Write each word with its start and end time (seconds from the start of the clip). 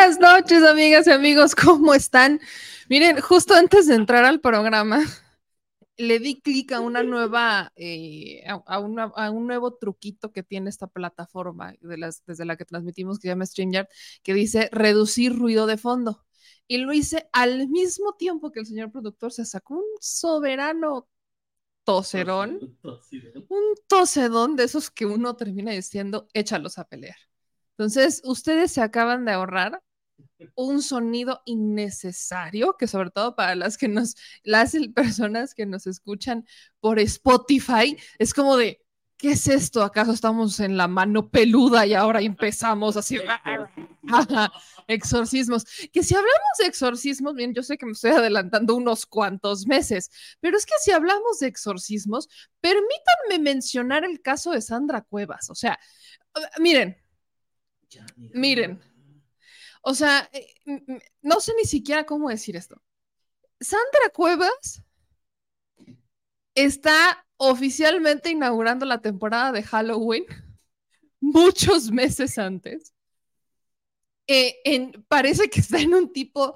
Buenas 0.00 0.18
noches, 0.18 0.62
amigas 0.62 1.06
y 1.08 1.10
amigos, 1.10 1.54
¿cómo 1.54 1.92
están? 1.92 2.40
Miren, 2.88 3.20
justo 3.20 3.52
antes 3.52 3.86
de 3.86 3.96
entrar 3.96 4.24
al 4.24 4.40
programa, 4.40 5.04
le 5.98 6.18
di 6.18 6.40
clic 6.40 6.72
a 6.72 6.80
una 6.80 7.02
nueva, 7.02 7.70
eh, 7.76 8.42
a, 8.46 8.78
un 8.78 9.46
nuevo 9.46 9.74
truquito 9.74 10.32
que 10.32 10.42
tiene 10.42 10.70
esta 10.70 10.86
plataforma 10.86 11.74
de 11.82 11.98
las, 11.98 12.24
desde 12.24 12.46
la 12.46 12.56
que 12.56 12.64
transmitimos, 12.64 13.18
que 13.18 13.24
se 13.24 13.28
llama 13.28 13.44
StreamYard, 13.44 13.88
que 14.22 14.32
dice 14.32 14.70
reducir 14.72 15.38
ruido 15.38 15.66
de 15.66 15.76
fondo. 15.76 16.24
Y 16.66 16.78
lo 16.78 16.94
hice 16.94 17.28
al 17.34 17.68
mismo 17.68 18.14
tiempo 18.14 18.52
que 18.52 18.60
el 18.60 18.66
señor 18.66 18.90
productor 18.90 19.32
se 19.32 19.44
sacó 19.44 19.74
un 19.74 19.84
soberano 20.00 21.10
toserón, 21.84 22.78
un 22.82 23.74
tosedón 23.86 24.56
de 24.56 24.64
esos 24.64 24.90
que 24.90 25.04
uno 25.04 25.36
termina 25.36 25.72
diciendo, 25.72 26.26
échalos 26.32 26.78
a 26.78 26.84
pelear. 26.84 27.18
Entonces, 27.72 28.22
ustedes 28.24 28.72
se 28.72 28.80
acaban 28.80 29.26
de 29.26 29.32
ahorrar 29.32 29.82
un 30.54 30.82
sonido 30.82 31.42
innecesario, 31.44 32.76
que 32.78 32.86
sobre 32.86 33.10
todo 33.10 33.34
para 33.34 33.54
las 33.54 33.76
que 33.76 33.88
nos, 33.88 34.16
las 34.42 34.74
personas 34.94 35.54
que 35.54 35.66
nos 35.66 35.86
escuchan 35.86 36.46
por 36.80 36.98
Spotify, 36.98 37.96
es 38.18 38.34
como 38.34 38.56
de, 38.56 38.82
¿qué 39.20 39.32
es 39.32 39.46
esto? 39.48 39.82
¿Acaso 39.82 40.12
estamos 40.12 40.60
en 40.60 40.76
la 40.76 40.88
mano 40.88 41.28
peluda 41.28 41.86
y 41.86 41.94
ahora 41.94 42.20
empezamos 42.22 42.96
así? 42.96 43.18
exorcismos. 44.88 45.64
Que 45.92 46.02
si 46.02 46.14
hablamos 46.14 46.58
de 46.58 46.66
exorcismos, 46.66 47.34
bien, 47.34 47.54
yo 47.54 47.62
sé 47.62 47.76
que 47.76 47.86
me 47.86 47.92
estoy 47.92 48.12
adelantando 48.12 48.74
unos 48.74 49.06
cuantos 49.06 49.66
meses, 49.66 50.10
pero 50.40 50.56
es 50.56 50.64
que 50.64 50.72
si 50.80 50.90
hablamos 50.90 51.40
de 51.40 51.48
exorcismos, 51.48 52.28
permítanme 52.60 53.38
mencionar 53.40 54.04
el 54.04 54.22
caso 54.22 54.52
de 54.52 54.62
Sandra 54.62 55.02
Cuevas. 55.02 55.50
O 55.50 55.54
sea, 55.54 55.78
miren, 56.58 56.96
miren, 58.32 58.80
o 59.82 59.94
sea, 59.94 60.28
eh, 60.32 60.54
no 61.22 61.40
sé 61.40 61.52
ni 61.56 61.64
siquiera 61.64 62.04
cómo 62.04 62.28
decir 62.28 62.56
esto. 62.56 62.82
Sandra 63.60 64.10
Cuevas 64.14 64.82
está 66.54 67.26
oficialmente 67.36 68.30
inaugurando 68.30 68.86
la 68.86 69.00
temporada 69.00 69.52
de 69.52 69.62
Halloween 69.62 70.24
muchos 71.20 71.90
meses 71.90 72.38
antes. 72.38 72.94
Eh, 74.26 74.92
parece 75.08 75.50
que 75.50 75.60
está 75.60 75.80
en 75.80 75.94
un 75.94 76.12
tipo, 76.12 76.54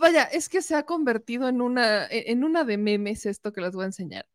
vaya, 0.00 0.24
es 0.24 0.48
que 0.48 0.62
se 0.62 0.74
ha 0.74 0.86
convertido 0.86 1.48
en 1.48 1.60
una, 1.60 2.06
en 2.08 2.44
una 2.44 2.64
de 2.64 2.78
memes 2.78 3.26
esto 3.26 3.52
que 3.52 3.60
les 3.60 3.74
voy 3.74 3.82
a 3.84 3.86
enseñar. 3.86 4.26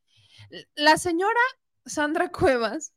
La 0.76 0.98
señora 0.98 1.40
Sandra 1.86 2.30
Cuevas 2.30 2.94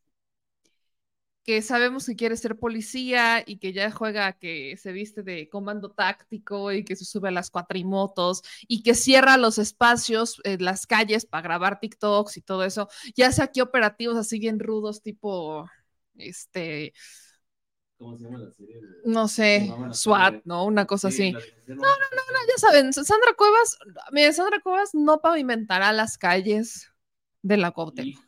que 1.49 1.63
sabemos 1.63 2.05
que 2.05 2.15
quiere 2.15 2.37
ser 2.37 2.59
policía 2.59 3.43
y 3.47 3.57
que 3.57 3.73
ya 3.73 3.91
juega 3.91 4.35
que 4.35 4.77
se 4.77 4.93
viste 4.93 5.23
de 5.23 5.49
comando 5.49 5.91
táctico 5.91 6.73
y 6.73 6.85
que 6.85 6.95
se 6.95 7.07
sube 7.07 7.29
a 7.29 7.31
las 7.31 7.51
cuatrimotos 7.51 8.43
y 8.67 8.83
que 8.83 8.95
cierra 8.95 9.39
los 9.39 9.57
espacios, 9.57 10.43
en 10.45 10.63
las 10.63 10.87
calles 10.87 11.25
para 11.25 11.41
grabar 11.41 11.81
TikToks 11.81 12.37
y 12.37 12.43
todo 12.43 12.65
eso, 12.65 12.91
ya 13.17 13.33
sea 13.33 13.47
que 13.47 13.63
operativos 13.63 14.19
así 14.19 14.39
bien 14.39 14.61
rudos, 14.61 15.01
tipo, 15.01 15.67
este... 16.17 16.93
¿Cómo 17.97 18.19
se 18.19 18.25
llama 18.25 18.41
la 18.41 18.51
serie? 18.51 18.81
No 19.07 19.27
sé, 19.27 19.73
SWAT, 19.93 20.43
¿no? 20.45 20.67
Una 20.67 20.85
cosa 20.85 21.09
así. 21.09 21.33
No, 21.33 21.39
no, 21.39 21.79
no, 21.79 21.87
no, 21.87 22.39
ya 22.47 22.59
saben, 22.59 22.93
Sandra 22.93 23.33
Cuevas, 23.39 23.79
mire, 24.13 24.35
Sandra 24.35 24.61
Cuevas 24.61 24.91
no 24.93 25.23
pavimentará 25.23 25.95
las 25.95 26.19
calles 26.19 26.93
de 27.43 27.57
la 27.57 27.71
Cuauhtémoc. 27.71 28.23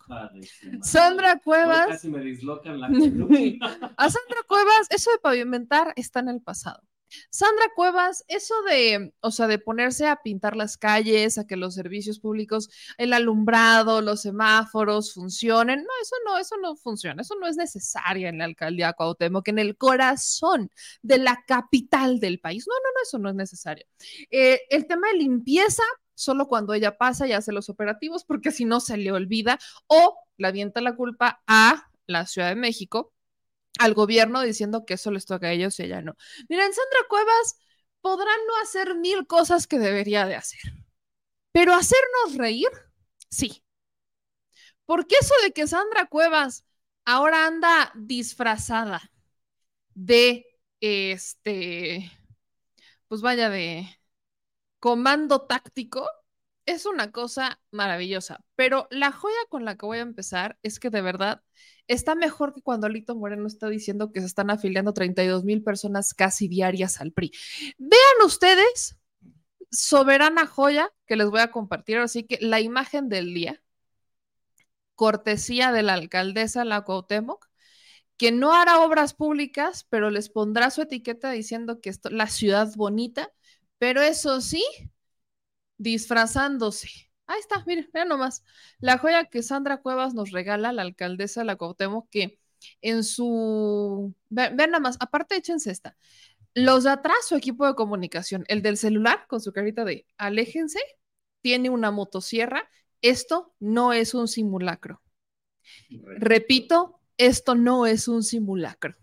Sandra 0.82 1.38
Cuevas. 1.40 1.88
Casi 1.88 2.08
me 2.08 2.20
dislocan 2.20 2.80
la 2.80 2.86
A 3.96 4.10
Sandra 4.10 4.42
Cuevas, 4.46 4.86
eso 4.90 5.10
de 5.10 5.18
pavimentar 5.18 5.92
está 5.96 6.20
en 6.20 6.28
el 6.28 6.40
pasado. 6.40 6.82
Sandra 7.30 7.64
Cuevas, 7.74 8.24
eso 8.28 8.54
de, 8.68 9.12
o 9.20 9.30
sea, 9.30 9.46
de 9.46 9.58
ponerse 9.58 10.06
a 10.06 10.22
pintar 10.22 10.56
las 10.56 10.76
calles, 10.76 11.38
a 11.38 11.46
que 11.46 11.56
los 11.56 11.74
servicios 11.74 12.20
públicos, 12.20 12.70
el 12.98 13.12
alumbrado, 13.12 14.00
los 14.00 14.22
semáforos 14.22 15.12
funcionen, 15.14 15.80
no, 15.80 15.90
eso 16.02 16.16
no, 16.24 16.38
eso 16.38 16.56
no 16.58 16.76
funciona, 16.76 17.22
eso 17.22 17.34
no 17.40 17.46
es 17.46 17.56
necesario 17.56 18.28
en 18.28 18.38
la 18.38 18.44
alcaldía 18.44 18.92
Cuauhtémoc, 18.92 19.48
en 19.48 19.58
el 19.58 19.76
corazón 19.76 20.70
de 21.02 21.18
la 21.18 21.42
capital 21.46 22.20
del 22.20 22.40
país. 22.40 22.66
No, 22.68 22.74
no, 22.74 22.90
no, 22.94 23.02
eso 23.02 23.18
no 23.18 23.28
es 23.28 23.34
necesario. 23.34 23.86
Eh, 24.30 24.60
el 24.70 24.86
tema 24.86 25.08
de 25.08 25.18
limpieza, 25.18 25.82
solo 26.20 26.48
cuando 26.48 26.74
ella 26.74 26.98
pasa 26.98 27.26
y 27.26 27.32
hace 27.32 27.52
los 27.52 27.68
operativos, 27.68 28.24
porque 28.24 28.52
si 28.52 28.64
no 28.64 28.80
se 28.80 28.96
le 28.96 29.12
olvida 29.12 29.58
o 29.86 30.18
le 30.36 30.48
avienta 30.48 30.80
la 30.80 30.94
culpa 30.96 31.42
a 31.46 31.90
la 32.06 32.26
Ciudad 32.26 32.48
de 32.50 32.56
México, 32.56 33.14
al 33.78 33.94
gobierno 33.94 34.42
diciendo 34.42 34.84
que 34.86 34.94
eso 34.94 35.10
les 35.10 35.26
toca 35.26 35.48
a 35.48 35.52
ellos 35.52 35.78
y 35.80 35.84
ella 35.84 36.02
no. 36.02 36.16
Miren, 36.48 36.72
Sandra 36.72 37.00
Cuevas 37.08 37.58
podrá 38.02 38.30
no 38.46 38.62
hacer 38.62 38.96
mil 38.96 39.26
cosas 39.26 39.66
que 39.66 39.78
debería 39.78 40.26
de 40.26 40.36
hacer, 40.36 40.60
pero 41.52 41.74
hacernos 41.74 42.36
reír, 42.36 42.68
sí. 43.30 43.64
Porque 44.86 45.16
eso 45.20 45.34
de 45.42 45.52
que 45.52 45.66
Sandra 45.66 46.06
Cuevas 46.06 46.64
ahora 47.04 47.46
anda 47.46 47.92
disfrazada 47.94 49.10
de 49.94 50.46
este, 50.80 52.10
pues 53.08 53.20
vaya 53.22 53.50
de 53.50 53.99
comando 54.80 55.42
táctico 55.42 56.08
es 56.66 56.86
una 56.86 57.10
cosa 57.12 57.60
maravillosa, 57.70 58.44
pero 58.54 58.86
la 58.90 59.12
joya 59.12 59.36
con 59.48 59.64
la 59.64 59.76
que 59.76 59.86
voy 59.86 59.98
a 59.98 60.02
empezar 60.02 60.58
es 60.62 60.78
que 60.78 60.90
de 60.90 61.02
verdad 61.02 61.42
está 61.86 62.14
mejor 62.14 62.54
que 62.54 62.62
cuando 62.62 62.86
Alito 62.86 63.14
Moreno 63.14 63.46
está 63.46 63.68
diciendo 63.68 64.12
que 64.12 64.20
se 64.20 64.26
están 64.26 64.50
afiliando 64.50 64.92
32 64.92 65.44
mil 65.44 65.62
personas 65.62 66.14
casi 66.14 66.48
diarias 66.48 67.00
al 67.00 67.12
PRI. 67.12 67.32
Vean 67.78 68.24
ustedes, 68.24 68.96
soberana 69.70 70.46
joya 70.46 70.92
que 71.06 71.16
les 71.16 71.28
voy 71.28 71.40
a 71.40 71.50
compartir, 71.50 71.98
así 71.98 72.24
que 72.24 72.38
la 72.40 72.60
imagen 72.60 73.08
del 73.08 73.34
día, 73.34 73.62
cortesía 74.94 75.72
de 75.72 75.82
la 75.82 75.94
alcaldesa 75.94 76.64
La 76.64 76.82
Cuauhtémoc, 76.82 77.48
que 78.16 78.32
no 78.32 78.54
hará 78.54 78.80
obras 78.80 79.14
públicas, 79.14 79.86
pero 79.88 80.10
les 80.10 80.28
pondrá 80.28 80.70
su 80.70 80.82
etiqueta 80.82 81.30
diciendo 81.30 81.80
que 81.80 81.88
esto, 81.88 82.10
la 82.10 82.26
ciudad 82.28 82.70
bonita 82.76 83.32
pero 83.80 84.02
eso 84.02 84.42
sí, 84.42 84.62
disfrazándose. 85.78 86.90
Ahí 87.26 87.40
está, 87.40 87.64
miren, 87.66 87.88
vean 87.94 88.08
nomás. 88.08 88.44
La 88.78 88.98
joya 88.98 89.24
que 89.24 89.42
Sandra 89.42 89.78
Cuevas 89.80 90.12
nos 90.12 90.32
regala, 90.32 90.70
la 90.72 90.82
alcaldesa 90.82 91.40
de 91.40 91.46
la 91.46 91.56
Cuauhtémoc, 91.56 92.06
que 92.10 92.38
en 92.82 93.02
su... 93.04 94.14
Vean, 94.28 94.56
nada 94.56 94.80
más, 94.80 94.98
aparte 95.00 95.34
échense 95.34 95.70
esta. 95.70 95.96
Los 96.52 96.84
de 96.84 96.90
atrás, 96.90 97.16
su 97.26 97.36
equipo 97.36 97.66
de 97.66 97.74
comunicación, 97.74 98.44
el 98.48 98.60
del 98.60 98.76
celular 98.76 99.26
con 99.28 99.40
su 99.40 99.50
carita 99.50 99.86
de 99.86 100.06
aléjense, 100.18 100.80
tiene 101.40 101.70
una 101.70 101.90
motosierra. 101.90 102.68
Esto 103.00 103.54
no 103.60 103.94
es 103.94 104.12
un 104.12 104.28
simulacro. 104.28 105.00
Repito, 105.88 107.00
esto 107.16 107.54
no 107.54 107.86
es 107.86 108.08
un 108.08 108.24
simulacro. 108.24 108.96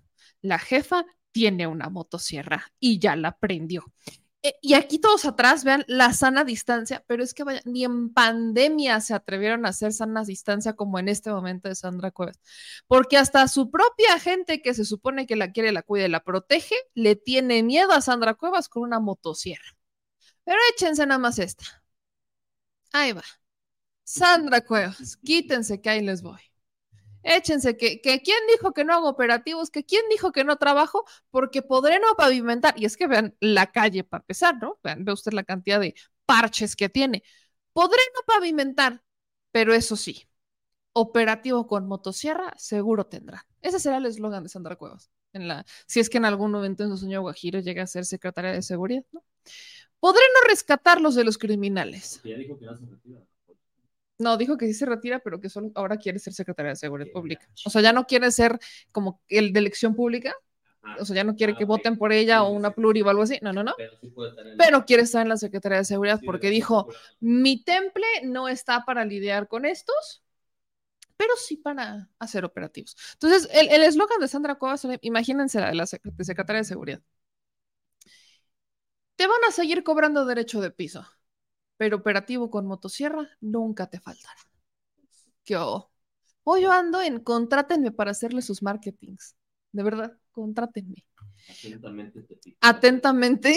La 0.44 0.59
jefa 0.59 1.03
tiene 1.31 1.65
una 1.65 1.89
motosierra 1.89 2.71
y 2.79 3.00
ya 3.00 3.15
la 3.15 3.39
prendió. 3.39 3.91
Eh, 4.48 4.56
y 4.62 4.76
aquí 4.76 4.98
todos 5.00 5.26
atrás, 5.26 5.66
vean 5.66 5.84
la 5.88 6.14
sana 6.14 6.46
distancia, 6.46 7.04
pero 7.08 7.22
es 7.22 7.34
que 7.34 7.44
vaya, 7.44 7.62
ni 7.66 7.84
en 7.84 8.14
pandemia 8.14 9.02
se 9.02 9.14
atrevieron 9.14 9.66
a 9.66 9.70
hacer 9.70 9.92
sana 9.92 10.24
distancia 10.24 10.74
como 10.74 11.00
en 11.00 11.10
este 11.10 11.30
momento 11.32 11.68
de 11.68 11.76
Sandra 11.76 12.12
Cuevas, 12.12 12.40
porque 12.88 13.18
hasta 13.18 13.48
su 13.50 13.70
propia 13.70 14.20
gente 14.20 14.62
que 14.62 14.74
se 14.74 14.86
supone 14.86 15.28
que 15.28 15.36
la 15.36 15.52
quiere, 15.52 15.74
la 15.74 15.82
cuida 15.84 16.06
y 16.06 16.10
la 16.10 16.24
protege, 16.24 16.76
le 16.94 17.16
tiene 17.18 17.62
miedo 17.64 17.92
a 17.92 18.02
Sandra 18.02 18.36
Cuevas 18.36 18.70
con 18.70 18.84
una 18.84 19.00
motosierra. 19.02 19.78
Pero 20.46 20.58
échense 20.74 21.06
nada 21.06 21.20
más 21.20 21.40
esta. 21.40 21.66
Ahí 22.92 23.14
va. 23.14 23.24
Sandra 24.04 24.62
Cuevas, 24.62 25.18
quítense 25.18 25.82
que 25.82 25.90
ahí 25.90 26.02
les 26.02 26.22
voy 26.22 26.40
échense, 27.27 27.77
que, 27.77 28.00
quién 28.01 28.39
dijo 28.51 28.74
que 28.74 28.85
no 28.85 28.94
hago 28.94 29.09
operativos, 29.09 29.69
que 29.69 29.83
quién 29.83 30.03
dijo 30.09 30.31
que 30.31 30.44
no 30.44 30.57
trabajo, 30.57 31.06
porque 31.29 31.62
podré 31.62 32.00
no 32.00 32.15
pavimentar. 32.18 32.74
Y 32.77 32.85
es 32.85 32.97
que 32.97 33.07
vean 33.07 33.35
la 33.39 33.71
calle 33.71 34.03
para 34.03 34.21
empezar, 34.21 34.57
¿no? 34.62 34.79
Vean, 34.83 35.06
ve 35.06 35.13
usted 35.13 35.33
la 35.33 35.44
cantidad 35.44 35.79
de 35.79 35.95
parches 36.25 36.75
que 36.75 36.89
tiene. 36.89 37.24
Podré 37.74 38.01
no 38.15 38.21
pavimentar, 38.25 39.03
pero 39.51 39.74
eso 39.74 39.95
sí, 39.95 40.27
operativo 40.94 41.68
con 41.68 41.88
motosierra, 41.88 42.53
seguro 42.57 43.06
tendrá. 43.06 43.45
Ese 43.62 43.79
será 43.79 43.97
el 43.97 44.06
eslogan 44.06 44.44
de 44.44 44.50
Sandra 44.50 44.75
Cuevas. 44.75 45.12
En 45.33 45.47
la, 45.47 45.65
si 45.85 46.00
es 46.00 46.09
que 46.09 46.18
en 46.18 46.25
algún 46.25 46.51
momento 46.51 46.83
en 46.83 46.89
su 46.89 46.97
sueño 46.97 47.21
Guajiro 47.21 47.59
llega 47.59 47.83
a 47.83 47.88
ser 47.88 48.06
secretaria 48.06 48.51
de 48.51 48.62
seguridad, 48.62 49.03
¿no? 49.12 49.24
Podré 50.00 50.21
no 50.33 50.47
rescatarlos 50.50 51.15
de 51.15 51.24
los 51.24 51.38
criminales. 51.38 52.21
Ya 52.24 52.38
dijo 52.38 52.57
que 52.57 52.65
no 52.65 52.75
se. 52.75 52.85
No, 54.19 54.36
dijo 54.38 54.58
que 54.58 54.66
sí 54.66 54.74
se 54.74 54.86
retira, 54.86 55.19
pero 55.19 55.40
que 55.40 55.50
solo 55.50 55.72
ahora 55.75 55.98
quiere 55.98 56.19
ser 56.19 56.34
secretaria 56.34 56.72
de 56.72 56.75
Seguridad 56.75 57.12
Pública. 57.14 57.48
O 57.66 57.69
sea, 57.69 57.81
ya 57.81 57.94
no 57.94 58.06
quiere 58.06 58.31
ser 58.31 58.60
como 58.92 59.22
el 59.28 59.54
de 59.54 59.60
elección 59.60 59.96
pública. 59.96 60.36
O 61.00 61.06
sea, 61.06 61.18
ya 61.18 61.24
no 61.24 61.36
quiere 61.36 61.54
ah, 61.54 61.56
que 61.58 61.66
voten 61.66 61.98
por 61.98 62.14
ella 62.14 62.44
o 62.44 62.50
una 62.50 62.72
pluri 62.72 63.02
o 63.02 63.10
algo 63.10 63.24
así. 63.24 63.38
No, 63.42 63.52
no, 63.52 63.64
no. 63.64 63.75
Pero, 64.58 64.86
quiere 64.86 65.04
estar 65.04 65.22
en 65.22 65.30
la 65.30 65.38
Secretaría 65.38 65.80
de 65.80 65.86
Seguridad 65.86 66.22
porque 66.25 66.50
dijo, 66.50 66.88
mi 67.19 67.62
temple 67.64 68.06
no 68.24 68.48
está 68.48 68.86
para 68.86 69.04
lidiar 69.06 69.48
con 69.48 69.66
estos, 69.66 70.24
pero 71.18 71.36
sí 71.36 71.58
para 71.58 72.10
hacer 72.20 72.46
operativos. 72.46 72.96
Entonces, 73.13 73.50
el 73.52 73.84
eslogan 73.84 74.20
de 74.20 74.28
Sandra 74.28 74.56
Cuevas, 74.56 74.88
imagínense 75.02 75.60
la 75.60 75.68
de 75.68 75.75
la 75.75 75.86
Secretaría 75.86 76.62
de 76.62 76.63
Seguridad. 76.63 77.02
te 79.16 79.28
van 79.28 79.44
a 79.48 79.52
seguir 79.52 79.84
cobrando 79.84 80.25
derecho 80.25 80.62
de 80.62 80.72
piso, 80.72 81.06
pero 81.77 81.97
operativo 81.97 82.50
con 82.50 82.65
motosierra 82.65 83.29
nunca 83.39 83.88
te 83.88 84.00
faltará. 84.00 84.41
Que 85.44 85.56
oh, 85.57 85.91
hoy 86.44 86.63
yo 86.63 86.71
ando 86.71 87.01
en 87.01 87.19
contrátenme 87.19 87.91
para 87.91 88.12
hacerle 88.12 88.41
sus 88.41 88.62
marketings. 88.62 89.35
De 89.71 89.83
verdad, 89.83 90.18
contrátenme. 90.31 91.06
Atentamente 91.50 92.24
te 92.24 92.35
pica. 92.35 92.57
Atentamente. 92.62 93.53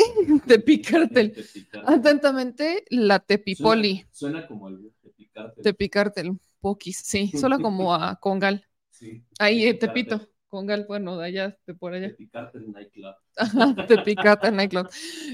Atentamente, 1.87 2.85
la 2.91 3.19
Tepipoli. 3.19 4.07
Suena, 4.11 4.41
suena 4.43 4.47
como 4.47 4.69
el 4.69 4.93
Tepicártel. 5.03 5.63
Tepicártel, 5.63 6.41
Pokis, 6.61 6.99
sí, 6.99 7.33
solo 7.37 7.59
como 7.59 7.95
a 7.95 8.17
Congal. 8.17 8.67
Sí. 8.91 9.25
Ahí, 9.39 9.65
eh. 9.65 9.75
Tepito, 9.75 10.29
Congal, 10.51 10.85
bueno, 10.87 11.17
de 11.17 11.27
allá, 11.27 11.59
de 11.65 11.75
por 11.75 11.95
allá. 11.95 12.09
Tepicártel 12.09 12.73
Nightclub. 12.73 13.15
Ajá, 13.37 13.87
Tepicártel 13.87 14.57
Nightclub. 14.57 14.89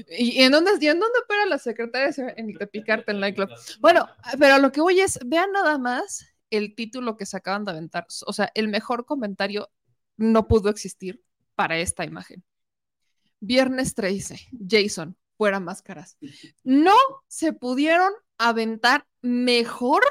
¿Y 0.09 0.43
en 0.43 0.51
dónde, 0.51 0.71
y 0.79 0.87
en 0.87 0.99
dónde 0.99 1.19
opera 1.25 1.45
la 1.47 1.57
secretaria? 1.57 2.11
En 2.37 2.51
el 2.51 2.57
Tepicártel 2.59 3.19
Nightclub. 3.19 3.49
Bueno, 3.79 4.07
pero 4.39 4.59
lo 4.59 4.71
que 4.71 4.79
voy 4.79 5.01
es, 5.01 5.19
vean 5.25 5.51
nada 5.51 5.79
más 5.79 6.27
el 6.51 6.75
título 6.75 7.17
que 7.17 7.25
se 7.25 7.35
acaban 7.35 7.65
de 7.65 7.71
aventar. 7.71 8.05
O 8.27 8.31
sea, 8.31 8.51
el 8.53 8.67
mejor 8.67 9.05
comentario 9.05 9.69
no 10.17 10.47
pudo 10.47 10.69
existir 10.69 11.23
para 11.55 11.79
esta 11.79 12.05
imagen. 12.05 12.43
Viernes 13.39 13.95
13, 13.95 14.49
Jason, 14.69 15.17
fuera 15.35 15.59
máscaras. 15.59 16.17
No 16.63 16.95
se 17.27 17.53
pudieron 17.53 18.13
aventar 18.37 19.07
mejor 19.21 20.03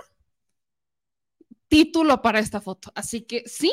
título 1.69 2.23
para 2.23 2.41
esta 2.41 2.61
foto. 2.61 2.91
Así 2.94 3.23
que 3.23 3.44
sí, 3.47 3.73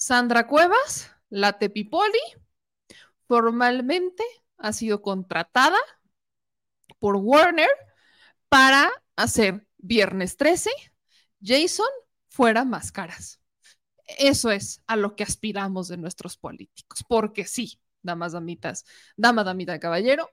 Sandra 0.00 0.46
Cuevas, 0.46 1.10
la 1.28 1.58
Tepipoli, 1.58 2.20
formalmente 3.26 4.22
ha 4.56 4.72
sido 4.72 5.02
contratada 5.02 5.76
por 7.00 7.16
Warner 7.16 7.68
para 8.48 8.92
hacer 9.16 9.66
Viernes 9.76 10.36
13, 10.36 10.70
Jason 11.42 11.88
fuera 12.28 12.64
máscaras. 12.64 13.40
Eso 14.18 14.52
es 14.52 14.84
a 14.86 14.94
lo 14.94 15.16
que 15.16 15.24
aspiramos 15.24 15.88
de 15.88 15.96
nuestros 15.96 16.36
políticos, 16.36 17.04
porque 17.08 17.44
sí, 17.44 17.80
damas, 18.00 18.30
damitas, 18.34 18.84
dama, 19.16 19.42
damita, 19.42 19.80
caballero, 19.80 20.30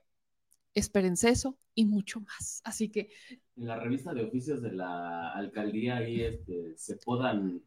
espérense 0.74 1.30
eso 1.30 1.58
y 1.74 1.86
mucho 1.86 2.20
más. 2.20 2.60
Así 2.62 2.88
que 2.88 3.10
En 3.56 3.66
la 3.66 3.80
revista 3.80 4.14
de 4.14 4.22
oficios 4.22 4.62
de 4.62 4.70
la 4.70 5.32
alcaldía 5.32 5.96
ahí 5.96 6.22
este, 6.22 6.76
se 6.76 6.98
podan. 6.98 7.60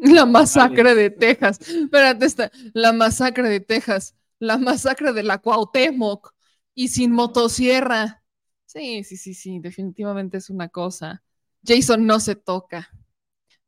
la 0.14 0.26
masacre 0.26 0.94
de 0.94 1.10
Texas, 1.10 1.60
espérate, 1.60 2.26
esta, 2.26 2.50
la 2.72 2.92
masacre 2.92 3.48
de 3.48 3.60
Texas, 3.60 4.14
la 4.38 4.58
masacre 4.58 5.12
de 5.12 5.22
la 5.22 5.38
Cuauhtémoc 5.38 6.32
y 6.74 6.88
sin 6.88 7.12
motosierra. 7.12 8.22
Sí, 8.66 9.04
sí, 9.04 9.16
sí, 9.16 9.34
sí, 9.34 9.58
definitivamente 9.60 10.38
es 10.38 10.48
una 10.50 10.68
cosa. 10.68 11.22
Jason 11.64 12.06
no 12.06 12.20
se 12.20 12.36
toca. 12.36 12.88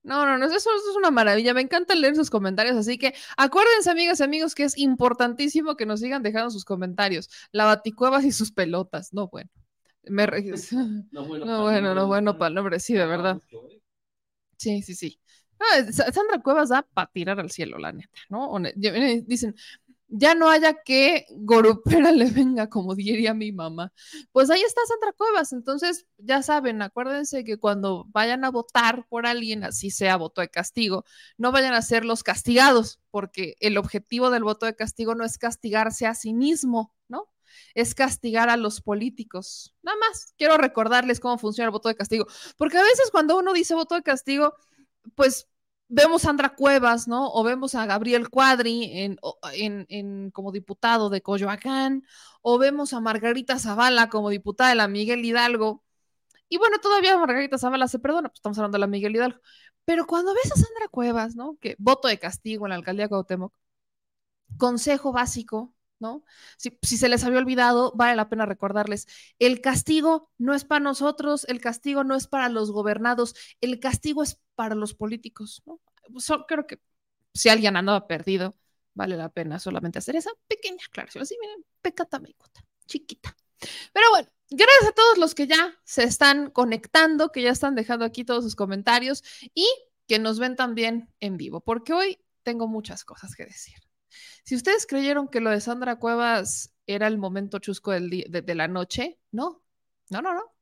No, 0.02 0.26
no, 0.26 0.37
no, 0.37 0.46
eso, 0.46 0.56
eso 0.56 0.70
es 0.90 0.96
una 0.96 1.11
maravilla. 1.11 1.55
Me 1.55 1.61
encanta 1.61 1.94
leer 1.94 2.17
sus 2.17 2.31
comentarios, 2.31 2.76
así 2.76 2.99
que 2.99 3.14
acuérdense, 3.37 3.90
amigas 3.90 4.20
y 4.20 4.25
amigos, 4.25 4.55
que 4.55 4.64
es 4.64 4.76
importantísimo 4.79 5.76
que 5.76 5.87
nos 5.87 6.00
sigan 6.00 6.23
dejando 6.23 6.50
sus 6.50 6.64
comentarios. 6.64 7.31
La 7.52 7.67
baticuevas 7.67 8.25
y 8.25 8.32
sus 8.32 8.50
pelotas. 8.52 9.12
No, 9.12 9.29
bueno. 9.29 9.50
Me 10.05 10.26
re- 10.26 10.43
No, 11.12 11.25
bueno, 11.26 11.46
No, 11.46 11.62
bueno, 11.62 11.94
no, 11.94 12.06
bueno 12.08 12.38
para 12.38 12.49
el 12.49 12.55
nombre, 12.55 12.81
sí, 12.81 12.94
de 12.94 13.06
verdad. 13.06 13.40
Sí, 14.56 14.82
sí, 14.82 14.94
sí. 14.94 15.20
Ah, 15.72 15.92
Sa- 15.92 16.10
Sandra 16.12 16.40
Cuevas 16.42 16.68
da 16.70 16.82
para 16.82 17.10
tirar 17.12 17.38
al 17.40 17.50
cielo, 17.50 17.78
la 17.78 17.92
neta, 17.92 18.18
¿no? 18.28 18.58
Eh, 18.64 19.22
Dicen, 19.26 19.54
ya 20.08 20.34
no 20.34 20.50
haya 20.50 20.82
que 20.82 21.26
Gorupera 21.30 22.12
le 22.12 22.30
venga, 22.30 22.68
como 22.68 22.94
diría 22.94 23.32
mi 23.34 23.52
mamá. 23.52 23.92
Pues 24.32 24.50
ahí 24.50 24.60
está 24.62 24.80
Sandra 24.86 25.12
Cuevas. 25.12 25.52
Entonces, 25.52 26.06
ya 26.18 26.42
saben, 26.42 26.82
acuérdense 26.82 27.44
que 27.44 27.56
cuando 27.58 28.06
vayan 28.10 28.44
a 28.44 28.50
votar 28.50 29.06
por 29.08 29.26
alguien, 29.26 29.64
así 29.64 29.90
sea 29.90 30.16
voto 30.16 30.40
de 30.42 30.48
castigo, 30.50 31.04
no 31.38 31.52
vayan 31.52 31.74
a 31.74 31.82
ser 31.82 32.04
los 32.04 32.22
castigados, 32.22 33.00
porque 33.10 33.56
el 33.60 33.78
objetivo 33.78 34.30
del 34.30 34.44
voto 34.44 34.66
de 34.66 34.76
castigo 34.76 35.14
no 35.14 35.24
es 35.24 35.38
castigarse 35.38 36.06
a 36.06 36.14
sí 36.14 36.34
mismo, 36.34 36.94
¿no? 37.08 37.30
Es 37.74 37.94
castigar 37.94 38.50
a 38.50 38.56
los 38.58 38.80
políticos. 38.82 39.74
Nada 39.82 39.96
más, 39.98 40.34
quiero 40.36 40.58
recordarles 40.58 41.20
cómo 41.20 41.38
funciona 41.38 41.66
el 41.66 41.72
voto 41.72 41.88
de 41.88 41.94
castigo, 41.96 42.26
porque 42.58 42.78
a 42.78 42.82
veces 42.82 43.10
cuando 43.10 43.38
uno 43.38 43.52
dice 43.54 43.74
voto 43.74 43.94
de 43.94 44.02
castigo, 44.02 44.54
pues 45.14 45.48
vemos 45.92 46.24
a 46.24 46.28
Sandra 46.28 46.54
Cuevas, 46.54 47.06
¿no? 47.08 47.30
O 47.32 47.44
vemos 47.44 47.74
a 47.74 47.86
Gabriel 47.86 48.28
Cuadri 48.30 48.84
en, 49.00 49.18
en, 49.54 49.86
en- 49.88 50.30
como 50.30 50.52
diputado 50.52 51.10
de 51.10 51.22
Coyoacán, 51.22 52.04
o 52.42 52.58
vemos 52.58 52.92
a 52.92 53.00
Margarita 53.00 53.58
Zavala 53.58 54.08
como 54.08 54.31
diputada 54.31 54.70
de 54.70 54.76
la 54.76 54.88
Miguel 54.88 55.24
Hidalgo. 55.24 55.84
Y 56.48 56.58
bueno, 56.58 56.78
todavía 56.81 57.17
Margarita 57.19 57.58
Zavala 57.58 57.88
se 57.88 57.98
perdona, 57.98 58.28
pues 58.28 58.38
estamos 58.38 58.58
hablando 58.58 58.76
de 58.76 58.81
la 58.81 58.86
Miguel 58.88 59.17
Hidalgo. 59.17 59.40
Pero 59.84 60.06
cuando 60.06 60.34
ves 60.34 60.52
a 60.52 60.56
Sandra 60.56 60.88
Cuevas, 60.90 61.36
¿no? 61.36 61.56
Que 61.60 61.76
voto 61.78 62.08
de 62.08 62.19
castigo 62.19 62.67
en 62.67 62.70
la 62.70 62.76
alcaldía 62.76 63.06
de 63.06 63.10
Cuauhtémoc, 63.10 63.52
consejo 64.58 65.12
básico, 65.12 65.74
¿no? 66.02 66.22
Si, 66.58 66.76
se 66.98 67.08
les 67.08 67.24
había 67.24 67.38
olvidado, 67.38 67.92
vale 67.94 68.16
la 68.16 68.28
pena 68.28 68.44
recordarles, 68.44 69.06
el 69.38 69.62
castigo 69.62 70.30
no 70.38 70.52
es 70.54 70.64
para 70.64 70.80
nosotros, 70.80 71.46
el 71.48 71.60
castigo 71.60 72.04
no 72.04 72.14
es 72.16 72.26
para 72.26 72.50
los 72.50 72.70
gobernados, 72.72 73.34
el 73.62 73.80
castigo 73.80 74.22
es 74.22 74.40
para 74.54 74.74
los 74.74 74.94
políticos. 74.94 75.62
So- 76.18 76.44
creo 76.46 76.66
que 76.66 76.80
si 77.34 77.48
alguien 77.48 77.76
andaba 77.76 78.06
perdido, 78.06 78.54
vale 78.94 79.16
la 79.16 79.30
pena 79.30 79.58
solamente 79.58 79.98
hacer 79.98 80.16
esa 80.16 80.30
pequeña 80.48 80.84
aclaración. 80.86 81.22
Así, 81.22 81.36
miren, 81.40 81.64
pecata 81.80 82.18
mecota, 82.18 82.64
chiquita. 82.86 83.34
Pero 83.92 84.06
bueno, 84.10 84.28
gracias 84.50 84.90
a 84.90 84.92
todos 84.92 85.18
los 85.18 85.34
que 85.34 85.46
ya 85.46 85.74
se 85.84 86.04
están 86.04 86.50
conectando, 86.50 87.30
que 87.32 87.42
ya 87.42 87.50
están 87.50 87.74
dejando 87.74 88.04
aquí 88.04 88.24
todos 88.24 88.44
sus 88.44 88.56
comentarios 88.56 89.22
y 89.54 89.66
que 90.06 90.18
nos 90.18 90.38
ven 90.38 90.56
también 90.56 91.08
en 91.20 91.36
vivo, 91.36 91.60
porque 91.60 91.92
hoy 91.92 92.18
tengo 92.42 92.66
muchas 92.68 93.04
cosas 93.04 93.34
que 93.34 93.44
decir. 93.46 93.76
Si 94.44 94.54
ustedes 94.54 94.86
creyeron 94.86 95.28
que 95.28 95.40
lo 95.40 95.50
de 95.50 95.60
Sandra 95.60 95.96
Cuevas 95.98 96.74
era 96.86 97.06
el 97.06 97.19
momento 97.19 97.58
chusco 97.58 97.92
del 97.92 98.10
de, 98.10 98.42
de 98.42 98.54
la 98.54 98.69
noche, 98.69 99.19
no, 99.31 99.62
no, 100.10 100.22
no, 100.22 100.34
no. 100.34 100.54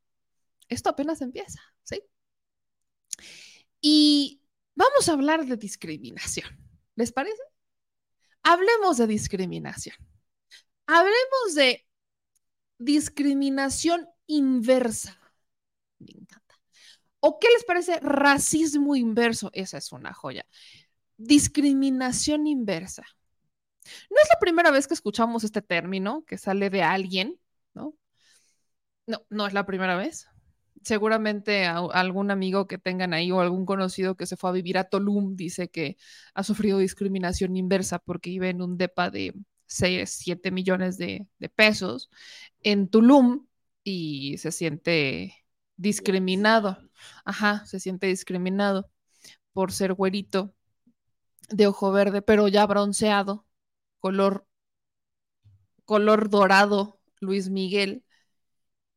Esto 0.68 0.90
apenas 0.90 1.20
empieza, 1.20 1.60
¿sí? 1.82 2.02
Y 3.80 4.42
vamos 4.74 5.08
a 5.08 5.12
hablar 5.12 5.46
de 5.46 5.56
discriminación. 5.56 6.48
¿Les 6.94 7.12
parece? 7.12 7.42
Hablemos 8.42 8.98
de 8.98 9.06
discriminación. 9.06 9.96
Hablemos 10.86 11.54
de 11.54 11.86
discriminación 12.78 14.08
inversa. 14.26 15.18
Me 15.98 16.12
encanta. 16.12 16.58
¿O 17.20 17.38
qué 17.38 17.48
les 17.52 17.64
parece 17.64 18.00
racismo 18.00 18.96
inverso? 18.96 19.50
Esa 19.52 19.78
es 19.78 19.92
una 19.92 20.14
joya. 20.14 20.46
Discriminación 21.16 22.46
inversa. 22.46 23.04
No 24.10 24.16
es 24.22 24.28
la 24.32 24.38
primera 24.40 24.70
vez 24.70 24.86
que 24.88 24.94
escuchamos 24.94 25.44
este 25.44 25.62
término 25.62 26.24
que 26.26 26.38
sale 26.38 26.70
de 26.70 26.82
alguien, 26.82 27.38
¿no? 27.74 27.94
No, 29.06 29.22
no 29.30 29.46
es 29.46 29.52
la 29.54 29.66
primera 29.66 29.96
vez. 29.96 30.28
Seguramente 30.82 31.66
a- 31.66 31.78
algún 31.92 32.30
amigo 32.30 32.66
que 32.66 32.78
tengan 32.78 33.12
ahí 33.14 33.30
o 33.32 33.40
algún 33.40 33.66
conocido 33.66 34.16
que 34.16 34.26
se 34.26 34.36
fue 34.36 34.50
a 34.50 34.52
vivir 34.52 34.78
a 34.78 34.84
Tulum 34.84 35.36
dice 35.36 35.68
que 35.70 35.96
ha 36.34 36.42
sufrido 36.44 36.78
discriminación 36.78 37.56
inversa 37.56 37.98
porque 37.98 38.30
vive 38.30 38.50
en 38.50 38.62
un 38.62 38.78
depa 38.78 39.10
de 39.10 39.34
6, 39.66 40.10
7 40.10 40.50
millones 40.50 40.96
de, 40.98 41.26
de 41.38 41.48
pesos 41.48 42.10
en 42.62 42.88
Tulum 42.88 43.46
y 43.84 44.38
se 44.38 44.52
siente 44.52 45.34
discriminado. 45.76 46.78
Ajá, 47.24 47.64
se 47.66 47.80
siente 47.80 48.06
discriminado 48.06 48.90
por 49.52 49.72
ser 49.72 49.94
güerito 49.94 50.54
de 51.50 51.66
ojo 51.66 51.92
verde, 51.92 52.22
pero 52.22 52.48
ya 52.48 52.66
bronceado, 52.66 53.46
color, 54.00 54.46
color 55.84 56.30
dorado, 56.30 57.00
Luis 57.20 57.50
Miguel, 57.50 58.04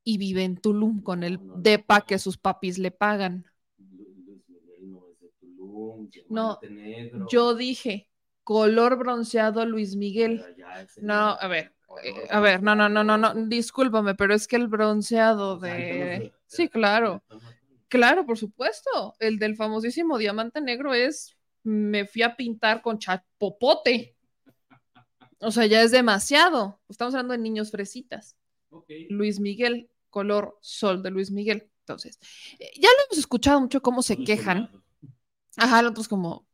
y 0.03 0.17
vive 0.17 0.43
en 0.43 0.57
Tulum 0.57 1.01
con 1.01 1.23
el 1.23 1.39
depa 1.57 2.05
que 2.05 2.19
sus 2.19 2.37
papis 2.37 2.77
le 2.77 2.91
pagan. 2.91 3.45
Luis 3.77 4.17
Miguel 4.47 4.91
no 4.91 5.07
es 5.09 5.19
de 5.19 5.29
Tulum, 5.39 6.09
No, 6.29 6.59
Diamante 6.61 6.69
Negro, 6.69 7.27
Yo 7.29 7.55
dije, 7.55 8.09
color 8.43 8.97
bronceado 8.97 9.65
Luis 9.65 9.95
Miguel. 9.95 10.43
No, 11.01 11.37
a 11.39 11.47
ver, 11.47 11.73
eh, 12.03 12.27
a 12.29 12.39
ver, 12.39 12.61
no, 12.63 12.75
no, 12.75 12.89
no, 12.89 13.03
no, 13.03 13.17
no, 13.17 13.33
discúlpame, 13.47 14.15
pero 14.15 14.33
es 14.33 14.47
que 14.47 14.55
el 14.55 14.67
bronceado 14.67 15.57
de... 15.59 16.33
Sí, 16.47 16.69
claro. 16.69 17.23
Claro, 17.87 18.25
por 18.25 18.37
supuesto. 18.37 19.13
El 19.19 19.37
del 19.37 19.55
famosísimo 19.55 20.17
diamante 20.17 20.61
negro 20.61 20.93
es 20.93 21.37
me 21.63 22.05
fui 22.05 22.21
a 22.23 22.35
pintar 22.35 22.81
con 22.81 22.99
chapopote. 22.99 24.12
O 25.43 25.51
sea, 25.51 25.65
ya 25.65 25.81
es 25.81 25.91
demasiado. 25.91 26.79
Estamos 26.89 27.13
hablando 27.13 27.33
de 27.33 27.39
niños 27.39 27.71
fresitas. 27.71 28.37
Luis 29.09 29.39
Miguel, 29.39 29.89
color 30.09 30.57
sol 30.61 31.03
de 31.03 31.11
Luis 31.11 31.31
Miguel. 31.31 31.69
Entonces, 31.79 32.19
eh, 32.59 32.71
ya 32.75 32.89
lo 32.89 33.05
hemos 33.05 33.17
escuchado 33.17 33.59
mucho 33.59 33.81
cómo 33.81 34.01
se 34.01 34.17
quejan. 34.23 34.71
Ajá, 35.57 35.81
el 35.81 35.87
otro 35.87 36.01
es 36.01 36.07
como 36.07 36.47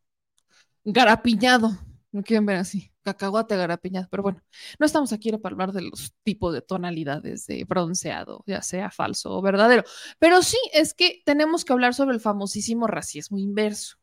garapiñado. 0.84 1.70
No 2.12 2.22
quieren 2.22 2.44
ver 2.46 2.56
así. 2.56 2.90
cacahuate 3.02 3.56
garapiñas, 3.56 4.08
pero 4.10 4.22
bueno, 4.22 4.42
no 4.78 4.86
estamos 4.86 5.12
aquí 5.12 5.30
para 5.38 5.54
hablar 5.54 5.72
de 5.72 5.82
los 5.82 6.12
tipos 6.22 6.52
de 6.52 6.60
tonalidades 6.60 7.46
de 7.46 7.64
bronceado, 7.64 8.42
ya 8.46 8.62
sea 8.62 8.90
falso 8.90 9.32
o 9.32 9.40
verdadero, 9.40 9.84
pero 10.18 10.42
sí 10.42 10.58
es 10.72 10.92
que 10.92 11.22
tenemos 11.24 11.64
que 11.64 11.72
hablar 11.72 11.94
sobre 11.94 12.14
el 12.14 12.20
famosísimo 12.20 12.86
racismo 12.86 13.38
inverso 13.38 13.99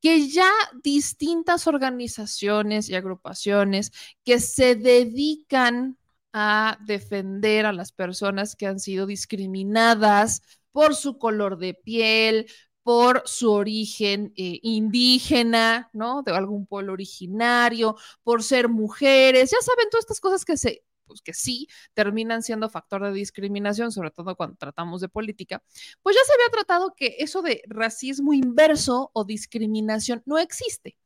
que 0.00 0.28
ya 0.28 0.50
distintas 0.82 1.66
organizaciones 1.66 2.88
y 2.88 2.94
agrupaciones 2.94 3.92
que 4.24 4.40
se 4.40 4.74
dedican 4.76 5.98
a 6.32 6.78
defender 6.86 7.66
a 7.66 7.72
las 7.72 7.92
personas 7.92 8.56
que 8.56 8.66
han 8.66 8.80
sido 8.80 9.06
discriminadas 9.06 10.42
por 10.72 10.94
su 10.94 11.18
color 11.18 11.58
de 11.58 11.74
piel, 11.74 12.46
por 12.82 13.22
su 13.26 13.52
origen 13.52 14.32
eh, 14.36 14.58
indígena, 14.62 15.90
¿no? 15.92 16.22
De 16.22 16.32
algún 16.32 16.66
pueblo 16.66 16.92
originario, 16.92 17.96
por 18.22 18.42
ser 18.42 18.68
mujeres, 18.68 19.50
ya 19.50 19.58
saben, 19.60 19.90
todas 19.90 20.04
estas 20.04 20.20
cosas 20.20 20.44
que 20.44 20.56
se, 20.56 20.84
pues 21.10 21.22
que 21.22 21.34
sí 21.34 21.66
terminan 21.92 22.42
siendo 22.44 22.70
factor 22.70 23.02
de 23.02 23.12
discriminación, 23.12 23.90
sobre 23.90 24.12
todo 24.12 24.36
cuando 24.36 24.56
tratamos 24.56 25.00
de 25.00 25.08
política, 25.08 25.60
pues 26.02 26.14
ya 26.14 26.22
se 26.24 26.32
había 26.34 26.52
tratado 26.52 26.94
que 26.94 27.16
eso 27.18 27.42
de 27.42 27.62
racismo 27.66 28.32
inverso 28.32 29.10
o 29.12 29.24
discriminación 29.24 30.22
no 30.24 30.38
existe. 30.38 30.96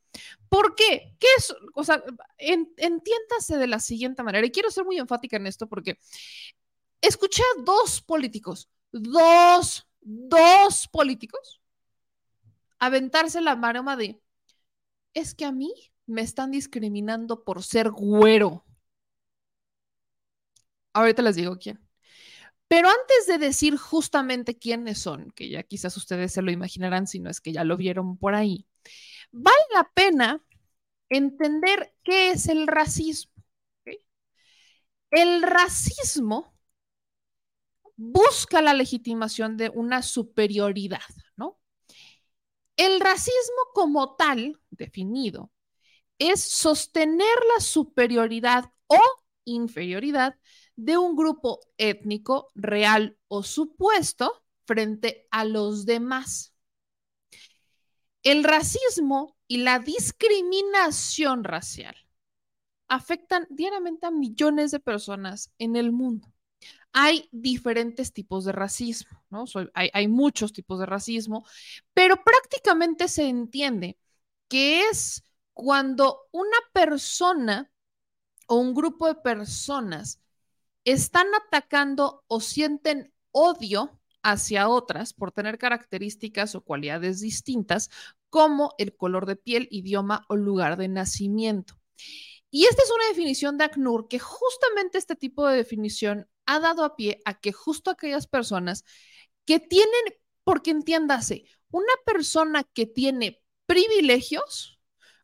¿Por 0.50 0.74
qué? 0.74 1.16
¿Qué 1.18 1.26
es? 1.38 1.54
O 1.74 1.84
sea, 1.84 2.04
entiéndase 2.36 3.56
de 3.56 3.66
la 3.66 3.80
siguiente 3.80 4.22
manera, 4.22 4.46
y 4.46 4.50
quiero 4.50 4.70
ser 4.70 4.84
muy 4.84 4.98
enfática 4.98 5.38
en 5.38 5.46
esto 5.46 5.66
porque 5.66 5.98
escuché 7.00 7.42
a 7.42 7.62
dos 7.62 8.02
políticos, 8.02 8.68
dos, 8.92 9.88
dos 10.02 10.86
políticos 10.88 11.62
aventarse 12.78 13.40
la 13.40 13.56
maroma 13.56 13.96
de, 13.96 14.20
es 15.14 15.34
que 15.34 15.46
a 15.46 15.52
mí 15.52 15.72
me 16.06 16.20
están 16.20 16.50
discriminando 16.50 17.44
por 17.44 17.62
ser 17.62 17.90
güero. 17.90 18.64
Ahorita 20.94 21.22
les 21.22 21.36
digo 21.36 21.58
quién. 21.58 21.80
Pero 22.68 22.88
antes 22.88 23.26
de 23.26 23.38
decir 23.38 23.76
justamente 23.76 24.58
quiénes 24.58 24.98
son, 24.98 25.30
que 25.32 25.50
ya 25.50 25.62
quizás 25.62 25.96
ustedes 25.96 26.32
se 26.32 26.42
lo 26.42 26.50
imaginarán 26.50 27.06
si 27.06 27.20
no 27.20 27.30
es 27.30 27.40
que 27.40 27.52
ya 27.52 27.64
lo 27.64 27.76
vieron 27.76 28.16
por 28.16 28.34
ahí, 28.34 28.66
vale 29.30 29.56
la 29.74 29.90
pena 29.94 30.44
entender 31.08 31.94
qué 32.02 32.30
es 32.30 32.48
el 32.48 32.66
racismo. 32.66 33.32
El 35.10 35.42
racismo 35.42 36.54
busca 37.96 38.60
la 38.60 38.74
legitimación 38.74 39.56
de 39.56 39.68
una 39.68 40.02
superioridad, 40.02 41.02
¿no? 41.36 41.60
El 42.76 42.98
racismo 42.98 43.70
como 43.72 44.16
tal, 44.16 44.60
definido, 44.70 45.52
es 46.18 46.42
sostener 46.42 47.36
la 47.54 47.62
superioridad 47.62 48.72
o 48.88 49.00
inferioridad 49.44 50.36
de 50.76 50.96
un 50.98 51.16
grupo 51.16 51.60
étnico 51.78 52.50
real 52.54 53.18
o 53.28 53.42
supuesto 53.42 54.44
frente 54.64 55.26
a 55.30 55.44
los 55.44 55.86
demás. 55.86 56.54
El 58.22 58.44
racismo 58.44 59.36
y 59.46 59.58
la 59.58 59.78
discriminación 59.78 61.44
racial 61.44 61.94
afectan 62.88 63.46
diariamente 63.50 64.06
a 64.06 64.10
millones 64.10 64.70
de 64.70 64.80
personas 64.80 65.52
en 65.58 65.76
el 65.76 65.92
mundo 65.92 66.34
hay 66.94 67.28
diferentes 67.32 68.12
tipos 68.12 68.44
de 68.44 68.52
racismo, 68.52 69.20
hay, 69.74 70.08
muchos 70.08 70.52
tipos 70.52 70.78
de 70.78 70.86
racismo, 70.86 71.44
pero 71.92 72.22
prácticamente 72.22 73.08
se 73.08 73.28
entiende 73.28 73.98
que 74.48 74.88
es 74.88 75.24
cuando 75.52 76.28
una 76.30 76.56
persona 76.72 77.68
o 78.46 78.56
un 78.56 78.74
grupo 78.74 79.08
de 79.08 79.16
personas 79.16 80.20
están 80.84 81.26
atacando 81.34 82.24
o 82.26 82.40
sienten 82.40 83.12
odio 83.32 84.00
hacia 84.22 84.68
otras 84.68 85.12
por 85.12 85.32
tener 85.32 85.58
características 85.58 86.54
o 86.54 86.62
cualidades 86.62 87.20
distintas 87.20 87.90
como 88.30 88.74
el 88.78 88.96
color 88.96 89.26
de 89.26 89.36
piel, 89.36 89.68
idioma 89.70 90.24
o 90.28 90.36
lugar 90.36 90.76
de 90.76 90.88
nacimiento. 90.88 91.74
Y 92.50 92.66
esta 92.66 92.82
es 92.82 92.90
una 92.90 93.08
definición 93.08 93.58
de 93.58 93.64
ACNUR 93.64 94.08
que 94.08 94.18
justamente 94.18 94.98
este 94.98 95.16
tipo 95.16 95.46
de 95.46 95.56
definición 95.56 96.28
ha 96.46 96.60
dado 96.60 96.84
a 96.84 96.96
pie 96.96 97.20
a 97.24 97.34
que 97.34 97.52
justo 97.52 97.90
aquellas 97.90 98.26
personas 98.26 98.84
que 99.44 99.60
tienen, 99.60 99.90
porque 100.44 100.70
entiéndase, 100.70 101.44
una 101.70 101.92
persona 102.06 102.62
que 102.62 102.86
tiene 102.86 103.42
privilegios, 103.66 104.78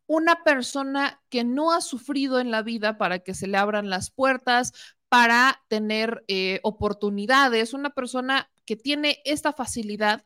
una 0.06 0.42
persona 0.42 1.22
que 1.28 1.44
no 1.44 1.72
ha 1.72 1.80
sufrido 1.80 2.40
en 2.40 2.50
la 2.50 2.62
vida 2.62 2.98
para 2.98 3.20
que 3.20 3.34
se 3.34 3.46
le 3.46 3.58
abran 3.58 3.90
las 3.90 4.10
puertas, 4.10 4.72
para 5.10 5.62
tener 5.68 6.24
eh, 6.28 6.60
oportunidades, 6.62 7.74
una 7.74 7.90
persona 7.90 8.48
que 8.64 8.76
tiene 8.76 9.20
esta 9.24 9.52
facilidad, 9.52 10.24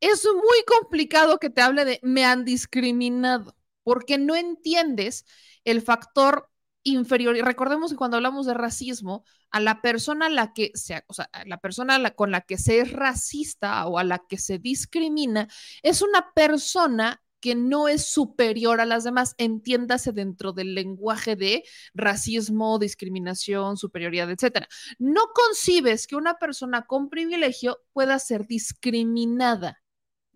es 0.00 0.24
muy 0.24 0.64
complicado 0.66 1.38
que 1.38 1.50
te 1.50 1.60
hable 1.60 1.84
de 1.84 2.00
me 2.02 2.24
han 2.24 2.44
discriminado, 2.44 3.56
porque 3.82 4.16
no 4.16 4.36
entiendes 4.36 5.26
el 5.64 5.82
factor 5.82 6.48
inferior. 6.84 7.36
Y 7.36 7.42
recordemos 7.42 7.90
que 7.90 7.96
cuando 7.96 8.16
hablamos 8.16 8.46
de 8.46 8.54
racismo, 8.54 9.24
a 9.50 9.58
la 9.58 9.82
persona 9.82 10.28
la 10.28 10.52
que 10.52 10.70
se, 10.74 11.02
o 11.08 11.12
sea, 11.14 11.28
la 11.44 11.58
persona 11.58 12.10
con 12.14 12.30
la 12.30 12.42
que 12.42 12.56
se 12.56 12.78
es 12.78 12.92
racista 12.92 13.84
o 13.88 13.98
a 13.98 14.04
la 14.04 14.18
que 14.28 14.38
se 14.38 14.60
discrimina, 14.60 15.48
es 15.82 16.02
una 16.02 16.32
persona 16.34 17.20
que 17.40 17.54
no 17.54 17.88
es 17.88 18.06
superior 18.06 18.80
a 18.80 18.86
las 18.86 19.04
demás, 19.04 19.34
entiéndase 19.38 20.12
dentro 20.12 20.52
del 20.52 20.74
lenguaje 20.74 21.36
de 21.36 21.64
racismo, 21.94 22.78
discriminación, 22.78 23.76
superioridad, 23.76 24.30
etcétera. 24.30 24.68
No 24.98 25.22
concibes 25.34 26.06
que 26.06 26.16
una 26.16 26.34
persona 26.38 26.86
con 26.86 27.08
privilegio 27.08 27.78
pueda 27.92 28.18
ser 28.18 28.46
discriminada, 28.46 29.82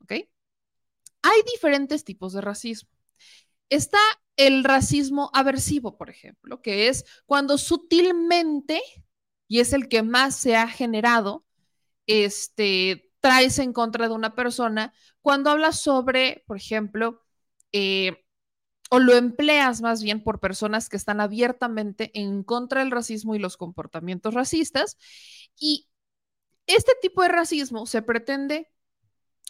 ¿ok? 0.02 0.12
Hay 1.22 1.42
diferentes 1.52 2.04
tipos 2.04 2.32
de 2.32 2.40
racismo. 2.40 2.90
Está 3.68 3.98
el 4.36 4.64
racismo 4.64 5.30
aversivo, 5.32 5.96
por 5.96 6.10
ejemplo, 6.10 6.62
que 6.62 6.88
es 6.88 7.04
cuando 7.26 7.58
sutilmente, 7.58 8.82
y 9.48 9.60
es 9.60 9.72
el 9.72 9.88
que 9.88 10.02
más 10.02 10.36
se 10.36 10.56
ha 10.56 10.68
generado, 10.68 11.44
este, 12.06 13.11
traes 13.22 13.58
en 13.60 13.72
contra 13.72 14.08
de 14.08 14.14
una 14.14 14.34
persona, 14.34 14.92
cuando 15.22 15.50
hablas 15.50 15.80
sobre, 15.80 16.44
por 16.46 16.58
ejemplo, 16.58 17.22
eh, 17.72 18.24
o 18.90 18.98
lo 18.98 19.14
empleas 19.14 19.80
más 19.80 20.02
bien 20.02 20.22
por 20.22 20.40
personas 20.40 20.90
que 20.90 20.98
están 20.98 21.20
abiertamente 21.20 22.10
en 22.14 22.42
contra 22.42 22.80
del 22.80 22.90
racismo 22.90 23.34
y 23.34 23.38
los 23.38 23.56
comportamientos 23.56 24.34
racistas. 24.34 24.98
Y 25.58 25.88
este 26.66 26.92
tipo 27.00 27.22
de 27.22 27.28
racismo 27.28 27.86
se 27.86 28.02
pretende 28.02 28.70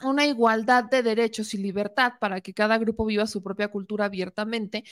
una 0.04 0.26
igualdad 0.26 0.84
de 0.84 1.02
derechos 1.02 1.54
y 1.54 1.58
libertad 1.58 2.14
para 2.20 2.40
que 2.40 2.54
cada 2.54 2.78
grupo 2.78 3.06
viva 3.06 3.26
su 3.26 3.42
propia 3.42 3.68
cultura 3.68 4.04
abiertamente, 4.04 4.84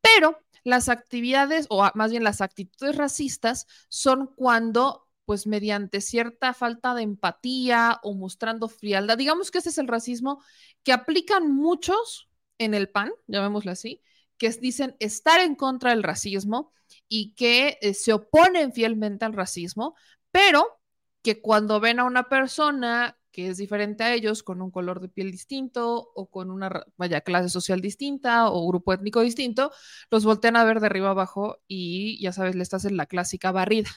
pero 0.00 0.38
las 0.64 0.88
actividades 0.88 1.66
o 1.70 1.88
más 1.94 2.10
bien 2.10 2.24
las 2.24 2.40
actitudes 2.40 2.96
racistas 2.96 3.66
son 3.88 4.26
cuando 4.34 5.03
pues 5.24 5.46
mediante 5.46 6.00
cierta 6.00 6.54
falta 6.54 6.94
de 6.94 7.02
empatía 7.02 8.00
o 8.02 8.14
mostrando 8.14 8.68
frialdad, 8.68 9.18
digamos 9.18 9.50
que 9.50 9.58
ese 9.58 9.70
es 9.70 9.78
el 9.78 9.88
racismo 9.88 10.42
que 10.82 10.92
aplican 10.92 11.50
muchos 11.52 12.28
en 12.58 12.74
el 12.74 12.88
PAN, 12.90 13.12
llamémoslo 13.26 13.70
así, 13.72 14.02
que 14.38 14.50
dicen 14.50 14.96
estar 15.00 15.40
en 15.40 15.54
contra 15.54 15.90
del 15.90 16.02
racismo 16.02 16.72
y 17.08 17.34
que 17.34 17.78
eh, 17.80 17.94
se 17.94 18.12
oponen 18.12 18.72
fielmente 18.72 19.24
al 19.24 19.32
racismo, 19.32 19.94
pero 20.30 20.80
que 21.22 21.40
cuando 21.40 21.80
ven 21.80 22.00
a 22.00 22.04
una 22.04 22.28
persona 22.28 23.18
que 23.32 23.48
es 23.48 23.56
diferente 23.56 24.04
a 24.04 24.14
ellos, 24.14 24.44
con 24.44 24.62
un 24.62 24.70
color 24.70 25.00
de 25.00 25.08
piel 25.08 25.32
distinto 25.32 26.12
o 26.14 26.30
con 26.30 26.50
una 26.50 26.84
vaya, 26.96 27.20
clase 27.22 27.48
social 27.48 27.80
distinta 27.80 28.48
o 28.50 28.68
grupo 28.68 28.92
étnico 28.92 29.22
distinto, 29.22 29.72
los 30.10 30.24
voltean 30.24 30.56
a 30.56 30.64
ver 30.64 30.80
de 30.80 30.86
arriba 30.86 31.10
abajo 31.10 31.58
y 31.66 32.22
ya 32.22 32.32
sabes, 32.32 32.54
le 32.54 32.62
estás 32.62 32.84
en 32.84 32.96
la 32.96 33.06
clásica 33.06 33.50
barrida. 33.52 33.90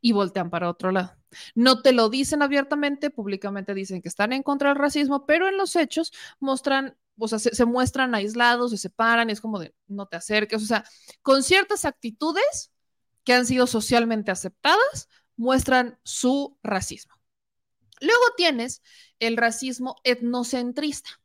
Y 0.00 0.12
voltean 0.12 0.50
para 0.50 0.68
otro 0.68 0.90
lado. 0.92 1.16
No 1.54 1.82
te 1.82 1.92
lo 1.92 2.08
dicen 2.08 2.42
abiertamente, 2.42 3.10
públicamente 3.10 3.74
dicen 3.74 4.02
que 4.02 4.08
están 4.08 4.32
en 4.32 4.42
contra 4.42 4.68
del 4.68 4.78
racismo, 4.78 5.26
pero 5.26 5.48
en 5.48 5.56
los 5.56 5.76
hechos 5.76 6.12
muestran, 6.40 6.96
o 7.18 7.28
sea, 7.28 7.38
se, 7.38 7.64
muestran 7.64 8.14
aislados, 8.14 8.70
se 8.70 8.78
separan, 8.78 9.30
es 9.30 9.40
como 9.40 9.58
de 9.58 9.74
no 9.86 10.06
te 10.06 10.16
acerques, 10.16 10.62
o 10.62 10.66
sea, 10.66 10.84
con 11.22 11.42
ciertas 11.42 11.84
actitudes 11.84 12.72
que 13.24 13.32
han 13.32 13.46
sido 13.46 13.66
socialmente 13.66 14.30
aceptadas, 14.30 15.08
muestran 15.36 15.98
su 16.04 16.58
racismo. 16.62 17.14
Luego 18.00 18.22
tienes 18.36 18.82
el 19.20 19.36
racismo 19.36 19.96
etnocentrista, 20.04 21.20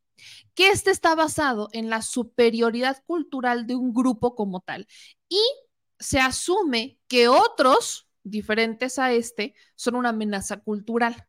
que 0.53 0.69
este 0.69 0.91
está 0.91 1.15
basado 1.15 1.69
en 1.73 1.89
la 1.89 2.01
superioridad 2.01 3.03
cultural 3.05 3.67
de 3.67 3.75
un 3.75 3.93
grupo 3.93 4.35
como 4.35 4.61
tal 4.61 4.87
y 5.27 5.41
se 5.99 6.19
asume 6.19 6.99
que 7.07 7.27
otros 7.27 8.06
diferentes 8.29 8.99
a 8.99 9.11
este 9.13 9.55
son 9.75 9.95
una 9.95 10.09
amenaza 10.09 10.57
cultural. 10.57 11.27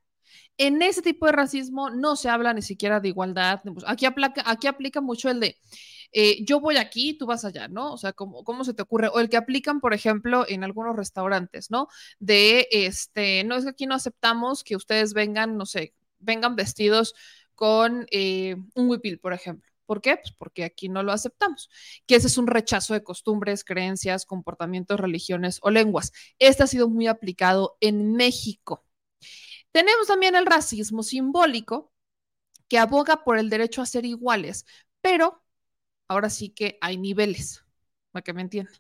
en 0.58 0.82
ese 0.82 1.02
tipo 1.02 1.26
de 1.26 1.32
racismo 1.32 1.90
no 1.90 2.16
se 2.16 2.28
habla 2.28 2.52
ni 2.54 2.62
siquiera 2.62 3.00
de 3.00 3.08
igualdad. 3.08 3.62
Aquí 3.86 4.06
aplica, 4.06 4.42
aquí 4.46 4.66
aplica 4.66 5.00
mucho 5.00 5.30
el 5.30 5.40
de 5.40 5.56
eh, 6.12 6.44
yo 6.44 6.60
voy 6.60 6.76
aquí, 6.76 7.14
tú 7.18 7.26
vas 7.26 7.44
allá, 7.44 7.68
¿no? 7.68 7.92
O 7.92 7.98
sea, 7.98 8.12
¿cómo, 8.12 8.44
¿cómo 8.44 8.64
se 8.64 8.74
te 8.74 8.82
ocurre? 8.82 9.08
O 9.08 9.20
el 9.20 9.28
que 9.28 9.36
aplican, 9.36 9.80
por 9.80 9.94
ejemplo, 9.94 10.44
en 10.48 10.64
algunos 10.64 10.96
restaurantes, 10.96 11.70
¿no? 11.70 11.88
De, 12.18 12.66
este, 12.70 13.44
no 13.44 13.56
es 13.56 13.64
que 13.64 13.70
aquí 13.70 13.86
no 13.86 13.94
aceptamos 13.94 14.64
que 14.64 14.76
ustedes 14.76 15.12
vengan, 15.14 15.56
no 15.56 15.66
sé, 15.66 15.94
vengan 16.18 16.56
vestidos 16.56 17.14
con 17.54 18.06
eh, 18.10 18.56
un 18.74 18.88
huipil, 18.90 19.18
por 19.18 19.32
ejemplo. 19.32 19.70
¿Por 19.88 20.02
qué? 20.02 20.16
Pues 20.16 20.34
porque 20.36 20.64
aquí 20.64 20.90
no 20.90 21.02
lo 21.02 21.12
aceptamos, 21.12 21.70
que 22.06 22.16
ese 22.16 22.26
es 22.26 22.36
un 22.36 22.46
rechazo 22.46 22.92
de 22.92 23.02
costumbres, 23.02 23.64
creencias, 23.64 24.26
comportamientos, 24.26 25.00
religiones 25.00 25.60
o 25.62 25.70
lenguas. 25.70 26.12
Este 26.38 26.62
ha 26.62 26.66
sido 26.66 26.90
muy 26.90 27.06
aplicado 27.06 27.78
en 27.80 28.12
México. 28.12 28.84
Tenemos 29.72 30.06
también 30.08 30.34
el 30.36 30.44
racismo 30.44 31.02
simbólico, 31.02 31.90
que 32.68 32.78
aboga 32.78 33.24
por 33.24 33.38
el 33.38 33.48
derecho 33.48 33.80
a 33.80 33.86
ser 33.86 34.04
iguales, 34.04 34.66
pero 35.00 35.42
ahora 36.06 36.28
sí 36.28 36.50
que 36.50 36.76
hay 36.82 36.98
niveles, 36.98 37.64
para 38.12 38.22
que 38.22 38.34
me 38.34 38.42
entiendan. 38.42 38.74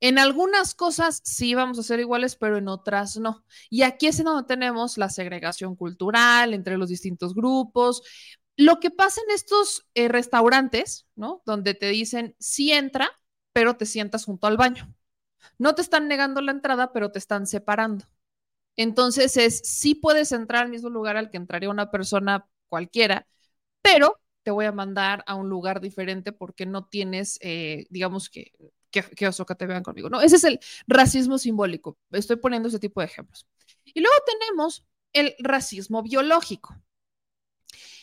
En 0.00 0.18
algunas 0.18 0.74
cosas 0.74 1.20
sí 1.24 1.54
vamos 1.54 1.78
a 1.78 1.82
ser 1.84 2.00
iguales, 2.00 2.34
pero 2.34 2.56
en 2.56 2.68
otras 2.68 3.16
no. 3.18 3.44
Y 3.70 3.82
aquí 3.82 4.08
es 4.08 4.22
donde 4.22 4.48
tenemos 4.48 4.98
la 4.98 5.10
segregación 5.10 5.76
cultural 5.76 6.54
entre 6.54 6.76
los 6.76 6.88
distintos 6.88 7.34
grupos. 7.34 8.02
Lo 8.58 8.80
que 8.80 8.90
pasa 8.90 9.20
en 9.26 9.34
estos 9.34 9.88
eh, 9.94 10.08
restaurantes, 10.08 11.06
¿no? 11.14 11.42
Donde 11.46 11.74
te 11.74 11.88
dicen, 11.90 12.34
sí 12.40 12.72
entra, 12.72 13.08
pero 13.52 13.76
te 13.76 13.86
sientas 13.86 14.24
junto 14.24 14.48
al 14.48 14.56
baño. 14.56 14.92
No 15.58 15.76
te 15.76 15.82
están 15.82 16.08
negando 16.08 16.40
la 16.40 16.50
entrada, 16.52 16.92
pero 16.92 17.12
te 17.12 17.20
están 17.20 17.46
separando. 17.46 18.06
Entonces 18.76 19.36
es, 19.36 19.60
sí 19.64 19.94
puedes 19.94 20.32
entrar 20.32 20.64
al 20.64 20.70
mismo 20.70 20.90
lugar 20.90 21.16
al 21.16 21.30
que 21.30 21.36
entraría 21.36 21.70
una 21.70 21.90
persona 21.92 22.48
cualquiera, 22.68 23.28
pero 23.82 24.20
te 24.42 24.50
voy 24.50 24.66
a 24.66 24.72
mandar 24.72 25.24
a 25.26 25.36
un 25.36 25.48
lugar 25.48 25.80
diferente 25.80 26.32
porque 26.32 26.66
no 26.66 26.86
tienes, 26.86 27.38
eh, 27.42 27.86
digamos 27.90 28.28
que, 28.30 28.52
que, 28.90 29.28
oso 29.28 29.46
que 29.46 29.54
te 29.54 29.66
vean 29.66 29.84
conmigo. 29.84 30.10
No, 30.10 30.20
ese 30.20 30.36
es 30.36 30.44
el 30.44 30.60
racismo 30.88 31.38
simbólico. 31.38 31.98
Estoy 32.10 32.36
poniendo 32.36 32.68
ese 32.68 32.80
tipo 32.80 33.00
de 33.00 33.06
ejemplos. 33.06 33.46
Y 33.84 34.00
luego 34.00 34.16
tenemos 34.26 34.84
el 35.12 35.34
racismo 35.38 36.02
biológico. 36.02 36.76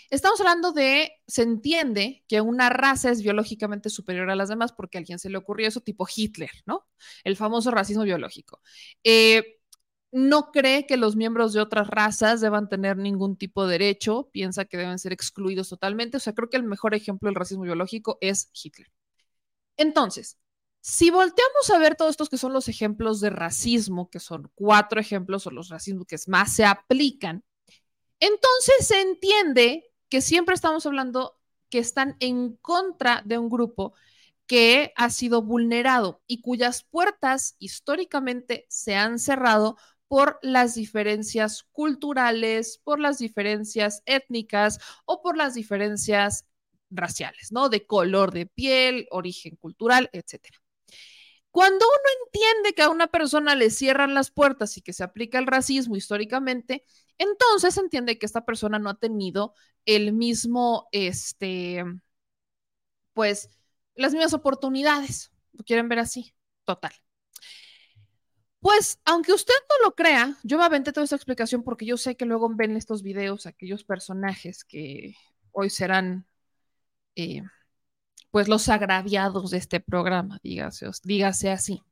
Estamos 0.09 0.39
hablando 0.39 0.71
de, 0.71 1.11
se 1.27 1.41
entiende 1.43 2.23
que 2.27 2.41
una 2.41 2.69
raza 2.69 3.09
es 3.09 3.21
biológicamente 3.21 3.89
superior 3.89 4.29
a 4.29 4.35
las 4.35 4.49
demás 4.49 4.71
porque 4.71 4.97
a 4.97 4.99
alguien 4.99 5.19
se 5.19 5.29
le 5.29 5.37
ocurrió 5.37 5.67
eso 5.67 5.81
tipo 5.81 6.07
Hitler, 6.13 6.51
¿no? 6.65 6.87
El 7.23 7.35
famoso 7.35 7.71
racismo 7.71 8.03
biológico. 8.03 8.61
Eh, 9.03 9.59
no 10.11 10.51
cree 10.51 10.85
que 10.85 10.95
los 10.95 11.15
miembros 11.15 11.51
de 11.51 11.59
otras 11.59 11.87
razas 11.87 12.39
deban 12.39 12.69
tener 12.69 12.95
ningún 12.95 13.35
tipo 13.35 13.65
de 13.65 13.73
derecho, 13.73 14.29
piensa 14.31 14.63
que 14.63 14.77
deben 14.77 14.97
ser 14.97 15.11
excluidos 15.11 15.67
totalmente. 15.67 16.17
O 16.17 16.19
sea, 16.21 16.33
creo 16.33 16.49
que 16.49 16.57
el 16.57 16.63
mejor 16.63 16.95
ejemplo 16.95 17.27
del 17.27 17.35
racismo 17.35 17.63
biológico 17.63 18.17
es 18.21 18.49
Hitler. 18.53 18.89
Entonces, 19.75 20.37
si 20.79 21.09
volteamos 21.09 21.69
a 21.69 21.79
ver 21.79 21.95
todos 21.95 22.11
estos 22.11 22.29
que 22.29 22.37
son 22.37 22.53
los 22.53 22.69
ejemplos 22.69 23.19
de 23.19 23.29
racismo, 23.29 24.09
que 24.09 24.19
son 24.19 24.51
cuatro 24.55 25.01
ejemplos 25.01 25.47
o 25.47 25.51
los 25.51 25.69
racismos 25.69 26.05
que 26.05 26.17
más 26.27 26.55
se 26.55 26.63
aplican, 26.63 27.43
entonces 28.19 28.87
se 28.87 29.01
entiende 29.01 29.83
que 30.09 30.21
siempre 30.21 30.55
estamos 30.55 30.85
hablando 30.85 31.39
que 31.69 31.79
están 31.79 32.15
en 32.19 32.55
contra 32.57 33.21
de 33.25 33.37
un 33.37 33.49
grupo 33.49 33.93
que 34.47 34.93
ha 34.95 35.09
sido 35.09 35.41
vulnerado 35.41 36.21
y 36.27 36.41
cuyas 36.41 36.83
puertas 36.83 37.55
históricamente 37.59 38.65
se 38.69 38.95
han 38.95 39.19
cerrado 39.19 39.77
por 40.07 40.39
las 40.43 40.75
diferencias 40.75 41.63
culturales, 41.71 42.79
por 42.83 42.99
las 42.99 43.17
diferencias 43.17 44.03
étnicas 44.05 44.79
o 45.05 45.21
por 45.21 45.35
las 45.35 45.55
diferencias 45.55 46.45
raciales, 46.91 47.51
¿no? 47.51 47.69
De 47.69 47.85
color 47.87 48.31
de 48.31 48.45
piel, 48.45 49.07
origen 49.09 49.55
cultural, 49.55 50.09
etcétera. 50.13 50.59
Cuando 51.51 51.85
uno 51.85 52.25
entiende 52.25 52.73
que 52.73 52.81
a 52.81 52.89
una 52.89 53.07
persona 53.07 53.55
le 53.55 53.69
cierran 53.69 54.13
las 54.13 54.29
puertas 54.29 54.77
y 54.77 54.81
que 54.81 54.93
se 54.93 55.03
aplica 55.03 55.39
el 55.39 55.47
racismo 55.47 55.95
históricamente, 55.95 56.83
entonces 57.17 57.77
entiende 57.77 58.17
que 58.19 58.25
esta 58.25 58.45
persona 58.45 58.79
no 58.79 58.89
ha 58.89 58.99
tenido 58.99 59.53
el 59.85 60.13
mismo, 60.13 60.87
este, 60.91 61.83
pues, 63.13 63.49
las 63.95 64.13
mismas 64.13 64.33
oportunidades. 64.33 65.31
¿Lo 65.53 65.63
quieren 65.63 65.89
ver 65.89 65.99
así? 65.99 66.33
Total. 66.65 66.91
Pues, 68.59 68.99
aunque 69.05 69.31
usted 69.31 69.53
no 69.69 69.87
lo 69.87 69.95
crea, 69.95 70.37
yo 70.43 70.57
me 70.57 70.63
aventé 70.65 70.91
toda 70.91 71.03
esta 71.03 71.15
explicación 71.15 71.63
porque 71.63 71.85
yo 71.85 71.97
sé 71.97 72.15
que 72.17 72.25
luego 72.25 72.49
ven 72.53 72.75
estos 72.75 73.03
videos 73.03 73.45
aquellos 73.45 73.83
personajes 73.83 74.63
que 74.65 75.13
hoy 75.51 75.69
serán, 75.69 76.25
eh, 77.15 77.43
pues, 78.31 78.47
los 78.49 78.69
agraviados 78.69 79.51
de 79.51 79.57
este 79.59 79.79
programa, 79.79 80.39
dígase, 80.43 80.87
dígase 81.03 81.51
así. 81.51 81.83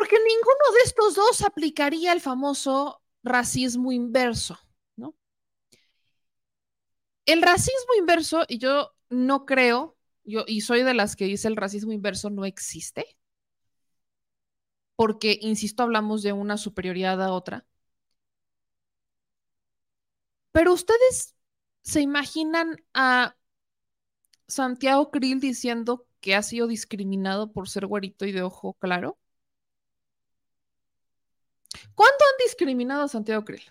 Porque 0.00 0.16
ninguno 0.16 0.72
de 0.78 0.80
estos 0.86 1.14
dos 1.14 1.42
aplicaría 1.42 2.14
el 2.14 2.22
famoso 2.22 3.02
racismo 3.22 3.92
inverso, 3.92 4.58
¿no? 4.96 5.14
El 7.26 7.42
racismo 7.42 7.92
inverso, 7.98 8.46
y 8.48 8.56
yo 8.56 8.94
no 9.10 9.44
creo, 9.44 9.98
yo, 10.24 10.44
y 10.46 10.62
soy 10.62 10.84
de 10.84 10.94
las 10.94 11.16
que 11.16 11.26
dice 11.26 11.48
el 11.48 11.56
racismo 11.56 11.92
inverso 11.92 12.30
no 12.30 12.46
existe 12.46 13.04
porque, 14.96 15.38
insisto, 15.42 15.82
hablamos 15.82 16.22
de 16.22 16.32
una 16.32 16.56
superioridad 16.56 17.22
a 17.22 17.32
otra. 17.32 17.66
Pero 20.52 20.72
ustedes 20.72 21.34
se 21.82 22.00
imaginan 22.00 22.76
a 22.94 23.36
Santiago 24.48 25.10
Krill 25.10 25.40
diciendo 25.40 26.06
que 26.20 26.34
ha 26.34 26.42
sido 26.42 26.66
discriminado 26.66 27.52
por 27.52 27.70
ser 27.70 27.86
güerito 27.86 28.26
y 28.26 28.32
de 28.32 28.42
ojo 28.42 28.74
claro. 28.74 29.18
¿Cuándo 31.94 32.24
han 32.24 32.44
discriminado 32.46 33.02
a 33.02 33.08
Santiago 33.08 33.44
Krill? 33.44 33.62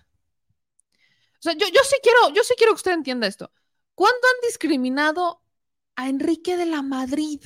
O 1.39 1.41
sea, 1.41 1.53
yo, 1.53 1.67
yo 1.67 1.81
sí 1.83 1.95
quiero, 2.01 2.33
yo 2.33 2.43
sí 2.43 2.53
quiero 2.57 2.73
que 2.73 2.77
usted 2.77 2.91
entienda 2.91 3.27
esto. 3.27 3.51
¿Cuándo 3.95 4.19
han 4.27 4.47
discriminado 4.47 5.41
a 5.95 6.09
Enrique 6.09 6.57
de 6.57 6.65
la 6.65 6.81
Madrid 6.81 7.41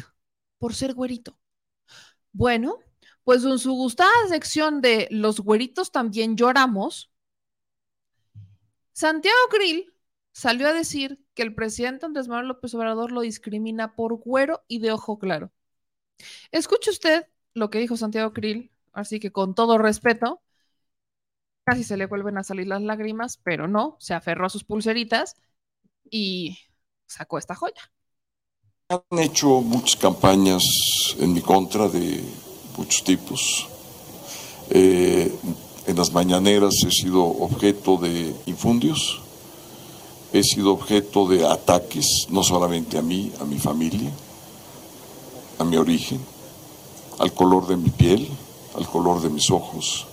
por 0.57 0.73
ser 0.73 0.93
güerito? 0.93 1.39
Bueno, 2.31 2.79
pues 3.23 3.43
en 3.43 3.59
su 3.59 3.73
gustada 3.73 4.11
sección 4.29 4.81
de 4.81 5.07
Los 5.11 5.39
güeritos 5.39 5.91
también 5.91 6.35
lloramos, 6.35 7.11
Santiago 8.93 9.37
Grill 9.51 9.91
salió 10.31 10.67
a 10.67 10.73
decir 10.73 11.19
que 11.33 11.41
el 11.41 11.55
presidente 11.55 12.05
Andrés 12.05 12.27
Manuel 12.27 12.49
López 12.49 12.73
Obrador 12.75 13.11
lo 13.11 13.21
discrimina 13.21 13.95
por 13.95 14.15
güero 14.17 14.63
y 14.67 14.79
de 14.79 14.91
ojo 14.91 15.17
claro. 15.17 15.51
Escuche 16.51 16.91
usted 16.91 17.27
lo 17.55 17.69
que 17.69 17.79
dijo 17.79 17.97
Santiago 17.97 18.33
Krill, 18.33 18.71
así 18.91 19.19
que 19.19 19.31
con 19.31 19.55
todo 19.55 19.79
respeto, 19.79 20.42
casi 21.63 21.83
se 21.83 21.97
le 21.97 22.05
vuelven 22.05 22.37
a 22.37 22.43
salir 22.43 22.67
las 22.67 22.81
lágrimas, 22.81 23.39
pero 23.43 23.67
no, 23.67 23.97
se 23.99 24.13
aferró 24.13 24.45
a 24.45 24.49
sus 24.49 24.63
pulseritas 24.63 25.35
y 26.09 26.57
sacó 27.07 27.37
esta 27.37 27.55
joya. 27.55 27.91
Han 28.89 29.19
hecho 29.19 29.61
muchas 29.61 29.95
campañas 29.95 30.63
en 31.19 31.33
mi 31.33 31.41
contra 31.41 31.87
de 31.87 32.23
muchos 32.77 33.03
tipos. 33.03 33.67
Eh, 34.69 35.33
en 35.87 35.95
las 35.97 36.11
mañaneras 36.11 36.75
he 36.85 36.91
sido 36.91 37.23
objeto 37.23 37.97
de 37.97 38.35
infundios, 38.45 39.21
he 40.31 40.43
sido 40.43 40.73
objeto 40.73 41.27
de 41.27 41.45
ataques, 41.45 42.27
no 42.29 42.43
solamente 42.43 42.97
a 42.97 43.01
mí, 43.01 43.31
a 43.39 43.45
mi 43.45 43.59
familia, 43.59 44.11
a 45.59 45.63
mi 45.63 45.77
origen, 45.77 46.21
al 47.19 47.33
color 47.33 47.67
de 47.67 47.77
mi 47.77 47.89
piel, 47.89 48.27
al 48.75 48.87
color 48.87 49.21
de 49.21 49.29
mis 49.29 49.51
ojos, 49.51 50.07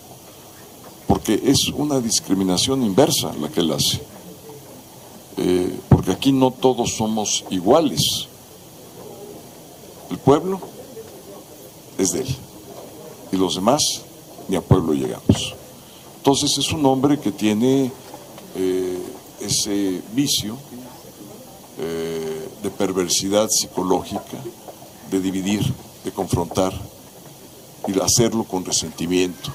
porque 1.10 1.42
es 1.44 1.66
una 1.74 1.98
discriminación 1.98 2.84
inversa 2.84 3.32
la 3.40 3.48
que 3.48 3.62
él 3.62 3.72
hace, 3.72 4.00
eh, 5.38 5.76
porque 5.88 6.12
aquí 6.12 6.30
no 6.30 6.52
todos 6.52 6.94
somos 6.94 7.44
iguales. 7.50 8.28
El 10.08 10.18
pueblo 10.18 10.60
es 11.98 12.12
de 12.12 12.20
él 12.20 12.36
y 13.32 13.36
los 13.36 13.56
demás 13.56 14.02
ni 14.46 14.54
a 14.54 14.60
pueblo 14.60 14.92
llegamos. 14.92 15.56
Entonces 16.18 16.56
es 16.58 16.70
un 16.70 16.86
hombre 16.86 17.18
que 17.18 17.32
tiene 17.32 17.90
eh, 18.54 19.02
ese 19.40 20.02
vicio 20.12 20.56
eh, 21.80 22.48
de 22.62 22.70
perversidad 22.70 23.48
psicológica, 23.48 24.38
de 25.10 25.20
dividir, 25.20 25.74
de 26.04 26.12
confrontar 26.12 26.72
y 27.88 27.90
de 27.90 28.00
hacerlo 28.00 28.44
con 28.44 28.64
resentimiento, 28.64 29.50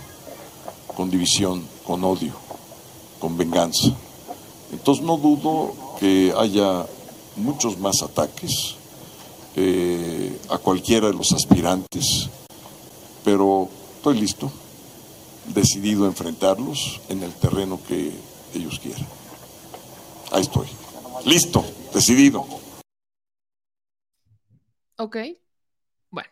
con 0.95 1.10
división, 1.10 1.67
con 1.86 2.03
odio, 2.03 2.34
con 3.19 3.38
venganza. 3.38 3.89
Entonces 4.71 5.03
no 5.03 5.17
dudo 5.17 5.73
que 5.99 6.34
haya 6.38 6.86
muchos 7.36 7.77
más 7.77 8.01
ataques 8.01 8.75
eh, 9.55 10.39
a 10.49 10.58
cualquiera 10.58 11.08
de 11.08 11.13
los 11.13 11.31
aspirantes 11.31 12.29
pero 13.25 13.67
estoy 13.97 14.19
listo. 14.19 14.51
decidido 15.53 16.08
enfrentarlos 16.08 17.01
en 17.10 17.21
el 17.21 17.31
terreno 17.34 17.79
que 17.88 18.12
ellos 18.53 18.79
quieran. 18.79 19.05
Ahí 20.31 20.41
estoy. 20.41 20.67
Listo, 21.25 21.63
decidido. 21.93 22.45
Ok. 24.97 25.17
Bueno. 26.10 26.29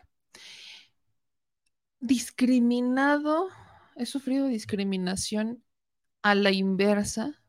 Discriminado. 2.00 3.50
He 3.96 4.06
sufrido 4.06 4.46
discriminación 4.48 5.64
a 6.22 6.36
la 6.36 6.52
inversa 6.52 7.42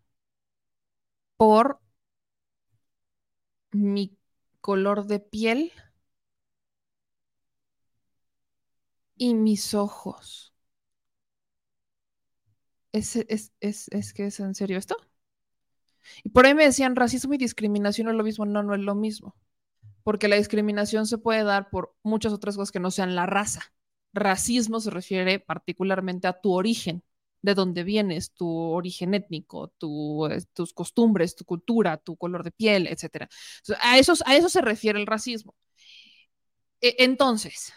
por 1.37 1.79
mi 3.73 4.17
color 4.63 5.07
de 5.07 5.21
piel 5.21 5.71
y 9.17 9.35
mis 9.35 9.75
ojos. 9.75 10.55
¿Es, 12.93 13.17
es, 13.17 13.53
es, 13.61 13.89
es 13.89 14.13
que 14.15 14.27
es 14.27 14.41
en 14.41 14.55
serio 14.55 14.79
esto? 14.79 14.97
Y 16.25 16.31
por 16.31 16.47
ahí 16.47 16.55
me 16.55 16.65
decían, 16.65 16.97
racismo 16.97 17.35
y 17.35 17.39
discriminación 17.39 18.09
es 18.09 18.15
lo 18.15 18.25
mismo. 18.25 18.47
No, 18.47 18.63
no 18.63 18.75
es 18.75 18.81
lo 18.81 18.95
mismo. 18.95 19.37
Porque 20.05 20.29
la 20.29 20.37
discriminación 20.37 21.07
se 21.07 21.19
puede 21.19 21.45
dar 21.45 21.71
por 21.71 21.95
muchas 22.03 22.33
otras 22.33 22.57
cosas 22.57 22.73
que 22.73 22.81
no 22.81 22.91
sean 22.91 23.15
la 23.17 23.27
raza. 23.27 23.63
Racismo 24.15 24.81
se 24.81 24.91
refiere 24.91 25.41
particularmente 25.41 26.27
a 26.29 26.41
tu 26.41 26.53
origen, 26.53 27.03
de 27.43 27.55
dónde 27.55 27.85
vienes, 27.85 28.33
tu 28.33 28.49
origen 28.49 29.15
étnico, 29.15 29.73
eh, 30.31 30.41
tus 30.55 30.73
costumbres, 30.73 31.37
tu 31.37 31.45
cultura, 31.45 31.97
tu 31.99 32.17
color 32.17 32.45
de 32.45 32.53
piel, 32.53 32.87
etc. 32.87 33.29
A, 33.81 33.99
esos, 33.99 34.23
a 34.27 34.37
eso 34.37 34.49
se 34.49 34.63
refiere 34.63 34.99
el 35.01 35.07
racismo. 35.07 35.55
E, 36.81 36.97
entonces, 36.99 37.73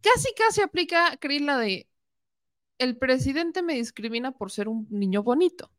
casi 0.00 0.32
casi 0.34 0.60
aplica, 0.62 1.16
creí 1.18 1.38
la 1.40 1.58
de, 1.58 1.88
el 2.78 2.98
presidente 2.98 3.62
me 3.62 3.74
discrimina 3.74 4.32
por 4.32 4.50
ser 4.52 4.68
un 4.68 4.86
niño 4.90 5.22
bonito 5.22 5.70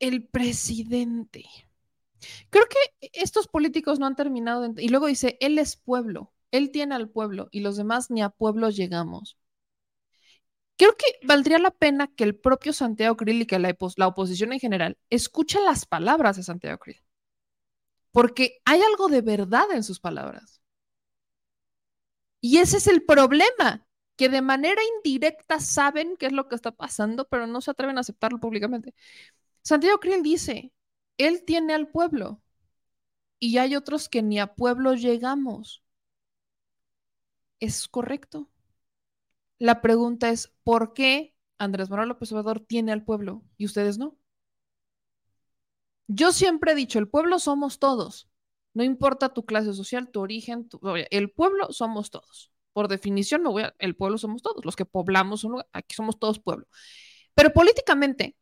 el 0.00 0.24
presidente. 0.26 1.44
Creo 2.50 2.66
que 2.66 3.10
estos 3.12 3.48
políticos 3.48 3.98
no 3.98 4.06
han 4.06 4.16
terminado 4.16 4.66
y 4.76 4.88
luego 4.88 5.06
dice, 5.06 5.36
él 5.40 5.58
es 5.58 5.76
pueblo, 5.76 6.32
él 6.50 6.70
tiene 6.70 6.94
al 6.94 7.08
pueblo 7.10 7.48
y 7.50 7.60
los 7.60 7.76
demás 7.76 8.10
ni 8.10 8.22
a 8.22 8.30
pueblo 8.30 8.70
llegamos. 8.70 9.36
Creo 10.76 10.96
que 10.96 11.26
valdría 11.26 11.58
la 11.58 11.72
pena 11.72 12.06
que 12.14 12.24
el 12.24 12.36
propio 12.36 12.72
Santiago 12.72 13.16
Krill 13.16 13.42
y 13.42 13.46
que 13.46 13.58
la, 13.58 13.76
la 13.96 14.06
oposición 14.06 14.52
en 14.52 14.60
general 14.60 14.96
escuche 15.10 15.60
las 15.60 15.86
palabras 15.86 16.36
de 16.36 16.44
Santiago 16.44 16.78
Krill, 16.78 17.02
porque 18.12 18.60
hay 18.64 18.80
algo 18.82 19.08
de 19.08 19.22
verdad 19.22 19.70
en 19.72 19.82
sus 19.84 20.00
palabras. 20.00 20.60
Y 22.40 22.58
ese 22.58 22.76
es 22.78 22.86
el 22.86 23.04
problema, 23.04 23.86
que 24.16 24.28
de 24.28 24.42
manera 24.42 24.80
indirecta 24.96 25.60
saben 25.60 26.16
qué 26.18 26.26
es 26.26 26.32
lo 26.32 26.48
que 26.48 26.54
está 26.56 26.72
pasando, 26.72 27.26
pero 27.28 27.46
no 27.46 27.60
se 27.60 27.70
atreven 27.70 27.98
a 27.98 28.00
aceptarlo 28.02 28.38
públicamente. 28.40 28.94
Santiago 29.62 30.00
Krill 30.00 30.22
dice, 30.22 30.72
él 31.18 31.44
tiene 31.44 31.74
al 31.74 31.88
pueblo 31.88 32.40
y 33.38 33.58
hay 33.58 33.76
otros 33.76 34.08
que 34.08 34.22
ni 34.22 34.40
a 34.40 34.54
pueblo 34.54 34.94
llegamos. 34.94 35.84
¿Es 37.60 37.88
correcto? 37.88 38.48
La 39.58 39.80
pregunta 39.80 40.30
es, 40.30 40.52
¿por 40.62 40.94
qué 40.94 41.34
Andrés 41.58 41.90
Manuel 41.90 42.10
López 42.10 42.32
Obrador 42.32 42.60
tiene 42.60 42.92
al 42.92 43.04
pueblo 43.04 43.44
y 43.56 43.66
ustedes 43.66 43.98
no? 43.98 44.16
Yo 46.06 46.32
siempre 46.32 46.72
he 46.72 46.74
dicho, 46.74 46.98
el 46.98 47.08
pueblo 47.08 47.38
somos 47.38 47.78
todos. 47.78 48.28
No 48.74 48.84
importa 48.84 49.34
tu 49.34 49.44
clase 49.44 49.72
social, 49.74 50.10
tu 50.10 50.20
origen, 50.20 50.68
el 51.10 51.30
pueblo 51.30 51.72
somos 51.72 52.10
todos. 52.10 52.52
Por 52.72 52.88
definición, 52.88 53.42
voy 53.44 53.64
el 53.78 53.96
pueblo 53.96 54.18
somos 54.18 54.40
todos. 54.40 54.64
Los 54.64 54.76
que 54.76 54.84
poblamos 54.84 55.44
un 55.44 55.52
lugar, 55.52 55.68
aquí 55.72 55.94
somos 55.94 56.18
todos 56.18 56.38
pueblo. 56.38 56.66
Pero 57.34 57.52
políticamente, 57.52 58.36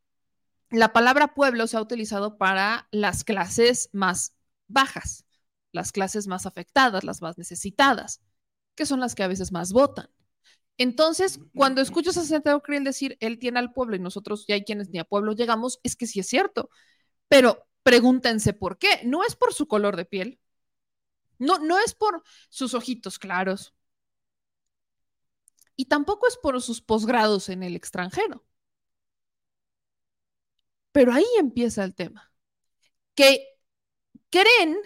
la 0.70 0.92
palabra 0.92 1.34
pueblo 1.34 1.66
se 1.66 1.76
ha 1.76 1.80
utilizado 1.80 2.38
para 2.38 2.88
las 2.90 3.24
clases 3.24 3.90
más 3.92 4.34
bajas, 4.68 5.26
las 5.72 5.92
clases 5.92 6.26
más 6.26 6.46
afectadas, 6.46 7.04
las 7.04 7.22
más 7.22 7.38
necesitadas, 7.38 8.20
que 8.74 8.86
son 8.86 9.00
las 9.00 9.14
que 9.14 9.22
a 9.22 9.28
veces 9.28 9.52
más 9.52 9.72
votan. 9.72 10.10
Entonces, 10.78 11.40
cuando 11.54 11.80
escuchas 11.80 12.16
a 12.18 12.24
Santiago 12.24 12.62
Krill 12.62 12.84
decir, 12.84 13.16
él 13.20 13.38
tiene 13.38 13.58
al 13.58 13.72
pueblo 13.72 13.96
y 13.96 13.98
nosotros 13.98 14.44
ya 14.46 14.56
hay 14.56 14.64
quienes 14.64 14.90
ni 14.90 14.98
a 14.98 15.04
pueblo 15.04 15.32
llegamos, 15.32 15.80
es 15.82 15.96
que 15.96 16.06
sí 16.06 16.20
es 16.20 16.28
cierto. 16.28 16.68
Pero 17.28 17.66
pregúntense 17.82 18.52
por 18.52 18.78
qué. 18.78 19.00
No 19.04 19.24
es 19.24 19.36
por 19.36 19.54
su 19.54 19.68
color 19.68 19.96
de 19.96 20.04
piel. 20.04 20.40
No, 21.38 21.58
no 21.58 21.78
es 21.78 21.94
por 21.94 22.22
sus 22.50 22.74
ojitos 22.74 23.18
claros. 23.18 23.74
Y 25.76 25.86
tampoco 25.86 26.26
es 26.26 26.36
por 26.36 26.60
sus 26.62 26.80
posgrados 26.82 27.48
en 27.48 27.62
el 27.62 27.76
extranjero. 27.76 28.44
Pero 30.96 31.12
ahí 31.12 31.26
empieza 31.38 31.84
el 31.84 31.94
tema. 31.94 32.32
Que 33.14 33.46
creen 34.30 34.78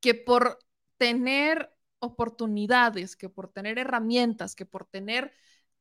que 0.00 0.14
por 0.14 0.58
tener 0.98 1.74
oportunidades, 2.00 3.16
que 3.16 3.30
por 3.30 3.50
tener 3.50 3.78
herramientas, 3.78 4.54
que 4.54 4.66
por 4.66 4.84
tener 4.84 5.32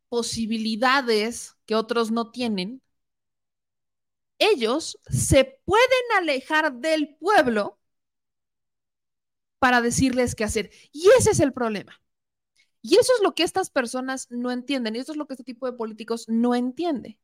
posibilidades 0.08 1.58
que 1.65 1.75
otros 1.75 2.12
no 2.12 2.32
tienen, 2.32 2.82
ellos 4.38 4.97
se 5.10 5.62
pueden 5.65 6.05
alejar 6.17 6.71
del 6.75 7.17
pueblo 7.17 7.77
para 9.60 9.82
decirles 9.82 10.34
qué 10.34 10.45
hacer. 10.45 10.71
Y 10.93 11.10
ese 11.17 11.32
es 11.32 11.41
el 11.41 11.51
problema. 11.51 12.01
Y 12.82 12.95
eso 12.95 13.12
es 13.17 13.21
lo 13.21 13.36
que 13.36 13.43
estas 13.43 13.69
personas 13.69 14.27
no 14.32 14.49
entienden. 14.49 14.95
Y 14.95 14.99
eso 14.99 15.12
es 15.12 15.17
lo 15.17 15.27
que 15.27 15.34
este 15.34 15.43
tipo 15.43 15.65
de 15.65 15.73
políticos 15.73 16.23
no 16.29 16.55
entiende. 16.55 17.19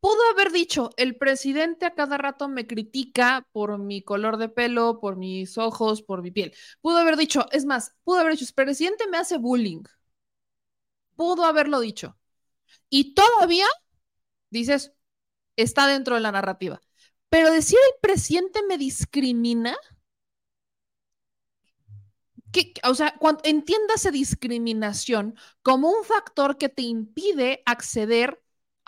Pudo 0.00 0.18
haber 0.30 0.52
dicho, 0.52 0.90
el 0.96 1.16
presidente 1.16 1.84
a 1.84 1.94
cada 1.94 2.18
rato 2.18 2.48
me 2.48 2.66
critica 2.68 3.46
por 3.52 3.78
mi 3.78 4.02
color 4.02 4.36
de 4.36 4.48
pelo, 4.48 5.00
por 5.00 5.16
mis 5.16 5.58
ojos, 5.58 6.02
por 6.02 6.22
mi 6.22 6.30
piel. 6.30 6.54
Pudo 6.80 6.98
haber 6.98 7.16
dicho, 7.16 7.46
es 7.50 7.64
más, 7.64 7.96
pudo 8.04 8.20
haber 8.20 8.32
dicho, 8.34 8.44
el 8.44 8.54
presidente 8.54 9.08
me 9.08 9.18
hace 9.18 9.38
bullying. 9.38 9.82
Pudo 11.16 11.44
haberlo 11.44 11.80
dicho. 11.80 12.16
Y 12.90 13.14
todavía, 13.14 13.66
dices, 14.50 14.92
está 15.56 15.86
dentro 15.86 16.14
de 16.16 16.20
la 16.22 16.32
narrativa. 16.32 16.80
Pero 17.28 17.50
decir 17.50 17.78
el 17.92 18.00
presidente 18.00 18.62
me 18.68 18.78
discrimina, 18.78 19.76
que, 22.52 22.72
o 22.84 22.94
sea, 22.94 23.14
cuando 23.18 23.42
entiéndase 23.44 24.10
discriminación 24.10 25.36
como 25.62 25.90
un 25.90 26.04
factor 26.04 26.56
que 26.56 26.68
te 26.68 26.82
impide 26.82 27.62
acceder 27.66 28.42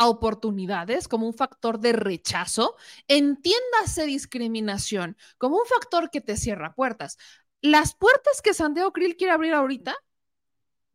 oportunidades 0.08 1.08
como 1.08 1.26
un 1.26 1.34
factor 1.34 1.80
de 1.80 1.92
rechazo, 1.92 2.76
entiéndase 3.08 4.06
discriminación 4.06 5.16
como 5.38 5.56
un 5.56 5.66
factor 5.66 6.10
que 6.10 6.20
te 6.20 6.36
cierra 6.36 6.74
puertas. 6.74 7.18
Las 7.60 7.94
puertas 7.94 8.40
que 8.42 8.54
Santiago 8.54 8.92
Krill 8.92 9.16
quiere 9.16 9.32
abrir 9.32 9.52
ahorita, 9.52 9.94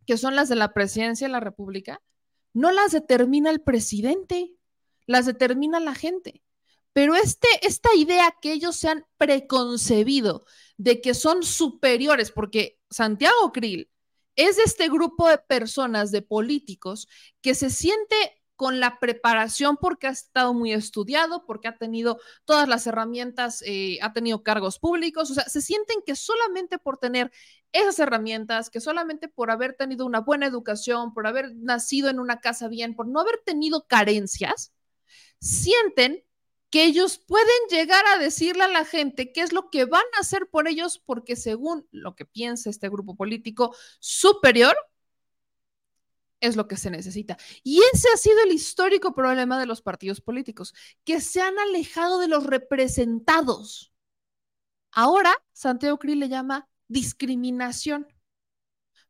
que 0.05 0.17
son 0.17 0.35
las 0.35 0.49
de 0.49 0.55
la 0.55 0.73
presidencia 0.73 1.27
de 1.27 1.31
la 1.31 1.39
República, 1.39 2.01
no 2.53 2.71
las 2.71 2.91
determina 2.91 3.49
el 3.49 3.61
presidente, 3.61 4.53
las 5.05 5.25
determina 5.25 5.79
la 5.79 5.93
gente. 5.93 6.41
Pero 6.93 7.15
este, 7.15 7.47
esta 7.61 7.93
idea 7.93 8.33
que 8.41 8.53
ellos 8.53 8.77
se 8.77 8.87
han 8.87 9.05
preconcebido 9.17 10.45
de 10.77 11.01
que 11.01 11.13
son 11.13 11.43
superiores, 11.43 12.31
porque 12.31 12.79
Santiago 12.89 13.51
Krill 13.51 13.91
es 14.35 14.57
de 14.57 14.63
este 14.63 14.87
grupo 14.87 15.27
de 15.27 15.37
personas, 15.37 16.11
de 16.11 16.21
políticos, 16.21 17.07
que 17.41 17.55
se 17.55 17.69
siente 17.69 18.15
con 18.55 18.79
la 18.79 18.99
preparación 18.99 19.77
porque 19.77 20.07
ha 20.07 20.11
estado 20.11 20.53
muy 20.53 20.73
estudiado, 20.73 21.45
porque 21.45 21.67
ha 21.67 21.77
tenido 21.77 22.19
todas 22.45 22.67
las 22.67 22.87
herramientas, 22.87 23.61
eh, 23.65 23.99
ha 24.01 24.13
tenido 24.13 24.43
cargos 24.43 24.79
públicos, 24.79 25.31
o 25.31 25.33
sea, 25.33 25.43
se 25.49 25.61
sienten 25.61 25.97
que 26.05 26.15
solamente 26.15 26.77
por 26.77 26.97
tener 26.97 27.31
esas 27.71 27.99
herramientas, 27.99 28.69
que 28.69 28.79
solamente 28.79 29.27
por 29.27 29.51
haber 29.51 29.73
tenido 29.73 30.05
una 30.05 30.21
buena 30.21 30.45
educación, 30.45 31.13
por 31.13 31.27
haber 31.27 31.53
nacido 31.55 32.09
en 32.09 32.19
una 32.19 32.39
casa 32.39 32.67
bien, 32.67 32.95
por 32.95 33.07
no 33.07 33.19
haber 33.19 33.41
tenido 33.45 33.85
carencias, 33.87 34.73
sienten 35.39 36.23
que 36.69 36.85
ellos 36.85 37.17
pueden 37.17 37.47
llegar 37.69 38.05
a 38.07 38.17
decirle 38.17 38.63
a 38.63 38.67
la 38.67 38.85
gente 38.85 39.31
qué 39.31 39.41
es 39.41 39.53
lo 39.53 39.69
que 39.69 39.85
van 39.85 40.03
a 40.17 40.21
hacer 40.21 40.47
por 40.49 40.67
ellos, 40.67 41.01
porque 41.05 41.35
según 41.35 41.87
lo 41.91 42.15
que 42.15 42.25
piensa 42.25 42.69
este 42.69 42.89
grupo 42.89 43.15
político 43.15 43.75
superior, 43.99 44.75
es 46.39 46.55
lo 46.55 46.67
que 46.67 46.77
se 46.77 46.89
necesita. 46.89 47.37
Y 47.63 47.81
ese 47.93 48.07
ha 48.13 48.17
sido 48.17 48.41
el 48.43 48.51
histórico 48.51 49.13
problema 49.13 49.59
de 49.59 49.65
los 49.65 49.81
partidos 49.81 50.21
políticos, 50.21 50.73
que 51.03 51.21
se 51.21 51.41
han 51.41 51.57
alejado 51.59 52.19
de 52.19 52.27
los 52.27 52.45
representados. 52.45 53.93
Ahora, 54.91 55.35
Santiago 55.51 55.97
Krill 55.97 56.19
le 56.19 56.29
llama 56.29 56.69
discriminación. 56.87 58.07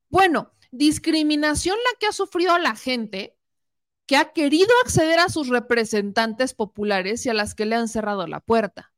Bueno, 0.09 0.53
discriminación 0.71 1.77
la 1.77 1.99
que 1.99 2.07
ha 2.07 2.11
sufrido 2.11 2.57
la 2.57 2.75
gente 2.75 3.37
que 4.05 4.17
ha 4.17 4.33
querido 4.33 4.69
acceder 4.83 5.19
a 5.19 5.29
sus 5.29 5.47
representantes 5.47 6.53
populares 6.53 7.25
y 7.25 7.29
a 7.29 7.33
las 7.33 7.55
que 7.55 7.65
le 7.65 7.75
han 7.75 7.87
cerrado 7.87 8.27
la 8.27 8.39
puerta. 8.39 8.93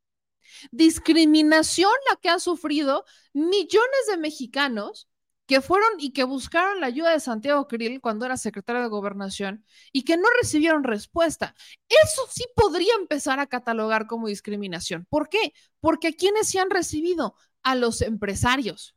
Discriminación 0.70 1.92
la 2.10 2.16
que 2.16 2.28
han 2.28 2.40
sufrido 2.40 3.04
millones 3.32 4.06
de 4.10 4.18
mexicanos 4.18 5.08
que 5.48 5.62
fueron 5.62 5.88
y 5.98 6.12
que 6.12 6.24
buscaron 6.24 6.80
la 6.80 6.88
ayuda 6.88 7.10
de 7.10 7.20
Santiago 7.20 7.66
Krill 7.68 8.02
cuando 8.02 8.26
era 8.26 8.36
secretario 8.36 8.82
de 8.82 8.88
gobernación 8.88 9.64
y 9.92 10.04
que 10.04 10.18
no 10.18 10.28
recibieron 10.40 10.84
respuesta. 10.84 11.54
Eso 11.88 12.26
sí 12.30 12.44
podría 12.54 12.94
empezar 13.00 13.40
a 13.40 13.46
catalogar 13.46 14.06
como 14.06 14.28
discriminación. 14.28 15.06
¿Por 15.08 15.30
qué? 15.30 15.54
Porque 15.80 16.14
quienes 16.14 16.48
se 16.50 16.60
han 16.60 16.68
recibido 16.68 17.34
a 17.62 17.74
los 17.74 18.02
empresarios. 18.02 18.94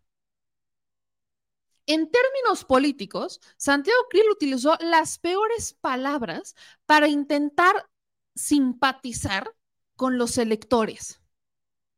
En 1.85 2.11
términos 2.11 2.65
políticos, 2.65 3.39
Santiago 3.55 4.01
Krill 4.09 4.29
utilizó 4.29 4.77
las 4.81 5.19
peores 5.19 5.77
palabras 5.79 6.55
para 6.85 7.07
intentar 7.07 7.89
simpatizar 8.35 9.55
con 9.95 10.17
los 10.17 10.37
electores. 10.37 11.21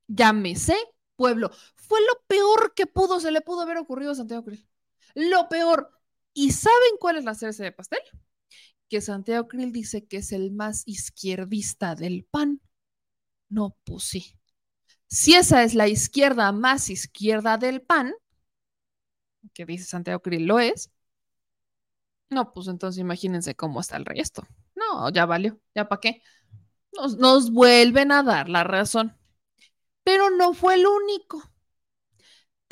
Llámese 0.08 0.78
pueblo. 1.16 1.52
Fue 1.88 2.00
lo 2.02 2.22
peor 2.28 2.74
que 2.76 2.88
pudo, 2.88 3.20
se 3.20 3.32
le 3.32 3.42
pudo 3.42 3.62
haber 3.62 3.78
ocurrido 3.78 4.12
a 4.12 4.16
Santiago 4.16 4.44
Krill. 4.44 4.68
Lo 5.16 5.50
peor. 5.50 5.92
¿Y 6.34 6.52
saben 6.52 6.98
cuál 7.00 7.18
es 7.18 7.26
la 7.26 7.36
cereza 7.36 7.64
de 7.64 7.72
pastel? 7.72 8.00
Que 8.90 9.02
Santiago 9.02 9.48
Krill 9.48 9.72
dice 9.72 10.06
que 10.06 10.18
es 10.18 10.32
el 10.32 10.52
más 10.52 10.84
izquierdista 10.86 11.96
del 11.96 12.26
PAN. 12.26 12.62
No, 13.50 13.78
pues 13.84 14.04
sí. 14.04 14.38
Si 15.08 15.36
esa 15.36 15.64
es 15.64 15.76
la 15.76 15.88
izquierda 15.88 16.52
más 16.52 16.90
izquierda 16.90 17.58
del 17.58 17.82
PAN, 17.82 18.14
que 19.54 19.66
dice 19.66 19.86
Santiago 19.86 20.22
Krill 20.22 20.46
lo 20.46 20.60
es, 20.60 20.92
no, 22.30 22.52
pues 22.52 22.68
entonces 22.68 23.00
imagínense 23.00 23.56
cómo 23.56 23.80
está 23.80 23.98
el 23.98 24.06
resto. 24.06 24.48
No, 24.76 25.12
ya 25.12 25.26
valió, 25.26 25.60
ya 25.76 25.88
para 25.88 26.00
qué. 26.00 26.24
Nos, 26.94 27.18
nos 27.18 27.52
vuelven 27.52 28.12
a 28.12 28.24
dar 28.24 28.50
la 28.50 28.64
razón. 28.64 29.16
Pero 30.04 30.30
no 30.32 30.54
fue 30.54 30.76
el 30.76 30.88
único. 30.88 31.53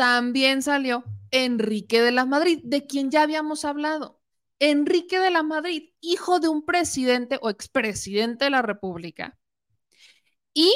También 0.01 0.63
salió 0.63 1.03
Enrique 1.29 2.01
de 2.01 2.11
la 2.11 2.25
Madrid, 2.25 2.59
de 2.63 2.87
quien 2.87 3.11
ya 3.11 3.21
habíamos 3.21 3.65
hablado. 3.65 4.19
Enrique 4.57 5.19
de 5.19 5.29
la 5.29 5.43
Madrid, 5.43 5.91
hijo 6.01 6.39
de 6.39 6.47
un 6.47 6.65
presidente 6.65 7.37
o 7.39 7.51
expresidente 7.51 8.45
de 8.45 8.49
la 8.49 8.63
República, 8.63 9.37
y 10.55 10.73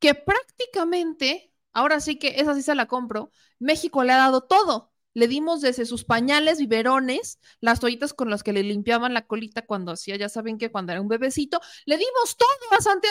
que 0.00 0.14
prácticamente, 0.14 1.52
ahora 1.72 2.00
sí 2.00 2.18
que 2.18 2.40
esa 2.40 2.52
sí 2.56 2.62
se 2.62 2.74
la 2.74 2.86
compro, 2.86 3.30
México 3.60 4.02
le 4.02 4.12
ha 4.12 4.16
dado 4.16 4.40
todo. 4.42 4.92
Le 5.14 5.28
dimos 5.28 5.60
desde 5.60 5.86
sus 5.86 6.04
pañales, 6.04 6.58
biberones, 6.58 7.38
las 7.60 7.78
toallitas 7.78 8.12
con 8.12 8.28
las 8.28 8.42
que 8.42 8.52
le 8.52 8.64
limpiaban 8.64 9.14
la 9.14 9.28
colita 9.28 9.66
cuando 9.66 9.92
hacía, 9.92 10.16
ya 10.16 10.28
saben 10.28 10.58
que 10.58 10.72
cuando 10.72 10.90
era 10.90 11.00
un 11.00 11.06
bebecito, 11.06 11.60
le 11.86 11.96
dimos 11.96 12.36
todo 12.36 12.48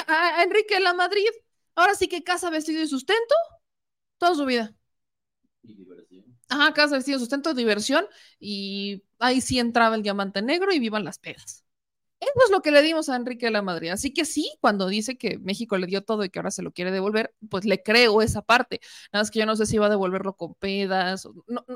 a, 0.08 0.40
a 0.40 0.44
Enrique 0.44 0.74
de 0.76 0.82
la 0.82 0.94
Madrid. 0.94 1.30
Ahora 1.76 1.96
sí 1.96 2.10
que 2.10 2.22
casa, 2.26 2.50
vestido 2.50 2.82
y 2.84 2.88
sustento 2.88 3.34
toda 4.18 4.36
su 4.36 4.46
vida. 4.46 4.76
Y 5.68 5.76
diversión. 5.76 6.26
Ajá, 6.50 6.74
casa, 6.74 6.96
vestido, 6.96 7.20
sustento, 7.20 7.54
diversión. 7.54 8.06
Y 8.40 9.04
ahí 9.20 9.42
sí 9.42 9.60
entraba 9.60 9.96
el 9.96 10.04
diamante 10.04 10.42
negro 10.42 10.72
y 10.72 10.80
vivan 10.80 11.04
las 11.04 11.20
pedas. 11.20 11.64
Eso 12.20 12.32
es 12.46 12.52
lo 12.52 12.62
que 12.62 12.72
le 12.72 12.82
dimos 12.82 13.10
a 13.10 13.16
Enrique 13.16 13.52
de 13.52 13.62
Madrid. 13.62 13.90
Así 13.90 14.12
que 14.12 14.26
sí, 14.26 14.58
cuando 14.60 14.88
dice 14.88 15.18
que 15.18 15.38
México 15.38 15.78
le 15.78 15.86
dio 15.86 16.04
todo 16.04 16.24
y 16.24 16.30
que 16.30 16.40
ahora 16.40 16.50
se 16.50 16.64
lo 16.64 16.72
quiere 16.72 16.92
devolver, 16.92 17.36
pues 17.50 17.66
le 17.66 17.84
creo 17.84 18.22
esa 18.22 18.42
parte. 18.42 18.80
Nada 19.14 19.24
más 19.24 19.30
que 19.32 19.40
yo 19.40 19.46
no 19.46 19.56
sé 19.56 19.68
si 19.68 19.78
va 19.78 19.86
a 19.86 19.90
devolverlo 19.90 20.34
con 20.36 20.56
pedas. 20.56 21.28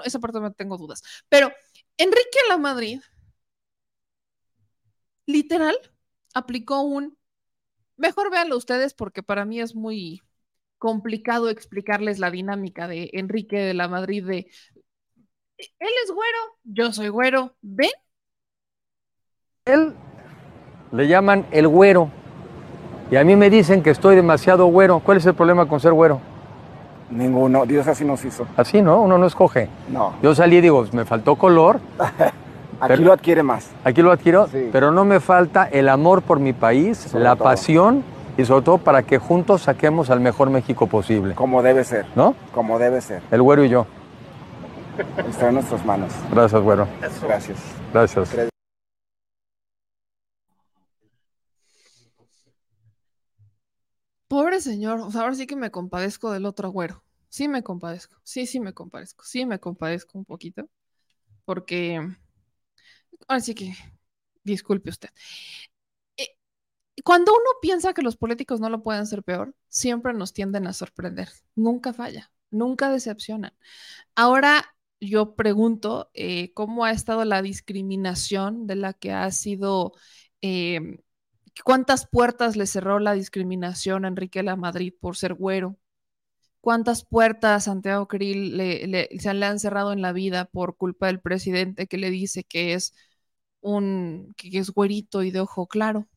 Esa 0.04 0.20
parte 0.20 0.40
no 0.40 0.52
tengo 0.54 0.78
dudas. 0.78 1.04
Pero 1.30 1.52
Enrique 1.98 2.40
de 2.44 2.50
la 2.50 2.58
Madrid, 2.58 3.02
literal, 5.26 5.76
aplicó 6.34 6.82
un 6.82 7.18
Mejor 8.02 8.32
véanlo 8.32 8.58
ustedes 8.58 8.96
porque 8.96 9.22
para 9.22 9.46
mí 9.46 9.60
es 9.62 9.76
muy 9.76 10.24
complicado 10.82 11.50
explicarles 11.50 12.18
la 12.18 12.32
dinámica 12.32 12.88
de 12.88 13.12
Enrique 13.14 13.56
de 13.60 13.76
la 13.76 13.88
Madrid 13.88 14.26
de 14.26 14.48
él 15.60 15.90
es 16.04 16.12
güero, 16.12 16.38
yo 16.64 16.92
soy 16.92 17.10
güero, 17.10 17.54
¿ven? 17.62 17.92
Él 19.66 19.94
le 20.92 21.08
llaman 21.08 21.46
el 21.52 21.68
güero 21.68 22.10
y 23.12 23.16
a 23.16 23.24
mí 23.24 23.36
me 23.36 23.52
dicen 23.52 23.84
que 23.84 23.92
estoy 23.92 24.16
demasiado 24.16 24.66
güero. 24.66 25.02
¿Cuál 25.02 25.18
es 25.18 25.26
el 25.28 25.36
problema 25.36 25.68
con 25.68 25.80
ser 25.80 25.94
güero? 25.94 26.20
Ninguno, 27.12 27.68
Dios 27.68 27.86
así 27.88 28.04
nos 28.04 28.26
hizo. 28.26 28.48
Así, 28.58 28.82
¿no? 28.82 29.02
Uno 29.04 29.20
no 29.20 29.28
escoge. 29.28 29.70
No, 29.90 30.16
Yo 30.24 30.34
salí 30.34 30.56
y 30.58 30.62
digo, 30.62 30.84
me 30.94 31.06
faltó 31.06 31.36
color, 31.36 31.80
aquí 32.00 32.88
Pero- 32.88 33.04
lo 33.04 33.14
adquiere 33.14 33.44
más. 33.44 33.70
aquí 33.84 34.02
lo 34.02 34.12
adquiero, 34.12 34.48
Sí. 34.48 34.70
pero 34.72 34.90
no 34.92 35.06
me 35.06 35.20
falta 35.20 35.66
el 35.66 35.90
amor 35.90 36.24
por 36.24 36.40
mi 36.40 36.54
país, 36.54 36.98
Sobre 36.98 37.24
la 37.26 37.36
todo. 37.36 37.44
pasión 37.44 38.04
y 38.42 38.46
sobre 38.46 38.66
todo 38.66 38.78
para 38.78 39.04
que 39.04 39.18
juntos 39.18 39.64
saquemos 39.64 40.10
al 40.10 40.20
mejor 40.20 40.50
México 40.50 40.88
posible. 40.88 41.36
Como 41.36 41.62
debe 41.62 41.84
ser, 41.84 42.06
¿No? 42.16 42.36
como 42.54 42.80
debe 42.80 43.02
ser. 43.02 43.22
El 43.32 43.42
güero 43.42 43.64
y 43.64 43.70
yo. 43.70 43.86
Está 45.30 45.50
en 45.50 45.56
nuestras 45.56 45.86
manos. 45.86 46.12
Gracias, 46.32 46.62
güero. 46.62 46.88
Gracias. 47.22 47.58
Gracias. 47.94 48.52
Pobre 54.28 54.62
señor, 54.62 55.02
o 55.02 55.12
sea, 55.12 55.22
ahora 55.22 55.36
sí 55.36 55.46
que 55.46 55.56
me 55.58 55.72
compadezco 55.72 56.32
del 56.32 56.46
otro 56.46 56.70
güero. 56.70 57.04
Sí 57.28 57.48
me 57.48 57.64
compadezco, 57.64 58.18
sí, 58.24 58.46
sí 58.46 58.60
me 58.60 58.74
compadezco, 58.74 59.24
sí 59.24 59.46
me 59.46 59.60
compadezco 59.60 60.18
un 60.18 60.26
poquito, 60.26 60.70
porque 61.46 62.00
ahora 63.28 63.42
sí 63.42 63.56
que, 63.56 63.74
disculpe 64.44 64.90
usted. 64.90 65.10
Cuando 67.04 67.32
uno 67.34 67.44
piensa 67.62 67.94
que 67.94 68.02
los 68.04 68.18
políticos 68.18 68.60
no 68.60 68.70
lo 68.70 68.84
pueden 68.84 69.02
hacer 69.04 69.24
peor, 69.24 69.56
siempre 69.70 70.14
nos 70.14 70.34
tienden 70.34 70.68
a 70.68 70.74
sorprender. 70.74 71.30
Nunca 71.56 71.94
falla, 71.94 72.32
nunca 72.52 72.90
decepcionan. 72.92 73.54
Ahora 74.16 74.66
yo 75.02 75.36
pregunto 75.36 76.12
eh, 76.14 76.54
cómo 76.54 76.86
ha 76.86 76.92
estado 76.92 77.26
la 77.26 77.42
discriminación 77.42 78.68
de 78.68 78.76
la 78.78 78.94
que 78.94 79.14
ha 79.14 79.32
sido 79.32 79.94
eh, 80.42 81.00
¿Cuántas 81.66 82.08
puertas 82.08 82.56
le 82.58 82.68
cerró 82.68 83.00
la 83.00 83.14
discriminación 83.14 84.06
a 84.06 84.08
Enrique 84.10 84.44
la 84.44 84.56
Madrid 84.56 84.94
por 85.00 85.18
ser 85.18 85.34
güero? 85.36 85.78
¿Cuántas 86.62 87.06
puertas 87.06 87.66
Santiago 87.66 88.08
Krill 88.08 88.58
le, 88.58 88.88
le- 88.88 89.10
se 89.20 89.34
le 89.34 89.46
han 89.46 89.60
cerrado 89.60 89.94
en 89.94 90.02
la 90.02 90.14
vida 90.14 90.46
por 90.46 90.78
culpa 90.78 91.08
del 91.08 91.22
presidente 91.22 91.88
que 91.88 91.98
le 91.98 92.10
dice 92.12 92.44
que 92.46 92.74
es 92.76 92.94
un 93.62 94.34
que 94.38 94.58
es 94.60 94.72
güerito 94.72 95.24
y 95.24 95.32
de 95.32 95.42
ojo 95.42 95.68
claro? 95.68 96.08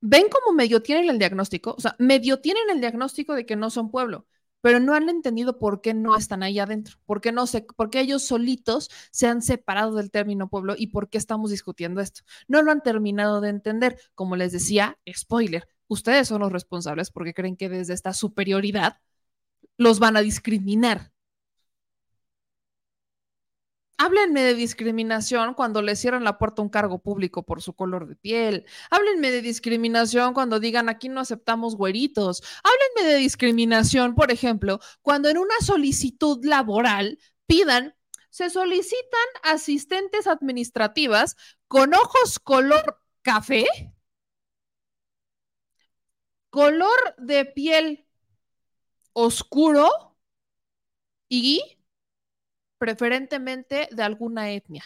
¿Ven 0.00 0.26
cómo 0.30 0.54
medio 0.56 0.82
tienen 0.82 1.10
el 1.10 1.18
diagnóstico? 1.18 1.74
O 1.76 1.80
sea, 1.80 1.96
medio 1.98 2.40
tienen 2.40 2.70
el 2.70 2.80
diagnóstico 2.80 3.34
de 3.34 3.46
que 3.46 3.56
no 3.56 3.70
son 3.70 3.90
pueblo, 3.90 4.26
pero 4.60 4.78
no 4.80 4.94
han 4.94 5.08
entendido 5.08 5.58
por 5.58 5.80
qué 5.80 5.94
no 5.94 6.16
están 6.16 6.42
ahí 6.42 6.58
adentro, 6.58 6.96
por 7.06 7.20
qué 7.20 7.32
no 7.32 7.46
se, 7.46 7.62
por 7.62 7.90
qué 7.90 8.00
ellos 8.00 8.22
solitos 8.22 8.90
se 9.10 9.26
han 9.26 9.42
separado 9.42 9.96
del 9.96 10.10
término 10.10 10.48
pueblo 10.48 10.74
y 10.76 10.88
por 10.88 11.08
qué 11.08 11.18
estamos 11.18 11.50
discutiendo 11.50 12.00
esto. 12.00 12.22
No 12.48 12.62
lo 12.62 12.72
han 12.72 12.82
terminado 12.82 13.40
de 13.40 13.48
entender. 13.50 13.98
Como 14.14 14.36
les 14.36 14.52
decía, 14.52 14.98
spoiler, 15.12 15.68
ustedes 15.88 16.28
son 16.28 16.40
los 16.42 16.52
responsables 16.52 17.10
porque 17.10 17.34
creen 17.34 17.56
que 17.56 17.68
desde 17.68 17.94
esta 17.94 18.12
superioridad 18.12 19.00
los 19.78 19.98
van 19.98 20.16
a 20.16 20.22
discriminar. 20.22 21.12
Háblenme 23.98 24.42
de 24.42 24.54
discriminación 24.54 25.54
cuando 25.54 25.80
le 25.80 25.96
cierran 25.96 26.24
la 26.24 26.36
puerta 26.38 26.60
a 26.60 26.64
un 26.64 26.68
cargo 26.68 26.98
público 26.98 27.44
por 27.44 27.62
su 27.62 27.74
color 27.74 28.06
de 28.06 28.16
piel. 28.16 28.66
Háblenme 28.90 29.30
de 29.30 29.40
discriminación 29.42 30.34
cuando 30.34 30.60
digan 30.60 30.88
aquí 30.88 31.08
no 31.08 31.20
aceptamos 31.20 31.76
güeritos. 31.76 32.42
Háblenme 32.62 33.12
de 33.12 33.18
discriminación, 33.18 34.14
por 34.14 34.30
ejemplo, 34.30 34.80
cuando 35.02 35.28
en 35.30 35.38
una 35.38 35.54
solicitud 35.60 36.44
laboral 36.44 37.18
pidan, 37.46 37.94
se 38.30 38.50
solicitan 38.50 39.28
asistentes 39.44 40.26
administrativas 40.26 41.36
con 41.66 41.94
ojos 41.94 42.38
color 42.38 43.00
café, 43.22 43.64
color 46.50 47.14
de 47.16 47.46
piel 47.46 48.06
oscuro 49.14 49.88
y 51.30 51.75
preferentemente 52.78 53.88
de 53.90 54.02
alguna 54.02 54.50
etnia. 54.50 54.84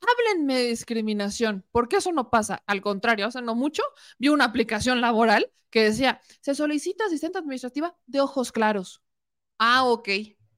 Háblenme 0.00 0.56
de 0.56 0.68
discriminación, 0.68 1.64
porque 1.72 1.96
eso 1.96 2.12
no 2.12 2.30
pasa. 2.30 2.62
Al 2.66 2.82
contrario, 2.82 3.26
hace 3.26 3.40
no 3.42 3.54
mucho 3.54 3.82
vi 4.18 4.28
una 4.28 4.44
aplicación 4.44 5.00
laboral 5.00 5.50
que 5.70 5.84
decía, 5.84 6.20
se 6.40 6.54
solicita 6.54 7.06
asistente 7.06 7.38
administrativa 7.38 7.96
de 8.06 8.20
ojos 8.20 8.52
claros. 8.52 9.02
Ah, 9.58 9.84
ok, 9.84 10.08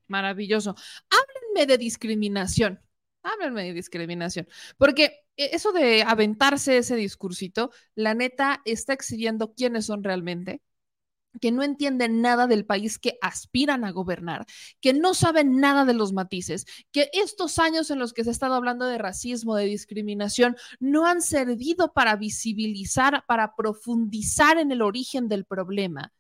maravilloso. 0.09 0.75
Háblenme 1.11 1.67
de 1.67 1.79
discriminación. 1.79 2.81
Háblenme 3.23 3.65
de 3.65 3.73
discriminación. 3.73 4.49
Porque 4.77 5.25
eh, 5.37 5.51
eso 5.53 5.73
de 5.73 6.03
aventarse 6.03 6.79
ese 6.79 6.97
discursito, 6.97 7.71
la 7.95 8.15
neta 8.15 8.63
está 8.65 8.93
exhibiendo 8.93 9.55
quiénes 9.55 9.87
son 9.87 10.05
realmente, 10.05 10.63
que 11.41 11.53
no 11.53 11.63
entienden 11.63 12.21
nada 12.21 12.47
del 12.47 12.67
país 12.67 12.99
que 12.99 13.19
aspiran 13.21 13.85
a 13.85 13.91
gobernar, 13.91 14.47
que 14.81 14.93
no 14.93 15.15
saben 15.15 15.61
nada 15.61 15.85
de 15.85 15.95
los 15.95 16.13
matices, 16.13 16.67
que 16.93 17.11
estos 17.13 17.59
años 17.59 17.91
en 17.91 17.99
los 17.99 18.13
que 18.13 18.25
se 18.25 18.31
ha 18.31 18.33
estado 18.33 18.55
hablando 18.55 18.87
de 18.87 18.99
racismo, 18.99 19.57
de 19.57 19.67
discriminación, 19.67 20.57
no 20.81 21.07
han 21.07 21.23
servido 21.23 21.93
para 21.93 22.17
visibilizar, 22.17 23.25
para 23.27 23.55
profundizar 23.55 24.59
en 24.59 24.73
el 24.73 24.83
origen 24.83 25.29
del 25.29 25.45
problema 25.45 26.13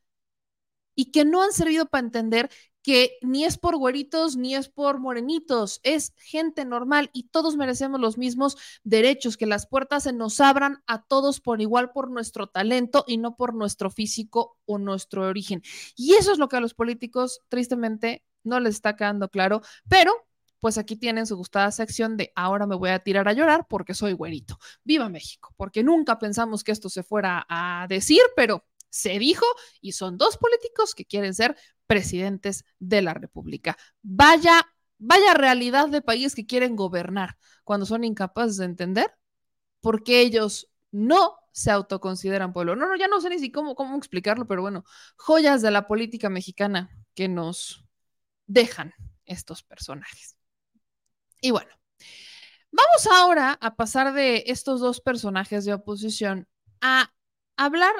y 0.96 1.12
que 1.12 1.24
no 1.24 1.42
han 1.42 1.52
servido 1.52 1.86
para 1.86 2.04
entender 2.06 2.50
que 2.86 3.18
ni 3.20 3.44
es 3.44 3.58
por 3.58 3.76
güeritos 3.76 4.36
ni 4.36 4.54
es 4.54 4.68
por 4.68 5.00
morenitos, 5.00 5.80
es 5.82 6.14
gente 6.18 6.64
normal 6.64 7.10
y 7.12 7.24
todos 7.24 7.56
merecemos 7.56 8.00
los 8.00 8.16
mismos 8.16 8.56
derechos, 8.84 9.36
que 9.36 9.44
las 9.44 9.66
puertas 9.66 10.04
se 10.04 10.12
nos 10.12 10.38
abran 10.38 10.84
a 10.86 11.02
todos 11.02 11.40
por 11.40 11.60
igual 11.60 11.90
por 11.90 12.08
nuestro 12.12 12.46
talento 12.46 13.02
y 13.08 13.16
no 13.16 13.34
por 13.34 13.54
nuestro 13.54 13.90
físico 13.90 14.56
o 14.66 14.78
nuestro 14.78 15.26
origen. 15.26 15.62
Y 15.96 16.14
eso 16.14 16.30
es 16.30 16.38
lo 16.38 16.48
que 16.48 16.58
a 16.58 16.60
los 16.60 16.74
políticos 16.74 17.40
tristemente 17.48 18.24
no 18.44 18.60
les 18.60 18.76
está 18.76 18.94
quedando 18.94 19.30
claro, 19.30 19.62
pero 19.88 20.12
pues 20.60 20.78
aquí 20.78 20.94
tienen 20.94 21.26
su 21.26 21.36
gustada 21.36 21.72
sección 21.72 22.16
de 22.16 22.30
ahora 22.36 22.68
me 22.68 22.76
voy 22.76 22.90
a 22.90 23.00
tirar 23.00 23.26
a 23.26 23.32
llorar 23.32 23.66
porque 23.68 23.94
soy 23.94 24.12
güerito. 24.12 24.60
Viva 24.84 25.08
México, 25.08 25.52
porque 25.56 25.82
nunca 25.82 26.20
pensamos 26.20 26.62
que 26.62 26.70
esto 26.70 26.88
se 26.88 27.02
fuera 27.02 27.44
a 27.48 27.86
decir, 27.88 28.22
pero 28.36 28.64
se 28.88 29.18
dijo 29.18 29.46
y 29.80 29.92
son 29.92 30.16
dos 30.16 30.36
políticos 30.38 30.94
que 30.94 31.04
quieren 31.04 31.34
ser 31.34 31.56
presidentes 31.86 32.64
de 32.78 33.02
la 33.02 33.14
República. 33.14 33.76
Vaya, 34.02 34.66
vaya 34.98 35.34
realidad 35.34 35.88
de 35.88 36.02
país 36.02 36.34
que 36.34 36.46
quieren 36.46 36.76
gobernar 36.76 37.36
cuando 37.64 37.86
son 37.86 38.04
incapaces 38.04 38.56
de 38.56 38.66
entender 38.66 39.12
porque 39.80 40.20
ellos 40.20 40.68
no 40.90 41.36
se 41.52 41.70
autoconsideran 41.70 42.52
pueblo. 42.52 42.76
No, 42.76 42.86
no, 42.86 42.96
ya 42.96 43.08
no 43.08 43.20
sé 43.20 43.30
ni 43.30 43.38
si 43.38 43.50
cómo, 43.50 43.74
cómo 43.74 43.96
explicarlo, 43.96 44.46
pero 44.46 44.62
bueno, 44.62 44.84
joyas 45.16 45.62
de 45.62 45.70
la 45.70 45.86
política 45.86 46.28
mexicana 46.28 46.90
que 47.14 47.28
nos 47.28 47.84
dejan 48.46 48.92
estos 49.24 49.62
personajes. 49.62 50.36
Y 51.40 51.50
bueno, 51.50 51.70
vamos 52.70 53.06
ahora 53.10 53.58
a 53.60 53.76
pasar 53.76 54.12
de 54.12 54.44
estos 54.46 54.80
dos 54.80 55.00
personajes 55.00 55.64
de 55.64 55.74
oposición 55.74 56.48
a 56.80 57.12
hablar 57.56 57.94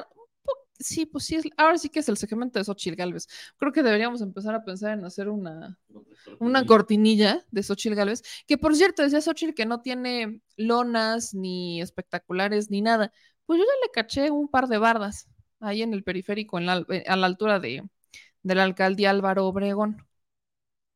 sí, 0.78 1.06
pues 1.06 1.24
sí, 1.24 1.38
ahora 1.56 1.78
sí 1.78 1.88
que 1.88 2.00
es 2.00 2.08
el 2.08 2.16
segmento 2.16 2.58
de 2.58 2.64
Xochitl 2.64 2.96
Galvez. 2.96 3.26
Creo 3.58 3.72
que 3.72 3.82
deberíamos 3.82 4.20
empezar 4.22 4.54
a 4.54 4.64
pensar 4.64 4.92
en 4.98 5.04
hacer 5.04 5.28
una, 5.28 5.78
una 6.38 6.64
cortinilla 6.66 7.44
de 7.50 7.62
Xochitl 7.62 7.94
Galvez, 7.94 8.22
que 8.46 8.58
por 8.58 8.74
cierto 8.76 9.02
decía 9.02 9.20
Xochitl 9.20 9.54
que 9.54 9.66
no 9.66 9.80
tiene 9.82 10.40
lonas, 10.56 11.34
ni 11.34 11.80
espectaculares, 11.80 12.70
ni 12.70 12.82
nada. 12.82 13.12
Pues 13.46 13.58
yo 13.58 13.64
ya 13.64 13.86
le 13.86 13.92
caché 13.92 14.30
un 14.30 14.48
par 14.48 14.68
de 14.68 14.78
bardas 14.78 15.28
ahí 15.60 15.82
en 15.82 15.94
el 15.94 16.04
periférico, 16.04 16.58
en 16.58 16.68
eh, 16.90 17.04
a 17.06 17.16
la 17.16 17.26
altura 17.26 17.60
de, 17.60 17.82
de 18.42 18.54
la 18.54 18.64
alcaldía 18.64 19.10
Álvaro 19.10 19.46
Obregón. 19.46 20.06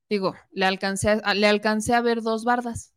Digo, 0.08 0.34
le 0.50 0.66
alcancé 0.66 1.10
a, 1.10 1.34
le 1.34 1.46
alcancé 1.46 1.94
a 1.94 2.00
ver 2.00 2.20
dos 2.22 2.44
bardas 2.44 2.94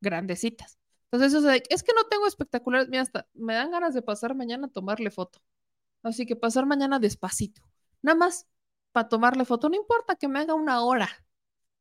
grandecitas. 0.00 0.78
Entonces, 1.10 1.38
eso 1.38 1.50
es 1.50 1.82
que 1.82 1.92
no 1.94 2.04
tengo 2.08 2.26
espectaculares, 2.26 2.88
mira, 2.88 3.02
hasta 3.02 3.28
me 3.34 3.54
dan 3.54 3.70
ganas 3.70 3.94
de 3.94 4.02
pasar 4.02 4.34
mañana 4.34 4.66
a 4.68 4.70
tomarle 4.70 5.10
foto. 5.10 5.40
Así 6.02 6.26
que 6.26 6.36
pasar 6.36 6.66
mañana 6.66 6.98
despacito. 6.98 7.62
Nada 8.02 8.16
más 8.16 8.46
para 8.92 9.08
tomarle 9.08 9.44
foto. 9.44 9.68
No 9.68 9.76
importa 9.76 10.16
que 10.16 10.28
me 10.28 10.38
haga 10.38 10.54
una 10.54 10.82
hora. 10.82 11.08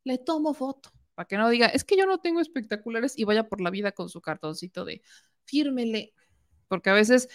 Le 0.03 0.17
tomo 0.17 0.53
foto. 0.53 0.91
Para 1.15 1.27
que 1.27 1.37
no 1.37 1.49
diga, 1.49 1.67
es 1.67 1.83
que 1.83 1.97
yo 1.97 2.05
no 2.05 2.19
tengo 2.19 2.39
espectaculares 2.39 3.17
y 3.17 3.23
vaya 3.23 3.47
por 3.49 3.61
la 3.61 3.69
vida 3.69 3.91
con 3.91 4.09
su 4.09 4.21
cartoncito 4.21 4.85
de 4.85 5.01
fírmele. 5.45 6.13
Porque 6.67 6.89
a 6.89 6.93
veces 6.93 7.29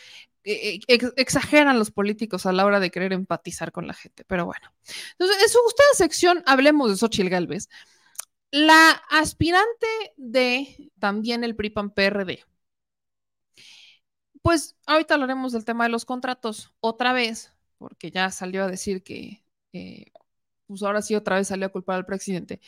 eh, 0.45 0.81
eh, 0.87 0.99
exageran 1.17 1.79
los 1.79 1.91
políticos 1.91 2.47
a 2.47 2.53
la 2.53 2.65
hora 2.65 2.81
de 2.81 2.91
querer 2.91 3.13
empatizar 3.13 3.73
con 3.73 3.87
la 3.87 3.95
gente. 3.95 4.25
Pero 4.27 4.47
bueno. 4.47 4.73
Entonces, 5.13 5.43
en 5.43 5.49
su 5.49 5.59
gustada 5.63 5.89
sección, 5.95 6.43
hablemos 6.47 6.91
de 6.91 6.97
Xochitl 6.97 7.29
Galvez. 7.29 7.69
La 8.51 8.91
aspirante 9.09 9.87
de 10.17 10.93
también 10.99 11.43
el 11.43 11.57
PRI-PAN-PRD 11.57 12.45
pues 14.43 14.77
ahorita 14.87 15.15
hablaremos 15.15 15.53
del 15.53 15.65
tema 15.65 15.85
de 15.85 15.91
los 15.91 16.05
contratos 16.05 16.73
otra 16.81 17.13
vez, 17.13 17.53
porque 17.79 18.11
ya 18.11 18.31
salió 18.31 18.65
a 18.65 18.69
decir 18.69 19.03
que, 19.03 19.45
eh, 19.73 20.13
pues 20.67 20.83
ahora 20.83 21.03
sí 21.03 21.15
otra 21.15 21.37
vez 21.37 21.49
salió 21.49 21.67
a 21.67 21.71
culpar 21.73 21.97
al 21.97 22.07
presidente. 22.07 22.61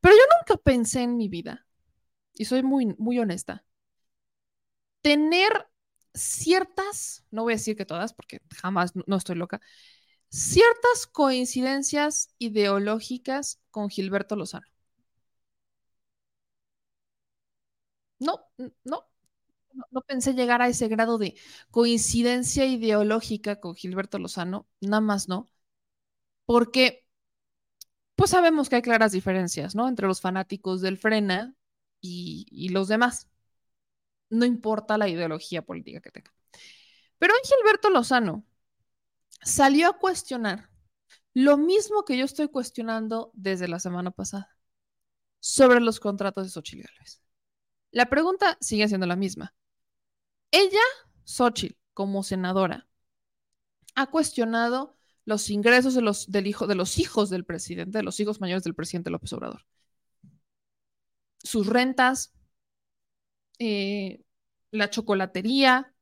Pero 0.00 0.14
yo 0.16 0.22
nunca 0.40 0.62
pensé 0.62 1.02
en 1.02 1.16
mi 1.18 1.28
vida, 1.28 1.66
y 2.34 2.46
soy 2.46 2.62
muy, 2.64 2.94
muy 2.98 3.18
honesta, 3.20 3.64
tener 5.02 5.68
ciertas, 6.14 7.24
no 7.30 7.42
voy 7.42 7.54
a 7.54 7.56
decir 7.56 7.76
que 7.76 7.86
todas, 7.86 8.12
porque 8.14 8.40
jamás 8.60 8.92
no 9.06 9.16
estoy 9.16 9.36
loca, 9.36 9.60
ciertas 10.30 11.06
coincidencias 11.08 12.30
ideológicas 12.38 13.60
con 13.70 13.90
Gilberto 13.90 14.36
Lozano. 14.36 14.66
No, 18.20 18.38
no, 18.84 19.04
no, 19.90 20.02
pensé 20.02 20.34
llegar 20.34 20.62
a 20.62 20.68
ese 20.68 20.88
grado 20.88 21.18
de 21.18 21.36
coincidencia 21.70 22.66
ideológica 22.66 23.60
con 23.60 23.74
Gilberto 23.74 24.18
Lozano, 24.18 24.68
nada 24.80 25.00
más 25.00 25.28
no, 25.28 25.50
porque 26.46 27.06
pues 28.14 28.30
sabemos 28.30 28.68
que 28.68 28.76
hay 28.76 28.82
claras 28.82 29.12
diferencias, 29.12 29.74
¿no? 29.74 29.88
Entre 29.88 30.06
los 30.06 30.20
fanáticos 30.20 30.80
del 30.80 30.98
Frena 30.98 31.54
y, 32.00 32.68
los 32.70 32.88
demás. 32.88 33.28
No 34.30 34.44
importa 34.44 34.98
la 34.98 35.08
ideología 35.08 35.62
política 35.62 36.00
que 36.00 36.10
tenga. 36.10 36.32
Pero 37.18 37.34
Gilberto 37.44 37.90
Lozano 37.90 38.44
salió 39.42 39.88
a 39.88 39.98
cuestionar 39.98 40.70
lo 41.34 41.56
mismo 41.56 42.04
que 42.04 42.16
yo 42.16 42.24
estoy 42.24 42.48
cuestionando 42.48 43.30
desde 43.34 43.68
la 43.68 43.80
semana 43.80 44.10
pasada 44.10 44.56
sobre 45.40 45.80
los 45.80 46.00
contratos 46.00 46.44
de 46.44 46.50
Xochitl 46.50 46.82
Gálvez. 46.86 47.22
La 47.90 48.06
pregunta 48.06 48.56
sigue 48.60 48.88
siendo 48.88 49.06
la 49.06 49.16
misma. 49.16 49.54
Ella, 50.52 50.80
Xochitl, 51.24 51.76
como 51.94 52.22
senadora, 52.22 52.86
ha 53.94 54.06
cuestionado 54.10 54.96
los 55.24 55.50
ingresos 55.50 55.94
de 55.94 56.02
los, 56.02 56.30
del 56.30 56.46
hijo, 56.46 56.66
de 56.66 56.74
los 56.74 56.98
hijos 56.98 57.30
del 57.30 57.44
presidente, 57.44 57.98
de 57.98 58.04
los 58.04 58.20
hijos 58.20 58.40
mayores 58.40 58.64
del 58.64 58.74
presidente 58.74 59.10
López 59.10 59.32
Obrador. 59.32 59.66
Sus 61.42 61.66
rentas, 61.66 62.32
eh, 63.58 64.22
la 64.70 64.90
chocolatería, 64.90 65.94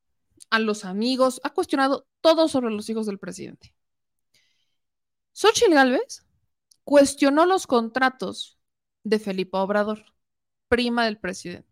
a 0.50 0.58
los 0.58 0.84
amigos, 0.84 1.40
ha 1.44 1.50
cuestionado 1.50 2.06
todo 2.20 2.48
sobre 2.48 2.70
los 2.70 2.88
hijos 2.90 3.06
del 3.06 3.18
presidente. 3.18 3.74
Xochitl 5.32 5.74
Gálvez 5.74 6.26
cuestionó 6.84 7.46
los 7.46 7.66
contratos 7.66 8.58
de 9.04 9.18
Felipe 9.18 9.56
Obrador, 9.58 10.04
prima 10.68 11.04
del 11.04 11.18
presidente. 11.18 11.69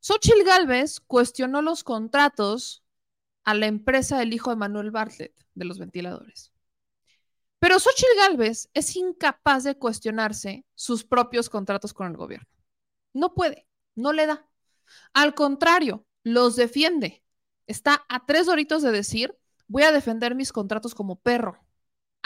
Xochitl 0.00 0.44
Galvez 0.44 1.00
cuestionó 1.00 1.62
los 1.62 1.84
contratos 1.84 2.84
a 3.44 3.54
la 3.54 3.66
empresa 3.66 4.18
del 4.18 4.32
hijo 4.32 4.50
de 4.50 4.56
Manuel 4.56 4.90
Bartlett 4.90 5.34
de 5.54 5.64
los 5.64 5.78
ventiladores. 5.78 6.52
Pero 7.58 7.80
Xochitl 7.80 8.16
Galvez 8.16 8.68
es 8.74 8.94
incapaz 8.94 9.64
de 9.64 9.76
cuestionarse 9.76 10.64
sus 10.74 11.04
propios 11.04 11.50
contratos 11.50 11.92
con 11.92 12.06
el 12.06 12.16
gobierno. 12.16 12.48
No 13.12 13.34
puede, 13.34 13.66
no 13.94 14.12
le 14.12 14.26
da. 14.26 14.48
Al 15.12 15.34
contrario, 15.34 16.06
los 16.22 16.56
defiende. 16.56 17.24
Está 17.66 18.04
a 18.08 18.24
tres 18.24 18.46
doritos 18.46 18.82
de 18.82 18.92
decir, 18.92 19.36
voy 19.66 19.82
a 19.82 19.92
defender 19.92 20.34
mis 20.34 20.52
contratos 20.52 20.94
como 20.94 21.20
perro 21.20 21.58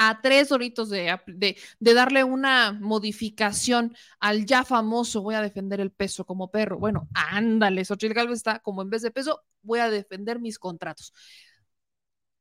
a 0.09 0.21
tres 0.21 0.51
horitos 0.51 0.91
de, 0.91 1.17
de, 1.27 1.95
darle 1.95 2.25
una 2.25 2.73
modificación 2.73 3.97
al 4.19 4.47
ya 4.47 4.65
famoso, 4.65 5.23
voy 5.23 5.37
a 5.37 5.43
defender 5.43 5.81
el 5.81 5.93
peso 5.93 6.25
como 6.25 6.51
perro. 6.51 6.79
Bueno, 6.79 7.09
ándale, 7.15 7.85
Xochitl 7.85 8.15
Galvez 8.15 8.39
está 8.39 8.59
como 8.59 8.83
en 8.83 8.91
vez 8.91 9.03
de 9.03 9.13
peso, 9.13 9.45
voy 9.63 9.79
a 9.79 9.91
defender 9.91 10.41
mis 10.41 10.59
contratos. 10.59 11.13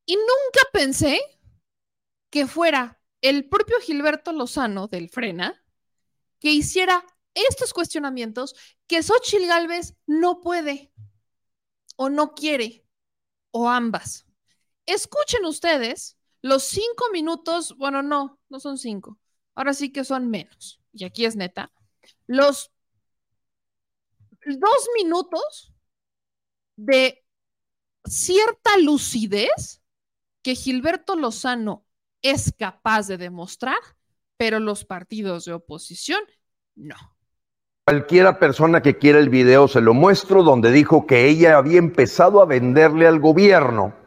Y 0.05 0.15
nunca 0.15 0.67
pensé 0.73 1.21
que 2.31 2.47
fuera 2.47 2.99
el 3.21 3.47
propio 3.47 3.79
Gilberto 3.79 4.33
Lozano 4.33 4.87
del 4.87 5.09
Frena 5.09 5.63
que 6.39 6.51
hiciera 6.51 7.05
estos 7.35 7.73
cuestionamientos 7.73 8.55
que 8.87 9.03
Xochitl 9.03 9.45
Galvez 9.45 9.95
no 10.07 10.41
puede 10.41 10.91
o 11.95 12.09
no 12.09 12.33
quiere 12.33 12.85
o 13.51 13.69
ambas. 13.69 14.25
Escuchen 14.87 15.45
ustedes 15.45 16.17
los 16.41 16.63
cinco 16.63 17.05
minutos, 17.11 17.75
bueno, 17.77 18.01
no, 18.01 18.39
no 18.49 18.59
son 18.59 18.77
cinco. 18.77 19.19
Ahora 19.55 19.73
sí 19.73 19.91
que 19.91 20.03
son 20.03 20.29
menos. 20.29 20.81
Y 20.93 21.05
aquí 21.05 21.25
es 21.25 21.35
neta. 21.35 21.71
Los 22.27 22.71
dos 24.45 24.87
minutos 24.95 25.73
de 26.75 27.23
cierta 28.05 28.77
lucidez 28.79 29.81
que 30.41 30.55
Gilberto 30.55 31.15
Lozano 31.15 31.85
es 32.23 32.53
capaz 32.57 33.07
de 33.07 33.17
demostrar, 33.17 33.77
pero 34.37 34.59
los 34.59 34.83
partidos 34.85 35.45
de 35.45 35.53
oposición 35.53 36.21
no. 36.75 36.95
Cualquiera 37.85 38.39
persona 38.39 38.81
que 38.81 38.97
quiera 38.97 39.19
el 39.19 39.29
video 39.29 39.67
se 39.67 39.81
lo 39.81 39.93
muestro 39.93 40.43
donde 40.43 40.71
dijo 40.71 41.05
que 41.05 41.27
ella 41.27 41.57
había 41.57 41.77
empezado 41.77 42.41
a 42.41 42.45
venderle 42.45 43.05
al 43.05 43.19
gobierno 43.19 44.00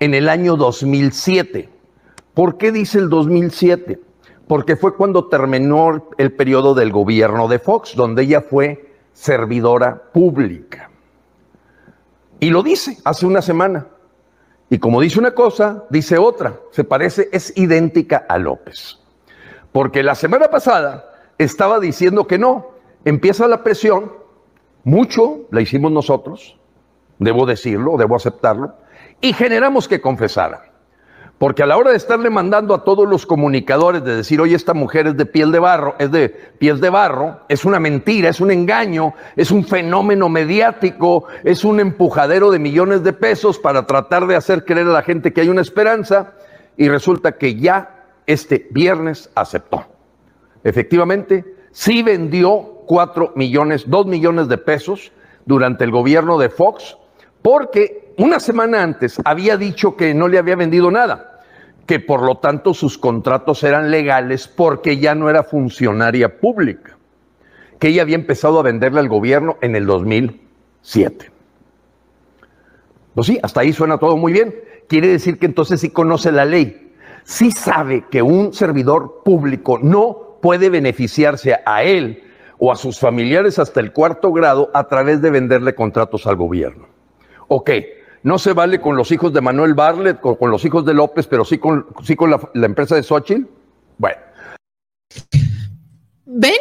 en 0.00 0.14
el 0.14 0.28
año 0.28 0.56
2007. 0.56 1.68
¿Por 2.34 2.56
qué 2.56 2.72
dice 2.72 2.98
el 2.98 3.08
2007? 3.08 4.00
Porque 4.46 4.76
fue 4.76 4.94
cuando 4.94 5.26
terminó 5.28 6.08
el 6.16 6.32
periodo 6.32 6.74
del 6.74 6.92
gobierno 6.92 7.48
de 7.48 7.58
Fox, 7.58 7.94
donde 7.94 8.22
ella 8.22 8.40
fue 8.40 8.94
servidora 9.12 10.02
pública. 10.12 10.90
Y 12.40 12.50
lo 12.50 12.62
dice 12.62 12.98
hace 13.04 13.26
una 13.26 13.42
semana. 13.42 13.88
Y 14.70 14.78
como 14.78 15.00
dice 15.00 15.18
una 15.18 15.32
cosa, 15.32 15.84
dice 15.90 16.18
otra. 16.18 16.60
Se 16.70 16.84
parece, 16.84 17.28
es 17.32 17.56
idéntica 17.56 18.26
a 18.28 18.38
López. 18.38 18.98
Porque 19.72 20.02
la 20.02 20.14
semana 20.14 20.48
pasada 20.48 21.12
estaba 21.38 21.80
diciendo 21.80 22.26
que 22.26 22.38
no. 22.38 22.68
Empieza 23.04 23.48
la 23.48 23.62
presión, 23.62 24.12
mucho 24.84 25.46
la 25.50 25.60
hicimos 25.60 25.92
nosotros, 25.92 26.58
debo 27.18 27.46
decirlo, 27.46 27.96
debo 27.96 28.16
aceptarlo, 28.16 28.74
y 29.20 29.32
generamos 29.32 29.88
que 29.88 30.00
confesara. 30.00 30.64
Porque 31.38 31.62
a 31.62 31.66
la 31.66 31.76
hora 31.76 31.92
de 31.92 31.96
estarle 31.96 32.30
mandando 32.30 32.74
a 32.74 32.82
todos 32.82 33.08
los 33.08 33.24
comunicadores 33.24 34.02
de 34.02 34.16
decir, 34.16 34.40
oye, 34.40 34.56
esta 34.56 34.74
mujer 34.74 35.06
es 35.06 35.16
de 35.16 35.24
piel 35.24 35.52
de 35.52 35.60
barro, 35.60 35.94
es 36.00 36.10
de 36.10 36.30
pies 36.30 36.80
de 36.80 36.90
barro, 36.90 37.40
es 37.48 37.64
una 37.64 37.78
mentira, 37.78 38.28
es 38.28 38.40
un 38.40 38.50
engaño, 38.50 39.14
es 39.36 39.52
un 39.52 39.64
fenómeno 39.64 40.28
mediático, 40.28 41.26
es 41.44 41.62
un 41.62 41.78
empujadero 41.78 42.50
de 42.50 42.58
millones 42.58 43.04
de 43.04 43.12
pesos 43.12 43.56
para 43.56 43.86
tratar 43.86 44.26
de 44.26 44.34
hacer 44.34 44.64
creer 44.64 44.88
a 44.88 44.92
la 44.92 45.02
gente 45.02 45.32
que 45.32 45.42
hay 45.42 45.48
una 45.48 45.60
esperanza, 45.60 46.32
y 46.76 46.88
resulta 46.88 47.32
que 47.32 47.56
ya 47.56 48.04
este 48.26 48.66
viernes 48.70 49.30
aceptó. 49.34 49.84
Efectivamente, 50.64 51.44
sí 51.70 52.02
vendió 52.02 52.82
cuatro 52.86 53.32
millones, 53.36 53.84
dos 53.86 54.06
millones 54.06 54.48
de 54.48 54.58
pesos 54.58 55.12
durante 55.44 55.84
el 55.84 55.90
gobierno 55.90 56.38
de 56.38 56.48
Fox, 56.48 56.96
porque 57.42 58.07
una 58.18 58.40
semana 58.40 58.82
antes 58.82 59.20
había 59.24 59.56
dicho 59.56 59.96
que 59.96 60.12
no 60.12 60.28
le 60.28 60.38
había 60.38 60.56
vendido 60.56 60.90
nada, 60.90 61.40
que 61.86 62.00
por 62.00 62.22
lo 62.22 62.38
tanto 62.38 62.74
sus 62.74 62.98
contratos 62.98 63.62
eran 63.64 63.90
legales 63.90 64.48
porque 64.48 64.98
ya 64.98 65.14
no 65.14 65.30
era 65.30 65.42
funcionaria 65.42 66.38
pública, 66.40 66.98
que 67.78 67.88
ella 67.88 68.02
había 68.02 68.16
empezado 68.16 68.58
a 68.58 68.62
venderle 68.62 69.00
al 69.00 69.08
gobierno 69.08 69.56
en 69.62 69.76
el 69.76 69.86
2007. 69.86 71.30
Pues 73.14 73.26
sí, 73.26 73.38
hasta 73.42 73.60
ahí 73.60 73.72
suena 73.72 73.98
todo 73.98 74.16
muy 74.16 74.32
bien. 74.32 74.54
Quiere 74.88 75.08
decir 75.08 75.38
que 75.38 75.46
entonces 75.46 75.80
sí 75.80 75.90
conoce 75.90 76.32
la 76.32 76.44
ley, 76.44 76.92
sí 77.24 77.52
sabe 77.52 78.04
que 78.10 78.20
un 78.22 78.52
servidor 78.52 79.22
público 79.24 79.78
no 79.80 80.38
puede 80.42 80.70
beneficiarse 80.70 81.56
a 81.64 81.82
él 81.84 82.24
o 82.58 82.72
a 82.72 82.76
sus 82.76 82.98
familiares 82.98 83.58
hasta 83.58 83.80
el 83.80 83.92
cuarto 83.92 84.32
grado 84.32 84.70
a 84.74 84.88
través 84.88 85.22
de 85.22 85.30
venderle 85.30 85.74
contratos 85.74 86.26
al 86.26 86.36
gobierno. 86.36 86.86
Ok, 87.48 87.70
no 88.22 88.38
se 88.38 88.52
vale 88.52 88.80
con 88.80 88.96
los 88.96 89.10
hijos 89.12 89.32
de 89.32 89.40
Manuel 89.40 89.74
Barlet, 89.74 90.20
con, 90.20 90.36
con 90.36 90.50
los 90.50 90.64
hijos 90.64 90.84
de 90.84 90.94
López, 90.94 91.26
pero 91.26 91.44
sí 91.44 91.58
con, 91.58 91.86
sí 92.04 92.16
con 92.16 92.30
la, 92.30 92.50
la 92.54 92.66
empresa 92.66 92.94
de 92.94 93.02
Xochitl. 93.02 93.46
Bueno, 93.98 94.18
¿Ven? 96.30 96.60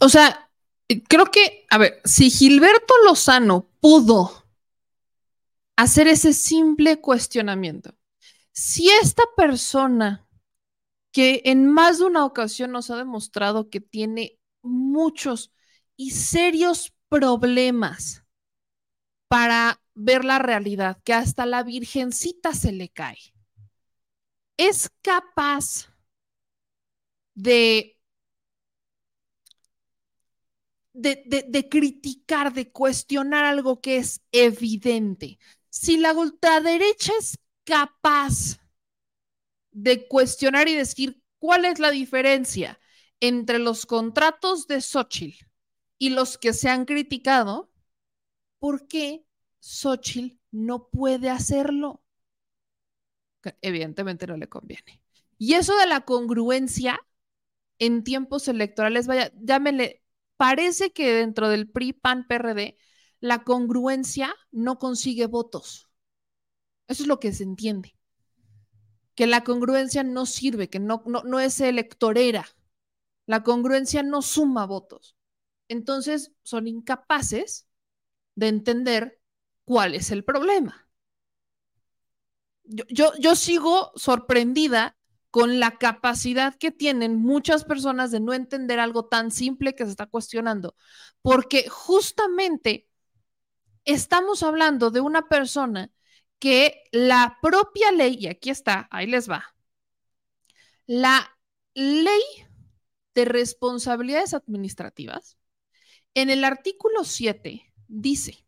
O 0.00 0.08
sea, 0.08 0.50
creo 1.08 1.26
que, 1.26 1.66
a 1.70 1.78
ver, 1.78 2.00
si 2.04 2.30
Gilberto 2.30 2.94
Lozano 3.04 3.68
pudo 3.80 4.46
hacer 5.76 6.06
ese 6.08 6.32
simple 6.32 7.00
cuestionamiento, 7.00 7.94
si 8.52 8.90
esta 8.90 9.22
persona 9.36 10.26
que 11.12 11.42
en 11.46 11.66
más 11.66 11.98
de 11.98 12.04
una 12.04 12.24
ocasión 12.24 12.72
nos 12.72 12.90
ha 12.90 12.96
demostrado 12.96 13.70
que 13.70 13.80
tiene 13.80 14.38
muchos 14.62 15.50
y 15.96 16.10
serios 16.10 16.92
problemas 17.08 18.24
para 19.28 19.80
ver 19.96 20.24
la 20.24 20.38
realidad, 20.38 20.98
que 21.04 21.14
hasta 21.14 21.46
la 21.46 21.64
virgencita 21.64 22.54
se 22.54 22.70
le 22.70 22.88
cae, 22.90 23.18
es 24.56 24.90
capaz 25.02 25.88
de 27.34 27.96
de, 30.92 31.44
de, 31.46 31.68
criticar, 31.68 32.54
de 32.54 32.72
cuestionar 32.72 33.44
algo 33.44 33.82
que 33.82 33.98
es 33.98 34.22
evidente. 34.32 35.38
Si 35.68 35.98
la 35.98 36.14
ultraderecha 36.14 37.12
es 37.18 37.38
capaz 37.64 38.58
de 39.72 40.08
cuestionar 40.08 40.68
y 40.68 40.74
decir 40.74 41.22
cuál 41.38 41.66
es 41.66 41.78
la 41.80 41.90
diferencia 41.90 42.80
entre 43.20 43.58
los 43.58 43.84
contratos 43.84 44.66
de 44.66 44.80
Xochitl 44.80 45.44
y 45.98 46.10
los 46.10 46.38
que 46.38 46.54
se 46.54 46.70
han 46.70 46.86
criticado, 46.86 47.70
¿por 48.58 48.88
qué 48.88 49.25
Xochitl 49.66 50.38
no 50.52 50.88
puede 50.90 51.28
hacerlo? 51.28 52.00
Evidentemente 53.60 54.26
no 54.28 54.36
le 54.36 54.48
conviene. 54.48 55.02
Y 55.38 55.54
eso 55.54 55.76
de 55.76 55.86
la 55.86 56.02
congruencia 56.02 57.00
en 57.80 58.04
tiempos 58.04 58.46
electorales, 58.46 59.08
vaya, 59.08 59.32
llámenle 59.36 60.04
parece 60.36 60.92
que 60.92 61.12
dentro 61.12 61.48
del 61.48 61.68
PRI, 61.68 61.92
PAN, 61.94 62.26
PRD, 62.28 62.78
la 63.18 63.42
congruencia 63.42 64.32
no 64.52 64.78
consigue 64.78 65.26
votos. 65.26 65.90
Eso 66.86 67.02
es 67.02 67.08
lo 67.08 67.18
que 67.18 67.32
se 67.32 67.42
entiende. 67.42 67.96
Que 69.16 69.26
la 69.26 69.42
congruencia 69.42 70.04
no 70.04 70.26
sirve, 70.26 70.70
que 70.70 70.78
no, 70.78 71.02
no, 71.06 71.24
no 71.24 71.40
es 71.40 71.60
electorera. 71.60 72.46
La 73.26 73.42
congruencia 73.42 74.04
no 74.04 74.22
suma 74.22 74.64
votos. 74.64 75.16
Entonces 75.68 76.32
son 76.44 76.68
incapaces 76.68 77.66
de 78.36 78.46
entender 78.48 79.20
cuál 79.66 79.94
es 79.94 80.10
el 80.10 80.24
problema. 80.24 80.88
Yo, 82.64 83.12
yo, 83.18 83.36
sigo 83.36 83.92
sorprendida 83.94 84.96
con 85.30 85.60
la 85.60 85.76
capacidad 85.78 86.56
que 86.56 86.72
tienen 86.72 87.16
muchas 87.16 87.64
personas 87.64 88.10
de 88.10 88.20
no 88.20 88.32
entender 88.32 88.80
algo 88.80 89.06
tan 89.06 89.30
simple 89.30 89.74
que 89.74 89.84
se 89.84 89.90
está 89.90 90.06
cuestionando, 90.06 90.74
porque 91.22 91.68
justamente 91.68 92.88
estamos 93.84 94.42
hablando 94.42 94.90
de 94.90 95.00
una 95.00 95.28
persona 95.28 95.92
que 96.38 96.84
la 96.90 97.38
propia 97.42 97.92
ley, 97.92 98.16
y 98.18 98.26
aquí 98.28 98.50
está, 98.50 98.88
ahí 98.90 99.06
les 99.06 99.30
va, 99.30 99.54
la 100.86 101.38
ley 101.74 102.22
de 103.14 103.24
responsabilidades 103.24 104.34
administrativas, 104.34 105.38
en 106.14 106.30
el 106.30 106.44
artículo 106.44 107.04
7 107.04 107.72
dice, 107.88 108.45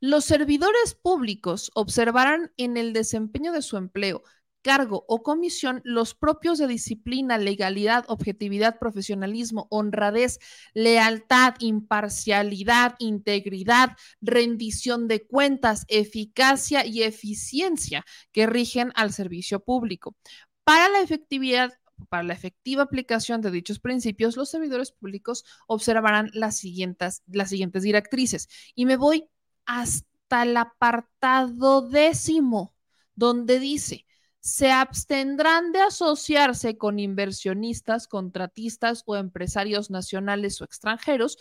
los 0.00 0.24
servidores 0.24 0.94
públicos 0.94 1.70
observarán 1.74 2.52
en 2.56 2.76
el 2.76 2.92
desempeño 2.92 3.52
de 3.52 3.62
su 3.62 3.76
empleo 3.76 4.22
cargo 4.62 5.04
o 5.08 5.22
comisión 5.22 5.80
los 5.84 6.14
propios 6.14 6.58
de 6.58 6.66
disciplina, 6.66 7.38
legalidad, 7.38 8.04
objetividad, 8.08 8.78
profesionalismo, 8.78 9.66
honradez, 9.70 10.38
lealtad, 10.74 11.54
imparcialidad, 11.60 12.96
integridad, 12.98 13.96
rendición 14.20 15.08
de 15.08 15.26
cuentas, 15.26 15.84
eficacia 15.88 16.84
y 16.86 17.02
eficiencia 17.02 18.04
que 18.32 18.46
rigen 18.46 18.92
al 18.94 19.12
servicio 19.12 19.60
público. 19.60 20.16
Para 20.64 20.88
la 20.88 21.00
efectividad 21.00 21.72
para 22.08 22.22
la 22.22 22.32
efectiva 22.32 22.82
aplicación 22.82 23.42
de 23.42 23.50
dichos 23.50 23.78
principios, 23.78 24.34
los 24.34 24.48
servidores 24.48 24.90
públicos 24.90 25.44
observarán 25.66 26.30
las 26.32 26.56
siguientes, 26.56 27.22
las 27.26 27.50
siguientes 27.50 27.82
directrices. 27.82 28.48
Y 28.74 28.86
me 28.86 28.96
voy 28.96 29.28
hasta 29.66 30.42
el 30.42 30.56
apartado 30.56 31.82
décimo, 31.82 32.74
donde 33.14 33.58
dice, 33.58 34.06
se 34.40 34.72
abstendrán 34.72 35.72
de 35.72 35.80
asociarse 35.80 36.78
con 36.78 36.98
inversionistas, 36.98 38.08
contratistas 38.08 39.02
o 39.06 39.16
empresarios 39.16 39.90
nacionales 39.90 40.60
o 40.60 40.64
extranjeros 40.64 41.36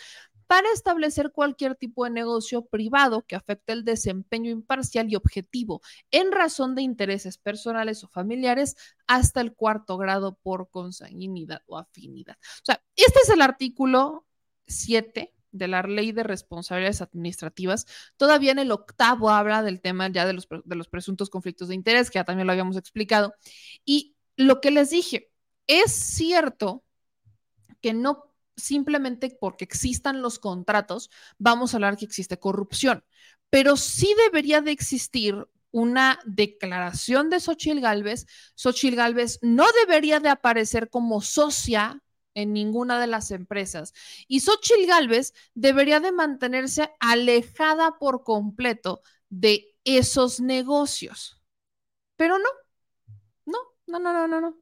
para 0.47 0.71
establecer 0.73 1.31
cualquier 1.31 1.75
tipo 1.75 2.05
de 2.05 2.09
negocio 2.09 2.65
privado 2.65 3.23
que 3.25 3.35
afecte 3.35 3.71
el 3.71 3.85
desempeño 3.85 4.49
imparcial 4.49 5.07
y 5.07 5.15
objetivo 5.15 5.79
en 6.09 6.31
razón 6.31 6.73
de 6.73 6.81
intereses 6.81 7.37
personales 7.37 8.03
o 8.03 8.07
familiares 8.07 8.75
hasta 9.05 9.41
el 9.41 9.53
cuarto 9.53 9.97
grado 9.97 10.39
por 10.41 10.69
consanguinidad 10.71 11.61
o 11.67 11.77
afinidad. 11.77 12.37
O 12.41 12.65
sea, 12.65 12.83
este 12.95 13.19
es 13.23 13.29
el 13.29 13.41
artículo 13.41 14.25
7 14.65 15.35
de 15.51 15.67
la 15.67 15.81
ley 15.81 16.11
de 16.11 16.23
responsabilidades 16.23 17.01
administrativas. 17.01 17.85
Todavía 18.17 18.51
en 18.51 18.59
el 18.59 18.71
octavo 18.71 19.29
habla 19.29 19.63
del 19.63 19.81
tema 19.81 20.09
ya 20.09 20.25
de 20.25 20.33
los, 20.33 20.47
de 20.63 20.75
los 20.75 20.87
presuntos 20.87 21.29
conflictos 21.29 21.69
de 21.69 21.75
interés, 21.75 22.09
que 22.09 22.19
ya 22.19 22.23
también 22.23 22.47
lo 22.47 22.53
habíamos 22.53 22.77
explicado. 22.77 23.33
Y 23.85 24.15
lo 24.35 24.61
que 24.61 24.71
les 24.71 24.89
dije, 24.89 25.31
es 25.67 25.91
cierto 25.91 26.83
que 27.81 27.93
no 27.93 28.33
simplemente 28.55 29.35
porque 29.39 29.63
existan 29.63 30.21
los 30.21 30.37
contratos 30.37 31.09
vamos 31.37 31.73
a 31.73 31.77
hablar 31.77 31.97
que 31.97 32.05
existe 32.05 32.39
corrupción, 32.39 33.05
pero 33.49 33.77
sí 33.77 34.13
debería 34.25 34.61
de 34.61 34.71
existir 34.71 35.47
una 35.71 36.19
declaración 36.25 37.29
de 37.29 37.39
Xochil 37.39 37.79
Gálvez. 37.79 38.25
Xochil 38.55 38.95
Gálvez 38.95 39.39
no 39.41 39.65
debería 39.85 40.19
de 40.19 40.29
aparecer 40.29 40.89
como 40.89 41.21
socia 41.21 42.01
en 42.41 42.53
ninguna 42.53 42.99
de 42.99 43.07
las 43.07 43.31
empresas. 43.31 43.93
Y 44.27 44.39
Xochil 44.41 44.87
Gálvez 44.87 45.33
debería 45.53 45.99
de 45.99 46.11
mantenerse 46.11 46.91
alejada 46.99 47.97
por 47.99 48.23
completo 48.23 49.01
de 49.29 49.75
esos 49.83 50.39
negocios. 50.39 51.41
Pero 52.15 52.37
no, 52.39 52.49
no, 53.45 53.59
no, 53.87 53.99
no, 53.99 54.13
no, 54.13 54.27
no, 54.27 54.41
no. 54.41 54.57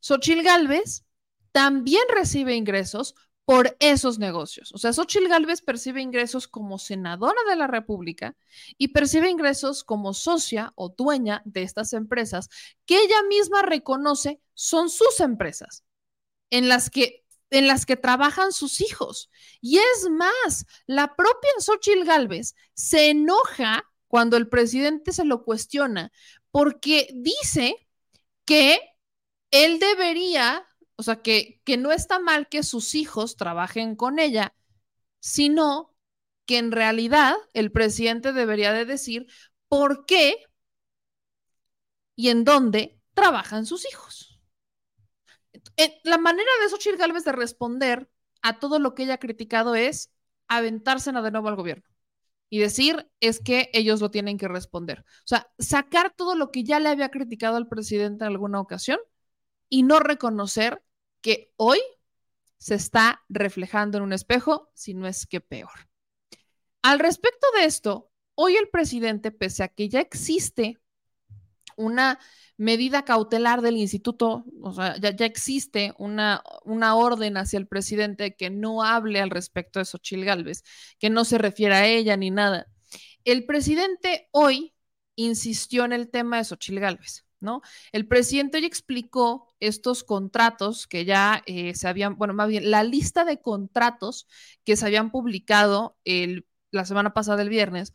Xochil 0.00 0.42
Gálvez 0.42 1.04
también 1.52 2.02
recibe 2.14 2.54
ingresos 2.54 3.14
por 3.44 3.76
esos 3.80 4.20
negocios. 4.20 4.72
O 4.72 4.78
sea, 4.78 4.92
Xochil 4.92 5.28
Gálvez 5.28 5.60
percibe 5.60 6.00
ingresos 6.00 6.46
como 6.46 6.78
senadora 6.78 7.40
de 7.48 7.56
la 7.56 7.66
República 7.66 8.36
y 8.78 8.88
percibe 8.88 9.28
ingresos 9.28 9.82
como 9.82 10.14
socia 10.14 10.72
o 10.76 10.90
dueña 10.90 11.42
de 11.44 11.62
estas 11.62 11.92
empresas 11.92 12.48
que 12.86 12.96
ella 12.96 13.22
misma 13.28 13.62
reconoce 13.62 14.40
son 14.54 14.88
sus 14.88 15.18
empresas 15.18 15.84
en 16.50 16.68
las 16.68 16.90
que 16.90 17.20
en 17.50 17.66
las 17.66 17.84
que 17.84 17.96
trabajan 17.96 18.52
sus 18.52 18.80
hijos. 18.80 19.28
Y 19.60 19.78
es 19.78 20.08
más, 20.08 20.66
la 20.86 21.16
propia 21.16 21.50
Xochitl 21.58 22.04
Galvez 22.04 22.54
se 22.74 23.10
enoja 23.10 23.84
cuando 24.06 24.36
el 24.36 24.48
presidente 24.48 25.12
se 25.12 25.24
lo 25.24 25.44
cuestiona, 25.44 26.12
porque 26.50 27.08
dice 27.12 27.74
que 28.44 28.80
él 29.50 29.78
debería, 29.80 30.66
o 30.96 31.02
sea, 31.02 31.22
que, 31.22 31.60
que 31.64 31.76
no 31.76 31.92
está 31.92 32.18
mal 32.18 32.48
que 32.48 32.62
sus 32.62 32.94
hijos 32.94 33.36
trabajen 33.36 33.96
con 33.96 34.18
ella, 34.18 34.54
sino 35.20 35.94
que 36.46 36.58
en 36.58 36.72
realidad 36.72 37.34
el 37.52 37.72
presidente 37.72 38.32
debería 38.32 38.72
de 38.72 38.84
decir 38.84 39.26
por 39.68 40.06
qué 40.06 40.36
y 42.16 42.28
en 42.30 42.44
dónde 42.44 43.00
trabajan 43.14 43.66
sus 43.66 43.86
hijos. 43.88 44.29
Eh, 45.80 45.98
la 46.04 46.18
manera 46.18 46.50
de 46.60 46.68
Xochitl 46.68 46.98
Gálvez 46.98 47.24
de 47.24 47.32
responder 47.32 48.10
a 48.42 48.58
todo 48.58 48.78
lo 48.78 48.94
que 48.94 49.04
ella 49.04 49.14
ha 49.14 49.18
criticado 49.18 49.74
es 49.74 50.12
aventarse 50.46 51.10
de 51.10 51.30
nuevo 51.30 51.48
al 51.48 51.56
gobierno 51.56 51.88
y 52.50 52.58
decir 52.58 53.10
es 53.20 53.40
que 53.40 53.70
ellos 53.72 54.02
lo 54.02 54.10
tienen 54.10 54.36
que 54.36 54.46
responder. 54.46 55.00
O 55.00 55.26
sea, 55.26 55.50
sacar 55.58 56.12
todo 56.14 56.34
lo 56.34 56.50
que 56.50 56.64
ya 56.64 56.80
le 56.80 56.90
había 56.90 57.08
criticado 57.08 57.56
al 57.56 57.66
presidente 57.66 58.24
en 58.24 58.32
alguna 58.32 58.60
ocasión 58.60 58.98
y 59.70 59.82
no 59.82 60.00
reconocer 60.00 60.82
que 61.22 61.50
hoy 61.56 61.78
se 62.58 62.74
está 62.74 63.22
reflejando 63.30 63.96
en 63.96 64.04
un 64.04 64.12
espejo, 64.12 64.70
si 64.74 64.92
no 64.92 65.06
es 65.06 65.26
que 65.26 65.40
peor. 65.40 65.88
Al 66.82 66.98
respecto 66.98 67.46
de 67.56 67.64
esto, 67.64 68.10
hoy 68.34 68.56
el 68.56 68.68
presidente, 68.68 69.30
pese 69.30 69.62
a 69.62 69.68
que 69.68 69.88
ya 69.88 70.00
existe 70.00 70.78
una 71.80 72.18
medida 72.56 73.04
cautelar 73.04 73.62
del 73.62 73.76
instituto, 73.76 74.44
o 74.62 74.72
sea, 74.74 74.96
ya, 74.98 75.24
existe 75.24 75.94
una, 75.98 76.42
una, 76.64 76.94
orden 76.94 77.38
hacia 77.38 77.58
el 77.58 77.66
presidente 77.66 78.36
que 78.36 78.50
no 78.50 78.82
hable 78.84 79.20
al 79.20 79.30
respecto 79.30 79.78
de 79.78 79.86
Xochil 79.86 80.24
Gálvez, 80.24 80.62
que 80.98 81.08
no 81.10 81.24
se 81.24 81.38
refiera 81.38 81.78
a 81.78 81.86
ella 81.86 82.16
ni 82.16 82.30
nada. 82.30 82.66
El 83.24 83.46
presidente 83.46 84.28
hoy 84.32 84.74
insistió 85.16 85.84
en 85.84 85.92
el 85.92 86.10
tema 86.10 86.36
de 86.36 86.44
Xochil 86.44 86.80
Gálvez. 86.80 87.24
¿no? 87.40 87.62
El 87.92 88.06
presidente 88.06 88.60
ya 88.60 88.66
explicó 88.66 89.48
estos 89.60 90.04
contratos 90.04 90.86
que 90.86 91.04
ya 91.04 91.42
eh, 91.46 91.74
se 91.74 91.88
habían, 91.88 92.16
bueno, 92.16 92.34
más 92.34 92.48
bien, 92.48 92.70
la 92.70 92.84
lista 92.84 93.24
de 93.24 93.40
contratos 93.40 94.28
que 94.64 94.76
se 94.76 94.86
habían 94.86 95.10
publicado 95.10 95.96
el, 96.04 96.46
la 96.70 96.84
semana 96.84 97.14
pasada, 97.14 97.42
el 97.42 97.48
viernes, 97.48 97.94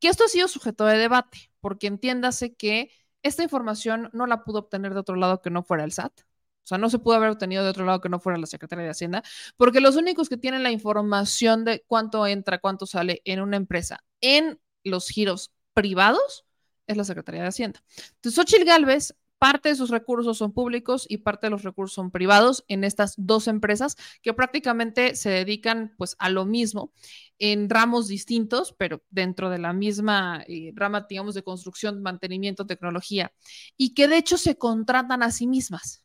que 0.00 0.08
esto 0.08 0.24
ha 0.24 0.28
sido 0.28 0.48
sujeto 0.48 0.84
de 0.86 0.98
debate, 0.98 1.52
porque 1.60 1.86
entiéndase 1.86 2.54
que 2.54 2.90
esta 3.22 3.42
información 3.42 4.10
no 4.12 4.26
la 4.26 4.44
pudo 4.44 4.60
obtener 4.60 4.94
de 4.94 5.00
otro 5.00 5.16
lado 5.16 5.40
que 5.40 5.50
no 5.50 5.62
fuera 5.62 5.84
el 5.84 5.92
SAT. 5.92 6.20
O 6.62 6.66
sea, 6.70 6.78
no 6.78 6.90
se 6.90 6.98
pudo 6.98 7.16
haber 7.16 7.30
obtenido 7.30 7.64
de 7.64 7.70
otro 7.70 7.84
lado 7.84 8.00
que 8.00 8.08
no 8.08 8.20
fuera 8.20 8.38
la 8.38 8.46
Secretaría 8.46 8.84
de 8.84 8.90
Hacienda, 8.90 9.22
porque 9.56 9.80
los 9.80 9.96
únicos 9.96 10.28
que 10.28 10.36
tienen 10.36 10.62
la 10.62 10.70
información 10.70 11.64
de 11.64 11.84
cuánto 11.86 12.26
entra, 12.26 12.58
cuánto 12.58 12.86
sale 12.86 13.22
en 13.24 13.40
una 13.40 13.56
empresa 13.56 14.04
en 14.20 14.60
los 14.84 15.08
giros 15.08 15.52
privados 15.74 16.44
es 16.86 16.96
la 16.96 17.04
Secretaría 17.04 17.42
de 17.42 17.48
Hacienda. 17.48 17.82
Entonces, 18.16 18.34
Xochitl 18.34 18.64
Galvez, 18.64 19.14
parte 19.40 19.70
de 19.70 19.74
sus 19.74 19.88
recursos 19.88 20.36
son 20.36 20.52
públicos 20.52 21.06
y 21.08 21.16
parte 21.16 21.46
de 21.46 21.50
los 21.50 21.62
recursos 21.62 21.94
son 21.94 22.10
privados 22.10 22.62
en 22.68 22.84
estas 22.84 23.14
dos 23.16 23.48
empresas 23.48 23.96
que 24.20 24.34
prácticamente 24.34 25.16
se 25.16 25.30
dedican 25.30 25.94
pues 25.96 26.14
a 26.18 26.28
lo 26.28 26.44
mismo 26.44 26.92
en 27.38 27.70
ramos 27.70 28.06
distintos, 28.06 28.74
pero 28.76 29.02
dentro 29.08 29.48
de 29.48 29.58
la 29.58 29.72
misma 29.72 30.44
eh, 30.46 30.72
rama, 30.76 31.06
digamos, 31.08 31.34
de 31.34 31.42
construcción, 31.42 32.02
mantenimiento, 32.02 32.66
tecnología, 32.66 33.32
y 33.78 33.94
que 33.94 34.08
de 34.08 34.18
hecho 34.18 34.36
se 34.36 34.58
contratan 34.58 35.22
a 35.22 35.30
sí 35.30 35.46
mismas. 35.46 36.04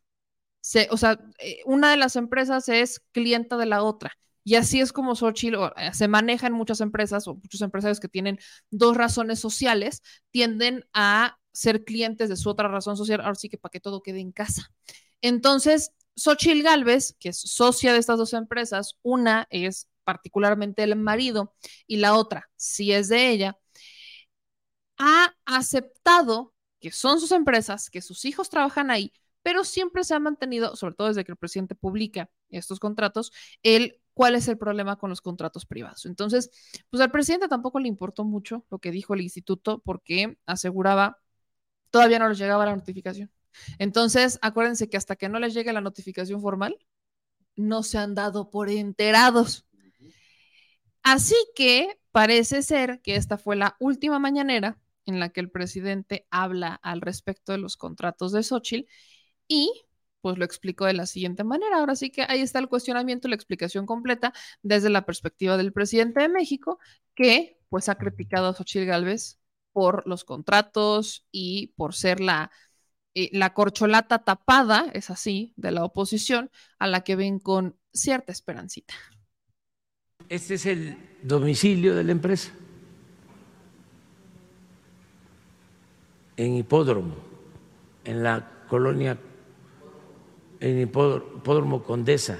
o 0.89 0.97
sea, 0.97 1.19
eh, 1.39 1.59
una 1.65 1.91
de 1.91 1.97
las 1.97 2.15
empresas 2.15 2.69
es 2.69 3.01
clienta 3.11 3.57
de 3.57 3.65
la 3.65 3.83
otra. 3.83 4.13
Y 4.45 4.55
así 4.55 4.79
es 4.79 4.93
como 4.93 5.15
Xochitl 5.15 5.55
eh, 5.75 5.93
se 5.93 6.07
maneja 6.07 6.47
en 6.47 6.53
muchas 6.53 6.79
empresas 6.79 7.27
o 7.27 7.35
muchos 7.35 7.61
empresarios 7.61 7.99
que 7.99 8.07
tienen 8.07 8.39
dos 8.69 8.95
razones 8.95 9.39
sociales, 9.39 10.03
tienden 10.31 10.85
a 10.93 11.39
ser 11.51 11.83
clientes 11.83 12.29
de 12.29 12.37
su 12.37 12.49
otra 12.49 12.67
razón 12.67 12.95
social, 12.95 13.21
ahora 13.21 13.35
sí 13.35 13.49
que 13.49 13.57
para 13.57 13.71
que 13.71 13.79
todo 13.79 14.03
quede 14.03 14.19
en 14.19 14.31
casa. 14.31 14.71
Entonces, 15.21 15.93
Xochitl 16.15 16.61
Galvez, 16.61 17.15
que 17.19 17.29
es 17.29 17.39
socia 17.41 17.91
de 17.91 17.99
estas 17.99 18.19
dos 18.19 18.33
empresas, 18.33 18.97
una 19.01 19.47
es 19.49 19.89
particularmente 20.03 20.83
el 20.83 20.95
marido 20.95 21.55
y 21.87 21.97
la 21.97 22.13
otra, 22.13 22.49
si 22.55 22.91
es 22.93 23.09
de 23.09 23.29
ella, 23.31 23.57
ha 24.97 25.33
aceptado 25.45 26.53
que 26.79 26.91
son 26.91 27.19
sus 27.19 27.31
empresas, 27.31 27.89
que 27.89 28.01
sus 28.01 28.25
hijos 28.25 28.49
trabajan 28.49 28.91
ahí, 28.91 29.11
pero 29.41 29.63
siempre 29.63 30.03
se 30.03 30.13
ha 30.13 30.19
mantenido, 30.19 30.75
sobre 30.75 30.95
todo 30.95 31.07
desde 31.07 31.23
que 31.25 31.31
el 31.31 31.37
presidente 31.37 31.75
publica 31.75 32.29
estos 32.49 32.79
contratos, 32.79 33.31
el 33.63 33.99
cuál 34.15 34.33
es 34.33 34.47
el 34.47 34.57
problema 34.57 34.95
con 34.95 35.11
los 35.11 35.21
contratos 35.21 35.65
privados. 35.67 36.05
Entonces, 36.07 36.49
pues 36.89 37.01
al 37.01 37.11
presidente 37.11 37.47
tampoco 37.47 37.79
le 37.79 37.89
importó 37.89 38.23
mucho 38.23 38.65
lo 38.71 38.79
que 38.79 38.89
dijo 38.89 39.13
el 39.13 39.21
instituto 39.21 39.79
porque 39.85 40.39
aseguraba, 40.47 41.19
todavía 41.91 42.17
no 42.17 42.29
les 42.29 42.39
llegaba 42.39 42.65
la 42.65 42.75
notificación. 42.75 43.29
Entonces, 43.77 44.39
acuérdense 44.41 44.89
que 44.89 44.97
hasta 44.97 45.17
que 45.17 45.29
no 45.29 45.37
les 45.37 45.53
llegue 45.53 45.73
la 45.73 45.81
notificación 45.81 46.41
formal, 46.41 46.77
no 47.57 47.83
se 47.83 47.97
han 47.97 48.15
dado 48.15 48.49
por 48.49 48.69
enterados. 48.69 49.65
Así 51.03 51.35
que 51.53 51.99
parece 52.11 52.63
ser 52.63 53.01
que 53.01 53.17
esta 53.17 53.37
fue 53.37 53.57
la 53.57 53.75
última 53.79 54.17
mañanera 54.17 54.79
en 55.05 55.19
la 55.19 55.29
que 55.29 55.41
el 55.41 55.51
presidente 55.51 56.25
habla 56.31 56.73
al 56.73 57.01
respecto 57.01 57.51
de 57.51 57.57
los 57.57 57.75
contratos 57.75 58.31
de 58.31 58.43
Xochitl 58.43 58.89
y 59.47 59.84
pues 60.25 60.39
lo 60.39 60.45
explico 60.45 60.85
de 60.85 60.93
la 60.93 61.05
siguiente 61.05 61.43
manera. 61.43 61.77
Ahora 61.77 61.95
sí 61.95 62.09
que 62.09 62.23
ahí 62.23 62.41
está 62.41 62.57
el 62.57 62.67
cuestionamiento, 62.67 63.27
la 63.27 63.35
explicación 63.35 63.85
completa 63.85 64.33
desde 64.63 64.89
la 64.89 65.05
perspectiva 65.05 65.55
del 65.55 65.71
presidente 65.71 66.19
de 66.19 66.29
México, 66.29 66.79
que 67.13 67.59
pues 67.69 67.89
ha 67.89 67.95
criticado 67.99 68.47
a 68.47 68.53
Xochitl 68.55 68.87
Gálvez 68.87 69.37
por 69.71 70.07
los 70.07 70.23
contratos 70.23 71.27
y 71.31 71.75
por 71.77 71.93
ser 71.93 72.21
la, 72.21 72.49
eh, 73.13 73.29
la 73.33 73.53
corcholata 73.53 74.23
tapada, 74.23 74.89
es 74.95 75.11
así, 75.11 75.53
de 75.57 75.71
la 75.71 75.83
oposición, 75.83 76.49
a 76.79 76.87
la 76.87 77.01
que 77.01 77.15
ven 77.15 77.37
con 77.37 77.77
cierta 77.93 78.31
esperancita. 78.31 78.95
Este 80.27 80.55
es 80.55 80.65
el 80.65 80.97
domicilio 81.21 81.93
de 81.93 82.03
la 82.03 82.13
empresa. 82.13 82.51
En 86.35 86.55
Hipódromo, 86.55 87.13
en 88.05 88.23
la 88.23 88.65
colonia 88.67 89.19
en 90.59 90.81
Hipódromo 90.81 91.83
Condesa, 91.83 92.39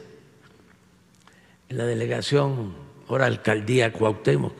en 1.69 1.77
la 1.77 1.85
delegación, 1.85 2.75
ahora 3.07 3.25
alcaldía 3.25 3.91
Cuauhtémoc, 3.91 4.53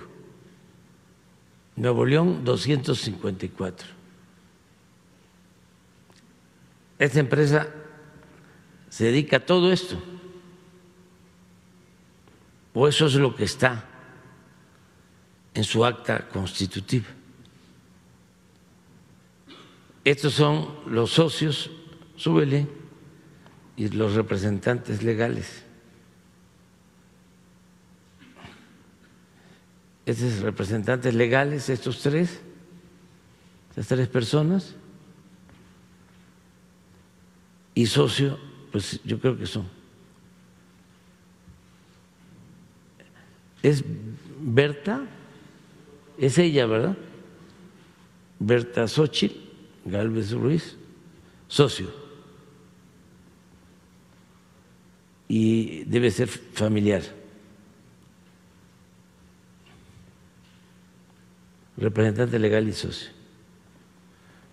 Nuevo 1.76 2.06
León 2.06 2.44
254. 2.44 3.88
Esta 6.98 7.20
empresa 7.20 7.68
se 8.90 9.06
dedica 9.06 9.38
a 9.38 9.46
todo 9.46 9.72
esto, 9.72 10.02
o 12.74 12.88
eso 12.88 13.08
es 13.08 13.16
lo 13.16 13.36
que 13.36 13.44
está 13.44 13.86
en 15.54 15.64
su 15.64 15.86
acta 15.86 16.28
constitutiva. 16.30 17.08
Estos 20.04 20.34
son 20.34 20.70
los 20.86 21.12
socios, 21.12 21.72
súbele 22.16 22.85
y 23.78 23.90
los 23.90 24.14
representantes 24.14 25.04
legales. 25.04 25.64
Estos 30.06 30.40
representantes 30.40 31.14
legales, 31.14 31.70
estos 31.70 32.02
tres, 32.02 32.40
estas 33.70 33.88
tres 33.88 34.08
personas, 34.08 34.76
y 37.74 37.88
socio, 37.88 38.40
pues 38.72 39.02
yo 39.04 39.20
creo 39.20 39.38
que 39.38 39.46
son. 39.46 39.68
Es 43.62 43.84
Berta, 44.40 45.06
es 46.18 46.38
ella, 46.38 46.68
¿verdad? 46.68 46.96
Berta 48.40 48.88
Xochitl 48.88 49.40
Galvez 49.86 50.32
Ruiz, 50.32 50.78
socio. 51.48 52.05
Y 55.28 55.84
debe 55.86 56.12
ser 56.12 56.28
familiar. 56.28 57.02
Representante 61.78 62.40
legal 62.40 62.68
y 62.68 62.74
socio. 62.74 63.10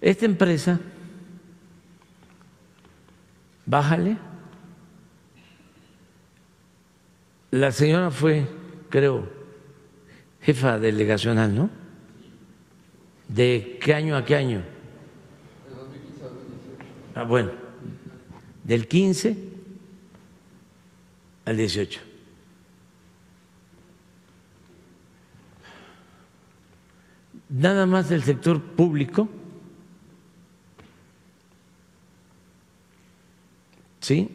Esta 0.01 0.27
empresa, 0.27 0.81
bájale. 3.67 4.17
La 7.51 7.71
señora 7.71 8.11
fue, 8.11 8.49
creo, 8.89 9.29
jefa 10.41 10.79
delegacional, 10.79 11.55
¿no? 11.55 11.71
¿De 13.29 13.79
qué 13.81 13.95
año 13.95 14.17
a 14.17 14.25
qué 14.25 14.37
año? 14.37 14.63
Ah, 17.15 17.25
bueno, 17.25 17.51
del 18.65 18.89
15 18.89 19.52
al 21.45 21.57
18. 21.57 22.01
Nada 27.49 27.85
más 27.87 28.09
del 28.09 28.23
sector 28.23 28.63
público, 28.63 29.29
¿sí? 34.01 34.31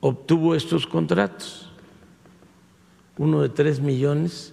Obtuvo 0.00 0.54
estos 0.54 0.86
contratos, 0.86 1.70
uno 3.18 3.42
de 3.42 3.48
tres 3.48 3.80
millones 3.80 4.52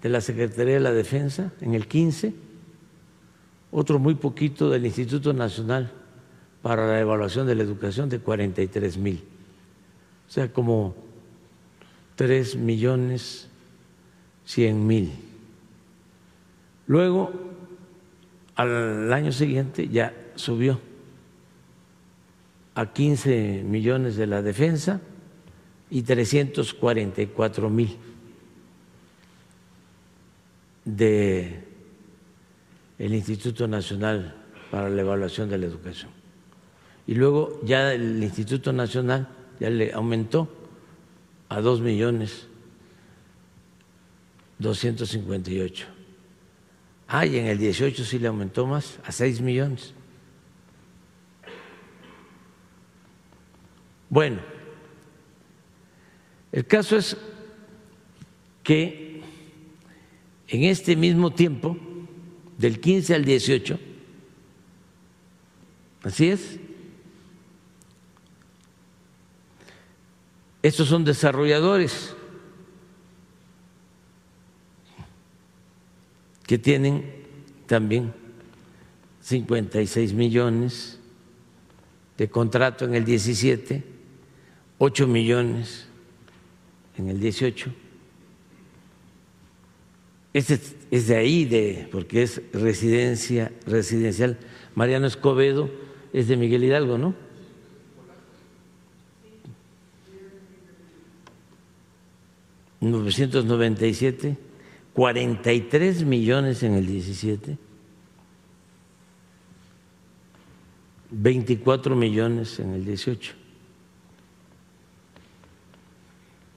de 0.00 0.08
la 0.08 0.20
Secretaría 0.20 0.74
de 0.74 0.80
la 0.80 0.92
Defensa 0.92 1.52
en 1.60 1.74
el 1.74 1.88
15, 1.88 2.34
otro 3.72 3.98
muy 3.98 4.14
poquito 4.14 4.70
del 4.70 4.86
Instituto 4.86 5.32
Nacional 5.32 5.92
para 6.62 6.86
la 6.86 7.00
Evaluación 7.00 7.46
de 7.46 7.56
la 7.56 7.64
Educación 7.64 8.08
de 8.08 8.20
43 8.20 8.96
mil, 8.96 9.24
o 10.28 10.30
sea, 10.30 10.52
como 10.52 10.94
tres 12.14 12.56
millones 12.56 13.48
cien 14.44 14.86
mil. 14.86 15.12
Luego, 16.86 17.32
al 18.54 19.12
año 19.12 19.32
siguiente 19.32 19.88
ya 19.88 20.14
subió 20.34 20.80
a 22.74 22.92
15 22.92 23.64
millones 23.64 24.16
de 24.16 24.26
la 24.26 24.42
defensa 24.42 25.00
y 25.90 26.02
344 26.02 27.70
mil 27.70 27.96
de 30.84 31.64
el 32.98 33.14
Instituto 33.14 33.66
Nacional 33.66 34.34
para 34.70 34.88
la 34.88 35.02
Evaluación 35.02 35.48
de 35.48 35.58
la 35.58 35.66
Educación. 35.66 36.10
Y 37.06 37.14
luego 37.14 37.60
ya 37.64 37.92
el 37.92 38.22
Instituto 38.22 38.72
Nacional 38.72 39.28
ya 39.60 39.70
le 39.70 39.92
aumentó 39.92 40.48
a 41.48 41.60
dos 41.60 41.80
millones 41.80 42.48
doscientos 44.58 45.10
cincuenta 45.10 45.50
y 45.50 45.60
ocho. 45.60 45.86
Ah, 47.08 47.24
y 47.24 47.38
en 47.38 47.46
el 47.46 47.58
18 47.58 48.04
sí 48.04 48.18
le 48.18 48.28
aumentó 48.28 48.66
más, 48.66 48.98
a 49.04 49.12
seis 49.12 49.40
millones. 49.40 49.94
Bueno, 54.08 54.40
el 56.52 56.66
caso 56.66 56.96
es 56.96 57.16
que 58.62 59.22
en 60.48 60.64
este 60.64 60.96
mismo 60.96 61.32
tiempo, 61.32 61.76
del 62.58 62.80
15 62.80 63.14
al 63.14 63.24
18, 63.24 63.78
así 66.02 66.28
es, 66.28 66.58
estos 70.62 70.88
son 70.88 71.04
desarrolladores 71.04 72.14
que 76.46 76.58
tienen 76.58 77.04
también 77.66 78.12
56 79.20 80.12
millones 80.12 80.98
de 82.16 82.28
contrato 82.30 82.84
en 82.84 82.94
el 82.94 83.04
17, 83.04 83.82
8 84.78 85.06
millones 85.06 85.86
en 86.96 87.08
el 87.10 87.20
18. 87.20 87.72
Este 90.32 90.60
es 90.90 91.08
de 91.08 91.16
ahí, 91.16 91.44
de, 91.44 91.88
porque 91.90 92.22
es 92.22 92.42
residencia 92.52 93.52
residencial. 93.66 94.38
Mariano 94.74 95.06
Escobedo 95.06 95.70
es 96.12 96.28
de 96.28 96.36
Miguel 96.36 96.64
Hidalgo, 96.64 96.98
¿no? 96.98 97.25
¿997? 102.80 104.36
43 104.96 106.04
millones 106.04 106.62
en 106.62 106.72
el 106.72 106.86
17, 106.86 107.58
24 111.10 111.94
millones 111.94 112.58
en 112.60 112.72
el 112.72 112.82
18. 112.82 113.34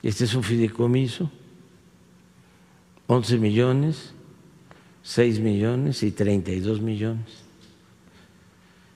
Este 0.01 0.23
es 0.23 0.33
un 0.35 0.43
fideicomiso, 0.43 1.29
11 3.07 3.37
millones, 3.39 4.13
6 5.03 5.41
millones 5.41 6.01
y 6.03 6.11
32 6.11 6.79
millones. 6.79 7.43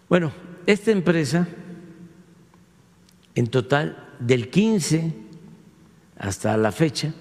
Bueno, 0.07 0.31
esta 0.65 0.91
empresa, 0.91 1.49
en 3.35 3.47
total, 3.47 4.09
del 4.19 4.49
15 4.49 5.22
hasta 6.17 6.55
la 6.57 6.71
fecha, 6.71 7.13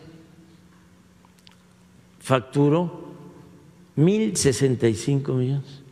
facturó 2.21 3.13
1.065 3.97 5.35
millones. 5.35 5.83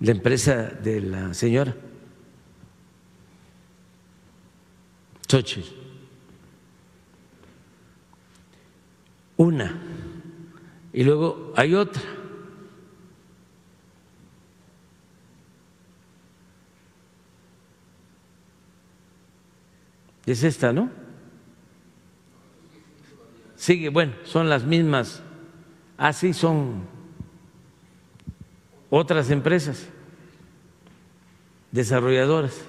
La 0.00 0.12
empresa 0.12 0.64
de 0.64 1.00
la 1.00 1.34
señora 1.34 1.74
Xochitl. 5.28 5.68
Una. 9.36 9.78
Y 10.92 11.04
luego 11.04 11.52
hay 11.54 11.74
otra. 11.74 12.02
Es 20.28 20.44
esta, 20.44 20.74
¿no? 20.74 20.90
Sigue, 23.56 23.88
bueno, 23.88 24.12
son 24.24 24.50
las 24.50 24.62
mismas, 24.62 25.22
así 25.96 26.34
son 26.34 26.82
otras 28.90 29.30
empresas 29.30 29.88
desarrolladoras. 31.72 32.60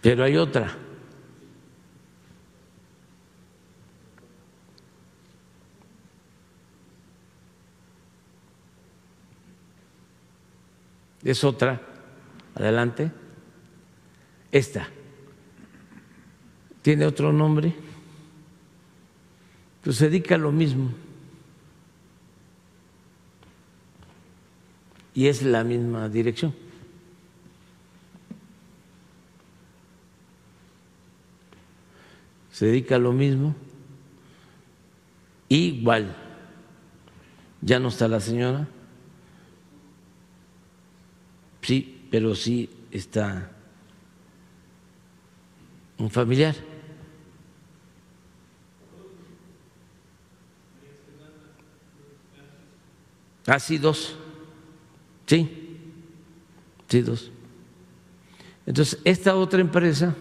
Pero 0.00 0.24
hay 0.24 0.38
otra. 0.38 0.83
Es 11.24 11.42
otra. 11.42 11.80
Adelante. 12.54 13.10
Esta. 14.52 14.88
¿Tiene 16.82 17.06
otro 17.06 17.32
nombre? 17.32 17.74
Pues 19.82 19.96
se 19.96 20.10
dedica 20.10 20.34
a 20.34 20.38
lo 20.38 20.52
mismo. 20.52 20.92
Y 25.14 25.28
es 25.28 25.42
la 25.42 25.64
misma 25.64 26.08
dirección. 26.08 26.54
Se 32.52 32.66
dedica 32.66 32.96
a 32.96 32.98
lo 32.98 33.12
mismo. 33.12 33.54
Igual. 35.48 36.14
Ya 37.62 37.80
no 37.80 37.88
está 37.88 38.08
la 38.08 38.20
señora. 38.20 38.68
Sí, 41.64 42.06
pero 42.10 42.34
sí 42.34 42.68
está 42.90 43.50
un 45.96 46.10
familiar. 46.10 46.54
Ah, 53.46 53.58
sí, 53.58 53.78
dos. 53.78 54.14
Sí, 55.26 55.78
sí, 56.86 57.00
dos. 57.00 57.30
Entonces, 58.66 59.00
esta 59.02 59.34
otra 59.34 59.62
empresa, 59.62 60.14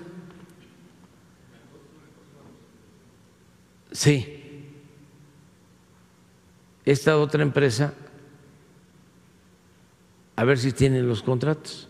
sí, 3.92 4.70
esta 6.86 7.18
otra 7.18 7.44
empresa 7.44 7.94
a 10.36 10.44
ver 10.44 10.58
si 10.58 10.72
tienen 10.72 11.08
los 11.08 11.22
contratos. 11.22 11.88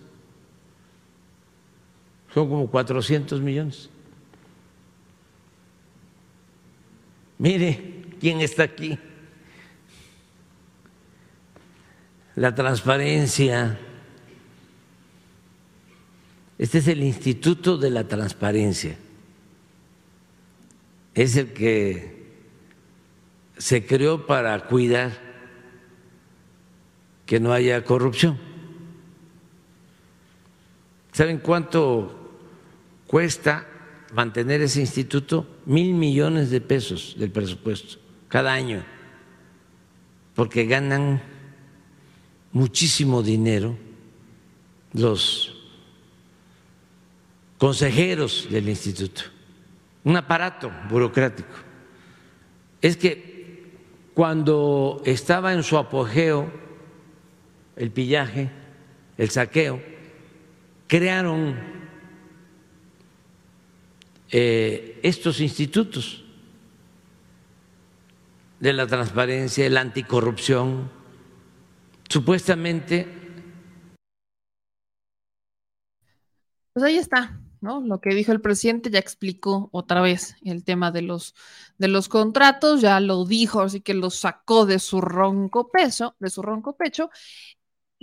Son 2.34 2.50
como 2.50 2.68
400 2.68 3.42
millones. 3.42 3.90
Mire 7.38 8.06
quién 8.20 8.42
está 8.42 8.64
aquí. 8.64 8.98
La 12.36 12.56
transparencia. 12.56 13.80
Este 16.58 16.80
es 16.80 16.88
el 16.88 17.04
Instituto 17.04 17.78
de 17.78 17.90
la 17.92 18.08
Transparencia. 18.08 18.98
Es 21.14 21.36
el 21.36 21.54
que 21.54 22.24
se 23.58 23.86
creó 23.86 24.26
para 24.26 24.68
cuidar 24.68 25.33
que 27.26 27.40
no 27.40 27.54
haya 27.54 27.84
corrupción. 27.84 28.38
¿Saben 31.12 31.38
cuánto 31.38 32.32
cuesta 33.08 33.68
mantener 34.14 34.62
ese 34.62 34.82
instituto? 34.82 35.46
Mil 35.66 35.94
millones 35.94 36.50
de 36.50 36.60
pesos 36.60 37.16
del 37.18 37.32
presupuesto 37.32 37.98
cada 38.28 38.52
año, 38.52 38.84
porque 40.34 40.66
ganan 40.66 41.22
muchísimo 42.52 43.22
dinero 43.22 43.78
los 44.94 45.56
consejeros 47.60 48.48
del 48.50 48.70
instituto, 48.70 49.22
un 50.04 50.18
aparato 50.18 50.72
burocrático. 50.90 51.54
Es 52.82 52.98
que 52.98 53.72
cuando 54.14 55.02
estaba 55.06 55.54
en 55.54 55.64
su 55.64 55.78
apogeo 55.78 56.63
el 57.76 57.92
pillaje, 57.92 58.50
el 59.18 59.30
saqueo, 59.30 59.82
crearon 60.88 61.56
eh, 64.32 65.00
estos 65.04 65.40
institutos 65.42 66.24
de 68.60 68.74
la 68.74 68.88
transparencia, 68.88 69.70
la 69.70 69.82
anticorrupción, 69.82 70.90
supuestamente. 72.10 73.08
Pues 76.74 76.86
ahí 76.86 76.98
está, 76.98 77.42
¿no? 77.60 77.82
Lo 77.82 78.00
que 78.00 78.16
dijo 78.16 78.32
el 78.32 78.42
presidente 78.42 78.90
ya 78.90 79.00
explicó 79.00 79.70
otra 79.72 80.02
vez 80.02 80.36
el 80.44 80.64
tema 80.64 80.92
de 80.92 81.02
los, 81.02 81.36
de 81.78 81.88
los 81.88 82.08
contratos, 82.08 82.82
ya 82.82 83.00
lo 83.00 83.26
dijo, 83.26 83.62
así 83.62 83.82
que 83.82 83.94
lo 83.94 84.10
sacó 84.10 84.66
de 84.66 84.80
su 84.80 85.02
ronco 85.02 85.70
peso, 85.70 86.16
de 86.20 86.30
su 86.30 86.42
ronco 86.42 86.76
pecho, 86.76 87.10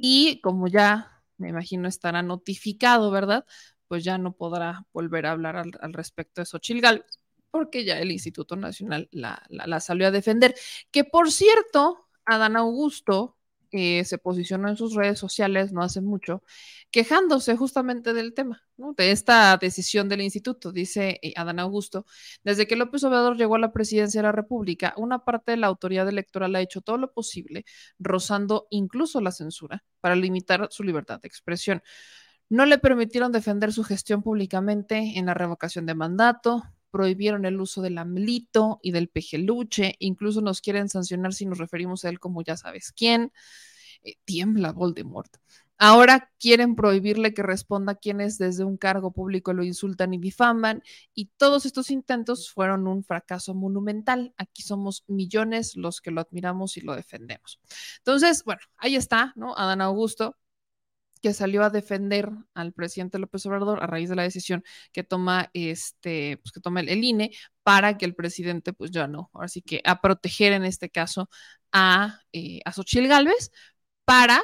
y 0.00 0.40
como 0.40 0.68
ya 0.68 1.22
me 1.36 1.48
imagino 1.48 1.88
estará 1.88 2.22
notificado, 2.22 3.10
¿verdad? 3.10 3.46
Pues 3.88 4.04
ya 4.04 4.18
no 4.18 4.32
podrá 4.32 4.86
volver 4.92 5.26
a 5.26 5.32
hablar 5.32 5.56
al, 5.56 5.92
respecto 5.92 6.40
de 6.40 6.46
Xochil 6.46 6.80
Gálvez, 6.80 7.20
porque 7.50 7.84
ya 7.84 7.98
el 7.98 8.12
Instituto 8.12 8.56
Nacional 8.56 9.08
la, 9.10 9.42
la 9.48 9.80
salió 9.80 10.06
a 10.08 10.10
defender. 10.10 10.54
Que 10.90 11.04
por 11.04 11.32
cierto, 11.32 12.08
Adán 12.24 12.56
Augusto 12.56 13.39
eh, 13.72 14.04
se 14.04 14.18
posicionó 14.18 14.68
en 14.68 14.76
sus 14.76 14.94
redes 14.94 15.18
sociales 15.18 15.72
no 15.72 15.82
hace 15.82 16.00
mucho, 16.00 16.42
quejándose 16.90 17.56
justamente 17.56 18.12
del 18.12 18.34
tema, 18.34 18.62
¿no? 18.76 18.94
de 18.94 19.12
esta 19.12 19.56
decisión 19.56 20.08
del 20.08 20.22
instituto. 20.22 20.72
Dice 20.72 21.18
eh, 21.22 21.32
Adán 21.36 21.58
Augusto, 21.60 22.06
desde 22.44 22.66
que 22.66 22.76
López 22.76 23.04
Obrador 23.04 23.36
llegó 23.36 23.54
a 23.56 23.58
la 23.58 23.72
presidencia 23.72 24.20
de 24.20 24.26
la 24.26 24.32
República, 24.32 24.94
una 24.96 25.24
parte 25.24 25.52
de 25.52 25.58
la 25.58 25.68
autoridad 25.68 26.08
electoral 26.08 26.54
ha 26.56 26.60
hecho 26.60 26.80
todo 26.80 26.98
lo 26.98 27.12
posible, 27.12 27.64
rozando 27.98 28.66
incluso 28.70 29.20
la 29.20 29.32
censura, 29.32 29.84
para 30.00 30.16
limitar 30.16 30.68
su 30.70 30.82
libertad 30.82 31.20
de 31.20 31.28
expresión. 31.28 31.82
No 32.48 32.66
le 32.66 32.78
permitieron 32.78 33.30
defender 33.30 33.72
su 33.72 33.84
gestión 33.84 34.22
públicamente 34.22 35.12
en 35.16 35.26
la 35.26 35.34
revocación 35.34 35.86
de 35.86 35.94
mandato, 35.94 36.64
prohibieron 36.90 37.44
el 37.44 37.60
uso 37.60 37.82
del 37.82 37.98
amlito 37.98 38.80
y 38.82 38.92
del 38.92 39.08
pejeluche, 39.08 39.96
incluso 39.98 40.40
nos 40.40 40.60
quieren 40.60 40.88
sancionar 40.88 41.32
si 41.32 41.46
nos 41.46 41.58
referimos 41.58 42.04
a 42.04 42.08
él 42.08 42.20
como 42.20 42.42
ya 42.42 42.56
sabes 42.56 42.92
quién. 42.92 43.32
Eh, 44.02 44.16
tiembla 44.24 44.72
Voldemort. 44.72 45.36
Ahora 45.82 46.30
quieren 46.38 46.76
prohibirle 46.76 47.32
que 47.32 47.42
responda 47.42 47.92
a 47.92 47.94
quienes 47.94 48.36
desde 48.36 48.64
un 48.64 48.76
cargo 48.76 49.12
público 49.12 49.54
lo 49.54 49.64
insultan 49.64 50.12
y 50.12 50.18
difaman, 50.18 50.82
y 51.14 51.30
todos 51.38 51.64
estos 51.64 51.90
intentos 51.90 52.50
fueron 52.50 52.86
un 52.86 53.02
fracaso 53.02 53.54
monumental. 53.54 54.34
Aquí 54.36 54.60
somos 54.60 55.04
millones 55.06 55.76
los 55.76 56.02
que 56.02 56.10
lo 56.10 56.20
admiramos 56.20 56.76
y 56.76 56.82
lo 56.82 56.94
defendemos. 56.94 57.60
Entonces, 57.96 58.44
bueno, 58.44 58.60
ahí 58.76 58.94
está, 58.94 59.32
¿no? 59.36 59.56
Adán 59.56 59.80
Augusto, 59.80 60.36
que 61.22 61.34
salió 61.34 61.62
a 61.62 61.70
defender 61.70 62.30
al 62.54 62.72
presidente 62.72 63.18
López 63.18 63.44
Obrador 63.46 63.82
a 63.82 63.86
raíz 63.86 64.08
de 64.08 64.16
la 64.16 64.22
decisión 64.22 64.64
que 64.92 65.04
toma 65.04 65.50
este, 65.54 66.38
pues 66.38 66.52
que 66.52 66.60
toma 66.60 66.80
el, 66.80 67.04
INE 67.04 67.30
para 67.62 67.98
que 67.98 68.04
el 68.06 68.14
presidente, 68.14 68.72
pues 68.72 68.90
ya 68.90 69.06
no, 69.06 69.30
ahora 69.32 69.48
sí 69.48 69.62
que 69.62 69.80
a 69.84 70.00
proteger 70.00 70.52
en 70.52 70.64
este 70.64 70.90
caso 70.90 71.28
a, 71.72 72.20
eh, 72.32 72.60
a 72.64 72.72
Xochil 72.72 73.08
Gálvez 73.08 73.50
para 74.04 74.42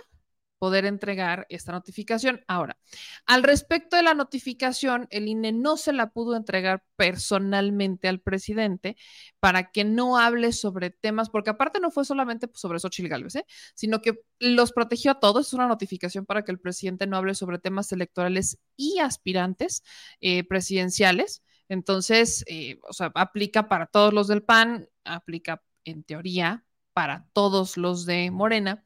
poder 0.59 0.87
entregar 0.87 1.47
esta 1.49 1.73
notificación. 1.73 2.43
Ahora, 2.47 2.79
al 3.27 3.43
respecto 3.43 3.97
de 3.97 4.03
la 4.03 4.15
notificación, 4.15 5.07
el 5.11 5.29
INE 5.29 5.53
no 5.53 5.77
se 5.77 5.93
la 5.93 6.11
pudo 6.11 6.37
entregar 6.37 6.85
personalmente 6.97 8.09
al 8.09 8.21
presidente 8.21 8.97
para 9.41 9.71
que 9.71 9.85
no 9.85 10.19
hable 10.19 10.53
sobre 10.53 10.91
temas, 10.91 11.31
porque 11.31 11.51
aparte 11.51 11.81
no 11.81 11.91
fue 11.91 12.05
solamente 12.05 12.49
sobre 12.55 12.79
Xochitl 12.79 13.09
Gálvez, 13.09 13.37
¿eh? 13.37 13.47
sino 13.75 14.01
que 14.01 14.21
los 14.39 14.73
protegió 14.73 15.13
a 15.13 15.21
todos. 15.21 15.49
Es 15.49 15.53
una 15.53 15.67
notificación 15.67 16.27
para 16.27 16.45
que 16.45 16.53
el 16.53 16.61
presidente 16.61 17.07
no 17.07 17.17
hable 17.17 17.35
sobre 17.35 17.59
temas 17.59 17.93
electorales 17.93 18.59
y 18.77 18.99
aspirantes 19.01 19.83
eh, 20.21 20.45
presidenciales. 20.45 21.43
Entonces, 21.69 22.45
eh, 22.49 22.79
o 22.89 22.93
sea, 22.93 23.13
aplica 23.15 23.69
para 23.69 23.87
todos 23.87 24.15
los 24.15 24.29
del 24.29 24.43
PAN, 24.43 24.89
aplica 25.05 25.63
en 25.85 26.05
teoría 26.05 26.65
para 26.93 27.27
todos 27.33 27.77
los 27.77 28.07
de 28.07 28.31
Morena 28.31 28.85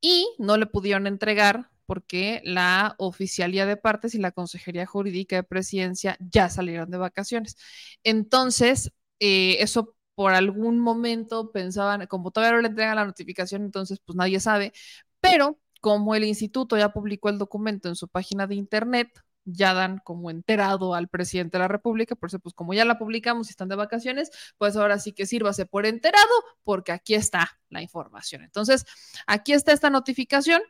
y 0.00 0.28
no 0.38 0.56
le 0.56 0.66
pudieron 0.66 1.06
entregar 1.06 1.70
porque 1.86 2.40
la 2.44 2.94
oficialía 2.98 3.66
de 3.66 3.76
partes 3.76 4.14
y 4.14 4.18
la 4.18 4.32
Consejería 4.32 4.86
Jurídica 4.86 5.36
de 5.36 5.42
Presidencia 5.44 6.16
ya 6.20 6.48
salieron 6.50 6.90
de 6.90 6.98
vacaciones. 6.98 7.56
Entonces, 8.02 8.92
eh, 9.20 9.56
eso 9.60 9.94
por 10.14 10.32
algún 10.32 10.80
momento 10.80 11.52
pensaban, 11.52 12.06
como 12.06 12.30
todavía 12.32 12.56
no 12.56 12.62
le 12.62 12.68
entregan 12.68 12.96
la 12.96 13.04
notificación, 13.04 13.62
entonces 13.64 14.00
pues 14.04 14.16
nadie 14.16 14.40
sabe, 14.40 14.72
pero 15.20 15.60
como 15.80 16.14
el 16.14 16.24
instituto 16.24 16.76
ya 16.76 16.90
publicó 16.92 17.28
el 17.28 17.38
documento 17.38 17.88
en 17.88 17.96
su 17.96 18.08
página 18.08 18.46
de 18.46 18.56
internet, 18.56 19.08
ya 19.46 19.72
dan 19.72 19.98
como 20.04 20.30
enterado 20.30 20.94
al 20.94 21.08
presidente 21.08 21.56
de 21.56 21.60
la 21.60 21.68
República, 21.68 22.16
por 22.16 22.28
eso 22.28 22.38
pues 22.40 22.54
como 22.54 22.74
ya 22.74 22.84
la 22.84 22.98
publicamos 22.98 23.48
y 23.48 23.50
están 23.50 23.68
de 23.68 23.76
vacaciones, 23.76 24.30
pues 24.58 24.76
ahora 24.76 24.98
sí 24.98 25.12
que 25.12 25.24
sírvase 25.24 25.64
por 25.64 25.86
enterado, 25.86 26.26
porque 26.64 26.92
aquí 26.92 27.14
está 27.14 27.58
la 27.70 27.80
información. 27.80 28.42
Entonces, 28.42 28.84
aquí 29.26 29.52
está 29.52 29.72
esta 29.72 29.88
notificación. 29.88 30.60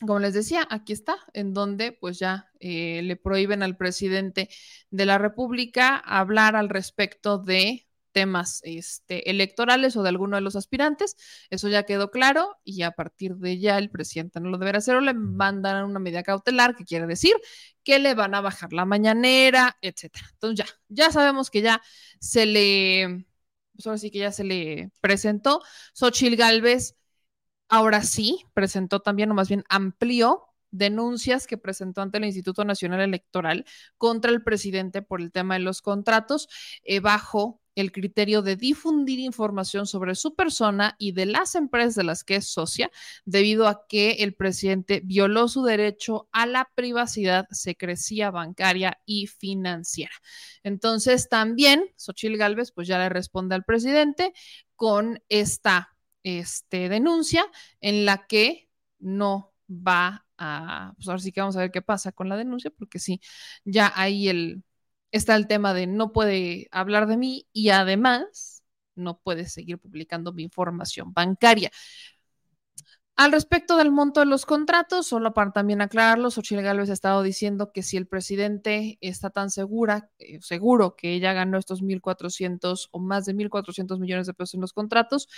Como 0.00 0.20
les 0.20 0.32
decía, 0.32 0.64
aquí 0.70 0.92
está, 0.92 1.16
en 1.32 1.54
donde 1.54 1.90
pues 1.90 2.20
ya 2.20 2.52
eh, 2.60 3.02
le 3.02 3.16
prohíben 3.16 3.64
al 3.64 3.76
presidente 3.76 4.48
de 4.90 5.06
la 5.06 5.18
República 5.18 5.96
hablar 5.96 6.54
al 6.54 6.68
respecto 6.68 7.38
de 7.38 7.87
temas 8.12 8.60
este, 8.64 9.30
electorales 9.30 9.96
o 9.96 10.02
de 10.02 10.08
alguno 10.10 10.36
de 10.36 10.42
los 10.42 10.56
aspirantes. 10.56 11.16
Eso 11.50 11.68
ya 11.68 11.84
quedó 11.84 12.10
claro 12.10 12.56
y 12.64 12.82
a 12.82 12.92
partir 12.92 13.36
de 13.36 13.58
ya 13.58 13.78
el 13.78 13.90
presidente 13.90 14.40
no 14.40 14.48
lo 14.50 14.58
deberá 14.58 14.78
hacer 14.78 14.96
o 14.96 15.00
le 15.00 15.14
mandan 15.14 15.84
una 15.84 15.98
medida 16.00 16.22
cautelar, 16.22 16.76
que 16.76 16.84
quiere 16.84 17.06
decir 17.06 17.34
que 17.84 17.98
le 17.98 18.14
van 18.14 18.34
a 18.34 18.40
bajar 18.40 18.72
la 18.72 18.84
mañanera, 18.84 19.76
etcétera. 19.82 20.26
Entonces 20.34 20.66
ya, 20.66 20.74
ya 21.06 21.12
sabemos 21.12 21.50
que 21.50 21.62
ya 21.62 21.82
se 22.20 22.46
le, 22.46 23.26
pues 23.74 23.86
ahora 23.86 23.98
sí 23.98 24.10
que 24.10 24.18
ya 24.18 24.32
se 24.32 24.44
le 24.44 24.90
presentó. 25.00 25.62
Xochil 25.94 26.36
Gálvez, 26.36 26.96
ahora 27.68 28.02
sí, 28.02 28.44
presentó 28.54 29.00
también, 29.00 29.30
o 29.30 29.34
más 29.34 29.48
bien 29.48 29.64
amplió 29.68 30.47
denuncias 30.70 31.46
que 31.46 31.58
presentó 31.58 32.02
ante 32.02 32.18
el 32.18 32.24
Instituto 32.24 32.64
Nacional 32.64 33.00
Electoral 33.00 33.64
contra 33.96 34.30
el 34.30 34.42
presidente 34.42 35.02
por 35.02 35.20
el 35.20 35.32
tema 35.32 35.54
de 35.54 35.60
los 35.60 35.82
contratos 35.82 36.48
eh, 36.84 37.00
bajo 37.00 37.60
el 37.80 37.92
criterio 37.92 38.42
de 38.42 38.56
difundir 38.56 39.20
información 39.20 39.86
sobre 39.86 40.16
su 40.16 40.34
persona 40.34 40.96
y 40.98 41.12
de 41.12 41.26
las 41.26 41.54
empresas 41.54 41.94
de 41.94 42.02
las 42.02 42.24
que 42.24 42.36
es 42.36 42.48
socia, 42.48 42.90
debido 43.24 43.68
a 43.68 43.86
que 43.86 44.16
el 44.18 44.34
presidente 44.34 45.00
violó 45.04 45.46
su 45.46 45.62
derecho 45.62 46.28
a 46.32 46.46
la 46.46 46.68
privacidad, 46.74 47.46
secrecía 47.52 48.32
bancaria 48.32 49.00
y 49.06 49.28
financiera. 49.28 50.12
Entonces, 50.64 51.28
también 51.28 51.84
Xochil 51.96 52.36
Gálvez, 52.36 52.72
pues 52.72 52.88
ya 52.88 52.98
le 52.98 53.10
responde 53.10 53.54
al 53.54 53.64
presidente 53.64 54.32
con 54.74 55.22
esta 55.28 55.96
este, 56.24 56.88
denuncia 56.88 57.46
en 57.80 58.04
la 58.04 58.26
que 58.26 58.68
no 58.98 59.54
va 59.68 60.26
a, 60.38 60.92
pues 60.96 61.08
ahora 61.08 61.20
sí 61.20 61.32
que 61.32 61.40
vamos 61.40 61.56
a 61.56 61.60
ver 61.60 61.70
qué 61.70 61.82
pasa 61.82 62.12
con 62.12 62.28
la 62.28 62.36
denuncia, 62.36 62.70
porque 62.70 62.98
sí, 62.98 63.20
ya 63.64 63.92
ahí 63.96 64.28
el, 64.28 64.62
está 65.12 65.36
el 65.36 65.46
tema 65.46 65.74
de 65.74 65.86
no 65.86 66.12
puede 66.12 66.68
hablar 66.72 67.06
de 67.06 67.16
mí 67.16 67.46
y 67.52 67.70
además 67.70 68.62
no 68.94 69.18
puede 69.20 69.48
seguir 69.48 69.78
publicando 69.78 70.32
mi 70.32 70.42
información 70.44 71.12
bancaria. 71.12 71.70
Al 73.18 73.32
respecto 73.32 73.76
del 73.76 73.90
monto 73.90 74.20
de 74.20 74.26
los 74.26 74.46
contratos, 74.46 75.08
solo 75.08 75.34
para 75.34 75.50
también 75.50 75.80
aclararlo, 75.80 76.30
Xochitl 76.30 76.62
Gálvez 76.62 76.88
ha 76.88 76.92
estado 76.92 77.24
diciendo 77.24 77.72
que 77.72 77.82
si 77.82 77.96
el 77.96 78.06
presidente 78.06 78.96
está 79.00 79.30
tan 79.30 79.50
segura, 79.50 80.08
eh, 80.20 80.38
seguro 80.40 80.94
que 80.94 81.14
ella 81.14 81.32
ganó 81.32 81.58
estos 81.58 81.82
1.400 81.82 82.88
o 82.92 83.00
más 83.00 83.24
de 83.26 83.34
1.400 83.34 83.98
millones 83.98 84.28
de 84.28 84.34
pesos 84.34 84.54
en 84.54 84.60
los 84.60 84.72
contratos, 84.72 85.28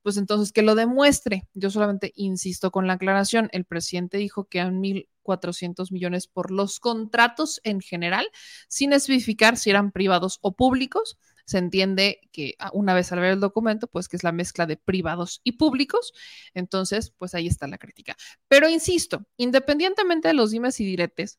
pues 0.00 0.16
entonces 0.16 0.52
que 0.52 0.62
lo 0.62 0.76
demuestre. 0.76 1.48
Yo 1.54 1.70
solamente 1.70 2.12
insisto 2.14 2.70
con 2.70 2.86
la 2.86 2.92
aclaración, 2.92 3.48
el 3.50 3.64
presidente 3.64 4.16
dijo 4.16 4.44
que 4.44 4.60
han 4.60 4.80
1.400 4.80 5.90
millones 5.90 6.28
por 6.28 6.52
los 6.52 6.78
contratos 6.78 7.60
en 7.64 7.80
general, 7.80 8.28
sin 8.68 8.92
especificar 8.92 9.56
si 9.56 9.70
eran 9.70 9.90
privados 9.90 10.38
o 10.40 10.52
públicos. 10.52 11.18
Se 11.44 11.58
entiende 11.58 12.20
que 12.32 12.54
ah, 12.58 12.70
una 12.72 12.94
vez 12.94 13.12
al 13.12 13.20
ver 13.20 13.32
el 13.32 13.40
documento, 13.40 13.86
pues 13.86 14.08
que 14.08 14.16
es 14.16 14.24
la 14.24 14.32
mezcla 14.32 14.66
de 14.66 14.76
privados 14.76 15.40
y 15.44 15.52
públicos. 15.52 16.12
Entonces, 16.54 17.12
pues 17.18 17.34
ahí 17.34 17.46
está 17.46 17.66
la 17.66 17.78
crítica. 17.78 18.16
Pero 18.48 18.68
insisto, 18.68 19.26
independientemente 19.36 20.28
de 20.28 20.34
los 20.34 20.50
dimes 20.50 20.80
y 20.80 20.84
diretes, 20.86 21.38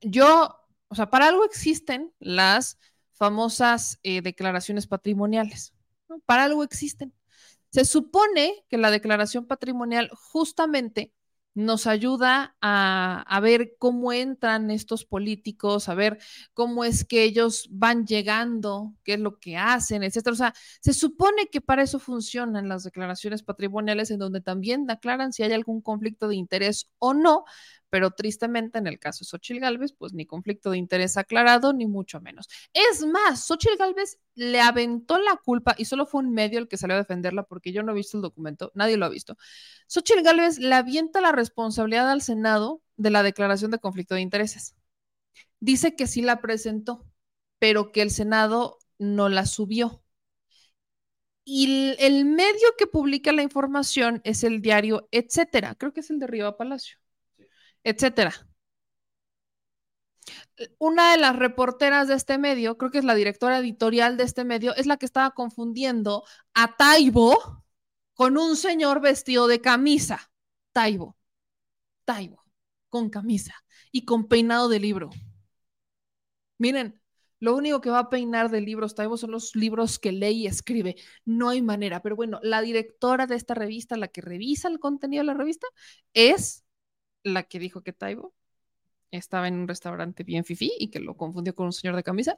yo, 0.00 0.56
o 0.88 0.94
sea, 0.94 1.10
para 1.10 1.28
algo 1.28 1.44
existen 1.44 2.12
las 2.18 2.78
famosas 3.12 3.98
eh, 4.02 4.22
declaraciones 4.22 4.86
patrimoniales. 4.86 5.74
Para 6.26 6.44
algo 6.44 6.64
existen. 6.64 7.14
Se 7.70 7.84
supone 7.84 8.64
que 8.68 8.76
la 8.78 8.90
declaración 8.90 9.46
patrimonial 9.46 10.10
justamente 10.12 11.12
nos 11.54 11.86
ayuda 11.86 12.56
a, 12.60 13.22
a, 13.28 13.40
ver 13.40 13.74
cómo 13.78 14.12
entran 14.12 14.70
estos 14.70 15.04
políticos, 15.04 15.88
a 15.88 15.94
ver 15.94 16.18
cómo 16.54 16.84
es 16.84 17.04
que 17.04 17.24
ellos 17.24 17.68
van 17.70 18.06
llegando, 18.06 18.94
qué 19.04 19.14
es 19.14 19.20
lo 19.20 19.38
que 19.38 19.56
hacen, 19.56 20.02
etcétera. 20.02 20.32
O 20.32 20.36
sea, 20.36 20.54
se 20.80 20.94
supone 20.94 21.48
que 21.48 21.60
para 21.60 21.82
eso 21.82 21.98
funcionan 21.98 22.68
las 22.68 22.84
declaraciones 22.84 23.42
patrimoniales, 23.42 24.10
en 24.10 24.18
donde 24.18 24.40
también 24.40 24.90
aclaran 24.90 25.32
si 25.32 25.42
hay 25.42 25.52
algún 25.52 25.82
conflicto 25.82 26.28
de 26.28 26.36
interés 26.36 26.90
o 26.98 27.14
no, 27.14 27.44
pero 27.92 28.10
tristemente 28.12 28.78
en 28.78 28.86
el 28.86 28.98
caso 28.98 29.18
de 29.22 29.26
Xochitl 29.28 29.60
Galvez, 29.60 29.92
pues 29.92 30.14
ni 30.14 30.24
conflicto 30.24 30.70
de 30.70 30.78
interés 30.78 31.18
aclarado, 31.18 31.74
ni 31.74 31.86
mucho 31.86 32.22
menos. 32.22 32.48
Es 32.72 33.04
más, 33.04 33.44
Xochitl 33.46 33.76
Galvez 33.76 34.18
le 34.34 34.62
aventó 34.62 35.18
la 35.18 35.36
culpa 35.36 35.74
y 35.76 35.84
solo 35.84 36.06
fue 36.06 36.22
un 36.22 36.32
medio 36.32 36.58
el 36.58 36.68
que 36.68 36.78
salió 36.78 36.94
a 36.96 37.00
defenderla 37.00 37.42
porque 37.42 37.70
yo 37.70 37.82
no 37.82 37.92
he 37.92 37.94
visto 37.94 38.16
el 38.16 38.22
documento, 38.22 38.72
nadie 38.74 38.96
lo 38.96 39.04
ha 39.04 39.10
visto. 39.10 39.36
Xochitl 39.88 40.22
Galvez 40.22 40.58
le 40.58 40.74
avienta 40.74 41.20
la 41.20 41.32
responsabilidad 41.32 42.10
al 42.10 42.22
Senado 42.22 42.80
de 42.96 43.10
la 43.10 43.22
declaración 43.22 43.70
de 43.70 43.78
conflicto 43.78 44.14
de 44.14 44.22
intereses. 44.22 44.74
Dice 45.60 45.94
que 45.94 46.06
sí 46.06 46.22
la 46.22 46.40
presentó, 46.40 47.04
pero 47.58 47.92
que 47.92 48.00
el 48.00 48.10
Senado 48.10 48.78
no 48.98 49.28
la 49.28 49.44
subió. 49.44 50.02
Y 51.44 51.94
el 51.98 52.24
medio 52.24 52.68
que 52.78 52.86
publica 52.86 53.32
la 53.32 53.42
información 53.42 54.22
es 54.24 54.44
el 54.44 54.62
diario 54.62 55.08
Etcétera, 55.12 55.74
creo 55.74 55.92
que 55.92 56.00
es 56.00 56.08
el 56.10 56.18
de 56.20 56.26
Riva 56.26 56.56
Palacio 56.56 57.01
etcétera. 57.84 58.32
Una 60.78 61.12
de 61.12 61.18
las 61.18 61.36
reporteras 61.36 62.08
de 62.08 62.14
este 62.14 62.38
medio, 62.38 62.78
creo 62.78 62.90
que 62.90 62.98
es 62.98 63.04
la 63.04 63.14
directora 63.14 63.58
editorial 63.58 64.16
de 64.16 64.24
este 64.24 64.44
medio, 64.44 64.74
es 64.76 64.86
la 64.86 64.96
que 64.96 65.06
estaba 65.06 65.32
confundiendo 65.32 66.24
a 66.54 66.76
Taibo 66.76 67.64
con 68.14 68.38
un 68.38 68.56
señor 68.56 69.00
vestido 69.00 69.46
de 69.46 69.60
camisa. 69.60 70.30
Taibo, 70.72 71.16
Taibo, 72.04 72.44
con 72.88 73.10
camisa 73.10 73.54
y 73.90 74.04
con 74.04 74.28
peinado 74.28 74.68
de 74.68 74.80
libro. 74.80 75.10
Miren, 76.58 77.00
lo 77.40 77.56
único 77.56 77.80
que 77.80 77.90
va 77.90 77.98
a 77.98 78.08
peinar 78.10 78.50
de 78.50 78.60
libros 78.60 78.94
Taibo 78.94 79.16
son 79.16 79.32
los 79.32 79.56
libros 79.56 79.98
que 79.98 80.12
lee 80.12 80.42
y 80.42 80.46
escribe. 80.46 80.94
No 81.24 81.48
hay 81.48 81.60
manera. 81.60 82.00
Pero 82.00 82.14
bueno, 82.14 82.38
la 82.42 82.62
directora 82.62 83.26
de 83.26 83.34
esta 83.34 83.54
revista, 83.54 83.96
la 83.96 84.06
que 84.08 84.20
revisa 84.20 84.68
el 84.68 84.78
contenido 84.78 85.22
de 85.22 85.26
la 85.26 85.34
revista, 85.34 85.66
es 86.14 86.64
la 87.24 87.44
que 87.44 87.58
dijo 87.58 87.82
que 87.82 87.92
Taibo 87.92 88.34
estaba 89.10 89.48
en 89.48 89.54
un 89.54 89.68
restaurante 89.68 90.24
bien 90.24 90.44
fifi 90.44 90.72
y 90.78 90.88
que 90.88 91.00
lo 91.00 91.16
confundió 91.16 91.54
con 91.54 91.66
un 91.66 91.72
señor 91.72 91.96
de 91.96 92.02
camisa. 92.02 92.36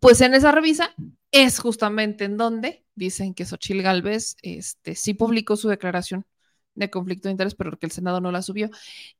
Pues 0.00 0.20
en 0.20 0.34
esa 0.34 0.52
revista 0.52 0.94
es 1.30 1.58
justamente 1.58 2.24
en 2.24 2.36
donde 2.36 2.84
dicen 2.94 3.34
que 3.34 3.44
Xochil 3.44 3.82
Gálvez 3.82 4.36
este, 4.42 4.94
sí 4.94 5.14
publicó 5.14 5.56
su 5.56 5.68
declaración 5.68 6.26
de 6.74 6.90
conflicto 6.90 7.28
de 7.28 7.32
interés, 7.32 7.54
pero 7.54 7.78
que 7.78 7.86
el 7.86 7.92
Senado 7.92 8.20
no 8.20 8.32
la 8.32 8.42
subió. 8.42 8.70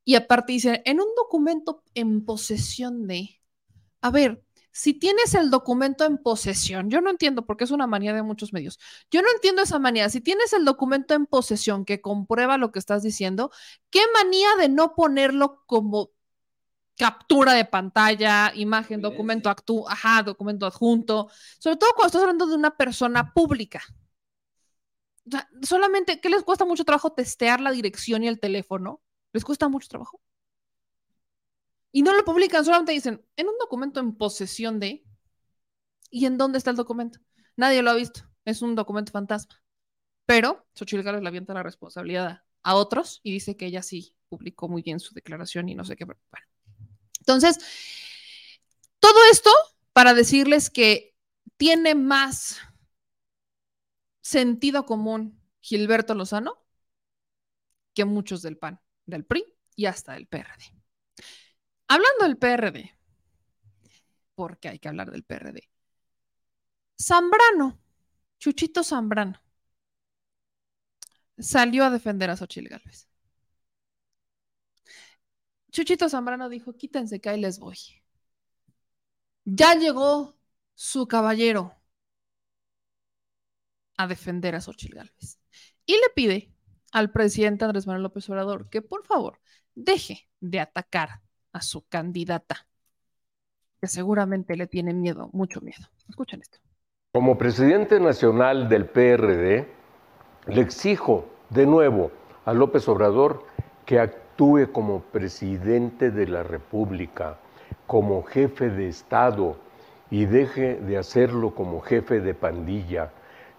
Y 0.04 0.16
aparte 0.16 0.52
dice, 0.52 0.82
en 0.84 1.00
un 1.00 1.06
documento 1.16 1.84
en 1.94 2.24
posesión 2.24 3.06
de, 3.06 3.40
a 4.00 4.10
ver, 4.10 4.43
si 4.76 4.92
tienes 4.92 5.34
el 5.34 5.50
documento 5.50 6.04
en 6.04 6.18
posesión, 6.18 6.90
yo 6.90 7.00
no 7.00 7.08
entiendo 7.08 7.46
porque 7.46 7.62
es 7.62 7.70
una 7.70 7.86
manía 7.86 8.12
de 8.12 8.24
muchos 8.24 8.52
medios. 8.52 8.80
Yo 9.08 9.22
no 9.22 9.28
entiendo 9.32 9.62
esa 9.62 9.78
manía. 9.78 10.10
Si 10.10 10.20
tienes 10.20 10.52
el 10.52 10.64
documento 10.64 11.14
en 11.14 11.26
posesión 11.26 11.84
que 11.84 12.00
comprueba 12.00 12.58
lo 12.58 12.72
que 12.72 12.80
estás 12.80 13.04
diciendo, 13.04 13.52
¿qué 13.90 14.00
manía 14.12 14.48
de 14.58 14.68
no 14.68 14.96
ponerlo 14.96 15.62
como 15.66 16.10
captura 16.96 17.52
de 17.52 17.64
pantalla, 17.64 18.52
imagen, 18.56 19.00
documento 19.00 19.48
actu 19.48 19.88
ajá, 19.88 20.24
documento 20.24 20.66
adjunto, 20.66 21.28
sobre 21.60 21.76
todo 21.76 21.90
cuando 21.94 22.08
estás 22.08 22.22
hablando 22.22 22.46
de 22.48 22.56
una 22.56 22.76
persona 22.76 23.32
pública? 23.32 23.80
O 25.28 25.30
sea, 25.30 25.48
solamente, 25.62 26.20
¿qué 26.20 26.28
les 26.30 26.42
cuesta 26.42 26.64
mucho 26.64 26.84
trabajo 26.84 27.12
testear 27.12 27.60
la 27.60 27.70
dirección 27.70 28.24
y 28.24 28.28
el 28.28 28.40
teléfono? 28.40 29.00
¿Les 29.32 29.44
cuesta 29.44 29.68
mucho 29.68 29.86
trabajo? 29.88 30.20
Y 31.96 32.02
no 32.02 32.12
lo 32.12 32.24
publican, 32.24 32.64
solamente 32.64 32.90
dicen, 32.90 33.24
en 33.36 33.46
un 33.46 33.54
documento 33.56 34.00
en 34.00 34.16
posesión 34.16 34.80
de... 34.80 35.04
¿Y 36.10 36.26
en 36.26 36.36
dónde 36.36 36.58
está 36.58 36.70
el 36.70 36.76
documento? 36.76 37.20
Nadie 37.54 37.82
lo 37.82 37.90
ha 37.92 37.94
visto. 37.94 38.22
Es 38.44 38.62
un 38.62 38.74
documento 38.74 39.12
fantasma. 39.12 39.62
Pero 40.26 40.66
Xochitl 40.74 41.04
Gálvez 41.04 41.22
le 41.22 41.28
avienta 41.28 41.54
la 41.54 41.62
responsabilidad 41.62 42.42
a, 42.64 42.74
otros 42.74 43.20
y 43.22 43.30
dice 43.30 43.56
que 43.56 43.66
ella 43.66 43.80
sí 43.80 44.16
publicó 44.28 44.68
muy 44.68 44.82
bien 44.82 44.98
su 44.98 45.14
declaración 45.14 45.68
y 45.68 45.76
no 45.76 45.84
sé 45.84 45.94
qué. 45.94 46.04
Bueno. 46.04 46.18
Entonces, 47.20 47.60
todo 48.98 49.18
esto 49.30 49.50
para 49.92 50.14
decirles 50.14 50.70
que 50.70 51.14
tiene 51.56 51.94
más 51.94 52.58
sentido 54.20 54.84
común 54.84 55.40
Gilberto 55.60 56.16
Lozano 56.16 56.60
que 57.94 58.04
muchos 58.04 58.42
del 58.42 58.58
PAN, 58.58 58.80
del 59.06 59.24
PRI 59.24 59.44
y 59.76 59.86
hasta 59.86 60.14
del 60.14 60.26
PRD. 60.26 60.83
Hablando 61.94 62.24
del 62.24 62.36
PRD, 62.36 62.92
porque 64.34 64.68
hay 64.68 64.80
que 64.80 64.88
hablar 64.88 65.12
del 65.12 65.22
PRD. 65.22 65.70
Zambrano, 67.00 67.78
Chuchito 68.36 68.82
Zambrano, 68.82 69.40
salió 71.38 71.84
a 71.84 71.90
defender 71.90 72.30
a 72.30 72.36
Xochitl 72.36 72.66
Gálvez. 72.68 73.06
Chuchito 75.70 76.08
Zambrano 76.08 76.48
dijo, 76.48 76.76
quítense 76.76 77.20
que 77.20 77.28
ahí 77.28 77.40
les 77.40 77.60
voy. 77.60 77.78
Ya 79.44 79.74
llegó 79.76 80.36
su 80.74 81.06
caballero 81.06 81.76
a 83.96 84.08
defender 84.08 84.56
a 84.56 84.60
Xochitl 84.60 84.96
Gálvez. 84.96 85.38
Y 85.86 85.92
le 85.92 86.10
pide 86.12 86.52
al 86.90 87.12
presidente 87.12 87.64
Andrés 87.64 87.86
Manuel 87.86 88.02
López 88.02 88.28
Obrador 88.30 88.68
que 88.68 88.82
por 88.82 89.06
favor 89.06 89.40
deje 89.76 90.28
de 90.40 90.58
atacar 90.58 91.23
a 91.54 91.62
su 91.62 91.86
candidata, 91.88 92.66
que 93.80 93.86
seguramente 93.86 94.56
le 94.56 94.66
tiene 94.66 94.92
miedo, 94.92 95.30
mucho 95.32 95.60
miedo. 95.60 95.88
Escuchen 96.08 96.42
esto. 96.42 96.58
Como 97.12 97.38
presidente 97.38 98.00
nacional 98.00 98.68
del 98.68 98.86
PRD, 98.86 99.68
le 100.48 100.60
exijo 100.60 101.26
de 101.48 101.64
nuevo 101.64 102.10
a 102.44 102.52
López 102.52 102.88
Obrador 102.88 103.46
que 103.86 104.00
actúe 104.00 104.72
como 104.72 105.00
presidente 105.00 106.10
de 106.10 106.26
la 106.26 106.42
República, 106.42 107.38
como 107.86 108.24
jefe 108.24 108.68
de 108.68 108.88
Estado 108.88 109.56
y 110.10 110.24
deje 110.24 110.76
de 110.76 110.98
hacerlo 110.98 111.54
como 111.54 111.80
jefe 111.80 112.20
de 112.20 112.34
pandilla, 112.34 113.12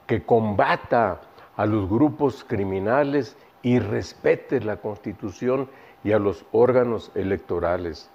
que 0.05 0.23
combata 0.23 1.21
a 1.55 1.65
los 1.65 1.89
grupos 1.89 2.43
criminales 2.43 3.37
y 3.61 3.79
respete 3.79 4.59
la 4.59 4.77
Constitución 4.77 5.69
y 6.05 6.13
a 6.13 6.19
los 6.19 6.45
órganos 6.51 7.11
electorales. 7.15 8.09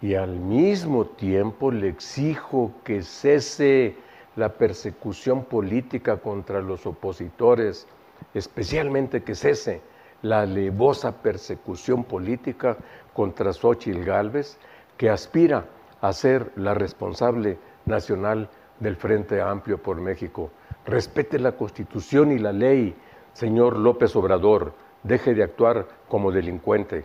Y 0.00 0.14
al 0.14 0.36
mismo 0.36 1.06
tiempo 1.06 1.72
le 1.72 1.88
exijo 1.88 2.70
que 2.84 3.02
cese 3.02 3.96
la 4.36 4.50
persecución 4.50 5.44
política 5.44 6.18
contra 6.18 6.62
los 6.62 6.86
opositores, 6.86 7.88
especialmente 8.32 9.24
que 9.24 9.34
cese 9.34 9.82
la 10.22 10.42
alevosa 10.42 11.20
persecución 11.20 12.04
política 12.04 12.76
contra 13.12 13.52
Xochitl 13.52 14.04
Gálvez, 14.04 14.56
que 14.96 15.10
aspira 15.10 15.66
a 16.00 16.12
ser 16.12 16.52
la 16.54 16.74
responsable 16.74 17.58
nacional 17.86 18.48
del 18.78 18.94
Frente 18.94 19.42
Amplio 19.42 19.82
por 19.82 20.00
México. 20.00 20.50
Respete 20.86 21.40
la 21.40 21.52
Constitución 21.52 22.30
y 22.30 22.38
la 22.38 22.52
ley, 22.52 22.94
señor 23.32 23.76
López 23.78 24.14
Obrador 24.14 24.83
deje 25.04 25.34
de 25.34 25.44
actuar 25.44 25.86
como 26.08 26.32
delincuente. 26.32 27.04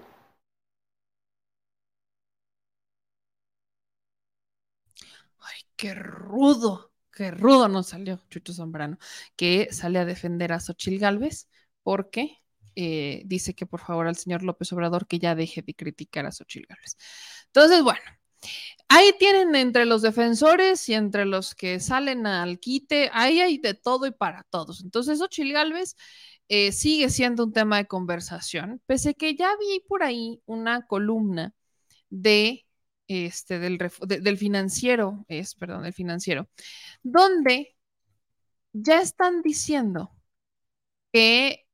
Ay, 5.40 5.62
qué 5.76 5.94
rudo, 5.94 6.92
qué 7.12 7.32
rudo 7.32 7.68
nos 7.68 7.88
salió 7.88 8.20
Chucho 8.30 8.54
Zambrano, 8.54 8.98
que 9.36 9.70
sale 9.72 10.00
a 10.00 10.06
defender 10.06 10.52
a 10.54 10.60
Xochil 10.60 11.00
Gálvez 11.00 11.48
porque 11.84 12.38
eh, 12.76 13.24
dice 13.26 13.54
que 13.56 13.66
por 13.66 13.82
favor 13.82 14.08
al 14.08 14.16
señor 14.16 14.44
López 14.44 14.72
Obrador 14.74 15.08
que 15.08 15.20
ya 15.20 15.36
deje 15.36 15.62
de 15.62 15.74
criticar 15.76 16.26
a 16.26 16.32
Xochil 16.32 16.66
Gálvez. 16.68 16.98
Entonces, 17.48 17.84
bueno, 17.84 18.02
ahí 18.90 19.14
tienen 19.20 19.56
entre 19.56 19.86
los 19.86 20.02
defensores 20.02 20.88
y 20.90 20.94
entre 20.94 21.26
los 21.26 21.56
que 21.56 21.80
salen 21.80 22.28
al 22.28 22.60
quite, 22.60 23.10
ahí 23.14 23.42
hay 23.42 23.58
de 23.58 23.74
todo 23.74 24.06
y 24.08 24.12
para 24.12 24.44
todos. 24.44 24.82
Entonces, 24.84 25.20
Xochil 25.20 25.54
Gálvez 25.54 25.96
eh, 26.50 26.72
sigue 26.72 27.10
siendo 27.10 27.46
un 27.46 27.54
tema 27.54 27.78
de 27.78 27.88
conversación, 27.88 28.82
pese 28.88 29.16
que 29.16 29.36
ya 29.36 29.50
vi 29.60 29.82
por 29.88 30.04
ahí 30.04 30.42
una 30.46 30.86
columna 30.88 31.54
de 32.10 32.66
este, 33.08 33.60
del, 33.60 33.80
del 34.08 34.38
financiero, 34.38 35.26
es, 35.28 35.56
perdón, 35.56 35.84
del 35.84 35.94
financiero, 35.94 36.50
donde 37.04 37.76
ya 38.74 39.02
están 39.02 39.42
diciendo 39.42 40.12
que 41.12 41.66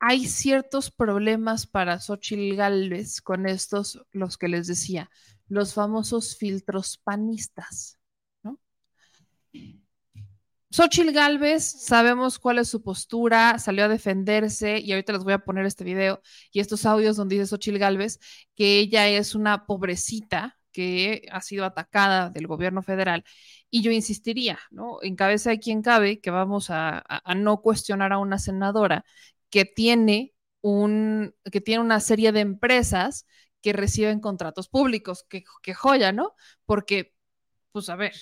hay 0.00 0.26
ciertos 0.26 0.90
problemas 0.90 1.66
para 1.66 2.00
Xochitl 2.00 2.56
Galvez 2.56 3.20
con 3.20 3.46
estos, 3.46 4.02
los 4.12 4.38
que 4.38 4.48
les 4.48 4.66
decía, 4.66 5.10
los 5.48 5.74
famosos 5.74 6.36
filtros 6.38 6.98
panistas, 6.98 7.98
¿no? 8.42 8.58
Xochitl 10.72 11.10
Galvez, 11.10 11.64
sabemos 11.64 12.38
cuál 12.38 12.58
es 12.58 12.68
su 12.68 12.80
postura, 12.80 13.58
salió 13.58 13.84
a 13.84 13.88
defenderse 13.88 14.78
y 14.78 14.92
ahorita 14.92 15.12
les 15.14 15.24
voy 15.24 15.32
a 15.32 15.40
poner 15.40 15.66
este 15.66 15.82
video 15.82 16.22
y 16.52 16.60
estos 16.60 16.86
audios 16.86 17.16
donde 17.16 17.34
dice 17.34 17.48
Xochitl 17.48 17.78
Galvez 17.78 18.20
que 18.54 18.78
ella 18.78 19.08
es 19.08 19.34
una 19.34 19.66
pobrecita 19.66 20.58
que 20.70 21.26
ha 21.32 21.40
sido 21.40 21.64
atacada 21.64 22.30
del 22.30 22.46
gobierno 22.46 22.82
federal 22.82 23.24
y 23.68 23.82
yo 23.82 23.90
insistiría, 23.90 24.60
¿no? 24.70 24.98
En 25.02 25.16
cabeza 25.16 25.50
de 25.50 25.58
quien 25.58 25.82
cabe 25.82 26.20
que 26.20 26.30
vamos 26.30 26.68
a, 26.70 27.04
no 27.36 27.60
cuestionar 27.62 28.12
a 28.12 28.18
una 28.18 28.38
senadora 28.38 29.04
que 29.50 29.64
tiene, 29.64 30.34
un, 30.60 31.34
que 31.50 31.60
tiene 31.60 31.82
una 31.82 31.98
serie 31.98 32.30
de 32.30 32.40
empresas 32.40 33.26
que 33.60 33.72
reciben 33.72 34.20
contratos 34.20 34.68
públicos. 34.68 35.24
Qué, 35.28 35.42
qué 35.62 35.74
joya, 35.74 36.12
¿no? 36.12 36.34
Porque, 36.64 37.12
pues 37.72 37.88
a 37.88 37.96
ver, 37.96 38.14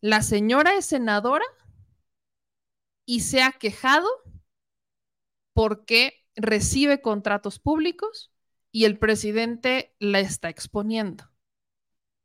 la 0.00 0.22
señora 0.22 0.74
es 0.74 0.86
senadora 0.86 1.44
y 3.06 3.20
se 3.20 3.42
ha 3.42 3.52
quejado 3.52 4.08
porque 5.52 6.24
recibe 6.36 7.00
contratos 7.00 7.58
públicos 7.58 8.32
y 8.72 8.84
el 8.84 8.98
presidente 8.98 9.94
la 9.98 10.20
está 10.20 10.48
exponiendo. 10.48 11.30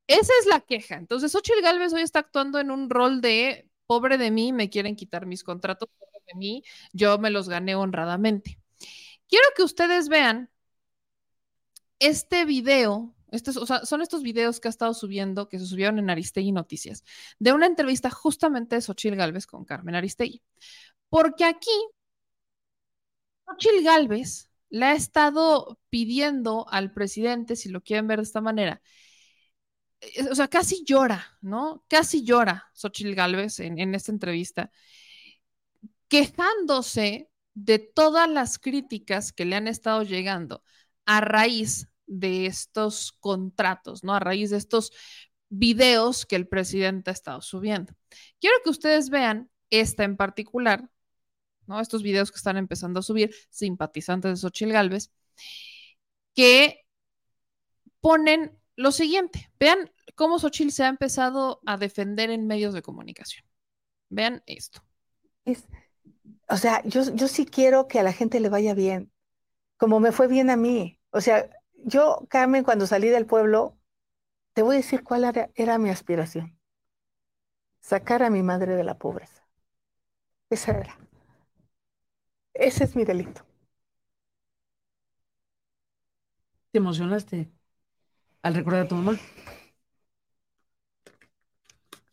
Esa 0.08 0.34
es 0.42 0.48
la 0.48 0.62
queja. 0.62 0.96
Entonces, 0.96 1.36
Ochil 1.36 1.62
Gálvez 1.62 1.94
hoy 1.94 2.02
está 2.02 2.20
actuando 2.20 2.60
en 2.60 2.72
un 2.72 2.90
rol 2.90 3.22
de 3.22 3.70
pobre 3.86 4.18
de 4.18 4.32
mí, 4.32 4.52
me 4.54 4.70
quieren 4.70 4.96
quitar 4.96 5.26
mis 5.28 5.44
contratos, 5.44 5.90
pobre 5.98 6.20
de 6.28 6.36
mí, 6.36 6.64
yo 6.94 7.20
me 7.20 7.30
los 7.30 7.50
gané 7.50 7.76
honradamente. 7.76 8.60
Quiero 9.28 9.46
que 9.56 9.64
ustedes 9.64 10.10
vean 10.10 10.50
este 12.00 12.46
video, 12.46 13.14
estos, 13.32 13.58
o 13.58 13.66
sea, 13.66 13.86
son 13.86 14.02
estos 14.02 14.24
videos 14.24 14.60
que 14.60 14.68
ha 14.68 14.72
estado 14.72 14.94
subiendo, 14.94 15.50
que 15.50 15.60
se 15.60 15.66
subieron 15.66 16.00
en 16.00 16.10
Aristegui 16.10 16.52
Noticias, 16.52 17.04
de 17.40 17.54
una 17.54 17.66
entrevista 17.66 18.10
justamente 18.10 18.76
de 18.76 18.82
Xochil 18.82 19.16
Gálvez 19.16 19.48
con 19.48 19.66
Carmen 19.66 19.96
Aristegui. 19.96 20.42
Porque 21.10 21.46
aquí, 21.46 21.72
Xochil 23.46 23.84
Gálvez 23.84 24.50
le 24.70 24.86
ha 24.86 24.94
estado 24.94 25.80
pidiendo 25.90 26.68
al 26.70 26.94
presidente, 26.94 27.56
si 27.56 27.70
lo 27.70 27.82
quieren 27.82 28.08
ver 28.08 28.20
de 28.20 28.24
esta 28.24 28.42
manera, 28.42 28.82
o 30.32 30.36
sea, 30.36 30.48
casi 30.48 30.84
llora, 30.86 31.38
¿no? 31.42 31.84
Casi 31.88 32.24
llora 32.24 32.70
Xochitl 32.74 33.16
Galvez 33.16 33.60
en, 33.60 33.80
en 33.80 33.96
esta 33.96 34.12
entrevista, 34.12 34.72
quejándose 36.08 37.30
de 37.54 37.80
todas 37.80 38.30
las 38.30 38.60
críticas 38.60 39.34
que 39.34 39.46
le 39.46 39.56
han 39.56 39.68
estado 39.68 40.04
llegando 40.04 40.64
a 41.06 41.22
raíz 41.22 41.89
de 42.10 42.47
estos 42.47 43.14
contratos, 43.20 44.03
¿no? 44.03 44.14
A 44.14 44.20
raíz 44.20 44.49
de 44.49 44.57
estos 44.57 44.91
videos 45.49 46.26
que 46.26 46.36
el 46.36 46.47
presidente 46.47 47.10
ha 47.10 47.14
estado 47.14 47.41
subiendo. 47.41 47.93
Quiero 48.39 48.57
que 48.64 48.70
ustedes 48.70 49.10
vean 49.10 49.49
esta 49.70 50.03
en 50.03 50.18
particular, 50.18 50.89
¿no? 51.68 51.80
Estos 51.80 52.03
videos 52.03 52.32
que 52.32 52.38
están 52.38 52.57
empezando 52.57 52.99
a 52.99 53.03
subir, 53.03 53.34
simpatizantes 53.49 54.32
de 54.32 54.38
Xochitl 54.38 54.74
Galvez, 54.74 55.12
que 56.36 56.82
ponen 58.01 58.57
lo 58.76 58.91
siguiente, 58.91 59.51
vean 59.60 59.91
cómo 60.16 60.39
Xochitl 60.39 60.72
se 60.72 60.84
ha 60.84 60.88
empezado 60.88 61.62
a 61.66 61.78
defender 61.78 62.30
en 62.32 62.47
medios 62.47 62.74
de 62.74 62.82
comunicación. 62.82 63.45
Vean 64.10 64.41
esto. 64.47 64.84
Es, 65.45 65.66
o 66.47 66.57
sea, 66.57 66.82
yo, 66.86 67.03
yo 67.14 67.28
sí 67.28 67.45
quiero 67.45 67.88
que 67.88 67.99
a 67.99 68.03
la 68.03 68.14
gente 68.14 68.39
le 68.39 68.49
vaya 68.49 68.74
bien, 68.74 69.12
como 69.78 69.99
me 69.99 70.12
fue 70.12 70.28
bien 70.28 70.49
a 70.49 70.55
mí. 70.55 70.99
O 71.12 71.22
sea, 71.22 71.49
yo, 71.86 72.26
Carmen, 72.30 72.64
cuando 72.64 72.88
salí 72.88 73.10
del 73.10 73.26
pueblo, 73.26 73.78
te 74.54 74.62
voy 74.64 74.76
a 74.76 74.78
decir 74.80 75.04
cuál 75.04 75.26
era, 75.26 75.50
era 75.56 75.78
mi 75.78 75.90
aspiración. 75.90 76.58
Sacar 77.82 78.24
a 78.24 78.30
mi 78.30 78.44
madre 78.44 78.76
de 78.76 78.84
la 78.84 78.98
pobreza. 78.98 79.48
Esa 80.50 80.72
era. 80.78 80.98
Ese 82.54 82.84
es 82.84 82.96
mi 82.96 83.06
delito. 83.06 83.44
¿Te 86.72 86.78
emocionaste? 86.78 87.52
al 88.42 88.56
recordar 88.56 88.82
a 88.86 88.88
tu 88.88 88.96
mamá. 88.96 89.18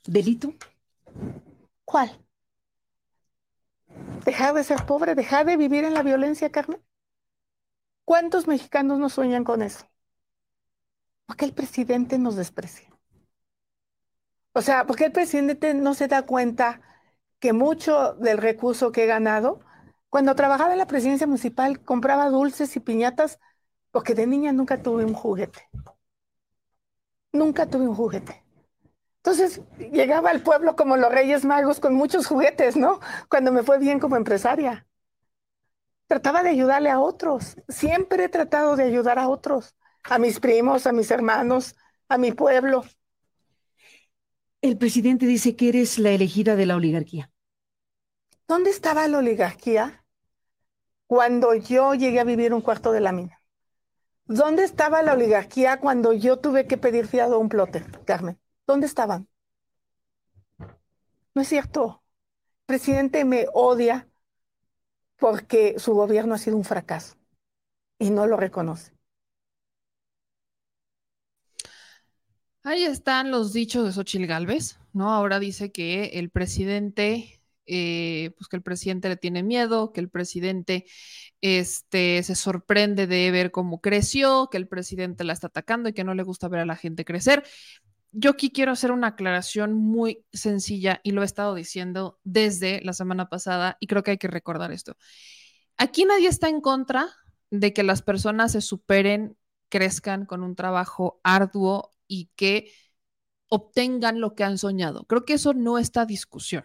¿Delito? 0.06 0.54
¿Cuál? 1.84 2.10
¿Dejar 4.24 4.54
de 4.54 4.64
ser 4.64 4.84
pobre? 4.86 5.14
¿Dejar 5.14 5.46
de 5.46 5.56
vivir 5.56 5.84
en 5.84 5.94
la 5.94 6.02
violencia, 6.02 6.50
Carmen? 6.50 6.80
¿Cuántos 8.06 8.46
mexicanos 8.46 9.00
no 9.00 9.08
sueñan 9.08 9.42
con 9.42 9.62
eso? 9.62 9.84
¿Por 11.26 11.36
qué 11.36 11.44
el 11.44 11.52
presidente 11.52 12.18
nos 12.18 12.36
desprecia? 12.36 12.88
O 14.52 14.62
sea, 14.62 14.86
¿por 14.86 14.94
qué 14.94 15.06
el 15.06 15.12
presidente 15.12 15.74
no 15.74 15.92
se 15.92 16.06
da 16.06 16.22
cuenta 16.22 16.80
que 17.40 17.52
mucho 17.52 18.14
del 18.14 18.38
recurso 18.38 18.92
que 18.92 19.02
he 19.02 19.06
ganado, 19.06 19.58
cuando 20.08 20.36
trabajaba 20.36 20.70
en 20.70 20.78
la 20.78 20.86
presidencia 20.86 21.26
municipal, 21.26 21.82
compraba 21.82 22.30
dulces 22.30 22.76
y 22.76 22.80
piñatas 22.80 23.40
porque 23.90 24.14
de 24.14 24.28
niña 24.28 24.52
nunca 24.52 24.80
tuve 24.80 25.04
un 25.04 25.12
juguete? 25.12 25.68
Nunca 27.32 27.66
tuve 27.66 27.88
un 27.88 27.96
juguete. 27.96 28.44
Entonces 29.16 29.62
llegaba 29.78 30.30
al 30.30 30.44
pueblo 30.44 30.76
como 30.76 30.96
los 30.96 31.10
Reyes 31.10 31.44
Magos 31.44 31.80
con 31.80 31.92
muchos 31.94 32.28
juguetes, 32.28 32.76
¿no? 32.76 33.00
Cuando 33.28 33.50
me 33.50 33.64
fue 33.64 33.80
bien 33.80 33.98
como 33.98 34.14
empresaria. 34.14 34.86
Trataba 36.06 36.42
de 36.42 36.50
ayudarle 36.50 36.90
a 36.90 37.00
otros. 37.00 37.56
Siempre 37.68 38.24
he 38.24 38.28
tratado 38.28 38.76
de 38.76 38.84
ayudar 38.84 39.18
a 39.18 39.28
otros, 39.28 39.74
a 40.04 40.18
mis 40.18 40.38
primos, 40.40 40.86
a 40.86 40.92
mis 40.92 41.10
hermanos, 41.10 41.76
a 42.08 42.18
mi 42.18 42.32
pueblo. 42.32 42.84
El 44.62 44.78
presidente 44.78 45.26
dice 45.26 45.56
que 45.56 45.68
eres 45.68 45.98
la 45.98 46.10
elegida 46.10 46.56
de 46.56 46.66
la 46.66 46.76
oligarquía. 46.76 47.30
¿Dónde 48.48 48.70
estaba 48.70 49.06
la 49.08 49.18
oligarquía 49.18 50.04
cuando 51.06 51.54
yo 51.54 51.94
llegué 51.94 52.20
a 52.20 52.24
vivir 52.24 52.54
un 52.54 52.60
cuarto 52.60 52.92
de 52.92 53.00
la 53.00 53.12
mina? 53.12 53.42
¿Dónde 54.24 54.64
estaba 54.64 55.02
la 55.02 55.14
oligarquía 55.14 55.78
cuando 55.78 56.12
yo 56.12 56.38
tuve 56.38 56.66
que 56.66 56.76
pedir 56.76 57.06
fiado 57.06 57.36
a 57.36 57.38
un 57.38 57.48
plotter, 57.48 58.04
Carmen? 58.04 58.40
¿Dónde 58.66 58.86
estaban? 58.86 59.28
No 61.34 61.42
es 61.42 61.48
cierto. 61.48 62.02
El 62.60 62.66
presidente 62.66 63.24
me 63.24 63.46
odia 63.52 64.08
porque 65.18 65.78
su 65.78 65.94
gobierno 65.94 66.34
ha 66.34 66.38
sido 66.38 66.56
un 66.56 66.64
fracaso 66.64 67.16
y 67.98 68.10
no 68.10 68.26
lo 68.26 68.36
reconoce. 68.36 68.92
Ahí 72.62 72.84
están 72.84 73.30
los 73.30 73.52
dichos 73.52 73.84
de 73.84 73.92
Xochil 73.92 74.26
Gálvez, 74.26 74.78
¿no? 74.92 75.12
Ahora 75.12 75.38
dice 75.38 75.70
que 75.70 76.06
el 76.14 76.30
presidente 76.30 77.36
eh, 77.66 78.30
pues 78.38 78.48
que 78.48 78.56
el 78.56 78.62
presidente 78.62 79.08
le 79.08 79.16
tiene 79.16 79.42
miedo, 79.42 79.92
que 79.92 80.00
el 80.00 80.08
presidente 80.08 80.84
este, 81.40 82.22
se 82.22 82.34
sorprende 82.36 83.06
de 83.08 83.30
ver 83.32 83.50
cómo 83.50 83.80
creció, 83.80 84.48
que 84.50 84.56
el 84.56 84.68
presidente 84.68 85.24
la 85.24 85.32
está 85.32 85.48
atacando 85.48 85.88
y 85.88 85.92
que 85.92 86.04
no 86.04 86.14
le 86.14 86.22
gusta 86.22 86.48
ver 86.48 86.60
a 86.60 86.66
la 86.66 86.76
gente 86.76 87.04
crecer. 87.04 87.44
Yo 88.18 88.30
aquí 88.30 88.50
quiero 88.50 88.72
hacer 88.72 88.92
una 88.92 89.08
aclaración 89.08 89.74
muy 89.74 90.24
sencilla 90.32 91.00
y 91.04 91.10
lo 91.10 91.20
he 91.20 91.26
estado 91.26 91.54
diciendo 91.54 92.18
desde 92.24 92.80
la 92.82 92.94
semana 92.94 93.28
pasada 93.28 93.76
y 93.78 93.86
creo 93.88 94.02
que 94.02 94.12
hay 94.12 94.16
que 94.18 94.26
recordar 94.26 94.72
esto. 94.72 94.96
Aquí 95.76 96.06
nadie 96.06 96.28
está 96.28 96.48
en 96.48 96.62
contra 96.62 97.10
de 97.50 97.74
que 97.74 97.82
las 97.82 98.00
personas 98.00 98.52
se 98.52 98.62
superen, 98.62 99.36
crezcan 99.68 100.24
con 100.24 100.42
un 100.42 100.56
trabajo 100.56 101.20
arduo 101.24 101.90
y 102.08 102.30
que 102.36 102.72
obtengan 103.48 104.22
lo 104.22 104.34
que 104.34 104.44
han 104.44 104.56
soñado. 104.56 105.04
Creo 105.04 105.26
que 105.26 105.34
eso 105.34 105.52
no 105.52 105.76
está 105.76 106.06
discusión. 106.06 106.64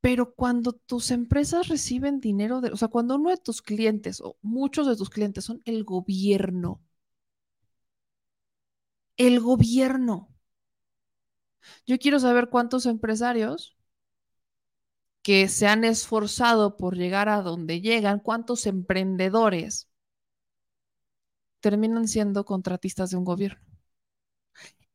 Pero 0.00 0.34
cuando 0.34 0.72
tus 0.72 1.12
empresas 1.12 1.68
reciben 1.68 2.18
dinero, 2.18 2.60
de, 2.60 2.70
o 2.70 2.76
sea, 2.76 2.88
cuando 2.88 3.14
uno 3.14 3.30
de 3.30 3.36
tus 3.36 3.62
clientes 3.62 4.20
o 4.20 4.36
muchos 4.42 4.88
de 4.88 4.96
tus 4.96 5.08
clientes 5.10 5.44
son 5.44 5.62
el 5.64 5.84
gobierno, 5.84 6.82
el 9.18 9.40
gobierno. 9.40 10.34
Yo 11.86 11.98
quiero 11.98 12.18
saber 12.18 12.48
cuántos 12.48 12.86
empresarios 12.86 13.76
que 15.22 15.48
se 15.48 15.66
han 15.66 15.84
esforzado 15.84 16.76
por 16.76 16.96
llegar 16.96 17.28
a 17.28 17.42
donde 17.42 17.80
llegan, 17.82 18.20
cuántos 18.20 18.64
emprendedores 18.66 19.90
terminan 21.60 22.08
siendo 22.08 22.44
contratistas 22.44 23.10
de 23.10 23.16
un 23.18 23.24
gobierno. 23.24 23.60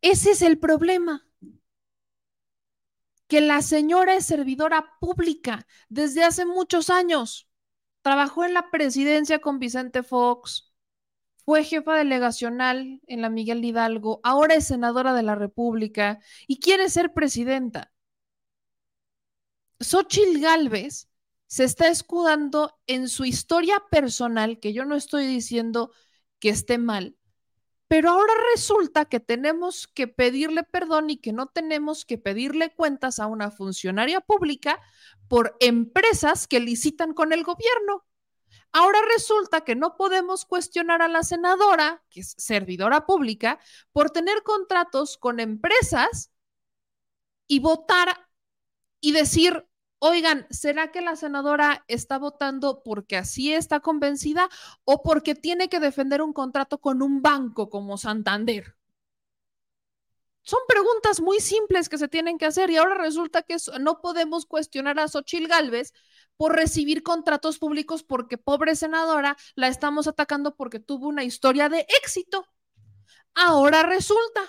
Ese 0.02 0.32
es 0.32 0.42
el 0.42 0.58
problema 0.60 1.26
que 3.28 3.42
la 3.42 3.62
señora 3.62 4.16
es 4.16 4.26
servidora 4.26 4.98
pública 5.00 5.66
desde 5.90 6.24
hace 6.24 6.46
muchos 6.46 6.90
años. 6.90 7.48
Trabajó 8.02 8.44
en 8.44 8.54
la 8.54 8.70
presidencia 8.70 9.40
con 9.40 9.60
Vicente 9.60 10.04
Fox, 10.04 10.73
fue 11.46 11.64
jefa 11.64 11.96
delegacional 11.96 13.02
en 13.08 13.22
la 13.22 13.30
Miguel 13.30 13.64
Hidalgo, 13.64 14.20
ahora 14.24 14.56
es 14.56 14.68
senadora 14.68 15.14
de 15.14 15.24
la 15.24 15.36
República 15.36 16.20
y 16.48 16.60
quiere 16.60 16.90
ser 16.90 17.14
presidenta. 17.14 17.92
Xochitl 19.80 20.40
Gálvez 20.40 21.10
se 21.48 21.66
está 21.66 21.88
escudando 21.88 22.80
en 22.88 23.10
su 23.10 23.26
historia 23.26 23.84
personal, 23.92 24.60
que 24.60 24.74
yo 24.74 24.86
no 24.86 24.96
estoy 24.96 25.28
diciendo 25.28 25.92
que 26.40 26.50
esté 26.50 26.78
mal, 26.78 27.18
pero 27.88 28.10
ahora 28.10 28.34
resulta 28.56 29.06
que 29.06 29.20
tenemos 29.20 29.88
que 29.88 30.08
pedirle 30.08 30.64
perdón 30.64 31.12
y 31.12 31.18
que 31.18 31.34
no 31.34 31.48
tenemos 31.48 32.06
que 32.06 32.18
pedirle 32.18 32.74
cuentas 32.74 33.20
a 33.20 33.28
una 33.28 33.52
funcionaria 33.52 34.20
pública 34.22 34.80
por 35.28 35.56
empresas 35.60 36.48
que 36.48 36.60
licitan 36.60 37.14
con 37.14 37.34
el 37.34 37.44
gobierno. 37.44 38.04
Ahora 38.74 39.00
resulta 39.16 39.62
que 39.62 39.76
no 39.76 39.96
podemos 39.98 40.46
cuestionar 40.46 41.04
a 41.04 41.08
la 41.08 41.22
senadora, 41.24 42.04
que 42.10 42.22
es 42.22 42.34
servidora 42.38 43.06
pública, 43.06 43.60
por 43.92 44.10
tener 44.10 44.42
contratos 44.44 45.18
con 45.18 45.40
empresas 45.40 46.32
y 47.48 47.60
votar 47.60 48.28
y 49.00 49.12
decir, 49.12 49.68
oigan, 50.00 50.48
¿será 50.50 50.92
que 50.92 51.02
la 51.02 51.16
senadora 51.16 51.86
está 51.88 52.18
votando 52.18 52.82
porque 52.84 53.16
así 53.16 53.54
está 53.54 53.80
convencida 53.80 54.50
o 54.86 55.04
porque 55.04 55.36
tiene 55.36 55.70
que 55.70 55.80
defender 55.80 56.22
un 56.24 56.34
contrato 56.34 56.80
con 56.80 57.04
un 57.04 57.22
banco 57.22 57.70
como 57.70 57.98
Santander? 57.98 58.76
Son 60.44 60.60
preguntas 60.68 61.22
muy 61.22 61.40
simples 61.40 61.90
que 61.90 61.98
se 61.98 62.08
tienen 62.08 62.38
que 62.38 62.46
hacer 62.46 62.70
y 62.70 62.78
ahora 62.78 62.96
resulta 62.96 63.44
que 63.44 63.56
no 63.80 64.02
podemos 64.02 64.46
cuestionar 64.46 65.00
a 65.00 65.08
Xochil 65.08 65.48
Gálvez 65.48 65.94
por 66.38 66.56
recibir 66.56 67.02
contratos 67.04 67.60
públicos 67.60 68.04
porque 68.04 68.38
pobre 68.38 68.76
senadora 68.76 69.38
la 69.56 69.68
estamos 69.70 70.08
atacando 70.08 70.56
porque 70.56 70.80
tuvo 70.80 71.08
una 71.08 71.24
historia 71.24 71.70
de 71.70 71.86
éxito. 72.02 72.46
Ahora 73.34 73.84
resulta 73.84 74.42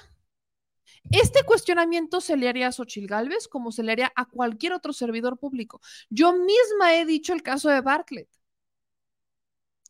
este 1.10 1.44
cuestionamiento 1.44 2.20
se 2.20 2.36
le 2.36 2.48
haría 2.48 2.68
a 2.68 2.72
Xochil 2.72 3.06
Gálvez 3.06 3.48
como 3.48 3.72
se 3.72 3.82
le 3.82 3.92
haría 3.92 4.12
a 4.16 4.26
cualquier 4.26 4.72
otro 4.72 4.92
servidor 4.92 5.38
público. 5.38 5.80
Yo 6.10 6.32
misma 6.32 6.94
he 6.96 7.04
dicho 7.04 7.32
el 7.32 7.42
caso 7.42 7.68
de 7.68 7.80
Bartlett. 7.80 8.28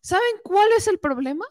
¿Saben 0.03 0.37
cuál 0.45 0.71
es 0.77 0.87
el 0.87 0.99
problema? 1.01 1.47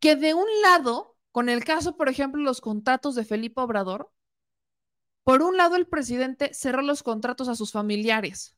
Que 0.00 0.16
de 0.16 0.34
un 0.34 0.48
lado, 0.62 1.16
con 1.32 1.48
el 1.48 1.64
caso, 1.64 1.96
por 1.96 2.08
ejemplo, 2.08 2.42
los 2.42 2.60
contratos 2.60 3.14
de 3.14 3.24
Felipe 3.24 3.60
Obrador, 3.60 4.10
por 5.24 5.42
un 5.42 5.56
lado 5.56 5.76
el 5.76 5.86
presidente 5.86 6.54
cerró 6.54 6.82
los 6.82 7.02
contratos 7.02 7.48
a 7.48 7.54
sus 7.54 7.72
familiares 7.72 8.56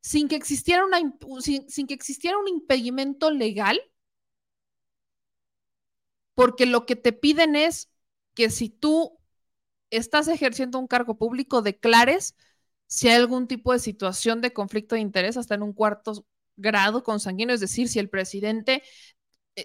sin 0.00 0.28
que 0.28 0.36
existiera, 0.36 0.84
sin, 1.40 1.86
que 1.86 1.94
existiera 1.94 2.38
un 2.38 2.48
impedimento 2.48 3.30
legal 3.30 3.80
porque 6.34 6.66
lo 6.66 6.86
que 6.86 6.96
te 6.96 7.12
piden 7.12 7.56
es 7.56 7.90
que 8.34 8.50
si 8.50 8.68
tú 8.68 9.18
estás 9.90 10.28
ejerciendo 10.28 10.78
un 10.78 10.86
cargo 10.86 11.18
público, 11.18 11.62
declares 11.62 12.36
si 12.86 13.08
hay 13.08 13.16
algún 13.16 13.48
tipo 13.48 13.72
de 13.72 13.80
situación 13.80 14.40
de 14.40 14.52
conflicto 14.52 14.94
de 14.94 15.00
interés 15.00 15.36
hasta 15.36 15.56
en 15.56 15.62
un 15.62 15.72
cuarto 15.72 16.24
grado 16.56 17.02
consanguíneo, 17.02 17.54
es 17.54 17.60
decir, 17.60 17.88
si 17.88 17.98
el 17.98 18.08
presidente, 18.08 18.82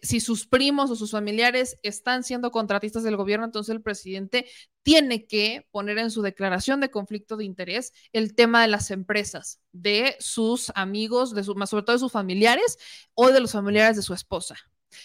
si 0.02 0.20
sus 0.20 0.48
primos 0.48 0.90
o 0.90 0.96
sus 0.96 1.12
familiares 1.12 1.78
están 1.84 2.24
siendo 2.24 2.52
contratistas 2.52 3.04
del 3.04 3.18
gobierno, 3.18 3.46
entonces 3.46 3.74
el 3.74 3.82
presidente 3.82 4.48
tiene 4.82 5.28
que 5.28 5.68
poner 5.72 5.98
en 5.98 6.12
su 6.12 6.22
declaración 6.22 6.80
de 6.80 6.92
conflicto 6.92 7.38
de 7.38 7.46
interés 7.46 7.94
el 8.12 8.36
tema 8.36 8.62
de 8.62 8.68
las 8.68 8.92
empresas, 8.92 9.60
de 9.72 10.16
sus 10.20 10.72
amigos, 10.76 11.34
de 11.34 11.44
su, 11.44 11.56
más 11.56 11.70
sobre 11.70 11.84
todo 11.84 11.96
de 11.96 12.00
sus 12.00 12.12
familiares 12.12 12.78
o 13.14 13.30
de 13.32 13.40
los 13.40 13.52
familiares 13.52 13.96
de 13.96 14.02
su 14.02 14.14
esposa. 14.14 14.56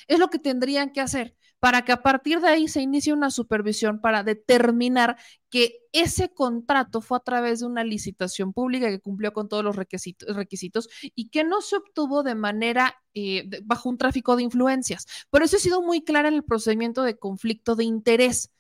Es 0.07 0.18
lo 0.18 0.28
que 0.28 0.39
tendrían 0.39 0.93
que 0.93 1.01
hacer 1.01 1.36
para 1.61 1.84
que 1.84 1.92
a 1.92 2.02
partir 2.02 2.40
de 2.40 2.48
ahí 2.48 2.68
se 2.68 2.80
inicie 2.82 3.12
una 3.12 3.30
supervisión 3.30 4.00
para 4.00 4.22
determinar 4.22 5.16
que 5.50 5.80
ese 5.92 6.32
contrato 6.32 7.00
fue 7.00 7.18
a 7.18 7.20
través 7.20 7.61
de 7.61 7.66
una 7.66 7.84
licitación 7.84 8.52
pública 8.52 8.88
que 8.88 9.00
cumplió 9.00 9.32
con 9.32 9.48
todos 9.48 9.64
los 9.64 9.76
requisitos, 9.76 10.88
y 11.14 11.30
que 11.30 11.44
no 11.44 11.61
se 11.61 11.76
obtuvo 11.76 12.22
de 12.22 12.34
manera 12.34 12.94
eh, 13.14 13.48
bajo 13.64 13.88
un 13.88 13.98
tráfico 13.98 14.36
de 14.36 14.44
influencias. 14.44 15.06
Por 15.30 15.42
eso 15.42 15.56
he 15.56 15.61
sido 15.61 15.82
muy 15.82 16.02
clara 16.04 16.28
en 16.28 16.34
el 16.34 16.44
procedimiento 16.44 17.02
de 17.02 17.18
conflicto 17.18 17.74
de 17.76 17.84
interés. 17.84 18.50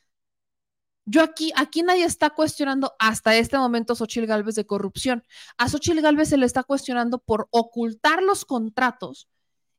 Yo 1.04 1.22
aquí, 1.22 1.52
aquí 1.56 1.82
nadie 1.82 2.04
está 2.04 2.30
cuestionando 2.30 2.94
hasta 2.98 3.34
este 3.36 3.56
momento 3.56 3.94
a 3.94 3.96
Xochil 3.96 4.26
Gálvez 4.26 4.54
de 4.56 4.66
corrupción. 4.66 5.24
A 5.56 5.68
Xochil 5.68 6.02
Gálvez 6.02 6.28
se 6.28 6.36
le 6.36 6.44
está 6.46 6.64
cuestionando 6.64 7.18
por 7.18 7.48
ocultar 7.50 8.22
los 8.22 8.44
contratos 8.44 9.28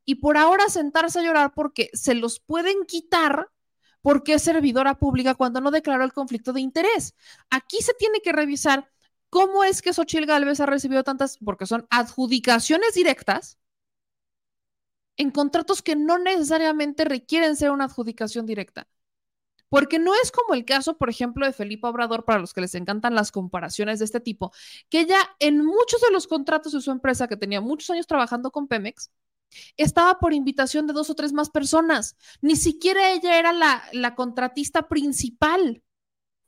y 0.10 0.16
por 0.16 0.38
ahora 0.38 0.70
sentarse 0.70 1.20
a 1.20 1.22
llorar 1.22 1.54
porque 1.54 1.92
se 1.94 2.16
los 2.16 2.40
pueden 2.40 2.84
quitar 2.88 3.52
porque 4.02 4.34
es 4.34 4.42
servidora 4.42 4.98
pública 4.98 5.36
cuando 5.36 5.62
no 5.62 5.70
declaró 5.70 6.04
el 6.04 6.14
conflicto 6.14 6.52
de 6.52 6.62
interés. 6.62 7.14
Aquí 7.52 7.78
se 7.84 7.94
tiene 7.94 8.20
que 8.22 8.32
revisar 8.32 8.90
cómo 9.30 9.64
es 9.64 9.84
que 9.84 9.94
Xochil 9.94 10.26
Gálvez 10.26 10.62
ha 10.62 10.66
recibido 10.66 11.04
tantas, 11.04 11.38
porque 11.38 11.68
son 11.68 11.86
adjudicaciones 11.92 12.96
directas 12.96 13.60
en 15.16 15.30
contratos 15.30 15.84
que 15.84 15.96
no 15.96 16.18
necesariamente 16.18 17.06
requieren 17.06 17.56
ser 17.56 17.70
una 17.70 17.84
adjudicación 17.84 18.48
directa. 18.48 18.88
Porque 19.70 20.00
no 20.00 20.16
es 20.16 20.32
como 20.32 20.56
el 20.56 20.66
caso, 20.66 20.98
por 20.98 21.12
ejemplo, 21.12 21.46
de 21.46 21.54
Felipe 21.54 21.86
Obrador, 21.86 22.26
para 22.26 22.40
los 22.40 22.52
que 22.56 22.62
les 22.62 22.74
encantan 22.74 23.14
las 23.14 23.32
comparaciones 23.32 24.00
de 24.00 24.06
este 24.06 24.22
tipo, 24.22 24.52
que 24.90 25.02
ella 25.02 25.20
en 25.38 25.64
muchos 25.64 26.02
de 26.02 26.12
los 26.12 26.26
contratos 26.26 26.74
de 26.74 26.82
su 26.82 26.90
empresa, 26.90 27.28
que 27.28 27.38
tenía 27.38 27.62
muchos 27.62 27.92
años 27.92 28.08
trabajando 28.08 28.50
con 28.50 28.68
Pemex, 28.68 29.12
estaba 29.78 30.20
por 30.20 30.34
invitación 30.34 30.88
de 30.88 30.94
dos 30.94 31.10
o 31.10 31.16
tres 31.16 31.34
más 31.34 31.50
personas. 31.50 32.16
Ni 32.42 32.56
siquiera 32.56 33.12
ella 33.12 33.38
era 33.38 33.54
la, 33.54 33.84
la 33.94 34.16
contratista 34.16 34.88
principal. 34.88 35.84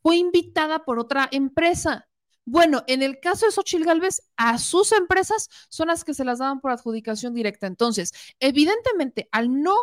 Fue 0.02 0.18
invitada 0.18 0.84
por 0.84 1.00
otra 1.00 1.28
empresa. 1.32 2.08
Bueno, 2.46 2.84
en 2.88 3.04
el 3.04 3.20
caso 3.20 3.46
de 3.46 3.52
Xochil 3.52 3.86
Gálvez, 3.86 4.24
a 4.36 4.58
sus 4.58 4.92
empresas 4.92 5.48
son 5.70 5.88
las 5.88 6.04
que 6.04 6.14
se 6.14 6.26
las 6.26 6.40
daban 6.40 6.60
por 6.60 6.72
adjudicación 6.72 7.34
directa. 7.34 7.68
Entonces, 7.68 8.14
evidentemente, 8.40 9.30
al 9.32 9.62
no, 9.62 9.76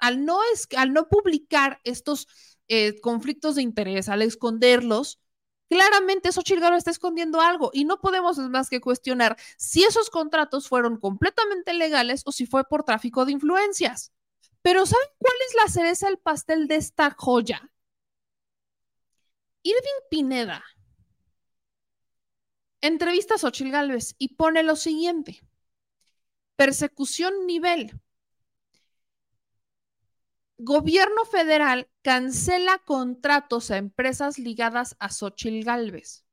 al 0.00 0.24
no, 0.24 0.40
es, 0.52 0.68
al 0.76 0.92
no 0.92 1.08
publicar 1.08 1.80
estos 1.84 2.28
eh, 2.68 3.00
conflictos 3.00 3.56
de 3.56 3.62
interés, 3.62 4.08
al 4.08 4.22
esconderlos, 4.22 5.20
Claramente 5.72 6.30
Xochitl 6.32 6.60
Gálvez 6.60 6.78
está 6.78 6.90
escondiendo 6.90 7.40
algo 7.40 7.70
y 7.72 7.86
no 7.86 7.98
podemos 7.98 8.36
más 8.36 8.68
que 8.68 8.82
cuestionar 8.82 9.38
si 9.56 9.84
esos 9.84 10.10
contratos 10.10 10.68
fueron 10.68 10.98
completamente 10.98 11.72
legales 11.72 12.22
o 12.26 12.32
si 12.32 12.44
fue 12.44 12.68
por 12.68 12.84
tráfico 12.84 13.24
de 13.24 13.32
influencias. 13.32 14.12
Pero 14.60 14.84
¿saben 14.84 15.08
cuál 15.16 15.34
es 15.48 15.54
la 15.54 15.72
cereza 15.72 16.08
del 16.08 16.18
pastel 16.18 16.68
de 16.68 16.76
esta 16.76 17.10
joya? 17.16 17.72
Irving 19.62 20.02
Pineda 20.10 20.62
entrevista 22.82 23.36
a 23.36 23.38
Xochitl 23.38 23.70
Gálvez 23.70 24.14
y 24.18 24.34
pone 24.34 24.62
lo 24.62 24.76
siguiente. 24.76 25.40
Persecución 26.56 27.46
nivel 27.46 27.98
Gobierno 30.64 31.24
federal 31.24 31.90
cancela 32.02 32.78
contratos 32.84 33.72
a 33.72 33.78
empresas 33.78 34.38
ligadas 34.38 34.94
a 35.00 35.08
Xochil 35.08 35.64
Gálvez. 35.64 36.24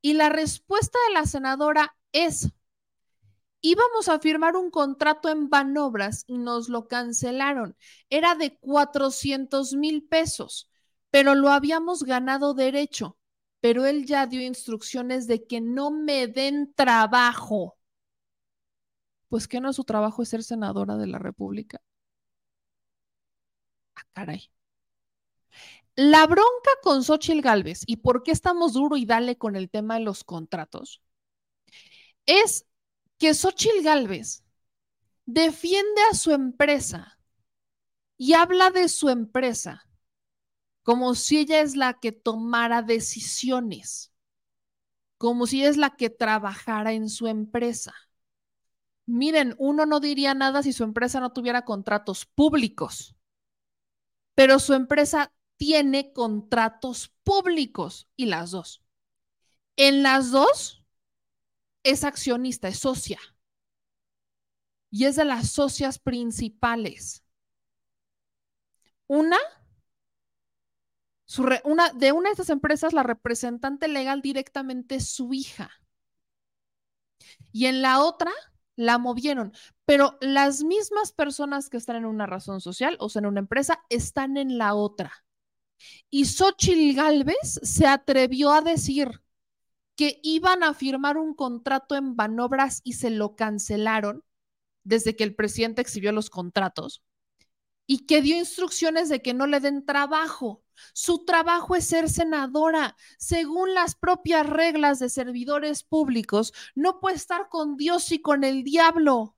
Y 0.00 0.14
la 0.14 0.30
respuesta 0.30 0.98
de 1.06 1.12
la 1.12 1.26
senadora 1.26 1.94
es, 2.10 2.54
íbamos 3.60 4.08
a 4.08 4.18
firmar 4.18 4.56
un 4.56 4.70
contrato 4.70 5.28
en 5.28 5.50
Banobras 5.50 6.24
y 6.26 6.38
nos 6.38 6.70
lo 6.70 6.88
cancelaron. 6.88 7.76
Era 8.08 8.34
de 8.34 8.56
400 8.60 9.74
mil 9.74 10.08
pesos, 10.08 10.70
pero 11.10 11.34
lo 11.34 11.50
habíamos 11.50 12.02
ganado 12.02 12.54
derecho. 12.54 13.18
Pero 13.60 13.84
él 13.84 14.06
ya 14.06 14.26
dio 14.26 14.40
instrucciones 14.40 15.26
de 15.26 15.46
que 15.46 15.60
no 15.60 15.90
me 15.90 16.28
den 16.28 16.72
trabajo. 16.72 17.76
Pues 19.28 19.46
que 19.46 19.60
no 19.60 19.74
su 19.74 19.84
trabajo 19.84 20.22
es 20.22 20.30
ser 20.30 20.42
senadora 20.42 20.96
de 20.96 21.08
la 21.08 21.18
República. 21.18 21.82
Ah, 23.96 24.02
caray. 24.14 24.50
La 25.96 26.26
bronca 26.26 26.70
con 26.82 27.02
Xochitl 27.04 27.40
Galvez 27.40 27.82
y 27.86 27.96
por 27.98 28.22
qué 28.22 28.30
estamos 28.30 28.74
duro 28.74 28.96
y 28.96 29.04
dale 29.06 29.36
con 29.36 29.56
el 29.56 29.68
tema 29.70 29.94
de 29.94 30.04
los 30.04 30.24
contratos 30.24 31.02
es 32.26 32.66
que 33.18 33.34
Xochitl 33.34 33.82
Galvez 33.82 34.44
defiende 35.26 36.02
a 36.10 36.14
su 36.14 36.32
empresa 36.32 37.18
y 38.16 38.34
habla 38.34 38.70
de 38.70 38.88
su 38.88 39.08
empresa 39.08 39.88
como 40.82 41.16
si 41.16 41.38
ella 41.38 41.62
es 41.62 41.74
la 41.74 41.94
que 41.94 42.12
tomara 42.12 42.80
decisiones, 42.82 44.12
como 45.18 45.46
si 45.48 45.60
ella 45.60 45.70
es 45.70 45.76
la 45.76 45.96
que 45.96 46.10
trabajara 46.10 46.92
en 46.92 47.08
su 47.08 47.26
empresa. 47.26 47.92
Miren, 49.06 49.56
uno 49.58 49.84
no 49.84 49.98
diría 49.98 50.34
nada 50.34 50.62
si 50.62 50.72
su 50.72 50.84
empresa 50.84 51.18
no 51.18 51.32
tuviera 51.32 51.64
contratos 51.64 52.24
públicos 52.26 53.15
pero 54.36 54.60
su 54.60 54.74
empresa 54.74 55.32
tiene 55.56 56.12
contratos 56.12 57.12
públicos 57.24 58.08
y 58.16 58.26
las 58.26 58.52
dos. 58.52 58.84
En 59.76 60.02
las 60.02 60.30
dos 60.30 60.84
es 61.84 62.04
accionista, 62.04 62.68
es 62.68 62.80
socia. 62.80 63.18
y 64.90 65.04
es 65.04 65.14
de 65.16 65.24
las 65.24 65.50
socias 65.50 65.98
principales. 66.00 67.22
Una, 69.08 69.38
de 71.94 72.12
una 72.12 72.28
de 72.28 72.32
estas 72.32 72.50
empresas, 72.50 72.92
la 72.92 73.02
representante 73.02 73.88
legal 73.88 74.22
directamente 74.22 74.96
es 74.96 75.08
su 75.08 75.32
hija. 75.34 75.70
Y 77.52 77.66
en 77.66 77.82
la 77.82 78.00
otra 78.02 78.30
la 78.76 78.98
movieron, 78.98 79.52
pero 79.84 80.16
las 80.20 80.62
mismas 80.62 81.12
personas 81.12 81.68
que 81.68 81.78
están 81.78 81.96
en 81.96 82.04
una 82.04 82.26
razón 82.26 82.60
social, 82.60 82.96
o 83.00 83.08
sea, 83.08 83.20
en 83.20 83.26
una 83.26 83.40
empresa, 83.40 83.80
están 83.88 84.36
en 84.36 84.58
la 84.58 84.74
otra. 84.74 85.12
Y 86.10 86.26
Xochitl 86.26 86.94
Gálvez 86.94 87.60
se 87.62 87.86
atrevió 87.86 88.52
a 88.52 88.60
decir 88.60 89.22
que 89.96 90.20
iban 90.22 90.62
a 90.62 90.74
firmar 90.74 91.16
un 91.16 91.34
contrato 91.34 91.96
en 91.96 92.16
Banobras 92.16 92.82
y 92.84 92.94
se 92.94 93.10
lo 93.10 93.34
cancelaron 93.34 94.22
desde 94.84 95.16
que 95.16 95.24
el 95.24 95.34
presidente 95.34 95.82
exhibió 95.82 96.12
los 96.12 96.30
contratos 96.30 97.02
y 97.86 98.06
que 98.06 98.22
dio 98.22 98.36
instrucciones 98.36 99.08
de 99.08 99.22
que 99.22 99.34
no 99.34 99.46
le 99.46 99.60
den 99.60 99.84
trabajo. 99.84 100.62
Su 100.92 101.24
trabajo 101.24 101.76
es 101.76 101.86
ser 101.86 102.10
senadora. 102.10 102.96
Según 103.18 103.74
las 103.74 103.94
propias 103.94 104.46
reglas 104.46 104.98
de 104.98 105.08
servidores 105.08 105.82
públicos, 105.82 106.52
no 106.74 107.00
puede 107.00 107.16
estar 107.16 107.48
con 107.48 107.76
Dios 107.76 108.12
y 108.12 108.20
con 108.20 108.44
el 108.44 108.64
diablo. 108.64 109.36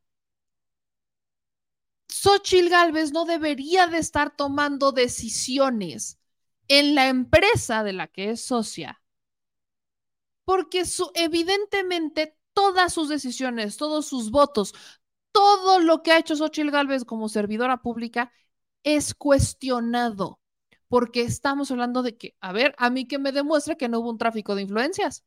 Xochitl 2.09 2.69
Gálvez 2.69 3.13
no 3.13 3.25
debería 3.27 3.87
de 3.87 3.99
estar 3.99 4.35
tomando 4.35 4.93
decisiones 4.93 6.19
en 6.67 6.95
la 6.95 7.09
empresa 7.09 7.83
de 7.83 7.93
la 7.93 8.09
que 8.09 8.31
es 8.31 8.41
socia, 8.41 9.03
porque 10.45 10.85
su, 10.85 11.11
evidentemente 11.15 12.37
todas 12.53 12.93
sus 12.93 13.09
decisiones, 13.09 13.77
todos 13.77 14.07
sus 14.07 14.31
votos, 14.31 14.75
todo 15.39 15.79
lo 15.79 16.03
que 16.03 16.11
ha 16.11 16.19
hecho 16.19 16.35
Xochitl 16.35 16.73
Gálvez 16.73 17.05
como 17.05 17.29
servidora 17.29 17.77
pública 17.77 18.33
es 18.83 19.15
cuestionado, 19.15 20.41
porque 20.89 21.23
estamos 21.23 21.71
hablando 21.71 22.03
de 22.03 22.17
que, 22.17 22.35
a 22.41 22.51
ver, 22.51 22.75
a 22.77 22.91
mí 22.91 23.07
que 23.07 23.21
me 23.21 23.31
demuestre 23.31 23.77
que 23.77 23.89
no 23.89 24.01
hubo 24.01 24.11
un 24.11 24.19
tráfico 24.19 24.57
de 24.57 24.63
influencias. 24.63 25.25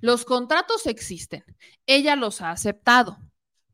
Los 0.00 0.24
contratos 0.24 0.86
existen, 0.86 1.44
ella 1.84 2.16
los 2.16 2.40
ha 2.40 2.50
aceptado. 2.50 3.18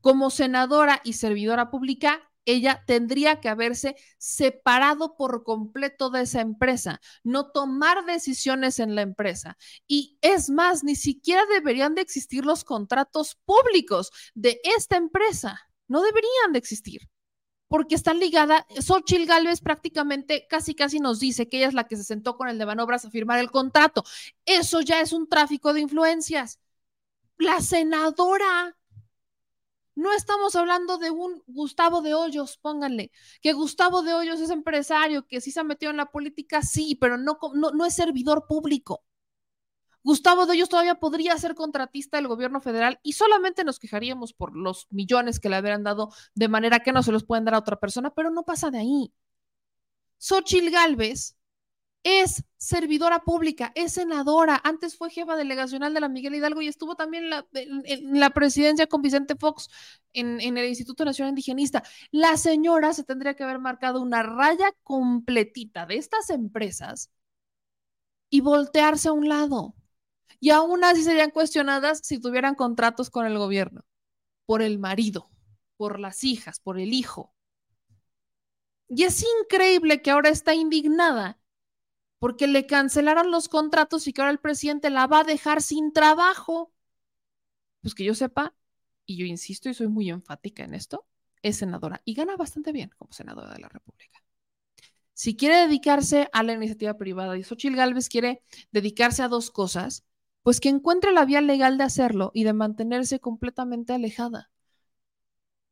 Como 0.00 0.30
senadora 0.30 1.00
y 1.04 1.12
servidora 1.12 1.70
pública, 1.70 2.27
ella 2.48 2.82
tendría 2.86 3.40
que 3.40 3.48
haberse 3.48 3.96
separado 4.16 5.16
por 5.16 5.44
completo 5.44 6.10
de 6.10 6.22
esa 6.22 6.40
empresa, 6.40 7.00
no 7.22 7.50
tomar 7.50 8.06
decisiones 8.06 8.78
en 8.78 8.94
la 8.94 9.02
empresa. 9.02 9.58
Y 9.86 10.18
es 10.22 10.48
más, 10.48 10.82
ni 10.82 10.96
siquiera 10.96 11.44
deberían 11.46 11.94
de 11.94 12.02
existir 12.02 12.46
los 12.46 12.64
contratos 12.64 13.38
públicos 13.44 14.10
de 14.34 14.60
esta 14.76 14.96
empresa. 14.96 15.60
No 15.88 16.02
deberían 16.02 16.52
de 16.52 16.58
existir. 16.58 17.08
Porque 17.68 17.94
están 17.94 18.18
ligadas, 18.18 18.64
Xochitl 18.80 19.26
Gálvez 19.26 19.60
prácticamente 19.60 20.46
casi 20.48 20.74
casi 20.74 21.00
nos 21.00 21.20
dice 21.20 21.50
que 21.50 21.58
ella 21.58 21.68
es 21.68 21.74
la 21.74 21.84
que 21.86 21.96
se 21.96 22.04
sentó 22.04 22.38
con 22.38 22.48
el 22.48 22.56
de 22.56 22.64
Manobras 22.64 23.04
a 23.04 23.10
firmar 23.10 23.40
el 23.40 23.50
contrato. 23.50 24.04
Eso 24.46 24.80
ya 24.80 25.02
es 25.02 25.12
un 25.12 25.28
tráfico 25.28 25.74
de 25.74 25.80
influencias. 25.82 26.60
La 27.36 27.60
senadora 27.60 28.78
no 29.98 30.12
estamos 30.12 30.54
hablando 30.54 30.96
de 30.98 31.10
un 31.10 31.42
Gustavo 31.48 32.02
de 32.02 32.14
Hoyos, 32.14 32.56
pónganle, 32.56 33.10
que 33.42 33.52
Gustavo 33.52 34.02
de 34.02 34.14
Hoyos 34.14 34.40
es 34.40 34.50
empresario, 34.50 35.26
que 35.26 35.40
sí 35.40 35.50
se 35.50 35.58
ha 35.58 35.64
metido 35.64 35.90
en 35.90 35.96
la 35.96 36.06
política, 36.06 36.62
sí, 36.62 36.96
pero 37.00 37.18
no, 37.18 37.36
es 37.84 37.94
servidor 37.94 38.46
público. 38.46 39.02
Gustavo 40.04 40.46
de 40.46 40.52
Hoyos 40.52 40.68
todavía 40.68 40.94
podría 40.94 41.36
ser 41.36 41.56
contratista 41.56 42.16
del 42.16 42.28
gobierno 42.28 42.60
federal 42.60 43.00
y 43.02 43.14
solamente 43.14 43.64
nos 43.64 43.80
quejaríamos 43.80 44.32
por 44.32 44.56
los 44.56 44.86
millones 44.90 45.40
que 45.40 45.48
le 45.48 45.56
habrían 45.56 45.82
dado 45.82 46.10
de 46.34 46.46
manera 46.46 46.78
que 46.78 46.92
no 46.92 47.02
se 47.02 47.10
los 47.10 47.24
pueden 47.24 47.44
dar 47.44 47.54
a 47.54 47.58
otra 47.58 47.80
persona, 47.80 48.14
pero 48.14 48.30
no 48.30 48.44
pasa 48.44 48.70
de 48.70 48.78
ahí. 48.78 49.12
Xochitl 50.18 50.70
Gálvez 50.70 51.36
es 52.08 52.44
servidora 52.56 53.20
pública, 53.20 53.70
es 53.74 53.92
senadora, 53.92 54.60
antes 54.64 54.96
fue 54.96 55.10
jefa 55.10 55.36
delegacional 55.36 55.92
de 55.92 56.00
la 56.00 56.08
Miguel 56.08 56.34
Hidalgo 56.34 56.62
y 56.62 56.68
estuvo 56.68 56.96
también 56.96 57.24
en 57.24 57.30
la, 57.30 57.46
en, 57.52 57.82
en 57.84 58.20
la 58.20 58.30
presidencia 58.30 58.86
con 58.86 59.02
Vicente 59.02 59.36
Fox 59.36 59.68
en, 60.12 60.40
en, 60.40 60.56
el 60.56 60.68
Instituto 60.68 61.04
Nacional 61.04 61.30
Indigenista. 61.30 61.82
La 62.10 62.36
señora 62.36 62.94
se 62.94 63.04
tendría 63.04 63.34
que 63.34 63.44
haber 63.44 63.58
marcado 63.58 64.00
una 64.00 64.22
raya 64.22 64.72
completita 64.82 65.86
de 65.86 65.96
estas 65.96 66.30
empresas 66.30 67.10
y 68.30 68.40
voltearse 68.40 69.08
a 69.08 69.12
un 69.12 69.28
lado. 69.28 69.74
Y 70.40 70.50
aún 70.50 70.84
así 70.84 71.02
serían 71.02 71.30
cuestionadas 71.30 72.00
si 72.02 72.20
tuvieran 72.20 72.54
contratos 72.54 73.10
con 73.10 73.26
el 73.26 73.38
gobierno, 73.38 73.84
por 74.46 74.62
el 74.62 74.78
marido, 74.78 75.30
por 75.76 75.98
las 75.98 76.24
hijas, 76.24 76.60
por 76.60 76.78
el 76.78 76.92
hijo. 76.92 77.34
Y 78.88 79.04
es 79.04 79.24
increíble 79.42 80.00
que 80.00 80.10
ahora 80.10 80.30
está 80.30 80.54
indignada 80.54 81.38
porque 82.18 82.46
le 82.46 82.66
cancelaron 82.66 83.30
los 83.30 83.48
contratos 83.48 84.06
y 84.06 84.12
que 84.12 84.20
ahora 84.20 84.32
el 84.32 84.40
presidente 84.40 84.90
la 84.90 85.06
va 85.06 85.20
a 85.20 85.24
dejar 85.24 85.62
sin 85.62 85.92
trabajo. 85.92 86.72
Pues 87.80 87.94
que 87.94 88.04
yo 88.04 88.14
sepa, 88.14 88.54
y 89.06 89.16
yo 89.16 89.24
insisto 89.24 89.68
y 89.68 89.74
soy 89.74 89.88
muy 89.88 90.10
enfática 90.10 90.64
en 90.64 90.74
esto, 90.74 91.06
es 91.42 91.56
senadora 91.56 92.02
y 92.04 92.14
gana 92.14 92.36
bastante 92.36 92.72
bien 92.72 92.90
como 92.96 93.12
senadora 93.12 93.52
de 93.52 93.60
la 93.60 93.68
República. 93.68 94.22
Si 95.14 95.36
quiere 95.36 95.56
dedicarse 95.56 96.28
a 96.32 96.42
la 96.42 96.52
iniciativa 96.52 96.96
privada 96.96 97.36
y 97.36 97.42
Xochitl 97.42 97.76
Gálvez 97.76 98.08
quiere 98.08 98.42
dedicarse 98.70 99.22
a 99.22 99.28
dos 99.28 99.50
cosas, 99.50 100.04
pues 100.42 100.60
que 100.60 100.68
encuentre 100.68 101.12
la 101.12 101.24
vía 101.24 101.40
legal 101.40 101.78
de 101.78 101.84
hacerlo 101.84 102.30
y 102.34 102.44
de 102.44 102.52
mantenerse 102.52 103.18
completamente 103.18 103.92
alejada. 103.92 104.50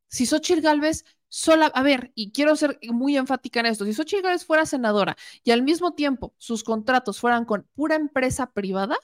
Si 0.09 0.25
Xochitl 0.25 0.61
Gálvez 0.61 1.05
sola, 1.29 1.67
a 1.67 1.83
ver, 1.83 2.11
y 2.15 2.31
quiero 2.31 2.55
ser 2.55 2.79
muy 2.89 3.17
enfática 3.17 3.59
en 3.59 3.67
esto, 3.67 3.85
si 3.85 3.93
Xochitl 3.93 4.23
Gálvez 4.23 4.45
fuera 4.45 4.65
senadora 4.65 5.17
y 5.43 5.51
al 5.51 5.63
mismo 5.63 5.93
tiempo 5.93 6.33
sus 6.37 6.63
contratos 6.63 7.19
fueran 7.19 7.45
con 7.45 7.67
pura 7.75 7.95
empresa 7.95 8.51
privada, 8.51 8.97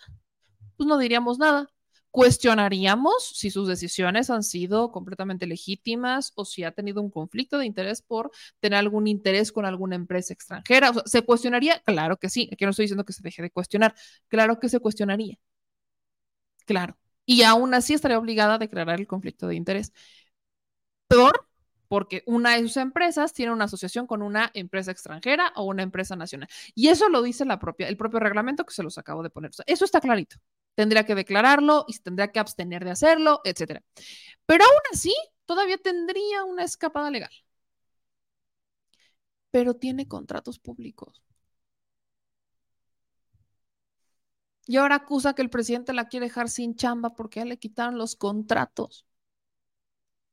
pues 0.77 0.87
no 0.87 0.97
diríamos 0.97 1.39
nada. 1.39 1.69
Cuestionaríamos 2.11 3.27
si 3.35 3.49
sus 3.49 3.67
decisiones 3.67 4.29
han 4.29 4.43
sido 4.43 4.91
completamente 4.91 5.47
legítimas 5.47 6.31
o 6.35 6.45
si 6.45 6.63
ha 6.63 6.71
tenido 6.71 7.01
un 7.01 7.09
conflicto 7.09 7.57
de 7.57 7.65
interés 7.65 8.03
por 8.03 8.29
tener 8.59 8.77
algún 8.77 9.07
interés 9.07 9.51
con 9.51 9.65
alguna 9.65 9.95
empresa 9.95 10.31
extranjera. 10.33 10.93
¿Se 11.05 11.23
cuestionaría? 11.23 11.81
Claro 11.81 12.17
que 12.17 12.29
sí. 12.29 12.49
Aquí 12.53 12.65
no 12.65 12.71
estoy 12.71 12.83
diciendo 12.83 13.03
que 13.05 13.13
se 13.13 13.23
deje 13.23 13.41
de 13.41 13.49
cuestionar. 13.49 13.95
Claro 14.27 14.59
que 14.59 14.69
se 14.69 14.79
cuestionaría. 14.79 15.39
Claro. 16.65 16.97
Y 17.25 17.43
aún 17.43 17.73
así 17.73 17.93
estaría 17.93 18.19
obligada 18.19 18.55
a 18.55 18.57
declarar 18.59 18.99
el 18.99 19.07
conflicto 19.07 19.47
de 19.47 19.55
interés. 19.55 19.91
Peor, 21.07 21.47
porque 21.93 22.23
una 22.25 22.55
de 22.55 22.63
sus 22.63 22.77
empresas 22.77 23.33
tiene 23.33 23.51
una 23.51 23.65
asociación 23.65 24.07
con 24.07 24.23
una 24.23 24.49
empresa 24.55 24.89
extranjera 24.89 25.53
o 25.55 25.65
una 25.65 25.83
empresa 25.83 26.15
nacional. 26.15 26.49
Y 26.73 26.87
eso 26.87 27.07
lo 27.07 27.21
dice 27.21 27.45
la 27.45 27.59
propia, 27.59 27.87
el 27.87 27.97
propio 27.97 28.19
reglamento 28.19 28.65
que 28.65 28.73
se 28.73 28.81
los 28.81 28.97
acabo 28.97 29.21
de 29.21 29.29
poner. 29.29 29.51
Eso 29.67 29.85
está 29.85 30.01
clarito. 30.01 30.37
Tendría 30.73 31.05
que 31.05 31.13
declararlo 31.13 31.85
y 31.87 31.95
tendría 31.99 32.31
que 32.31 32.39
abstener 32.39 32.83
de 32.83 32.89
hacerlo, 32.89 33.41
etcétera. 33.43 33.83
Pero 34.47 34.63
aún 34.63 34.81
así, 34.91 35.13
todavía 35.45 35.77
tendría 35.77 36.43
una 36.45 36.63
escapada 36.63 37.11
legal. 37.11 37.29
Pero 39.51 39.75
tiene 39.75 40.07
contratos 40.07 40.57
públicos. 40.57 41.21
Y 44.65 44.77
ahora 44.77 44.95
acusa 44.95 45.35
que 45.35 45.43
el 45.43 45.51
presidente 45.51 45.93
la 45.93 46.07
quiere 46.07 46.25
dejar 46.25 46.49
sin 46.49 46.75
chamba 46.75 47.13
porque 47.15 47.39
ya 47.41 47.45
le 47.45 47.59
quitaron 47.59 47.99
los 47.99 48.15
contratos. 48.15 49.05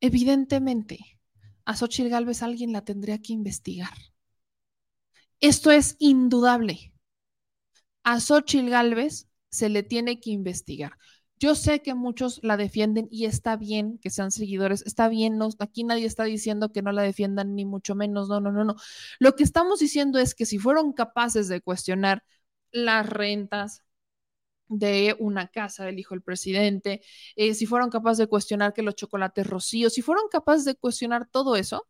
Evidentemente, 0.00 1.19
a 1.64 1.76
Xochitl 1.76 2.08
Gálvez 2.08 2.42
alguien 2.42 2.72
la 2.72 2.84
tendría 2.84 3.18
que 3.20 3.32
investigar. 3.32 3.92
Esto 5.40 5.70
es 5.70 5.96
indudable. 5.98 6.92
A 8.02 8.20
Xochitl 8.20 8.68
Gálvez 8.68 9.28
se 9.50 9.68
le 9.68 9.82
tiene 9.82 10.20
que 10.20 10.30
investigar. 10.30 10.92
Yo 11.38 11.54
sé 11.54 11.80
que 11.80 11.94
muchos 11.94 12.40
la 12.42 12.58
defienden 12.58 13.08
y 13.10 13.24
está 13.24 13.56
bien 13.56 13.98
que 13.98 14.10
sean 14.10 14.30
seguidores, 14.30 14.82
está 14.86 15.08
bien, 15.08 15.38
no, 15.38 15.48
aquí 15.58 15.84
nadie 15.84 16.04
está 16.04 16.24
diciendo 16.24 16.70
que 16.70 16.82
no 16.82 16.92
la 16.92 17.00
defiendan, 17.02 17.54
ni 17.54 17.64
mucho 17.64 17.94
menos, 17.94 18.28
no, 18.28 18.40
no, 18.40 18.52
no, 18.52 18.64
no. 18.64 18.76
Lo 19.18 19.34
que 19.36 19.42
estamos 19.42 19.78
diciendo 19.80 20.18
es 20.18 20.34
que 20.34 20.44
si 20.44 20.58
fueron 20.58 20.92
capaces 20.92 21.48
de 21.48 21.62
cuestionar 21.62 22.22
las 22.72 23.08
rentas, 23.08 23.82
de 24.70 25.16
una 25.18 25.48
casa 25.48 25.84
del 25.84 25.98
hijo 25.98 26.14
del 26.14 26.22
presidente, 26.22 27.02
eh, 27.36 27.54
si 27.54 27.66
fueron 27.66 27.90
capaces 27.90 28.18
de 28.18 28.28
cuestionar 28.28 28.72
que 28.72 28.82
los 28.82 28.94
chocolates 28.96 29.46
rocíos, 29.46 29.94
si 29.94 30.02
fueron 30.02 30.28
capaces 30.30 30.64
de 30.64 30.76
cuestionar 30.76 31.26
todo 31.28 31.56
eso, 31.56 31.88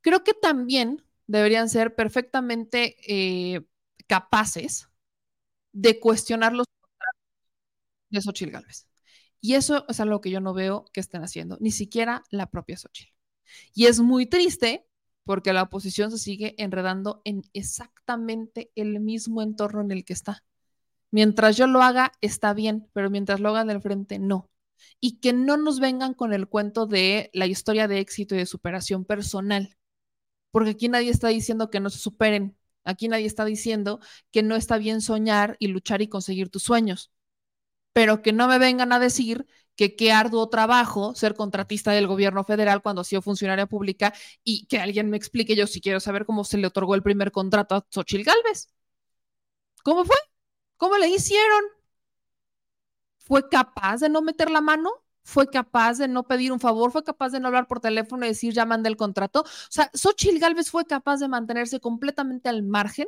creo 0.00 0.24
que 0.24 0.34
también 0.34 1.04
deberían 1.26 1.68
ser 1.68 1.94
perfectamente 1.94 2.96
eh, 3.06 3.62
capaces 4.06 4.88
de 5.72 6.00
cuestionar 6.00 6.54
los 6.54 6.66
de 8.10 8.20
Xochitl 8.22 8.52
Gálvez. 8.52 8.86
Y 9.40 9.54
eso 9.54 9.84
es 9.88 10.00
algo 10.00 10.20
que 10.20 10.30
yo 10.30 10.40
no 10.40 10.54
veo 10.54 10.86
que 10.92 11.00
estén 11.00 11.22
haciendo, 11.22 11.56
ni 11.60 11.70
siquiera 11.70 12.24
la 12.30 12.50
propia 12.50 12.76
Xochitl. 12.76 13.12
Y 13.74 13.86
es 13.86 14.00
muy 14.00 14.26
triste 14.26 14.86
porque 15.24 15.52
la 15.52 15.62
oposición 15.62 16.10
se 16.10 16.18
sigue 16.18 16.54
enredando 16.58 17.22
en 17.24 17.42
exactamente 17.52 18.72
el 18.74 19.00
mismo 19.00 19.42
entorno 19.42 19.82
en 19.82 19.92
el 19.92 20.04
que 20.04 20.14
está. 20.14 20.44
Mientras 21.10 21.56
yo 21.56 21.66
lo 21.66 21.82
haga, 21.82 22.12
está 22.20 22.52
bien, 22.54 22.88
pero 22.92 23.10
mientras 23.10 23.40
lo 23.40 23.50
hagan 23.50 23.68
del 23.68 23.80
frente, 23.80 24.18
no. 24.18 24.50
y 25.00 25.20
que 25.20 25.32
no 25.32 25.56
nos 25.56 25.80
vengan 25.80 26.14
con 26.14 26.32
el 26.32 26.48
cuento 26.48 26.86
de 26.86 27.30
la 27.34 27.46
historia 27.46 27.88
de 27.88 28.00
éxito 28.00 28.34
y 28.34 28.38
de 28.38 28.46
superación 28.46 29.04
personal, 29.04 29.76
porque 30.50 30.70
aquí 30.72 30.88
nadie 30.88 31.10
está 31.10 31.28
diciendo 31.28 31.70
que 31.70 31.80
no 31.80 31.90
se 31.90 31.98
superen, 31.98 32.56
aquí 32.84 33.08
nadie 33.08 33.26
está 33.26 33.44
diciendo 33.44 34.00
que 34.32 34.42
no 34.42 34.56
está 34.56 34.78
bien 34.78 35.00
soñar 35.02 35.56
y 35.60 35.68
luchar 35.68 36.02
y 36.02 36.08
conseguir 36.08 36.50
tus 36.50 36.64
sueños, 36.64 37.12
pero 37.92 38.22
que 38.22 38.32
no 38.32 38.48
me 38.48 38.58
vengan 38.58 38.92
a 38.92 39.00
decir 39.00 39.46
que 39.76 39.96
qué 39.96 40.12
arduo 40.12 40.48
trabajo 40.48 41.14
ser 41.14 41.34
contratista 41.34 41.92
del 41.92 42.06
gobierno 42.08 42.44
federal 42.44 42.82
cuando 42.82 43.02
ha 43.02 43.04
sido 43.04 43.22
funcionaria 43.22 43.66
pública 43.66 44.14
y 44.44 44.66
que 44.66 44.78
alguien 44.80 45.10
me 45.10 45.16
explique, 45.16 45.56
yo 45.56 45.66
si 45.66 45.80
quiero 45.80 46.00
saber 46.00 46.26
cómo 46.26 46.44
se 46.44 46.58
le 46.58 46.66
otorgó 46.68 46.94
el 46.94 47.02
primer 47.02 47.32
contrato 47.32 47.74
a 47.76 47.86
Xochil 47.90 48.24
Gálvez. 48.24 48.68
¿Cómo 49.82 50.04
fue? 50.04 50.16
¿Cómo 50.78 50.96
le 50.98 51.08
hicieron? 51.08 51.62
¿Fue 53.18 53.48
capaz 53.48 53.98
de 54.00 54.08
no 54.08 54.22
meter 54.22 54.50
la 54.50 54.60
mano? 54.60 54.90
¿Fue 55.22 55.48
capaz 55.50 55.98
de 55.98 56.08
no 56.08 56.26
pedir 56.26 56.52
un 56.52 56.60
favor? 56.60 56.90
¿Fue 56.90 57.04
capaz 57.04 57.30
de 57.30 57.40
no 57.40 57.48
hablar 57.48 57.66
por 57.66 57.80
teléfono 57.80 58.24
y 58.24 58.28
decir 58.28 58.54
ya 58.54 58.64
mandé 58.64 58.88
el 58.88 58.96
contrato? 58.96 59.40
O 59.42 59.46
sea, 59.70 59.90
Xochil 59.94 60.38
Gálvez 60.38 60.70
fue 60.70 60.86
capaz 60.86 61.18
de 61.18 61.28
mantenerse 61.28 61.80
completamente 61.80 62.48
al 62.48 62.62
margen 62.62 63.06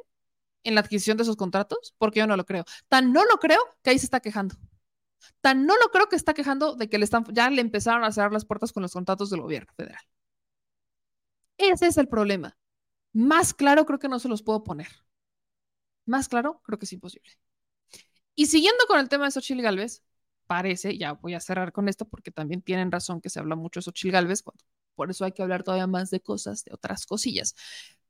en 0.65 0.75
la 0.75 0.83
adquisición 0.83 1.17
de 1.17 1.25
esos 1.25 1.37
contratos, 1.37 1.95
porque 1.99 2.21
yo 2.21 2.27
no 2.27 2.37
lo 2.37 2.47
creo. 2.47 2.65
Tan 2.89 3.13
no 3.13 3.25
lo 3.25 3.39
creo 3.39 3.61
que 3.83 3.91
ahí 3.91 3.99
se 3.99 4.07
está 4.07 4.21
quejando. 4.21 4.57
Tan 5.43 5.67
no 5.67 5.77
lo 5.79 5.91
creo 5.91 6.09
que 6.09 6.17
está 6.17 6.35
quejando 6.35 6.77
de 6.77 6.89
que 6.89 6.99
le 6.99 7.05
están, 7.05 7.25
ya 7.33 7.51
le 7.51 7.63
empezaron 7.63 8.05
a 8.05 8.13
cerrar 8.13 8.33
las 8.33 8.47
puertas 8.47 8.73
con 8.73 8.83
los 8.83 8.93
contratos 8.95 9.31
del 9.31 9.43
gobierno 9.43 9.73
federal. 9.77 10.03
Ese 11.59 11.87
es 11.87 11.97
el 11.97 12.09
problema. 12.09 12.57
Más 13.13 13.55
claro 13.55 13.87
creo 13.87 13.99
que 14.01 14.09
no 14.09 14.19
se 14.21 14.29
los 14.29 14.43
puedo 14.43 14.65
poner. 14.65 14.89
Más 16.05 16.29
claro 16.29 16.61
creo 16.65 16.79
que 16.79 16.85
es 16.85 16.93
imposible. 16.93 17.31
Y 18.41 18.47
siguiendo 18.47 18.87
con 18.87 18.99
el 18.99 19.11
tema 19.11 19.27
de 19.27 19.33
Xochitl 19.33 19.61
Galvez, 19.61 20.03
parece, 20.47 20.97
ya 20.97 21.13
voy 21.13 21.35
a 21.35 21.41
cerrar 21.41 21.73
con 21.73 21.91
esto 21.91 22.07
porque 22.07 22.31
también 22.31 22.63
tienen 22.63 22.91
razón 22.91 23.21
que 23.21 23.29
se 23.29 23.39
habla 23.39 23.55
mucho 23.55 23.81
de 23.81 23.83
Xochitl 23.83 24.13
Galvez, 24.13 24.43
por 24.95 25.11
eso 25.11 25.27
hay 25.27 25.33
que 25.33 25.43
hablar 25.43 25.63
todavía 25.63 25.87
más 25.87 26.09
de 26.09 26.21
cosas, 26.21 26.65
de 26.65 26.73
otras 26.73 27.05
cosillas. 27.05 27.55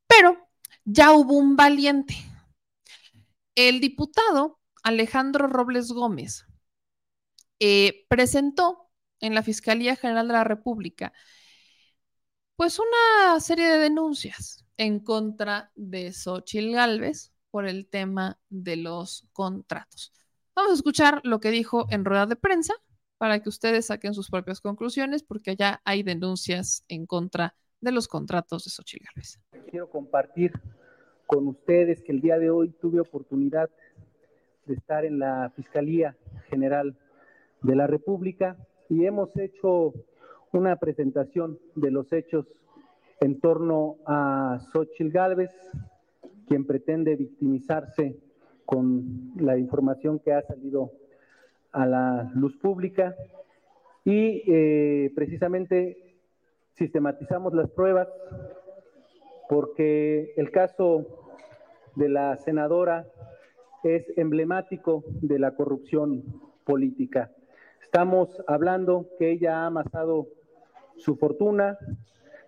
Pero 0.07 0.39
ya 0.85 1.11
hubo 1.15 1.37
un 1.37 1.57
valiente. 1.57 2.15
El 3.57 3.81
diputado 3.81 4.61
Alejandro 4.85 5.49
Robles 5.49 5.91
Gómez 5.91 6.47
eh, 7.59 8.07
presentó 8.09 8.89
en 9.19 9.35
la 9.35 9.43
Fiscalía 9.43 9.97
General 9.97 10.29
de 10.29 10.35
la 10.35 10.45
República 10.45 11.13
pues 12.55 12.79
una 12.79 13.41
serie 13.41 13.67
de 13.67 13.79
denuncias 13.79 14.65
en 14.77 15.01
contra 15.01 15.73
de 15.75 16.13
Xochitl 16.13 16.71
Galvez 16.71 17.33
por 17.51 17.67
el 17.67 17.89
tema 17.89 18.39
de 18.49 18.77
los 18.77 19.27
contratos. 19.33 20.13
Vamos 20.61 20.73
a 20.73 20.75
escuchar 20.75 21.23
lo 21.25 21.41
que 21.41 21.51
dijo 21.51 21.87
en 21.89 22.05
rueda 22.05 22.27
de 22.27 22.37
prensa 22.37 22.75
para 23.17 23.41
que 23.41 23.49
ustedes 23.49 23.87
saquen 23.87 24.13
sus 24.13 24.29
propias 24.29 24.61
conclusiones, 24.61 25.23
porque 25.23 25.53
allá 25.53 25.81
hay 25.87 26.03
denuncias 26.03 26.85
en 26.89 27.07
contra 27.07 27.55
de 27.81 27.93
los 27.93 28.09
contratos 28.09 28.65
de 28.65 28.71
Xochitl 28.71 29.07
Galvez. 29.07 29.41
Quiero 29.71 29.89
compartir 29.89 30.53
con 31.27 31.49
ustedes 31.49 32.03
que 32.03 32.13
el 32.13 32.21
día 32.21 32.39
de 32.39 32.51
hoy 32.51 32.75
tuve 32.79 33.01
oportunidad 33.01 33.71
de 34.67 34.75
estar 34.75 35.07
en 35.07 35.19
la 35.19 35.51
Fiscalía 35.57 36.15
General 36.51 36.95
de 37.63 37.75
la 37.75 37.87
República 37.87 38.59
y 38.91 39.07
hemos 39.07 39.35
hecho 39.39 39.95
una 40.53 40.77
presentación 40.77 41.59
de 41.75 41.91
los 41.91 42.13
hechos 42.13 42.45
en 43.23 43.41
torno 43.41 43.97
a 44.05 44.59
Xochitl 44.75 45.09
Gálvez, 45.09 45.53
quien 46.47 46.67
pretende 46.67 47.17
victimizarse 47.17 48.21
con 48.65 49.33
la 49.37 49.59
información 49.59 50.19
que 50.19 50.33
ha 50.33 50.43
salido 50.43 50.93
a 51.73 51.87
la 51.87 52.31
luz 52.35 52.57
pública 52.57 53.15
y 54.05 54.43
eh, 54.47 55.13
precisamente 55.15 56.17
sistematizamos 56.75 57.53
las 57.55 57.71
pruebas 57.71 58.09
porque 59.49 60.33
el 60.37 60.51
caso 60.51 61.07
de 61.97 62.09
la 62.09 62.37
senadora 62.37 63.07
es 63.83 64.07
emblemático 64.17 65.05
de 65.21 65.39
la 65.39 65.55
corrupción 65.55 66.23
política. 66.65 67.33
Estamos 67.83 68.43
hablando 68.47 69.09
que 69.19 69.33
ella 69.33 69.63
ha 69.63 69.67
amasado 69.67 70.29
su 70.97 71.17
fortuna 71.17 71.79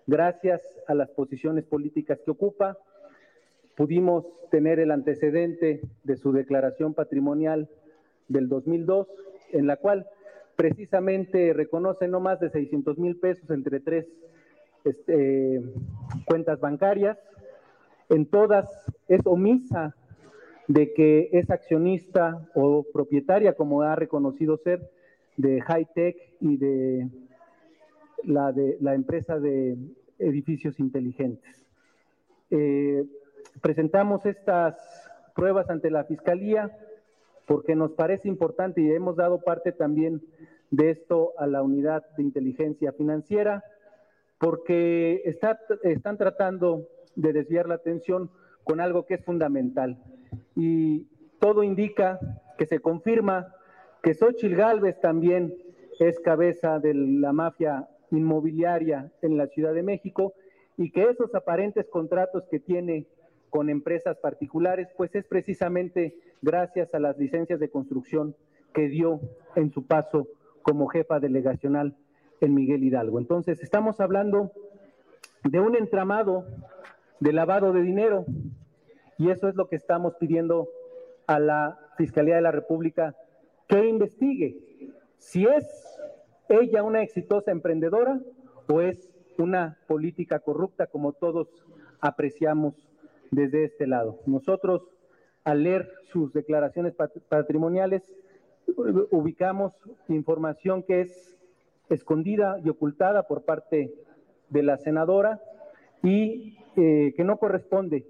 gracias 0.07 0.61
a 0.87 0.93
las 0.93 1.09
posiciones 1.09 1.65
políticas 1.65 2.19
que 2.23 2.31
ocupa. 2.31 2.77
Pudimos 3.75 4.25
tener 4.51 4.79
el 4.79 4.91
antecedente 4.91 5.81
de 6.03 6.15
su 6.15 6.31
declaración 6.31 6.93
patrimonial 6.93 7.69
del 8.27 8.47
2002, 8.47 9.07
en 9.51 9.67
la 9.67 9.77
cual 9.77 10.07
precisamente 10.55 11.53
reconoce 11.53 12.07
no 12.07 12.19
más 12.19 12.39
de 12.39 12.49
600 12.49 12.97
mil 12.99 13.17
pesos 13.17 13.49
entre 13.49 13.79
tres 13.79 14.07
este, 14.83 15.61
cuentas 16.25 16.59
bancarias. 16.59 17.17
En 18.09 18.25
todas 18.25 18.67
es 19.07 19.21
omisa 19.25 19.95
de 20.67 20.93
que 20.93 21.29
es 21.31 21.49
accionista 21.49 22.47
o 22.53 22.85
propietaria, 22.93 23.53
como 23.53 23.81
ha 23.81 23.95
reconocido 23.95 24.57
ser, 24.57 24.89
de 25.35 25.61
High 25.61 25.87
Tech 25.95 26.15
y 26.39 26.57
de 26.57 27.09
la, 28.23 28.51
de 28.51 28.77
la 28.81 28.93
empresa 28.93 29.39
de 29.39 29.77
edificios 30.19 30.79
inteligentes. 30.79 31.65
Eh, 32.51 33.05
presentamos 33.61 34.25
estas 34.25 34.75
pruebas 35.35 35.69
ante 35.69 35.89
la 35.89 36.03
Fiscalía 36.05 36.71
porque 37.45 37.75
nos 37.75 37.91
parece 37.91 38.27
importante 38.27 38.81
y 38.81 38.91
hemos 38.91 39.15
dado 39.15 39.41
parte 39.41 39.71
también 39.71 40.21
de 40.71 40.91
esto 40.91 41.33
a 41.37 41.45
la 41.45 41.61
unidad 41.61 42.03
de 42.17 42.23
inteligencia 42.23 42.93
financiera, 42.93 43.63
porque 44.39 45.21
está, 45.25 45.59
están 45.83 46.17
tratando 46.17 46.87
de 47.15 47.33
desviar 47.33 47.67
la 47.67 47.75
atención 47.75 48.31
con 48.63 48.79
algo 48.79 49.05
que 49.05 49.15
es 49.15 49.25
fundamental. 49.25 50.01
Y 50.55 51.07
todo 51.39 51.63
indica 51.63 52.19
que 52.57 52.65
se 52.65 52.79
confirma 52.79 53.53
que 54.01 54.13
Xochitl 54.13 54.55
Gálvez 54.55 54.99
también 54.99 55.53
es 55.99 56.19
cabeza 56.19 56.79
de 56.79 56.93
la 56.93 57.33
mafia 57.33 57.87
inmobiliaria 58.11 59.11
en 59.21 59.37
la 59.37 59.47
Ciudad 59.47 59.73
de 59.73 59.83
México 59.83 60.33
y 60.77 60.91
que 60.91 61.03
esos 61.03 61.33
aparentes 61.35 61.87
contratos 61.89 62.45
que 62.49 62.59
tiene 62.59 63.07
con 63.53 63.69
empresas 63.69 64.17
particulares, 64.17 64.87
pues 64.97 65.13
es 65.13 65.27
precisamente 65.27 66.15
gracias 66.41 66.95
a 66.95 66.99
las 66.99 67.19
licencias 67.19 67.59
de 67.59 67.69
construcción 67.69 68.35
que 68.73 68.87
dio 68.87 69.19
en 69.55 69.71
su 69.71 69.85
paso 69.85 70.27
como 70.63 70.87
jefa 70.87 71.19
delegacional 71.19 71.95
en 72.41 72.55
Miguel 72.55 72.83
Hidalgo. 72.83 73.19
Entonces, 73.19 73.61
estamos 73.61 73.99
hablando 73.99 74.51
de 75.43 75.59
un 75.59 75.75
entramado 75.75 76.47
de 77.19 77.31
lavado 77.31 77.73
de 77.73 77.83
dinero 77.83 78.25
y 79.19 79.29
eso 79.29 79.47
es 79.47 79.53
lo 79.53 79.67
que 79.67 79.75
estamos 79.75 80.15
pidiendo 80.15 80.67
a 81.27 81.37
la 81.37 81.77
Fiscalía 81.95 82.37
de 82.37 82.41
la 82.41 82.51
República 82.51 83.15
que 83.67 83.87
investigue 83.87 84.57
si 85.19 85.45
es 85.45 85.99
ella 86.49 86.81
una 86.81 87.03
exitosa 87.03 87.51
emprendedora 87.51 88.19
o 88.67 88.81
es 88.81 89.13
una 89.37 89.77
política 89.85 90.39
corrupta 90.39 90.87
como 90.87 91.13
todos 91.13 91.47
apreciamos 92.01 92.89
desde 93.33 93.65
este 93.65 93.87
lado. 93.87 94.19
Nosotros, 94.25 94.81
al 95.43 95.63
leer 95.63 95.89
sus 96.11 96.33
declaraciones 96.33 96.93
patrimoniales, 97.29 98.03
ubicamos 99.11 99.73
información 100.07 100.83
que 100.83 101.01
es 101.01 101.37
escondida 101.89 102.59
y 102.63 102.69
ocultada 102.69 103.23
por 103.23 103.43
parte 103.43 103.93
de 104.49 104.63
la 104.63 104.77
senadora 104.77 105.41
y 106.01 106.57
eh, 106.75 107.13
que 107.15 107.23
no 107.23 107.37
corresponde 107.37 108.07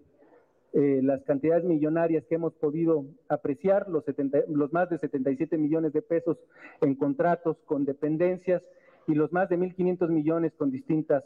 eh, 0.74 1.02
las 1.04 1.24
cantidades 1.24 1.64
millonarias 1.64 2.26
que 2.26 2.36
hemos 2.36 2.54
podido 2.54 3.06
apreciar, 3.30 3.88
los, 3.90 4.04
los 4.48 4.74
más 4.74 4.90
de 4.90 4.98
77 4.98 5.58
millones 5.58 5.94
de 5.94 6.02
pesos 6.02 6.38
en 6.82 6.96
contratos 6.96 7.58
con 7.66 7.86
dependencias 7.86 8.68
y 9.08 9.14
los 9.14 9.32
más 9.32 9.50
de 9.50 9.58
1.500 9.58 10.10
millones 10.10 10.54
con 10.56 10.72
distintas 10.72 11.24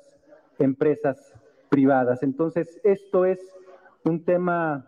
empresas 0.60 1.34
privadas. 1.70 2.24
Entonces, 2.24 2.80
esto 2.84 3.26
es 3.26 3.40
un 4.04 4.24
tema 4.24 4.86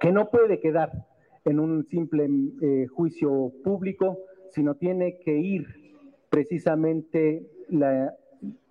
que 0.00 0.12
no 0.12 0.30
puede 0.30 0.60
quedar 0.60 1.06
en 1.44 1.60
un 1.60 1.84
simple 1.86 2.28
eh, 2.62 2.86
juicio 2.86 3.52
público, 3.62 4.18
sino 4.50 4.74
tiene 4.74 5.18
que 5.18 5.36
ir 5.36 5.66
precisamente 6.30 7.46
la, 7.68 8.14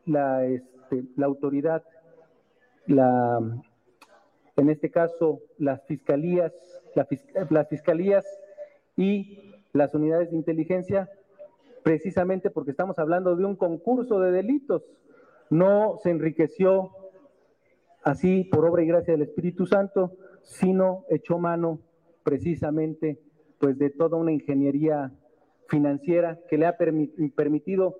la, 0.06 0.45
este, 0.45 1.04
la 1.16 1.26
autoridad, 1.26 1.84
la 2.88 3.40
en 4.56 4.70
este 4.70 4.91
caso 4.91 5.41
las 5.58 5.84
fiscalías, 5.86 6.54
las 7.50 7.68
fiscalías 7.70 8.26
y 8.95 9.40
las 9.74 9.95
unidades 9.95 10.32
de 10.32 10.38
inteligencia, 10.38 11.10
precisamente 11.84 12.52
porque 12.52 12.72
estamos 12.72 13.00
hablando 13.00 13.36
de 13.36 13.45
un 13.45 13.56
concurso 13.56 14.20
de 14.20 14.32
delitos. 14.32 14.84
No 15.50 15.98
se 16.04 16.12
enriqueció 16.12 16.91
así 18.03 18.43
por 18.45 18.65
obra 18.65 18.84
y 18.84 18.88
gracia 18.88 19.13
del 19.13 19.23
Espíritu 19.23 19.65
Santo, 19.65 20.13
sino 20.41 21.05
echó 21.09 21.39
mano 21.39 21.80
precisamente 22.23 23.19
pues 23.59 23.77
de 23.77 23.89
toda 23.89 24.17
una 24.17 24.31
ingeniería 24.31 25.11
financiera 25.67 26.39
que 26.49 26.57
le 26.57 26.65
ha 26.65 26.77
permi- 26.77 27.34
permitido 27.34 27.97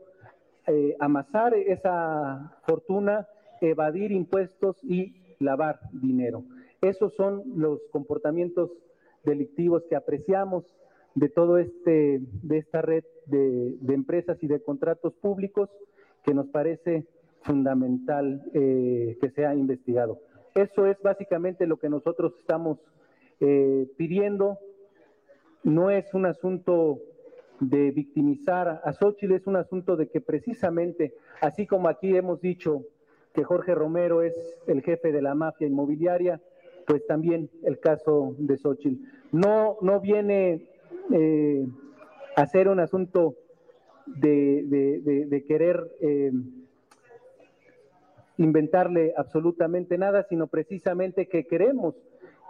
eh, 0.68 0.96
amasar 1.00 1.54
esa 1.56 2.58
fortuna, 2.68 3.28
evadir 3.62 4.12
impuestos 4.12 4.78
y 4.84 5.16
lavar 5.40 5.80
dinero. 5.94 6.44
Esos 6.82 7.14
son 7.16 7.44
los 7.56 7.80
comportamientos 7.92 8.72
delictivos 9.24 9.84
que 9.90 9.96
apreciamos 9.96 10.66
de 11.16 11.30
todo 11.30 11.58
este, 11.58 12.20
de 12.42 12.58
esta 12.58 12.82
red 12.82 13.04
de, 13.26 13.78
de 13.80 13.94
empresas 13.94 14.42
y 14.42 14.48
de 14.48 14.62
contratos 14.62 15.14
públicos 15.14 15.70
que 16.24 16.34
nos 16.34 16.48
parece 16.48 17.06
fundamental 17.44 18.44
eh, 18.54 19.18
que 19.22 19.30
sea 19.30 19.54
investigado. 19.54 20.20
Eso 20.56 20.86
es 20.86 21.02
básicamente 21.02 21.68
lo 21.68 21.78
que 21.78 21.90
nosotros 21.90 22.34
estamos 22.40 22.80
eh, 23.40 23.88
pidiendo. 23.98 24.60
No 25.64 25.90
es 25.90 26.14
un 26.14 26.26
asunto 26.26 27.00
de 27.60 27.92
victimizar 27.92 28.82
a 28.84 28.94
Xochitl, 28.94 29.34
es 29.34 29.48
un 29.48 29.56
asunto 29.56 29.96
de 29.96 30.08
que 30.08 30.22
precisamente, 30.22 31.14
así 31.42 31.66
como 31.66 31.88
aquí 31.88 32.16
hemos 32.16 32.42
dicho 32.42 32.84
que 33.34 33.44
Jorge 33.44 33.74
Romero 33.74 34.22
es 34.22 34.36
el 34.68 34.82
jefe 34.82 35.12
de 35.12 35.22
la 35.22 35.34
mafia 35.34 35.68
inmobiliaria, 35.68 36.42
pues 36.86 37.06
también 37.08 37.50
el 37.64 37.80
caso 37.80 38.36
de 38.38 38.58
Xochitl. 38.58 39.04
No, 39.32 39.78
no 39.82 40.00
viene 40.02 40.68
eh, 41.12 41.66
a 42.36 42.46
ser 42.48 42.68
un 42.68 42.80
asunto 42.80 43.36
de, 44.06 45.46
querer 45.48 45.90
inventarle 48.38 49.14
absolutamente 49.16 49.98
nada, 49.98 50.24
sino 50.30 50.48
precisamente 50.48 51.28
que 51.28 51.46
queremos 51.46 51.96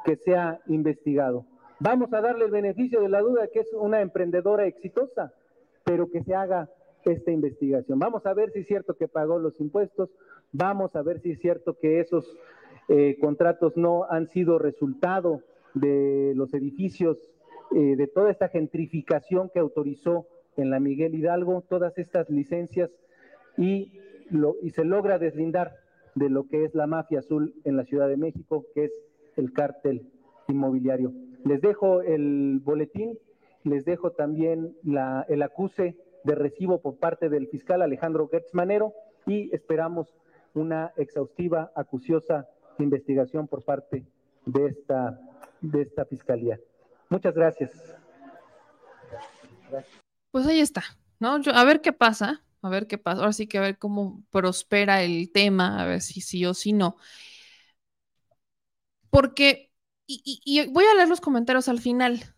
que 0.05 0.17
sea 0.17 0.61
investigado. 0.67 1.45
Vamos 1.79 2.13
a 2.13 2.21
darle 2.21 2.45
el 2.45 2.51
beneficio 2.51 3.01
de 3.01 3.09
la 3.09 3.21
duda 3.21 3.47
que 3.51 3.59
es 3.59 3.73
una 3.73 4.01
emprendedora 4.01 4.65
exitosa, 4.65 5.33
pero 5.83 6.09
que 6.09 6.23
se 6.23 6.33
haga 6.35 6.69
esta 7.03 7.31
investigación. 7.31 7.99
Vamos 7.99 8.25
a 8.25 8.33
ver 8.33 8.51
si 8.51 8.59
es 8.59 8.67
cierto 8.67 8.95
que 8.95 9.07
pagó 9.07 9.39
los 9.39 9.59
impuestos, 9.59 10.09
vamos 10.51 10.95
a 10.95 11.01
ver 11.01 11.19
si 11.19 11.31
es 11.31 11.39
cierto 11.39 11.77
que 11.77 11.99
esos 11.99 12.25
eh, 12.87 13.17
contratos 13.19 13.75
no 13.75 14.05
han 14.09 14.27
sido 14.29 14.59
resultado 14.59 15.41
de 15.73 16.33
los 16.35 16.53
edificios, 16.53 17.17
eh, 17.75 17.95
de 17.95 18.07
toda 18.07 18.31
esta 18.31 18.49
gentrificación 18.49 19.49
que 19.49 19.59
autorizó 19.59 20.27
en 20.57 20.69
la 20.69 20.79
Miguel 20.79 21.15
Hidalgo, 21.15 21.63
todas 21.67 21.97
estas 21.97 22.29
licencias 22.29 22.91
y, 23.57 23.99
y 24.61 24.69
se 24.71 24.83
logra 24.83 25.19
deslindar 25.19 25.75
de 26.15 26.29
lo 26.29 26.47
que 26.47 26.65
es 26.65 26.75
la 26.75 26.87
mafia 26.87 27.19
azul 27.19 27.53
en 27.63 27.77
la 27.77 27.85
Ciudad 27.85 28.07
de 28.07 28.17
México, 28.17 28.65
que 28.73 28.85
es 28.85 28.91
el 29.35 29.51
cártel 29.53 30.11
inmobiliario. 30.47 31.13
Les 31.43 31.61
dejo 31.61 32.01
el 32.01 32.59
boletín, 32.63 33.17
les 33.63 33.85
dejo 33.85 34.11
también 34.11 34.75
la, 34.83 35.25
el 35.29 35.41
acuse 35.41 35.97
de 36.23 36.35
recibo 36.35 36.81
por 36.81 36.97
parte 36.97 37.29
del 37.29 37.47
fiscal 37.47 37.81
Alejandro 37.81 38.27
Gertz 38.29 38.53
Manero 38.53 38.93
y 39.25 39.53
esperamos 39.53 40.13
una 40.53 40.93
exhaustiva, 40.97 41.71
acuciosa 41.75 42.47
investigación 42.79 43.47
por 43.47 43.63
parte 43.63 44.05
de 44.45 44.65
esta, 44.67 45.19
de 45.61 45.81
esta 45.81 46.05
fiscalía. 46.05 46.59
Muchas 47.09 47.33
gracias. 47.33 47.71
Pues 50.31 50.47
ahí 50.47 50.59
está, 50.59 50.83
¿no? 51.19 51.39
Yo, 51.39 51.53
a 51.53 51.63
ver 51.63 51.81
qué 51.81 51.93
pasa, 51.93 52.43
a 52.63 52.69
ver 52.69 52.87
qué 52.87 52.97
pasa. 52.97 53.21
Ahora 53.21 53.33
sí 53.33 53.47
que 53.47 53.57
a 53.57 53.61
ver 53.61 53.77
cómo 53.77 54.23
prospera 54.31 55.03
el 55.03 55.31
tema, 55.31 55.81
a 55.81 55.85
ver 55.85 56.01
si 56.01 56.21
sí 56.21 56.45
o 56.45 56.53
si 56.53 56.73
no. 56.73 56.97
Porque, 59.09 59.71
y, 60.07 60.41
y- 60.43 60.67
voy 60.71 60.83
a 60.85 60.95
leer 60.95 61.07
los 61.09 61.21
comentarios 61.21 61.67
al 61.69 61.79
final, 61.79 62.35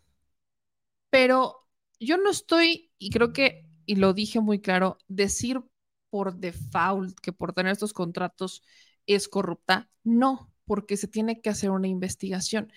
pero 1.10 1.68
yo 2.00 2.18
no 2.18 2.30
estoy, 2.30 2.92
y 2.98 3.10
creo 3.12 3.34
que, 3.34 3.66
y 3.86 3.96
lo 3.96 4.14
dije 4.14 4.40
muy 4.40 4.60
claro, 4.62 4.98
decir 5.08 5.62
por 6.10 6.36
default 6.36 7.20
que 7.20 7.34
por 7.34 7.54
tener 7.54 7.72
estos 7.74 7.94
contratos 7.94 8.64
es 9.06 9.28
corrupta, 9.28 9.90
no, 10.04 10.52
porque 10.66 10.98
se 10.98 11.08
tiene 11.08 11.42
que 11.42 11.50
hacer 11.50 11.70
una 11.72 11.88
investigación. 11.88 12.72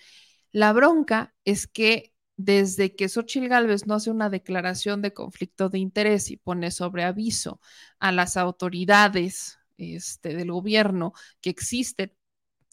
La 0.51 0.73
bronca 0.73 1.35
es 1.45 1.67
que 1.67 2.13
desde 2.41 2.95
que 2.95 3.09
Xochitl 3.09 3.49
Gálvez 3.49 3.85
no 3.85 3.95
hace 3.95 4.11
una 4.11 4.29
declaración 4.29 5.01
de 5.01 5.13
conflicto 5.13 5.67
de 5.67 5.79
interés 5.79 6.31
y 6.31 6.37
pone 6.37 6.71
sobre 6.71 7.03
aviso 7.03 7.59
a 7.99 8.13
las 8.13 8.37
autoridades 8.37 9.59
este, 9.77 10.35
del 10.37 10.49
gobierno 10.49 11.11
que 11.41 11.49
existen 11.49 12.13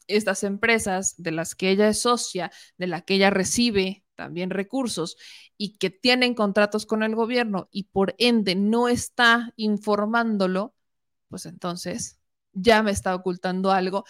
estas 0.06 0.44
empresas 0.44 1.16
de 1.18 1.32
las 1.32 1.56
que 1.56 1.70
ella 1.70 1.88
es 1.88 2.02
socia, 2.02 2.52
de 2.78 2.86
la 2.86 3.00
que 3.00 3.14
ella 3.14 3.30
recibe 3.30 4.04
también 4.14 4.50
recursos 4.50 5.16
y 5.58 5.78
que 5.78 5.90
tienen 5.90 6.34
contratos 6.34 6.86
con 6.86 7.02
el 7.02 7.16
gobierno 7.16 7.68
y 7.72 7.84
por 7.84 8.14
ende 8.18 8.54
no 8.54 8.86
está 8.86 9.52
informándolo, 9.56 10.76
pues 11.26 11.44
entonces 11.44 12.20
ya 12.52 12.84
me 12.84 12.92
está 12.92 13.16
ocultando 13.16 13.72
algo 13.72 14.04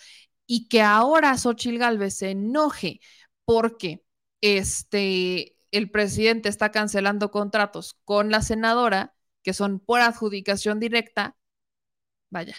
y 0.47 0.69
que 0.69 0.83
ahora 0.83 1.39
Xochitl 1.39 1.79
Gálvez 1.79 2.19
se 2.19 2.33
enoje 2.33 3.01
porque 3.47 4.06
este, 4.41 5.57
el 5.71 5.91
presidente 5.91 6.49
está 6.49 6.71
cancelando 6.73 7.31
contratos 7.31 7.99
con 8.05 8.31
la 8.31 8.43
senadora 8.43 9.15
que 9.43 9.53
son 9.55 9.81
por 9.81 10.01
adjudicación 10.01 10.81
directa, 10.81 11.37
vaya. 12.31 12.57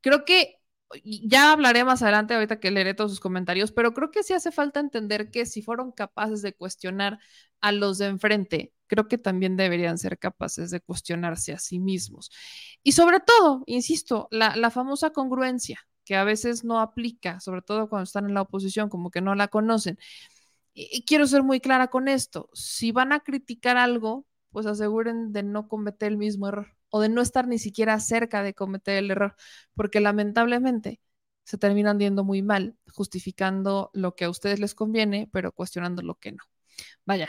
Creo 0.00 0.24
que 0.24 0.60
ya 1.04 1.52
hablaré 1.52 1.84
más 1.84 2.02
adelante, 2.02 2.34
ahorita 2.34 2.60
que 2.60 2.70
leeré 2.70 2.94
todos 2.94 3.10
sus 3.10 3.20
comentarios, 3.20 3.72
pero 3.72 3.92
creo 3.94 4.10
que 4.10 4.22
sí 4.22 4.32
hace 4.32 4.50
falta 4.52 4.80
entender 4.80 5.30
que 5.30 5.44
si 5.46 5.62
fueron 5.62 5.92
capaces 5.92 6.40
de 6.42 6.54
cuestionar 6.54 7.18
a 7.60 7.72
los 7.72 7.98
de 7.98 8.06
enfrente, 8.06 8.72
creo 8.86 9.06
que 9.08 9.18
también 9.18 9.56
deberían 9.56 9.98
ser 9.98 10.18
capaces 10.18 10.70
de 10.70 10.80
cuestionarse 10.80 11.52
a 11.52 11.58
sí 11.58 11.78
mismos. 11.78 12.30
Y 12.82 12.92
sobre 12.92 13.20
todo, 13.20 13.64
insisto, 13.66 14.28
la, 14.30 14.56
la 14.56 14.70
famosa 14.70 15.10
congruencia, 15.10 15.80
que 16.08 16.16
a 16.16 16.24
veces 16.24 16.64
no 16.64 16.80
aplica, 16.80 17.38
sobre 17.38 17.60
todo 17.60 17.90
cuando 17.90 18.04
están 18.04 18.24
en 18.26 18.32
la 18.32 18.40
oposición, 18.40 18.88
como 18.88 19.10
que 19.10 19.20
no 19.20 19.34
la 19.34 19.48
conocen. 19.48 19.98
Y, 20.72 21.04
quiero 21.04 21.26
ser 21.26 21.42
muy 21.42 21.60
clara 21.60 21.88
con 21.88 22.08
esto, 22.08 22.48
si 22.54 22.92
van 22.92 23.12
a 23.12 23.20
criticar 23.20 23.76
algo, 23.76 24.26
pues 24.50 24.64
aseguren 24.64 25.32
de 25.34 25.42
no 25.42 25.68
cometer 25.68 26.08
el 26.08 26.16
mismo 26.16 26.48
error 26.48 26.68
o 26.88 27.02
de 27.02 27.10
no 27.10 27.20
estar 27.20 27.46
ni 27.46 27.58
siquiera 27.58 28.00
cerca 28.00 28.42
de 28.42 28.54
cometer 28.54 28.96
el 28.96 29.10
error, 29.10 29.36
porque 29.74 30.00
lamentablemente 30.00 30.98
se 31.44 31.58
terminan 31.58 31.98
viendo 31.98 32.24
muy 32.24 32.40
mal, 32.40 32.78
justificando 32.90 33.90
lo 33.92 34.14
que 34.14 34.24
a 34.24 34.30
ustedes 34.30 34.60
les 34.60 34.74
conviene, 34.74 35.28
pero 35.30 35.52
cuestionando 35.52 36.00
lo 36.00 36.14
que 36.14 36.32
no. 36.32 36.42
Vaya, 37.04 37.28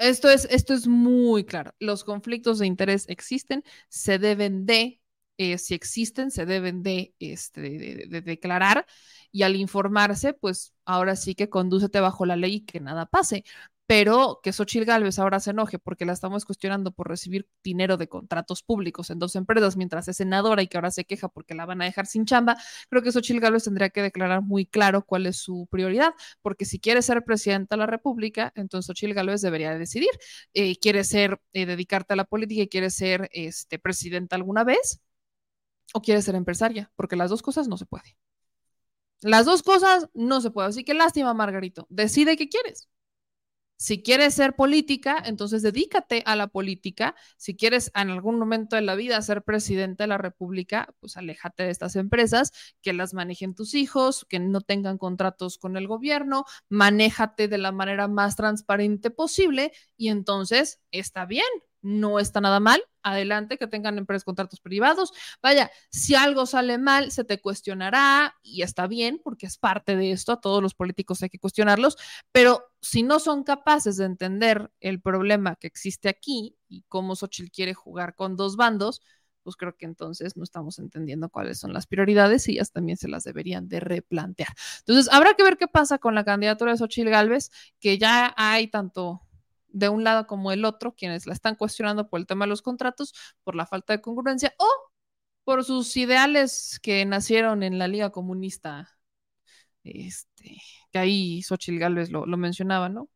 esto 0.00 0.28
es, 0.28 0.48
esto 0.50 0.74
es 0.74 0.88
muy 0.88 1.44
claro. 1.44 1.72
Los 1.78 2.02
conflictos 2.02 2.58
de 2.58 2.66
interés 2.66 3.08
existen, 3.08 3.62
se 3.88 4.18
deben 4.18 4.66
de, 4.66 5.00
eh, 5.38 5.58
si 5.58 5.74
existen, 5.74 6.30
se 6.30 6.46
deben 6.46 6.82
de, 6.82 7.14
este, 7.18 7.60
de, 7.60 7.78
de, 7.78 8.06
de 8.08 8.20
declarar 8.22 8.86
y 9.32 9.42
al 9.42 9.56
informarse, 9.56 10.32
pues 10.32 10.74
ahora 10.84 11.16
sí 11.16 11.34
que 11.34 11.50
condúcete 11.50 12.00
bajo 12.00 12.24
la 12.26 12.36
ley 12.36 12.54
y 12.56 12.60
que 12.64 12.80
nada 12.80 13.06
pase. 13.06 13.44
Pero 13.88 14.40
que 14.42 14.52
Xochitl 14.52 14.84
Gálvez 14.84 15.18
ahora 15.20 15.38
se 15.38 15.50
enoje 15.50 15.78
porque 15.78 16.04
la 16.04 16.12
estamos 16.12 16.44
cuestionando 16.44 16.90
por 16.90 17.08
recibir 17.08 17.48
dinero 17.62 17.96
de 17.96 18.08
contratos 18.08 18.62
públicos 18.64 19.10
en 19.10 19.20
dos 19.20 19.36
empresas 19.36 19.76
mientras 19.76 20.08
es 20.08 20.16
senadora 20.16 20.62
y 20.62 20.66
que 20.66 20.76
ahora 20.76 20.90
se 20.90 21.04
queja 21.04 21.28
porque 21.28 21.54
la 21.54 21.66
van 21.66 21.82
a 21.82 21.84
dejar 21.84 22.06
sin 22.06 22.24
chamba, 22.24 22.56
creo 22.90 23.02
que 23.02 23.12
Xochitl 23.12 23.38
Gálvez 23.40 23.64
tendría 23.64 23.90
que 23.90 24.02
declarar 24.02 24.42
muy 24.42 24.66
claro 24.66 25.04
cuál 25.04 25.26
es 25.26 25.36
su 25.36 25.68
prioridad, 25.70 26.14
porque 26.42 26.64
si 26.64 26.80
quiere 26.80 27.00
ser 27.02 27.24
presidenta 27.24 27.76
de 27.76 27.80
la 27.80 27.86
República, 27.86 28.52
entonces 28.56 28.86
Xochitl 28.86 29.14
Gálvez 29.14 29.40
debería 29.42 29.70
de 29.70 29.78
decidir, 29.78 30.10
eh, 30.54 30.76
quiere 30.78 31.04
ser, 31.04 31.40
eh, 31.52 31.66
dedicarte 31.66 32.14
a 32.14 32.16
la 32.16 32.24
política 32.24 32.62
y 32.62 32.68
quiere 32.68 32.90
ser 32.90 33.28
este, 33.32 33.78
presidenta 33.78 34.34
alguna 34.34 34.64
vez 34.64 35.00
o 35.94 36.02
quiere 36.02 36.22
ser 36.22 36.34
empresaria, 36.34 36.90
porque 36.96 37.16
las 37.16 37.30
dos 37.30 37.42
cosas 37.42 37.68
no 37.68 37.76
se 37.76 37.86
puede. 37.86 38.16
Las 39.22 39.46
dos 39.46 39.62
cosas 39.62 40.08
no 40.14 40.40
se 40.40 40.50
puede, 40.50 40.68
así 40.68 40.84
que 40.84 40.94
lástima, 40.94 41.34
Margarito, 41.34 41.86
decide 41.90 42.36
qué 42.36 42.48
quieres. 42.48 42.88
Si 43.78 44.02
quieres 44.02 44.34
ser 44.34 44.56
política, 44.56 45.22
entonces 45.26 45.62
dedícate 45.62 46.22
a 46.24 46.34
la 46.34 46.46
política. 46.46 47.14
Si 47.36 47.56
quieres 47.56 47.90
en 47.94 48.08
algún 48.08 48.38
momento 48.38 48.74
de 48.74 48.82
la 48.82 48.94
vida 48.94 49.20
ser 49.20 49.42
presidente 49.42 50.04
de 50.04 50.06
la 50.06 50.16
República, 50.16 50.94
pues 50.98 51.18
aléjate 51.18 51.64
de 51.64 51.70
estas 51.70 51.94
empresas, 51.96 52.52
que 52.80 52.94
las 52.94 53.12
manejen 53.12 53.54
tus 53.54 53.74
hijos, 53.74 54.24
que 54.30 54.38
no 54.40 54.62
tengan 54.62 54.96
contratos 54.96 55.58
con 55.58 55.76
el 55.76 55.88
gobierno, 55.88 56.46
manéjate 56.70 57.48
de 57.48 57.58
la 57.58 57.70
manera 57.70 58.08
más 58.08 58.34
transparente 58.36 59.10
posible 59.10 59.72
y 59.98 60.08
entonces 60.08 60.80
está 60.90 61.26
bien, 61.26 61.44
no 61.86 62.18
está 62.18 62.40
nada 62.40 62.60
mal. 62.60 62.82
Adelante, 63.02 63.56
que 63.56 63.68
tengan 63.68 63.98
empresas, 63.98 64.24
contratos 64.24 64.60
privados. 64.60 65.12
Vaya, 65.40 65.70
si 65.90 66.16
algo 66.16 66.44
sale 66.44 66.78
mal, 66.78 67.12
se 67.12 67.22
te 67.22 67.40
cuestionará 67.40 68.34
y 68.42 68.62
está 68.62 68.88
bien, 68.88 69.20
porque 69.22 69.46
es 69.46 69.56
parte 69.56 69.94
de 69.94 70.10
esto. 70.10 70.32
A 70.32 70.40
todos 70.40 70.60
los 70.60 70.74
políticos 70.74 71.22
hay 71.22 71.30
que 71.30 71.38
cuestionarlos, 71.38 71.96
pero 72.32 72.64
si 72.80 73.04
no 73.04 73.20
son 73.20 73.44
capaces 73.44 73.96
de 73.96 74.06
entender 74.06 74.72
el 74.80 75.00
problema 75.00 75.56
que 75.56 75.68
existe 75.68 76.08
aquí 76.08 76.56
y 76.68 76.82
cómo 76.88 77.14
Xochitl 77.14 77.50
quiere 77.50 77.74
jugar 77.74 78.16
con 78.16 78.36
dos 78.36 78.56
bandos, 78.56 79.00
pues 79.44 79.54
creo 79.54 79.76
que 79.76 79.86
entonces 79.86 80.36
no 80.36 80.42
estamos 80.42 80.80
entendiendo 80.80 81.28
cuáles 81.28 81.60
son 81.60 81.72
las 81.72 81.86
prioridades 81.86 82.48
y 82.48 82.52
ellas 82.54 82.72
también 82.72 82.98
se 82.98 83.06
las 83.06 83.22
deberían 83.22 83.68
de 83.68 83.78
replantear. 83.78 84.48
Entonces, 84.80 85.08
habrá 85.12 85.34
que 85.34 85.44
ver 85.44 85.56
qué 85.56 85.68
pasa 85.68 85.98
con 85.98 86.16
la 86.16 86.24
candidatura 86.24 86.72
de 86.72 86.78
Xochitl 86.78 87.10
Galvez, 87.10 87.52
que 87.78 87.96
ya 87.96 88.34
hay 88.36 88.66
tanto 88.66 89.22
de 89.76 89.90
un 89.90 90.04
lado 90.04 90.26
como 90.26 90.52
el 90.52 90.64
otro, 90.64 90.94
quienes 90.94 91.26
la 91.26 91.34
están 91.34 91.54
cuestionando 91.54 92.08
por 92.08 92.18
el 92.18 92.26
tema 92.26 92.46
de 92.46 92.48
los 92.50 92.62
contratos, 92.62 93.14
por 93.44 93.54
la 93.54 93.66
falta 93.66 93.92
de 93.92 94.00
congruencia 94.00 94.54
o 94.58 94.66
por 95.44 95.64
sus 95.64 95.96
ideales 95.96 96.80
que 96.82 97.04
nacieron 97.04 97.62
en 97.62 97.78
la 97.78 97.88
Liga 97.88 98.10
Comunista, 98.10 98.90
este, 99.84 100.62
que 100.90 100.98
ahí 100.98 101.42
Xochitl 101.42 101.78
Gálvez 101.78 102.10
lo, 102.10 102.26
lo 102.26 102.36
mencionaba, 102.38 102.88
¿no? 102.88 103.10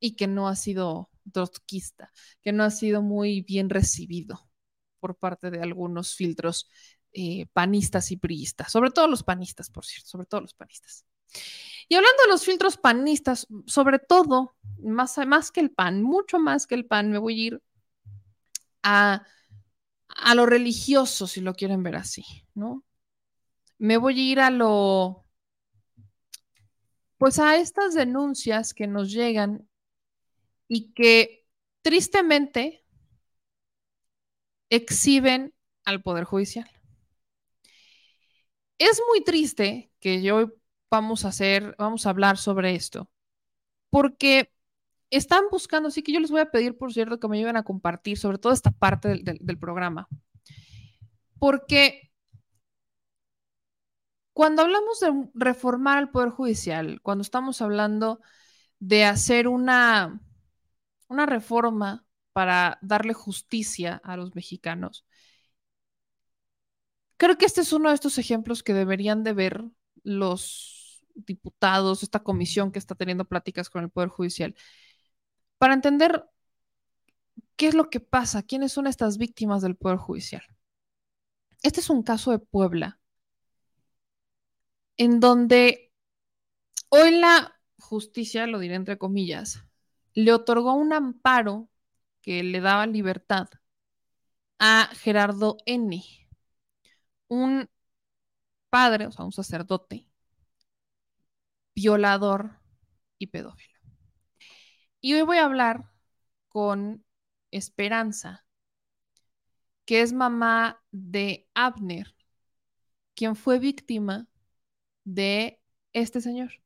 Y 0.00 0.16
que 0.16 0.28
no 0.28 0.48
ha 0.48 0.56
sido 0.56 1.10
trotskista, 1.32 2.12
que 2.40 2.52
no 2.52 2.62
ha 2.64 2.70
sido 2.70 3.02
muy 3.02 3.42
bien 3.42 3.68
recibido 3.70 4.48
por 5.00 5.16
parte 5.16 5.50
de 5.50 5.60
algunos 5.60 6.14
filtros 6.14 6.70
eh, 7.12 7.46
panistas 7.52 8.12
y 8.12 8.16
priistas, 8.16 8.70
sobre 8.72 8.90
todo 8.92 9.08
los 9.08 9.24
panistas, 9.24 9.70
por 9.70 9.84
cierto, 9.84 10.08
sobre 10.08 10.26
todo 10.26 10.42
los 10.42 10.54
panistas. 10.54 11.04
Y 11.88 11.94
hablando 11.94 12.22
de 12.24 12.30
los 12.30 12.44
filtros 12.44 12.76
panistas, 12.76 13.46
sobre 13.66 13.98
todo, 13.98 14.56
más, 14.82 15.18
más 15.26 15.52
que 15.52 15.60
el 15.60 15.70
pan, 15.70 16.02
mucho 16.02 16.38
más 16.38 16.66
que 16.66 16.74
el 16.74 16.86
pan, 16.86 17.10
me 17.10 17.18
voy 17.18 17.40
a 17.40 17.46
ir 17.46 17.62
a, 18.82 19.26
a 20.08 20.34
lo 20.34 20.46
religioso, 20.46 21.26
si 21.26 21.40
lo 21.40 21.54
quieren 21.54 21.82
ver 21.82 21.96
así, 21.96 22.24
¿no? 22.54 22.84
Me 23.78 23.98
voy 23.98 24.18
a 24.18 24.22
ir 24.22 24.40
a 24.40 24.50
lo, 24.50 25.26
pues 27.18 27.38
a 27.38 27.56
estas 27.56 27.94
denuncias 27.94 28.74
que 28.74 28.86
nos 28.86 29.10
llegan 29.10 29.68
y 30.68 30.92
que 30.92 31.46
tristemente 31.82 32.84
exhiben 34.70 35.54
al 35.84 36.02
Poder 36.02 36.24
Judicial. 36.24 36.68
Es 38.78 39.00
muy 39.08 39.22
triste 39.24 39.90
que 40.00 40.30
hoy 40.32 40.52
vamos 40.96 41.24
a 41.24 41.28
hacer, 41.28 41.74
vamos 41.78 42.06
a 42.06 42.10
hablar 42.10 42.38
sobre 42.38 42.74
esto, 42.74 43.10
porque 43.90 44.52
están 45.10 45.44
buscando, 45.50 45.88
así 45.88 46.02
que 46.02 46.12
yo 46.12 46.20
les 46.20 46.30
voy 46.30 46.40
a 46.40 46.50
pedir, 46.50 46.76
por 46.78 46.92
cierto, 46.92 47.20
que 47.20 47.28
me 47.28 47.38
ayuden 47.38 47.56
a 47.56 47.64
compartir 47.64 48.18
sobre 48.18 48.38
todo 48.38 48.52
esta 48.52 48.70
parte 48.70 49.08
del, 49.08 49.24
del, 49.24 49.58
programa, 49.58 50.08
porque 51.38 52.10
cuando 54.32 54.62
hablamos 54.62 55.00
de 55.00 55.12
reformar 55.34 55.98
el 55.98 56.10
Poder 56.10 56.30
Judicial, 56.30 57.00
cuando 57.02 57.22
estamos 57.22 57.62
hablando 57.62 58.20
de 58.78 59.04
hacer 59.04 59.48
una, 59.48 60.20
una 61.08 61.26
reforma 61.26 62.06
para 62.32 62.78
darle 62.82 63.14
justicia 63.14 64.00
a 64.04 64.16
los 64.16 64.34
mexicanos, 64.34 65.06
creo 67.16 67.38
que 67.38 67.46
este 67.46 67.62
es 67.62 67.72
uno 67.72 67.90
de 67.90 67.94
estos 67.94 68.18
ejemplos 68.18 68.62
que 68.62 68.74
deberían 68.74 69.22
de 69.24 69.32
ver 69.32 69.64
los 70.02 70.75
diputados, 71.16 72.02
esta 72.02 72.22
comisión 72.22 72.72
que 72.72 72.78
está 72.78 72.94
teniendo 72.94 73.24
pláticas 73.24 73.70
con 73.70 73.82
el 73.84 73.90
Poder 73.90 74.08
Judicial, 74.10 74.54
para 75.58 75.74
entender 75.74 76.24
qué 77.56 77.68
es 77.68 77.74
lo 77.74 77.90
que 77.90 78.00
pasa, 78.00 78.42
quiénes 78.42 78.72
son 78.72 78.86
estas 78.86 79.18
víctimas 79.18 79.62
del 79.62 79.76
Poder 79.76 79.98
Judicial. 79.98 80.42
Este 81.62 81.80
es 81.80 81.90
un 81.90 82.02
caso 82.02 82.30
de 82.30 82.38
Puebla, 82.38 83.00
en 84.96 85.20
donde 85.20 85.92
hoy 86.88 87.18
la 87.18 87.58
justicia, 87.78 88.46
lo 88.46 88.58
diré 88.58 88.74
entre 88.74 88.98
comillas, 88.98 89.64
le 90.14 90.32
otorgó 90.32 90.74
un 90.74 90.92
amparo 90.92 91.68
que 92.22 92.42
le 92.42 92.60
daba 92.60 92.86
libertad 92.86 93.48
a 94.58 94.88
Gerardo 94.94 95.58
N., 95.66 96.02
un 97.28 97.68
padre, 98.70 99.06
o 99.06 99.12
sea, 99.12 99.24
un 99.24 99.32
sacerdote, 99.32 100.05
violador 101.76 102.58
y 103.18 103.28
pedófilo. 103.28 103.78
Y 105.00 105.14
hoy 105.14 105.22
voy 105.22 105.36
a 105.36 105.44
hablar 105.44 105.92
con 106.48 107.04
Esperanza, 107.50 108.46
que 109.84 110.00
es 110.00 110.12
mamá 110.12 110.82
de 110.90 111.48
Abner, 111.54 112.16
quien 113.14 113.36
fue 113.36 113.58
víctima 113.58 114.26
de 115.04 115.60
este 115.92 116.20
señor, 116.20 116.62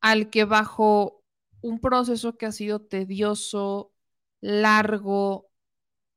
al 0.00 0.30
que 0.30 0.44
bajo 0.44 1.24
un 1.60 1.80
proceso 1.80 2.38
que 2.38 2.46
ha 2.46 2.52
sido 2.52 2.80
tedioso, 2.80 3.92
largo, 4.40 5.50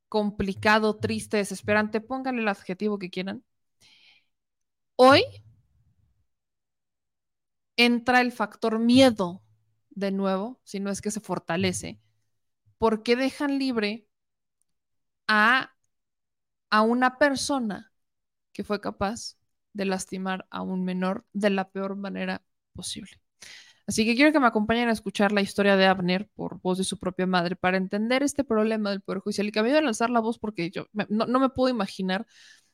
complicado, 0.08 0.98
triste, 0.98 1.38
desesperante, 1.38 2.00
pónganle 2.00 2.44
el 2.44 2.48
adjetivo 2.48 3.00
que 3.00 3.10
quieran, 3.10 3.44
hoy 4.96 5.24
entra 7.80 8.20
el 8.20 8.34
factor 8.34 8.78
miedo 8.78 9.42
de 9.90 10.12
nuevo, 10.12 10.60
si 10.66 10.82
no 10.82 10.92
es 10.92 11.02
que 11.02 11.12
se 11.12 11.22
fortalece, 11.22 12.02
porque 12.78 13.16
dejan 13.16 13.58
libre 13.58 14.06
a, 15.30 15.72
a 16.70 16.82
una 16.82 17.18
persona 17.18 17.94
que 18.52 18.66
fue 18.66 18.82
capaz 18.82 19.38
de 19.72 19.86
lastimar 19.86 20.46
a 20.50 20.62
un 20.62 20.84
menor 20.84 21.26
de 21.32 21.52
la 21.52 21.70
peor 21.70 21.96
manera 21.96 22.44
posible. 22.74 23.12
Así 23.88 24.06
que 24.06 24.16
quiero 24.16 24.34
que 24.34 24.42
me 24.42 24.48
acompañen 24.48 24.90
a 24.90 24.92
escuchar 24.92 25.32
la 25.32 25.42
historia 25.42 25.78
de 25.78 25.86
Abner 25.86 26.30
por 26.36 26.60
voz 26.60 26.78
de 26.80 26.84
su 26.84 27.00
propia 27.00 27.28
madre 27.28 27.56
para 27.56 27.78
entender 27.78 28.24
este 28.24 28.44
problema 28.44 28.90
del 28.90 29.02
Poder 29.02 29.22
Judicial 29.22 29.48
y 29.48 29.52
que 29.54 29.62
me 29.62 29.70
ayuden 29.70 29.84
a 29.84 29.86
lanzar 29.86 30.10
la 30.10 30.20
voz 30.20 30.38
porque 30.38 30.70
yo 30.70 30.88
no, 30.92 31.28
no 31.28 31.40
me 31.40 31.50
puedo 31.50 31.74
imaginar 31.74 32.28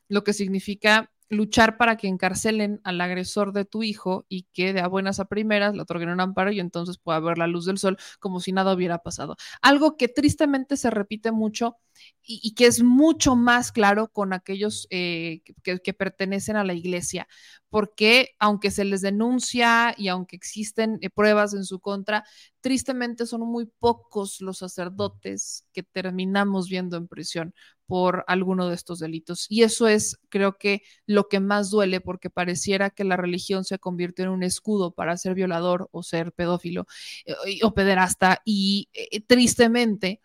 lo 0.08 0.24
que 0.24 0.32
significa 0.32 1.12
luchar 1.28 1.76
para 1.76 1.96
que 1.96 2.08
encarcelen 2.08 2.80
al 2.84 3.00
agresor 3.00 3.52
de 3.52 3.64
tu 3.64 3.82
hijo 3.82 4.26
y 4.28 4.44
que 4.52 4.72
de 4.72 4.80
a 4.80 4.88
buenas 4.88 5.20
a 5.20 5.26
primeras 5.26 5.74
le 5.74 5.82
otorguen 5.82 6.10
un 6.10 6.20
amparo 6.20 6.52
y 6.52 6.60
entonces 6.60 6.98
pueda 6.98 7.20
ver 7.20 7.38
la 7.38 7.46
luz 7.46 7.66
del 7.66 7.78
sol 7.78 7.98
como 8.20 8.40
si 8.40 8.52
nada 8.52 8.74
hubiera 8.74 8.98
pasado. 8.98 9.36
Algo 9.62 9.96
que 9.96 10.08
tristemente 10.08 10.76
se 10.76 10.90
repite 10.90 11.32
mucho 11.32 11.76
y, 12.22 12.54
que 12.54 12.66
es 12.66 12.82
mucho 12.82 13.36
más 13.36 13.72
claro 13.72 14.08
con 14.08 14.32
aquellos 14.32 14.86
eh, 14.90 15.42
que, 15.62 15.78
que, 15.78 15.94
pertenecen 15.94 16.56
a 16.56 16.64
la 16.64 16.74
iglesia, 16.74 17.26
porque 17.70 18.34
aunque 18.38 18.70
se 18.70 18.84
les 18.84 19.00
denuncia 19.00 19.94
y 19.96 20.08
aunque 20.08 20.36
existen 20.36 20.98
eh, 21.00 21.10
pruebas 21.10 21.54
en 21.54 21.64
su 21.64 21.80
contra, 21.80 22.24
tristemente 22.66 23.26
son 23.26 23.42
muy 23.42 23.66
pocos 23.78 24.40
los 24.40 24.58
sacerdotes 24.58 25.64
que 25.72 25.84
terminamos 25.84 26.68
viendo 26.68 26.96
en 26.96 27.06
prisión 27.06 27.54
por 27.86 28.24
alguno 28.26 28.66
de 28.68 28.74
estos 28.74 28.98
delitos. 28.98 29.46
Y 29.48 29.62
eso 29.62 29.86
es, 29.86 30.18
creo 30.30 30.58
que, 30.58 30.82
lo 31.06 31.28
que 31.28 31.38
más 31.38 31.70
duele, 31.70 32.00
porque 32.00 32.28
pareciera 32.28 32.90
que 32.90 33.04
la 33.04 33.16
religión 33.16 33.62
se 33.62 33.78
convirtió 33.78 34.24
en 34.24 34.32
un 34.32 34.42
escudo 34.42 34.90
para 34.90 35.16
ser 35.16 35.34
violador 35.34 35.88
o 35.92 36.02
ser 36.02 36.32
pedófilo 36.32 36.88
eh, 37.24 37.60
o 37.62 37.72
pederasta. 37.72 38.42
Y 38.44 38.88
eh, 38.94 39.20
tristemente, 39.20 40.20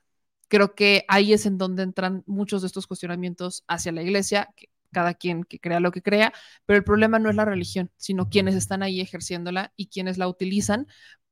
creo 0.48 0.74
que 0.74 1.06
ahí 1.10 1.34
es 1.34 1.46
en 1.46 1.60
donde 1.60 1.84
entran 1.84 2.24
muchos 2.26 2.64
de 2.64 2.70
estos 2.70 2.88
cuestionamientos 2.88 3.64
hacia 3.68 3.92
la 3.92 4.02
iglesia, 4.02 4.50
cada 4.92 5.14
quien 5.14 5.44
que 5.44 5.60
crea 5.60 5.80
lo 5.80 5.92
que 5.92 6.02
crea, 6.02 6.34
pero 6.66 6.78
el 6.78 6.84
problema 6.84 7.20
no 7.20 7.30
es 7.30 7.36
la 7.36 7.46
religión, 7.46 7.92
sino 7.98 8.30
quienes 8.30 8.56
están 8.56 8.82
ahí 8.82 9.00
ejerciéndola 9.00 9.74
y 9.76 9.90
quienes 9.90 10.18
la 10.18 10.28
utilizan 10.28 10.88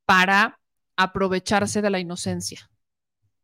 para 0.06 0.60
aprovecharse 1.00 1.82
de 1.82 1.90
la 1.90 2.00
inocencia. 2.00 2.70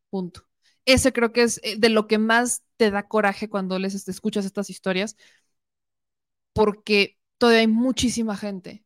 Punto. 0.09 0.41
Ese 0.85 1.13
creo 1.13 1.31
que 1.33 1.43
es 1.43 1.59
eh, 1.63 1.77
de 1.77 1.89
lo 1.89 2.07
que 2.07 2.17
más 2.17 2.63
te 2.77 2.91
da 2.91 3.07
coraje 3.07 3.49
cuando 3.49 3.79
les 3.79 4.07
escuchas 4.07 4.45
estas 4.45 4.69
historias, 4.69 5.15
porque 6.53 7.17
todavía 7.37 7.61
hay 7.61 7.67
muchísima 7.67 8.35
gente 8.37 8.83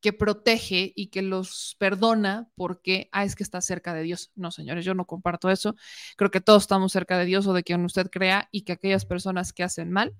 que 0.00 0.12
protege 0.12 0.92
y 0.96 1.08
que 1.08 1.22
los 1.22 1.76
perdona 1.78 2.50
porque, 2.56 3.08
ah, 3.12 3.24
es 3.24 3.34
que 3.36 3.42
está 3.42 3.60
cerca 3.60 3.94
de 3.94 4.02
Dios. 4.02 4.32
No, 4.36 4.50
señores, 4.50 4.84
yo 4.84 4.94
no 4.94 5.06
comparto 5.06 5.50
eso. 5.50 5.76
Creo 6.16 6.30
que 6.30 6.40
todos 6.40 6.62
estamos 6.64 6.92
cerca 6.92 7.18
de 7.18 7.26
Dios 7.26 7.46
o 7.46 7.52
de 7.52 7.64
quien 7.64 7.84
usted 7.84 8.08
crea 8.10 8.48
y 8.52 8.62
que 8.62 8.72
aquellas 8.72 9.04
personas 9.06 9.52
que 9.52 9.64
hacen 9.64 9.90
mal 9.90 10.14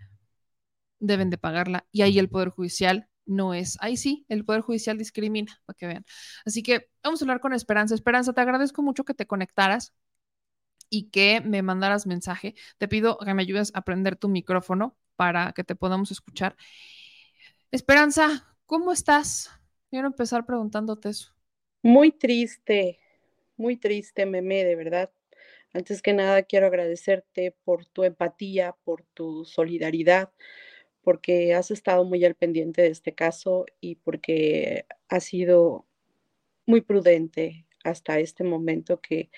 deben 0.99 1.31
de 1.31 1.39
pagarla. 1.39 1.87
Y 1.93 2.03
ahí 2.03 2.19
el 2.19 2.29
Poder 2.29 2.51
Judicial 2.51 3.09
no 3.29 3.55
es, 3.55 3.77
ahí 3.81 3.97
sí, 3.97 4.25
el 4.29 4.45
Poder 4.45 4.63
Judicial 4.63 4.99
discrimina, 4.99 5.61
para 5.67 5.77
que 5.77 5.87
vean. 5.87 6.05
Así 6.45 6.63
que 6.63 6.89
vamos 7.03 7.23
a 7.23 7.25
hablar 7.25 7.41
con 7.41 7.53
Esperanza. 7.53 7.95
Esperanza, 7.95 8.33
te 8.33 8.41
agradezco 8.41 8.83
mucho 8.83 9.05
que 9.05 9.15
te 9.15 9.27
conectaras 9.27 9.95
y 10.91 11.11
que 11.11 11.41
me 11.41 11.63
mandaras 11.63 12.07
mensaje. 12.07 12.55
Te 12.79 12.89
pido 12.89 13.19
que 13.19 13.35
me 13.35 13.43
ayudes 13.43 13.71
a 13.75 13.83
prender 13.83 14.17
tu 14.17 14.29
micrófono 14.29 14.97
para 15.17 15.53
que 15.53 15.65
te 15.65 15.75
podamos 15.75 16.11
escuchar. 16.11 16.57
Esperanza, 17.71 18.57
¿cómo 18.67 18.93
estás? 18.93 19.51
Quiero 19.91 20.07
empezar 20.07 20.47
preguntándote 20.47 21.11
eso. 21.11 21.35
Muy 21.83 22.11
triste, 22.13 22.99
muy 23.57 23.77
triste, 23.77 24.27
meme, 24.27 24.65
de 24.65 24.77
verdad. 24.77 25.11
Antes 25.73 26.01
que 26.01 26.13
nada, 26.13 26.43
quiero 26.43 26.67
agradecerte 26.67 27.55
por 27.65 27.85
tu 27.85 28.05
empatía, 28.05 28.75
por 28.85 29.03
tu 29.15 29.45
solidaridad, 29.45 30.33
porque 31.09 31.55
has 31.55 31.71
estado 31.71 32.05
muy 32.05 32.23
al 32.27 32.35
pendiente 32.35 32.83
de 32.83 32.89
este 32.89 33.15
caso 33.15 33.65
y 33.81 33.95
porque 33.95 34.85
has 35.09 35.25
sido 35.25 35.87
muy 36.67 36.83
prudente 36.83 37.65
hasta 37.83 38.19
este 38.19 38.45
momento 38.45 39.01
que, 39.01 39.31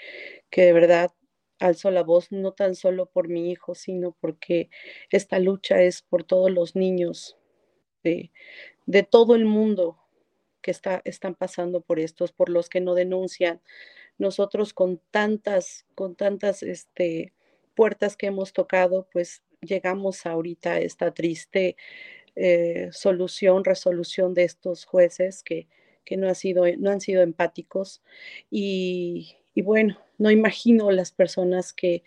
que 0.50 0.62
de 0.62 0.72
verdad 0.72 1.12
alzo 1.60 1.92
la 1.92 2.02
voz 2.02 2.32
no 2.32 2.54
tan 2.54 2.74
solo 2.74 3.06
por 3.06 3.28
mi 3.28 3.52
hijo, 3.52 3.76
sino 3.76 4.16
porque 4.20 4.68
esta 5.10 5.38
lucha 5.38 5.80
es 5.80 6.02
por 6.02 6.24
todos 6.24 6.50
los 6.50 6.74
niños 6.74 7.38
de, 8.02 8.32
de 8.86 9.04
todo 9.04 9.36
el 9.36 9.44
mundo 9.44 9.96
que 10.62 10.72
está, 10.72 11.02
están 11.04 11.36
pasando 11.36 11.82
por 11.82 12.00
estos, 12.00 12.32
por 12.32 12.48
los 12.48 12.68
que 12.68 12.80
no 12.80 12.96
denuncian, 12.96 13.62
nosotros 14.18 14.74
con 14.74 15.00
tantas, 15.12 15.86
con 15.94 16.16
tantas 16.16 16.64
este, 16.64 17.32
puertas 17.76 18.16
que 18.16 18.26
hemos 18.26 18.52
tocado, 18.52 19.08
pues 19.12 19.44
llegamos 19.60 20.26
ahorita 20.26 20.74
a 20.74 20.80
esta 20.80 21.12
triste 21.12 21.76
eh, 22.36 22.88
solución, 22.92 23.64
resolución 23.64 24.34
de 24.34 24.44
estos 24.44 24.84
jueces 24.84 25.42
que, 25.42 25.68
que 26.04 26.16
no, 26.16 26.28
ha 26.28 26.34
sido, 26.34 26.64
no 26.78 26.90
han 26.90 27.00
sido 27.00 27.22
empáticos. 27.22 28.02
Y, 28.50 29.36
y 29.54 29.62
bueno, 29.62 29.98
no 30.18 30.30
imagino 30.30 30.90
las 30.90 31.12
personas 31.12 31.72
que, 31.72 32.02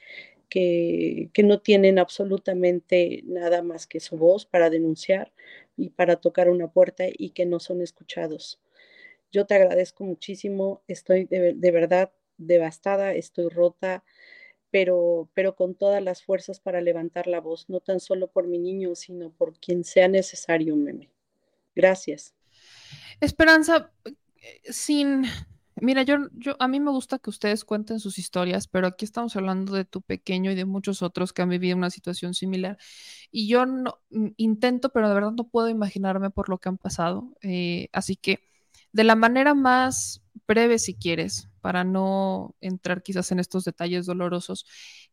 que, 0.50 1.30
que, 1.34 1.44
no 1.44 1.62
tienen 1.62 2.00
absolutamente 2.00 3.22
nada 3.26 3.62
más 3.62 3.88
que 3.88 4.00
su 4.00 4.18
voz 4.18 4.46
para 4.46 4.70
denunciar 4.70 5.34
y 5.78 5.90
para 5.90 6.18
tocar 6.18 6.50
una 6.50 6.72
puerta 6.72 7.06
y 7.10 7.32
que 7.32 7.46
no 7.46 7.60
son 7.60 7.82
escuchados. 7.82 8.62
Yo 9.32 9.46
te 9.46 9.56
agradezco 9.56 10.04
muchísimo, 10.04 10.84
estoy 10.88 11.26
de, 11.26 11.54
de 11.54 11.72
verdad 11.72 12.12
devastada, 12.38 13.14
estoy 13.14 13.50
rota, 13.50 14.04
pero, 14.74 15.30
pero 15.36 15.56
con 15.56 15.76
todas 15.76 16.02
las 16.02 16.24
fuerzas 16.24 16.60
para 16.60 16.82
levantar 16.82 17.28
la 17.28 17.40
voz, 17.40 17.70
no 17.70 17.80
tan 17.80 18.00
solo 18.00 18.32
por 18.32 18.48
mi 18.48 18.58
niño, 18.58 18.96
sino 18.96 19.30
por 19.30 19.54
quien 19.60 19.84
sea 19.84 20.08
necesario, 20.08 20.76
meme. 20.76 21.12
Gracias. 21.76 22.34
Esperanza, 23.20 23.92
sin, 24.64 25.26
mira, 25.76 26.02
yo, 26.02 26.28
yo, 26.32 26.56
a 26.58 26.68
mí 26.68 26.80
me 26.80 26.90
gusta 26.90 27.20
que 27.20 27.30
ustedes 27.30 27.66
cuenten 27.66 28.00
sus 28.00 28.18
historias, 28.18 28.68
pero 28.68 28.88
aquí 28.88 29.06
estamos 29.06 29.36
hablando 29.36 29.76
de 29.76 29.86
tu 29.86 30.02
pequeño 30.02 30.50
y 30.50 30.56
de 30.56 30.66
muchos 30.66 31.04
otros 31.04 31.34
que 31.34 31.44
han 31.44 31.50
vivido 31.50 31.78
una 31.78 31.92
situación 31.92 32.34
similar. 32.34 32.80
Y 33.30 33.48
yo 33.48 33.68
no, 33.68 34.00
intento, 34.38 34.90
pero 34.90 35.08
de 35.08 35.14
verdad 35.14 35.34
no 35.34 35.48
puedo 35.50 35.70
imaginarme 35.70 36.32
por 36.32 36.50
lo 36.50 36.58
que 36.58 36.70
han 36.70 36.80
pasado. 36.80 37.38
Eh, 37.44 37.90
así 37.94 38.16
que, 38.16 38.40
de 38.92 39.04
la 39.04 39.16
manera 39.16 39.54
más 39.54 40.24
breve, 40.48 40.80
si 40.80 40.96
quieres, 40.96 41.48
para 41.64 41.86
no 41.86 42.58
entrar 42.60 43.04
quizás 43.04 43.32
en 43.32 43.40
estos 43.40 43.64
detalles 43.64 44.06
dolorosos. 44.06 44.66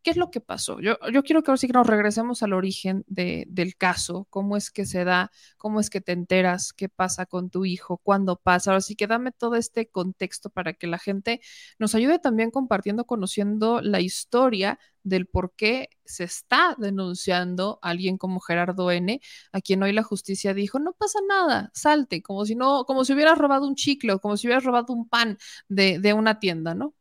¿Qué 0.03 0.11
es 0.11 0.17
lo 0.17 0.33
que 0.33 0.41
pasó? 0.41 0.81
Yo, 0.81 0.97
yo 1.13 1.23
quiero 1.23 1.45
que 1.45 1.53
ahora 1.53 1.59
sí 1.59 1.69
que 1.69 1.75
nos 1.75 1.87
regresemos 1.87 2.43
al 2.43 2.55
origen 2.55 3.05
de, 3.07 3.47
del 3.49 3.77
caso, 3.77 4.27
cómo 4.31 4.57
es 4.57 4.73
que 4.73 4.85
se 4.85 5.05
da, 5.05 5.31
cómo 5.59 5.79
es 5.79 5.91
que 5.91 6.01
te 6.01 6.11
enteras, 6.11 6.73
qué 6.73 6.89
pasa 6.89 7.25
con 7.25 7.51
tu 7.51 7.65
hijo, 7.67 7.99
cuándo 7.99 8.35
pasa. 8.35 8.73
Ahora 8.73 8.81
sí 8.81 8.97
que 8.97 9.07
dame 9.07 9.31
todo 9.31 9.55
este 9.55 9.89
contexto 9.89 10.51
para 10.51 10.73
que 10.73 10.89
la 10.89 10.99
gente 10.99 11.41
nos 11.79 11.95
ayude 11.95 12.19
también 12.19 12.51
compartiendo, 12.51 13.05
conociendo 13.07 13.81
la 13.81 14.01
historia 14.01 14.81
del 15.03 15.27
por 15.27 15.55
qué 15.55 15.89
se 16.05 16.25
está 16.25 16.75
denunciando 16.79 17.79
a 17.83 17.91
alguien 17.91 18.19
como 18.19 18.41
Gerardo 18.41 18.91
N., 18.91 19.21
a 19.53 19.61
quien 19.61 19.83
hoy 19.83 19.93
la 19.93 20.03
justicia 20.03 20.55
dijo, 20.55 20.79
no 20.79 20.93
pasa 20.93 21.19
nada, 21.29 21.71
salte, 21.75 22.23
como 22.23 22.45
si 22.45 22.55
no, 22.55 22.85
como 22.85 23.05
si 23.05 23.13
hubieras 23.13 23.39
robado 23.39 23.67
un 23.67 23.75
chicle 23.75 24.19
como 24.19 24.37
si 24.37 24.47
hubieras 24.47 24.65
robado 24.65 24.93
un 24.93 25.09
pan 25.09 25.39
de, 25.69 25.99
de 25.99 26.13
una 26.13 26.39
tienda, 26.39 26.75
¿no? 26.75 26.95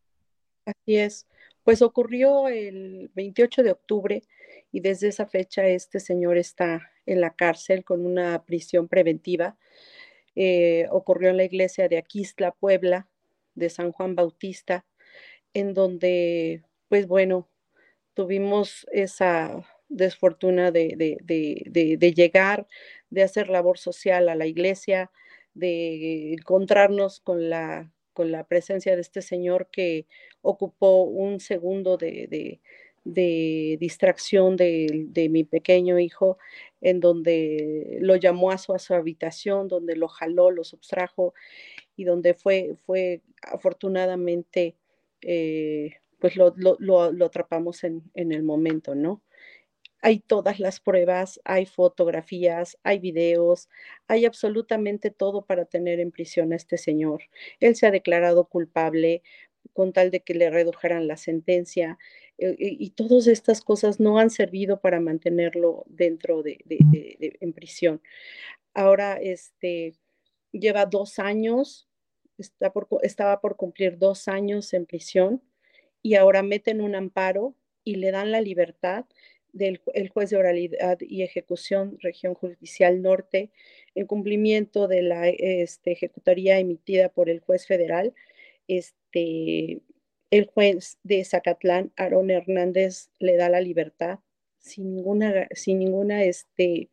Así 0.66 0.98
es. 0.98 1.28
Pues 1.64 1.82
ocurrió 1.82 2.48
el 2.48 3.12
28 3.16 3.64
de 3.64 3.72
octubre 3.72 4.24
y 4.72 4.82
desde 4.82 5.08
esa 5.08 5.26
fecha 5.26 5.68
este 5.68 6.00
señor 6.00 6.38
está 6.38 6.92
en 7.06 7.22
la 7.22 7.34
cárcel 7.34 7.84
con 7.84 8.06
una 8.06 8.44
prisión 8.46 8.88
preventiva. 8.88 9.58
Eh, 10.36 10.88
ocurrió 10.92 11.30
en 11.30 11.38
la 11.38 11.44
iglesia 11.44 11.90
de 11.90 11.98
Aquistla, 11.98 12.52
Puebla, 12.52 13.10
de 13.56 13.70
San 13.70 13.92
Juan 13.92 14.16
Bautista, 14.16 14.86
en 15.54 15.74
donde, 15.74 16.64
pues 16.88 17.08
bueno, 17.08 17.49
tuvimos 18.20 18.86
esa 18.92 19.66
desfortuna 19.88 20.72
de, 20.72 20.94
de, 21.24 21.98
de, 21.98 22.14
llegar, 22.14 22.68
de 23.10 23.24
hacer 23.24 23.48
labor 23.48 23.78
social 23.78 24.28
a 24.28 24.36
la 24.36 24.46
iglesia, 24.46 25.10
de 25.54 26.34
encontrarnos 26.34 27.22
con 27.22 27.50
la, 27.50 27.94
con 28.12 28.34
la 28.34 28.44
presencia 28.46 28.96
de 28.96 29.02
este 29.02 29.22
señor 29.22 29.70
que 29.72 30.06
ocupó 30.42 31.04
un 31.04 31.40
segundo 31.40 31.96
de, 31.96 32.60
distracción 33.80 34.58
de, 34.58 35.28
mi 35.32 35.46
pequeño 35.46 35.98
hijo, 35.98 36.38
en 36.82 37.00
donde 37.00 38.00
lo 38.02 38.18
llamó 38.18 38.52
a 38.52 38.58
su, 38.58 38.74
a 38.74 38.80
su 38.80 38.96
habitación, 38.96 39.70
donde 39.70 39.96
lo 39.96 40.10
jaló, 40.10 40.52
lo 40.52 40.66
subtrajo 40.66 41.34
y 41.96 42.04
donde 42.04 42.34
fue, 42.34 42.76
fue 42.86 43.22
afortunadamente 43.44 44.76
eh, 45.22 46.02
pues 46.20 46.36
lo, 46.36 46.54
lo, 46.58 46.78
lo, 47.12 47.26
atrapamos 47.26 47.84
en, 47.84 48.04
en, 48.14 48.32
el 48.32 48.44
momento, 48.44 48.96
¿no? 48.96 49.22
Hay 50.02 50.20
todas 50.20 50.60
las 50.60 50.80
pruebas, 50.80 51.42
hay 51.44 51.66
fotografías, 51.66 52.78
hay 52.84 53.00
videos, 53.00 53.70
hay 54.08 54.26
absolutamente 54.26 55.12
todo 55.12 55.46
para 55.46 55.66
tener 55.66 56.00
en 56.00 56.12
prisión 56.12 56.54
a 56.54 56.56
este 56.56 56.78
señor. 56.78 57.24
Él 57.60 57.76
se 57.76 57.86
ha 57.88 57.92
declarado 57.92 58.46
culpable 58.46 59.24
con 59.74 59.92
tal 59.94 60.12
de 60.12 60.22
que 60.22 60.34
le 60.34 60.50
redujeran 60.50 61.08
la 61.08 61.18
sentencia 61.18 61.98
eh, 62.38 62.56
y 62.58 62.92
todas 62.92 63.28
estas 63.28 63.62
cosas 63.62 64.00
no 64.00 64.20
han 64.20 64.30
servido 64.30 64.80
para 64.80 65.00
mantenerlo 65.00 65.86
dentro 65.88 66.44
de, 66.44 66.60
de, 66.66 66.78
de, 66.82 67.38
en 67.42 67.54
prisión. 67.54 68.02
Ahora, 68.74 69.18
este, 69.22 69.96
lleva 70.52 70.86
dos 70.86 71.20
años, 71.20 71.90
está 72.38 72.72
por, 72.72 72.88
estaba 73.04 73.42
por 73.42 73.58
cumplir 73.58 73.98
dos 73.98 74.28
años 74.28 74.74
en 74.74 74.86
prisión 74.86 75.42
y 76.02 76.16
ahora 76.16 76.44
meten 76.44 76.82
un 76.82 76.96
amparo 76.96 77.56
y 77.84 77.96
le 77.96 78.12
dan 78.12 78.32
la 78.32 78.42
libertad 78.42 79.06
del 79.52 79.82
el 79.94 80.10
juez 80.10 80.30
de 80.30 80.38
oralidad 80.38 80.98
y 81.02 81.24
ejecución, 81.24 81.98
región 82.02 82.34
judicial 82.36 83.02
norte, 83.02 83.50
en 83.96 84.06
cumplimiento 84.06 84.88
de 84.88 85.02
la 85.02 85.28
este, 85.28 85.92
ejecutoría 85.92 86.60
emitida 86.60 87.10
por 87.10 87.30
el 87.30 87.40
juez 87.40 87.66
federal, 87.66 88.14
este, 88.68 89.82
el 90.32 90.46
juez 90.46 91.00
de 91.04 91.24
Zacatlán, 91.26 91.92
Aarón 91.96 92.30
Hernández, 92.30 93.10
le 93.20 93.36
da 93.36 93.50
la 93.50 93.62
libertad 93.62 94.20
sin 94.60 94.96
ninguna, 94.96 95.48
sin 95.56 95.80
ninguna 95.80 96.24
este, 96.24 96.90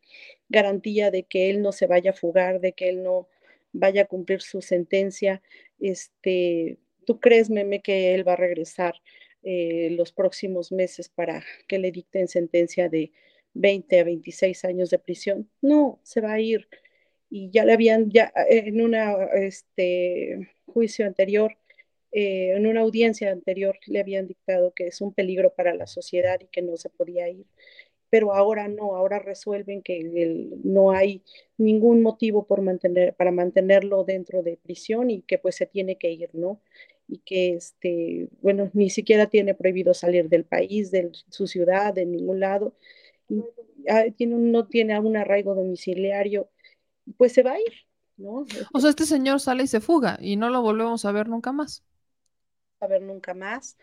garantía 0.49 1.11
de 1.11 1.25
que 1.25 1.51
él 1.51 1.63
no 1.63 1.73
se 1.73 1.87
vaya 1.87 2.13
a 2.13 2.15
fugar, 2.15 2.61
de 2.61 2.73
que 2.73 2.89
él 2.89 3.03
no 3.03 3.29
vaya 3.73 4.03
a 4.03 4.07
cumplir 4.07 4.41
su 4.41 4.63
sentencia. 4.63 5.43
Este, 5.79 6.79
¿Tú 7.07 7.21
crees, 7.21 7.49
Meme, 7.51 7.81
que 7.81 8.15
él 8.15 8.27
va 8.27 8.35
a 8.35 8.37
regresar 8.37 8.97
eh, 9.43 9.91
los 9.93 10.13
próximos 10.13 10.73
meses 10.73 11.09
para 11.09 11.43
que 11.69 11.79
le 11.79 11.93
dicten 11.93 12.29
sentencia 12.29 12.89
de 12.89 13.13
20 13.55 14.01
a 14.01 14.05
26 14.05 14.65
años 14.65 14.91
de 14.91 14.99
prisión? 14.99 15.49
No, 15.63 16.01
se 16.03 16.21
va 16.21 16.33
a 16.33 16.41
ir. 16.41 16.69
Y 17.31 17.51
ya 17.51 17.65
le 17.65 17.73
habían, 17.73 18.11
ya 18.11 18.33
en 18.49 18.81
un 18.81 18.95
este, 19.35 20.51
juicio 20.67 21.07
anterior, 21.07 21.57
eh, 22.13 22.53
en 22.57 22.67
una 22.67 22.81
audiencia 22.81 23.31
anterior, 23.31 23.79
le 23.87 24.01
habían 24.01 24.27
dictado 24.27 24.75
que 24.75 24.89
es 24.89 25.01
un 25.01 25.15
peligro 25.15 25.55
para 25.55 25.75
la 25.75 25.87
sociedad 25.87 26.41
y 26.41 26.47
que 26.49 26.63
no 26.63 26.77
se 26.77 26.91
podía 26.91 27.29
ir 27.29 27.47
pero 28.11 28.33
ahora 28.33 28.69
no, 28.69 28.95
ahora 28.97 29.19
resuelven 29.19 29.83
que 29.83 30.03
no 30.65 30.93
hay 30.93 31.23
ningún 31.59 32.03
motivo 32.03 32.47
por 32.47 32.63
mantener, 32.63 33.15
para 33.15 33.31
mantenerlo 33.31 34.05
dentro 34.05 34.43
de 34.43 34.57
prisión 34.57 35.11
y 35.11 35.23
que 35.23 35.39
pues 35.39 35.57
se 35.57 35.67
tiene 35.67 35.97
que 35.97 36.11
ir, 36.11 36.31
¿no? 36.35 36.61
Y 37.09 37.19
que, 37.19 37.55
este, 37.55 38.29
bueno, 38.41 38.71
ni 38.75 38.91
siquiera 38.91 39.27
tiene 39.27 39.55
prohibido 39.55 39.95
salir 39.95 40.29
del 40.29 40.45
país, 40.45 40.91
de 40.91 41.11
su 41.31 41.47
ciudad, 41.47 41.95
de 41.95 42.07
ningún 42.07 42.41
lado, 42.41 42.75
y, 43.29 43.43
ah, 43.89 44.05
tiene 44.17 44.37
no 44.37 44.67
tiene 44.67 44.99
un 44.99 45.17
arraigo 45.17 45.55
domiciliario, 45.55 46.51
pues 47.17 47.33
se 47.33 47.43
va 47.43 47.53
a 47.53 47.61
ir, 47.61 47.73
¿no? 48.17 48.47
O 48.73 48.81
sea, 48.81 48.91
este 48.91 49.07
señor 49.07 49.41
sale 49.41 49.65
y 49.65 49.67
se 49.67 49.81
fuga 49.81 50.19
y 50.21 50.37
no 50.37 50.51
lo 50.51 50.63
volvemos 50.63 51.05
a 51.05 51.13
ver 51.13 51.29
nunca 51.29 51.53
más. 51.53 51.85
A 52.81 52.87
ver 52.87 53.03
nunca 53.03 53.35
más. 53.35 53.77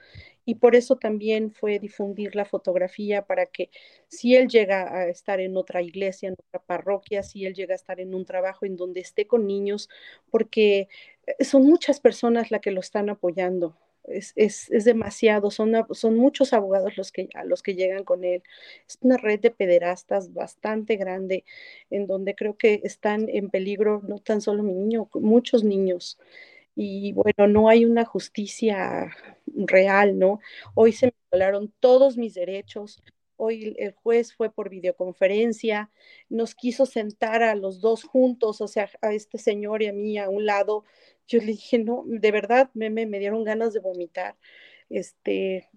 Y 0.45 0.55
por 0.55 0.75
eso 0.75 0.97
también 0.97 1.51
fue 1.51 1.79
difundir 1.79 2.35
la 2.35 2.45
fotografía 2.45 3.25
para 3.25 3.45
que 3.45 3.69
si 4.07 4.35
él 4.35 4.47
llega 4.49 4.93
a 4.93 5.07
estar 5.07 5.39
en 5.39 5.55
otra 5.57 5.81
iglesia, 5.81 6.29
en 6.29 6.35
otra 6.37 6.61
parroquia, 6.65 7.23
si 7.23 7.45
él 7.45 7.53
llega 7.53 7.73
a 7.73 7.75
estar 7.77 7.99
en 7.99 8.13
un 8.15 8.25
trabajo 8.25 8.65
en 8.65 8.75
donde 8.75 8.99
esté 9.01 9.25
con 9.27 9.47
niños, 9.47 9.89
porque 10.29 10.87
eh, 11.27 11.43
son 11.43 11.63
muchas 11.63 11.99
personas 11.99 12.51
las 12.51 12.61
que 12.61 12.71
lo 12.71 12.79
están 12.81 13.09
apoyando. 13.09 13.77
Es, 14.05 14.33
es, 14.35 14.69
es 14.71 14.83
demasiado, 14.83 15.49
son, 15.49 15.71
son 15.91 16.17
muchos 16.17 16.51
abogados 16.51 16.97
los 16.97 17.13
que, 17.13 17.29
a 17.35 17.45
los 17.45 17.63
que 17.63 17.75
llegan 17.75 18.03
con 18.03 18.25
él. 18.25 18.43
Es 18.85 18.97
una 19.01 19.15
red 19.17 19.39
de 19.39 19.49
pederastas 19.51 20.33
bastante 20.33 20.97
grande, 20.97 21.45
en 21.89 22.05
donde 22.07 22.35
creo 22.35 22.57
que 22.57 22.81
están 22.83 23.29
en 23.29 23.49
peligro 23.49 24.01
no 24.05 24.19
tan 24.19 24.41
solo 24.41 24.61
mi 24.63 24.73
niño, 24.73 25.09
muchos 25.13 25.63
niños. 25.63 26.19
Y 26.75 27.13
bueno, 27.13 27.47
no 27.47 27.69
hay 27.69 27.85
una 27.85 28.03
justicia 28.05 29.11
real, 29.55 30.17
¿no? 30.19 30.39
Hoy 30.75 30.93
se 30.93 31.07
me 31.07 31.13
violaron 31.31 31.73
todos 31.79 32.17
mis 32.17 32.33
derechos, 32.33 33.03
Hoy 33.35 33.75
el 33.77 33.93
juez 33.93 34.33
fue 34.33 34.51
por 34.51 34.69
videoconferencia, 34.69 35.91
nos 36.29 36.55
quiso 36.55 36.85
sentar 36.85 37.43
a 37.43 37.55
los 37.55 37.81
dos 37.81 38.03
juntos, 38.03 38.61
o 38.61 38.67
sea, 38.67 38.89
a 39.01 39.13
este 39.13 39.37
señor 39.37 39.81
y 39.81 39.87
a 39.87 39.93
mí 39.93 40.17
a 40.17 40.29
un 40.29 40.45
lado. 40.45 40.85
Yo 41.27 41.39
le 41.39 41.47
dije, 41.47 41.79
no, 41.79 42.03
de 42.05 42.31
verdad, 42.31 42.69
me, 42.73 42.89
me, 42.89 43.05
me 43.05 43.19
dieron 43.19 43.43
ganas 43.43 43.73
de 43.73 43.79
vomitar. 43.79 44.37
Este, 44.89 45.69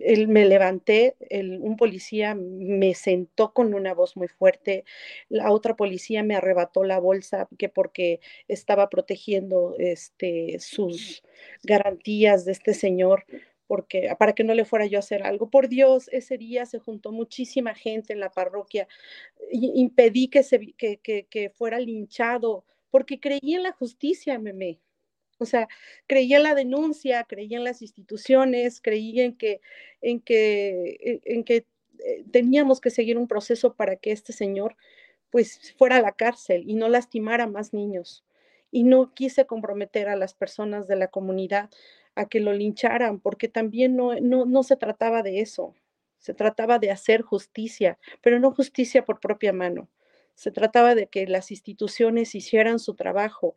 él, 0.00 0.28
me 0.28 0.46
levanté, 0.46 1.16
un 1.60 1.76
policía 1.76 2.34
me 2.34 2.94
sentó 2.94 3.52
con 3.52 3.74
una 3.74 3.94
voz 3.94 4.16
muy 4.16 4.28
fuerte, 4.28 4.84
la 5.28 5.50
otra 5.52 5.76
policía 5.76 6.22
me 6.22 6.36
arrebató 6.36 6.84
la 6.84 6.98
bolsa 6.98 7.48
que 7.58 7.68
porque 7.68 8.20
estaba 8.48 8.88
protegiendo 8.90 9.74
este, 9.78 10.58
sus 10.60 11.22
garantías 11.62 12.44
de 12.44 12.52
este 12.52 12.74
señor, 12.74 13.24
porque 13.66 14.14
para 14.18 14.34
que 14.34 14.44
no 14.44 14.54
le 14.54 14.64
fuera 14.64 14.86
yo 14.86 14.98
a 14.98 15.00
hacer 15.00 15.22
algo. 15.22 15.50
Por 15.50 15.68
Dios, 15.68 16.08
ese 16.12 16.36
día 16.38 16.66
se 16.66 16.78
juntó 16.78 17.10
muchísima 17.12 17.74
gente 17.74 18.12
en 18.12 18.20
la 18.20 18.30
parroquia, 18.30 18.86
impedí 19.50 20.28
que, 20.28 20.42
se, 20.42 20.72
que, 20.74 20.98
que, 20.98 21.26
que 21.28 21.50
fuera 21.50 21.80
linchado, 21.80 22.64
porque 22.90 23.18
creí 23.20 23.54
en 23.54 23.62
la 23.62 23.72
justicia, 23.72 24.38
meme. 24.38 24.80
O 25.42 25.46
sea, 25.46 25.68
creía 26.06 26.38
en 26.38 26.44
la 26.44 26.54
denuncia, 26.54 27.24
creía 27.24 27.58
en 27.58 27.64
las 27.64 27.82
instituciones, 27.82 28.80
creía 28.80 29.24
en 29.24 29.36
que, 29.36 29.60
en 30.00 30.20
que, 30.20 30.98
e, 31.00 31.20
en 31.24 31.44
que 31.44 31.66
eh, 31.98 32.24
teníamos 32.30 32.80
que 32.80 32.90
seguir 32.90 33.18
un 33.18 33.28
proceso 33.28 33.74
para 33.74 33.96
que 33.96 34.12
este 34.12 34.32
señor 34.32 34.76
pues 35.30 35.74
fuera 35.78 35.96
a 35.96 36.02
la 36.02 36.12
cárcel 36.12 36.64
y 36.66 36.74
no 36.74 36.88
lastimara 36.88 37.46
más 37.46 37.72
niños. 37.72 38.24
Y 38.70 38.84
no 38.84 39.14
quise 39.14 39.46
comprometer 39.46 40.08
a 40.08 40.16
las 40.16 40.34
personas 40.34 40.86
de 40.88 40.96
la 40.96 41.08
comunidad 41.08 41.70
a 42.14 42.26
que 42.28 42.40
lo 42.40 42.52
lincharan, 42.52 43.20
porque 43.20 43.48
también 43.48 43.96
no, 43.96 44.14
no, 44.20 44.44
no 44.46 44.62
se 44.62 44.76
trataba 44.76 45.22
de 45.22 45.40
eso. 45.40 45.74
Se 46.18 46.34
trataba 46.34 46.78
de 46.78 46.90
hacer 46.90 47.22
justicia, 47.22 47.98
pero 48.20 48.38
no 48.38 48.52
justicia 48.52 49.04
por 49.04 49.20
propia 49.20 49.52
mano. 49.52 49.88
Se 50.34 50.50
trataba 50.50 50.94
de 50.94 51.06
que 51.08 51.26
las 51.26 51.50
instituciones 51.50 52.34
hicieran 52.34 52.78
su 52.78 52.94
trabajo 52.94 53.56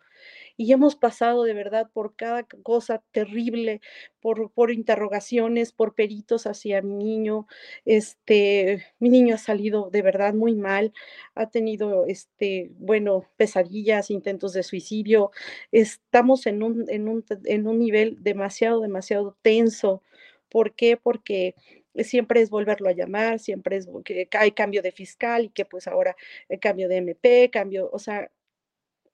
y 0.57 0.71
hemos 0.71 0.95
pasado 0.95 1.43
de 1.43 1.53
verdad 1.53 1.89
por 1.93 2.15
cada 2.15 2.43
cosa 2.63 3.03
terrible, 3.11 3.81
por, 4.21 4.51
por 4.51 4.71
interrogaciones, 4.71 5.71
por 5.71 5.95
peritos 5.95 6.47
hacia 6.47 6.81
mi 6.81 6.95
niño. 6.95 7.47
Este, 7.85 8.85
mi 8.99 9.09
niño 9.09 9.35
ha 9.35 9.37
salido 9.37 9.89
de 9.91 10.01
verdad 10.01 10.33
muy 10.33 10.55
mal, 10.55 10.93
ha 11.35 11.49
tenido, 11.49 12.05
este, 12.07 12.71
bueno, 12.77 13.25
pesadillas, 13.37 14.11
intentos 14.11 14.53
de 14.53 14.63
suicidio. 14.63 15.31
Estamos 15.71 16.45
en 16.47 16.63
un, 16.63 16.85
en 16.89 17.07
un, 17.09 17.23
en 17.45 17.67
un 17.67 17.79
nivel 17.79 18.17
demasiado, 18.23 18.81
demasiado 18.81 19.37
tenso. 19.41 20.01
¿Por 20.49 20.73
qué? 20.75 20.97
Porque 20.97 21.55
siempre 22.03 22.41
es 22.41 22.49
volverlo 22.49 22.89
a 22.89 22.93
llamar, 22.93 23.39
siempre 23.39 23.77
es 23.77 23.87
que 24.03 24.27
hay 24.33 24.51
cambio 24.51 24.81
de 24.81 24.91
fiscal 24.91 25.45
y 25.45 25.49
que 25.49 25.65
pues 25.65 25.87
ahora 25.87 26.15
el 26.49 26.59
cambio 26.59 26.89
de 26.89 26.97
MP, 26.97 27.49
cambio, 27.51 27.89
o 27.91 27.99
sea, 27.99 28.31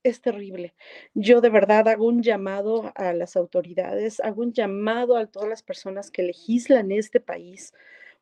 es 0.04 0.22
terrible. 0.22 0.74
Yo 1.14 1.42
de 1.42 1.50
verdad 1.50 1.88
hago 1.88 2.08
un 2.08 2.24
llamado 2.24 2.92
a 2.96 3.14
las 3.14 3.36
autoridades, 3.36 4.20
hago 4.20 4.42
un 4.42 4.54
llamado 4.54 5.18
a 5.18 5.28
todas 5.28 5.50
las 5.50 5.64
personas 5.64 6.12
que 6.12 6.24
legislan 6.24 6.92
este 6.92 7.20
país 7.20 7.74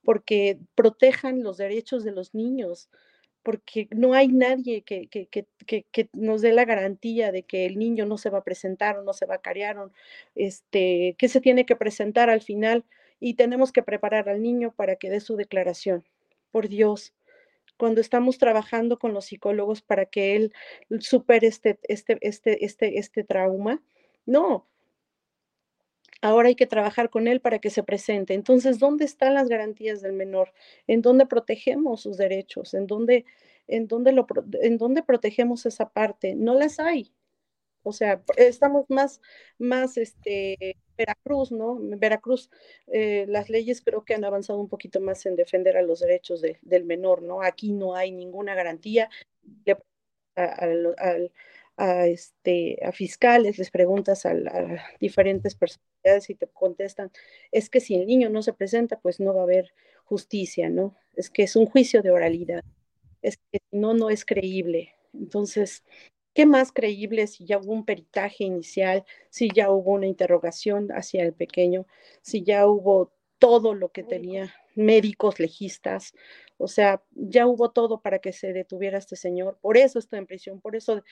porque 0.03 0.59
protejan 0.75 1.43
los 1.43 1.57
derechos 1.57 2.03
de 2.03 2.11
los 2.11 2.33
niños, 2.33 2.89
porque 3.43 3.87
no 3.91 4.13
hay 4.13 4.27
nadie 4.27 4.83
que, 4.83 5.07
que, 5.07 5.27
que, 5.27 5.47
que, 5.91 6.09
nos 6.13 6.41
dé 6.41 6.53
la 6.53 6.65
garantía 6.65 7.31
de 7.31 7.43
que 7.43 7.65
el 7.65 7.77
niño 7.77 8.05
no 8.05 8.17
se 8.17 8.29
va 8.29 8.39
a 8.39 8.43
presentar 8.43 8.97
o 8.97 9.03
no 9.03 9.13
se 9.13 9.25
va 9.25 9.35
a 9.35 9.41
carear, 9.41 9.77
este, 10.35 11.15
que 11.17 11.29
se 11.29 11.41
tiene 11.41 11.65
que 11.65 11.75
presentar 11.75 12.29
al 12.29 12.41
final 12.41 12.85
y 13.19 13.35
tenemos 13.35 13.71
que 13.71 13.83
preparar 13.83 14.29
al 14.29 14.41
niño 14.41 14.73
para 14.75 14.95
que 14.95 15.09
dé 15.09 15.19
su 15.19 15.35
declaración. 15.35 16.05
Por 16.51 16.67
Dios, 16.67 17.13
cuando 17.77 18.01
estamos 18.01 18.37
trabajando 18.37 18.99
con 18.99 19.13
los 19.13 19.25
psicólogos 19.25 19.81
para 19.81 20.05
que 20.05 20.35
él 20.35 20.53
supere 20.99 21.47
este, 21.47 21.79
este, 21.83 22.17
este, 22.21 22.65
este, 22.65 22.99
este 22.99 23.23
trauma. 23.23 23.81
No, 24.25 24.67
ahora 26.21 26.49
hay 26.49 26.55
que 26.55 26.67
trabajar 26.67 27.09
con 27.09 27.27
él 27.27 27.41
para 27.41 27.59
que 27.59 27.69
se 27.69 27.83
presente. 27.83 28.33
Entonces, 28.33 28.79
¿dónde 28.79 29.05
están 29.05 29.33
las 29.33 29.47
garantías 29.47 30.01
del 30.01 30.13
menor? 30.13 30.53
¿En 30.87 31.01
dónde 31.01 31.25
protegemos 31.25 32.01
sus 32.01 32.17
derechos? 32.17 32.73
¿En 32.73 32.87
dónde, 32.87 33.25
en 33.67 33.87
dónde, 33.87 34.11
lo, 34.11 34.27
en 34.61 34.77
dónde 34.77 35.03
protegemos 35.03 35.65
esa 35.65 35.89
parte? 35.89 36.35
No 36.35 36.55
las 36.55 36.79
hay. 36.79 37.13
O 37.83 37.93
sea, 37.93 38.21
estamos 38.35 38.85
más, 38.89 39.21
más, 39.57 39.97
este, 39.97 40.75
Veracruz, 40.99 41.51
¿no? 41.53 41.77
Veracruz, 41.79 42.49
eh, 42.87 43.25
las 43.29 43.49
leyes 43.49 43.81
creo 43.81 44.03
que 44.03 44.13
han 44.13 44.25
avanzado 44.25 44.59
un 44.59 44.67
poquito 44.67 44.99
más 44.99 45.25
en 45.25 45.37
defender 45.37 45.77
a 45.77 45.81
los 45.81 46.01
derechos 46.01 46.41
del 46.41 46.83
menor, 46.83 47.21
¿no? 47.21 47.41
Aquí 47.41 47.71
no 47.71 47.95
hay 47.95 48.11
ninguna 48.11 48.53
garantía. 48.53 49.09
A, 51.81 52.07
este, 52.07 52.77
a 52.83 52.91
fiscales, 52.91 53.57
les 53.57 53.71
preguntas 53.71 54.25
a, 54.25 54.33
diferentes 54.99 55.55
personalidades 55.55 56.29
y 56.29 56.35
te 56.35 56.47
contestan, 56.47 57.09
es 57.53 57.69
que 57.69 57.79
si 57.79 57.95
el 57.95 58.05
niño 58.05 58.29
no 58.29 58.41
se 58.41 58.51
presenta, 58.51 58.99
pues 58.99 59.21
no 59.21 59.33
va 59.33 59.41
a 59.41 59.43
haber 59.43 59.71
justicia, 60.03 60.69
¿no? 60.69 60.95
Es 61.15 61.29
que 61.29 61.43
es 61.43 61.55
un 61.55 61.65
juicio 61.67 62.01
de 62.01 62.11
oralidad, 62.11 62.65
es 63.21 63.37
que 63.51 63.59
no, 63.71 63.93
no 63.93 64.09
es 64.09 64.25
creíble. 64.25 64.93
Entonces, 65.13 65.83
¿Qué 66.39 66.45
más 66.45 66.71
creíble 66.71 67.27
si 67.27 67.43
ya 67.43 67.57
hubo 67.57 67.73
un 67.73 67.83
peritaje 67.83 68.45
inicial, 68.45 69.03
si 69.29 69.49
ya 69.53 69.69
hubo 69.71 69.91
una 69.91 70.07
interrogación 70.07 70.87
hacia 70.93 71.21
el 71.23 71.33
pequeño, 71.33 71.85
si 72.21 72.43
ya 72.43 72.65
hubo 72.65 73.11
todo 73.39 73.73
lo 73.73 73.89
que 73.91 74.03
tenía 74.03 74.55
médicos, 74.73 75.37
legistas, 75.41 76.13
o 76.55 76.69
sea, 76.69 77.03
ya 77.11 77.45
hubo 77.45 77.71
todo 77.71 78.01
para 78.01 78.19
que 78.19 78.31
se 78.31 78.53
detuviera 78.53 78.99
este 78.99 79.17
señor, 79.17 79.57
por 79.59 79.75
eso 79.75 79.99
está 79.99 80.17
en 80.17 80.27
prisión, 80.27 80.61
por 80.61 80.77
eso 80.77 81.03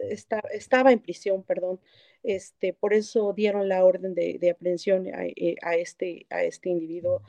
estaba 0.00 0.90
en 0.90 1.00
prisión, 1.00 1.42
perdón, 1.42 1.78
este, 2.22 2.72
por 2.72 2.94
eso 2.94 3.34
dieron 3.34 3.68
la 3.68 3.84
orden 3.84 4.14
de, 4.14 4.50
aprehensión 4.50 5.06
a, 5.14 5.26
eh, 5.26 5.56
a, 5.60 5.76
este, 5.76 6.24
a 6.30 6.44
este 6.44 6.70
individuo. 6.70 7.20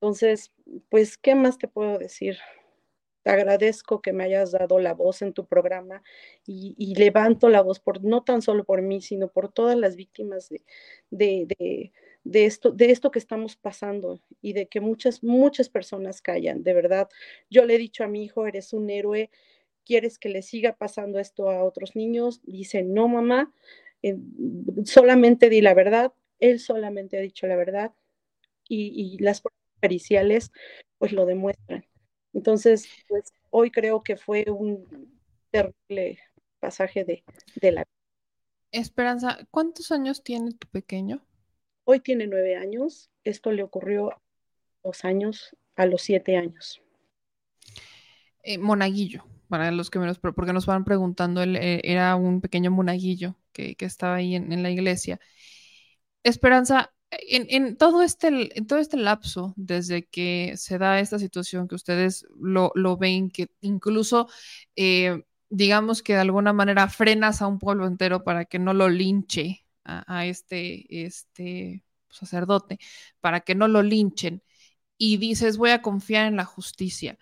Entonces, 0.00 0.50
pues, 0.88 1.18
¿qué 1.18 1.34
más 1.34 1.58
te 1.58 1.68
puedo 1.68 1.98
decir? 1.98 2.38
Te 3.22 3.30
agradezco 3.30 4.00
que 4.00 4.12
me 4.12 4.24
hayas 4.24 4.52
dado 4.52 4.78
la 4.78 4.94
voz 4.94 5.20
en 5.20 5.34
tu 5.34 5.46
programa 5.46 6.02
y, 6.46 6.94
levanto 6.94 7.48
la 7.50 7.60
voz 7.60 7.78
por 7.78 8.02
no 8.02 8.22
tan 8.24 8.40
solo 8.40 8.64
por 8.64 8.80
mí, 8.82 9.02
sino 9.02 9.28
por 9.28 9.52
todas 9.52 9.76
las 9.76 9.96
víctimas 9.96 10.48
de, 10.48 10.62
de, 11.10 11.92
de, 12.24 12.46
esto, 12.46 12.72
de 12.72 12.90
esto 12.90 13.10
que 13.10 13.18
estamos 13.18 13.56
pasando 13.56 14.20
y 14.40 14.54
de 14.54 14.68
que 14.68 14.80
muchas, 14.80 15.22
muchas 15.22 15.68
personas 15.68 16.22
callan. 16.22 16.62
De 16.62 16.72
verdad, 16.72 17.08
yo 17.50 17.66
le 17.66 17.74
he 17.74 17.78
dicho 17.78 18.04
a 18.04 18.08
mi 18.08 18.24
hijo, 18.24 18.46
eres 18.46 18.72
un 18.72 18.88
héroe, 18.88 19.30
quieres 19.84 20.18
que 20.18 20.30
le 20.30 20.42
siga 20.42 20.76
pasando 20.76 21.18
esto 21.18 21.50
a 21.50 21.62
otros 21.64 21.96
niños. 21.96 22.40
Dice, 22.44 22.82
no, 22.82 23.08
mamá, 23.08 23.52
solamente 24.84 25.50
di 25.50 25.60
la 25.60 25.74
verdad. 25.74 26.12
Él 26.38 26.58
solamente 26.58 27.18
ha 27.18 27.20
dicho 27.20 27.46
la 27.46 27.56
verdad 27.56 27.92
y, 28.68 29.16
y 29.16 29.18
las 29.18 29.42
periciales 29.80 30.52
pues 30.98 31.12
lo 31.12 31.26
demuestran. 31.26 31.89
Entonces, 32.32 32.88
pues 33.08 33.32
hoy 33.50 33.70
creo 33.70 34.02
que 34.02 34.16
fue 34.16 34.44
un 34.48 35.18
terrible 35.50 36.18
pasaje 36.60 37.04
de, 37.04 37.24
de 37.60 37.72
la 37.72 37.84
Esperanza, 38.72 39.38
¿cuántos 39.50 39.90
años 39.90 40.22
tiene 40.22 40.52
tu 40.52 40.68
pequeño? 40.68 41.20
Hoy 41.84 42.00
tiene 42.00 42.28
nueve 42.28 42.54
años. 42.54 43.10
Esto 43.24 43.50
le 43.50 43.64
ocurrió 43.64 44.20
dos 44.84 45.04
años, 45.04 45.56
a 45.74 45.86
los 45.86 46.02
siete 46.02 46.36
años. 46.36 46.80
Eh, 48.44 48.58
monaguillo, 48.58 49.24
para 49.48 49.72
los 49.72 49.90
que 49.90 49.98
menos, 49.98 50.18
porque 50.18 50.52
nos 50.52 50.66
van 50.66 50.84
preguntando, 50.84 51.42
él 51.42 51.56
eh, 51.56 51.80
era 51.84 52.14
un 52.14 52.40
pequeño 52.40 52.70
monaguillo 52.70 53.36
que, 53.52 53.76
estaba 53.80 54.14
ahí 54.16 54.36
en, 54.36 54.52
en, 54.52 54.62
la 54.62 54.70
iglesia. 54.70 55.18
Esperanza, 56.22 56.92
en, 57.10 57.76
todo 57.76 58.02
este, 58.02 58.56
en 58.56 58.66
todo 58.66 58.78
este 58.78 58.96
lapso, 58.96 59.54
desde 59.56 60.06
que 60.06 60.54
se 60.56 60.78
da 60.78 61.00
esta 61.00 61.18
situación 61.18 61.68
que 61.68 61.74
ustedes 61.74 62.26
lo, 62.38 62.72
ven, 62.96 63.30
que 63.30 63.50
incluso, 63.60 64.28
eh, 64.76 65.24
digamos 65.48 66.02
que 66.02 66.14
de 66.14 66.20
alguna 66.20 66.52
manera 66.52 66.88
frenas 66.88 67.42
a 67.42 67.46
un 67.48 67.58
pueblo 67.58 67.86
entero 67.86 68.22
para 68.24 68.44
que 68.44 68.58
no 68.58 68.74
lo 68.74 68.88
linche 68.88 69.66
a, 69.84 70.26
este, 70.26 71.04
este 71.06 71.84
sacerdote, 72.10 72.78
para 73.20 73.40
que 73.40 73.54
no 73.54 73.66
lo 73.68 73.82
linchen, 73.82 74.42
y 74.96 75.16
dices, 75.16 75.56
voy 75.56 75.70
a 75.70 75.82
confiar 75.82 76.26
en 76.26 76.36
la 76.36 76.44
justicia. 76.44 77.18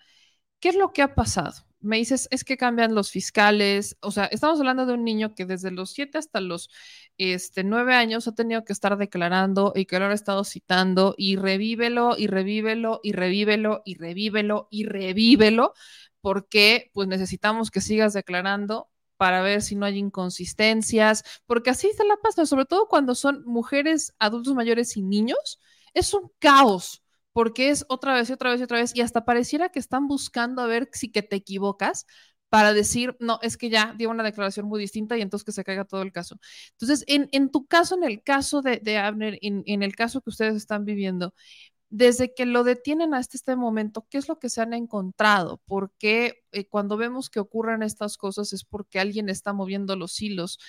¿Qué 0.59 0.69
es 0.69 0.75
lo 0.75 0.93
que 0.93 1.01
ha 1.01 1.15
pasado? 1.15 1.68
Me 1.81 1.97
dices, 1.97 2.27
es 2.31 2.43
que 2.43 2.57
cambian 2.57 2.95
los 2.95 3.11
fiscales, 3.11 3.97
o 4.01 4.11
sea, 4.11 4.25
estamos 4.25 4.59
hablando 4.59 4.85
de 4.85 4.93
un 4.93 5.03
niño 5.03 5.33
que 5.35 5.45
desde 5.45 5.71
los 5.71 5.91
siete 5.91 6.17
hasta 6.17 6.41
los 6.41 6.69
este, 7.17 7.63
9 7.63 7.95
años 7.95 8.27
ha 8.27 8.35
tenido 8.35 8.63
que 8.65 8.73
estar 8.73 8.97
declarando 8.97 9.73
y 9.75 9.85
que 9.85 9.99
lo 9.99 10.05
ha 10.05 10.13
estado 10.13 10.43
citando 10.43 11.15
y 11.17 11.35
revívelo 11.35 12.17
y 12.17 12.27
revívelo 12.27 12.99
y 13.03 13.13
revívelo 13.13 13.81
y 13.85 13.95
revívelo 13.95 14.67
y 14.71 14.85
revívelo, 14.85 15.73
porque 16.21 16.91
pues 16.93 17.07
necesitamos 17.07 17.71
que 17.71 17.81
sigas 17.81 18.13
declarando 18.13 18.89
para 19.17 19.41
ver 19.41 19.61
si 19.61 19.75
no 19.75 19.85
hay 19.85 19.97
inconsistencias, 19.97 21.23
porque 21.45 21.71
así 21.71 21.91
se 21.95 22.05
la 22.05 22.15
pasa, 22.17 22.45
sobre 22.45 22.65
todo 22.65 22.87
cuando 22.87 23.15
son 23.15 23.43
mujeres, 23.45 24.13
adultos 24.19 24.55
mayores 24.55 24.95
y 24.97 25.01
niños, 25.01 25.59
es 25.93 26.13
un 26.13 26.31
caos 26.39 27.03
porque 27.39 27.69
es 27.69 27.85
otra 27.87 28.15
vez 28.15 28.29
y 28.29 28.33
otra 28.33 28.51
vez 28.51 28.59
y 28.59 28.63
otra 28.63 28.79
vez, 28.79 28.93
y 28.93 28.99
hasta 28.99 29.23
pareciera 29.23 29.69
que 29.69 29.79
están 29.79 30.09
buscando 30.09 30.61
a 30.61 30.67
ver 30.67 30.89
si 30.91 31.09
que 31.09 31.21
te 31.21 31.37
equivocas 31.37 32.05
para 32.49 32.73
decir, 32.73 33.15
no, 33.21 33.39
es 33.41 33.55
que 33.55 33.69
ya 33.69 33.95
dio 33.97 34.09
una 34.09 34.23
declaración 34.23 34.65
muy 34.67 34.77
distinta 34.77 35.17
y 35.17 35.21
entonces 35.21 35.45
que 35.45 35.53
se 35.53 35.63
caiga 35.63 35.85
todo 35.85 36.01
el 36.01 36.11
caso. 36.11 36.37
Entonces, 36.71 37.05
en, 37.07 37.49
tu 37.49 37.65
caso, 37.65 37.95
en 37.95 38.03
el 38.03 38.21
caso 38.23 38.61
de, 38.61 38.97
Abner, 38.97 39.39
en, 39.41 39.83
el 39.83 39.95
caso 39.95 40.19
que 40.19 40.31
ustedes 40.31 40.57
están 40.57 40.83
viviendo, 40.83 41.33
desde 41.89 42.33
que 42.33 42.45
lo 42.45 42.65
detienen 42.65 43.13
hasta 43.13 43.37
este 43.37 43.55
momento, 43.55 44.05
¿qué 44.09 44.17
es 44.17 44.27
lo 44.27 44.37
que 44.37 44.49
se 44.49 44.59
han 44.59 44.73
encontrado? 44.73 45.61
Porque 45.65 46.43
eh, 46.51 46.67
cuando 46.67 46.97
vemos 46.97 47.29
que 47.29 47.39
ocurren 47.39 47.83
estas 47.83 48.17
cosas 48.17 48.51
es 48.51 48.65
porque 48.65 48.99
alguien 48.99 49.29
está 49.29 49.53
moviendo 49.53 49.95
los 49.95 50.21
hilos 50.21 50.59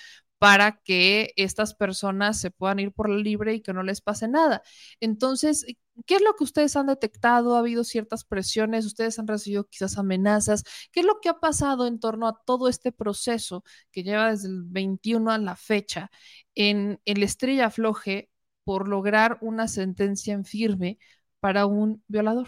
para 0.41 0.81
que 0.83 1.33
estas 1.35 1.75
personas 1.75 2.41
se 2.41 2.49
puedan 2.49 2.79
ir 2.79 2.91
por 2.91 3.11
libre 3.11 3.53
y 3.53 3.61
que 3.61 3.73
no 3.73 3.83
les 3.83 4.01
pase 4.01 4.27
nada. 4.27 4.63
Entonces, 4.99 5.67
¿qué 6.07 6.15
es 6.15 6.23
lo 6.23 6.35
que 6.35 6.43
ustedes 6.43 6.75
han 6.75 6.87
detectado? 6.87 7.55
¿Ha 7.55 7.59
habido 7.59 7.83
ciertas 7.83 8.25
presiones? 8.25 8.87
¿Ustedes 8.87 9.19
han 9.19 9.27
recibido 9.27 9.65
quizás 9.65 9.99
amenazas? 9.99 10.63
¿Qué 10.91 11.01
es 11.01 11.05
lo 11.05 11.19
que 11.21 11.29
ha 11.29 11.39
pasado 11.39 11.85
en 11.85 11.99
torno 11.99 12.27
a 12.27 12.41
todo 12.43 12.69
este 12.69 12.91
proceso 12.91 13.63
que 13.91 14.01
lleva 14.01 14.31
desde 14.31 14.47
el 14.47 14.63
21 14.63 15.29
a 15.29 15.37
la 15.37 15.55
fecha 15.55 16.09
en 16.55 16.99
el 17.05 17.21
Estrella 17.21 17.69
Floje 17.69 18.31
por 18.63 18.87
lograr 18.87 19.37
una 19.41 19.67
sentencia 19.67 20.33
en 20.33 20.43
firme 20.43 20.97
para 21.39 21.67
un 21.67 22.03
violador? 22.07 22.47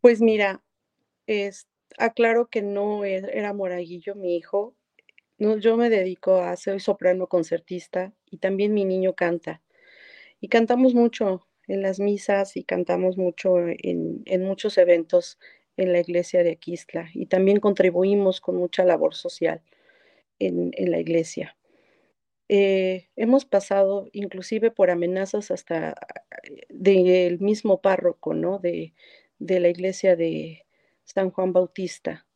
Pues 0.00 0.22
mira, 0.22 0.62
es, 1.26 1.68
aclaro 1.98 2.48
que 2.48 2.62
no 2.62 3.04
e-, 3.04 3.36
era 3.36 3.52
Moraguillo 3.52 4.14
mi 4.14 4.38
hijo, 4.38 4.78
yo 5.40 5.76
me 5.76 5.88
dedico 5.88 6.42
a 6.42 6.54
ser 6.56 6.80
soprano 6.80 7.26
concertista 7.26 8.12
y 8.30 8.38
también 8.38 8.74
mi 8.74 8.84
niño 8.84 9.14
canta. 9.14 9.62
Y 10.38 10.48
cantamos 10.48 10.94
mucho 10.94 11.46
en 11.66 11.82
las 11.82 11.98
misas 11.98 12.56
y 12.56 12.64
cantamos 12.64 13.16
mucho 13.16 13.56
en, 13.58 14.22
muchos 14.42 14.76
eventos 14.76 15.38
en 15.76 15.92
la 15.92 16.00
iglesia 16.00 16.42
de 16.42 16.52
Aquistla 16.52 17.08
y 17.14 17.26
también 17.26 17.58
contribuimos 17.58 18.40
con 18.40 18.56
mucha 18.56 18.84
labor 18.84 19.14
social 19.14 19.62
en, 20.38 20.72
la 20.76 20.98
iglesia. 20.98 21.56
Eh, 22.48 23.08
hemos 23.16 23.44
pasado 23.44 24.08
inclusive 24.12 24.70
por 24.70 24.90
amenazas 24.90 25.50
hasta 25.50 25.94
eh, 26.42 26.66
del 26.68 27.38
mismo 27.38 27.80
párroco, 27.80 28.34
¿no? 28.34 28.58
De, 28.58 28.92
de 29.38 29.60
la 29.60 29.68
iglesia 29.68 30.16
de 30.16 30.66
San 31.04 31.30
Juan 31.30 31.52
Bautista, 31.52 32.26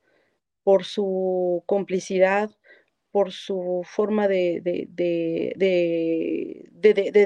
por 0.63 0.85
su 0.85 1.63
complicidad, 1.67 2.51
por 3.15 3.31
su 3.31 3.83
forma 3.85 4.27
de, 4.27 4.61
de, 4.91 5.55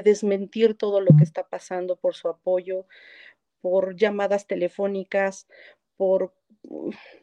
desmentir 0.03 0.75
todo 0.75 1.01
lo 1.01 1.17
que 1.17 1.23
está 1.23 1.47
pasando, 1.47 1.95
por 1.95 2.13
su 2.13 2.27
apoyo, 2.27 2.85
por 3.59 3.95
llamadas 3.95 4.45
telefónicas, 4.45 5.47
por 5.97 6.31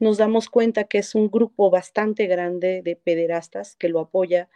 nos 0.00 0.18
damos 0.18 0.50
cuenta 0.50 0.82
que 0.82 0.98
es 0.98 1.14
un 1.14 1.30
grupo 1.30 1.70
bastante 1.70 2.26
grande 2.26 2.82
de 2.82 2.96
pederastas 2.96 3.76
que 3.76 3.88
lo 3.88 4.00
apoya, 4.00 4.48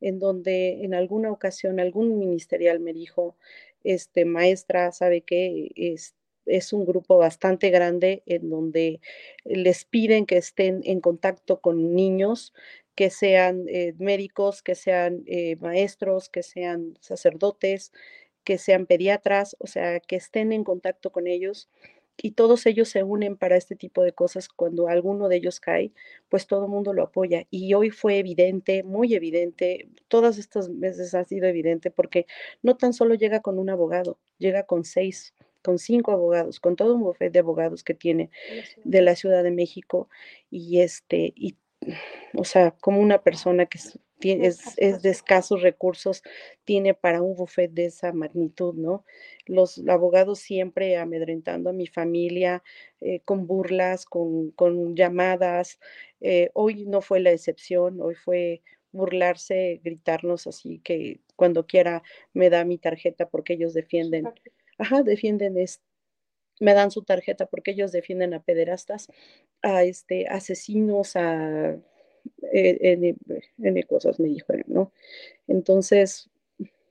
en 0.00 0.18
donde 0.18 0.82
en 0.82 0.92
alguna 0.92 1.30
ocasión 1.30 1.78
algún 1.78 2.18
ministerial 2.18 2.80
me 2.80 2.92
dijo, 2.92 3.36
este, 3.84 4.24
maestra, 4.24 4.90
¿sabe 4.90 5.20
qué? 5.20 5.70
Es, 5.76 6.16
es 6.46 6.72
un 6.72 6.84
grupo 6.84 7.16
bastante 7.16 7.70
grande 7.70 8.24
en 8.26 8.50
donde 8.50 9.00
les 9.44 9.84
piden 9.84 10.26
que 10.26 10.36
estén 10.36 10.80
en 10.84 11.00
contacto 11.00 11.60
con 11.60 11.94
niños, 11.94 12.52
que 12.94 13.10
sean 13.10 13.64
eh, 13.68 13.94
médicos, 13.98 14.62
que 14.62 14.74
sean 14.74 15.22
eh, 15.26 15.56
maestros, 15.56 16.28
que 16.28 16.42
sean 16.42 16.98
sacerdotes, 17.00 17.92
que 18.44 18.58
sean 18.58 18.86
pediatras, 18.86 19.56
o 19.60 19.66
sea, 19.66 20.00
que 20.00 20.16
estén 20.16 20.52
en 20.52 20.64
contacto 20.64 21.10
con 21.12 21.26
ellos 21.26 21.68
y 22.16 22.32
todos 22.32 22.66
ellos 22.66 22.88
se 22.88 23.02
unen 23.02 23.36
para 23.36 23.56
este 23.56 23.76
tipo 23.76 24.02
de 24.02 24.12
cosas. 24.12 24.48
Cuando 24.48 24.88
alguno 24.88 25.28
de 25.28 25.36
ellos 25.36 25.60
cae, 25.60 25.92
pues 26.28 26.46
todo 26.46 26.64
el 26.66 26.70
mundo 26.70 26.92
lo 26.92 27.02
apoya. 27.02 27.46
Y 27.50 27.74
hoy 27.74 27.90
fue 27.90 28.18
evidente, 28.18 28.82
muy 28.82 29.14
evidente, 29.14 29.88
todas 30.08 30.38
estas 30.38 30.78
veces 30.78 31.14
ha 31.14 31.24
sido 31.24 31.46
evidente 31.48 31.90
porque 31.90 32.26
no 32.62 32.76
tan 32.76 32.92
solo 32.92 33.14
llega 33.14 33.40
con 33.40 33.58
un 33.58 33.70
abogado, 33.70 34.18
llega 34.38 34.64
con 34.64 34.84
seis, 34.84 35.34
con 35.62 35.78
cinco 35.78 36.12
abogados, 36.12 36.60
con 36.60 36.76
todo 36.76 36.94
un 36.94 37.02
bufete 37.02 37.30
de 37.30 37.38
abogados 37.40 37.84
que 37.84 37.94
tiene 37.94 38.30
de 38.84 39.02
la 39.02 39.16
Ciudad 39.16 39.42
de 39.42 39.50
México 39.52 40.08
y 40.50 40.80
este 40.80 41.32
y 41.36 41.56
o 42.34 42.44
sea, 42.44 42.72
como 42.80 43.00
una 43.00 43.22
persona 43.22 43.66
que 43.66 43.78
es, 44.30 44.76
de 44.76 45.10
escasos 45.10 45.62
recursos 45.62 46.22
tiene 46.64 46.94
para 46.94 47.22
un 47.22 47.34
buffet 47.34 47.72
de 47.72 47.86
esa 47.86 48.12
magnitud, 48.12 48.74
¿no? 48.74 49.04
Los 49.46 49.82
abogados 49.88 50.38
siempre 50.38 50.96
amedrentando 50.96 51.70
a 51.70 51.72
mi 51.72 51.86
familia 51.86 52.62
eh, 53.00 53.20
con 53.24 53.46
burlas, 53.46 54.04
con, 54.06 54.52
llamadas. 54.94 55.80
Eh, 56.20 56.50
hoy 56.54 56.86
no 56.86 57.00
fue 57.00 57.20
la 57.20 57.32
excepción, 57.32 58.00
hoy 58.00 58.14
fue 58.14 58.62
burlarse, 58.92 59.80
gritarnos 59.82 60.46
así 60.46 60.80
que 60.84 61.20
cuando 61.34 61.66
quiera 61.66 62.02
me 62.34 62.50
da 62.50 62.64
mi 62.64 62.78
tarjeta 62.78 63.28
porque 63.28 63.54
ellos 63.54 63.74
defienden, 63.74 64.28
ajá, 64.78 65.02
defienden 65.02 65.58
esto 65.58 65.91
me 66.60 66.74
dan 66.74 66.90
su 66.90 67.02
tarjeta 67.02 67.46
porque 67.46 67.72
ellos 67.72 67.92
defienden 67.92 68.34
a 68.34 68.42
pederastas, 68.42 69.08
a 69.62 69.82
este, 69.84 70.28
asesinos, 70.28 71.16
a 71.16 71.76
eh, 72.52 73.16
N, 73.58 73.82
cosas 73.84 74.20
me 74.20 74.28
dijo, 74.28 74.52
¿no? 74.66 74.92
Entonces, 75.48 76.30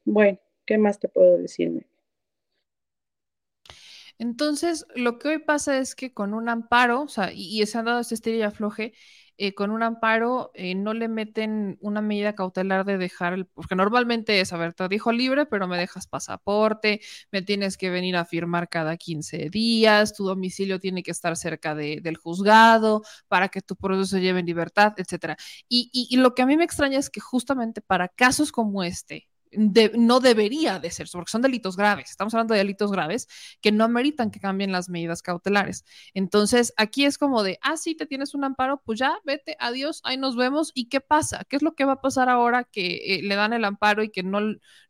bueno, 0.06 0.40
¿qué 0.66 0.78
más 0.78 1.00
te 1.00 1.08
puedo 1.08 1.38
decirme? 1.38 1.86
Entonces, 4.18 4.86
lo 4.96 5.18
que 5.18 5.30
hoy 5.30 5.40
pasa 5.40 5.80
es 5.80 5.96
que 5.96 6.14
con 6.14 6.34
un 6.34 6.48
amparo, 6.48 7.02
o 7.04 7.08
sea, 7.08 7.32
y, 7.34 7.66
se 7.66 7.78
han 7.78 7.86
dado 7.86 8.02
este 8.02 8.16
estilo 8.16 8.38
y 8.38 8.44
afloje, 8.44 8.94
eh, 9.44 9.56
con 9.56 9.72
un 9.72 9.82
amparo 9.82 10.52
eh, 10.54 10.76
no 10.76 10.94
le 10.94 11.08
meten 11.08 11.80
una 11.82 12.00
medida 12.00 12.36
cautelar 12.36 12.86
de 12.86 13.00
dejar, 13.00 13.34
el, 13.34 13.48
porque 13.48 13.76
normalmente 13.76 14.40
es, 14.40 14.54
a 14.54 14.58
ver, 14.58 14.76
te 14.76 14.88
dijo 14.88 15.12
libre, 15.12 15.48
pero 15.48 15.68
me 15.68 15.80
dejas 15.80 16.06
pasaporte, 16.06 17.02
me 17.32 17.42
tienes 17.42 17.76
que 17.76 17.90
venir 17.90 18.18
a 18.18 18.26
firmar 18.26 18.70
cada 18.70 18.98
15 18.98 19.50
días, 19.50 20.14
tu 20.14 20.26
domicilio 20.26 20.80
tiene 20.80 21.02
que 21.02 21.10
estar 21.10 21.36
cerca 21.36 21.74
del 21.74 22.18
juzgado 22.18 23.02
para 23.28 23.50
que 23.50 23.62
tu 23.62 23.76
proceso 23.76 24.20
lleve 24.20 24.42
en 24.42 24.46
libertad, 24.46 24.94
etcétera. 24.98 25.38
y 25.68 26.16
lo 26.18 26.36
que 26.36 26.44
a 26.44 26.46
mí 26.46 26.56
me 26.56 26.64
extraña 26.64 27.00
es 27.00 27.10
que 27.10 27.20
justamente 27.20 27.82
para 27.82 28.10
casos 28.10 28.52
como 28.52 28.84
este, 28.84 29.31
no 29.52 30.20
debería 30.20 30.80
de 30.80 30.92
ser, 30.92 31.08
porque 31.12 31.32
son 31.32 31.42
delitos 31.42 31.76
graves. 31.76 32.10
Estamos 32.10 32.34
hablando 32.34 32.54
de 32.54 32.60
delitos 32.60 32.92
graves 32.92 33.28
que 33.62 33.72
no 33.72 33.84
ameritan 33.84 34.32
que 34.32 34.40
cambien 34.40 34.72
las 34.72 34.90
medidas 34.90 35.22
cautelares. 35.22 35.86
Entonces, 36.14 36.74
aquí 36.78 37.06
es 37.06 37.18
como 37.18 37.44
de, 37.44 37.60
ah, 37.62 37.78
sí, 37.78 37.96
te 37.96 38.06
tienes 38.06 38.34
un 38.34 38.44
amparo, 38.44 38.82
pues 38.86 39.00
ya, 39.00 39.20
vete, 39.26 39.58
adiós, 39.60 40.02
ahí 40.04 40.18
nos 40.18 40.36
vemos. 40.36 40.72
¿Y 40.74 40.86
qué 40.86 41.02
pasa? 41.02 41.44
¿Qué 41.50 41.58
es 41.58 41.62
lo 41.62 41.76
que 41.76 41.86
va 41.86 41.94
a 41.94 42.02
pasar 42.02 42.30
ahora 42.30 42.64
que 42.64 43.18
eh, 43.18 43.22
le 43.24 43.36
dan 43.36 43.54
el 43.54 43.66
amparo 43.66 44.04
y 44.04 44.10
que 44.10 44.24
no, 44.24 44.40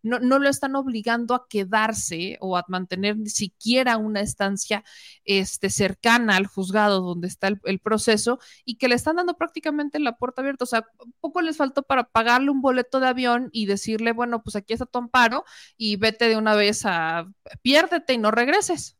no, 0.03 0.19
no, 0.19 0.39
lo 0.39 0.49
están 0.49 0.75
obligando 0.75 1.33
a 1.35 1.47
quedarse 1.47 2.37
o 2.39 2.57
a 2.57 2.65
mantener 2.67 3.17
ni 3.17 3.29
siquiera 3.29 3.97
una 3.97 4.21
estancia 4.21 4.83
este, 5.25 5.69
cercana 5.69 6.37
al 6.37 6.47
juzgado 6.47 7.01
donde 7.01 7.27
está 7.27 7.47
el, 7.47 7.59
el 7.65 7.79
proceso 7.79 8.39
y 8.65 8.75
que 8.75 8.87
le 8.87 8.95
están 8.95 9.15
dando 9.15 9.35
prácticamente 9.37 9.99
la 9.99 10.17
puerta 10.17 10.41
abierta? 10.41 10.65
O 10.65 10.67
sea, 10.67 10.85
poco 11.19 11.41
les 11.41 11.57
faltó 11.57 11.83
para 11.83 12.03
pagarle 12.03 12.51
un 12.51 12.61
boleto 12.61 12.99
de 12.99 13.07
avión 13.07 13.49
y 13.51 13.65
decirle, 13.65 14.11
bueno, 14.11 14.43
pues 14.43 14.50
pues 14.51 14.63
aquí 14.63 14.73
está 14.73 14.85
tu 14.85 14.99
amparo 14.99 15.43
y 15.77 15.95
vete 15.95 16.27
de 16.27 16.37
una 16.37 16.55
vez 16.55 16.81
a, 16.85 17.25
piérdete 17.61 18.13
y 18.13 18.17
no 18.17 18.31
regreses. 18.31 18.97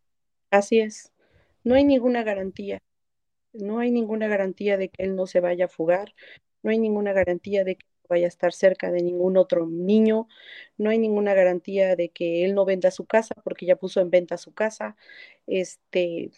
Así 0.49 0.80
es, 0.80 1.11
no 1.64 1.76
hay 1.76 1.84
ninguna 1.84 2.23
garantía, 2.23 2.80
no 3.53 3.80
hay 3.80 3.91
ninguna 3.91 4.28
garantía 4.28 4.78
de 4.78 4.90
que 4.90 5.03
él 5.03 5.15
no 5.15 5.28
se 5.28 5.40
vaya 5.40 5.65
a 5.65 5.69
fugar, 5.69 6.14
no 6.64 6.72
hay 6.72 6.78
ninguna 6.78 7.14
garantía 7.14 7.64
de 7.64 7.76
que 7.76 7.86
vaya 8.10 8.26
a 8.26 8.28
estar 8.28 8.52
cerca 8.52 8.91
de 8.91 9.02
ningún 9.02 9.38
otro 9.38 9.65
niño, 9.68 10.28
no 10.78 10.90
hay 10.90 10.98
ninguna 10.98 11.34
garantía 11.34 11.95
de 11.95 12.10
que 12.10 12.44
él 12.45 12.53
no 12.53 12.65
venda 12.65 12.91
su 12.91 13.06
casa 13.06 13.36
porque 13.44 13.65
ya 13.65 13.78
puso 13.78 14.02
en 14.02 14.10
venta 14.10 14.38
su 14.38 14.53
casa, 14.53 14.98
este, 15.48 16.32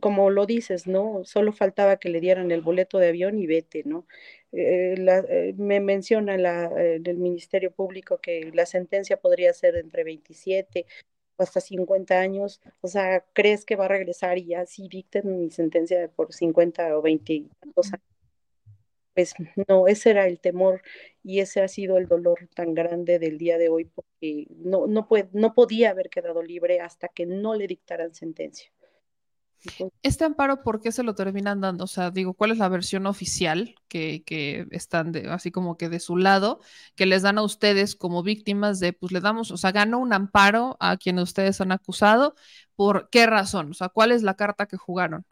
como 0.00 0.30
lo 0.30 0.46
dices, 0.46 0.86
¿no? 0.86 1.24
Solo 1.24 1.52
faltaba 1.52 1.96
que 1.98 2.08
le 2.08 2.20
dieran 2.20 2.50
el 2.50 2.62
boleto 2.62 2.98
de 2.98 3.08
avión 3.08 3.38
y 3.38 3.46
vete, 3.46 3.82
¿no? 3.84 4.06
Eh, 4.52 4.94
eh, 4.98 5.54
me 5.56 5.80
menciona 5.80 6.36
la, 6.38 6.66
eh, 6.76 7.00
el 7.04 7.18
Ministerio 7.18 7.70
Público 7.72 8.18
que 8.18 8.50
la 8.54 8.66
sentencia 8.66 9.18
podría 9.18 9.52
ser 9.52 9.76
entre 9.76 10.04
27 10.04 10.86
o 11.36 11.42
hasta 11.42 11.60
50 11.60 12.18
años. 12.18 12.60
O 12.80 12.88
sea, 12.88 13.24
¿crees 13.32 13.64
que 13.64 13.76
va 13.76 13.86
a 13.86 13.88
regresar 13.88 14.38
y 14.38 14.46
ya 14.46 14.66
sí 14.66 14.88
dicten 14.88 15.38
mi 15.38 15.50
sentencia 15.50 16.08
por 16.08 16.32
50 16.32 16.96
o 16.98 17.02
20 17.02 17.32
años? 17.34 17.50
Pues 19.14 19.34
no, 19.68 19.88
ese 19.88 20.10
era 20.10 20.26
el 20.26 20.40
temor 20.40 20.82
y 21.22 21.40
ese 21.40 21.62
ha 21.62 21.68
sido 21.68 21.96
el 21.96 22.06
dolor 22.06 22.48
tan 22.54 22.74
grande 22.74 23.18
del 23.18 23.38
día 23.38 23.56
de 23.56 23.70
hoy 23.70 23.86
porque 23.86 24.46
no, 24.50 24.86
no, 24.86 25.08
puede, 25.08 25.30
no 25.32 25.54
podía 25.54 25.90
haber 25.90 26.10
quedado 26.10 26.42
libre 26.42 26.80
hasta 26.80 27.08
que 27.08 27.24
no 27.24 27.54
le 27.54 27.66
dictaran 27.66 28.14
sentencia. 28.14 28.70
Este 30.02 30.24
amparo, 30.24 30.62
¿por 30.62 30.80
qué 30.80 30.92
se 30.92 31.02
lo 31.02 31.14
terminan 31.14 31.60
dando? 31.60 31.84
O 31.84 31.86
sea, 31.88 32.10
digo, 32.10 32.34
¿cuál 32.34 32.52
es 32.52 32.58
la 32.58 32.68
versión 32.68 33.06
oficial 33.06 33.74
que, 33.88 34.22
que 34.24 34.66
están 34.70 35.12
de, 35.12 35.28
así 35.28 35.50
como 35.50 35.76
que 35.76 35.88
de 35.88 35.98
su 36.00 36.16
lado, 36.16 36.60
que 36.94 37.06
les 37.06 37.22
dan 37.22 37.38
a 37.38 37.42
ustedes 37.42 37.96
como 37.96 38.22
víctimas 38.22 38.78
de, 38.80 38.92
pues 38.92 39.12
le 39.12 39.20
damos, 39.20 39.50
o 39.50 39.56
sea, 39.56 39.72
ganó 39.72 39.98
un 39.98 40.12
amparo 40.12 40.76
a 40.78 40.96
quienes 40.96 41.24
ustedes 41.24 41.60
han 41.60 41.72
acusado? 41.72 42.34
¿Por 42.76 43.08
qué 43.10 43.26
razón? 43.26 43.70
O 43.70 43.74
sea, 43.74 43.88
¿cuál 43.88 44.12
es 44.12 44.22
la 44.22 44.34
carta 44.34 44.66
que 44.66 44.76
jugaron? 44.76 45.24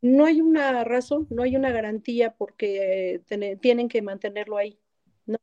No 0.00 0.26
hay 0.26 0.40
una 0.40 0.84
razón, 0.84 1.26
no 1.30 1.42
hay 1.42 1.56
una 1.56 1.70
garantía 1.70 2.34
porque 2.34 3.22
tienen 3.60 3.88
que 3.88 4.02
mantenerlo 4.02 4.58
ahí. 4.58 4.78
No, 5.26 5.38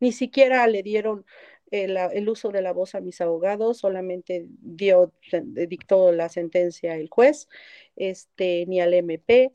ni 0.00 0.12
siquiera 0.12 0.66
le 0.68 0.82
dieron 0.82 1.26
el, 1.70 1.96
el, 1.96 2.28
uso 2.28 2.50
de 2.50 2.62
la 2.62 2.72
voz 2.72 2.94
a 2.94 3.00
mis 3.00 3.20
abogados, 3.20 3.78
solamente 3.78 4.46
dio, 4.48 5.12
dictó 5.42 6.12
la 6.12 6.28
sentencia 6.28 6.96
el 6.96 7.08
juez, 7.08 7.48
este, 7.96 8.64
ni 8.66 8.80
al 8.80 8.94
MP, 8.94 9.52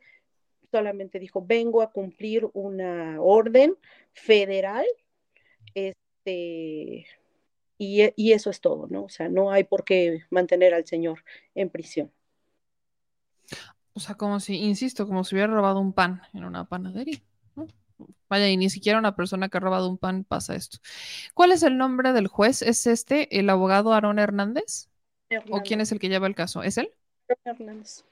solamente 0.72 1.20
dijo, 1.20 1.46
vengo 1.46 1.82
a 1.82 1.92
cumplir 1.92 2.50
una 2.54 3.22
orden 3.22 3.78
federal, 4.14 4.86
este, 5.74 7.06
y, 7.78 8.14
y 8.16 8.32
eso 8.34 8.50
es 8.50 8.62
todo, 8.62 8.88
¿no? 8.90 9.06
O 9.06 9.10
sea, 9.10 9.30
no 9.30 9.52
hay 9.52 9.64
por 9.64 9.84
qué 9.84 10.24
mantener 10.30 10.74
al 10.74 10.86
señor 10.86 11.24
en 11.56 11.70
prisión. 11.70 12.12
O 13.94 14.00
sea, 14.00 14.16
como 14.16 14.40
si, 14.40 14.56
insisto, 14.56 15.06
como 15.06 15.24
si 15.24 15.36
hubiera 15.36 15.54
robado 15.54 15.80
un 15.80 15.94
pan 15.94 16.22
en 16.34 16.46
una 16.46 16.66
panadería. 16.66 17.22
Vaya, 18.32 18.48
y 18.48 18.56
ni 18.56 18.70
siquiera 18.70 18.98
una 18.98 19.14
persona 19.14 19.50
que 19.50 19.58
ha 19.58 19.60
robado 19.60 19.90
un 19.90 19.98
pan 19.98 20.24
pasa 20.24 20.56
esto. 20.56 20.78
¿Cuál 21.34 21.52
es 21.52 21.64
el 21.64 21.78
nombre 21.78 22.14
del 22.14 22.28
juez? 22.28 22.62
¿Es 22.62 22.88
este, 22.88 23.38
el 23.38 23.50
abogado 23.50 23.92
Aarón 23.92 24.20
Hernández? 24.20 24.88
Hernández. 25.30 25.54
¿O 25.54 25.62
quién 25.64 25.82
es 25.82 25.92
el 25.92 26.00
que 26.00 26.08
lleva 26.08 26.28
el 26.28 26.34
caso? 26.34 26.64
¿Es 26.64 26.78
él? 26.78 26.94
Hernández. 27.44 28.06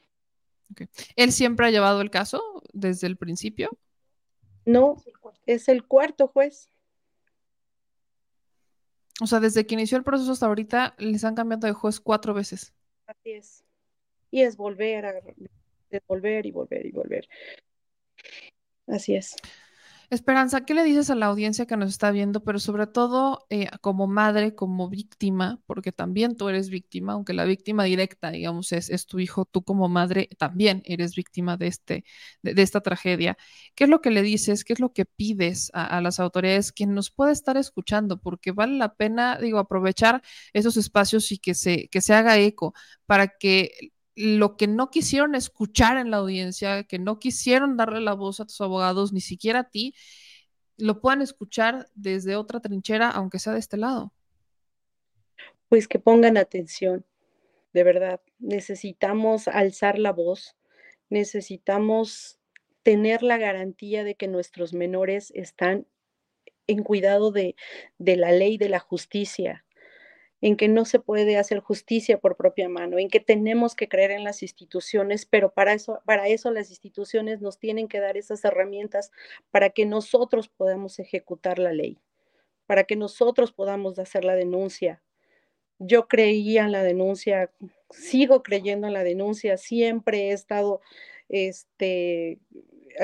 Okay. 0.73 0.89
¿Él 1.15 1.31
siempre 1.31 1.67
ha 1.67 1.71
llevado 1.71 2.01
el 2.01 2.09
caso 2.09 2.61
desde 2.73 3.07
el 3.07 3.15
principio? 3.15 3.69
No, 4.65 5.01
es 5.45 5.69
el 5.69 5.85
cuarto 5.85 6.27
juez. 6.27 6.69
O 9.21 9.25
sea, 9.25 9.39
desde 9.39 9.65
que 9.65 9.75
inició 9.75 9.97
el 9.97 10.03
proceso 10.03 10.33
hasta 10.33 10.47
ahorita 10.47 10.95
les 10.97 11.23
han 11.23 11.35
cambiado 11.35 11.65
de 11.65 11.71
juez 11.71 12.01
cuatro 12.01 12.33
veces. 12.33 12.73
Así 13.07 13.31
es. 13.31 13.63
Y 14.31 14.41
es 14.41 14.57
volver 14.57 15.05
a 15.05 15.13
volver 16.07 16.45
y 16.45 16.51
volver 16.51 16.85
y 16.85 16.91
volver. 16.91 17.29
Así 18.85 19.15
es. 19.15 19.37
Esperanza, 20.11 20.65
¿qué 20.65 20.73
le 20.73 20.83
dices 20.83 21.11
a 21.11 21.15
la 21.15 21.27
audiencia 21.27 21.67
que 21.67 21.77
nos 21.77 21.89
está 21.89 22.09
viendo, 22.09 22.43
pero 22.43 22.57
sobre 22.57 22.87
todo 22.87 23.45
eh, 23.51 23.69
como 23.79 24.07
madre, 24.07 24.55
como 24.55 24.89
víctima, 24.89 25.61
porque 25.67 25.91
también 25.91 26.35
tú 26.35 26.49
eres 26.49 26.71
víctima, 26.71 27.13
aunque 27.13 27.33
la 27.33 27.45
víctima 27.45 27.83
directa, 27.83 28.31
digamos, 28.31 28.71
es, 28.71 28.89
es 28.89 29.05
tu 29.05 29.19
hijo, 29.19 29.45
tú 29.45 29.63
como 29.63 29.87
madre 29.87 30.27
también 30.39 30.81
eres 30.85 31.13
víctima 31.15 31.57
de, 31.57 31.67
este, 31.67 32.05
de, 32.41 32.59
esta 32.59 32.81
tragedia. 32.81 33.37
¿Qué 33.75 33.83
es 33.83 33.89
lo 33.91 34.01
que 34.01 34.09
le 34.09 34.23
dices? 34.23 34.63
¿Qué 34.63 34.73
es 34.73 34.79
lo 34.79 34.93
que 34.93 35.05
pides 35.05 35.69
a, 35.75 36.01
las 36.01 36.19
autoridades? 36.19 36.71
Quien 36.71 36.95
nos 36.95 37.11
puede 37.11 37.31
estar 37.31 37.55
escuchando, 37.57 38.19
porque 38.19 38.51
vale 38.51 38.77
la 38.77 38.95
pena, 38.95 39.37
digo, 39.37 39.59
aprovechar 39.59 40.23
esos 40.53 40.75
espacios 40.77 41.31
y 41.31 41.37
que 41.37 41.53
se, 41.53 41.87
que 41.89 42.01
se 42.01 42.15
haga 42.15 42.35
eco 42.39 42.73
para 43.05 43.27
que 43.27 43.91
lo 44.19 44.57
que 44.57 44.67
no 44.67 44.89
quisieron 44.89 45.33
escuchar 45.33 45.95
en 45.97 46.11
la 46.11 46.17
audiencia, 46.17 46.83
que 46.83 46.99
no 46.99 47.19
quisieron 47.19 47.77
darle 47.77 48.01
la 48.01 48.11
voz 48.11 48.41
a 48.41 48.45
tus 48.45 48.59
abogados, 48.59 49.13
ni 49.13 49.21
siquiera 49.21 49.59
a 49.59 49.69
ti, 49.69 49.95
lo 50.75 50.99
puedan 50.99 51.21
escuchar 51.21 51.87
desde 51.95 52.35
otra 52.35 52.59
trinchera, 52.59 53.09
aunque 53.09 53.39
sea 53.39 53.53
de 53.53 53.59
este 53.59 53.77
lado. 53.77 54.13
Pues 55.69 55.87
que 55.87 55.99
pongan 55.99 56.35
atención, 56.35 57.05
de 57.71 57.83
verdad. 57.85 58.19
Necesitamos 58.39 59.47
alzar 59.47 59.97
la 59.97 60.11
voz, 60.11 60.57
necesitamos 61.09 62.41
tener 62.83 63.23
la 63.23 63.37
garantía 63.37 64.03
de 64.03 64.15
que 64.15 64.27
nuestros 64.27 64.73
menores 64.73 65.31
están 65.33 65.87
en 66.67 66.83
cuidado 66.83 67.31
de, 67.31 67.55
de 67.99 68.17
la 68.17 68.33
ley, 68.33 68.57
de 68.57 68.67
la 68.67 68.79
justicia, 68.79 69.63
en 70.41 70.55
que 70.55 70.67
no 70.67 70.85
se 70.85 70.99
puede 70.99 71.37
hacer 71.37 71.59
justicia 71.59 72.17
por 72.17 72.37
propia 72.37 72.69
mano, 72.69 72.97
en 72.97 73.09
que 73.09 73.19
tenemos 73.19 73.75
que 73.75 73.89
creer 73.89 74.11
en 74.11 74.23
las 74.23 74.41
instituciones, 74.41 75.25
pero 75.25 75.51
para 75.51 75.73
eso, 75.73 76.01
para 76.05 76.27
eso 76.27 76.51
las 76.51 76.69
instituciones 76.69 77.41
nos 77.41 77.59
tienen 77.59 77.87
que 77.87 77.99
dar 77.99 78.15
esas 78.15 78.43
herramientas 78.45 79.11
para 79.51 79.69
que 79.69 79.85
nosotros 79.85 80.47
podamos 80.47 80.99
ejecutar 80.99 81.59
la 81.59 81.73
ley, 81.73 81.97
para 82.67 82.85
que 82.85 82.95
nosotros 82.95 83.51
podamos 83.51 83.99
hacer 83.99 84.23
la 84.23 84.35
denuncia. 84.35 85.01
Yo 85.77 86.07
creía 86.07 86.63
en 86.63 86.71
la 86.71 86.83
denuncia, 86.83 87.51
sigo 87.89 88.43
creyendo 88.43 88.87
en 88.87 88.93
la 88.93 89.03
denuncia, 89.03 89.57
siempre 89.57 90.29
he 90.29 90.31
estado 90.31 90.81
este, 91.29 92.39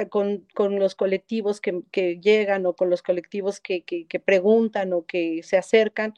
con, 0.09 0.45
con, 0.53 0.79
los 0.79 0.95
colectivos 0.95 1.61
que, 1.61 2.19
llegan 2.19 2.65
o 2.65 2.75
con 2.75 2.89
los 2.89 3.01
colectivos 3.01 3.59
que, 3.59 3.83
que, 3.83 4.19
preguntan 4.19 4.93
o 4.93 5.05
que 5.05 5.41
se 5.43 5.57
acercan, 5.57 6.13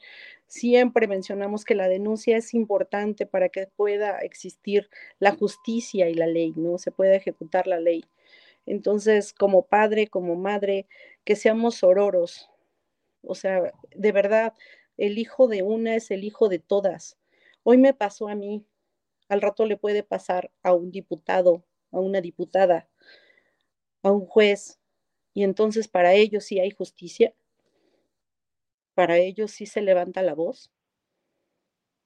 Siempre 0.48 1.06
mencionamos 1.06 1.64
que 1.66 1.74
la 1.74 1.88
denuncia 1.88 2.38
es 2.38 2.54
importante 2.54 3.26
para 3.26 3.50
que 3.50 3.66
pueda 3.66 4.18
existir 4.20 4.88
la 5.18 5.32
justicia 5.32 6.08
y 6.08 6.14
la 6.14 6.26
ley, 6.26 6.54
¿no? 6.56 6.78
Se 6.78 6.90
pueda 6.90 7.14
ejecutar 7.14 7.66
la 7.66 7.78
ley. 7.78 8.04
Entonces, 8.64 9.34
como 9.34 9.66
padre, 9.66 10.08
como 10.08 10.36
madre, 10.36 10.86
que 11.24 11.36
seamos 11.36 11.76
sororos. 11.76 12.48
O 13.22 13.34
sea, 13.34 13.72
de 13.94 14.12
verdad, 14.12 14.54
el 14.96 15.18
hijo 15.18 15.48
de 15.48 15.62
una 15.62 15.96
es 15.96 16.10
el 16.10 16.24
hijo 16.24 16.48
de 16.48 16.58
todas. 16.60 17.18
Hoy 17.62 17.76
me 17.76 17.92
pasó 17.94 18.28
a 18.28 18.34
mí, 18.34 18.64
al 19.28 19.42
rato 19.42 19.66
le 19.66 19.76
puede 19.76 20.02
pasar 20.02 20.50
a 20.62 20.72
un 20.74 20.90
diputado, 20.90 21.64
a 21.92 22.00
una 22.00 22.22
diputada, 22.22 22.88
a 24.02 24.10
un 24.10 24.26
juez, 24.26 24.78
y 25.34 25.44
entonces 25.44 25.88
para 25.88 26.14
ellos 26.14 26.44
sí 26.44 26.58
hay 26.60 26.70
justicia 26.70 27.34
para 28.98 29.18
ellos 29.18 29.52
sí 29.52 29.64
se 29.64 29.80
levanta 29.80 30.22
la 30.22 30.34
voz, 30.34 30.72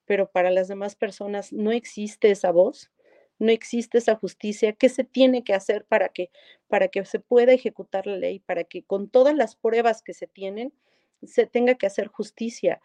pero 0.05 0.29
para 0.29 0.51
las 0.51 0.67
demás 0.67 0.95
personas 0.95 1.51
no 1.51 1.71
existe 1.71 2.29
esa 2.29 2.51
voz, 2.51 2.91
no 3.39 3.51
existe 3.51 3.97
esa 3.97 4.13
justicia. 4.15 4.73
¿Qué 4.73 4.89
se 4.89 5.03
tiene 5.03 5.43
que 5.43 5.55
hacer 5.55 5.85
para 5.85 6.09
que, 6.09 6.29
para 6.67 6.89
que 6.89 7.03
se 7.05 7.19
pueda 7.19 7.51
ejecutar 7.51 8.05
la 8.05 8.17
ley, 8.17 8.41
para 8.41 8.63
que 8.63 8.83
con 8.83 9.09
todas 9.09 9.33
las 9.33 9.55
pruebas 9.55 10.03
que 10.03 10.13
se 10.13 10.27
tienen, 10.27 10.71
se 11.23 11.47
tenga 11.47 11.73
que 11.73 11.87
hacer 11.87 12.09
justicia? 12.09 12.79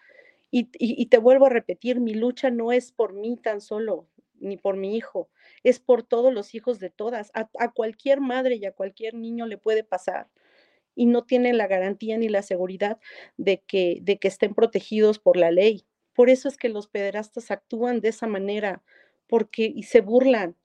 Y, 0.51 1.05
te 1.05 1.19
vuelvo 1.19 1.45
a 1.45 1.51
repetir, 1.51 2.01
mi 2.01 2.15
lucha 2.15 2.49
no 2.49 2.73
es 2.73 2.93
por 2.93 3.13
mí 3.13 3.37
tan 3.37 3.61
solo, 3.61 4.09
ni 4.41 4.57
por 4.57 4.79
mi 4.79 4.97
hijo, 4.97 5.29
es 5.65 5.81
por 5.81 6.03
todos 6.03 6.33
los 6.33 6.55
hijos 6.55 6.79
de 6.79 6.89
todas. 6.89 7.31
A, 7.35 7.51
a 7.59 7.73
cualquier 7.73 8.23
madre 8.23 8.55
y 8.55 8.65
a 8.65 8.73
cualquier 8.73 9.13
niño 9.13 9.45
le 9.45 9.59
puede 9.59 9.85
pasar 9.85 10.31
y 10.99 11.07
no 11.07 11.23
tienen 11.23 11.59
la 11.59 11.69
garantía 11.69 12.19
ni 12.19 12.29
la 12.29 12.43
seguridad 12.43 12.99
de 13.37 13.63
que, 13.63 14.01
de 14.03 14.19
que 14.19 14.27
estén 14.27 14.53
protegidos 14.53 15.21
por 15.21 15.37
la 15.37 15.53
ley. 15.53 15.87
Por 16.13 16.29
eso 16.29 16.49
es 16.49 16.57
que 16.57 16.69
los 16.69 16.89
pederastas 16.89 17.53
actúan 17.53 18.01
de 18.01 18.09
esa 18.09 18.27
manera, 18.27 18.83
porque 19.29 19.73
y 19.73 19.85
se 19.85 20.01
burlan. 20.01 20.57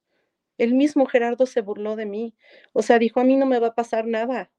El 0.57 0.73
mismo 0.73 1.05
Gerardo 1.05 1.45
se 1.45 1.61
burló 1.61 1.95
de 1.95 2.07
mí. 2.07 2.33
O 2.73 2.81
sea, 2.81 2.97
dijo, 2.97 3.19
a 3.19 3.23
mí 3.23 3.35
no 3.35 3.45
me 3.45 3.59
va 3.59 3.67
a 3.67 3.75
pasar 3.75 4.07
nada. 4.07 4.51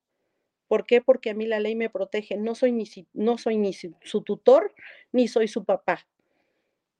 ¿Por 0.69 0.87
qué? 0.87 1.03
Porque 1.03 1.31
a 1.31 1.35
mí 1.35 1.45
la 1.45 1.59
ley 1.59 1.75
me 1.75 1.91
protege. 1.91 2.37
No 2.37 2.55
soy 2.55 2.71
ni, 2.71 2.85
no 3.13 3.37
soy 3.37 3.59
ni 3.59 3.73
su 3.73 4.23
tutor, 4.23 4.73
ni 5.11 5.27
soy 5.27 5.49
su 5.49 5.65
papá. 5.65 6.07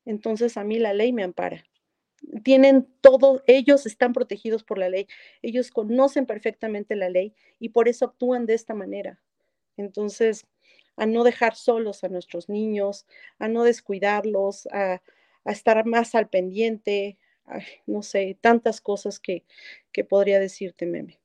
Entonces 0.05 0.57
a 0.57 0.65
mí 0.65 0.81
la 0.81 0.95
ley 0.95 1.13
me 1.13 1.23
ampara 1.23 1.65
tienen 2.43 2.89
todo, 3.01 3.43
ellos 3.47 3.87
están 3.87 4.13
protegidos 4.13 4.65
por 4.65 4.79
la 4.79 4.89
ley, 4.89 5.07
ellos 5.43 5.71
conocen 5.71 6.27
perfectamente 6.27 6.97
la 6.97 7.09
ley 7.09 7.35
y 7.59 7.71
por 7.71 7.89
eso 7.89 8.07
actúan 8.07 8.47
de 8.47 8.55
esta 8.55 8.75
manera. 8.75 9.21
Entonces, 9.77 10.47
a 10.97 11.07
no 11.07 11.25
dejar 11.25 11.57
solos 11.57 12.05
a 12.05 12.09
nuestros 12.09 12.49
niños, 12.49 13.07
a 13.39 13.49
no 13.49 13.65
descuidarlos, 13.65 14.67
a, 14.73 15.03
estar 15.45 15.85
más 15.85 16.15
al 16.15 16.31
pendiente, 16.31 17.19
no 17.87 18.03
sé, 18.03 18.39
tantas 18.41 18.81
cosas 18.81 19.21
que, 19.21 19.45
que, 19.93 20.03
podría 20.03 20.41
decirte, 20.41 20.87
Meme. 20.87 21.21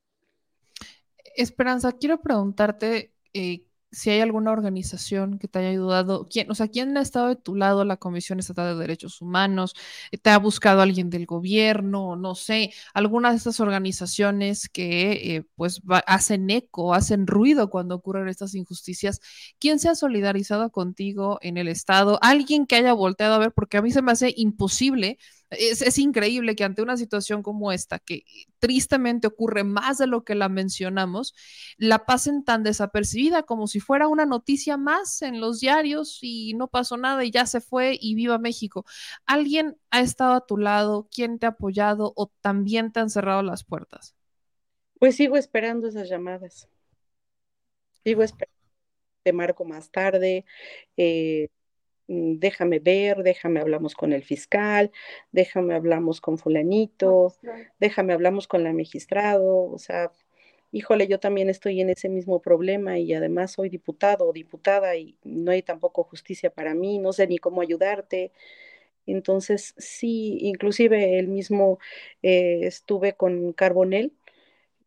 Esperanza, 1.37 1.93
quiero 1.93 2.19
preguntarte, 2.21 3.13
eh, 3.33 3.63
si 3.91 4.09
hay 4.11 4.21
alguna 4.21 4.51
organización 4.51 5.39
que 5.39 5.47
te 5.47 5.59
haya 5.59 5.69
ayudado, 5.69 6.27
¿quién, 6.29 6.49
o 6.51 6.55
sea, 6.55 6.67
quién 6.67 6.95
ha 6.97 7.01
estado 7.01 7.29
de 7.29 7.35
tu 7.35 7.55
lado 7.55 7.85
la 7.85 7.97
Comisión 7.97 8.39
Estatal 8.39 8.73
de 8.75 8.81
Derechos 8.81 9.21
Humanos? 9.21 9.75
¿Te 10.21 10.29
ha 10.29 10.37
buscado 10.37 10.81
alguien 10.81 11.09
del 11.09 11.25
gobierno? 11.25 12.15
No 12.15 12.35
sé, 12.35 12.71
alguna 12.93 13.31
de 13.31 13.37
estas 13.37 13.59
organizaciones 13.59 14.69
que 14.69 15.35
eh, 15.35 15.43
pues 15.55 15.81
va, 15.81 15.99
hacen 15.99 16.49
eco, 16.49 16.93
hacen 16.93 17.27
ruido 17.27 17.69
cuando 17.69 17.95
ocurren 17.95 18.27
estas 18.29 18.55
injusticias. 18.55 19.19
¿Quién 19.59 19.79
se 19.79 19.89
ha 19.89 19.95
solidarizado 19.95 20.71
contigo 20.71 21.39
en 21.41 21.57
el 21.57 21.67
Estado? 21.67 22.19
¿Alguien 22.21 22.65
que 22.67 22.75
haya 22.75 22.93
volteado 22.93 23.35
a 23.35 23.39
ver? 23.39 23.51
Porque 23.53 23.77
a 23.77 23.81
mí 23.81 23.91
se 23.91 24.01
me 24.01 24.11
hace 24.11 24.33
imposible 24.35 25.17
es, 25.51 25.97
increíble 25.97 26.55
que 26.55 26.63
ante 26.63 26.81
una 26.81 26.97
situación 26.97 27.41
como 27.41 27.71
esta, 27.71 27.99
que 27.99 28.23
tristemente 28.59 29.27
ocurre 29.27 29.63
más 29.63 29.97
de 29.97 30.07
lo 30.07 30.23
que 30.23 30.35
la 30.35 30.49
mencionamos, 30.49 31.33
la 31.77 32.05
pasen 32.05 32.43
tan 32.43 32.63
desapercibida 32.63 33.43
como 33.43 33.67
si 33.67 33.79
fuera 33.79 34.07
una 34.07 34.25
noticia 34.25 34.77
más 34.77 35.21
en 35.21 35.41
los 35.41 35.59
diarios 35.59 36.19
y 36.21 36.53
no 36.53 36.67
pasó 36.67 36.97
nada 36.97 37.25
y 37.25 37.31
ya 37.31 37.45
se 37.45 37.61
fue 37.61 37.97
y 37.99 38.15
viva 38.15 38.37
México. 38.37 38.85
¿Alguien 39.25 39.77
ha 39.89 40.01
estado 40.01 40.33
a 40.33 40.45
tu 40.45 40.57
lado? 40.57 41.07
¿Quién 41.11 41.39
te 41.39 41.47
ha 41.47 41.49
apoyado 41.49 42.13
o 42.15 42.31
también 42.41 42.91
te 42.91 42.99
han 42.99 43.09
cerrado 43.09 43.41
las 43.41 43.63
puertas? 43.63 44.15
Pues 44.99 45.15
sigo 45.15 45.37
esperando 45.37 45.87
esas 45.87 46.09
llamadas. 46.09 46.67
Sigo 48.03 48.21
esperando. 48.23 48.59
Te 49.23 49.33
marco 49.33 49.65
más 49.65 49.89
tarde. 49.91 50.45
Eh, 50.97 51.49
déjame 52.09 52.79
ver, 52.79 53.21
déjame 53.23 53.59
hablamos 53.59 53.93
con 53.93 54.13
el 54.13 54.23
fiscal, 54.23 54.91
déjame 55.31 55.75
hablamos 55.75 56.21
con 56.21 56.39
fulanito, 56.39 57.35
déjame 57.79 58.13
hablamos 58.13 58.47
con 58.47 58.63
la 58.63 58.73
magistrado, 58.73 59.71
o 59.71 59.77
sea, 59.77 60.11
híjole, 60.71 61.07
yo 61.07 61.19
también 61.19 61.49
estoy 61.49 61.81
en 61.81 61.89
ese 61.91 62.09
mismo 62.09 62.41
problema 62.41 62.97
y 62.97 63.13
además 63.13 63.51
soy 63.51 63.69
diputado 63.69 64.27
o 64.27 64.33
diputada 64.33 64.95
y 64.95 65.17
no 65.23 65.51
hay 65.51 65.61
tampoco 65.61 66.03
justicia 66.03 66.49
para 66.49 66.73
mí, 66.73 66.97
no 66.97 67.13
sé 67.13 67.27
ni 67.27 67.37
cómo 67.37 67.61
ayudarte. 67.61 68.31
Entonces, 69.05 69.75
sí, 69.77 70.39
inclusive 70.41 71.19
el 71.19 71.27
mismo 71.27 71.79
eh, 72.23 72.61
estuve 72.63 73.13
con 73.13 73.53
Carbonel, 73.53 74.13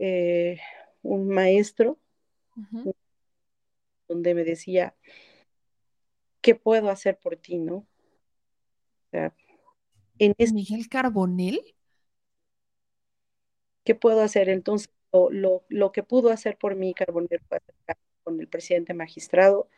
eh, 0.01 0.59
un 1.03 1.29
maestro, 1.29 1.99
donde 4.09 4.35
me 4.35 4.45
decía, 4.45 4.95
¿qué 6.43 6.55
puedo 6.55 6.91
hacer 6.91 7.19
por 7.19 7.37
ti, 7.37 7.59
no? 7.59 7.77
O 7.77 7.87
sea, 9.11 9.35
en 10.19 10.35
Miguel 10.55 10.89
Carbonel. 10.89 11.75
¿Qué 13.85 13.95
puedo 13.95 14.21
hacer? 14.21 14.49
Entonces, 14.49 14.91
lo, 15.13 15.65
lo, 15.69 15.93
que 15.93 16.03
pudo 16.03 16.31
hacer 16.31 16.57
por 16.57 16.77
mí 16.77 16.95
Carbonel 16.95 17.41
fue 17.49 17.59
con 18.23 18.41
el 18.41 18.49
presidente 18.49 18.95
magistrado 18.95 19.69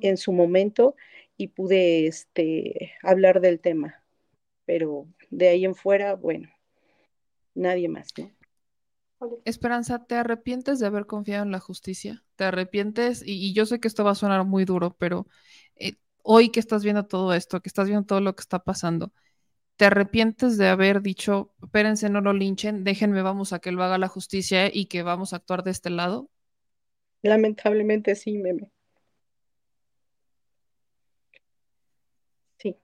en 0.00 0.16
su, 0.16 0.32
momento 0.32 0.94
y 1.36 1.48
pude 1.48 2.06
este, 2.06 2.92
hablar 3.02 3.40
del 3.40 3.60
tema. 3.60 4.02
Pero 4.64 5.06
de 5.30 5.48
ahí 5.48 5.64
en 5.64 5.74
fuera, 5.74 6.14
bueno, 6.14 6.48
nadie 7.54 7.88
más, 7.88 8.08
¿no? 8.18 8.30
Esperanza, 9.44 10.04
¿te 10.04 10.14
arrepientes 10.14 10.78
de 10.78 10.86
haber 10.86 11.06
confiado 11.06 11.44
en 11.44 11.50
la 11.50 11.58
justicia? 11.58 12.22
¿Te 12.36 12.44
arrepientes? 12.44 13.22
Y, 13.24 13.54
yo 13.54 13.64
sé 13.64 13.80
que 13.80 13.88
esto 13.88 14.04
va 14.04 14.10
a 14.10 14.16
sonar 14.16 14.44
muy 14.44 14.64
duro, 14.64 14.94
pero 14.98 15.26
eh, 15.76 15.94
hoy 16.22 16.50
que 16.50 16.60
estás 16.60 16.82
viendo 16.84 17.06
todo 17.06 17.32
esto, 17.34 17.60
que 17.60 17.68
estás 17.68 17.88
viendo 17.88 18.06
todo 18.06 18.20
lo 18.20 18.34
que 18.34 18.42
está 18.42 18.60
pasando, 18.60 19.12
¿te 19.76 19.86
arrepientes 19.86 20.58
de 20.58 20.68
haber 20.68 21.02
dicho, 21.02 21.54
espérense, 21.62 22.08
no 22.10 22.20
lo 22.20 22.32
linchen, 22.32 22.84
déjenme, 22.84 23.22
vamos 23.22 23.52
a 23.52 23.58
que 23.58 23.70
él 23.70 23.80
haga 23.80 23.98
la 23.98 24.08
justicia 24.08 24.70
y 24.72 24.86
que 24.86 25.02
vamos 25.02 25.32
a 25.32 25.36
actuar 25.36 25.62
de 25.62 25.70
este 25.70 25.90
lado? 25.90 26.30
Lamentablemente 27.22 28.14
sí, 28.14 28.38
meme. 28.38 28.70
Sí. 32.58 32.76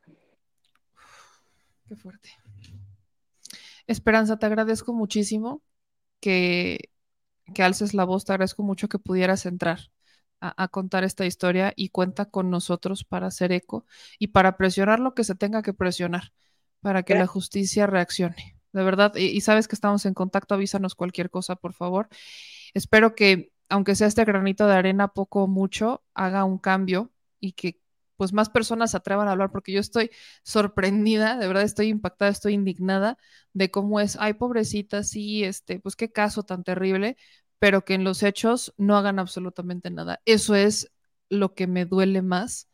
Qué 1.88 1.96
fuerte. 1.96 2.30
Esperanza, 3.86 4.38
te 4.38 4.46
agradezco 4.46 4.92
muchísimo 4.92 5.62
que, 6.20 6.90
que 7.54 7.62
alces 7.62 7.94
la 7.94 8.04
voz, 8.04 8.24
te 8.24 8.32
agradezco 8.32 8.62
mucho 8.62 8.88
que 8.88 8.98
pudieras 8.98 9.46
entrar 9.46 9.91
a, 10.42 10.68
contar 10.68 11.04
esta 11.04 11.24
historia 11.24 11.72
y 11.76 11.90
cuenta 11.90 12.26
con 12.26 12.50
nosotros 12.50 13.04
para 13.04 13.28
hacer 13.28 13.52
eco 13.52 13.86
y 14.18 14.28
para 14.28 14.56
presionar 14.56 14.98
lo 14.98 15.14
que 15.14 15.24
se 15.24 15.36
tenga 15.36 15.62
que 15.62 15.72
presionar 15.72 16.32
para 16.80 17.04
que 17.04 17.14
la 17.14 17.28
justicia 17.28 17.86
reaccione. 17.86 18.58
De 18.72 18.82
verdad, 18.82 19.14
y, 19.14 19.40
sabes 19.40 19.68
que 19.68 19.76
estamos 19.76 20.04
en 20.04 20.14
contacto, 20.14 20.54
avísanos 20.54 20.94
cualquier 20.94 21.30
cosa, 21.30 21.56
por 21.56 21.74
favor. 21.74 22.08
Espero 22.74 23.14
que, 23.14 23.52
aunque 23.68 23.94
sea 23.94 24.08
este 24.08 24.24
granito 24.24 24.66
de 24.66 24.74
arena, 24.74 25.08
poco 25.08 25.44
o 25.44 25.46
mucho, 25.46 26.02
haga 26.14 26.44
un 26.44 26.58
cambio 26.58 27.12
y 27.38 27.52
que 27.52 27.80
pues 28.16 28.32
más 28.32 28.50
personas 28.50 28.92
se 28.92 28.96
atrevan 28.96 29.28
a 29.28 29.32
hablar, 29.32 29.50
porque 29.50 29.72
yo 29.72 29.80
estoy 29.80 30.10
sorprendida, 30.44 31.38
de 31.38 31.46
verdad 31.48 31.64
estoy 31.64 31.88
impactada, 31.88 32.30
estoy 32.30 32.54
indignada 32.54 33.18
de 33.52 33.70
cómo 33.70 34.00
es, 34.00 34.16
ay, 34.20 34.34
pobrecita, 34.34 35.02
sí, 35.02 35.44
este, 35.44 35.80
pues 35.80 35.96
qué 35.96 36.12
caso 36.12 36.44
tan 36.44 36.62
terrible, 36.62 37.16
pero 37.62 37.84
que 37.84 37.94
en 37.94 38.02
los 38.02 38.24
hechos 38.24 38.74
no 38.76 38.96
hagan 38.96 39.20
absolutamente 39.20 39.88
nada. 39.88 40.20
Eso 40.24 40.56
es 40.56 40.90
lo 41.28 41.54
que 41.54 41.68
me 41.68 41.84
duele 41.84 42.20
más, 42.20 42.68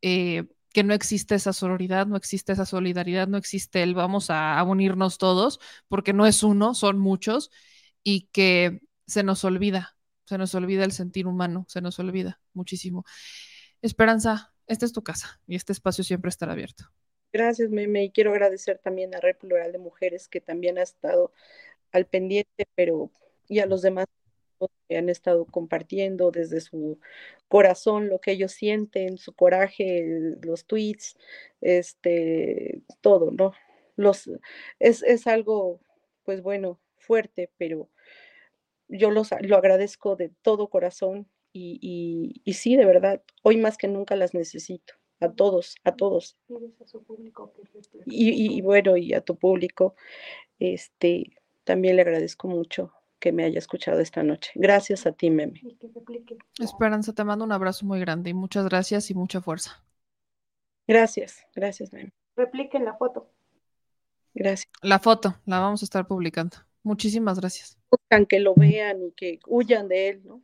eh, 0.00 0.46
que 0.72 0.82
no 0.82 0.94
existe 0.94 1.34
esa 1.34 1.52
sororidad, 1.52 2.06
no 2.06 2.16
existe 2.16 2.54
esa 2.54 2.64
solidaridad, 2.64 3.28
no 3.28 3.36
existe 3.36 3.82
el 3.82 3.92
vamos 3.92 4.30
a, 4.30 4.62
unirnos 4.62 5.18
todos, 5.18 5.60
porque 5.88 6.14
no 6.14 6.24
es 6.24 6.42
uno, 6.42 6.72
son 6.72 6.98
muchos, 6.98 7.50
y 8.02 8.30
que 8.32 8.80
se 9.06 9.24
nos 9.24 9.44
olvida, 9.44 9.98
se 10.24 10.38
nos 10.38 10.54
olvida 10.54 10.86
el 10.86 10.92
sentir 10.92 11.26
humano, 11.26 11.66
se 11.68 11.82
nos 11.82 11.98
olvida 11.98 12.40
muchísimo. 12.54 13.04
Esperanza, 13.82 14.54
esta 14.66 14.86
es 14.86 14.94
tu 14.94 15.02
casa 15.02 15.38
y 15.46 15.54
este 15.54 15.74
espacio 15.74 16.02
siempre 16.02 16.30
estará 16.30 16.52
abierto. 16.52 16.84
Gracias, 17.30 17.68
Meme, 17.68 18.04
y 18.04 18.10
quiero 18.10 18.30
agradecer 18.30 18.78
también 18.78 19.14
a 19.14 19.20
Red 19.20 19.36
Plural 19.36 19.70
de 19.70 19.78
Mujeres 19.78 20.28
que 20.28 20.40
también 20.40 20.78
ha 20.78 20.82
estado 20.82 21.30
al 21.92 22.06
pendiente, 22.06 22.66
pero 22.74 23.12
y 23.48 23.60
a 23.60 23.66
los 23.66 23.82
demás 23.82 24.06
que 24.88 24.96
han 24.96 25.08
estado 25.08 25.46
compartiendo 25.46 26.30
desde 26.30 26.60
su 26.60 26.98
corazón 27.48 28.08
lo 28.08 28.20
que 28.20 28.32
ellos 28.32 28.52
sienten, 28.52 29.18
su 29.18 29.32
coraje, 29.32 30.36
los 30.42 30.64
tweets, 30.66 31.16
este, 31.60 32.82
todo, 33.00 33.30
¿no? 33.30 33.52
Los, 33.96 34.30
es, 34.78 35.02
es 35.02 35.26
algo, 35.26 35.80
pues 36.24 36.42
bueno, 36.42 36.80
fuerte, 36.96 37.50
pero 37.56 37.88
yo 38.88 39.10
los, 39.10 39.30
lo 39.40 39.56
agradezco 39.56 40.16
de 40.16 40.30
todo 40.42 40.68
corazón 40.68 41.28
y, 41.52 42.40
y, 42.44 42.52
sí, 42.54 42.74
de 42.74 42.84
verdad, 42.84 43.22
hoy 43.42 43.58
más 43.58 43.76
que 43.76 43.86
nunca 43.86 44.16
las 44.16 44.34
necesito, 44.34 44.94
a 45.20 45.32
todos, 45.32 45.76
a 45.84 45.94
todos. 45.94 46.36
Y, 48.06 48.56
y, 48.56 48.60
bueno, 48.60 48.96
y 48.96 49.14
a 49.14 49.20
tu 49.20 49.36
público, 49.36 49.94
este, 50.58 51.36
también 51.62 51.94
le 51.94 52.02
agradezco 52.02 52.48
mucho 52.48 52.92
que 53.24 53.32
me 53.32 53.44
haya 53.44 53.58
escuchado 53.58 54.00
esta 54.00 54.22
noche. 54.22 54.52
Gracias 54.54 55.06
a 55.06 55.12
ti, 55.12 55.30
Meme. 55.30 55.62
Esperanza, 56.58 57.14
te 57.14 57.24
mando 57.24 57.42
un 57.42 57.52
abrazo 57.52 57.86
muy 57.86 57.98
grande 57.98 58.28
y 58.28 58.34
muchas 58.34 58.66
gracias 58.66 59.10
y 59.10 59.14
mucha 59.14 59.40
fuerza. 59.40 59.82
Gracias, 60.86 61.42
gracias, 61.54 61.90
Meme. 61.90 62.12
Repliquen 62.36 62.84
la 62.84 62.92
foto. 62.98 63.30
Gracias. 64.34 64.70
La 64.82 64.98
foto, 64.98 65.36
la 65.46 65.58
vamos 65.58 65.80
a 65.80 65.86
estar 65.86 66.06
publicando. 66.06 66.58
Muchísimas 66.82 67.40
gracias. 67.40 67.78
Buscan 67.90 68.26
que 68.26 68.40
lo 68.40 68.54
vean 68.54 69.02
y 69.04 69.12
que 69.12 69.40
huyan 69.46 69.88
de 69.88 70.10
él, 70.10 70.22
¿no? 70.26 70.42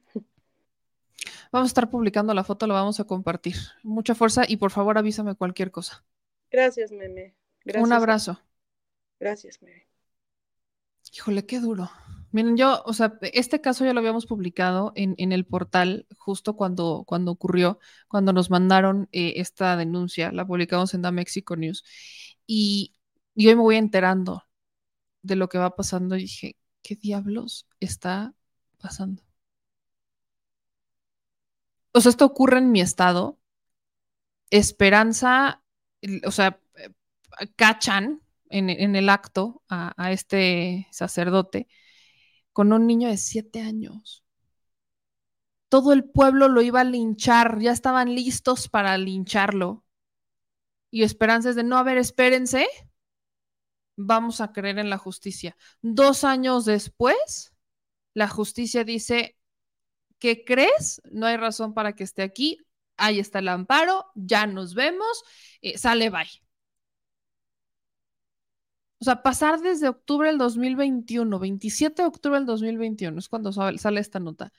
Vamos 1.52 1.66
a 1.66 1.73
estar 1.73 1.90
publicando 1.90 2.32
la 2.32 2.44
foto, 2.44 2.66
la 2.66 2.73
vamos 2.73 2.98
a 2.98 3.05
compartir. 3.05 3.57
Mucha 3.82 4.15
fuerza 4.15 4.44
y 4.48 4.57
por 4.57 4.70
favor 4.70 4.97
avísame 4.97 5.35
cualquier 5.35 5.70
cosa. 5.70 6.02
Gracias, 6.51 6.93
meme. 6.93 7.35
Gracias. 7.62 7.85
Un 7.85 7.93
abrazo. 7.93 8.40
Gracias, 9.19 9.61
meme. 9.61 9.86
Híjole, 11.12 11.44
qué 11.44 11.61
duro. 11.61 11.90
Miren, 12.32 12.57
yo, 12.57 12.82
o 12.85 12.93
sea, 12.93 13.19
este 13.23 13.61
caso 13.61 13.85
ya 13.85 13.93
lo 13.93 14.01
habíamos 14.01 14.27
publicado 14.27 14.93
en, 14.94 15.15
en 15.19 15.32
el 15.32 15.44
portal 15.47 16.07
justo 16.19 16.57
cuando, 16.57 17.05
cuando 17.07 17.32
ocurrió, 17.32 17.78
cuando 18.09 18.32
nos 18.32 18.51
mandaron 18.51 19.09
eh, 19.12 19.35
esta 19.36 19.77
denuncia, 19.77 20.32
la 20.32 20.47
publicamos 20.47 20.94
en 20.94 21.02
Da 21.02 21.11
Mexico 21.12 21.57
News. 21.57 21.85
Y, 22.47 22.94
y 23.35 23.48
hoy 23.48 23.57
me 23.57 23.62
voy 23.62 23.77
enterando 23.77 24.44
de 25.23 25.36
lo 25.36 25.48
que 25.48 25.59
va 25.59 25.77
pasando 25.77 26.16
y 26.16 26.23
dije, 26.23 26.57
¿qué 26.82 26.97
diablos 26.97 27.69
está 27.81 28.35
pasando? 28.78 29.23
o 31.93 32.01
sea, 32.01 32.11
esto 32.11 32.24
ocurre 32.24 32.59
en 32.59 32.73
mi 32.73 32.81
estado. 32.81 33.39
Esperanza, 34.51 35.62
o 36.27 36.31
sea, 36.31 36.61
eh, 36.77 36.90
cachan 37.57 38.23
en, 38.51 38.97
el 38.97 39.09
acto 39.09 39.62
a, 39.69 40.12
este 40.12 40.89
sacerdote 40.90 41.69
con 42.52 42.72
un 42.72 42.86
niño 42.86 43.09
de 43.09 43.16
siete 43.16 43.60
años. 43.60 44.24
Todo 45.68 45.93
el 45.93 46.05
pueblo 46.05 46.48
lo 46.48 46.62
iba 46.62 46.81
a 46.81 46.85
linchar, 46.85 47.60
ya 47.60 47.72
estaban 47.72 48.14
listos 48.14 48.68
para 48.68 48.98
lincharlo. 48.98 49.85
Y 50.90 51.05
Esperanza 51.05 51.51
es 51.51 51.56
de 51.56 51.62
no, 51.62 51.78
a 51.78 51.85
ver, 51.85 51.98
espérense, 51.98 52.66
vamos 53.97 54.40
a 54.40 54.52
creer 54.52 54.78
en 54.78 54.90
la 54.90 54.98
justicia. 54.98 55.56
Dos 55.82 56.24
años 56.24 56.64
después, 56.64 57.55
la 58.14 58.28
justicia 58.28 58.85
dice, 58.85 59.39
¿qué 60.18 60.44
crees? 60.44 61.01
No 61.10 61.27
hay 61.27 61.36
razón 61.36 61.74
para 61.74 61.94
que 61.94 62.05
esté 62.05 62.22
aquí. 62.22 62.59
Ahí 62.97 63.18
está 63.18 63.39
el 63.39 63.48
amparo, 63.48 64.06
ya 64.14 64.47
nos 64.47 64.74
vemos, 64.74 65.22
eh, 65.62 65.78
sale 65.78 66.10
bye. 66.10 66.49
O 69.01 69.05
sea, 69.05 69.22
pasar 69.22 69.60
desde 69.60 69.89
octubre 69.89 70.28
del 70.28 70.39
2021, 70.39 71.39
27 71.39 72.02
de 72.02 72.09
octubre 72.09 72.39
del 72.39 72.47
2021, 72.47 73.18
es 73.18 73.28
cuando 73.28 73.52
sale 73.52 74.01
esta 74.01 74.20
nota, 74.20 74.52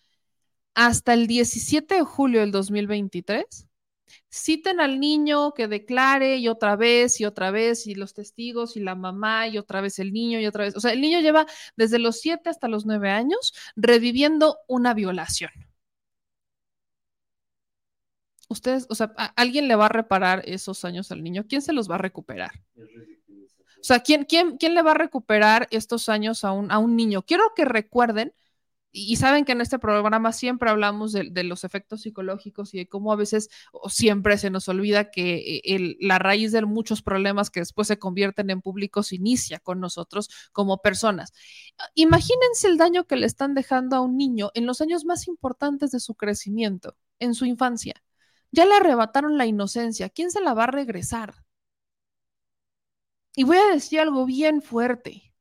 hasta 0.73 1.13
el 1.13 1.27
17 1.27 1.95
de 1.95 2.01
julio 2.01 2.41
del 2.41 2.51
2023, 2.51 3.68
citen 4.30 4.80
al 4.80 4.99
niño 4.99 5.53
que 5.53 5.68
declare 5.68 6.38
y 6.38 6.47
otra 6.47 6.76
vez 6.76 7.19
y 7.22 7.26
otra 7.26 7.51
vez 7.51 7.88
y 7.88 7.95
los 7.95 8.13
testigos 8.13 8.77
y 8.77 8.81
la 8.81 8.95
mamá 8.95 9.47
y 9.47 9.57
otra 9.57 9.81
vez 9.81 9.99
el 9.99 10.13
niño 10.13 10.39
y 10.39 10.47
otra 10.47 10.65
vez. 10.65 10.76
O 10.76 10.80
sea, 10.81 10.91
el 10.93 11.01
niño 11.01 11.19
lleva 11.19 11.45
desde 11.76 11.99
los 11.99 12.19
7 12.19 12.49
hasta 12.49 12.68
los 12.68 12.85
9 12.85 13.09
años 13.09 13.53
reviviendo 13.76 14.57
una 14.68 14.93
violación. 14.93 15.51
Ustedes, 18.49 18.85
o 18.89 18.95
sea, 18.95 19.13
¿alguien 19.35 19.68
le 19.68 19.76
va 19.76 19.85
a 19.85 19.89
reparar 19.89 20.43
esos 20.45 20.84
años 20.84 21.11
al 21.11 21.23
niño? 21.23 21.45
¿Quién 21.47 21.61
se 21.61 21.73
los 21.73 21.89
va 21.89 21.95
a 21.95 21.99
recuperar? 21.99 22.51
O 23.82 23.84
sea, 23.84 24.02
¿quién, 24.02 24.26
quién, 24.26 24.58
quién 24.58 24.76
le 24.76 24.84
va 24.84 24.91
a 24.91 24.95
recuperar 24.95 25.68
estos 25.72 26.08
años 26.08 26.44
a 26.44 26.52
un, 26.52 26.72
a 26.72 26.78
un 26.78 26.95
niño? 26.95 27.24
Quiero 27.24 27.44
que 27.56 27.66
recuerden 27.66 28.34
y 28.91 29.16
saben 29.16 29.45
que 29.45 29.53
en 29.53 29.62
este 29.62 29.80
programa 29.80 30.34
siempre 30.34 30.70
hablamos 30.70 31.14
de, 31.14 31.30
de, 31.32 31.44
los 31.44 31.64
efectos 31.64 32.02
psicológicos 32.02 32.74
y 32.74 32.80
de 32.80 32.88
cómo 32.88 33.14
a 33.14 33.16
veces 33.16 33.49
o 33.72 33.90
siempre 33.90 34.38
se 34.38 34.49
nos 34.49 34.68
olvida 34.68 35.10
que 35.12 35.62
eh, 35.64 35.98
la 35.99 36.20
raíz 36.20 36.52
de 36.52 36.64
muchos 36.66 37.02
problemas 37.02 37.49
que 37.49 37.62
después 37.62 37.88
se 37.88 37.98
convierten 37.99 38.49
en 38.49 38.62
públicos 38.62 39.14
inicia 39.14 39.60
con 39.60 39.80
nosotros 39.80 40.30
como 40.52 40.82
personas. 40.82 41.32
Imagínense 41.95 42.68
el 42.68 42.78
daño 42.78 43.06
que 43.06 43.16
le 43.16 43.26
están 43.26 43.56
dejando 43.56 43.95
a 43.95 44.02
un 44.02 44.18
niño 44.18 44.52
en 44.53 44.66
los 44.66 44.82
años 44.82 45.06
más 45.06 45.28
importantes 45.28 45.91
de 45.91 45.99
su 45.99 46.16
crecimiento, 46.16 46.95
en 47.20 47.34
su 47.34 47.45
infancia. 47.45 48.03
Ya 48.52 48.66
le 48.66 48.76
arrebataron 48.76 49.38
la 49.38 49.45
inocencia. 49.45 50.10
¿Quién 50.10 50.32
se 50.32 50.41
la 50.41 50.53
va 50.53 50.66
a 50.66 50.68
regresar? 50.68 51.36
Y 53.36 53.44
voy 53.44 53.58
a 53.58 53.74
decir 53.74 53.99
algo 53.99 54.26
bien 54.26 54.62
fuerte 54.62 55.32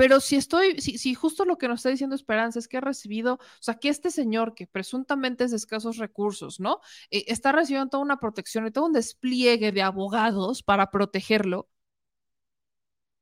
pero 0.00 0.18
si 0.20 0.36
estoy, 0.36 0.80
si, 0.80 1.14
justo 1.14 1.44
lo 1.44 1.58
que 1.58 1.68
nos 1.68 1.80
está 1.80 1.90
diciendo 1.90 2.16
Esperanza 2.16 2.58
es 2.58 2.68
que 2.68 2.78
ha 2.78 2.80
recibido, 2.80 3.34
o 3.34 3.38
sea, 3.60 3.74
que 3.74 3.90
este 3.90 4.10
señor 4.10 4.54
que 4.54 4.66
presuntamente 4.66 5.44
es 5.44 5.50
de 5.50 5.58
escasos 5.58 5.98
recursos, 5.98 6.58
¿no? 6.58 6.80
Eh, 7.10 7.24
está 7.28 7.52
recibiendo 7.52 7.90
toda 7.90 8.02
una 8.02 8.18
protección 8.18 8.66
y 8.66 8.70
todo 8.70 8.86
un 8.86 8.94
despliegue 8.94 9.72
de 9.72 9.82
abogados 9.82 10.62
para 10.62 10.90
protegerlo. 10.90 11.68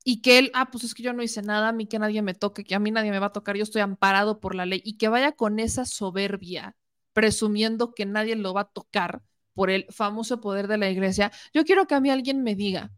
Y 0.04 0.22
que 0.22 0.38
él, 0.38 0.50
ah, 0.54 0.70
pues 0.70 0.84
es 0.84 0.94
que 0.94 1.02
yo 1.02 1.12
no 1.12 1.22
hice 1.24 1.42
nada, 1.42 1.68
a 1.68 1.72
mí 1.72 1.86
que 1.86 1.98
nadie 1.98 2.22
me 2.22 2.34
toque, 2.34 2.62
que 2.62 2.76
a 2.76 2.78
mí 2.78 2.92
nadie 2.92 3.10
me 3.10 3.18
va 3.18 3.26
a 3.26 3.32
tocar, 3.32 3.56
yo 3.56 3.64
estoy 3.64 3.82
amparado 3.82 4.38
por 4.38 4.54
la 4.54 4.64
ley. 4.64 4.80
Y 4.84 4.98
que 4.98 5.08
vaya 5.08 5.32
con 5.32 5.58
esa 5.58 5.84
soberbia, 5.84 6.76
presumiendo 7.12 7.92
que 7.92 8.06
nadie 8.06 8.36
lo 8.36 8.54
va 8.54 8.60
a 8.62 8.64
tocar 8.72 9.22
por 9.52 9.70
el 9.70 9.86
famoso 9.90 10.40
poder 10.40 10.68
de 10.68 10.78
la 10.78 10.90
iglesia. 10.90 11.32
Yo 11.52 11.64
quiero 11.64 11.88
que 11.88 11.96
a 11.96 12.00
mí 12.00 12.08
alguien 12.10 12.44
me 12.44 12.54
diga 12.54 12.92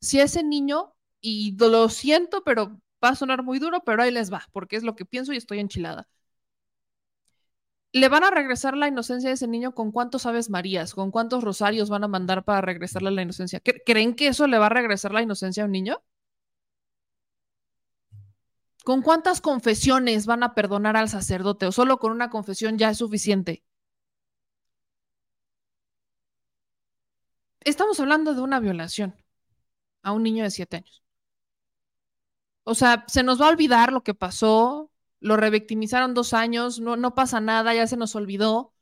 si 0.00 0.20
ese 0.20 0.42
niño, 0.42 0.94
y 1.20 1.56
lo 1.58 1.88
siento, 1.88 2.42
pero 2.44 2.80
Va 3.02 3.10
a 3.10 3.14
sonar 3.16 3.42
muy 3.44 3.58
duro, 3.58 3.82
pero 3.84 4.02
ahí 4.02 4.10
les 4.10 4.32
va, 4.32 4.46
porque 4.52 4.76
es 4.76 4.82
lo 4.82 4.96
que 4.96 5.04
pienso 5.04 5.32
y 5.32 5.36
estoy 5.36 5.60
enchilada. 5.60 6.08
¿Le 7.92 8.08
van 8.08 8.24
a 8.24 8.30
regresar 8.30 8.76
la 8.76 8.88
inocencia 8.88 9.28
de 9.28 9.34
ese 9.34 9.46
niño 9.48 9.74
con 9.74 9.92
cuántos 9.92 10.24
aves 10.26 10.48
marías? 10.50 10.94
¿Con 10.94 11.10
cuántos 11.10 11.42
rosarios 11.44 11.88
van 11.90 12.04
a 12.04 12.08
mandar 12.08 12.44
para 12.44 12.60
regresarle 12.62 13.10
la 13.10 13.22
inocencia? 13.22 13.60
¿Creen 13.60 14.14
que 14.14 14.28
eso 14.28 14.46
le 14.46 14.58
va 14.58 14.66
a 14.66 14.68
regresar 14.70 15.12
la 15.12 15.22
inocencia 15.22 15.62
a 15.62 15.66
un 15.66 15.72
niño? 15.72 16.02
¿Con 18.84 19.02
cuántas 19.02 19.40
confesiones 19.40 20.26
van 20.26 20.42
a 20.42 20.54
perdonar 20.54 20.96
al 20.96 21.08
sacerdote? 21.08 21.66
¿O 21.66 21.72
solo 21.72 21.98
con 21.98 22.10
una 22.10 22.30
confesión 22.30 22.78
ya 22.78 22.90
es 22.90 22.98
suficiente? 22.98 23.62
Estamos 27.60 28.00
hablando 28.00 28.34
de 28.34 28.40
una 28.40 28.58
violación 28.58 29.14
a 30.02 30.12
un 30.12 30.22
niño 30.22 30.44
de 30.44 30.50
siete 30.50 30.76
años. 30.76 31.02
O 32.64 32.74
sea, 32.74 33.04
se 33.08 33.22
nos 33.22 33.40
va 33.40 33.46
a 33.46 33.50
olvidar 33.50 33.92
lo 33.92 34.02
que 34.02 34.14
pasó, 34.14 34.90
lo 35.20 35.36
revictimizaron 35.36 36.14
dos 36.14 36.34
años, 36.34 36.80
no, 36.80 36.96
no 36.96 37.14
pasa 37.14 37.40
nada, 37.40 37.74
ya 37.74 37.86
se 37.86 37.96
nos 37.96 38.14
olvidó. 38.14 38.74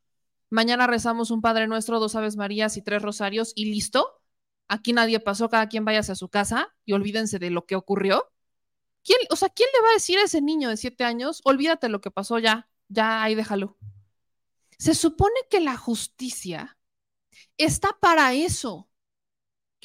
Mañana 0.50 0.86
rezamos 0.86 1.30
un 1.30 1.40
Padre 1.40 1.66
Nuestro, 1.68 2.00
dos 2.00 2.14
Aves 2.14 2.36
Marías 2.36 2.76
y 2.76 2.82
tres 2.82 3.02
Rosarios 3.02 3.52
y 3.54 3.66
listo. 3.66 4.20
Aquí 4.68 4.92
nadie 4.92 5.20
pasó, 5.20 5.48
cada 5.48 5.68
quien 5.68 5.84
váyase 5.84 6.12
a 6.12 6.16
su 6.16 6.28
casa 6.28 6.74
y 6.84 6.92
olvídense 6.92 7.38
de 7.38 7.50
lo 7.50 7.66
que 7.66 7.76
ocurrió. 7.76 8.32
¿Quién, 9.04 9.18
o 9.30 9.36
sea, 9.36 9.48
¿quién 9.48 9.68
le 9.72 9.82
va 9.82 9.90
a 9.90 9.94
decir 9.94 10.18
a 10.18 10.24
ese 10.24 10.42
niño 10.42 10.68
de 10.68 10.76
siete 10.76 11.04
años, 11.04 11.40
olvídate 11.44 11.88
lo 11.88 12.00
que 12.00 12.10
pasó 12.10 12.40
ya, 12.40 12.68
ya 12.88 13.22
ahí 13.22 13.36
déjalo? 13.36 13.76
Se 14.78 14.94
supone 14.94 15.36
que 15.48 15.60
la 15.60 15.76
justicia 15.76 16.76
está 17.56 17.96
para 18.00 18.34
eso, 18.34 18.88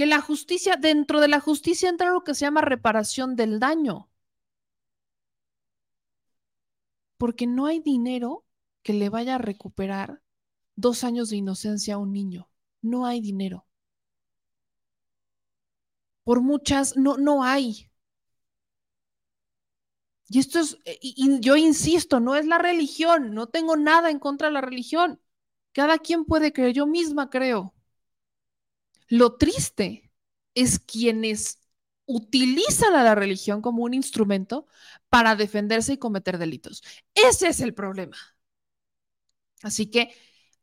que 0.01 0.07
la 0.07 0.19
justicia, 0.19 0.77
dentro 0.77 1.19
de 1.19 1.27
la 1.27 1.39
justicia 1.39 1.87
entra 1.87 2.09
lo 2.09 2.23
que 2.23 2.33
se 2.33 2.45
llama 2.45 2.61
reparación 2.61 3.35
del 3.35 3.59
daño. 3.59 4.09
Porque 7.19 7.45
no 7.45 7.67
hay 7.67 7.81
dinero 7.81 8.43
que 8.81 8.93
le 8.93 9.09
vaya 9.09 9.35
a 9.35 9.37
recuperar 9.37 10.23
dos 10.75 11.03
años 11.03 11.29
de 11.29 11.35
inocencia 11.35 11.93
a 11.93 11.97
un 11.99 12.13
niño. 12.13 12.49
No 12.81 13.05
hay 13.05 13.21
dinero. 13.21 13.67
Por 16.23 16.41
muchas, 16.41 16.97
no, 16.97 17.17
no 17.17 17.43
hay. 17.43 17.91
Y 20.29 20.39
esto 20.39 20.57
es, 20.61 20.79
y 20.99 21.39
yo 21.41 21.57
insisto, 21.57 22.19
no 22.19 22.35
es 22.35 22.47
la 22.47 22.57
religión, 22.57 23.35
no 23.35 23.49
tengo 23.49 23.77
nada 23.77 24.09
en 24.09 24.17
contra 24.17 24.47
de 24.47 24.53
la 24.53 24.61
religión. 24.61 25.21
Cada 25.73 25.99
quien 25.99 26.25
puede 26.25 26.51
creer, 26.53 26.73
yo 26.73 26.87
misma 26.87 27.29
creo. 27.29 27.75
Lo 29.11 29.37
triste 29.37 30.11
es 30.55 30.79
quienes 30.79 31.59
utilizan 32.05 32.95
a 32.95 33.03
la 33.03 33.15
religión 33.15 33.61
como 33.61 33.83
un 33.83 33.93
instrumento 33.93 34.67
para 35.09 35.35
defenderse 35.35 35.93
y 35.93 35.97
cometer 35.99 36.37
delitos. 36.39 36.83
Ese 37.15 37.49
es 37.49 37.61
el 37.61 37.73
problema. 37.75 38.17
Así 39.63 39.89
que 39.89 40.13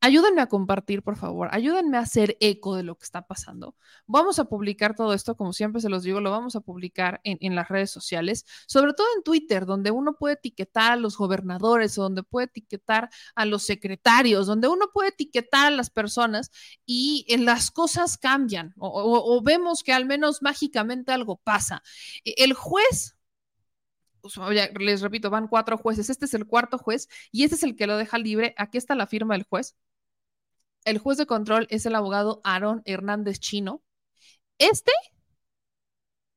Ayúdenme 0.00 0.40
a 0.40 0.46
compartir, 0.46 1.02
por 1.02 1.16
favor. 1.16 1.48
Ayúdenme 1.50 1.96
a 1.96 2.00
hacer 2.00 2.36
eco 2.38 2.76
de 2.76 2.84
lo 2.84 2.96
que 2.96 3.02
está 3.02 3.26
pasando. 3.26 3.74
Vamos 4.06 4.38
a 4.38 4.44
publicar 4.44 4.94
todo 4.94 5.12
esto, 5.12 5.36
como 5.36 5.52
siempre 5.52 5.80
se 5.80 5.88
los 5.88 6.04
digo, 6.04 6.20
lo 6.20 6.30
vamos 6.30 6.54
a 6.54 6.60
publicar 6.60 7.20
en, 7.24 7.54
las 7.56 7.68
redes 7.68 7.90
sociales, 7.90 8.46
sobre 8.68 8.92
todo 8.92 9.08
en 9.16 9.24
Twitter, 9.24 9.66
donde 9.66 9.90
uno 9.90 10.16
puede 10.16 10.34
etiquetar 10.34 10.92
a 10.92 10.96
los 10.96 11.16
gobernadores, 11.16 11.96
donde 11.96 12.22
puede 12.22 12.46
etiquetar 12.46 13.10
a 13.34 13.44
los 13.44 13.64
secretarios, 13.64 14.46
donde 14.46 14.68
uno 14.68 14.90
puede 14.92 15.08
etiquetar 15.08 15.66
a 15.66 15.70
las 15.70 15.90
personas 15.90 16.52
y 16.86 17.26
en 17.28 17.44
las 17.44 17.72
cosas 17.72 18.18
cambian 18.18 18.74
o, 18.78 19.42
vemos 19.42 19.82
que 19.82 19.92
al 19.92 20.06
menos 20.06 20.42
mágicamente 20.42 21.10
algo 21.10 21.38
pasa. 21.38 21.82
E, 22.24 22.34
el 22.38 22.52
juez 22.52 23.16
les 24.78 25.00
repito, 25.00 25.30
van 25.30 25.48
cuatro 25.48 25.78
jueces. 25.78 26.10
Este 26.10 26.26
es 26.26 26.34
el 26.34 26.46
cuarto 26.46 26.78
juez 26.78 27.08
y 27.32 27.44
este 27.44 27.56
es 27.56 27.62
el 27.62 27.76
que 27.76 27.86
lo 27.86 27.96
deja 27.96 28.18
libre. 28.18 28.54
Aquí 28.56 28.78
está 28.78 28.94
la 28.94 29.06
firma 29.06 29.34
del 29.34 29.44
juez. 29.44 29.76
El 30.84 30.98
juez 30.98 31.18
de 31.18 31.26
control 31.26 31.66
es 31.70 31.86
el 31.86 31.94
abogado 31.94 32.40
Aarón 32.44 32.82
Hernández 32.84 33.38
Chino. 33.40 33.82
Este, 34.58 34.92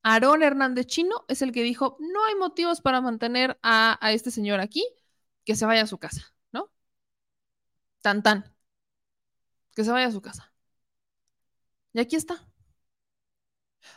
Aarón 0.03 0.43
Hernández 0.43 0.87
Chino, 0.87 1.25
es 1.27 1.41
el 1.41 1.51
que 1.51 1.63
dijo, 1.63 1.97
no 1.99 2.25
hay 2.25 2.35
motivos 2.35 2.81
para 2.81 3.01
mantener 3.01 3.59
a, 3.63 3.97
este 4.11 4.31
señor 4.31 4.59
aquí, 4.59 4.85
que 5.45 5.55
se 5.55 5.65
vaya 5.65 5.83
a 5.83 5.87
su 5.87 5.97
casa, 5.99 6.33
¿no? 6.51 6.71
Tan 8.01 8.21
tan. 8.23 8.55
Que 9.75 9.83
se 9.83 9.91
vaya 9.91 10.07
a 10.07 10.11
su 10.11 10.21
casa. 10.21 10.53
Y 11.93 11.99
aquí 11.99 12.15
está. 12.15 12.47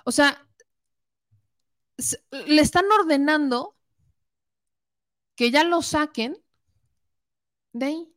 O 0.04 0.12
sea, 0.12 0.46
le 2.30 2.62
están 2.62 2.84
ordenando 2.90 3.76
que 5.36 5.50
ya 5.50 5.64
lo 5.64 5.82
saquen 5.82 6.42
de 7.72 7.86
ahí 7.86 8.13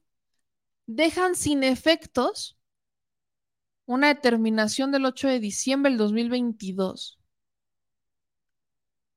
dejan 0.87 1.35
sin 1.35 1.63
efectos 1.63 2.57
una 3.85 4.07
determinación 4.07 4.91
del 4.91 5.05
8 5.05 5.27
de 5.27 5.39
diciembre 5.39 5.91
del 5.91 5.99
2022. 5.99 7.19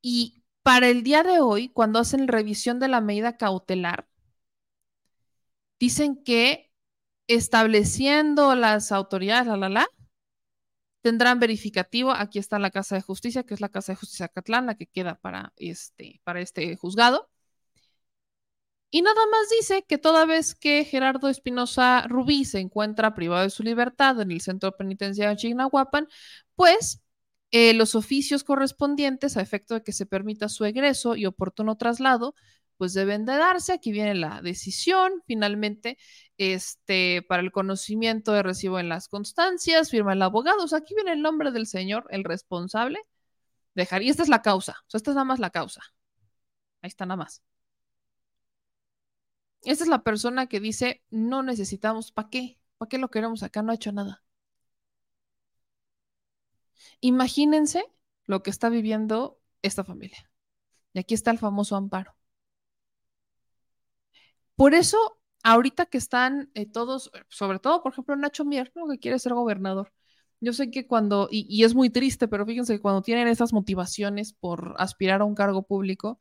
Y 0.03 0.43
para 0.63 0.89
el 0.89 1.03
día 1.03 1.23
de 1.23 1.41
hoy, 1.41 1.71
cuando 1.71 1.99
hacen 1.99 2.29
revisión 2.29 2.79
de 2.81 2.89
la 2.89 3.01
medida 3.01 3.37
cautelar, 3.37 4.09
dicen 5.79 6.23
que 6.23 6.71
estableciendo 7.27 8.55
las 8.55 8.93
autoridades, 8.93 9.47
la, 9.47 9.57
la, 9.57 9.69
la, 9.69 9.89
tendrán 11.03 11.41
verificativo. 11.41 12.13
Aquí 12.13 12.39
está 12.39 12.59
la 12.59 12.71
Casa 12.71 12.97
de 12.97 13.03
Justicia, 13.03 13.45
que 13.45 13.55
es 13.55 13.61
la 13.61 13.69
Casa 13.71 13.93
de 13.93 13.97
Justicia 13.97 14.29
Catlán, 14.29 14.67
la 14.67 14.77
que 14.77 14.87
queda 14.87 15.17
para 15.17 15.53
este, 15.57 16.21
para 16.25 16.41
este 16.41 16.77
juzgado. 16.77 17.30
Y 18.91 19.03
nada 19.03 19.21
más 19.31 19.49
dice 19.51 19.85
que 19.85 19.99
toda 19.99 20.27
vez 20.27 20.55
que 20.55 20.85
Gerardo 20.85 21.29
Espinosa 21.29 22.07
Rubí 22.09 22.45
se 22.45 22.59
encuentra 22.59 23.15
privado 23.15 23.45
de 23.45 23.51
su 23.51 23.62
libertad 23.62 24.21
en 24.21 24.33
el 24.33 24.41
centro 24.41 24.77
penitenciario 24.77 25.37
Chignahuapan, 25.37 26.09
pues 26.57 27.01
eh, 27.53 27.73
los 27.75 27.95
oficios 27.95 28.45
correspondientes 28.45 29.37
a 29.37 29.43
efecto 29.43 29.75
de 29.75 29.83
que 29.83 29.93
se 29.93 30.07
permita 30.07 30.49
su 30.49 30.65
egreso 30.65 31.17
y 31.17 31.27
oportuno 31.27 31.77
traslado, 31.77 32.35
pues 32.79 32.95
deben 32.95 33.27
de 33.27 33.37
darse. 33.37 33.73
Aquí 33.73 33.93
viene 33.93 34.15
la 34.15 34.41
decisión, 34.43 35.23
finalmente, 35.27 35.99
este, 36.39 37.23
para 37.29 37.43
el 37.43 37.53
conocimiento 37.53 38.33
de 38.33 38.43
recibo 38.43 38.81
en 38.81 38.89
las 38.89 39.09
constancias, 39.09 39.91
firma 39.91 40.15
el 40.15 40.23
abogado. 40.23 40.65
O 40.65 40.69
sea, 40.69 40.79
aquí 40.79 40.95
viene 40.95 41.12
el 41.12 41.23
nombre 41.23 41.53
del 41.53 41.67
señor, 41.67 42.07
el 42.11 42.25
responsable. 42.25 43.01
Dejar, 43.75 44.03
y 44.03 44.11
esta 44.11 44.23
es 44.25 44.29
la 44.29 44.43
causa, 44.43 44.73
o 44.87 44.91
sea, 44.91 44.99
esta 44.99 45.11
es 45.12 45.15
nada 45.17 45.25
más 45.25 45.39
la 45.41 45.51
causa. 45.51 45.81
Ahí 46.83 46.89
está 46.89 47.07
nada 47.07 47.17
más. 47.19 47.43
Esta 49.65 49.85
es 49.85 49.89
la 49.91 50.03
persona 50.03 50.47
que 50.47 50.61
dice, 50.61 51.03
no 51.11 51.43
necesitamos, 51.43 52.12
¿para 52.12 52.28
qué? 52.31 52.59
¿Para 52.78 52.89
qué 52.89 52.99
lo 52.99 53.11
queremos 53.11 53.43
acá? 53.43 53.62
No 53.62 53.73
ha 53.73 53.74
hecho 53.77 53.93
nada. 53.93 54.23
Imagínense 57.01 57.85
lo 58.27 58.43
que 58.43 58.51
está 58.51 58.69
viviendo 58.69 59.41
esta 59.62 59.85
familia. 59.85 60.31
Y 60.95 61.01
aquí 61.01 61.15
está 61.15 61.31
el 61.31 61.39
famoso 61.39 61.77
amparo. 61.77 62.16
Por 64.57 64.74
eso, 64.74 64.97
ahorita 65.43 65.87
que 65.87 65.99
están 65.99 66.51
eh, 66.55 66.66
todos, 66.66 67.11
sobre 67.28 67.59
todo, 67.59 67.82
por 67.82 67.93
ejemplo, 67.93 68.16
Nacho 68.16 68.45
Mier, 68.45 68.73
que 68.73 68.99
quiere 68.99 69.19
ser 69.19 69.35
gobernador. 69.35 69.93
Yo 70.41 70.53
sé 70.53 70.70
que 70.70 70.87
cuando, 70.87 71.28
y, 71.31 71.47
y, 71.49 71.65
es 71.65 71.74
muy 71.74 71.91
triste, 71.91 72.28
pero 72.28 72.47
fíjense 72.47 72.74
que 72.74 72.81
cuando 72.81 73.03
tienen 73.03 73.28
esas 73.28 73.53
motivaciones 73.53 74.32
por 74.32 74.74
aspirar 74.78 75.20
a 75.23 75.24
un 75.24 75.35
cargo 75.35 75.62
público, 75.66 76.20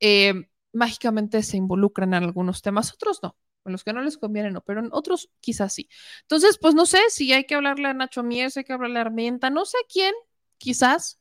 eh, 0.00 0.48
mágicamente 0.72 1.42
se 1.42 1.56
involucran 1.56 2.14
en 2.14 2.24
algunos 2.24 2.62
temas, 2.62 2.92
otros 2.92 3.20
no. 3.22 3.36
En 3.64 3.72
los 3.72 3.84
que 3.84 3.92
no 3.92 4.00
les 4.02 4.16
conviene, 4.16 4.50
no, 4.50 4.62
pero 4.62 4.80
en 4.80 4.88
otros 4.92 5.30
quizás 5.40 5.74
sí. 5.74 5.88
Entonces, 6.22 6.58
pues 6.58 6.74
no 6.74 6.86
sé 6.86 7.00
si 7.10 7.32
hay 7.32 7.44
que 7.44 7.54
hablarle 7.54 7.88
a 7.88 7.94
Nacho 7.94 8.22
Mier, 8.22 8.50
si 8.50 8.60
hay 8.60 8.64
que 8.64 8.72
hablarle 8.72 8.98
a 8.98 9.02
Armenta, 9.02 9.50
no 9.50 9.64
sé 9.66 9.76
quién, 9.92 10.14
quizás 10.56 11.20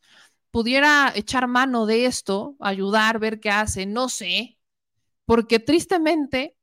pudiera 0.52 1.12
echar 1.16 1.48
mano 1.48 1.86
de 1.86 2.06
esto, 2.06 2.56
ayudar, 2.60 3.20
ver 3.20 3.40
qué 3.40 3.50
hace, 3.50 3.86
no 3.86 4.10
sé, 4.10 4.58
porque 5.26 5.60
tristemente 5.60 6.57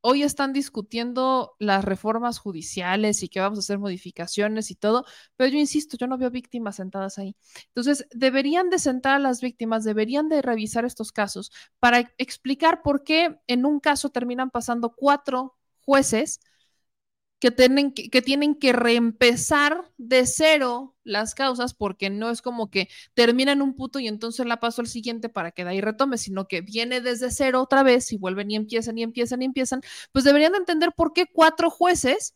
hoy 0.00 0.22
están 0.22 0.52
discutiendo 0.52 1.54
las 1.58 1.84
reformas 1.84 2.38
judiciales 2.38 3.22
y 3.22 3.28
que 3.28 3.40
vamos 3.40 3.58
a 3.58 3.60
hacer 3.60 3.78
modificaciones 3.78 4.70
y 4.70 4.74
todo, 4.76 5.04
pero 5.36 5.50
yo 5.50 5.58
insisto, 5.58 5.96
yo 5.96 6.06
no 6.06 6.18
veo 6.18 6.30
víctimas 6.30 6.76
sentadas 6.76 7.18
ahí. 7.18 7.36
Entonces, 7.68 8.06
deberían 8.12 8.70
de 8.70 8.78
sentar 8.78 9.14
a 9.14 9.18
las 9.18 9.40
víctimas, 9.40 9.84
deberían 9.84 10.28
de 10.28 10.42
revisar 10.42 10.84
estos 10.84 11.12
casos 11.12 11.50
para 11.78 12.12
explicar 12.18 12.82
por 12.82 13.04
qué 13.04 13.38
en 13.46 13.66
un 13.66 13.80
caso 13.80 14.10
terminan 14.10 14.50
pasando 14.50 14.94
cuatro 14.94 15.56
jueces 15.80 16.40
que 17.38 17.50
tienen 17.50 17.92
que, 17.92 18.10
que, 18.10 18.22
tienen 18.22 18.54
que 18.56 18.72
reempezar 18.72 19.90
de 19.96 20.26
cero 20.26 20.96
las 21.04 21.34
causas, 21.34 21.74
porque 21.74 22.10
no 22.10 22.30
es 22.30 22.42
como 22.42 22.70
que 22.70 22.88
termina 23.14 23.52
en 23.52 23.62
un 23.62 23.74
punto 23.76 23.98
y 24.00 24.08
entonces 24.08 24.46
la 24.46 24.60
paso 24.60 24.82
al 24.82 24.88
siguiente 24.88 25.28
para 25.28 25.52
que 25.52 25.64
de 25.64 25.70
ahí 25.70 25.80
retome, 25.80 26.18
sino 26.18 26.48
que 26.48 26.60
viene 26.62 27.00
desde 27.00 27.30
cero 27.30 27.62
otra 27.62 27.82
vez 27.82 28.12
y 28.12 28.18
vuelven 28.18 28.50
y 28.50 28.56
empiezan 28.56 28.98
y 28.98 29.02
empiezan 29.04 29.42
y 29.42 29.46
empiezan, 29.46 29.80
pues 30.12 30.24
deberían 30.24 30.52
de 30.52 30.58
entender 30.58 30.92
por 30.96 31.12
qué 31.12 31.26
cuatro 31.32 31.70
jueces 31.70 32.34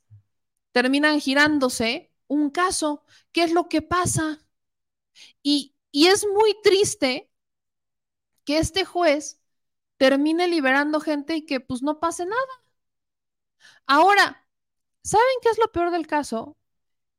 terminan 0.73 1.21
girándose 1.21 2.13
un 2.29 2.51
caso, 2.51 3.05
qué 3.33 3.45
es 3.45 3.53
lo 3.53 3.69
que 3.69 3.83
pasa. 3.83 4.41
Y, 5.43 5.75
y 5.91 6.07
es 6.09 6.27
muy 6.27 6.55
triste 6.63 7.31
que 8.45 8.59
este 8.59 8.85
juez 8.85 9.41
termine 9.97 10.49
liberando 10.49 11.01
gente 11.01 11.37
y 11.37 11.47
que 11.47 11.61
pues 11.61 11.83
no 11.83 12.01
pase 12.01 12.27
nada. 12.27 12.63
Ahora, 13.87 14.42
¿Saben 15.03 15.37
qué 15.43 15.49
es 15.51 15.59
lo 15.59 15.71
peor 15.73 15.91
del 15.91 16.07
caso? 16.07 16.57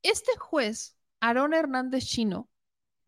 Este 0.02 0.38
juez, 0.38 0.98
Aarón 1.20 1.54
Hernández 1.54 2.06
Chino, 2.06 2.50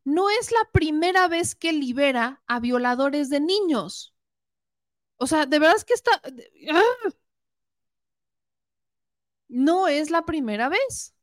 no 0.04 0.30
es 0.30 0.52
la 0.52 0.70
primera 0.72 1.28
vez 1.28 1.56
que 1.56 1.74
libera 1.74 2.44
a 2.48 2.60
violadores 2.60 3.30
de 3.30 3.40
niños. 3.40 4.14
O 5.18 5.28
sea, 5.28 5.46
de 5.46 5.60
verdad 5.60 5.78
es 5.78 5.86
que 5.86 5.94
está... 5.94 6.12
¡ah! 6.72 7.10
No 9.48 9.88
es 9.88 10.12
la 10.12 10.26
primera 10.26 10.70
vez. 10.70 11.16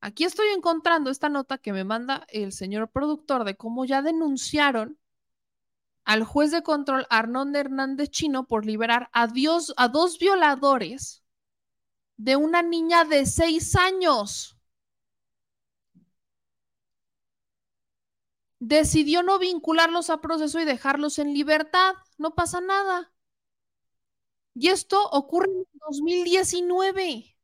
Aquí 0.00 0.24
estoy 0.24 0.48
encontrando 0.48 1.10
esta 1.10 1.28
nota 1.28 1.58
que 1.58 1.72
me 1.72 1.84
manda 1.84 2.26
el 2.28 2.52
señor 2.52 2.90
productor 2.90 3.44
de 3.44 3.56
cómo 3.56 3.84
ya 3.84 4.02
denunciaron 4.02 4.98
al 6.04 6.24
juez 6.24 6.50
de 6.50 6.62
control 6.62 7.06
Arnón 7.10 7.54
Hernández 7.54 8.08
Chino 8.10 8.46
por 8.46 8.64
liberar 8.64 9.10
a, 9.12 9.26
Dios, 9.26 9.74
a 9.76 9.88
dos 9.88 10.18
violadores 10.18 11.19
de 12.20 12.36
una 12.36 12.62
niña 12.62 13.04
de 13.04 13.24
seis 13.24 13.74
años. 13.76 14.58
Decidió 18.58 19.22
no 19.22 19.38
vincularlos 19.38 20.10
a 20.10 20.20
proceso 20.20 20.60
y 20.60 20.66
dejarlos 20.66 21.18
en 21.18 21.32
libertad. 21.32 21.94
No 22.18 22.34
pasa 22.34 22.60
nada. 22.60 23.10
Y 24.54 24.68
esto 24.68 25.02
ocurre 25.12 25.48
en 25.50 25.64
2019. 25.86 27.36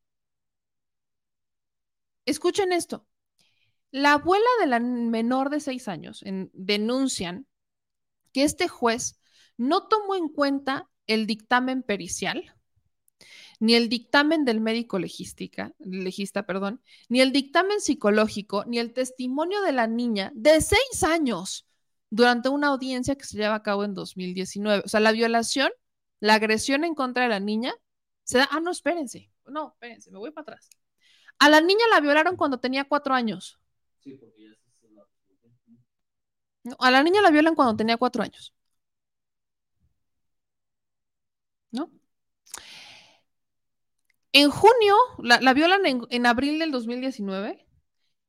Escuchen 2.27 2.73
esto. 2.73 3.07
La 3.91 4.15
abuela 4.15 4.45
de 4.61 4.67
la 4.67 4.79
menor 4.81 5.49
de 5.49 5.61
seis 5.61 5.89
años 5.89 6.23
denuncian 6.53 7.47
que 8.33 8.43
este 8.43 8.69
juez 8.69 9.19
no 9.57 9.89
tomó 9.89 10.17
en 10.17 10.29
cuenta 10.29 10.91
el 11.07 11.27
dictamen 11.27 11.83
pericial 11.83 12.56
ni 13.61 13.75
el 13.75 13.89
dictamen 13.89 14.45
del 14.45 14.61
médico 14.61 14.99
legística, 14.99 15.73
legista, 15.79 16.45
perdón, 16.45 16.81
ni 17.09 17.21
el 17.21 17.33
dictamen 17.33 17.81
psicológico, 17.81 18.65
ni 18.67 18.79
el 18.79 18.93
testimonio 18.93 19.63
de 19.63 19.73
la 19.73 19.87
niña 19.87 20.33
de 20.35 20.61
seis 20.61 21.03
años 21.03 21.67
durante 22.11 22.49
una 22.49 22.69
audiencia 22.69 23.17
que 23.17 23.25
se 23.25 23.37
lleva 23.37 23.55
a 23.57 23.63
cabo 23.63 23.85
en 23.85 23.95
2019. 23.95 24.83
O 24.85 24.89
sea, 24.89 25.01
la 25.01 25.13
violación, 25.13 25.71
la 26.21 26.35
agresión 26.35 26.85
en 26.85 26.95
contra 26.95 27.25
de 27.25 27.29
la 27.31 27.41
niña 27.41 27.75
se 28.25 28.39
da. 28.39 28.49
Ah, 28.51 28.61
no, 28.61 28.71
espérense. 28.71 29.31
No, 29.47 29.73
espérense, 29.73 30.11
me 30.11 30.19
voy 30.19 30.31
para 30.31 30.43
atrás. 30.43 30.69
A 31.39 31.49
la 31.51 31.61
niña 31.61 31.85
la 31.91 32.01
violaron 32.01 32.37
cuando 32.37 32.59
tenía 32.59 32.85
cuatro 32.85 33.15
años. 33.15 33.61
Sí, 34.03 34.15
porque 34.15 34.43
ya 34.43 34.51
se 34.51 34.61
no, 36.67 36.77
a 36.81 36.91
la 36.91 37.03
niña 37.03 37.23
la 37.23 37.31
violan 37.31 37.55
cuando 37.55 37.77
tenía 37.77 37.97
cuatro 37.97 38.23
años. 38.25 38.53
¿No? 41.71 41.91
En 44.37 44.51
junio, 44.51 44.95
la, 45.23 45.55
violan 45.55 45.81
en, 45.87 46.27
abril 46.27 46.59
del 46.59 46.71
2019. 46.71 47.67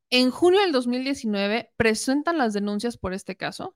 En 0.10 0.32
junio 0.32 0.62
del 0.62 0.72
2019 0.72 1.74
presentan 1.76 2.38
las 2.38 2.54
denuncias 2.54 2.98
por 2.98 3.14
este 3.14 3.36
caso. 3.36 3.76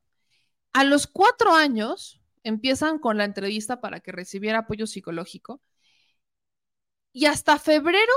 A 0.72 0.86
los 0.86 1.08
cuatro 1.08 1.54
años 1.54 2.22
empiezan 2.44 3.00
con 3.00 3.18
la 3.18 3.26
entrevista 3.26 3.82
para 3.82 4.00
que 4.00 4.14
recibiera 4.14 4.60
apoyo 4.60 4.88
psicológico. 4.88 5.62
Y 7.12 7.26
hasta 7.26 7.60
febrero 7.60 8.14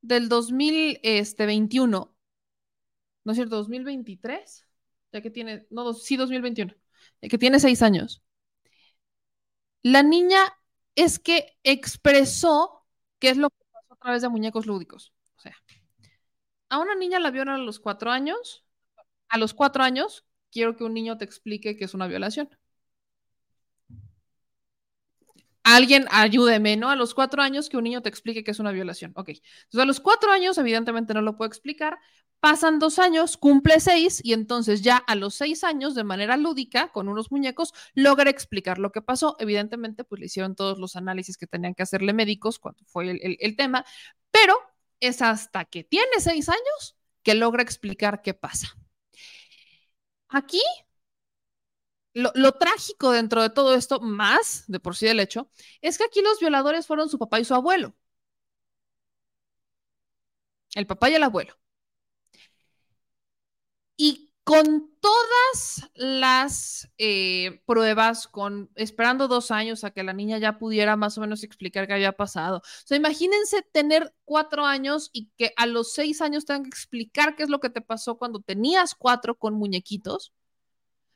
del 0.00 0.28
2021, 0.28 2.16
¿no 3.24 3.32
es 3.32 3.36
cierto? 3.36 3.56
2023, 3.56 4.66
ya 5.12 5.20
que 5.20 5.30
tiene, 5.32 5.66
no, 5.70 5.92
sí, 5.92 6.16
2021, 6.16 6.72
ya 7.20 7.28
que 7.28 7.36
tiene 7.38 7.58
seis 7.58 7.82
años. 7.82 8.22
La 9.82 10.04
niña 10.04 10.59
es 10.94 11.18
que 11.18 11.58
expresó 11.64 12.86
qué 13.18 13.30
es 13.30 13.36
lo 13.36 13.50
que 13.50 13.56
pasó 13.72 13.94
a 13.94 13.96
través 13.96 14.22
de 14.22 14.28
muñecos 14.28 14.66
lúdicos. 14.66 15.12
O 15.36 15.40
sea, 15.40 15.56
a 16.68 16.78
una 16.78 16.94
niña 16.94 17.20
la 17.20 17.30
violan 17.30 17.56
a 17.56 17.64
los 17.64 17.80
cuatro 17.80 18.10
años. 18.10 18.64
A 19.28 19.38
los 19.38 19.54
cuatro 19.54 19.82
años, 19.82 20.24
quiero 20.50 20.76
que 20.76 20.84
un 20.84 20.94
niño 20.94 21.18
te 21.18 21.24
explique 21.24 21.76
qué 21.76 21.84
es 21.84 21.94
una 21.94 22.08
violación. 22.08 22.50
Alguien 25.74 26.06
ayúdeme, 26.10 26.76
¿no? 26.76 26.88
A 26.90 26.96
los 26.96 27.14
cuatro 27.14 27.42
años 27.42 27.68
que 27.68 27.76
un 27.76 27.84
niño 27.84 28.02
te 28.02 28.08
explique 28.08 28.44
qué 28.44 28.50
es 28.50 28.58
una 28.58 28.72
violación. 28.72 29.12
Ok. 29.16 29.28
Entonces, 29.28 29.80
a 29.80 29.84
los 29.84 30.00
cuatro 30.00 30.32
años, 30.32 30.58
evidentemente 30.58 31.14
no 31.14 31.22
lo 31.22 31.36
puedo 31.36 31.48
explicar, 31.48 31.98
Pasan 32.40 32.78
dos 32.78 32.98
años, 32.98 33.36
cumple 33.36 33.80
seis 33.80 34.22
y 34.24 34.32
entonces 34.32 34.80
ya 34.80 34.96
a 34.96 35.14
los 35.14 35.34
seis 35.34 35.62
años, 35.62 35.94
de 35.94 36.04
manera 36.04 36.38
lúdica, 36.38 36.90
con 36.90 37.06
unos 37.08 37.30
muñecos, 37.30 37.74
logra 37.92 38.30
explicar 38.30 38.78
lo 38.78 38.92
que 38.92 39.02
pasó. 39.02 39.36
Evidentemente, 39.38 40.04
pues 40.04 40.20
le 40.20 40.26
hicieron 40.26 40.56
todos 40.56 40.78
los 40.78 40.96
análisis 40.96 41.36
que 41.36 41.46
tenían 41.46 41.74
que 41.74 41.82
hacerle 41.82 42.14
médicos 42.14 42.58
cuando 42.58 42.82
fue 42.86 43.10
el, 43.10 43.56
tema, 43.56 43.84
pero 44.30 44.54
es 45.00 45.20
hasta 45.20 45.66
que 45.66 45.84
tiene 45.84 46.18
seis 46.18 46.48
años 46.48 46.96
que 47.22 47.34
logra 47.34 47.62
explicar 47.62 48.22
qué 48.22 48.32
pasa. 48.32 48.68
Aquí, 50.30 50.62
lo, 52.14 52.52
trágico 52.52 53.12
dentro 53.12 53.42
de 53.42 53.50
todo 53.50 53.74
esto, 53.74 54.00
más 54.00 54.64
de 54.68 54.80
por 54.80 54.96
sí 54.96 55.06
del 55.06 55.20
hecho, 55.20 55.50
es 55.80 55.98
que 55.98 56.04
aquí 56.04 56.22
los 56.22 56.40
violadores 56.40 56.86
fueron 56.86 57.08
su 57.08 57.18
papá 57.18 57.40
y 57.40 57.44
su 57.44 57.54
abuelo. 57.54 57.94
El 60.74 60.86
papá 60.86 61.08
y 61.10 61.14
el 61.14 61.22
abuelo. 61.22 61.56
Y 63.96 64.32
con 64.44 64.90
todas 65.00 65.90
las 65.94 66.90
eh, 66.98 67.62
pruebas, 67.66 68.26
con 68.26 68.70
esperando 68.74 69.28
dos 69.28 69.50
años 69.50 69.84
a 69.84 69.90
que 69.92 70.02
la 70.02 70.12
niña 70.12 70.38
ya 70.38 70.58
pudiera 70.58 70.96
más 70.96 71.16
o 71.18 71.20
menos 71.20 71.44
explicar 71.44 71.86
qué 71.86 71.94
había 71.94 72.12
pasado. 72.12 72.58
O 72.58 72.62
sea, 72.86 72.96
imagínense 72.96 73.62
tener 73.72 74.14
cuatro 74.24 74.64
años 74.66 75.10
y 75.12 75.30
que 75.36 75.52
a 75.56 75.66
los 75.66 75.92
seis 75.92 76.20
años 76.20 76.46
tengan 76.46 76.64
que 76.64 76.70
explicar 76.70 77.36
qué 77.36 77.44
es 77.44 77.48
lo 77.50 77.60
que 77.60 77.70
te 77.70 77.80
pasó 77.80 78.18
cuando 78.18 78.40
tenías 78.40 78.94
cuatro 78.94 79.36
con 79.36 79.54
muñequitos, 79.54 80.32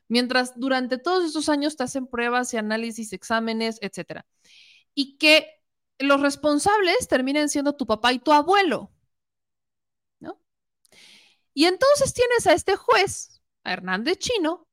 mientras 0.07 0.59
durante 0.59 0.97
todos 0.97 1.25
esos 1.25 1.49
años 1.49 1.75
te 1.75 1.83
hacen 1.83 2.07
pruebas 2.07 2.53
y 2.53 2.57
análisis, 2.57 3.13
exámenes, 3.13 3.77
etcétera. 3.81 4.25
Y 4.93 5.17
que 5.17 5.47
los 5.99 6.21
responsables 6.21 7.07
terminen 7.07 7.49
siendo 7.49 7.75
tu 7.75 7.85
papá 7.85 8.13
y 8.13 8.19
tu 8.19 8.33
abuelo. 8.33 8.91
Y 11.55 11.65
entonces 11.65 12.13
tienes 12.13 12.45
a 12.47 12.53
este 12.53 12.75
juez, 12.75 13.41
a 13.63 13.71
Hernández 13.73 14.19
Chino, 14.19 14.67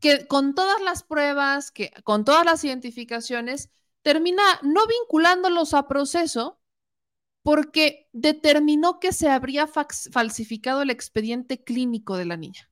que 0.00 0.26
con 0.28 0.54
todas 0.54 0.80
las 0.80 1.02
pruebas, 1.02 1.72
que 1.72 1.90
con 2.04 2.24
todas 2.24 2.44
las 2.44 2.62
identificaciones, 2.64 3.70
termina 4.02 4.42
no 4.62 4.86
vinculándolos 4.86 5.74
a 5.74 5.88
proceso 5.88 6.60
porque 7.42 8.08
determinó 8.12 9.00
que 9.00 9.12
se 9.12 9.28
habría 9.28 9.66
falsificado 9.66 10.82
el 10.82 10.90
expediente 10.90 11.62
clínico 11.64 12.16
de 12.16 12.24
la 12.24 12.36
niña. 12.36 12.70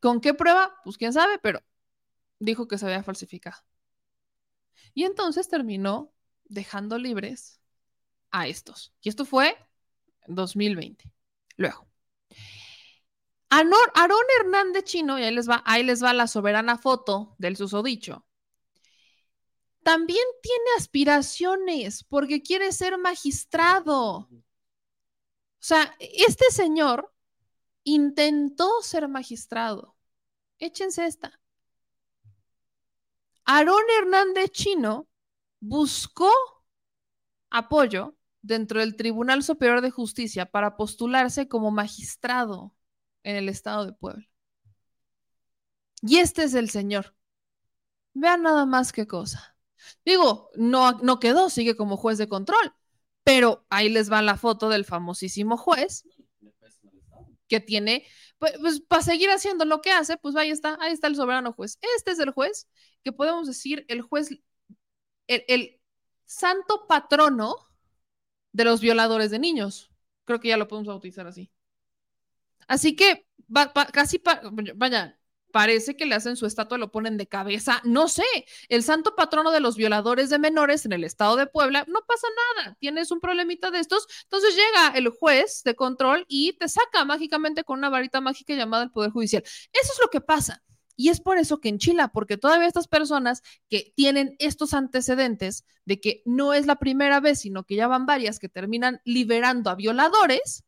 ¿Con 0.00 0.20
qué 0.20 0.34
prueba? 0.34 0.74
Pues 0.84 0.96
quién 0.98 1.12
sabe, 1.12 1.38
pero 1.38 1.62
dijo 2.38 2.66
que 2.66 2.78
se 2.78 2.86
había 2.86 3.02
falsificado. 3.02 3.62
Y 4.94 5.04
entonces 5.04 5.48
terminó 5.48 6.12
dejando 6.44 6.98
libres 6.98 7.60
a 8.30 8.48
estos. 8.48 8.92
Y 9.02 9.08
esto 9.08 9.24
fue 9.24 9.56
2020. 10.26 11.12
Luego, 11.56 11.86
Aarón 13.50 14.24
Hernández 14.40 14.84
Chino, 14.84 15.18
y 15.18 15.24
ahí 15.24 15.34
les 15.34 15.48
va, 15.48 15.62
ahí 15.66 15.82
les 15.82 16.02
va 16.02 16.12
la 16.12 16.26
soberana 16.26 16.78
foto 16.78 17.34
del 17.38 17.56
susodicho. 17.56 18.24
También 19.82 20.24
tiene 20.42 20.64
aspiraciones 20.76 22.04
porque 22.04 22.42
quiere 22.42 22.70
ser 22.72 22.98
magistrado. 22.98 24.28
O 24.28 24.28
sea, 25.58 25.94
este 25.98 26.46
señor 26.50 27.12
intentó 27.84 28.82
ser 28.82 29.08
magistrado. 29.08 29.96
Échense 30.58 31.06
esta. 31.06 31.40
Aarón 33.44 33.82
Hernández 33.98 34.50
Chino 34.52 35.08
buscó 35.60 36.30
apoyo 37.50 38.16
dentro 38.42 38.80
del 38.80 38.96
Tribunal 38.96 39.42
Superior 39.42 39.80
de 39.80 39.90
Justicia 39.90 40.46
para 40.46 40.76
postularse 40.76 41.48
como 41.48 41.70
magistrado 41.70 42.74
en 43.22 43.36
el 43.36 43.48
estado 43.48 43.86
de 43.86 43.92
Puebla. 43.92 44.26
Y 46.02 46.18
este 46.18 46.44
es 46.44 46.54
el 46.54 46.70
señor. 46.70 47.14
Vean 48.14 48.42
nada 48.42 48.66
más 48.66 48.92
qué 48.92 49.06
cosa. 49.06 49.56
Digo, 50.04 50.50
no, 50.54 50.92
no 51.00 51.20
quedó, 51.20 51.50
sigue 51.50 51.76
como 51.76 51.96
juez 51.96 52.18
de 52.18 52.28
control, 52.28 52.74
pero 53.24 53.66
ahí 53.70 53.88
les 53.88 54.10
va 54.10 54.22
la 54.22 54.36
foto 54.36 54.68
del 54.68 54.84
famosísimo 54.84 55.56
juez 55.56 56.04
que 57.50 57.60
tiene, 57.60 58.06
pues, 58.38 58.54
pues, 58.60 58.80
para 58.80 59.02
seguir 59.02 59.28
haciendo 59.30 59.66
lo 59.66 59.82
que 59.82 59.90
hace, 59.90 60.16
pues 60.16 60.36
ahí 60.36 60.50
está, 60.50 60.78
ahí 60.80 60.92
está 60.92 61.08
el 61.08 61.16
soberano 61.16 61.52
juez. 61.52 61.78
Este 61.96 62.12
es 62.12 62.20
el 62.20 62.30
juez 62.30 62.68
que 63.04 63.12
podemos 63.12 63.46
decir 63.46 63.84
el 63.88 64.00
juez, 64.02 64.30
el, 65.26 65.76
santo 66.24 66.86
patrono 66.88 67.56
de 68.52 68.64
los 68.64 68.80
violadores 68.80 69.32
de 69.32 69.40
niños. 69.40 69.90
Creo 70.24 70.38
que 70.40 70.48
ya 70.48 70.56
lo 70.56 70.68
podemos 70.68 70.86
bautizar 70.86 71.26
así. 71.26 71.52
Así 72.68 72.94
que 72.94 73.26
va- 73.54 73.72
casi, 73.92 74.20
pa- 74.20 74.40
vaya, 74.76 75.19
parece 75.50 75.96
que 75.96 76.06
le 76.06 76.14
hacen 76.14 76.36
su 76.36 76.46
estatua, 76.46 76.78
lo 76.78 76.90
ponen 76.90 77.16
de 77.16 77.26
cabeza. 77.26 77.80
No 77.84 78.08
sé, 78.08 78.24
el 78.68 78.82
santo 78.82 79.14
patrono 79.14 79.50
de 79.50 79.60
los 79.60 79.76
violadores 79.76 80.30
de 80.30 80.38
menores 80.38 80.84
en 80.84 80.92
el 80.92 81.04
estado 81.04 81.36
de 81.36 81.46
Puebla, 81.46 81.84
no 81.88 82.00
pasa 82.06 82.26
nada. 82.56 82.76
Tienes 82.80 83.10
un 83.10 83.20
problemita 83.20 83.70
de 83.70 83.80
estos, 83.80 84.06
entonces 84.24 84.54
llega 84.54 84.96
el 84.96 85.08
juez 85.08 85.62
de 85.64 85.74
control 85.74 86.24
y 86.28 86.54
te 86.54 86.68
saca 86.68 87.04
mágicamente 87.04 87.64
con 87.64 87.78
una 87.78 87.90
varita 87.90 88.20
mágica 88.20 88.54
llamada 88.54 88.84
el 88.84 88.90
Poder 88.90 89.10
Judicial. 89.10 89.42
Eso 89.44 89.92
es 89.92 89.98
lo 90.00 90.08
que 90.08 90.20
pasa. 90.20 90.62
Y 90.96 91.08
es 91.08 91.20
por 91.22 91.38
eso 91.38 91.60
que 91.60 91.70
enchila, 91.70 92.08
porque 92.08 92.36
todavía 92.36 92.66
estas 92.66 92.86
personas 92.86 93.42
que 93.70 93.94
tienen 93.96 94.36
estos 94.38 94.74
antecedentes 94.74 95.64
de 95.86 95.98
que 95.98 96.22
no 96.26 96.52
es 96.52 96.66
la 96.66 96.76
primera 96.76 97.20
vez, 97.20 97.40
sino 97.40 97.64
que 97.64 97.74
ya 97.74 97.86
van 97.86 98.04
varias 98.04 98.38
que 98.38 98.50
terminan 98.50 99.00
liberando 99.04 99.70
a 99.70 99.76
violadores, 99.76 100.64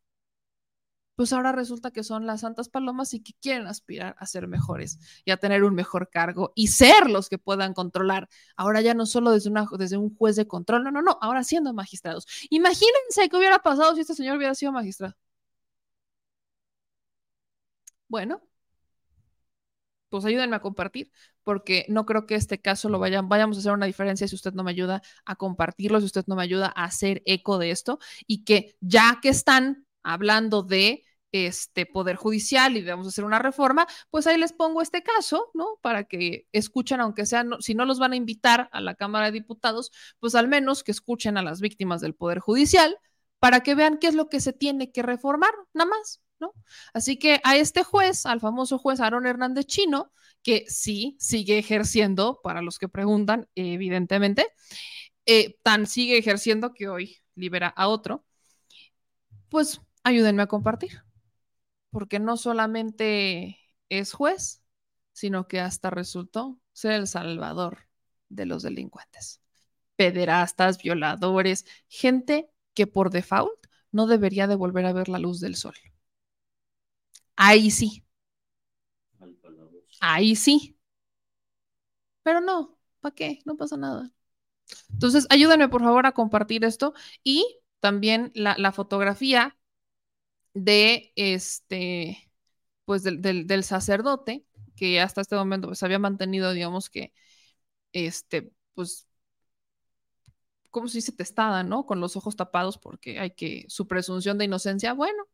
pues 1.22 1.32
ahora 1.32 1.52
resulta 1.52 1.92
que 1.92 2.02
son 2.02 2.26
las 2.26 2.40
santas 2.40 2.68
palomas 2.68 3.14
y 3.14 3.20
que 3.22 3.32
quieren 3.40 3.68
aspirar 3.68 4.16
a 4.18 4.26
ser 4.26 4.48
mejores 4.48 4.98
y 5.24 5.30
a 5.30 5.36
tener 5.36 5.62
un 5.62 5.72
mejor 5.72 6.10
cargo 6.10 6.52
y 6.56 6.66
ser 6.66 7.08
los 7.08 7.28
que 7.28 7.38
puedan 7.38 7.74
controlar. 7.74 8.28
Ahora 8.56 8.80
ya 8.80 8.92
no 8.92 9.06
solo 9.06 9.30
desde, 9.30 9.48
una, 9.48 9.68
desde 9.78 9.96
un 9.98 10.16
juez 10.16 10.34
de 10.34 10.48
control, 10.48 10.82
no, 10.82 10.90
no, 10.90 11.00
no, 11.00 11.18
ahora 11.20 11.44
siendo 11.44 11.72
magistrados. 11.72 12.26
Imagínense 12.50 13.28
qué 13.30 13.36
hubiera 13.36 13.60
pasado 13.60 13.94
si 13.94 14.00
este 14.00 14.16
señor 14.16 14.36
hubiera 14.36 14.56
sido 14.56 14.72
magistrado. 14.72 15.14
Bueno, 18.08 18.42
pues 20.08 20.24
ayúdenme 20.24 20.56
a 20.56 20.60
compartir, 20.60 21.12
porque 21.44 21.86
no 21.88 22.04
creo 22.04 22.26
que 22.26 22.34
este 22.34 22.60
caso 22.60 22.88
lo 22.88 22.98
vayamos 22.98 23.56
a 23.56 23.60
hacer 23.60 23.72
una 23.72 23.86
diferencia 23.86 24.26
si 24.26 24.34
usted 24.34 24.54
no 24.54 24.64
me 24.64 24.72
ayuda 24.72 25.02
a 25.24 25.36
compartirlo, 25.36 26.00
si 26.00 26.06
usted 26.06 26.24
no 26.26 26.34
me 26.34 26.42
ayuda 26.42 26.72
a 26.74 26.84
hacer 26.84 27.22
eco 27.26 27.58
de 27.58 27.70
esto 27.70 28.00
y 28.26 28.42
que 28.44 28.76
ya 28.80 29.20
que 29.22 29.28
están 29.28 29.86
hablando 30.02 30.64
de 30.64 31.04
este 31.32 31.86
poder 31.86 32.16
judicial 32.16 32.76
y 32.76 32.88
a 32.88 32.94
hacer 32.94 33.24
una 33.24 33.38
reforma, 33.38 33.86
pues 34.10 34.26
ahí 34.26 34.38
les 34.38 34.52
pongo 34.52 34.82
este 34.82 35.02
caso, 35.02 35.50
¿no? 35.54 35.78
Para 35.80 36.04
que 36.04 36.46
escuchen, 36.52 37.00
aunque 37.00 37.26
sea, 37.26 37.42
no, 37.42 37.60
si 37.60 37.74
no 37.74 37.84
los 37.84 37.98
van 37.98 38.12
a 38.12 38.16
invitar 38.16 38.68
a 38.72 38.80
la 38.80 38.94
Cámara 38.94 39.26
de 39.26 39.32
Diputados, 39.32 39.90
pues 40.20 40.34
al 40.34 40.48
menos 40.48 40.84
que 40.84 40.92
escuchen 40.92 41.38
a 41.38 41.42
las 41.42 41.60
víctimas 41.60 42.00
del 42.00 42.14
poder 42.14 42.38
judicial 42.38 42.98
para 43.38 43.60
que 43.60 43.74
vean 43.74 43.98
qué 43.98 44.06
es 44.08 44.14
lo 44.14 44.28
que 44.28 44.40
se 44.40 44.52
tiene 44.52 44.92
que 44.92 45.02
reformar, 45.02 45.52
nada 45.72 45.90
más. 45.90 46.20
¿No? 46.38 46.52
Así 46.92 47.20
que 47.20 47.40
a 47.44 47.56
este 47.56 47.84
juez, 47.84 48.26
al 48.26 48.40
famoso 48.40 48.76
juez 48.76 48.98
Aaron 48.98 49.26
Hernández 49.26 49.64
Chino, 49.66 50.12
que 50.42 50.64
sí 50.66 51.16
sigue 51.20 51.56
ejerciendo, 51.56 52.40
para 52.42 52.62
los 52.62 52.80
que 52.80 52.88
preguntan, 52.88 53.48
evidentemente, 53.54 54.48
eh, 55.26 55.56
tan 55.62 55.86
sigue 55.86 56.18
ejerciendo 56.18 56.74
que 56.74 56.88
hoy 56.88 57.18
libera 57.36 57.68
a 57.68 57.86
otro, 57.86 58.24
pues 59.48 59.80
ayúdenme 60.02 60.42
a 60.42 60.46
compartir, 60.48 61.02
porque 61.92 62.20
no 62.20 62.38
solamente 62.38 63.58
es 63.90 64.14
juez, 64.14 64.64
sino 65.12 65.48
que 65.48 65.60
hasta 65.60 65.90
resultó 65.90 66.60
ser 66.74 66.92
el 66.94 67.08
salvador 67.08 67.88
de 68.30 68.46
los 68.46 68.64
delincuentes, 68.64 69.42
pederastas, 69.96 70.78
violadores, 70.82 71.66
gente 71.88 72.50
que 72.74 72.88
por 72.88 73.10
default 73.10 73.66
no 73.92 74.08
debería 74.08 74.48
de 74.48 74.56
volver 74.56 74.86
a 74.86 74.94
ver 74.94 75.08
la 75.10 75.20
luz 75.20 75.40
del 75.40 75.56
sol. 75.56 75.74
Ahí 77.36 77.70
sí. 77.70 78.02
Ahí 80.00 80.36
sí. 80.36 80.76
Pero 82.22 82.40
no, 82.40 82.78
¿para 83.00 83.14
qué? 83.14 83.40
No 83.44 83.56
pasa 83.56 83.76
nada. 83.76 84.10
Entonces, 84.92 85.26
ayúdenme 85.30 85.68
por 85.68 85.82
favor 85.82 86.06
a 86.06 86.12
compartir 86.12 86.64
esto 86.64 86.94
y 87.24 87.60
también 87.80 88.32
la, 88.34 88.56
la 88.58 88.72
fotografía 88.72 89.56
de 90.54 91.12
este, 91.16 92.30
pues 92.84 93.02
del, 93.02 93.22
del, 93.22 93.64
sacerdote 93.64 94.44
que 94.76 95.00
hasta 95.00 95.20
este 95.22 95.36
momento 95.36 95.68
pues 95.68 95.82
había 95.82 95.98
mantenido, 95.98 96.52
digamos 96.52 96.90
que, 96.90 97.12
este, 97.92 98.52
pues, 98.74 99.06
¿cómo 100.70 100.88
se 100.88 100.98
dice? 100.98 101.12
Testada, 101.12 101.62
¿no? 101.62 101.86
Con 101.86 102.00
los 102.00 102.16
ojos 102.16 102.36
tapados 102.36 102.78
porque 102.78 103.20
hay 103.20 103.32
que, 103.32 103.64
su 103.68 103.86
presunción 103.88 104.38
de 104.38 104.46
inocencia, 104.46 104.94
bueno, 104.94 105.24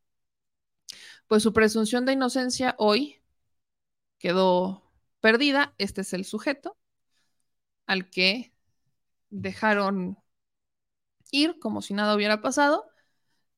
pues 1.26 1.42
su 1.42 1.52
presunción 1.52 2.06
de 2.06 2.12
inocencia 2.14 2.74
hoy 2.78 3.22
quedó 4.18 4.90
perdida. 5.20 5.74
Este 5.78 6.02
es 6.02 6.12
el 6.12 6.24
sujeto 6.24 6.76
al 7.86 8.10
que 8.10 8.52
dejaron 9.30 10.18
ir 11.30 11.58
como 11.58 11.82
si 11.82 11.94
nada 11.94 12.14
hubiera 12.14 12.40
pasado 12.40 12.90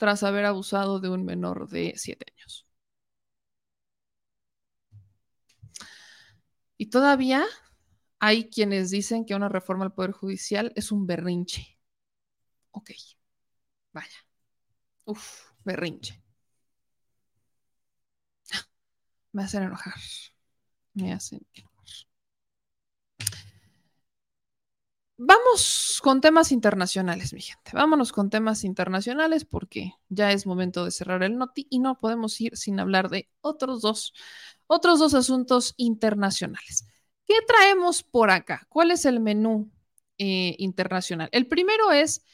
tras 0.00 0.24
haber 0.24 0.46
abusado 0.46 0.98
de 0.98 1.10
un 1.10 1.24
menor 1.26 1.68
de 1.68 1.94
siete 1.96 2.26
años. 2.36 2.66
Y 6.76 6.86
todavía 6.90 7.44
hay 8.20 8.50
quienes 8.50 8.90
dicen 8.90 9.24
que 9.26 9.34
una 9.34 9.48
reforma 9.48 9.84
al 9.84 9.94
Poder 9.94 10.12
Judicial 10.12 10.72
es 10.76 10.92
un 10.92 11.06
berrinche. 11.06 11.78
Ok, 12.72 12.90
vaya. 13.92 14.18
Uf, 15.06 15.52
berrinche. 15.64 16.22
Me 19.32 19.42
hacen 19.44 19.62
enojar. 19.64 19.94
Me 20.94 21.12
hacen 21.12 21.40
enojar. 21.54 21.69
Vamos 25.22 26.00
con 26.02 26.22
temas 26.22 26.50
internacionales, 26.50 27.34
mi 27.34 27.42
gente. 27.42 27.72
Vámonos 27.74 28.10
con 28.10 28.30
temas 28.30 28.64
internacionales 28.64 29.44
porque 29.44 29.92
ya 30.08 30.32
es 30.32 30.46
momento 30.46 30.86
de 30.86 30.90
cerrar 30.90 31.22
el 31.22 31.36
noti 31.36 31.66
y 31.68 31.78
no 31.78 31.98
podemos 31.98 32.40
ir 32.40 32.56
sin 32.56 32.80
hablar 32.80 33.10
de 33.10 33.28
otros 33.42 33.82
dos, 33.82 34.14
otros 34.66 34.98
dos 34.98 35.12
asuntos 35.12 35.74
internacionales. 35.76 36.86
¿Qué 37.26 37.34
traemos 37.46 38.02
por 38.02 38.30
acá? 38.30 38.66
¿Cuál 38.70 38.92
es 38.92 39.04
el 39.04 39.20
menú 39.20 39.70
eh, 40.16 40.56
internacional? 40.58 41.28
El 41.32 41.46
primero 41.46 41.92
es 41.92 42.24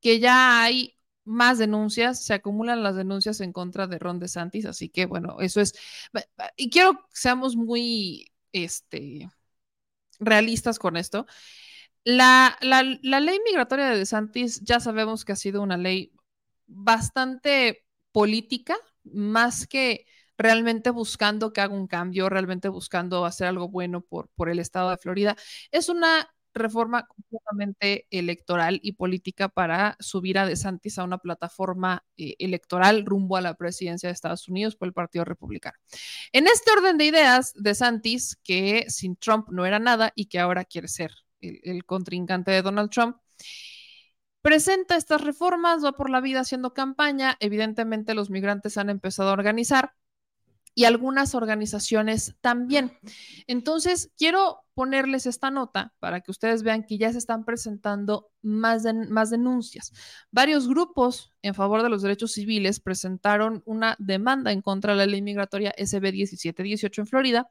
que 0.00 0.20
ya 0.20 0.62
hay 0.62 0.94
más 1.24 1.58
denuncias, 1.58 2.24
se 2.24 2.34
acumulan 2.34 2.84
las 2.84 2.94
denuncias 2.94 3.40
en 3.40 3.52
contra 3.52 3.88
de 3.88 3.98
Ron 3.98 4.20
DeSantis, 4.20 4.66
así 4.66 4.88
que 4.88 5.06
bueno, 5.06 5.38
eso 5.40 5.60
es, 5.60 5.74
y 6.54 6.70
quiero 6.70 6.92
que 6.94 7.02
seamos 7.10 7.56
muy 7.56 8.30
este, 8.52 9.28
realistas 10.20 10.78
con 10.78 10.96
esto. 10.96 11.26
La, 12.08 12.56
ley 12.60 13.40
migratoria 13.44 13.90
de 13.90 13.98
DeSantis 13.98 14.60
ya 14.62 14.78
sabemos 14.78 15.24
que 15.24 15.32
ha 15.32 15.36
sido 15.36 15.60
una 15.60 15.76
ley 15.76 16.12
bastante 16.68 17.84
política, 18.12 18.76
más 19.02 19.66
que 19.66 20.06
realmente 20.38 20.90
buscando 20.90 21.52
que 21.52 21.62
haga 21.62 21.74
un 21.74 21.88
cambio, 21.88 22.28
realmente 22.28 22.68
buscando 22.68 23.24
hacer 23.24 23.48
algo 23.48 23.68
bueno 23.68 24.02
por, 24.02 24.28
por 24.36 24.48
el 24.48 24.60
estado 24.60 24.90
de 24.90 24.98
Florida. 24.98 25.36
Es 25.72 25.88
una 25.88 26.30
reforma 26.54 27.08
completamente 27.08 28.06
electoral 28.10 28.78
y 28.84 28.92
política 28.92 29.48
para 29.48 29.96
subir 29.98 30.38
a 30.38 30.46
DeSantis 30.46 31.00
a 31.00 31.04
una 31.04 31.18
plataforma 31.18 32.04
eh, 32.16 32.36
electoral 32.38 33.04
rumbo 33.04 33.36
a 33.36 33.40
la 33.40 33.54
presidencia 33.54 34.08
de 34.08 34.12
Estados 34.12 34.46
Unidos 34.46 34.76
por 34.76 34.86
el 34.86 34.94
Partido 34.94 35.24
Republicano. 35.24 35.76
En 36.30 36.46
este 36.46 36.70
orden 36.70 36.98
de 36.98 37.06
ideas, 37.06 37.52
DeSantis, 37.56 38.36
que 38.44 38.86
sin 38.90 39.16
Trump 39.16 39.48
no 39.50 39.66
era 39.66 39.80
nada 39.80 40.12
y 40.14 40.26
que 40.26 40.38
ahora 40.38 40.64
quiere 40.64 40.86
ser 40.86 41.25
el, 41.40 41.84
contrincante 41.84 42.50
de 42.50 42.62
Donald 42.62 42.90
Trump, 42.90 43.16
presenta 44.42 44.96
estas 44.96 45.22
reformas, 45.22 45.84
va 45.84 45.92
por 45.92 46.10
la 46.10 46.20
vida 46.20 46.40
haciendo 46.40 46.72
campaña, 46.72 47.36
evidentemente 47.40 48.14
los 48.14 48.30
migrantes 48.30 48.78
han 48.78 48.90
empezado 48.90 49.30
a 49.30 49.32
organizar 49.32 49.94
y 50.78 50.84
algunas 50.84 51.34
organizaciones 51.34 52.36
también. 52.42 52.92
Entonces, 53.46 54.12
quiero 54.18 54.60
ponerles 54.74 55.24
esta 55.24 55.50
nota 55.50 55.94
para 56.00 56.20
que 56.20 56.30
ustedes 56.30 56.62
vean 56.62 56.84
que 56.84 56.98
ya 56.98 57.10
se 57.10 57.16
están 57.16 57.46
presentando 57.46 58.28
más, 58.42 58.84
más 59.08 59.30
denuncias. 59.30 59.92
Varios 60.30 60.68
grupos 60.68 61.32
en 61.40 61.54
favor 61.54 61.82
de 61.82 61.88
los 61.88 62.02
derechos 62.02 62.32
civiles 62.32 62.78
presentaron 62.78 63.62
una 63.64 63.96
demanda 63.98 64.52
en 64.52 64.60
contra 64.60 64.92
de 64.92 64.98
la 64.98 65.06
ley 65.06 65.22
migratoria 65.22 65.74
SB 65.78 66.12
1718 66.12 67.00
en 67.00 67.06
Florida 67.06 67.50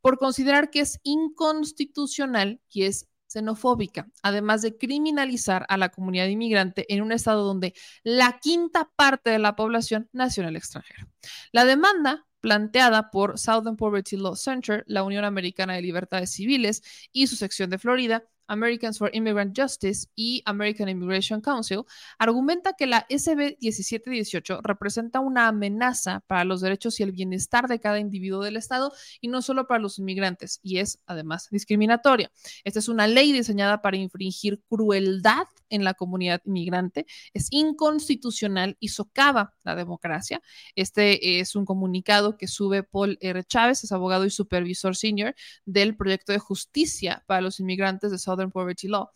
por 0.00 0.18
considerar 0.18 0.70
que 0.70 0.80
es 0.80 1.00
inconstitucional 1.02 2.62
y 2.70 2.84
es 2.84 3.08
xenofóbica, 3.34 4.08
además 4.22 4.62
de 4.62 4.76
criminalizar 4.76 5.66
a 5.68 5.76
la 5.76 5.90
comunidad 5.90 6.26
inmigrante 6.26 6.86
en 6.92 7.02
un 7.02 7.12
estado 7.12 7.44
donde 7.44 7.74
la 8.02 8.38
quinta 8.40 8.90
parte 8.96 9.30
de 9.30 9.38
la 9.38 9.56
población 9.56 10.08
nació 10.12 10.42
en 10.42 10.48
el 10.50 10.56
extranjero. 10.56 11.06
La 11.52 11.64
demanda 11.64 12.26
planteada 12.40 13.10
por 13.10 13.38
Southern 13.38 13.76
Poverty 13.76 14.16
Law 14.16 14.36
Center, 14.36 14.84
la 14.86 15.02
Unión 15.02 15.24
Americana 15.24 15.74
de 15.74 15.82
Libertades 15.82 16.30
Civiles 16.30 16.82
y 17.10 17.26
su 17.26 17.36
sección 17.36 17.70
de 17.70 17.78
Florida, 17.78 18.24
Americans 18.48 18.98
for 18.98 19.10
Immigrant 19.12 19.58
Justice 19.58 20.08
y 20.14 20.42
American 20.46 20.88
Immigration 20.88 21.40
Council, 21.40 21.82
argumenta 22.18 22.74
que 22.74 22.86
la 22.86 23.06
SB 23.08 23.58
1718 23.60 24.60
representa 24.62 25.20
una 25.20 25.48
amenaza 25.48 26.20
para 26.26 26.44
los 26.44 26.60
derechos 26.60 27.00
y 27.00 27.02
el 27.02 27.12
bienestar 27.12 27.68
de 27.68 27.80
cada 27.80 27.98
individuo 27.98 28.42
del 28.42 28.56
Estado 28.56 28.92
y 29.20 29.28
no 29.28 29.42
solo 29.42 29.66
para 29.66 29.80
los 29.80 29.98
inmigrantes, 29.98 30.60
y 30.62 30.78
es 30.78 31.00
además 31.06 31.48
discriminatoria. 31.50 32.30
Esta 32.64 32.78
es 32.78 32.88
una 32.88 33.06
ley 33.06 33.32
diseñada 33.32 33.82
para 33.82 33.96
infringir 33.96 34.62
crueldad 34.68 35.46
en 35.68 35.84
la 35.84 35.94
comunidad 35.94 36.42
inmigrante, 36.44 37.06
es 37.32 37.48
inconstitucional 37.50 38.76
y 38.80 38.88
socava 38.88 39.54
la 39.64 39.74
democracia. 39.74 40.42
Este 40.76 41.40
es 41.40 41.56
un 41.56 41.64
comunicado 41.64 42.36
que 42.36 42.48
sube 42.48 42.82
Paul 42.82 43.18
R. 43.20 43.44
Chávez, 43.44 43.84
es 43.84 43.92
abogado 43.92 44.24
y 44.24 44.30
supervisor 44.30 44.96
senior 44.96 45.34
del 45.64 45.96
proyecto 45.96 46.32
de 46.32 46.38
justicia 46.38 47.24
para 47.26 47.40
los 47.40 47.60
inmigrantes 47.60 48.10
de 48.10 48.18
Southern 48.18 48.50
Poverty 48.50 48.88
Law. 48.88 49.10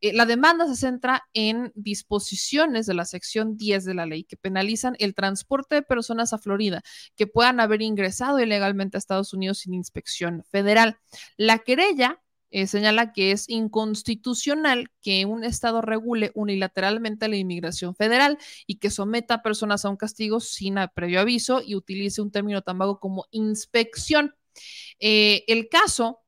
Eh, 0.00 0.12
la 0.12 0.26
demanda 0.26 0.66
se 0.66 0.76
centra 0.76 1.28
en 1.34 1.72
disposiciones 1.74 2.86
de 2.86 2.94
la 2.94 3.04
sección 3.04 3.56
10 3.56 3.84
de 3.84 3.94
la 3.94 4.06
ley 4.06 4.24
que 4.24 4.36
penalizan 4.36 4.96
el 4.98 5.14
transporte 5.14 5.76
de 5.76 5.82
personas 5.82 6.32
a 6.32 6.38
Florida 6.38 6.82
que 7.16 7.26
puedan 7.26 7.60
haber 7.60 7.82
ingresado 7.82 8.40
ilegalmente 8.40 8.96
a 8.96 8.98
Estados 8.98 9.32
Unidos 9.32 9.58
sin 9.58 9.74
inspección 9.74 10.44
federal. 10.50 10.98
La 11.36 11.58
querella 11.58 12.20
eh, 12.50 12.66
señala 12.66 13.12
que 13.12 13.32
es 13.32 13.48
inconstitucional 13.48 14.90
que 15.02 15.24
un 15.24 15.44
Estado 15.44 15.82
regule 15.82 16.32
unilateralmente 16.34 17.28
la 17.28 17.36
inmigración 17.36 17.94
federal 17.94 18.38
y 18.66 18.76
que 18.76 18.90
someta 18.90 19.34
a 19.34 19.42
personas 19.42 19.84
a 19.84 19.90
un 19.90 19.96
castigo 19.96 20.40
sin 20.40 20.76
previo 20.94 21.20
aviso 21.20 21.62
y 21.64 21.74
utilice 21.74 22.22
un 22.22 22.30
término 22.30 22.62
tan 22.62 22.78
vago 22.78 22.98
como 23.00 23.26
inspección. 23.30 24.34
Eh, 24.98 25.44
el 25.46 25.68
caso 25.68 26.20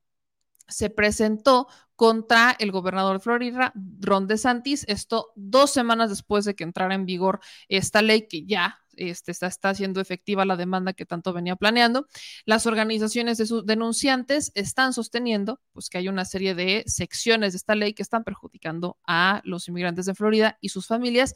se 0.69 0.91
presentó 0.91 1.69
contra 1.97 2.57
el 2.59 2.73
gobernador 2.73 3.19
de 3.19 3.23
Florida, 3.23 3.73
Ron 4.01 4.27
DeSantis, 4.27 4.85
esto 4.89 5.33
dos 5.37 5.71
semanas 5.71 6.11
después 6.11 6.45
de 6.45 6.55
que 6.55 6.65
entrara 6.65 6.95
en 6.95 7.07
vigor 7.07 7.41
esta 7.69 8.03
ley 8.03 8.27
que 8.29 8.45
ya 8.45 8.82
este, 8.97 9.33
está, 9.33 9.49
haciendo 9.69 10.01
efectiva 10.01 10.45
la 10.45 10.57
demanda 10.57 10.93
que 10.93 11.07
tanto 11.07 11.33
venía 11.33 11.57
planeando. 11.57 12.07
Las 12.45 12.67
organizaciones 12.67 13.39
de 13.39 13.47
sus 13.47 13.67
denunciantes 13.67 14.53
están 14.55 14.93
sosteniendo 14.93 15.61
pues, 15.73 15.89
que 15.89 15.99
hay 15.99 16.09
una 16.09 16.25
serie 16.25 16.55
de 16.55 16.85
secciones 16.87 17.53
de 17.53 17.57
esta 17.57 17.75
ley 17.75 17.95
que 17.95 18.03
están 18.03 18.25
perjudicando 18.25 18.99
a 19.07 19.41
los 19.45 19.69
inmigrantes 19.69 20.07
de 20.07 20.15
Florida 20.15 20.59
y 20.61 20.71
sus 20.71 20.87
familias 20.87 21.35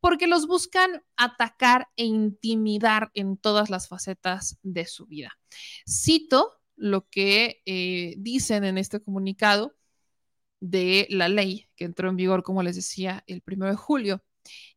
porque 0.00 0.26
los 0.26 0.46
buscan 0.46 1.02
atacar 1.16 1.88
e 1.96 2.04
intimidar 2.04 3.10
en 3.14 3.36
todas 3.36 3.70
las 3.70 3.88
facetas 3.88 4.58
de 4.62 4.86
su 4.86 5.06
vida. 5.06 5.38
Cito 5.88 6.52
lo 6.76 7.08
que 7.08 7.62
eh, 7.64 8.14
dicen 8.18 8.64
en 8.64 8.78
este 8.78 9.00
comunicado 9.00 9.74
de 10.60 11.06
la 11.10 11.28
ley 11.28 11.68
que 11.76 11.84
entró 11.84 12.08
en 12.08 12.16
vigor, 12.16 12.42
como 12.42 12.62
les 12.62 12.76
decía, 12.76 13.24
el 13.26 13.42
primero 13.42 13.70
de 13.70 13.76
julio. 13.76 14.22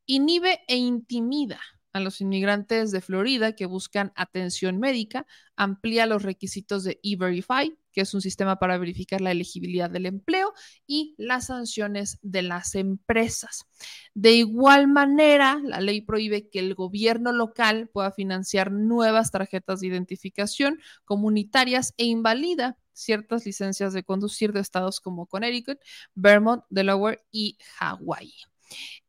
Inhibe 0.06 0.62
e 0.68 0.76
intimida 0.78 1.60
a 1.94 2.00
los 2.00 2.22
inmigrantes 2.22 2.92
de 2.92 3.02
Florida 3.02 3.56
que 3.56 3.66
buscan 3.66 4.12
atención 4.16 4.80
médica, 4.80 5.26
amplía 5.56 6.06
los 6.06 6.24
requisitos 6.24 6.84
de 6.84 7.00
E-Verify, 7.04 7.78
que 7.92 8.02
es 8.02 8.14
un 8.14 8.22
sistema 8.22 8.60
para 8.60 8.78
verificar 8.78 9.22
la 9.22 9.32
elegibilidad 9.32 9.90
del 9.90 10.06
empleo 10.06 10.54
y 10.86 11.16
las 11.18 11.48
sanciones 11.48 12.20
de 12.22 12.44
las 12.44 12.76
empresas. 12.76 13.66
De 14.14 14.34
igual 14.34 14.88
manera, 14.88 15.60
la 15.64 15.82
ley 15.82 16.02
prohíbe 16.02 16.50
que 16.50 16.60
el 16.60 16.76
gobierno 16.76 17.32
local 17.32 17.90
pueda 17.92 18.12
financiar 18.12 18.72
nuevas 18.72 19.32
tarjetas 19.32 19.80
de 19.80 19.88
identificación 19.88 20.80
comunitarias 21.06 21.94
e 21.98 22.06
invalida 22.06 22.78
ciertas 22.94 23.46
licencias 23.46 23.94
de 23.94 24.04
conducir 24.04 24.54
de 24.54 24.60
estados 24.60 25.00
como 25.00 25.26
Connecticut, 25.26 25.80
Vermont, 26.14 26.64
Delaware 26.70 27.24
y 27.32 27.58
Hawaii. 27.80 28.49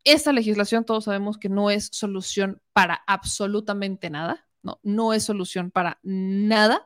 Esta 0.05 0.33
legislación 0.33 0.85
todos 0.85 1.05
sabemos 1.05 1.39
que 1.39 1.49
no 1.49 1.71
es 1.71 1.89
solución 1.93 2.61
para 2.73 3.03
absolutamente 3.07 4.11
nada, 4.11 4.47
no, 4.63 4.81
no 4.83 5.13
es 5.13 5.25
solución 5.25 5.71
para 5.71 5.99
nada. 6.03 6.85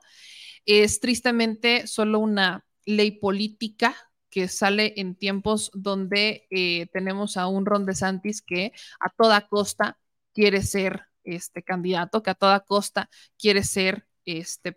Es 0.67 1.01
tristemente 1.01 1.87
solo 1.87 2.19
una 2.19 2.65
ley 2.87 3.13
política 3.13 3.95
que 4.31 4.49
sale 4.49 4.95
en 4.97 5.15
tiempos 5.15 5.71
donde 5.75 6.47
eh, 6.51 6.87
tenemos 6.93 7.37
a 7.37 7.47
un 7.47 7.67
Ron 7.67 7.87
DeSantis 7.87 8.43
que 8.43 8.73
a 8.99 9.11
toda 9.11 9.47
costa 9.47 9.99
quiere 10.33 10.63
ser 10.63 11.03
este 11.23 11.63
candidato, 11.63 12.23
que 12.23 12.31
a 12.31 12.35
toda 12.35 12.61
costa 12.61 13.09
quiere 13.39 13.63
ser 13.63 14.07
este, 14.27 14.77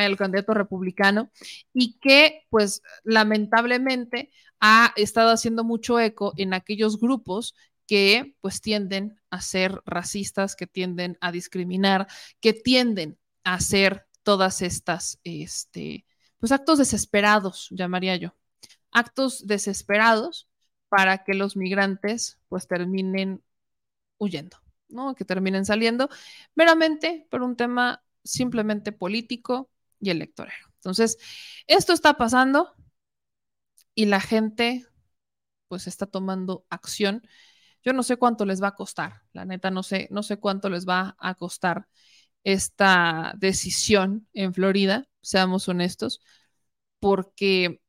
el 0.00 0.16
candidato 0.16 0.54
republicano 0.54 1.30
y 1.72 1.98
que 1.98 2.46
pues 2.50 2.82
lamentablemente 3.04 4.30
ha 4.60 4.92
estado 4.96 5.30
haciendo 5.30 5.64
mucho 5.64 5.98
eco 5.98 6.32
en 6.36 6.54
aquellos 6.54 7.00
grupos 7.00 7.54
que 7.86 8.36
pues 8.40 8.60
tienden 8.60 9.20
a 9.30 9.40
ser 9.40 9.80
racistas, 9.84 10.54
que 10.54 10.66
tienden 10.66 11.18
a 11.20 11.32
discriminar, 11.32 12.06
que 12.40 12.52
tienden 12.52 13.18
a 13.42 13.54
hacer 13.54 14.06
todas 14.22 14.62
estas, 14.62 15.18
este, 15.24 16.06
pues 16.38 16.52
actos 16.52 16.78
desesperados, 16.78 17.68
llamaría 17.70 18.16
yo, 18.16 18.36
actos 18.92 19.46
desesperados 19.46 20.48
para 20.88 21.24
que 21.24 21.34
los 21.34 21.56
migrantes 21.56 22.38
pues 22.48 22.68
terminen 22.68 23.42
huyendo, 24.18 24.58
¿no? 24.88 25.14
Que 25.14 25.24
terminen 25.24 25.64
saliendo 25.64 26.08
meramente 26.54 27.26
por 27.30 27.42
un 27.42 27.56
tema 27.56 28.04
simplemente 28.24 28.92
político 28.92 29.70
y 30.00 30.10
electoral. 30.10 30.54
Entonces, 30.76 31.18
esto 31.66 31.92
está 31.92 32.14
pasando 32.14 32.74
y 33.94 34.06
la 34.06 34.20
gente 34.20 34.86
pues 35.68 35.86
está 35.86 36.06
tomando 36.06 36.66
acción. 36.70 37.22
Yo 37.84 37.92
no 37.92 38.02
sé 38.02 38.16
cuánto 38.16 38.44
les 38.44 38.62
va 38.62 38.68
a 38.68 38.74
costar, 38.74 39.22
la 39.32 39.44
neta 39.44 39.70
no 39.70 39.82
sé, 39.82 40.08
no 40.10 40.22
sé 40.22 40.38
cuánto 40.38 40.68
les 40.68 40.86
va 40.88 41.16
a 41.18 41.34
costar 41.34 41.86
esta 42.44 43.34
decisión 43.38 44.26
en 44.32 44.54
Florida, 44.54 45.08
seamos 45.22 45.68
honestos, 45.68 46.22
porque 46.98 47.80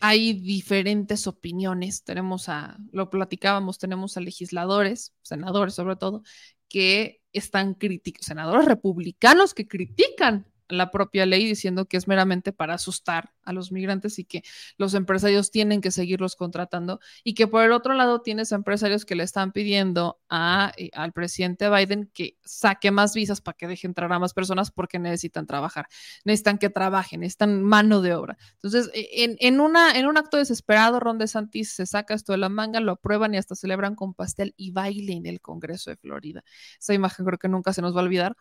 hay 0.00 0.34
diferentes 0.34 1.26
opiniones. 1.26 2.04
Tenemos 2.04 2.48
a, 2.48 2.76
lo 2.92 3.10
platicábamos, 3.10 3.78
tenemos 3.78 4.16
a 4.16 4.20
legisladores, 4.20 5.14
senadores 5.22 5.74
sobre 5.74 5.96
todo, 5.96 6.22
que 6.68 7.20
están 7.32 7.74
críticos, 7.74 8.26
senadores 8.26 8.66
republicanos 8.66 9.54
que 9.54 9.66
critican 9.68 10.46
la 10.68 10.90
propia 10.90 11.26
ley 11.26 11.46
diciendo 11.46 11.86
que 11.86 11.96
es 11.96 12.08
meramente 12.08 12.52
para 12.52 12.74
asustar 12.74 13.32
a 13.42 13.52
los 13.52 13.72
migrantes 13.72 14.18
y 14.18 14.24
que 14.24 14.42
los 14.76 14.94
empresarios 14.94 15.50
tienen 15.50 15.80
que 15.80 15.90
seguirlos 15.90 16.36
contratando 16.36 17.00
y 17.24 17.34
que 17.34 17.46
por 17.46 17.64
el 17.64 17.72
otro 17.72 17.94
lado 17.94 18.20
tienes 18.22 18.52
empresarios 18.52 19.04
que 19.04 19.14
le 19.14 19.22
están 19.22 19.52
pidiendo 19.52 20.20
a, 20.28 20.72
eh, 20.76 20.90
al 20.94 21.12
presidente 21.12 21.70
Biden 21.70 22.10
que 22.12 22.36
saque 22.44 22.90
más 22.90 23.14
visas 23.14 23.40
para 23.40 23.56
que 23.56 23.68
deje 23.68 23.86
entrar 23.86 24.12
a 24.12 24.18
más 24.18 24.34
personas 24.34 24.70
porque 24.70 24.98
necesitan 24.98 25.46
trabajar, 25.46 25.86
necesitan 26.24 26.58
que 26.58 26.70
trabajen, 26.70 27.20
necesitan 27.20 27.62
mano 27.62 28.00
de 28.00 28.14
obra. 28.14 28.36
Entonces, 28.54 28.90
e, 28.94 29.24
en, 29.24 29.36
en, 29.40 29.60
una, 29.60 29.96
en 29.96 30.06
un 30.06 30.16
acto 30.18 30.36
desesperado, 30.36 31.00
Ron 31.00 31.18
DeSantis 31.18 31.72
se 31.72 31.86
saca 31.86 32.14
esto 32.14 32.32
de 32.32 32.38
la 32.38 32.48
manga, 32.48 32.80
lo 32.80 32.92
aprueban 32.92 33.34
y 33.34 33.38
hasta 33.38 33.54
celebran 33.54 33.94
con 33.94 34.14
pastel 34.14 34.54
y 34.56 34.72
baile 34.72 35.12
en 35.12 35.26
el 35.26 35.40
Congreso 35.40 35.90
de 35.90 35.96
Florida. 35.96 36.44
Esa 36.80 36.94
imagen 36.94 37.24
creo 37.24 37.38
que 37.38 37.48
nunca 37.48 37.72
se 37.72 37.82
nos 37.82 37.94
va 37.94 38.00
a 38.00 38.04
olvidar 38.04 38.36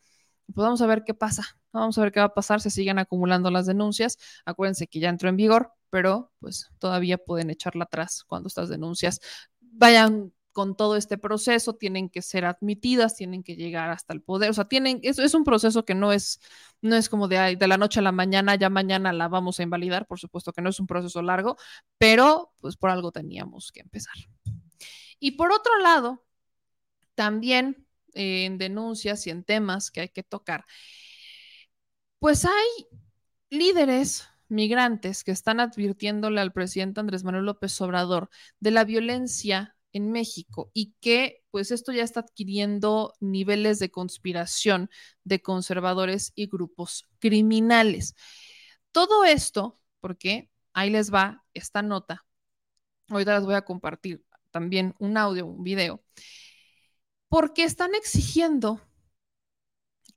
pues 0.53 0.63
vamos 0.63 0.81
a 0.81 0.88
ver 0.88 1.03
qué 1.03 1.13
pasa, 1.13 1.43
vamos 1.72 1.97
a 1.97 2.01
ver 2.01 2.11
qué 2.11 2.19
va 2.19 2.27
a 2.27 2.34
pasar, 2.34 2.61
se 2.61 2.69
siguen 2.69 2.99
acumulando 2.99 3.51
las 3.51 3.65
denuncias, 3.65 4.17
acuérdense 4.45 4.88
que 4.88 4.99
ya 4.99 5.09
entró 5.09 5.30
en 5.30 5.38
vigor, 5.38 5.72
pero 5.89 6.31
pues 6.39 6.69
todavía 6.80 7.17
pueden 7.17 7.49
echarla 7.49 7.85
atrás 7.85 8.23
cuando 8.27 8.47
estas 8.47 8.69
denuncias 8.69 9.19
vayan 9.59 10.34
con 10.55 10.77
todo 10.77 10.95
este 10.95 11.17
proceso, 11.17 11.73
tienen 11.76 12.09
que 12.09 12.22
ser 12.22 12.45
admitidas, 12.45 13.17
tienen 13.17 13.43
que 13.43 13.57
llegar 13.57 13.89
hasta 13.89 14.13
el 14.13 14.22
poder, 14.22 14.49
o 14.49 14.53
sea, 14.53 14.63
tienen, 14.63 15.01
es, 15.03 15.19
es 15.19 15.34
un 15.34 15.43
proceso 15.43 15.84
que 15.84 15.95
no 15.95 16.13
es, 16.13 16.39
no 16.81 16.95
es 16.95 17.09
como 17.09 17.27
de, 17.27 17.57
de 17.57 17.67
la 17.67 17.76
noche 17.76 17.99
a 17.99 18.03
la 18.03 18.13
mañana, 18.13 18.55
ya 18.55 18.69
mañana 18.69 19.11
la 19.11 19.27
vamos 19.27 19.59
a 19.59 19.63
invalidar, 19.63 20.07
por 20.07 20.17
supuesto 20.17 20.53
que 20.53 20.61
no 20.61 20.69
es 20.69 20.80
un 20.80 20.88
proceso 20.88 21.22
largo, 21.22 21.57
pero 21.97 22.53
pues 22.61 22.77
por 22.77 22.89
algo 22.89 23.11
teníamos 23.11 23.73
que 23.73 23.81
empezar. 23.81 24.15
Y 25.19 25.31
por 25.31 25.51
otro 25.51 25.77
lado, 25.80 26.23
también 27.15 27.85
en 28.15 28.57
denuncias 28.57 29.27
y 29.27 29.29
en 29.29 29.43
temas 29.43 29.91
que 29.91 30.01
hay 30.01 30.09
que 30.09 30.23
tocar, 30.23 30.65
pues 32.19 32.45
hay 32.45 32.87
líderes 33.49 34.27
migrantes 34.47 35.23
que 35.23 35.31
están 35.31 35.59
advirtiéndole 35.59 36.41
al 36.41 36.53
presidente 36.53 36.99
Andrés 36.99 37.23
Manuel 37.23 37.45
López 37.45 37.79
Obrador 37.81 38.29
de 38.59 38.71
la 38.71 38.83
violencia 38.83 39.75
en 39.91 40.11
México 40.11 40.71
y 40.73 40.93
que 40.99 41.43
pues 41.51 41.71
esto 41.71 41.93
ya 41.93 42.03
está 42.03 42.19
adquiriendo 42.21 43.13
niveles 43.21 43.79
de 43.79 43.91
conspiración 43.91 44.89
de 45.23 45.41
conservadores 45.41 46.33
y 46.35 46.47
grupos 46.47 47.07
criminales. 47.19 48.15
Todo 48.91 49.23
esto, 49.23 49.79
porque 50.01 50.49
ahí 50.73 50.89
les 50.89 51.13
va 51.13 51.43
esta 51.53 51.81
nota. 51.81 52.25
Ahorita 53.09 53.35
les 53.35 53.45
voy 53.45 53.55
a 53.55 53.63
compartir 53.63 54.25
también 54.51 54.95
un 54.99 55.17
audio, 55.17 55.45
un 55.45 55.63
video, 55.63 56.03
porque 57.36 57.66
están 57.66 57.94
exigiendo 57.95 58.80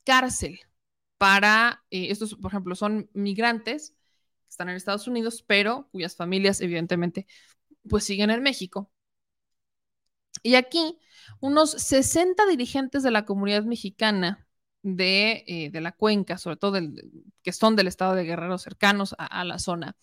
cárcel 0.05 0.61
para, 1.16 1.82
eh, 1.90 2.12
estos, 2.12 2.36
por 2.36 2.53
ejemplo, 2.53 2.77
son 2.77 3.11
migrantes 3.12 3.97
que 4.43 4.49
están 4.49 4.69
en 4.69 4.77
Estados 4.77 5.09
Unidos, 5.09 5.43
pero 5.45 5.89
cuyas 5.90 6.15
familias, 6.15 6.61
evidentemente, 6.61 7.27
pues 7.89 8.05
siguen 8.05 8.31
en 8.31 8.40
México. 8.45 8.93
Y 10.45 10.55
aquí, 10.55 10.97
unos 11.40 11.73
60 11.73 12.47
dirigentes 12.47 13.03
de 13.03 13.11
la 13.11 13.24
comunidad 13.24 13.65
mexicana 13.65 14.47
de, 14.82 15.43
eh, 15.49 15.70
de 15.73 15.81
la 15.81 15.90
cuenca, 15.90 16.39
sobre 16.39 16.57
todo 16.57 16.78
que 17.43 17.53
son 17.53 17.74
del 17.74 17.89
estado 17.89 18.15
de 18.15 18.27
Guerrero 18.27 18.59
cercanos 18.59 19.16
a 19.19 19.43
la 19.43 19.59
zona, 19.59 19.97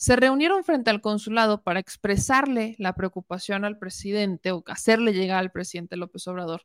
se 0.00 0.16
reunieron 0.16 0.64
frente 0.64 0.88
al 0.88 1.02
consulado 1.02 1.62
para 1.62 1.78
expresarle 1.78 2.74
la 2.78 2.94
preocupación 2.94 3.66
al 3.66 3.78
presidente 3.78 4.50
o 4.50 4.64
hacerle 4.66 5.12
llegar 5.12 5.40
al 5.40 5.52
presidente 5.52 5.98
López 5.98 6.26
Obrador. 6.26 6.62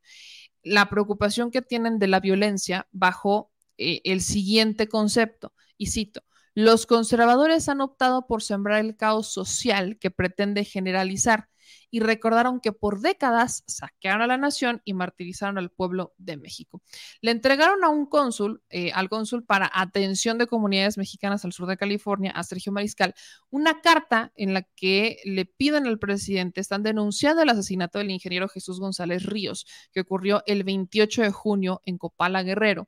La 0.63 0.89
preocupación 0.89 1.51
que 1.51 1.61
tienen 1.61 1.99
de 1.99 2.07
la 2.07 2.21
violencia 2.21 2.87
bajo 2.93 3.51
eh, 3.77 3.99
el 4.05 4.21
siguiente 4.21 4.87
concepto, 4.87 5.53
y 5.77 5.87
cito, 5.87 6.23
los 6.53 6.85
conservadores 6.85 7.67
han 7.67 7.81
optado 7.81 8.25
por 8.25 8.41
sembrar 8.41 8.79
el 8.79 8.95
caos 8.95 9.27
social 9.33 9.97
que 9.99 10.11
pretende 10.11 10.63
generalizar 10.63 11.49
y 11.91 11.99
recordaron 11.99 12.59
que 12.59 12.71
por 12.71 13.01
décadas 13.01 13.63
saquearon 13.67 14.21
a 14.21 14.27
la 14.27 14.37
nación 14.37 14.81
y 14.85 14.93
martirizaron 14.93 15.57
al 15.57 15.69
pueblo 15.69 16.13
de 16.17 16.37
México. 16.37 16.81
Le 17.21 17.31
entregaron 17.31 17.83
a 17.83 17.89
un 17.89 18.05
cónsul, 18.05 18.61
eh, 18.69 18.91
al 18.93 19.09
cónsul 19.09 19.43
para 19.43 19.69
atención 19.73 20.37
de 20.37 20.47
comunidades 20.47 20.97
mexicanas 20.97 21.45
al 21.45 21.53
sur 21.53 21.67
de 21.67 21.77
California, 21.77 22.31
a 22.31 22.43
Sergio 22.43 22.71
Mariscal, 22.71 23.13
una 23.49 23.81
carta 23.81 24.31
en 24.35 24.53
la 24.53 24.63
que 24.63 25.17
le 25.25 25.45
piden 25.45 25.87
al 25.87 25.99
presidente, 25.99 26.61
están 26.61 26.83
denunciando 26.83 27.41
el 27.41 27.49
asesinato 27.49 27.99
del 27.99 28.11
ingeniero 28.11 28.49
Jesús 28.49 28.79
González 28.79 29.23
Ríos, 29.23 29.65
que 29.91 30.01
ocurrió 30.01 30.43
el 30.45 30.63
28 30.63 31.21
de 31.23 31.31
junio 31.31 31.81
en 31.85 31.97
Copala 31.97 32.43
Guerrero. 32.43 32.87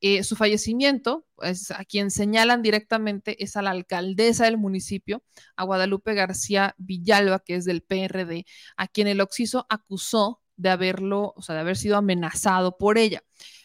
Eh, 0.00 0.24
su 0.24 0.36
fallecimiento, 0.36 1.26
pues, 1.34 1.70
a 1.70 1.84
quien 1.84 2.10
señalan 2.10 2.62
directamente 2.62 3.42
es 3.42 3.56
a 3.56 3.62
la 3.62 3.70
alcaldesa 3.70 4.44
del 4.44 4.56
municipio, 4.56 5.22
a 5.56 5.64
Guadalupe 5.64 6.14
García 6.14 6.74
Villalba, 6.78 7.40
que 7.40 7.56
es 7.56 7.64
del 7.64 7.82
PRD, 7.82 8.29
a 8.76 8.88
quien 8.88 9.08
el 9.08 9.20
Oxiso 9.20 9.66
acusó 9.68 10.40
de 10.56 10.70
haberlo, 10.70 11.32
o 11.36 11.42
sea, 11.42 11.54
de 11.54 11.62
haber 11.62 11.76
sido 11.76 11.96
amenazado 11.96 12.76
por 12.78 12.98
ella. 12.98 13.22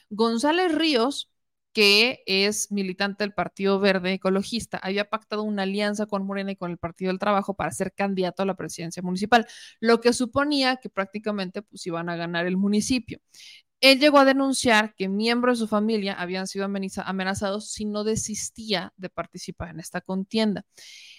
González 0.09 0.73
Ríos, 0.73 1.31
que 1.73 2.23
es 2.25 2.71
militante 2.71 3.23
del 3.23 3.33
Partido 3.33 3.79
Verde 3.79 4.13
Ecologista, 4.13 4.77
había 4.77 5.09
pactado 5.09 5.43
una 5.43 5.63
alianza 5.63 6.05
con 6.05 6.25
Morena 6.25 6.51
y 6.51 6.55
con 6.55 6.71
el 6.71 6.77
Partido 6.77 7.09
del 7.09 7.19
Trabajo 7.19 7.53
para 7.55 7.71
ser 7.71 7.93
candidato 7.93 8.43
a 8.43 8.45
la 8.45 8.55
presidencia 8.55 9.03
municipal, 9.03 9.45
lo 9.81 9.99
que 9.99 10.13
suponía 10.13 10.77
que 10.77 10.89
prácticamente 10.89 11.61
pues 11.61 11.85
iban 11.85 12.07
a 12.09 12.15
ganar 12.15 12.45
el 12.47 12.55
municipio. 12.55 13.19
Él 13.81 13.99
llegó 13.99 14.19
a 14.19 14.25
denunciar 14.25 14.95
que 14.95 15.09
miembros 15.09 15.59
de 15.59 15.65
su 15.65 15.67
familia 15.67 16.13
habían 16.13 16.47
sido 16.47 16.65
amenazados 16.65 17.71
si 17.71 17.85
no 17.85 18.03
desistía 18.03 18.93
de 18.97 19.09
participar 19.09 19.69
en 19.69 19.79
esta 19.79 20.01
contienda. 20.01 20.65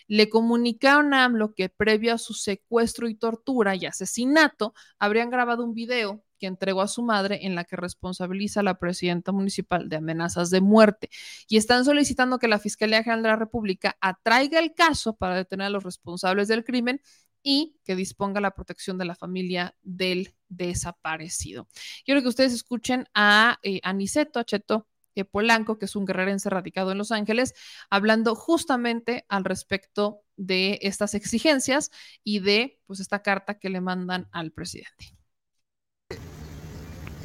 Le 0.08 0.28
comunicaron 0.28 1.14
a 1.14 1.24
AMLO 1.24 1.54
que 1.54 1.68
previo 1.68 2.14
a 2.14 2.18
su 2.18 2.34
secuestro 2.34 3.08
y 3.08 3.14
tortura 3.14 3.74
y 3.74 3.86
asesinato 3.86 4.74
habrían 4.98 5.30
grabado 5.30 5.64
un 5.64 5.74
video 5.74 6.22
que 6.38 6.46
entregó 6.46 6.82
a 6.82 6.88
su 6.88 7.02
madre 7.02 7.46
en 7.46 7.54
la 7.54 7.64
que 7.64 7.76
responsabiliza 7.76 8.60
a 8.60 8.62
la 8.62 8.78
presidenta 8.78 9.32
municipal 9.32 9.88
de 9.88 9.96
amenazas 9.96 10.50
de 10.50 10.60
muerte 10.60 11.08
y 11.48 11.56
están 11.56 11.84
solicitando 11.84 12.38
que 12.38 12.48
la 12.48 12.58
Fiscalía 12.58 13.02
General 13.02 13.22
de 13.22 13.28
la 13.30 13.36
República 13.36 13.96
atraiga 14.00 14.58
el 14.58 14.74
caso 14.74 15.16
para 15.16 15.36
detener 15.36 15.68
a 15.68 15.70
los 15.70 15.84
responsables 15.84 16.48
del 16.48 16.64
crimen 16.64 17.00
y 17.42 17.78
que 17.84 17.94
disponga 17.94 18.40
la 18.40 18.50
protección 18.50 18.98
de 18.98 19.04
la 19.04 19.14
familia 19.14 19.76
del 19.82 20.34
desaparecido. 20.48 21.68
Quiero 22.04 22.20
que 22.20 22.28
ustedes 22.28 22.52
escuchen 22.52 23.06
a 23.14 23.58
eh, 23.62 23.80
Aniceto 23.84 24.40
Acheto 24.40 24.78
eh, 24.78 24.95
Polanco, 25.24 25.78
que 25.78 25.86
es 25.86 25.96
un 25.96 26.04
guerrerense 26.04 26.50
radicado 26.50 26.92
en 26.92 26.98
Los 26.98 27.12
Ángeles, 27.12 27.54
hablando 27.90 28.34
justamente 28.34 29.24
al 29.28 29.44
respecto 29.44 30.20
de 30.36 30.78
estas 30.82 31.14
exigencias 31.14 31.90
y 32.22 32.40
de 32.40 32.78
pues 32.86 33.00
esta 33.00 33.22
carta 33.22 33.58
que 33.58 33.70
le 33.70 33.80
mandan 33.80 34.28
al 34.32 34.52
presidente. 34.52 35.16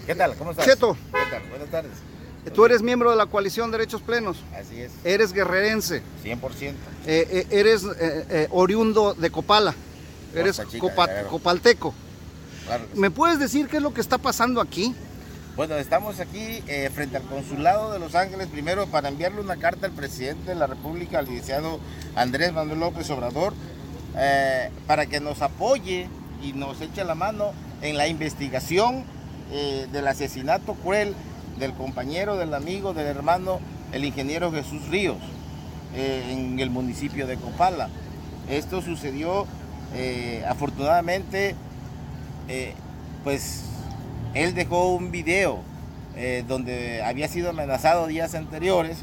¿Qué 0.06 0.16
tal? 0.16 0.36
¿Cómo 0.36 0.52
estás? 0.52 0.66
Cheto. 0.66 0.98
¿Qué 1.12 1.20
tal? 1.30 1.50
Buenas 1.50 1.70
tardes. 1.70 1.92
Tú 2.56 2.66
eres 2.66 2.82
miembro 2.82 3.12
de 3.12 3.18
la 3.18 3.28
coalición 3.28 3.70
Derechos 3.70 4.02
Plenos. 4.02 4.38
Así 4.56 4.82
es. 4.82 4.92
Eres 5.04 5.32
guerrerense. 5.32 6.02
100%. 6.24 6.74
Eh, 7.06 7.28
eh, 7.30 7.48
eres 7.52 7.84
eh, 7.84 8.26
eh, 8.30 8.48
oriundo 8.50 9.14
de 9.14 9.30
Copala. 9.30 9.76
Eres 10.34 10.60
Chica, 10.70 10.80
copa- 10.80 11.24
copalteco. 11.30 11.94
Claro 12.66 12.88
que 12.88 12.94
sí. 12.94 13.00
¿Me 13.00 13.12
puedes 13.12 13.38
decir 13.38 13.68
qué 13.68 13.78
es 13.78 13.84
lo 13.84 13.94
que 13.94 14.02
está 14.02 14.18
pasando 14.18 14.60
aquí? 14.60 14.96
Bueno, 15.58 15.76
estamos 15.76 16.22
aquí 16.22 16.64
eh, 16.68 16.90
frente 16.94 17.18
al 17.18 17.24
consulado 17.24 17.92
de 17.92 18.00
Los 18.00 18.16
Ángeles, 18.16 18.48
primero 18.48 18.88
para 18.88 19.10
enviarle 19.10 19.42
una 19.42 19.58
carta 19.58 19.86
al 19.86 19.92
presidente 19.92 20.52
de 20.52 20.56
la 20.56 20.66
República, 20.66 21.20
al 21.20 21.26
licenciado 21.26 21.82
Andrés 22.16 22.54
Manuel 22.54 22.80
López 22.80 23.10
Obrador, 23.10 23.54
eh, 24.16 24.70
para 24.88 25.08
que 25.08 25.20
nos 25.20 25.42
apoye 25.42 26.08
y 26.42 26.54
nos 26.54 26.80
eche 26.80 27.04
la 27.04 27.16
mano 27.16 27.52
en 27.82 27.98
la 27.98 28.08
investigación 28.08 29.04
eh, 29.52 29.88
del 29.92 30.08
asesinato 30.08 30.74
cruel 30.76 31.16
del 31.60 31.74
compañero, 31.74 32.38
del 32.38 32.54
amigo, 32.54 32.94
del 32.94 33.08
hermano, 33.08 33.60
el 33.92 34.06
ingeniero 34.06 34.54
Jesús 34.54 34.88
Ríos, 34.88 35.18
en 35.94 36.62
el 36.62 36.70
municipio 36.70 37.28
de 37.28 37.36
Copala. 37.36 37.90
Esto 38.50 38.82
sucedió, 38.82 39.46
afortunadamente, 40.48 41.56
pues 43.26 43.66
él 44.34 44.54
dejó 44.54 44.94
un 44.94 45.12
video 45.12 45.60
eh, 46.16 46.44
donde 46.48 47.04
había 47.04 47.28
sido 47.28 47.50
amenazado 47.50 48.08
días 48.08 48.34
anteriores 48.34 49.00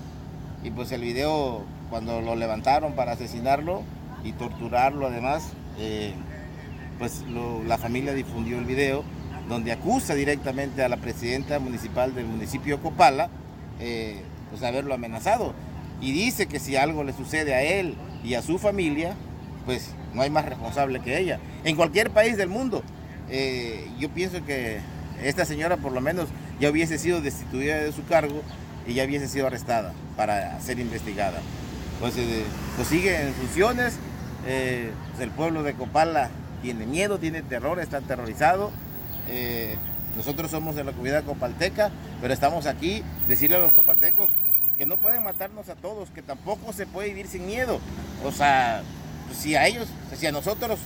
y 0.63 0.71
pues 0.71 0.91
el 0.93 1.03
video 1.03 1.65
cuando 1.91 2.21
lo 2.21 2.35
levantaron 2.35 2.95
para 2.95 3.13
asesinarlo 3.13 3.83
y 4.25 4.33
torturarlo 4.33 5.07
además, 5.07 5.53
eh, 5.79 6.13
pues 6.99 7.25
la 7.67 7.79
familia 7.79 8.13
difundió 8.13 8.59
el 8.59 8.65
video 8.65 9.05
donde 9.49 9.73
acusa 9.73 10.15
directamente 10.15 10.83
a 10.83 10.89
la 10.89 10.97
presidenta 10.97 11.59
municipal 11.59 12.15
del 12.15 12.27
municipio 12.27 12.81
Copala 12.81 13.29
eh, 13.81 14.23
pues 14.51 14.63
haberlo 14.63 14.95
amenazado. 14.95 15.55
Y 16.01 16.13
dice 16.13 16.47
que 16.47 16.59
si 16.59 16.77
algo 16.77 17.05
le 17.05 17.13
sucede 17.13 17.55
a 17.55 17.63
él 17.63 17.97
y 18.25 18.35
a 18.35 18.43
su 18.43 18.59
familia 18.59 19.15
pues 19.67 19.91
no 20.15 20.23
hay 20.23 20.31
más 20.31 20.47
responsable 20.47 21.01
que 21.01 21.19
ella. 21.19 21.39
En 21.65 21.77
cualquier 21.77 22.11
país 22.11 22.37
del 22.39 22.49
mundo 22.49 22.83
yo 23.99 24.09
pienso 24.11 24.43
que 24.45 24.81
esta 25.23 25.45
señora 25.45 25.77
por 25.77 25.93
lo 25.93 26.01
menos 26.01 26.29
ya 26.61 26.71
hubiese 26.71 26.99
sido 26.99 27.21
destituida 27.21 27.79
de 27.79 27.93
su 27.93 28.05
cargo 28.05 28.43
y 28.87 28.95
ya 28.95 29.05
hubiese 29.05 29.29
sido 29.29 29.47
arrestada 29.47 29.93
para 30.17 30.61
ser 30.61 30.79
investigada. 30.79 31.41
Pues, 32.01 32.17
eh, 32.17 32.45
pues 32.77 32.89
sigue 32.89 33.23
en 33.23 33.35
funciones, 33.35 33.95
eh, 34.47 34.93
pues 35.11 35.23
el 35.23 35.31
pueblo 35.31 35.63
de 35.63 35.75
Copala 35.75 36.31
tiene 36.63 36.87
miedo, 36.87 37.19
tiene 37.19 37.43
terror, 37.43 37.81
está 37.81 37.99
aterrorizado. 37.99 38.71
Eh, 39.29 39.77
nosotros 40.17 40.51
somos 40.51 40.75
de 40.75 40.85
la 40.85 40.93
comunidad 40.93 41.25
copalteca, 41.25 41.91
pero 42.21 42.33
estamos 42.33 42.67
aquí 42.67 43.03
decirle 43.29 43.57
a 43.57 43.61
los 43.61 43.73
copaltecos 43.73 44.31
que 44.77 44.87
no 44.87 44.97
pueden 44.97 45.23
matarnos 45.23 45.69
a 45.69 45.75
todos, 45.75 46.09
que 46.11 46.23
tampoco 46.23 46.73
se 46.73 46.87
puede 46.87 47.09
vivir 47.09 47.27
sin 47.27 47.47
miedo. 47.47 47.81
O 48.25 48.33
sea, 48.33 48.83
pues, 49.27 49.39
si 49.39 49.55
a 49.55 49.67
ellos, 49.67 49.89
si 50.17 50.27
a 50.27 50.33
nosotros 50.33 50.79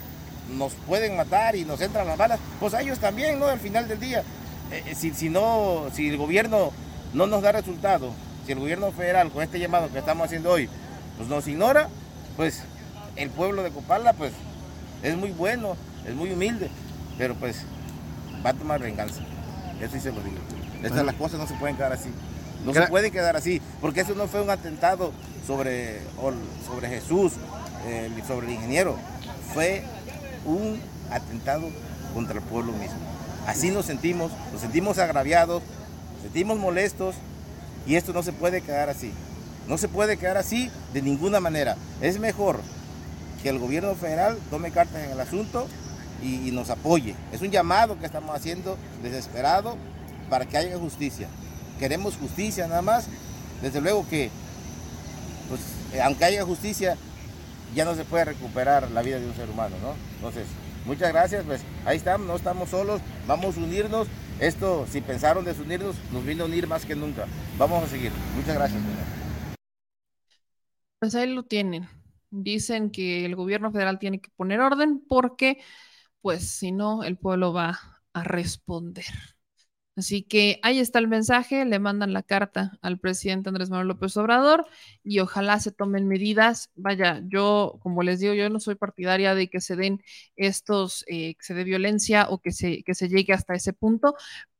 nos 0.50 0.74
pueden 0.74 1.16
matar 1.16 1.56
y 1.56 1.64
nos 1.64 1.80
entran 1.80 2.06
las 2.06 2.18
balas, 2.18 2.38
pues 2.60 2.74
a 2.74 2.82
ellos 2.82 2.98
también, 2.98 3.38
¿no? 3.38 3.46
Al 3.46 3.60
final 3.60 3.88
del 3.88 4.00
día. 4.00 4.22
Eh, 4.70 4.82
eh, 4.86 4.94
si, 4.94 5.12
si 5.12 5.28
no, 5.28 5.86
si 5.94 6.08
el 6.08 6.16
gobierno 6.16 6.72
no 7.12 7.26
nos 7.26 7.42
da 7.42 7.52
resultado, 7.52 8.12
si 8.46 8.52
el 8.52 8.58
gobierno 8.58 8.90
federal 8.92 9.30
con 9.30 9.42
este 9.42 9.58
llamado 9.58 9.90
que 9.92 9.98
estamos 9.98 10.26
haciendo 10.26 10.50
hoy, 10.50 10.68
pues 11.16 11.28
nos 11.28 11.46
ignora, 11.46 11.88
pues 12.36 12.62
el 13.16 13.30
pueblo 13.30 13.62
de 13.62 13.70
Copala, 13.70 14.12
pues 14.14 14.32
es 15.02 15.16
muy 15.16 15.30
bueno, 15.30 15.76
es 16.06 16.14
muy 16.14 16.32
humilde, 16.32 16.70
pero 17.18 17.34
pues 17.34 17.64
va 18.44 18.50
a 18.50 18.54
tomar 18.54 18.80
venganza. 18.80 19.20
Eso 19.80 19.92
sí 19.92 20.00
se 20.00 20.12
lo 20.12 20.20
digo. 20.22 20.38
Estas 20.82 21.04
las 21.04 21.14
cosas 21.14 21.38
no 21.38 21.46
se 21.46 21.54
pueden 21.54 21.76
quedar 21.76 21.92
así. 21.92 22.10
No 22.64 22.72
se 22.72 22.86
pueden 22.86 23.10
quedar 23.10 23.36
así, 23.36 23.60
porque 23.80 24.02
eso 24.02 24.14
no 24.14 24.28
fue 24.28 24.40
un 24.40 24.50
atentado 24.50 25.12
sobre, 25.46 26.00
sobre 26.64 26.88
Jesús, 26.88 27.32
eh, 27.86 28.08
sobre 28.26 28.46
el 28.46 28.52
ingeniero. 28.52 28.96
Fue 29.52 29.82
un 30.44 30.80
atentado 31.10 31.68
contra 32.14 32.36
el 32.36 32.42
pueblo 32.42 32.72
mismo. 32.72 32.96
Así 33.46 33.70
nos 33.70 33.86
sentimos, 33.86 34.30
nos 34.52 34.60
sentimos 34.60 34.98
agraviados, 34.98 35.62
nos 36.14 36.22
sentimos 36.22 36.58
molestos 36.58 37.16
y 37.86 37.96
esto 37.96 38.12
no 38.12 38.22
se 38.22 38.32
puede 38.32 38.62
quedar 38.62 38.88
así. 38.88 39.12
No 39.68 39.78
se 39.78 39.88
puede 39.88 40.16
quedar 40.16 40.36
así 40.36 40.70
de 40.92 41.02
ninguna 41.02 41.40
manera. 41.40 41.76
Es 42.00 42.18
mejor 42.18 42.60
que 43.42 43.48
el 43.48 43.58
gobierno 43.58 43.94
federal 43.94 44.38
tome 44.50 44.70
cartas 44.70 45.02
en 45.04 45.10
el 45.10 45.20
asunto 45.20 45.66
y, 46.22 46.52
nos 46.52 46.70
apoye. 46.70 47.16
Es 47.32 47.40
un 47.42 47.50
llamado 47.50 47.98
que 47.98 48.06
estamos 48.06 48.34
haciendo 48.34 48.78
desesperado 49.02 49.76
para 50.30 50.46
que 50.46 50.56
haya 50.56 50.78
justicia. 50.78 51.26
Queremos 51.80 52.16
justicia 52.16 52.68
nada 52.68 52.82
más. 52.82 53.06
Desde 53.60 53.80
luego 53.80 54.06
que, 54.08 54.30
pues, 55.48 55.60
eh, 55.92 56.02
aunque 56.02 56.24
haya 56.24 56.44
justicia, 56.44 56.96
ya 57.74 57.84
no 57.84 57.94
se 57.94 58.04
puede 58.04 58.24
recuperar 58.24 58.90
la 58.90 59.02
vida 59.02 59.18
de 59.18 59.26
un 59.26 59.34
ser 59.34 59.48
humano, 59.48 59.76
¿no? 59.82 59.94
Entonces, 60.16 60.46
muchas 60.84 61.12
gracias, 61.12 61.44
pues 61.44 61.62
ahí 61.84 61.96
estamos, 61.96 62.26
no 62.26 62.36
estamos 62.36 62.68
solos, 62.68 63.00
vamos 63.26 63.56
a 63.56 63.60
unirnos. 63.60 64.08
Esto, 64.40 64.86
si 64.88 65.00
pensaron 65.00 65.44
desunirnos, 65.44 65.96
nos 66.12 66.24
vino 66.24 66.44
a 66.44 66.46
unir 66.46 66.66
más 66.66 66.84
que 66.84 66.96
nunca. 66.96 67.26
Vamos 67.58 67.84
a 67.84 67.86
seguir. 67.86 68.10
Muchas 68.36 68.54
gracias. 68.54 68.80
Pues 70.98 71.14
ahí 71.14 71.32
lo 71.32 71.44
tienen. 71.44 71.88
Dicen 72.30 72.90
que 72.90 73.24
el 73.24 73.36
gobierno 73.36 73.70
federal 73.70 73.98
tiene 73.98 74.20
que 74.20 74.30
poner 74.36 74.60
orden 74.60 75.02
porque, 75.08 75.58
pues, 76.20 76.48
si 76.48 76.72
no, 76.72 77.04
el 77.04 77.18
pueblo 77.18 77.52
va 77.52 77.78
a 78.12 78.24
responder. 78.24 79.04
Así 79.94 80.22
que 80.22 80.58
ahí 80.62 80.78
está 80.78 80.98
el 81.00 81.08
mensaje, 81.08 81.66
le 81.66 81.78
mandan 81.78 82.14
la 82.14 82.22
carta 82.22 82.78
al 82.80 82.98
presidente 82.98 83.50
Andrés 83.50 83.68
Manuel 83.68 83.88
López 83.88 84.16
Obrador 84.16 84.66
y 85.04 85.18
ojalá 85.20 85.60
se 85.60 85.70
tomen 85.70 86.08
medidas. 86.08 86.70
Vaya, 86.76 87.20
yo, 87.26 87.78
como 87.82 88.02
les 88.02 88.18
digo, 88.20 88.32
yo 88.32 88.48
no 88.48 88.58
soy 88.58 88.74
partidaria 88.74 89.34
de 89.34 89.50
que 89.50 89.60
se 89.60 89.76
den 89.76 90.02
estos, 90.36 91.04
eh, 91.08 91.34
que 91.34 91.44
se 91.44 91.52
dé 91.54 91.64
violencia 91.64 92.26
o 92.30 92.38
que 92.40 92.52
se, 92.52 92.82
que 92.84 92.94
se 92.94 93.08
llegue 93.10 93.34
hasta 93.34 93.54
ese 93.54 93.74
punto, 93.74 94.14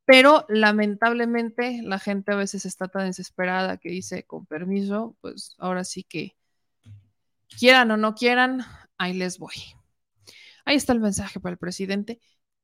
pero 0.05 0.45
lamentablemente 0.49 1.81
la 1.83 1.97
gente 1.99 2.33
a 2.33 2.35
veces 2.35 2.65
está 2.65 2.87
tan 2.87 3.07
desesperada 3.07 3.77
que 3.77 3.89
dice, 3.89 4.23
con 4.25 4.45
permiso, 4.45 5.15
pues 5.21 5.55
ahora 5.57 5.83
sí 5.83 6.03
que 6.03 6.35
quieran 7.57 7.91
o 7.91 7.97
no 7.97 8.15
quieran, 8.15 8.61
ahí 8.97 9.13
les 9.13 9.39
voy. 9.39 9.55
Ahí 10.65 10.75
está 10.75 10.93
el 10.93 10.99
mensaje 10.99 11.39
para 11.39 11.53
el 11.53 11.59
presidente 11.59 12.19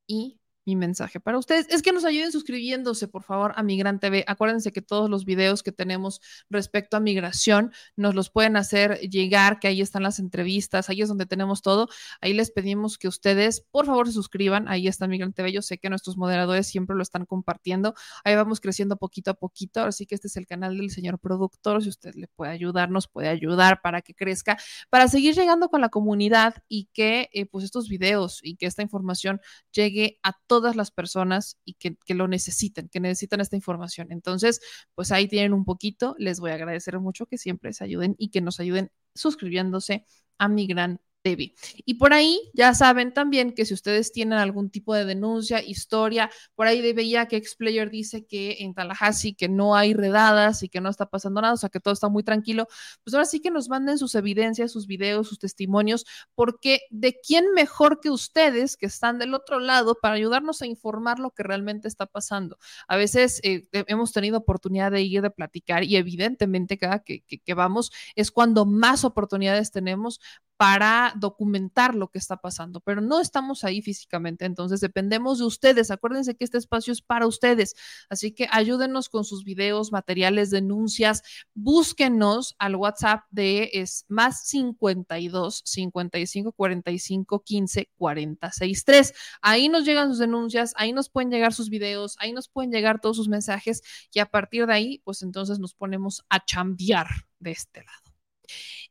y 0.08 0.40
mi 0.70 0.76
mensaje 0.76 1.20
para 1.20 1.40
ustedes 1.40 1.66
es 1.70 1.82
que 1.82 1.92
nos 1.92 2.06
ayuden 2.06 2.32
suscribiéndose, 2.32 3.08
por 3.08 3.24
favor, 3.24 3.54
a 3.56 3.64
Migrante 3.64 4.08
TV. 4.08 4.24
Acuérdense 4.28 4.72
que 4.72 4.84
todos 4.84 5.10
los 5.10 5.26
videos 5.26 5.64
que 5.64 5.72
tenemos 5.72 6.22
respecto 6.50 6.96
a 6.96 7.00
migración 7.00 7.74
nos 7.96 8.14
los 8.14 8.30
pueden 8.30 8.56
hacer 8.56 9.00
llegar, 9.00 9.60
que 9.60 9.68
ahí 9.68 9.82
están 9.82 10.04
las 10.04 10.20
entrevistas, 10.20 10.90
ahí 10.90 11.02
es 11.02 11.10
donde 11.10 11.26
tenemos 11.26 11.64
todo. 11.64 11.90
Ahí 12.22 12.34
les 12.34 12.52
pedimos 12.52 13.00
que 13.00 13.08
ustedes, 13.08 13.62
por 13.72 13.88
favor, 13.88 14.06
se 14.06 14.14
suscriban. 14.14 14.68
Ahí 14.68 14.88
está 14.88 15.08
Migrante 15.08 15.38
TV. 15.38 15.52
Yo 15.52 15.62
sé 15.64 15.80
que 15.80 15.90
nuestros 15.90 16.18
moderadores 16.18 16.68
siempre 16.68 16.96
lo 16.96 17.02
están 17.02 17.26
compartiendo. 17.26 17.96
Ahí 18.24 18.36
vamos 18.36 18.60
creciendo 18.60 18.96
poquito 18.98 19.32
a 19.32 19.34
poquito. 19.34 19.82
Así 19.82 20.06
que 20.06 20.14
este 20.14 20.28
es 20.28 20.38
el 20.38 20.46
canal 20.46 20.78
del 20.78 20.92
señor 20.92 21.18
productor. 21.18 21.82
Si 21.82 21.90
usted 21.90 22.14
le 22.14 22.28
puede 22.28 22.52
ayudar, 22.52 22.92
nos 22.92 23.08
puede 23.08 23.28
ayudar 23.28 23.82
para 23.82 24.02
que 24.04 24.14
crezca, 24.14 24.58
para 24.92 25.08
seguir 25.08 25.34
llegando 25.34 25.70
con 25.70 25.82
la 25.82 25.90
comunidad 25.90 26.64
y 26.68 26.90
que 26.94 27.30
eh, 27.34 27.48
pues 27.48 27.66
estos 27.66 27.90
videos 27.90 28.40
y 28.44 28.56
que 28.56 28.68
esta 28.68 28.84
información 28.84 29.42
llegue 29.72 30.20
a 30.24 30.34
todas 30.60 30.76
las 30.76 30.92
personas 30.92 31.58
y 31.64 31.76
que, 31.76 31.96
lo 32.14 32.28
necesiten, 32.28 32.90
que 32.90 33.00
necesitan 33.00 33.40
esta 33.40 33.56
información. 33.56 34.12
Entonces, 34.12 34.60
pues 34.94 35.10
ahí 35.14 35.30
tienen 35.30 35.54
un 35.54 35.64
poquito. 35.64 36.16
Les 36.18 36.42
voy 36.42 36.52
a 36.52 36.56
agradecer 36.56 37.00
mucho 37.00 37.28
que 37.28 37.38
siempre 37.38 37.72
se 37.72 37.86
ayuden 37.86 38.16
y 38.18 38.30
que 38.30 38.42
nos 38.42 38.60
ayuden 38.60 38.92
suscribiéndose 39.16 40.06
a 40.38 40.50
mi 40.50 40.68
gran 40.68 41.00
TV. 41.22 41.54
Y 41.86 41.96
por 41.96 42.14
ahí 42.14 42.40
ya 42.54 42.74
saben 42.74 43.14
también 43.14 43.54
que 43.54 43.66
si 43.66 43.74
ustedes 43.74 44.12
tienen 44.12 44.40
algún 44.40 44.70
tipo 44.70 44.94
de 44.94 45.06
denuncia, 45.06 45.62
historia, 45.62 46.30
por 46.56 46.68
ahí 46.68 46.94
veía 46.94 47.28
que 47.28 47.42
Xplayer 47.44 47.90
dice 47.90 48.26
que 48.26 48.58
en 48.60 48.74
Tallahassee 48.74 49.36
que 49.36 49.50
no 49.50 49.76
hay 49.76 49.94
redadas 49.94 50.64
y 50.64 50.70
que 50.70 50.82
no 50.82 50.90
está 50.90 51.08
pasando 51.08 51.42
nada, 51.42 51.54
o 51.54 51.58
sea 51.58 51.70
que 51.70 51.80
todo 51.80 51.94
está 51.94 52.10
muy 52.10 52.24
tranquilo, 52.24 52.68
pues 53.04 53.14
ahora 53.14 53.26
sí 53.26 53.42
que 53.42 53.52
nos 53.52 53.70
manden 53.70 53.98
sus 53.98 54.16
evidencias, 54.16 54.72
sus 54.72 54.88
videos, 54.88 55.28
sus 55.28 55.40
testimonios, 55.40 56.06
porque 56.36 56.82
de 56.90 57.20
quién 57.20 57.54
mejor 57.54 58.00
que 58.00 58.10
ustedes 58.10 58.78
que 58.78 58.86
están 58.86 59.20
del 59.20 59.34
otro 59.34 59.60
lado 59.60 59.96
para 60.02 60.16
ayudarnos 60.16 60.62
a 60.62 60.68
informar 60.68 61.20
lo 61.20 61.32
que 61.32 61.44
realmente 61.44 61.88
está 61.88 62.06
pasando. 62.06 62.58
A 62.88 62.96
veces 62.96 63.42
eh, 63.44 63.68
hemos 63.72 64.14
tenido 64.14 64.38
oportunidad 64.38 64.92
de 64.92 65.02
ir, 65.02 65.22
de 65.22 65.32
platicar 65.32 65.84
y 65.84 65.98
evidentemente 65.98 66.78
cada 66.78 67.00
que, 67.00 67.22
que 67.22 67.54
vamos 67.54 67.92
es 68.16 68.32
cuando 68.32 68.66
más 68.66 69.04
oportunidades 69.04 69.72
tenemos 69.72 70.22
para 70.60 71.14
documentar 71.16 71.96
lo 71.96 72.10
que 72.10 72.18
está 72.18 72.36
pasando, 72.36 72.82
pero 72.82 73.00
no 73.00 73.22
estamos 73.22 73.64
ahí 73.64 73.82
físicamente, 73.82 74.44
entonces 74.44 74.82
dependemos 74.82 75.40
de 75.40 75.46
ustedes. 75.46 75.90
Acuérdense 75.90 76.36
que 76.36 76.44
este 76.44 76.58
espacio 76.58 76.92
es 76.92 77.02
para 77.02 77.28
ustedes, 77.28 77.78
así 78.10 78.34
que 78.34 78.46
ayúdenos 78.52 79.08
con 79.08 79.24
sus 79.24 79.46
videos, 79.46 79.94
materiales, 79.94 80.50
denuncias, 80.50 81.24
búsquenos 81.54 82.58
al 82.60 82.76
WhatsApp 82.76 83.24
de 83.32 83.70
es 83.72 84.04
más 84.10 84.48
52 84.50 85.62
55 85.64 86.52
45 86.52 87.40
15 87.42 87.90
40 87.98 88.52
63. 88.52 89.14
Ahí 89.42 89.70
nos 89.70 89.86
llegan 89.86 90.10
sus 90.10 90.20
denuncias, 90.20 90.74
ahí 90.76 90.92
nos 90.92 91.10
pueden 91.10 91.32
llegar 91.32 91.54
sus 91.54 91.70
videos, 91.70 92.18
ahí 92.20 92.34
nos 92.34 92.50
pueden 92.50 92.74
llegar 92.74 93.00
todos 93.00 93.16
sus 93.16 93.30
mensajes 93.30 93.82
y 94.12 94.20
a 94.20 94.26
partir 94.26 94.68
de 94.68 94.74
ahí, 94.74 95.02
pues 95.06 95.22
entonces 95.22 95.58
nos 95.58 95.74
ponemos 95.74 96.26
a 96.28 96.44
chambear 96.44 97.08
de 97.40 97.52
este 97.52 97.82
lado. 97.82 98.09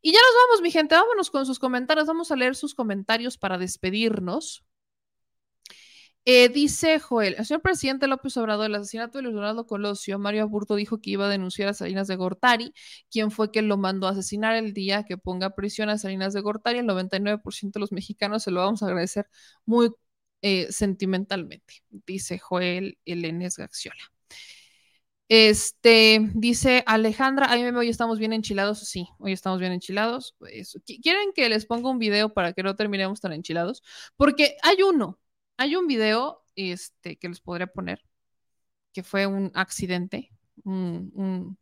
Y 0.03 0.13
ya 0.13 0.19
nos 0.19 0.35
vamos, 0.49 0.63
mi 0.63 0.71
gente, 0.71 0.95
vámonos 0.95 1.31
con 1.31 1.47
sus 1.47 1.59
comentarios. 1.59 2.07
Vamos 2.07 2.31
a 2.31 2.37
leer 2.37 2.57
sus 2.57 2.75
comentarios 2.75 3.39
para 3.39 3.59
despedirnos. 3.59 4.65
Eh, 6.31 6.51
dice 6.51 6.99
Joel, 7.01 7.37
el 7.39 7.47
señor 7.47 7.63
presidente 7.63 8.07
López 8.07 8.37
Obrador, 8.37 8.67
el 8.67 8.75
asesinato 8.75 9.17
de 9.17 9.23
Luis 9.23 9.35
Donaldo 9.35 9.67
Colosio, 9.67 10.19
Mario 10.19 10.43
Aburto 10.43 10.75
dijo 10.75 11.01
que 11.01 11.11
iba 11.11 11.25
a 11.25 11.29
denunciar 11.31 11.71
a 11.71 11.75
Salinas 11.75 12.07
de 12.07 12.17
Gortari, 12.17 12.75
quien 13.11 13.31
fue 13.31 13.51
quien 13.51 13.67
lo 13.67 13.79
mandó 13.79 14.07
a 14.07 14.11
asesinar 14.11 14.55
el 14.55 14.75
día 14.75 15.05
que 15.05 15.17
ponga 15.17 15.55
prisión 15.55 15.89
a 15.89 15.97
Salinas 15.97 16.35
de 16.35 16.43
Gortari. 16.43 16.81
El 16.81 16.87
99% 16.87 17.79
de 17.79 17.81
los 17.81 17.93
mexicanos 17.93 18.43
se 18.43 18.51
lo 18.51 18.61
vamos 18.61 18.83
a 18.83 18.87
agradecer 18.87 19.27
muy 19.65 19.91
eh, 20.43 20.71
sentimentalmente, 20.71 21.83
dice 21.91 22.39
Joel 22.39 22.99
Elenes 23.07 23.57
Gaxiola. 23.57 24.13
Este, 25.29 26.21
dice 26.33 26.83
Alejandra, 26.87 27.49
ay, 27.51 27.63
hoy 27.65 27.89
estamos 27.91 28.19
bien 28.19 28.33
enchilados. 28.33 28.81
Sí, 28.81 29.09
hoy 29.19 29.33
estamos 29.33 29.61
bien 29.61 29.73
enchilados. 29.73 30.35
Pues, 30.39 30.79
¿Quieren 31.03 31.33
que 31.35 31.49
les 31.51 31.67
ponga 31.67 31.91
un 31.91 31.99
video 31.99 32.33
para 32.33 32.55
que 32.55 32.63
no 32.63 32.77
terminemos 32.77 33.21
tan 33.21 33.33
enchilados? 33.33 33.83
Porque 34.17 34.57
hay 34.63 34.83
uno, 34.83 35.19
hay 35.59 35.77
un 35.77 35.87
video 35.87 36.43
este, 36.57 37.17
que 37.19 37.29
les 37.29 37.41
podría 37.41 37.67
poner, 37.67 38.03
que 38.93 39.03
fue 39.03 39.27
un 39.27 39.51
accidente. 39.55 40.31
Un... 40.65 41.59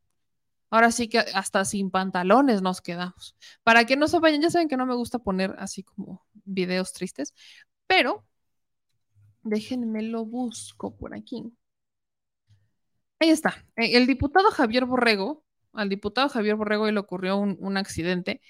Ahora 0.70 0.92
sí 0.92 1.08
que 1.08 1.18
hasta 1.18 1.64
sin 1.64 1.90
pantalones 1.90 2.62
nos 2.62 2.80
quedamos. 2.80 3.36
Para 3.64 3.84
que 3.84 3.96
no 3.96 4.08
se 4.08 4.18
vayan, 4.20 4.42
ya 4.42 4.50
saben 4.50 4.68
que 4.68 4.76
no 4.76 4.86
me 4.86 4.94
gusta 4.94 5.18
poner 5.18 5.54
así 5.58 5.82
como 5.82 6.24
videos 6.44 6.92
tristes, 6.92 7.34
pero 7.86 8.24
déjenme 9.42 10.02
lo 10.02 10.24
busco 10.24 10.96
por 10.96 11.14
aquí. 11.14 11.52
Ahí 13.18 13.30
está. 13.30 13.64
Eh, 13.76 13.96
El 13.96 14.06
diputado 14.06 14.50
Javier 14.50 14.84
Borrego, 14.84 15.44
al 15.72 15.88
diputado 15.88 16.28
Javier 16.28 16.56
Borrego 16.56 16.90
le 16.90 17.00
ocurrió 17.00 17.36
un, 17.36 17.76
accidente. 17.76 18.40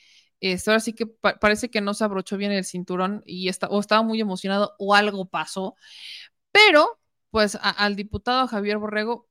Este, 0.40 0.70
ahora 0.70 0.80
sí 0.80 0.92
que 0.92 1.06
pa 1.06 1.38
parece 1.38 1.70
que 1.70 1.80
no 1.80 1.94
se 1.94 2.04
abrochó 2.04 2.36
bien 2.36 2.52
el 2.52 2.64
cinturón 2.64 3.22
y 3.26 3.48
está, 3.48 3.68
o 3.68 3.80
estaba 3.80 4.02
muy 4.02 4.20
emocionado 4.20 4.74
o 4.78 4.94
algo 4.94 5.26
pasó. 5.28 5.76
Pero, 6.52 7.00
pues 7.30 7.58
al 7.62 7.96
diputado 7.96 8.46
Javier 8.48 8.78
Borrego, 8.78 9.28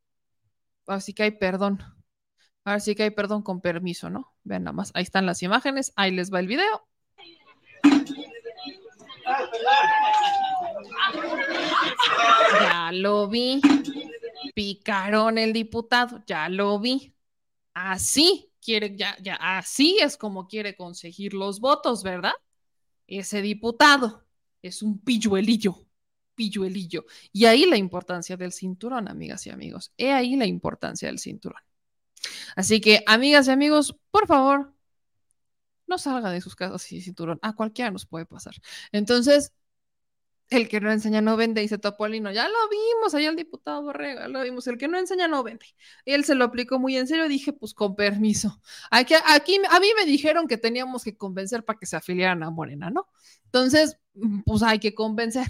así 0.87 1.13
que 1.13 1.23
hay 1.23 1.31
perdón. 1.31 1.83
Ahora 2.65 2.79
sí 2.79 2.95
que 2.95 3.03
hay 3.03 3.11
perdón 3.11 3.43
con 3.43 3.61
permiso, 3.61 4.09
¿no? 4.09 4.33
Vean 4.43 4.63
nada 4.63 4.73
más, 4.73 4.91
ahí 4.95 5.03
están 5.03 5.25
las 5.25 5.43
imágenes, 5.43 5.93
ahí 5.95 6.11
les 6.11 6.33
va 6.33 6.39
el 6.39 6.47
video. 6.47 6.87
Ya 12.61 12.91
lo 12.91 13.27
vi. 13.27 13.61
Picaron 14.53 15.37
el 15.37 15.53
diputado, 15.53 16.23
ya 16.25 16.49
lo 16.49 16.79
vi. 16.79 17.15
Así 17.73 18.51
quiere, 18.61 18.95
ya, 18.95 19.17
ya, 19.21 19.35
así 19.35 19.97
es 20.01 20.17
como 20.17 20.47
quiere 20.47 20.75
conseguir 20.75 21.33
los 21.33 21.59
votos, 21.59 22.03
¿verdad? 22.03 22.33
Ese 23.07 23.41
diputado 23.41 24.25
es 24.61 24.81
un 24.81 24.99
pilluelillo, 24.99 25.85
pilluelillo. 26.35 27.05
Y 27.31 27.45
ahí 27.45 27.65
la 27.65 27.77
importancia 27.77 28.37
del 28.37 28.51
cinturón, 28.51 29.07
amigas 29.07 29.45
y 29.45 29.51
amigos. 29.51 29.93
He 29.97 30.11
ahí 30.11 30.35
la 30.35 30.45
importancia 30.45 31.07
del 31.07 31.19
cinturón. 31.19 31.61
Así 32.55 32.81
que, 32.81 33.03
amigas 33.05 33.47
y 33.47 33.51
amigos, 33.51 33.95
por 34.11 34.27
favor, 34.27 34.73
no 35.87 35.97
salga 35.97 36.31
de 36.31 36.41
sus 36.41 36.55
casas 36.55 36.81
sin 36.81 37.01
cinturón. 37.01 37.39
A 37.41 37.53
cualquiera 37.53 37.91
nos 37.91 38.05
puede 38.05 38.25
pasar. 38.25 38.55
Entonces, 38.91 39.53
el 40.49 40.69
que 40.69 40.79
no 40.79 40.91
enseña 40.91 41.21
no 41.21 41.37
vende, 41.37 41.61
dice 41.61 41.77
Topolino. 41.77 42.31
Ya 42.31 42.47
lo 42.47 42.69
vimos, 42.69 43.15
allá 43.15 43.29
el 43.29 43.35
diputado 43.35 43.81
Borrego, 43.81 44.21
ya 44.21 44.27
lo 44.27 44.41
vimos. 44.43 44.67
El 44.67 44.77
que 44.77 44.87
no 44.87 44.97
enseña 44.97 45.27
no 45.27 45.43
vende. 45.43 45.65
Y 46.05 46.13
él 46.13 46.23
se 46.25 46.35
lo 46.35 46.45
aplicó 46.45 46.79
muy 46.79 46.97
en 46.97 47.07
serio. 47.07 47.27
Dije, 47.27 47.53
pues 47.53 47.73
con 47.73 47.95
permiso. 47.95 48.61
Aquí, 48.91 49.15
aquí 49.27 49.59
a 49.69 49.79
mí 49.79 49.87
me 49.97 50.05
dijeron 50.05 50.47
que 50.47 50.57
teníamos 50.57 51.03
que 51.03 51.17
convencer 51.17 51.63
para 51.65 51.79
que 51.79 51.85
se 51.85 51.95
afiliaran 51.95 52.43
a 52.43 52.51
Morena, 52.51 52.89
¿no? 52.89 53.07
Entonces, 53.45 53.97
pues 54.45 54.61
hay 54.63 54.79
que 54.79 54.93
convencer. 54.93 55.47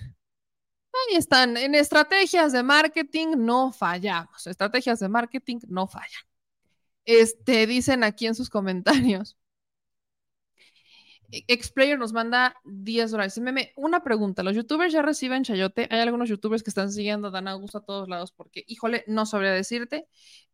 Ahí 1.09 1.17
están, 1.17 1.57
en 1.57 1.75
estrategias 1.75 2.53
de 2.53 2.64
marketing 2.64 3.35
no 3.38 3.74
fallamos, 3.74 4.48
estrategias 4.48 4.99
de 4.99 5.09
marketing 5.09 5.59
no 5.67 5.88
fallan. 5.88 6.24
Este, 7.06 7.67
dicen 7.67 8.03
aquí 8.03 8.27
en 8.27 8.35
sus 8.35 8.49
comentarios. 8.49 9.38
Xplayer 11.31 11.97
nos 11.97 12.13
manda 12.13 12.55
10 12.63 13.11
dólares. 13.11 13.37
Meme, 13.39 13.73
una 13.75 14.03
pregunta. 14.03 14.43
¿Los 14.43 14.55
youtubers 14.55 14.93
ya 14.93 15.01
reciben 15.01 15.43
chayote? 15.43 15.87
Hay 15.91 15.99
algunos 15.99 16.29
youtubers 16.29 16.63
que 16.63 16.69
están 16.69 16.91
siguiendo 16.91 17.27
a 17.27 17.31
Dan 17.31 17.47
Augusto 17.47 17.79
a 17.79 17.85
todos 17.85 18.07
lados 18.07 18.31
porque, 18.31 18.63
híjole, 18.67 19.03
no 19.07 19.25
sabría 19.25 19.51
decirte. 19.51 20.07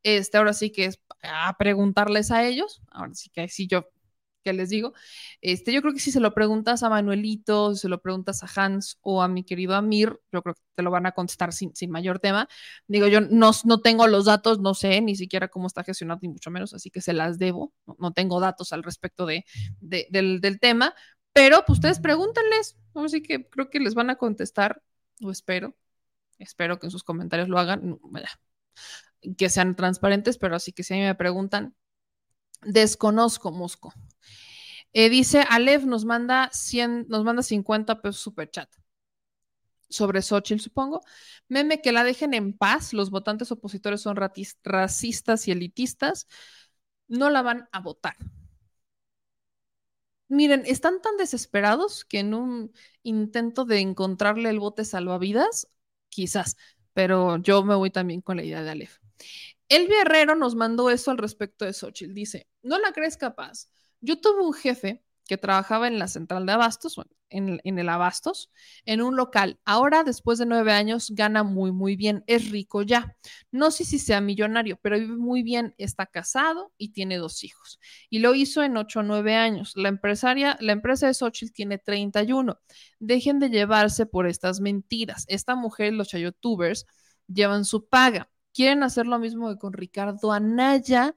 Este, 0.03 0.37
ahora 0.37 0.53
sí 0.53 0.71
que 0.71 0.85
es 0.85 1.01
a 1.23 1.55
preguntarles 1.57 2.31
a 2.31 2.45
ellos. 2.45 2.81
Ahora 2.91 3.13
sí 3.13 3.29
que 3.29 3.47
sí 3.47 3.67
yo 3.67 3.87
que 4.43 4.53
les 4.53 4.69
digo. 4.69 4.93
Este, 5.41 5.71
yo 5.73 5.81
creo 5.81 5.93
que 5.93 5.99
si 5.99 6.11
se 6.11 6.19
lo 6.19 6.33
preguntas 6.33 6.83
a 6.83 6.89
Manuelito, 6.89 7.73
si 7.75 7.81
se 7.81 7.89
lo 7.89 8.01
preguntas 8.01 8.43
a 8.43 8.49
Hans 8.65 8.97
o 9.01 9.21
a 9.21 9.27
mi 9.27 9.43
querido 9.43 9.75
Amir, 9.75 10.19
yo 10.31 10.41
creo 10.41 10.55
que 10.55 10.61
te 10.75 10.83
lo 10.83 10.91
van 10.91 11.05
a 11.05 11.11
contestar 11.13 11.53
sin, 11.53 11.75
sin 11.75 11.91
mayor 11.91 12.19
tema. 12.19 12.47
Digo, 12.87 13.07
yo 13.07 13.21
no, 13.21 13.51
no 13.65 13.81
tengo 13.81 14.07
los 14.07 14.25
datos, 14.25 14.59
no 14.59 14.73
sé 14.73 15.01
ni 15.01 15.15
siquiera 15.15 15.47
cómo 15.47 15.67
está 15.67 15.83
gestionado, 15.83 16.19
ni 16.21 16.29
mucho 16.29 16.51
menos, 16.51 16.73
así 16.73 16.89
que 16.89 17.01
se 17.01 17.13
las 17.13 17.37
debo. 17.39 17.73
No, 17.85 17.95
no 17.99 18.11
tengo 18.13 18.39
datos 18.39 18.73
al 18.73 18.83
respecto 18.83 19.25
de, 19.25 19.45
de- 19.79 20.07
del, 20.11 20.41
del 20.41 20.59
tema, 20.59 20.93
pero 21.33 21.63
pues 21.65 21.77
ustedes 21.79 21.99
pregúntenles. 21.99 22.77
Así 22.95 23.21
que 23.21 23.47
creo 23.49 23.69
que 23.69 23.79
les 23.79 23.93
van 23.95 24.09
a 24.09 24.15
contestar, 24.17 24.81
o 25.23 25.31
espero. 25.31 25.75
Espero 26.39 26.79
que 26.79 26.87
en 26.87 26.91
sus 26.91 27.03
comentarios 27.03 27.49
lo 27.49 27.59
hagan. 27.59 27.99
que 29.37 29.49
sean 29.49 29.75
transparentes, 29.75 30.37
pero 30.37 30.55
así 30.55 30.71
que 30.73 30.83
si 30.83 30.93
a 30.93 30.97
mí 30.97 31.03
me 31.03 31.15
preguntan, 31.15 31.75
desconozco 32.61 33.51
Mosco. 33.51 33.93
Eh, 34.93 35.09
dice 35.09 35.45
Aleph 35.49 35.83
nos 35.85 36.05
manda 36.05 36.49
100, 36.51 37.07
nos 37.07 37.23
manda 37.23 37.43
50 37.43 38.01
pesos 38.01 38.21
super 38.21 38.49
chat. 38.49 38.69
Sobre 39.89 40.21
Xochitl, 40.21 40.61
supongo. 40.61 41.01
Meme 41.49 41.81
que 41.81 41.91
la 41.91 42.03
dejen 42.03 42.33
en 42.33 42.57
paz. 42.57 42.93
Los 42.93 43.09
votantes 43.09 43.51
opositores 43.51 44.01
son 44.01 44.15
racistas 44.15 45.47
y 45.47 45.51
elitistas. 45.51 46.27
No 47.07 47.29
la 47.29 47.41
van 47.41 47.67
a 47.73 47.81
votar. 47.81 48.15
Miren, 50.29 50.63
están 50.65 51.01
tan 51.01 51.17
desesperados 51.17 52.05
que 52.05 52.19
en 52.19 52.33
un 52.33 52.71
intento 53.03 53.65
de 53.65 53.79
encontrarle 53.79 54.49
el 54.49 54.59
bote 54.59 54.85
salvavidas, 54.85 55.67
quizás, 56.07 56.55
pero 56.93 57.35
yo 57.37 57.63
me 57.63 57.75
voy 57.75 57.91
también 57.91 58.21
con 58.21 58.37
la 58.37 58.43
idea 58.45 58.63
de 58.63 58.69
Aleph. 58.69 58.99
El 59.71 59.89
Herrero 59.89 60.35
nos 60.35 60.53
mandó 60.53 60.89
eso 60.89 61.11
al 61.11 61.17
respecto 61.17 61.63
de 61.63 61.71
Xochitl. 61.71 62.13
Dice, 62.13 62.45
no 62.61 62.77
la 62.77 62.91
crees 62.91 63.15
capaz. 63.15 63.69
Yo 64.01 64.19
tuve 64.19 64.45
un 64.45 64.51
jefe 64.51 65.01
que 65.25 65.37
trabajaba 65.37 65.87
en 65.87 65.97
la 65.97 66.09
central 66.09 66.45
de 66.45 66.51
Abastos, 66.51 66.99
en 67.29 67.61
el 67.63 67.87
Abastos, 67.87 68.51
en 68.83 69.01
un 69.01 69.15
local. 69.15 69.61
Ahora, 69.63 70.03
después 70.03 70.39
de 70.39 70.45
nueve 70.45 70.73
años, 70.73 71.11
gana 71.15 71.43
muy, 71.43 71.71
muy 71.71 71.95
bien. 71.95 72.25
Es 72.27 72.51
rico 72.51 72.81
ya. 72.81 73.15
No 73.49 73.71
sé 73.71 73.85
si 73.85 73.97
sea 73.97 74.19
millonario, 74.19 74.77
pero 74.81 74.99
vive 74.99 75.15
muy 75.15 75.41
bien. 75.41 75.73
Está 75.77 76.05
casado 76.05 76.73
y 76.77 76.91
tiene 76.91 77.15
dos 77.15 77.45
hijos. 77.45 77.79
Y 78.09 78.19
lo 78.19 78.35
hizo 78.35 78.63
en 78.63 78.75
ocho 78.75 78.99
o 78.99 79.03
nueve 79.03 79.35
años. 79.35 79.71
La 79.77 79.87
empresaria, 79.87 80.57
la 80.59 80.73
empresa 80.73 81.07
de 81.07 81.13
Xochitl 81.13 81.53
tiene 81.53 81.77
31. 81.77 82.59
Dejen 82.99 83.39
de 83.39 83.49
llevarse 83.49 84.05
por 84.05 84.27
estas 84.27 84.59
mentiras. 84.59 85.23
Esta 85.29 85.55
mujer, 85.55 85.93
los 85.93 86.09
chayotubers, 86.09 86.87
llevan 87.27 87.63
su 87.63 87.87
paga. 87.87 88.30
Quieren 88.53 88.83
hacer 88.83 89.07
lo 89.07 89.19
mismo 89.19 89.49
que 89.49 89.57
con 89.57 89.73
Ricardo 89.73 90.31
Anaya, 90.31 91.15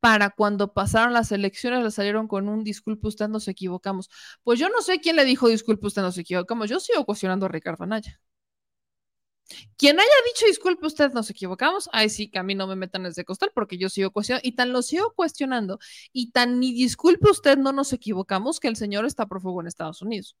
para 0.00 0.30
cuando 0.30 0.72
pasaron 0.72 1.12
las 1.12 1.32
elecciones 1.32 1.82
le 1.84 1.90
salieron 1.90 2.28
con 2.28 2.48
un 2.48 2.64
disculpe, 2.64 3.08
usted 3.08 3.28
nos 3.28 3.48
equivocamos. 3.48 4.10
Pues 4.42 4.58
yo 4.58 4.68
no 4.70 4.82
sé 4.82 5.00
quién 5.00 5.16
le 5.16 5.24
dijo 5.24 5.48
disculpe, 5.48 5.86
usted 5.86 6.02
nos 6.02 6.18
equivocamos. 6.18 6.70
Yo 6.70 6.80
sigo 6.80 7.04
cuestionando 7.04 7.46
a 7.46 7.48
Ricardo 7.50 7.84
Anaya. 7.84 8.20
Quien 9.76 9.98
haya 9.98 10.08
dicho 10.32 10.46
disculpe, 10.46 10.86
usted 10.86 11.12
nos 11.12 11.28
equivocamos, 11.30 11.88
ay 11.92 12.08
sí, 12.08 12.30
que 12.30 12.38
a 12.38 12.42
mí 12.42 12.54
no 12.54 12.66
me 12.66 12.76
metan 12.76 13.02
desde 13.02 13.24
costal 13.24 13.50
porque 13.54 13.78
yo 13.78 13.88
sigo 13.88 14.10
cuestionando 14.12 14.46
y 14.46 14.52
tan 14.52 14.72
lo 14.72 14.82
sigo 14.82 15.12
cuestionando 15.14 15.78
y 16.12 16.30
tan 16.30 16.60
ni 16.60 16.72
disculpe 16.72 17.30
usted, 17.30 17.58
no 17.58 17.72
nos 17.72 17.92
equivocamos 17.92 18.60
que 18.60 18.68
el 18.68 18.76
señor 18.76 19.06
está 19.06 19.26
prófugo 19.26 19.60
en 19.60 19.66
Estados 19.66 20.02
Unidos. 20.02 20.36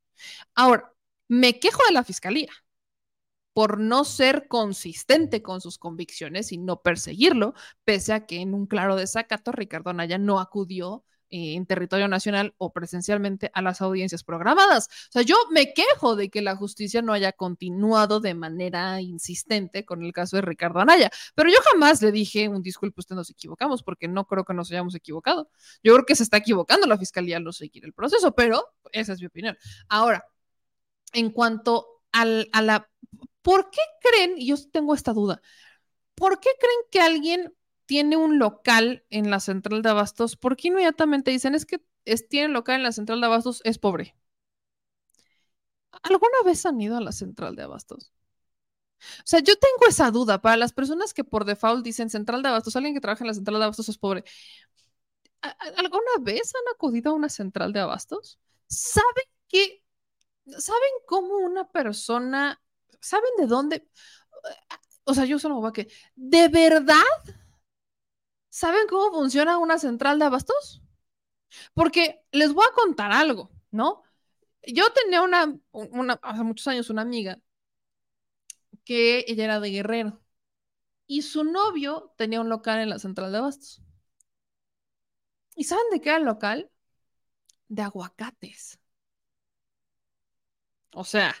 Ahora, 0.54 0.92
me 1.28 1.58
quejo 1.58 1.80
de 1.88 1.94
la 1.94 2.04
fiscalía 2.04 2.50
por 3.52 3.78
no 3.80 4.04
ser 4.04 4.48
consistente 4.48 5.42
con 5.42 5.60
sus 5.60 5.78
convicciones 5.78 6.52
y 6.52 6.58
no 6.58 6.82
perseguirlo, 6.82 7.54
pese 7.84 8.12
a 8.12 8.26
que 8.26 8.40
en 8.40 8.54
un 8.54 8.66
claro 8.66 8.96
desacato 8.96 9.52
Ricardo 9.52 9.90
Anaya 9.90 10.18
no 10.18 10.40
acudió 10.40 11.04
eh, 11.32 11.54
en 11.54 11.64
territorio 11.64 12.08
nacional 12.08 12.54
o 12.58 12.72
presencialmente 12.72 13.52
a 13.54 13.62
las 13.62 13.80
audiencias 13.80 14.24
programadas. 14.24 14.88
O 15.10 15.12
sea, 15.12 15.22
yo 15.22 15.36
me 15.52 15.72
quejo 15.74 16.16
de 16.16 16.28
que 16.28 16.42
la 16.42 16.56
justicia 16.56 17.02
no 17.02 17.12
haya 17.12 17.30
continuado 17.32 18.18
de 18.18 18.34
manera 18.34 19.00
insistente 19.00 19.84
con 19.84 20.02
el 20.02 20.12
caso 20.12 20.36
de 20.36 20.42
Ricardo 20.42 20.80
Anaya, 20.80 21.08
pero 21.36 21.48
yo 21.48 21.58
jamás 21.70 22.02
le 22.02 22.10
dije 22.10 22.48
un 22.48 22.62
disculpe, 22.62 23.00
usted 23.00 23.14
nos 23.14 23.30
equivocamos, 23.30 23.84
porque 23.84 24.08
no 24.08 24.26
creo 24.26 24.44
que 24.44 24.54
nos 24.54 24.72
hayamos 24.72 24.96
equivocado. 24.96 25.48
Yo 25.84 25.94
creo 25.94 26.04
que 26.04 26.16
se 26.16 26.24
está 26.24 26.38
equivocando 26.38 26.88
la 26.88 26.98
fiscalía 26.98 27.36
al 27.36 27.44
no 27.44 27.52
seguir 27.52 27.84
el 27.84 27.92
proceso, 27.92 28.34
pero 28.34 28.64
esa 28.90 29.12
es 29.12 29.20
mi 29.20 29.26
opinión. 29.26 29.56
Ahora, 29.88 30.24
en 31.12 31.30
cuanto 31.30 31.86
al, 32.12 32.48
a 32.52 32.62
la 32.62 32.88
¿Por 33.42 33.70
qué 33.70 33.80
creen, 34.00 34.34
y 34.36 34.46
yo 34.48 34.56
tengo 34.70 34.94
esta 34.94 35.12
duda, 35.12 35.40
¿por 36.14 36.40
qué 36.40 36.50
creen 36.58 36.80
que 36.90 37.00
alguien 37.00 37.54
tiene 37.86 38.16
un 38.16 38.38
local 38.38 39.04
en 39.10 39.30
la 39.30 39.40
central 39.40 39.82
de 39.82 39.90
abastos? 39.90 40.36
¿Por 40.36 40.56
qué 40.56 40.68
inmediatamente 40.68 41.30
dicen 41.30 41.54
es 41.54 41.66
que 41.66 41.82
es, 42.04 42.28
tiene 42.28 42.48
local 42.48 42.76
en 42.76 42.82
la 42.84 42.92
central 42.92 43.20
de 43.20 43.26
abastos, 43.26 43.62
es 43.64 43.78
pobre? 43.78 44.16
¿Alguna 46.02 46.42
vez 46.44 46.64
han 46.66 46.80
ido 46.80 46.96
a 46.96 47.00
la 47.00 47.12
central 47.12 47.56
de 47.56 47.62
abastos? 47.62 48.12
O 49.00 49.22
sea, 49.24 49.40
yo 49.40 49.56
tengo 49.56 49.88
esa 49.88 50.10
duda 50.10 50.40
para 50.42 50.56
las 50.56 50.72
personas 50.72 51.14
que 51.14 51.24
por 51.24 51.44
default 51.44 51.84
dicen 51.84 52.10
central 52.10 52.42
de 52.42 52.48
abastos, 52.50 52.76
alguien 52.76 52.94
que 52.94 53.00
trabaja 53.00 53.24
en 53.24 53.28
la 53.28 53.34
central 53.34 53.58
de 53.58 53.64
abastos 53.64 53.88
es 53.88 53.98
pobre. 53.98 54.24
¿Alguna 55.76 56.12
vez 56.20 56.52
han 56.54 56.74
acudido 56.74 57.10
a 57.10 57.14
una 57.14 57.28
central 57.28 57.72
de 57.72 57.80
abastos? 57.80 58.38
¿Saben 58.66 59.24
que, 59.48 59.82
saben 60.46 60.90
cómo 61.06 61.38
una 61.38 61.68
persona 61.70 62.60
¿saben 63.00 63.30
de 63.38 63.46
dónde? 63.46 63.88
O 65.04 65.14
sea, 65.14 65.24
yo 65.24 65.38
solo 65.38 65.64
a 65.66 65.72
que, 65.72 65.88
¿de 66.14 66.48
verdad? 66.48 66.94
¿Saben 68.48 68.86
cómo 68.88 69.12
funciona 69.12 69.58
una 69.58 69.78
central 69.78 70.18
de 70.18 70.24
abastos? 70.26 70.82
Porque 71.74 72.22
les 72.32 72.52
voy 72.52 72.64
a 72.70 72.74
contar 72.74 73.12
algo, 73.12 73.50
¿no? 73.70 74.02
Yo 74.66 74.92
tenía 74.92 75.22
una, 75.22 75.58
una 75.72 76.14
hace 76.22 76.42
muchos 76.44 76.68
años 76.68 76.90
una 76.90 77.02
amiga 77.02 77.40
que 78.84 79.24
ella 79.28 79.44
era 79.44 79.60
de 79.60 79.70
Guerrero 79.70 80.20
y 81.06 81.22
su 81.22 81.44
novio 81.44 82.14
tenía 82.16 82.40
un 82.40 82.48
local 82.48 82.80
en 82.80 82.90
la 82.90 82.98
central 82.98 83.32
de 83.32 83.38
abastos. 83.38 83.82
¿Y 85.54 85.64
saben 85.64 85.84
de 85.92 86.00
qué 86.00 86.08
era 86.10 86.18
el 86.18 86.24
local? 86.24 86.70
De 87.68 87.82
aguacates. 87.82 88.78
O 90.94 91.04
sea, 91.04 91.34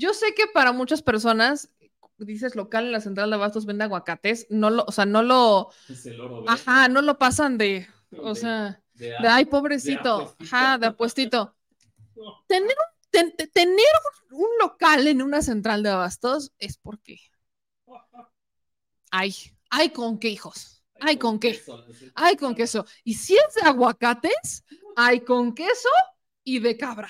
yo 0.00 0.14
sé 0.14 0.34
que 0.34 0.46
para 0.52 0.72
muchas 0.72 1.02
personas, 1.02 1.70
dices 2.18 2.54
local 2.56 2.86
en 2.86 2.92
la 2.92 3.00
central 3.00 3.30
de 3.30 3.36
abastos 3.36 3.66
vende 3.66 3.84
aguacates, 3.84 4.46
no 4.50 4.70
lo, 4.70 4.84
o 4.86 4.92
sea, 4.92 5.06
no 5.06 5.22
lo, 5.22 5.70
Es 5.88 6.06
el 6.06 6.20
oro, 6.20 6.44
ajá, 6.48 6.88
no 6.88 7.02
lo 7.02 7.18
pasan 7.18 7.58
de, 7.58 7.86
o 8.18 8.34
De- 8.34 8.40
sea, 8.40 8.82
de 8.94 9.06
de, 9.20 9.28
ay, 9.28 9.44
de 9.44 9.50
pobrecito, 9.50 10.14
apuestito. 10.14 10.44
ajá, 10.56 10.78
de 10.78 10.86
apuestito. 10.86 11.56
Tener, 12.48 12.76
un- 12.84 13.10
ten- 13.10 13.36
te- 13.36 13.46
tener 13.46 13.94
un, 14.30 14.48
local 14.60 15.06
en 15.06 15.22
una 15.22 15.42
central 15.42 15.82
de 15.82 15.90
abastos 15.90 16.52
es 16.58 16.76
porque, 16.78 17.18
ay, 19.10 19.34
ay, 19.70 19.90
con 19.90 20.18
qué 20.18 20.28
hijos, 20.28 20.82
ay, 21.00 21.16
con 21.18 21.38
qué, 21.38 21.60
ay, 22.14 22.36
con 22.36 22.54
queso. 22.54 22.84
Y 23.04 23.14
si 23.14 23.34
es 23.36 23.54
de 23.54 23.62
aguacates, 23.68 24.64
ay, 24.96 25.20
con 25.20 25.54
queso 25.54 25.88
y 26.44 26.58
de 26.60 26.76
cabra. 26.76 27.08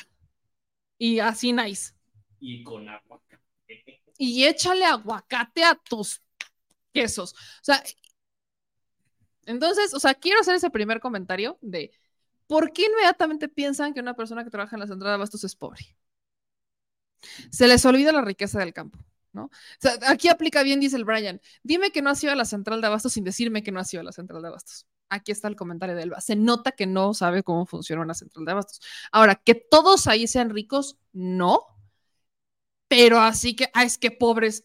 Y 0.98 1.18
así 1.20 1.52
nice. 1.52 1.94
Y 2.40 2.62
con 2.62 2.88
agua. 2.88 3.20
y 4.18 4.44
échale 4.44 4.84
aguacate 4.84 5.62
a 5.64 5.74
tus 5.74 6.22
quesos. 6.92 7.32
O 7.32 7.64
sea, 7.64 7.82
entonces, 9.46 9.94
o 9.94 10.00
sea, 10.00 10.14
quiero 10.14 10.40
hacer 10.40 10.54
ese 10.54 10.70
primer 10.70 11.00
comentario 11.00 11.58
de 11.60 11.92
por 12.46 12.72
qué 12.72 12.86
inmediatamente 12.86 13.48
piensan 13.48 13.94
que 13.94 14.00
una 14.00 14.14
persona 14.14 14.44
que 14.44 14.50
trabaja 14.50 14.76
en 14.76 14.80
la 14.80 14.86
central 14.86 15.10
de 15.10 15.14
abastos 15.14 15.44
es 15.44 15.54
pobre. 15.54 15.96
Se 17.50 17.68
les 17.68 17.84
olvida 17.84 18.12
la 18.12 18.22
riqueza 18.22 18.58
del 18.58 18.72
campo, 18.72 18.98
¿no? 19.32 19.44
O 19.44 19.50
sea, 19.78 19.98
aquí 20.06 20.28
aplica 20.28 20.62
bien, 20.62 20.80
dice 20.80 20.96
el 20.96 21.04
Brian. 21.04 21.40
Dime 21.62 21.90
que 21.90 22.02
no 22.02 22.10
has 22.10 22.22
ido 22.22 22.32
a 22.32 22.36
la 22.36 22.44
central 22.44 22.80
de 22.80 22.86
abastos 22.86 23.12
sin 23.12 23.24
decirme 23.24 23.62
que 23.62 23.72
no 23.72 23.80
has 23.80 23.92
ido 23.92 24.00
a 24.00 24.04
la 24.04 24.12
central 24.12 24.42
de 24.42 24.48
abastos. 24.48 24.86
Aquí 25.08 25.32
está 25.32 25.48
el 25.48 25.56
comentario 25.56 25.96
de 25.96 26.02
Elba. 26.02 26.20
Se 26.20 26.36
nota 26.36 26.72
que 26.72 26.86
no 26.86 27.14
sabe 27.14 27.42
cómo 27.42 27.66
funciona 27.66 28.02
una 28.02 28.14
central 28.14 28.44
de 28.44 28.52
abastos. 28.52 28.80
Ahora, 29.10 29.34
que 29.34 29.54
todos 29.54 30.06
ahí 30.06 30.26
sean 30.26 30.50
ricos, 30.50 30.98
no. 31.12 31.66
Pero 32.90 33.20
así 33.20 33.56
que, 33.56 33.70
ah, 33.74 33.84
es 33.84 33.96
que 33.98 34.10
pobres. 34.10 34.64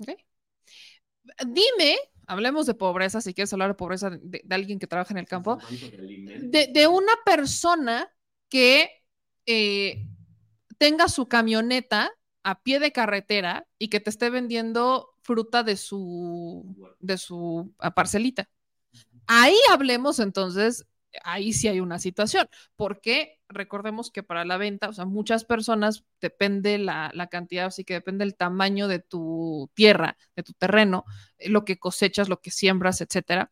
¿Ok? 0.00 0.10
Dime, 1.46 1.96
hablemos 2.26 2.66
de 2.66 2.74
pobreza, 2.74 3.20
si 3.20 3.34
quieres 3.34 3.52
hablar 3.52 3.68
de 3.70 3.74
pobreza 3.74 4.10
de, 4.10 4.42
de 4.44 4.54
alguien 4.54 4.78
que 4.78 4.86
trabaja 4.86 5.12
en 5.14 5.18
el 5.18 5.26
campo, 5.26 5.58
de, 5.68 6.70
de 6.72 6.86
una 6.86 7.12
persona 7.24 8.08
que 8.48 8.90
eh, 9.46 10.06
tenga 10.78 11.08
su 11.08 11.28
camioneta 11.28 12.10
a 12.42 12.62
pie 12.62 12.78
de 12.78 12.92
carretera 12.92 13.66
y 13.78 13.88
que 13.88 14.00
te 14.00 14.10
esté 14.10 14.30
vendiendo 14.30 15.10
fruta 15.22 15.62
de 15.62 15.76
su, 15.76 16.76
de 17.00 17.18
su 17.18 17.74
parcelita. 17.94 18.48
Ahí 19.26 19.56
hablemos 19.72 20.20
entonces, 20.20 20.86
ahí 21.24 21.52
sí 21.52 21.68
hay 21.68 21.80
una 21.80 21.98
situación, 21.98 22.48
porque 22.76 23.38
recordemos 23.48 24.10
que 24.10 24.22
para 24.22 24.44
la 24.44 24.56
venta, 24.56 24.88
o 24.88 24.92
sea, 24.92 25.04
muchas 25.04 25.44
personas, 25.44 26.04
depende 26.20 26.78
la, 26.78 27.10
la 27.14 27.28
cantidad, 27.28 27.66
así 27.66 27.84
que 27.84 27.94
depende 27.94 28.24
el 28.24 28.36
tamaño 28.36 28.88
de 28.88 28.98
tu 29.00 29.70
tierra, 29.74 30.16
de 30.36 30.42
tu 30.42 30.52
terreno, 30.54 31.04
eh, 31.38 31.48
lo 31.50 31.64
que 31.64 31.78
cosechas, 31.78 32.28
lo 32.28 32.40
que 32.40 32.50
siembras, 32.50 33.00
etcétera. 33.00 33.50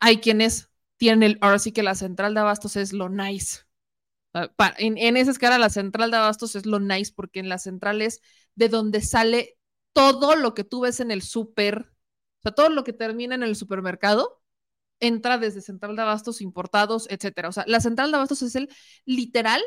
Hay 0.00 0.18
quienes 0.18 0.70
tienen 0.96 1.22
el, 1.22 1.38
ahora 1.40 1.58
sí 1.58 1.72
que 1.72 1.82
la 1.82 1.94
central 1.94 2.34
de 2.34 2.40
abastos 2.40 2.76
es 2.76 2.92
lo 2.92 3.08
nice. 3.08 3.60
Ah, 4.34 4.48
pa- 4.56 4.74
En, 4.78 4.98
en 4.98 5.16
esa 5.16 5.30
escala, 5.30 5.58
la 5.58 5.70
central 5.70 6.10
de 6.10 6.16
abastos 6.18 6.56
es 6.56 6.66
lo 6.66 6.80
nice, 6.80 7.12
porque 7.14 7.40
en 7.40 7.48
la 7.48 7.58
central 7.58 8.02
es 8.02 8.20
de 8.54 8.68
donde 8.68 9.00
sale 9.02 9.58
todo 9.92 10.36
lo 10.36 10.54
que 10.54 10.64
tú 10.64 10.80
ves 10.82 11.00
en 11.00 11.10
el 11.10 11.22
súper, 11.22 11.92
o 12.40 12.42
sea, 12.42 12.52
todo 12.52 12.70
lo 12.70 12.84
que 12.84 12.92
termina 12.94 13.34
en 13.34 13.42
el 13.42 13.56
supermercado, 13.56 14.41
entra 15.02 15.36
desde 15.36 15.60
central 15.60 15.96
de 15.96 16.02
abastos 16.02 16.40
importados, 16.40 17.06
etcétera. 17.10 17.48
O 17.48 17.52
sea, 17.52 17.64
la 17.66 17.80
central 17.80 18.10
de 18.10 18.16
abastos 18.16 18.40
es 18.42 18.54
el 18.54 18.68
literal, 19.04 19.60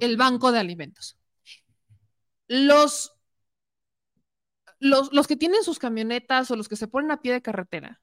el 0.00 0.16
banco 0.16 0.50
de 0.50 0.58
alimentos. 0.58 1.18
Los, 2.48 3.12
los, 4.80 5.12
los 5.12 5.26
que 5.26 5.36
tienen 5.36 5.62
sus 5.62 5.78
camionetas 5.78 6.50
o 6.50 6.56
los 6.56 6.68
que 6.68 6.76
se 6.76 6.88
ponen 6.88 7.10
a 7.10 7.20
pie 7.20 7.34
de 7.34 7.42
carretera, 7.42 8.00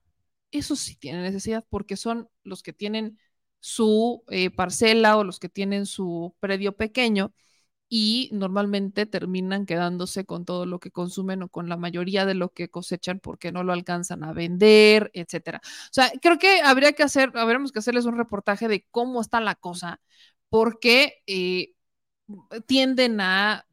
esos 0.52 0.80
sí 0.80 0.96
tienen 0.96 1.24
necesidad 1.24 1.66
porque 1.68 1.98
son 1.98 2.30
los 2.44 2.62
que 2.62 2.74
tienen 2.74 3.18
su 3.60 4.24
eh, 4.30 4.52
parcela 4.52 5.18
o 5.18 5.24
los 5.24 5.40
que 5.40 5.50
tienen 5.50 5.88
su 5.88 6.36
predio 6.40 6.76
pequeño 6.78 7.34
y 7.96 8.30
normalmente 8.32 9.06
terminan 9.06 9.68
quedándose 9.68 10.26
con 10.26 10.46
todo 10.46 10.66
lo 10.66 10.80
que 10.80 10.90
consumen 10.90 11.44
o 11.44 11.48
con 11.50 11.70
la 11.70 11.78
mayoría 11.78 12.26
de 12.26 12.34
lo 12.34 12.50
que 12.50 12.68
cosechan 12.68 13.20
porque 13.20 13.52
no 13.52 13.64
lo 13.64 13.72
alcanzan 13.72 14.24
a 14.24 14.34
vender, 14.34 15.12
etcétera. 15.14 15.62
O 15.64 15.94
sea, 15.94 16.12
creo 16.20 16.40
que 16.40 16.62
habría 16.62 16.94
que 16.94 17.04
hacer, 17.04 17.32
habríamos 17.36 17.72
que 17.72 17.78
hacerles 17.78 18.06
un 18.06 18.18
reportaje 18.18 18.68
de 18.68 18.88
cómo 18.90 19.22
está 19.22 19.40
la 19.42 19.54
cosa, 19.54 20.02
porque 20.50 21.22
eh, 21.28 21.76
tienden 22.66 23.22
a 23.22 23.68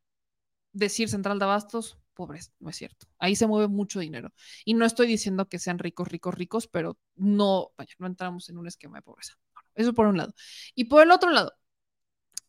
decir 0.73 1.09
central 1.09 1.39
de 1.39 1.47
abastos, 1.47 1.99
pobres, 2.15 2.53
no 2.61 2.69
es 2.71 2.77
cierto. 2.77 3.07
Ahí 3.19 3.37
se 3.37 3.47
mueve 3.47 3.69
mucho 3.69 4.01
dinero. 4.01 4.35
Y 4.67 4.75
no 4.75 4.85
estoy 4.85 5.07
diciendo 5.07 5.49
que 5.49 5.59
sean 5.59 5.79
ricos, 5.79 6.09
ricos, 6.09 6.35
ricos, 6.35 6.69
pero 6.69 6.99
no, 7.17 7.73
vaya, 7.79 7.95
no 7.99 8.07
entramos 8.07 8.51
en 8.51 8.59
un 8.59 8.67
esquema 8.67 8.99
de 8.99 9.03
pobreza. 9.03 9.35
Eso 9.75 9.95
por 9.95 10.07
un 10.07 10.19
lado. 10.19 10.35
Y 10.75 10.85
por 10.85 11.03
el 11.03 11.11
otro 11.11 11.31
lado, 11.31 11.55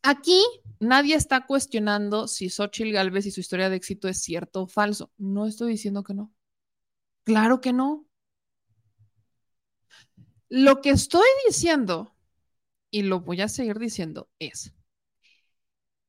Aquí 0.03 0.43
nadie 0.79 1.15
está 1.15 1.45
cuestionando 1.45 2.27
si 2.27 2.49
Xochitl 2.49 2.91
Galvez 2.91 3.25
y 3.25 3.31
su 3.31 3.39
historia 3.39 3.69
de 3.69 3.75
éxito 3.75 4.07
es 4.07 4.21
cierto 4.21 4.63
o 4.63 4.67
falso. 4.67 5.11
No 5.17 5.45
estoy 5.45 5.71
diciendo 5.73 6.03
que 6.03 6.13
no. 6.13 6.33
Claro 7.23 7.61
que 7.61 7.73
no. 7.73 8.07
Lo 10.49 10.81
que 10.81 10.89
estoy 10.89 11.27
diciendo, 11.47 12.13
y 12.91 13.03
lo 13.03 13.21
voy 13.21 13.41
a 13.41 13.47
seguir 13.47 13.79
diciendo, 13.79 14.29
es 14.39 14.73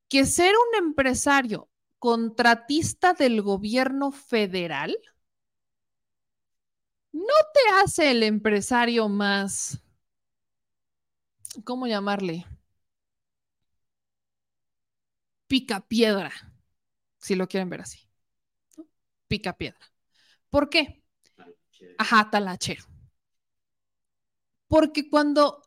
que 0.09 0.27
ser 0.27 0.53
un 0.57 0.87
empresario 0.87 1.71
contratista 1.99 3.15
del 3.15 3.41
gobierno 3.43 4.11
federal 4.11 4.97
no 7.13 7.35
te 7.55 7.61
hace 7.83 8.11
el 8.11 8.23
empresario 8.23 9.09
más, 9.09 9.81
¿cómo 11.65 11.87
llamarle? 11.87 12.45
Pica 15.53 15.87
piedra, 15.87 16.33
si 17.19 17.35
lo 17.35 17.47
quieren 17.47 17.69
ver 17.69 17.83
así. 17.83 18.09
¿no? 18.79 18.87
Pica 19.29 19.53
piedra. 19.53 19.85
¿Por 20.49 20.71
qué? 20.71 21.05
Ajá, 21.99 22.31
talachero. 22.31 22.85
Porque 24.67 25.11
cuando 25.11 25.61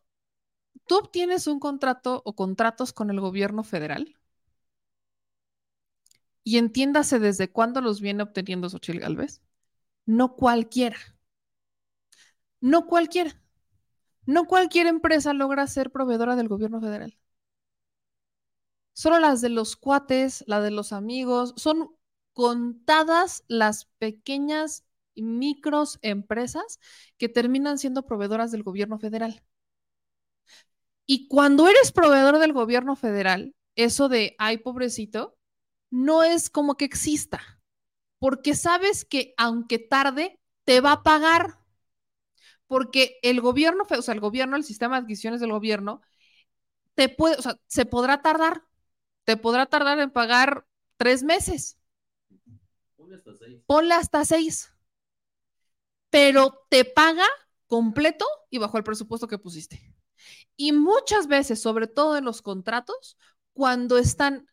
tú 0.88 0.96
obtienes 0.96 1.46
un 1.46 1.60
contrato 1.60 2.20
o 2.24 2.34
contratos 2.34 2.92
con 2.92 3.10
el 3.10 3.20
gobierno 3.20 3.62
federal, 3.62 4.18
y 6.42 6.58
entiéndase 6.58 7.20
desde 7.20 7.52
cuándo 7.52 7.80
los 7.80 8.00
viene 8.00 8.24
obteniendo 8.24 8.68
Xochitl 8.68 8.98
Galvez, 8.98 9.40
no 10.04 10.34
cualquiera. 10.34 10.98
No 12.60 12.88
cualquiera. 12.88 13.40
No 14.24 14.46
cualquier 14.46 14.88
empresa 14.88 15.32
logra 15.32 15.68
ser 15.68 15.92
proveedora 15.92 16.34
del 16.34 16.48
gobierno 16.48 16.80
federal. 16.80 17.16
Solo 18.96 19.18
las 19.18 19.42
de 19.42 19.50
los 19.50 19.76
cuates, 19.76 20.42
la 20.46 20.60
de 20.62 20.70
los 20.72 20.92
amigos, 20.92 21.52
son 21.58 21.94
contadas 22.32 23.44
las 23.46 23.84
pequeñas 23.98 24.84
y 25.14 25.22
micros 25.22 25.98
empresas 26.02 26.80
que 27.18 27.28
terminan 27.28 27.78
siendo 27.78 28.06
proveedoras 28.06 28.52
del 28.52 28.62
gobierno 28.62 28.98
federal. 28.98 29.42
Y 31.06 31.28
cuando 31.28 31.68
eres 31.68 31.92
proveedor 31.92 32.38
del 32.38 32.52
gobierno 32.52 32.96
federal, 32.96 33.54
eso 33.76 34.08
de, 34.08 34.34
ay, 34.38 34.58
pobrecito, 34.58 35.36
no 35.90 36.22
es 36.22 36.50
como 36.50 36.76
que 36.76 36.84
exista, 36.84 37.60
porque 38.18 38.54
sabes 38.54 39.04
que 39.04 39.34
aunque 39.38 39.78
tarde, 39.78 40.40
te 40.64 40.80
va 40.80 40.92
a 40.92 41.02
pagar. 41.02 41.58
Porque 42.66 43.18
el 43.22 43.40
gobierno, 43.40 43.84
o 43.88 44.02
sea, 44.02 44.14
el 44.14 44.20
gobierno, 44.20 44.56
el 44.56 44.64
sistema 44.64 44.96
de 44.96 45.02
adquisiciones 45.02 45.40
del 45.40 45.52
gobierno, 45.52 46.00
te 46.94 47.08
puede, 47.08 47.36
o 47.36 47.42
sea, 47.42 47.56
se 47.66 47.86
podrá 47.86 48.22
tardar, 48.22 48.64
te 49.26 49.36
podrá 49.36 49.66
tardar 49.66 49.98
en 49.98 50.10
pagar 50.10 50.66
tres 50.96 51.22
meses. 51.22 51.78
Ponle 53.66 53.92
hasta 53.92 54.24
seis. 54.24 54.72
Pero 56.10 56.64
te 56.70 56.84
paga 56.84 57.26
completo 57.66 58.24
y 58.50 58.58
bajo 58.58 58.78
el 58.78 58.84
presupuesto 58.84 59.26
que 59.26 59.38
pusiste. 59.38 59.92
Y 60.56 60.72
muchas 60.72 61.26
veces, 61.26 61.60
sobre 61.60 61.88
todo 61.88 62.16
en 62.16 62.24
los 62.24 62.40
contratos, 62.40 63.18
cuando 63.52 63.98
están 63.98 64.46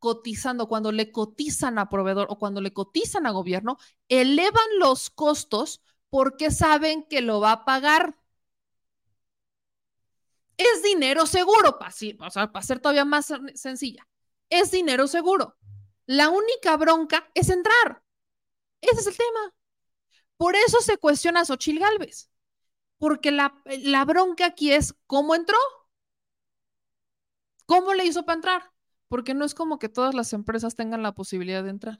cotizando, 0.00 0.68
cuando 0.68 0.90
le 0.90 1.12
cotizan 1.12 1.78
a 1.78 1.88
proveedor 1.88 2.26
o 2.28 2.38
cuando 2.38 2.60
le 2.60 2.72
cotizan 2.72 3.24
a 3.24 3.30
gobierno, 3.30 3.78
elevan 4.08 4.78
los 4.80 5.10
costos 5.10 5.80
porque 6.10 6.50
saben 6.50 7.06
que 7.08 7.20
lo 7.20 7.40
va 7.40 7.52
a 7.52 7.64
pagar. 7.64 8.16
Es 10.58 10.82
dinero 10.82 11.24
seguro, 11.24 11.78
para, 11.78 11.92
ser 11.92 12.80
todavía 12.80 13.04
más 13.04 13.32
sencilla. 13.54 14.06
Es 14.50 14.72
dinero 14.72 15.06
seguro. 15.06 15.56
La 16.04 16.30
única 16.30 16.76
bronca 16.76 17.30
es 17.32 17.48
entrar. 17.48 18.02
Ese 18.80 19.00
es 19.00 19.06
el 19.06 19.16
tema. 19.16 19.54
Por 20.36 20.56
eso 20.56 20.80
se 20.80 20.98
cuestiona 20.98 21.40
a 21.40 21.44
Xochil 21.44 21.78
Gálvez. 21.78 22.30
Porque 22.98 23.30
la, 23.30 23.62
la 23.66 24.04
bronca 24.04 24.46
aquí 24.46 24.72
es 24.72 24.96
cómo 25.06 25.36
entró. 25.36 25.58
¿Cómo 27.64 27.94
le 27.94 28.04
hizo 28.04 28.24
para 28.24 28.36
entrar? 28.36 28.72
Porque 29.06 29.34
no 29.34 29.44
es 29.44 29.54
como 29.54 29.78
que 29.78 29.88
todas 29.88 30.14
las 30.14 30.32
empresas 30.32 30.74
tengan 30.74 31.04
la 31.04 31.14
posibilidad 31.14 31.62
de 31.62 31.70
entrar. 31.70 31.98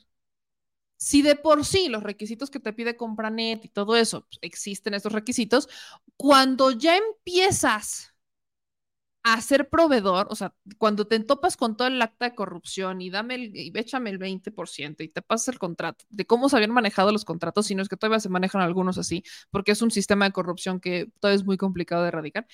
Si 0.96 1.22
de 1.22 1.36
por 1.36 1.64
sí 1.64 1.88
los 1.88 2.02
requisitos 2.02 2.50
que 2.50 2.58
te 2.58 2.72
pide 2.72 2.96
Compranet 2.96 3.64
y 3.64 3.68
todo 3.68 3.94
eso, 3.94 4.22
pues, 4.22 4.38
existen 4.42 4.94
estos 4.94 5.12
requisitos, 5.12 5.68
cuando 6.16 6.72
ya 6.72 6.96
empiezas 6.96 8.14
a 9.34 9.40
ser 9.40 9.68
proveedor, 9.68 10.26
o 10.30 10.36
sea, 10.36 10.54
cuando 10.78 11.06
te 11.06 11.18
topas 11.20 11.56
con 11.56 11.76
todo 11.76 11.88
el 11.88 12.00
acta 12.00 12.26
de 12.26 12.34
corrupción 12.34 13.00
y 13.00 13.10
dame 13.10 13.34
el, 13.34 13.56
y 13.56 13.72
échame 13.74 14.10
el 14.10 14.18
20% 14.18 15.02
y 15.04 15.08
te 15.08 15.22
pasas 15.22 15.48
el 15.48 15.58
contrato, 15.58 16.04
de 16.08 16.26
cómo 16.26 16.48
se 16.48 16.56
habían 16.56 16.70
manejado 16.72 17.12
los 17.12 17.24
contratos, 17.24 17.66
si 17.66 17.74
no 17.74 17.82
es 17.82 17.88
que 17.88 17.96
todavía 17.96 18.20
se 18.20 18.28
manejan 18.28 18.62
algunos 18.62 18.98
así, 18.98 19.24
porque 19.50 19.72
es 19.72 19.82
un 19.82 19.90
sistema 19.90 20.24
de 20.26 20.32
corrupción 20.32 20.80
que 20.80 21.10
todavía 21.20 21.36
es 21.36 21.44
muy 21.44 21.56
complicado 21.56 22.02
de 22.02 22.08
erradicar. 22.08 22.46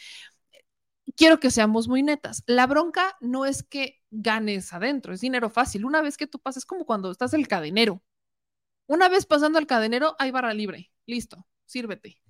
Quiero 1.16 1.38
que 1.38 1.50
seamos 1.50 1.86
muy 1.86 2.02
netas. 2.02 2.42
La 2.46 2.66
bronca 2.66 3.16
no 3.20 3.44
es 3.44 3.62
que 3.62 4.02
ganes 4.10 4.72
adentro, 4.72 5.12
es 5.12 5.20
dinero 5.20 5.50
fácil. 5.50 5.84
Una 5.84 6.00
vez 6.02 6.16
que 6.16 6.26
tú 6.26 6.38
pasas, 6.38 6.62
es 6.62 6.66
como 6.66 6.86
cuando 6.86 7.10
estás 7.10 7.34
el 7.34 7.46
cadenero. 7.46 8.02
Una 8.86 9.08
vez 9.08 9.26
pasando 9.26 9.58
el 9.58 9.66
cadenero, 9.66 10.16
hay 10.18 10.30
barra 10.30 10.54
libre. 10.54 10.90
Listo, 11.06 11.46
sírvete. 11.66 12.20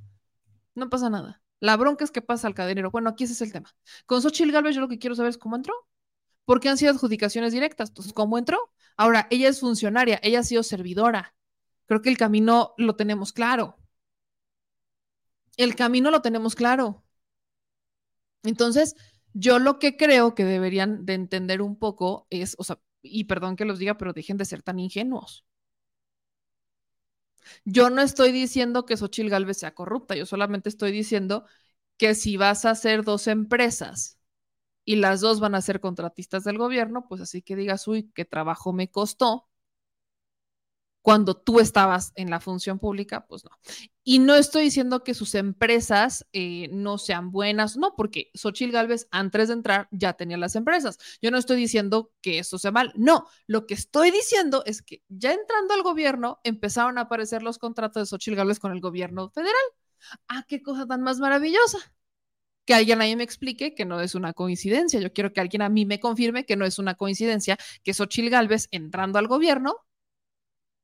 No 0.75 0.91
pasa 0.91 1.11
nada. 1.11 1.44
La 1.65 1.79
bronca 1.79 2.05
es 2.05 2.11
que 2.11 2.21
pasa 2.21 2.47
al 2.47 2.55
cadenero. 2.55 2.91
Bueno, 2.91 3.09
aquí 3.09 3.25
ese 3.25 3.33
es 3.33 3.41
el 3.41 3.51
tema. 3.51 3.75
Con 4.05 4.21
Xochitl 4.21 4.53
Galvez 4.53 4.75
yo 4.75 4.83
lo 4.83 4.89
que 4.89 4.99
quiero 4.99 5.15
saber 5.15 5.31
es 5.31 5.39
cómo 5.39 5.57
entró. 5.57 5.73
Porque 6.45 6.69
han 6.69 6.77
sido 6.77 6.93
adjudicaciones 6.93 7.55
directas. 7.55 7.89
Entonces, 7.89 8.13
¿cómo 8.13 8.37
entró? 8.37 8.59
Ahora, 8.99 9.27
ella 9.31 9.49
es 9.49 9.61
funcionaria, 9.61 10.21
ella 10.23 10.41
ha 10.41 10.43
sido 10.43 10.63
servidora. 10.63 11.35
Creo 11.87 12.03
que 12.03 12.11
el 12.11 12.19
camino 12.19 12.75
lo 12.77 12.97
tenemos 12.97 13.33
claro. 13.33 13.79
El 15.57 15.75
camino 15.75 16.11
lo 16.11 16.21
tenemos 16.21 16.55
claro. 16.55 17.03
Entonces, 18.43 18.95
yo 19.33 19.59
lo 19.59 19.79
que 19.79 19.97
creo 19.97 20.35
que 20.35 20.45
deberían 20.45 21.07
de 21.07 21.15
entender 21.15 21.63
un 21.63 21.79
poco 21.79 22.27
es, 22.29 22.57
o 22.59 22.65
sea, 22.65 22.79
y 23.01 23.25
perdón 23.25 23.57
que 23.57 23.65
los 23.65 23.79
diga, 23.79 23.97
pero 23.97 24.13
dejen 24.13 24.37
de 24.37 24.45
ser 24.45 24.63
tan 24.63 24.79
ingenuos. 24.79 25.47
Yo 27.65 27.91
no 27.91 28.03
estoy 28.03 28.33
diciendo 28.33 28.87
que 28.87 28.97
Xochitl 28.97 29.29
Galvez 29.31 29.59
sea 29.59 29.75
corrupta, 29.75 30.17
yo 30.17 30.27
solamente 30.27 30.69
estoy 30.69 30.93
diciendo 30.93 31.45
que 31.97 32.15
si 32.15 32.37
vas 32.37 32.65
a 32.65 32.71
hacer 32.71 33.05
dos 33.05 33.27
empresas 33.29 34.19
y 34.85 34.97
las 34.97 35.21
dos 35.21 35.41
van 35.41 35.55
a 35.55 35.63
ser 35.63 35.81
contratistas 35.81 36.45
del 36.45 36.59
gobierno, 36.59 37.07
pues 37.09 37.21
así 37.23 37.43
que 37.43 37.57
digas, 37.57 37.89
uy, 37.89 38.11
qué 38.15 38.25
trabajo 38.25 38.73
me 38.73 38.91
costó. 38.91 39.49
Cuando 41.05 41.35
tú 41.35 41.61
estabas 41.61 42.13
en 42.15 42.31
la 42.31 42.41
función 42.41 42.79
pública, 42.79 43.27
pues 43.27 43.45
no. 43.45 43.51
Y 44.03 44.21
no 44.21 44.35
estoy 44.37 44.65
diciendo 44.65 45.05
que 45.05 45.13
sus 45.13 45.35
empresas 45.35 46.27
eh, 46.33 46.71
no 46.73 46.97
sean 46.97 47.31
buenas, 47.31 47.77
no, 47.77 47.95
porque 47.95 48.31
Xochil 48.33 48.73
Gálvez 48.73 49.07
antes 49.11 49.49
de 49.49 49.55
entrar 49.55 49.87
ya 49.91 50.15
tenía 50.15 50.39
las 50.39 50.57
empresas. 50.57 50.99
Yo 51.21 51.31
no 51.31 51.37
estoy 51.37 51.59
diciendo 51.59 52.11
que 52.23 52.39
esto 52.39 52.57
sea 52.57 52.71
mal, 52.71 52.91
no. 52.97 53.27
Lo 53.47 53.67
que 53.67 53.75
estoy 53.75 54.13
diciendo 54.13 54.63
es 54.65 54.81
que 54.81 55.03
ya 55.11 55.35
entrando 55.35 55.75
al 55.75 55.83
gobierno 55.83 56.41
empezaron 56.43 56.97
a 56.97 57.03
aparecer 57.03 57.43
los 57.43 57.59
contratos 57.59 58.01
de 58.01 58.07
Xochil 58.07 58.35
Gálvez 58.35 58.59
con 58.59 58.73
el 58.73 58.81
gobierno 58.81 59.29
federal. 59.29 59.53
Ah, 60.27 60.47
qué 60.49 60.63
cosa 60.63 60.87
tan 60.87 61.03
más 61.03 61.19
maravillosa 61.19 61.79
que 62.65 62.73
alguien 62.73 63.03
ahí 63.03 63.15
me 63.15 63.25
explique 63.25 63.75
que 63.75 63.85
no 63.85 64.01
es 64.01 64.15
una 64.15 64.33
coincidencia. 64.33 65.01
Yo 65.01 65.13
quiero 65.13 65.35
que 65.35 65.43
alguien 65.43 65.61
a 65.61 65.69
mí 65.69 65.85
me 65.85 66.01
confirme 66.01 66.47
que 66.47 66.57
no 66.57 66.65
es 66.65 66.79
una 66.79 66.95
coincidencia 66.95 67.59
que 67.83 67.93
Xochil 67.93 68.31
Gálvez 68.31 68.69
entrando 68.71 69.19
al 69.19 69.29
gobierno, 69.29 69.77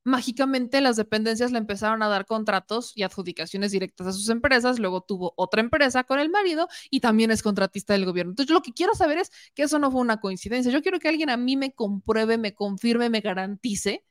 mágicamente 0.04 0.80
las 0.80 0.96
dependencias 0.96 1.52
le 1.52 1.58
empezaron 1.58 2.02
a 2.02 2.08
dar 2.08 2.26
contratos 2.26 2.92
y 2.94 3.02
adjudicaciones 3.02 3.70
directas 3.72 4.06
a 4.06 4.12
sus 4.12 4.28
empresas, 4.28 4.78
luego 4.78 5.02
tuvo 5.02 5.34
otra 5.36 5.60
empresa 5.60 6.04
con 6.04 6.18
el 6.18 6.30
marido 6.30 6.68
y 6.90 7.00
también 7.00 7.30
es 7.30 7.42
contratista 7.42 7.92
del 7.92 8.06
gobierno. 8.06 8.32
Entonces, 8.32 8.48
yo 8.48 8.54
lo 8.54 8.62
que 8.62 8.72
quiero 8.72 8.94
saber 8.94 9.18
es 9.18 9.30
que 9.54 9.64
eso 9.64 9.78
no 9.78 9.90
fue 9.90 10.00
una 10.00 10.20
coincidencia. 10.20 10.72
Yo 10.72 10.82
quiero 10.82 10.98
que 10.98 11.08
alguien 11.08 11.30
a 11.30 11.36
mí 11.36 11.56
me 11.56 11.72
compruebe, 11.72 12.38
me 12.38 12.54
confirme, 12.54 13.10
me 13.10 13.20
garantice 13.20 14.04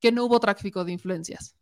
que 0.00 0.12
no 0.12 0.24
hubo 0.24 0.40
tráfico 0.40 0.84
de 0.84 0.92
influencias. 0.92 1.56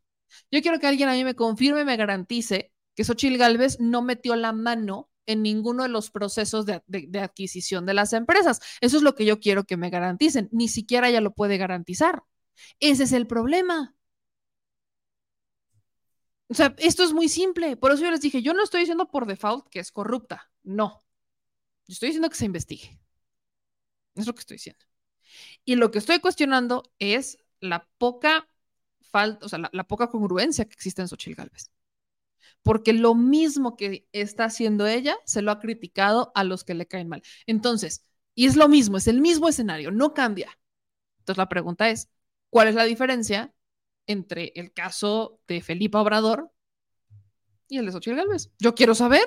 Yo 0.50 0.62
quiero 0.62 0.78
que 0.78 0.86
alguien 0.86 1.08
a 1.08 1.12
mí 1.12 1.24
me 1.24 1.34
confirme, 1.34 1.84
me 1.84 1.96
garantice 1.96 2.72
que 2.94 3.04
Xochil 3.04 3.38
Gálvez 3.38 3.78
no 3.80 4.02
metió 4.02 4.36
la 4.36 4.52
mano 4.52 5.10
en 5.26 5.42
ninguno 5.42 5.82
de 5.82 5.88
los 5.90 6.10
procesos 6.10 6.64
de, 6.66 6.82
de, 6.86 7.20
adquisición 7.20 7.84
de 7.86 7.94
las 7.94 8.12
empresas. 8.12 8.60
Eso 8.80 8.96
es 8.96 9.02
lo 9.02 9.14
que 9.14 9.26
yo 9.26 9.40
quiero 9.40 9.64
que 9.64 9.76
me 9.76 9.90
garanticen. 9.90 10.48
Ni 10.52 10.68
siquiera 10.68 11.08
ella 11.08 11.20
lo 11.20 11.34
puede 11.34 11.58
garantizar. 11.58 12.24
Ese 12.80 13.04
es 13.04 13.12
el 13.12 13.26
problema. 13.26 13.94
O 16.48 16.54
sea, 16.54 16.74
esto 16.78 17.04
es 17.04 17.12
muy 17.12 17.28
simple. 17.28 17.76
Por 17.76 17.92
eso 17.92 18.02
yo 18.02 18.10
les 18.10 18.20
dije, 18.20 18.42
yo 18.42 18.54
no 18.54 18.64
estoy 18.64 18.80
diciendo 18.80 19.10
por 19.10 19.26
default 19.26 19.68
que 19.68 19.80
es 19.80 19.92
corrupta. 19.92 20.50
No. 20.62 21.04
Yo 21.86 21.92
estoy 21.92 22.08
diciendo 22.08 22.30
que 22.30 22.36
se 22.36 22.46
investigue. 22.46 23.00
Es 24.14 24.26
lo 24.26 24.34
que 24.34 24.40
estoy 24.40 24.56
diciendo. 24.56 24.84
Y 25.64 25.76
lo 25.76 25.90
que 25.90 25.98
estoy 25.98 26.20
cuestionando 26.20 26.90
es 26.98 27.38
la 27.60 27.88
poca 27.98 28.48
falta, 29.00 29.46
o 29.46 29.48
sea, 29.48 29.58
la, 29.72 29.84
poca 29.84 30.10
congruencia 30.10 30.64
que 30.64 30.74
existe 30.74 31.02
en 31.02 31.08
Xochitl 31.08 31.36
Galvez 31.36 31.70
porque 32.62 32.92
lo 32.92 33.14
mismo 33.14 33.76
que 33.76 34.06
está 34.12 34.44
haciendo 34.44 34.86
ella 34.86 35.16
se 35.24 35.42
lo 35.42 35.50
ha 35.50 35.60
criticado 35.60 36.32
a 36.34 36.44
los 36.44 36.64
que 36.64 36.74
le 36.74 36.86
caen 36.86 37.08
mal. 37.08 37.22
Entonces, 37.46 38.04
y 38.34 38.46
es 38.46 38.56
lo 38.56 38.68
mismo, 38.68 38.98
es 38.98 39.08
el 39.08 39.20
mismo 39.20 39.48
escenario, 39.48 39.90
no 39.90 40.14
cambia. 40.14 40.50
Entonces 41.20 41.38
la 41.38 41.48
pregunta 41.48 41.90
es, 41.90 42.08
¿cuál 42.50 42.68
es 42.68 42.74
la 42.74 42.84
diferencia 42.84 43.52
entre 44.06 44.52
el 44.56 44.72
caso 44.72 45.40
de 45.46 45.60
Felipe 45.60 45.98
Obrador 45.98 46.50
y 47.68 47.78
el 47.78 47.86
de 47.86 47.92
Xochitl 47.92 48.16
Gálvez? 48.16 48.50
Yo 48.58 48.74
quiero 48.74 48.94
saber, 48.94 49.26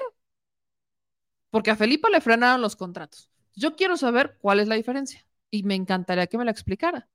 porque 1.50 1.72
a 1.72 1.76
Felipe 1.76 2.10
le 2.10 2.22
frenaron 2.22 2.62
los 2.62 2.76
contratos. 2.76 3.30
Yo 3.56 3.76
quiero 3.76 3.98
saber 3.98 4.38
cuál 4.40 4.60
es 4.60 4.68
la 4.68 4.76
diferencia 4.76 5.26
y 5.50 5.64
me 5.64 5.76
encantaría 5.76 6.28
que 6.28 6.38
me 6.38 6.46
la 6.46 6.52
explicara, 6.52 7.10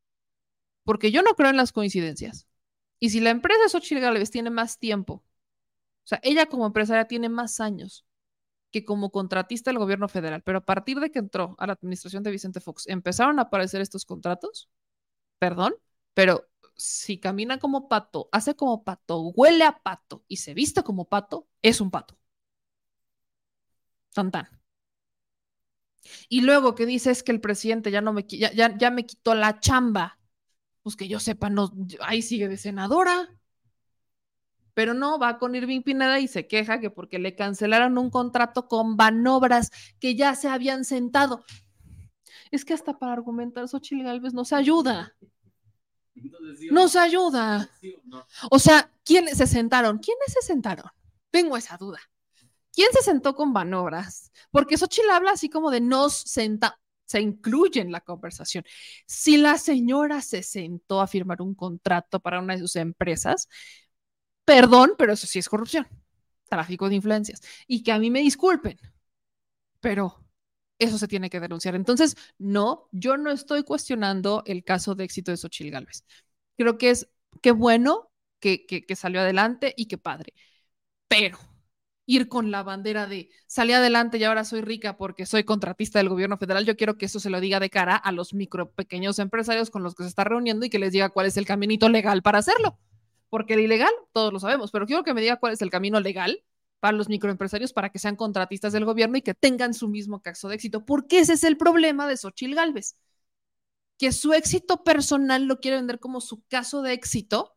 porque 0.84 1.10
yo 1.10 1.22
no 1.22 1.34
creo 1.34 1.50
en 1.50 1.56
las 1.56 1.72
coincidencias. 1.72 2.46
Y 2.98 3.10
si 3.10 3.20
la 3.20 3.30
empresa 3.30 3.62
de 3.62 3.68
Xochitl 3.68 4.00
Gálvez 4.00 4.30
tiene 4.30 4.50
más 4.50 4.78
tiempo 4.78 5.24
o 6.06 6.08
sea, 6.08 6.20
ella 6.22 6.46
como 6.46 6.66
empresaria 6.66 7.08
tiene 7.08 7.28
más 7.28 7.58
años 7.58 8.06
que 8.70 8.84
como 8.84 9.10
contratista 9.10 9.70
del 9.70 9.80
gobierno 9.80 10.08
federal, 10.08 10.40
pero 10.44 10.58
a 10.58 10.64
partir 10.64 11.00
de 11.00 11.10
que 11.10 11.18
entró 11.18 11.56
a 11.58 11.66
la 11.66 11.72
administración 11.72 12.22
de 12.22 12.30
Vicente 12.30 12.60
Fox, 12.60 12.86
empezaron 12.86 13.40
a 13.40 13.42
aparecer 13.42 13.80
estos 13.80 14.04
contratos, 14.04 14.70
perdón, 15.40 15.74
pero 16.16 16.48
si 16.76 17.20
camina 17.20 17.58
como 17.58 17.88
pato, 17.88 18.30
hace 18.32 18.56
como 18.56 18.84
pato, 18.84 19.20
huele 19.36 19.64
a 19.64 19.82
pato 19.82 20.24
y 20.28 20.38
se 20.38 20.54
viste 20.54 20.82
como 20.82 21.04
pato, 21.04 21.46
es 21.60 21.82
un 21.82 21.90
pato. 21.90 22.18
Tan 24.14 24.30
tan. 24.30 24.48
Y 26.30 26.40
luego 26.40 26.74
que 26.74 26.86
dices 26.86 27.22
que 27.22 27.32
el 27.32 27.42
presidente 27.42 27.90
ya 27.90 28.00
no 28.00 28.14
me 28.14 28.24
ya, 28.26 28.50
ya, 28.54 28.74
ya 28.78 28.90
me 28.90 29.04
quitó 29.04 29.34
la 29.34 29.60
chamba, 29.60 30.18
pues 30.82 30.96
que 30.96 31.06
yo 31.06 31.20
sepa, 31.20 31.50
no, 31.50 31.70
ahí 32.00 32.22
sigue 32.22 32.48
de 32.48 32.56
senadora 32.56 33.28
pero 34.72 34.94
no, 34.94 35.18
va 35.18 35.38
con 35.38 35.54
Irving 35.54 35.82
Pineda 35.82 36.18
y 36.20 36.28
se 36.28 36.46
queja 36.46 36.80
que 36.80 36.90
porque 36.90 37.18
le 37.18 37.34
cancelaron 37.34 37.98
un 37.98 38.10
contrato 38.10 38.68
con 38.68 38.96
Banobras 38.96 39.70
que 40.00 40.14
ya 40.14 40.34
se 40.34 40.48
habían 40.48 40.84
sentado. 40.84 41.44
Es 42.50 42.64
que 42.64 42.74
hasta 42.74 42.98
para 42.98 43.14
argumentar 43.14 43.68
Xochitl 43.68 44.04
Galvez 44.04 44.34
nos 44.34 44.52
ayuda. 44.52 45.14
Nos 46.70 46.96
ayuda. 46.96 47.70
O 48.50 48.58
sea, 48.58 48.90
¿quiénes 49.04 49.38
se 49.38 49.46
sentaron? 49.46 49.98
¿Quiénes 49.98 50.32
se 50.32 50.42
sentaron? 50.42 50.90
Tengo 51.30 51.56
esa 51.56 51.76
duda. 51.76 52.00
¿Quién 52.72 52.88
se 52.92 53.02
sentó 53.02 53.34
con 53.34 53.52
Banobras? 53.52 54.32
Porque 54.50 54.76
Xochitl 54.76 55.10
habla 55.10 55.32
así 55.32 55.48
como 55.48 55.70
de 55.70 55.80
nos 55.80 56.14
senta, 56.14 56.78
se 57.06 57.20
incluye 57.20 57.80
en 57.80 57.92
la 57.92 58.00
conversación. 58.00 58.64
Si 59.06 59.36
la 59.36 59.56
señora 59.56 60.20
se 60.20 60.42
sentó 60.42 61.00
a 61.00 61.06
firmar 61.06 61.40
un 61.40 61.54
contrato 61.54 62.20
para 62.20 62.40
una 62.40 62.54
de 62.54 62.60
sus 62.60 62.76
empresas, 62.76 63.48
Perdón, 64.46 64.94
pero 64.96 65.12
eso 65.12 65.26
sí 65.26 65.40
es 65.40 65.48
corrupción, 65.48 65.86
tráfico 66.48 66.88
de 66.88 66.94
influencias. 66.94 67.42
Y 67.66 67.82
que 67.82 67.90
a 67.92 67.98
mí 67.98 68.10
me 68.10 68.20
disculpen, 68.20 68.78
pero 69.80 70.24
eso 70.78 70.98
se 70.98 71.08
tiene 71.08 71.30
que 71.30 71.40
denunciar. 71.40 71.74
Entonces, 71.74 72.16
no, 72.38 72.88
yo 72.92 73.16
no 73.16 73.30
estoy 73.30 73.64
cuestionando 73.64 74.42
el 74.46 74.64
caso 74.64 74.94
de 74.94 75.04
éxito 75.04 75.30
de 75.30 75.36
Xochil 75.36 75.70
Gálvez. 75.70 76.04
Creo 76.56 76.78
que 76.78 76.90
es 76.90 77.08
qué 77.42 77.52
bueno 77.52 78.10
que, 78.40 78.66
que, 78.66 78.84
que 78.86 78.96
salió 78.96 79.20
adelante 79.20 79.74
y 79.76 79.86
qué 79.86 79.98
padre. 79.98 80.34
Pero 81.08 81.38
ir 82.06 82.28
con 82.28 82.50
la 82.50 82.62
bandera 82.62 83.06
de 83.06 83.30
salí 83.46 83.72
adelante 83.72 84.18
y 84.18 84.24
ahora 84.24 84.44
soy 84.44 84.60
rica 84.60 84.96
porque 84.96 85.26
soy 85.26 85.44
contratista 85.44 85.98
del 85.98 86.08
gobierno 86.08 86.38
federal, 86.38 86.64
yo 86.64 86.76
quiero 86.76 86.96
que 86.98 87.06
eso 87.06 87.20
se 87.20 87.30
lo 87.30 87.40
diga 87.40 87.60
de 87.60 87.70
cara 87.70 87.96
a 87.96 88.12
los 88.12 88.32
micro 88.34 88.70
pequeños 88.72 89.18
empresarios 89.18 89.70
con 89.70 89.82
los 89.82 89.94
que 89.94 90.04
se 90.04 90.08
está 90.10 90.24
reuniendo 90.24 90.66
y 90.66 90.70
que 90.70 90.78
les 90.78 90.92
diga 90.92 91.08
cuál 91.10 91.26
es 91.26 91.36
el 91.36 91.46
caminito 91.46 91.88
legal 91.88 92.22
para 92.22 92.38
hacerlo 92.38 92.78
porque 93.28 93.54
el 93.54 93.60
ilegal, 93.60 93.92
todos 94.12 94.32
lo 94.32 94.38
sabemos, 94.40 94.70
pero 94.70 94.86
quiero 94.86 95.02
que 95.02 95.14
me 95.14 95.20
diga 95.20 95.36
cuál 95.36 95.52
es 95.52 95.62
el 95.62 95.70
camino 95.70 96.00
legal 96.00 96.42
para 96.80 96.96
los 96.96 97.08
microempresarios 97.08 97.72
para 97.72 97.90
que 97.90 97.98
sean 97.98 98.16
contratistas 98.16 98.72
del 98.72 98.84
gobierno 98.84 99.16
y 99.16 99.22
que 99.22 99.34
tengan 99.34 99.74
su 99.74 99.88
mismo 99.88 100.20
caso 100.20 100.48
de 100.48 100.56
éxito, 100.56 100.84
porque 100.84 101.20
ese 101.20 101.34
es 101.34 101.44
el 101.44 101.56
problema 101.56 102.06
de 102.06 102.16
Xochil 102.16 102.54
Gálvez, 102.54 102.96
que 103.98 104.12
su 104.12 104.32
éxito 104.34 104.84
personal 104.84 105.44
lo 105.46 105.60
quiere 105.60 105.78
vender 105.78 106.00
como 106.00 106.20
su 106.20 106.42
caso 106.48 106.82
de 106.82 106.92
éxito, 106.92 107.56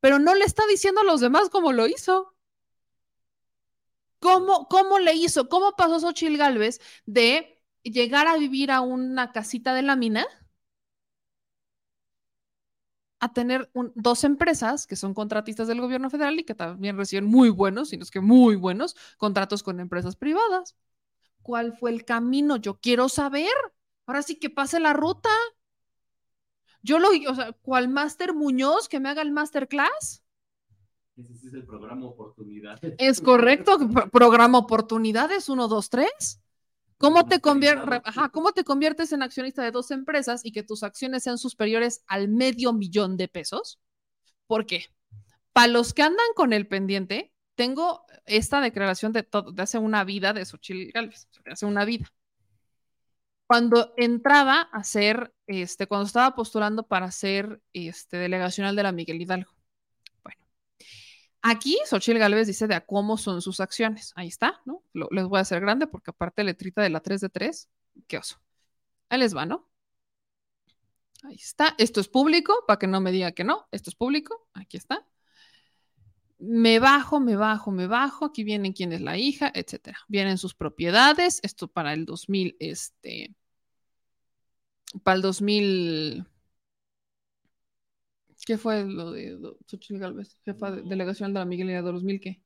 pero 0.00 0.18
no 0.18 0.34
le 0.34 0.44
está 0.44 0.64
diciendo 0.68 1.00
a 1.00 1.04
los 1.04 1.20
demás 1.20 1.48
cómo 1.50 1.72
lo 1.72 1.86
hizo. 1.86 2.34
¿Cómo, 4.18 4.66
cómo 4.68 4.98
le 4.98 5.14
hizo? 5.14 5.48
¿Cómo 5.48 5.76
pasó 5.76 6.00
Xochil 6.00 6.36
Gálvez 6.36 6.80
de 7.04 7.62
llegar 7.82 8.26
a 8.26 8.36
vivir 8.36 8.70
a 8.70 8.80
una 8.80 9.32
casita 9.32 9.74
de 9.74 9.82
la 9.82 9.94
mina? 9.96 10.26
A 13.18 13.32
tener 13.32 13.70
dos 13.94 14.24
empresas 14.24 14.86
que 14.86 14.96
son 14.96 15.14
contratistas 15.14 15.68
del 15.68 15.80
gobierno 15.80 16.10
federal 16.10 16.38
y 16.38 16.44
que 16.44 16.54
también 16.54 16.96
reciben 16.96 17.24
muy 17.24 17.48
buenos, 17.48 17.88
sino 17.88 18.02
es 18.02 18.10
que 18.10 18.20
muy 18.20 18.56
buenos, 18.56 18.96
contratos 19.16 19.62
con 19.62 19.80
empresas 19.80 20.16
privadas. 20.16 20.76
¿Cuál 21.42 21.76
fue 21.76 21.90
el 21.90 22.04
camino? 22.04 22.56
Yo 22.56 22.78
quiero 22.78 23.08
saber. 23.08 23.52
Ahora 24.06 24.22
sí 24.22 24.36
que 24.38 24.50
pase 24.50 24.80
la 24.80 24.92
ruta. 24.92 25.30
Yo 26.82 26.98
lo, 26.98 27.08
o 27.08 27.34
sea, 27.34 27.52
¿cuál 27.62 27.88
máster 27.88 28.34
Muñoz 28.34 28.88
que 28.88 29.00
me 29.00 29.08
haga 29.08 29.22
el 29.22 29.32
masterclass? 29.32 30.22
Ese 31.16 31.32
es 31.32 31.54
el 31.54 31.64
programa 31.64 32.06
Oportunidades. 32.06 32.94
Es 32.98 33.20
correcto, 33.20 33.78
programa 34.12 34.58
Oportunidades 34.58 35.48
1, 35.48 35.66
2, 35.66 35.90
3. 35.90 36.42
¿Cómo 36.98 37.26
te, 37.26 37.40
¿Cómo 37.40 38.52
te 38.52 38.64
conviertes 38.64 39.12
en 39.12 39.22
accionista 39.22 39.62
de 39.62 39.70
dos 39.70 39.90
empresas 39.90 40.44
y 40.44 40.52
que 40.52 40.62
tus 40.62 40.82
acciones 40.82 41.22
sean 41.22 41.36
superiores 41.36 42.02
al 42.06 42.28
medio 42.28 42.72
millón 42.72 43.16
de 43.16 43.28
pesos? 43.28 43.78
¿Por 44.46 44.64
qué? 44.64 44.86
Para 45.52 45.68
los 45.68 45.92
que 45.92 46.02
andan 46.02 46.26
con 46.34 46.52
el 46.52 46.66
pendiente, 46.66 47.34
tengo 47.54 48.06
esta 48.24 48.60
declaración 48.60 49.12
de, 49.12 49.26
de 49.52 49.62
hace 49.62 49.78
una 49.78 50.04
vida 50.04 50.32
de 50.32 50.44
Xochitl 50.44 50.92
Galvez, 50.92 51.28
de 51.44 51.52
hace 51.52 51.66
una 51.66 51.84
vida. 51.84 52.06
Cuando 53.46 53.92
entraba 53.96 54.60
a 54.60 54.82
ser, 54.82 55.32
este, 55.46 55.86
cuando 55.86 56.06
estaba 56.06 56.34
postulando 56.34 56.86
para 56.86 57.10
ser 57.12 57.60
este, 57.72 58.16
delegacional 58.16 58.74
de 58.74 58.82
la 58.82 58.92
Miguel 58.92 59.20
Hidalgo. 59.20 59.55
Aquí 61.48 61.78
Xochitl 61.86 62.18
Galvez 62.18 62.48
dice 62.48 62.66
de 62.66 62.74
a 62.74 62.84
cómo 62.84 63.16
son 63.16 63.40
sus 63.40 63.60
acciones. 63.60 64.12
Ahí 64.16 64.26
está, 64.26 64.60
¿no? 64.64 64.82
Les 64.92 65.24
voy 65.26 65.38
a 65.38 65.42
hacer 65.42 65.60
grande 65.60 65.86
porque 65.86 66.10
aparte 66.10 66.42
letrita 66.42 66.82
de 66.82 66.90
la 66.90 67.00
3 67.00 67.20
de 67.20 67.28
3, 67.28 67.68
qué 68.08 68.18
oso. 68.18 68.40
Ahí 69.08 69.20
les 69.20 69.36
va, 69.36 69.46
¿no? 69.46 69.68
Ahí 71.22 71.36
está. 71.36 71.74
Esto 71.78 72.00
es 72.00 72.08
público, 72.08 72.64
para 72.66 72.78
que 72.80 72.88
no 72.88 73.00
me 73.00 73.12
diga 73.12 73.30
que 73.32 73.44
no. 73.44 73.68
Esto 73.70 73.90
es 73.90 73.96
público. 73.96 74.48
Aquí 74.54 74.76
está. 74.76 75.06
me 76.38 76.78
bajo, 76.78 77.20
me 77.20 77.36
bajo, 77.36 77.70
me 77.70 77.86
bajo, 77.86 78.26
aquí 78.26 78.44
vienen 78.44 78.72
quién 78.72 78.92
es 78.92 79.00
la 79.00 79.16
hija, 79.16 79.50
etcétera. 79.54 79.98
Vienen 80.08 80.38
sus 80.38 80.54
propiedades, 80.54 81.40
esto 81.42 81.68
para 81.68 81.92
el 81.94 82.04
2000, 82.06 82.56
este, 82.60 83.34
para 85.02 85.16
el 85.16 85.22
2000, 85.22 86.26
¿qué 88.46 88.56
fue 88.56 88.84
lo 88.84 89.10
de 89.10 89.36
Xochitl 89.66 89.98
Galvez, 89.98 90.38
jefa 90.44 90.70
de 90.70 90.82
delegación 90.82 91.34
de 91.34 91.40
la 91.40 91.44
Miguel 91.44 91.68
Hidalgo, 91.68 91.92
2000 91.92 92.20
qué? 92.20 92.40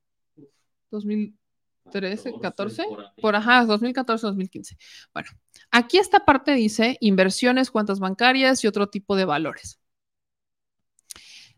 2013, 0.90 2.34
14, 2.40 2.84
por 3.20 3.36
ajá, 3.36 3.66
2014, 3.66 4.26
2015. 4.28 4.78
Bueno, 5.12 5.28
aquí 5.70 5.98
esta 5.98 6.24
parte 6.24 6.52
dice 6.54 6.96
inversiones, 7.00 7.70
cuentas 7.70 8.00
bancarias 8.00 8.64
y 8.64 8.66
otro 8.66 8.88
tipo 8.88 9.14
de 9.14 9.26
valores. 9.26 9.78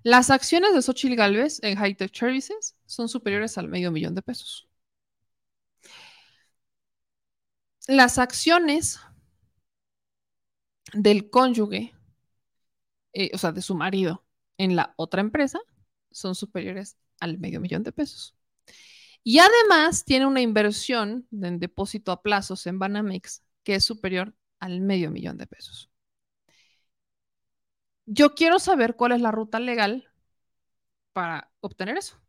Las 0.03 0.31
acciones 0.31 0.75
de 0.75 0.83
Xochitl 0.83 1.15
Galvez 1.15 1.61
en 1.63 1.77
High 1.77 1.95
Tech 1.95 2.13
Services 2.15 2.77
son 2.87 3.09
superiores 3.09 3.57
al 3.59 3.69
medio 3.69 3.93
millón 3.93 4.15
de 4.17 4.23
pesos. 4.23 4.69
Las 7.87 8.19
acciones 8.19 8.99
del 10.95 11.31
cónyuge, 11.31 11.95
eh, 13.13 13.31
o 13.35 13.39
sea, 13.39 13.53
de 13.53 13.63
su 13.63 13.75
marido 13.77 14.22
en 14.59 14.77
la 14.77 14.95
otra 14.97 15.21
empresa, 15.21 15.61
son 16.11 16.35
superiores 16.35 16.97
al 17.21 17.39
medio 17.39 17.61
millón 17.61 17.83
de 17.83 17.93
pesos. 17.93 18.35
Y 19.25 19.39
además 19.39 20.05
tiene 20.05 20.27
una 20.27 20.41
inversión 20.41 21.27
en 21.31 21.59
depósito 21.59 22.13
a 22.13 22.23
plazos 22.23 22.67
en 22.67 22.79
Banamex 22.79 23.43
que 23.63 23.77
es 23.77 23.85
superior 23.85 24.35
al 24.59 24.81
medio 24.81 25.11
millón 25.11 25.39
de 25.39 25.47
pesos. 25.47 25.91
Yo 28.07 28.35
quiero 28.35 28.59
saber 28.59 28.97
cuál 28.97 29.13
es 29.13 29.21
la 29.21 29.31
ruta 29.31 29.61
legal 29.61 30.09
para 31.13 31.51
obtener 31.61 31.99
eso. 31.99 32.21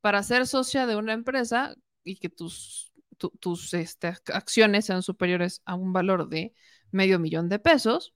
Para 0.00 0.22
ser 0.22 0.46
socia 0.46 0.86
de 0.86 0.96
una 0.96 1.12
empresa 1.12 1.74
y 2.04 2.16
que 2.16 2.28
tus, 2.28 2.92
tus 3.40 3.74
este, 3.74 4.08
acciones 4.08 4.86
sean 4.86 5.02
superiores 5.02 5.62
a 5.64 5.74
un 5.74 5.92
valor 5.92 6.28
de 6.28 6.54
medio 6.90 7.18
millón 7.18 7.48
de 7.48 7.58
pesos. 7.58 8.14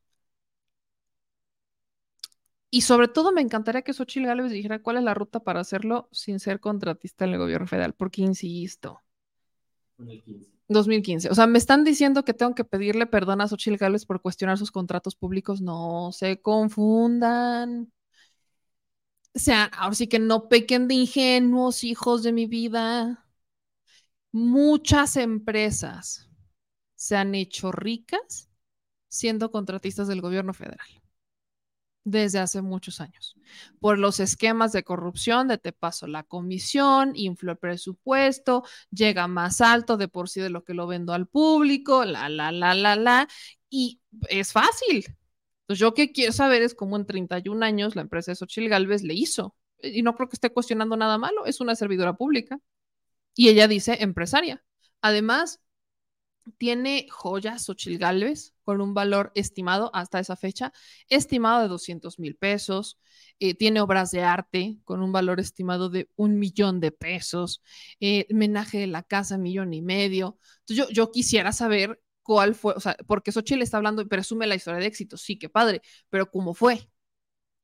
Y 2.71 2.83
sobre 2.83 3.09
todo 3.09 3.33
me 3.33 3.41
encantaría 3.41 3.83
que 3.83 3.93
Xochitl 3.93 4.27
Gálvez 4.27 4.53
dijera 4.53 4.81
cuál 4.81 4.99
es 4.99 5.03
la 5.03 5.13
ruta 5.13 5.41
para 5.41 5.61
hacerlo 5.61 6.09
sin 6.13 6.39
ser 6.39 6.61
contratista 6.61 7.25
en 7.25 7.33
el 7.33 7.39
gobierno 7.39 7.67
federal, 7.67 7.95
porque 7.95 8.23
insisto. 8.23 9.01
2015. 10.69 11.31
O 11.31 11.35
sea, 11.35 11.49
me 11.49 11.59
están 11.59 11.83
diciendo 11.83 12.25
que 12.25 12.33
tengo 12.33 12.55
que 12.55 12.65
pedirle 12.65 13.07
perdón 13.07 13.41
a 13.41 13.49
Xochitl 13.49 13.77
Gálvez 13.77 14.07
por 14.07 14.23
cuestionar 14.23 14.57
sus 14.57 14.71
contratos 14.71 15.17
públicos. 15.17 15.61
No 15.61 16.11
se 16.13 16.41
confundan. 16.41 17.93
O 19.35 19.39
sea, 19.39 19.65
ahora 19.65 19.95
sí 19.95 20.07
que 20.07 20.21
no 20.21 20.49
pequen 20.49 20.87
de 20.89 20.95
ingenuos, 20.95 21.83
hijos 21.83 22.23
de 22.23 22.33
mi 22.33 22.47
vida. 22.47 23.27
Muchas 24.33 25.17
empresas 25.17 26.29
se 26.95 27.17
han 27.17 27.35
hecho 27.35 27.73
ricas 27.73 28.49
siendo 29.09 29.51
contratistas 29.51 30.07
del 30.07 30.21
gobierno 30.21 30.55
federal 30.55 31.00
desde 32.05 32.39
hace 32.39 32.62
muchos 32.62 33.01
años, 33.01 33.37
por 33.79 33.99
los 33.99 34.20
esquemas 34.20 34.73
de 34.73 34.83
corrupción 34.85 35.49
de 35.49 35.59
te 35.59 35.73
paso 35.73 36.07
la 36.07 36.23
comisión, 36.23 37.12
inflo 37.15 37.53
el 37.53 37.59
presupuesto, 37.59 38.65
llega 38.91 39.29
más 39.29 39.61
alto 39.61 39.97
de 39.97 40.09
por 40.09 40.29
sí 40.29 40.41
de 40.41 40.51
lo 40.51 40.65
que 40.65 40.75
lo 40.75 40.87
vendo 40.87 41.12
al 41.12 41.27
público, 41.27 42.05
la, 42.05 42.29
la, 42.29 42.53
la, 42.53 42.75
la, 42.75 42.97
la, 42.97 43.29
y 43.69 44.01
es 44.29 44.53
fácil. 44.53 45.05
Entonces, 45.62 45.81
yo 45.81 45.95
que 45.95 46.12
quiero 46.12 46.33
saber 46.33 46.62
es 46.62 46.75
cómo 46.75 46.97
en 46.97 47.07
31 47.07 47.62
años 47.62 47.95
la 47.97 48.03
empresa 48.03 48.33
de 48.33 48.37
Xochitl 48.37 48.69
Galvez 48.69 49.03
le 49.03 49.15
hizo, 49.15 49.55
y 49.83 50.03
no 50.03 50.15
creo 50.15 50.29
que 50.29 50.37
esté 50.37 50.51
cuestionando 50.51 50.97
nada 50.97 51.19
malo, 51.19 51.47
es 51.47 51.61
una 51.61 51.75
servidora 51.77 52.15
pública, 52.17 52.59
y 53.35 53.49
ella 53.49 53.69
dice 53.69 53.99
empresaria. 54.01 54.65
Además, 55.03 55.61
tiene 56.59 57.07
joyas 57.10 57.65
Xochitl 57.65 57.99
Galvez 57.99 58.55
con 58.65 58.81
un 58.81 58.94
valor 58.94 59.33
estimado 59.35 59.91
hasta 59.94 60.20
esa 60.20 60.36
fecha, 60.36 60.73
estimado 61.09 61.62
de 61.62 61.69
200 61.69 62.19
mil 62.19 62.36
pesos. 62.36 62.99
Eh, 63.39 63.55
tiene 63.55 63.81
obras 63.81 64.10
de 64.10 64.23
arte 64.23 64.78
con 64.85 65.02
un 65.02 65.12
valor 65.12 65.41
estimado 65.41 65.89
de 65.91 66.10
un 66.17 66.39
millón 66.39 66.81
de 66.81 66.93
pesos. 66.93 67.62
Eh, 68.01 68.27
menaje 68.31 68.78
de 68.78 68.86
la 68.86 69.02
casa, 69.02 69.39
millón 69.39 69.73
y 69.75 69.83
medio. 69.83 70.39
Entonces, 70.60 70.89
yo, 70.89 70.93
yo 70.93 71.10
quisiera 71.12 71.52
saber 71.52 72.01
cuál 72.23 72.55
fue, 72.55 72.75
o 72.77 72.81
sea, 72.81 72.97
porque 73.07 73.33
Xochitl 73.33 73.62
está 73.62 73.77
hablando 73.78 74.02
y 74.02 74.07
presume 74.07 74.47
la 74.47 74.55
historia 74.55 74.81
de 74.81 74.86
éxito. 74.86 75.17
Sí, 75.17 75.39
qué 75.39 75.49
padre, 75.49 75.83
pero 76.10 76.31
¿cómo 76.31 76.55
fue? 76.55 76.90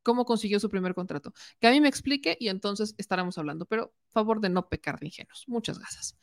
Cómo 0.06 0.24
consiguió 0.24 0.60
su 0.60 0.70
primer 0.70 0.94
contrato. 0.94 1.34
Que 1.58 1.66
a 1.66 1.72
mí 1.72 1.80
me 1.80 1.88
explique 1.88 2.36
y 2.38 2.46
entonces 2.48 2.94
estaremos 2.96 3.38
hablando, 3.38 3.66
pero 3.66 3.92
favor 4.12 4.40
de 4.40 4.48
no 4.48 4.68
pecar 4.68 5.00
de 5.00 5.06
ingenuos. 5.06 5.42
Muchas 5.48 5.80
gracias. 5.80 6.16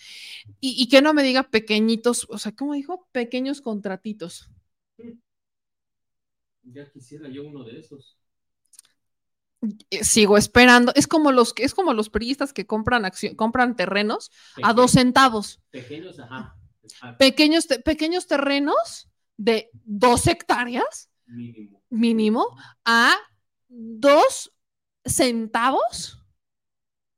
Y, 0.61 0.87
que 0.87 1.01
no 1.01 1.13
me 1.13 1.21
diga 1.21 1.43
pequeñitos, 1.43 2.25
o 2.29 2.37
sea, 2.37 2.55
¿cómo 2.55 2.75
dijo? 2.75 3.09
Pequeños 3.11 3.59
contratitos. 3.59 4.49
Ya 6.63 6.89
quisiera 6.89 7.27
yo 7.27 7.43
uno 7.43 7.65
de 7.65 7.81
esos. 7.81 8.17
Eh, 9.89 10.05
sigo 10.05 10.37
esperando. 10.37 10.93
Es 10.95 11.05
como 11.05 11.33
los, 11.33 11.53
es 11.57 11.73
como 11.73 11.93
los 11.93 12.09
periodistas 12.09 12.53
que 12.53 12.65
compran, 12.65 13.11
compran 13.35 13.75
terrenos 13.75 14.31
a 14.63 14.73
dos 14.73 14.91
centavos. 14.91 15.59
Pequeños, 15.71 16.19
ajá. 16.19 16.55
Pequeños, 17.19 17.67
pequeños 17.83 18.27
terrenos 18.27 19.09
de 19.35 19.69
dos 19.73 20.27
hectáreas 20.27 21.09
mínimo. 21.25 21.83
mínimo 21.89 22.57
a 22.85 23.17
dos 23.73 24.51
centavos 25.05 26.19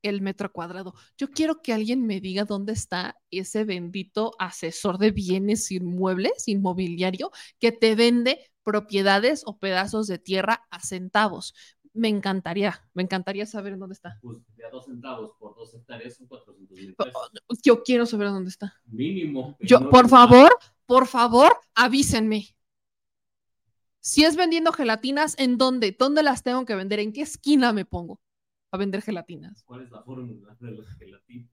el 0.09 0.21
metro 0.21 0.51
cuadrado. 0.51 0.93
Yo 1.17 1.29
quiero 1.29 1.61
que 1.61 1.73
alguien 1.73 2.05
me 2.05 2.21
diga 2.21 2.45
dónde 2.45 2.73
está 2.73 3.17
ese 3.31 3.65
bendito 3.65 4.31
asesor 4.39 4.97
de 4.97 5.11
bienes 5.11 5.71
inmuebles, 5.71 6.47
inmobiliario, 6.47 7.31
que 7.59 7.71
te 7.71 7.95
vende 7.95 8.51
propiedades 8.63 9.43
o 9.45 9.57
pedazos 9.57 10.07
de 10.07 10.19
tierra 10.19 10.65
a 10.69 10.79
centavos. 10.79 11.53
Me 11.93 12.09
encantaría, 12.09 12.87
me 12.93 13.03
encantaría 13.03 13.45
saber 13.45 13.77
dónde 13.77 13.93
está. 13.93 14.19
Pues 14.21 14.39
de 14.55 14.65
a 14.65 14.69
dos 14.69 14.85
centavos 14.85 15.31
por 15.39 15.55
dos 15.55 15.73
hectáreas 15.73 16.17
son 16.17 16.27
400 16.27 16.77
mil 16.77 16.95
pesos. 16.95 17.31
Yo 17.63 17.83
quiero 17.83 18.05
saber 18.05 18.27
dónde 18.27 18.49
está. 18.49 18.75
Mínimo. 18.85 19.57
Yo, 19.61 19.89
por 19.89 20.09
favor, 20.09 20.49
por 20.85 21.07
favor, 21.07 21.57
avísenme. 21.73 22.54
Si 24.05 24.23
es 24.23 24.35
vendiendo 24.35 24.71
gelatinas, 24.71 25.33
¿en 25.39 25.57
dónde? 25.57 25.95
¿Dónde 25.97 26.21
las 26.21 26.43
tengo 26.43 26.63
que 26.63 26.75
vender? 26.75 26.99
¿En 26.99 27.11
qué 27.11 27.21
esquina 27.21 27.73
me 27.73 27.85
pongo 27.85 28.21
a 28.69 28.77
vender 28.77 29.01
gelatinas? 29.01 29.63
¿Cuál 29.63 29.81
es 29.81 29.89
la 29.89 30.03
fórmula 30.03 30.55
de 30.59 30.71
las 30.73 30.95
gelatinas? 30.99 31.49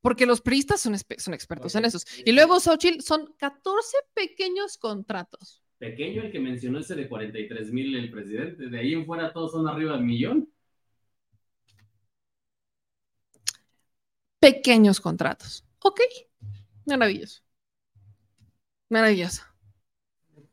Porque 0.00 0.24
los 0.24 0.40
priistas 0.40 0.80
son, 0.80 0.96
son 1.18 1.34
expertos 1.34 1.74
en 1.74 1.84
esos. 1.84 2.06
Y 2.24 2.32
luego, 2.32 2.58
Xochitl, 2.58 3.02
son 3.02 3.34
14 3.36 3.98
pequeños 4.14 4.78
contratos. 4.78 5.62
Pequeño 5.76 6.22
el 6.22 6.32
que 6.32 6.40
mencionó 6.40 6.78
ese 6.78 6.94
de 6.94 7.06
43 7.06 7.70
mil 7.70 7.94
el 7.96 8.10
presidente. 8.10 8.70
De 8.70 8.78
ahí 8.78 8.94
en 8.94 9.04
fuera 9.04 9.30
todos 9.30 9.52
son 9.52 9.68
arriba 9.68 9.92
del 9.92 10.04
millón. 10.04 10.50
Pequeños 14.38 15.02
contratos. 15.02 15.66
Ok. 15.80 16.00
Maravilloso. 16.86 17.42
Maravilloso. 18.88 19.49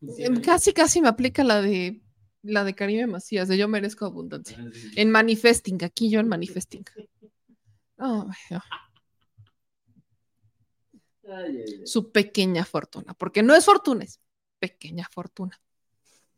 Em, 0.02 0.42
casi, 0.42 0.74
casi 0.74 1.02
me 1.02 1.08
aplica 1.08 1.44
la 1.44 1.62
de 1.62 2.02
la 2.44 2.64
de 2.64 2.76
Karime 2.76 3.08
Macías, 3.08 3.48
de 3.48 3.58
yo 3.58 3.68
merezco 3.68 4.06
abundancia. 4.06 4.58
Ah, 4.60 4.70
en 4.96 5.12
manifesting, 5.12 5.84
aquí 5.84 6.10
yo 6.10 6.20
en 6.20 6.28
manifesting. 6.28 6.86
Su 11.84 12.12
pequeña 12.12 12.64
fortuna, 12.64 13.14
porque 13.14 13.44
no 13.44 13.56
es 13.56 13.66
fortuna, 13.66 14.04
es 14.06 14.22
pequeña 14.60 15.08
fortuna. 15.12 15.60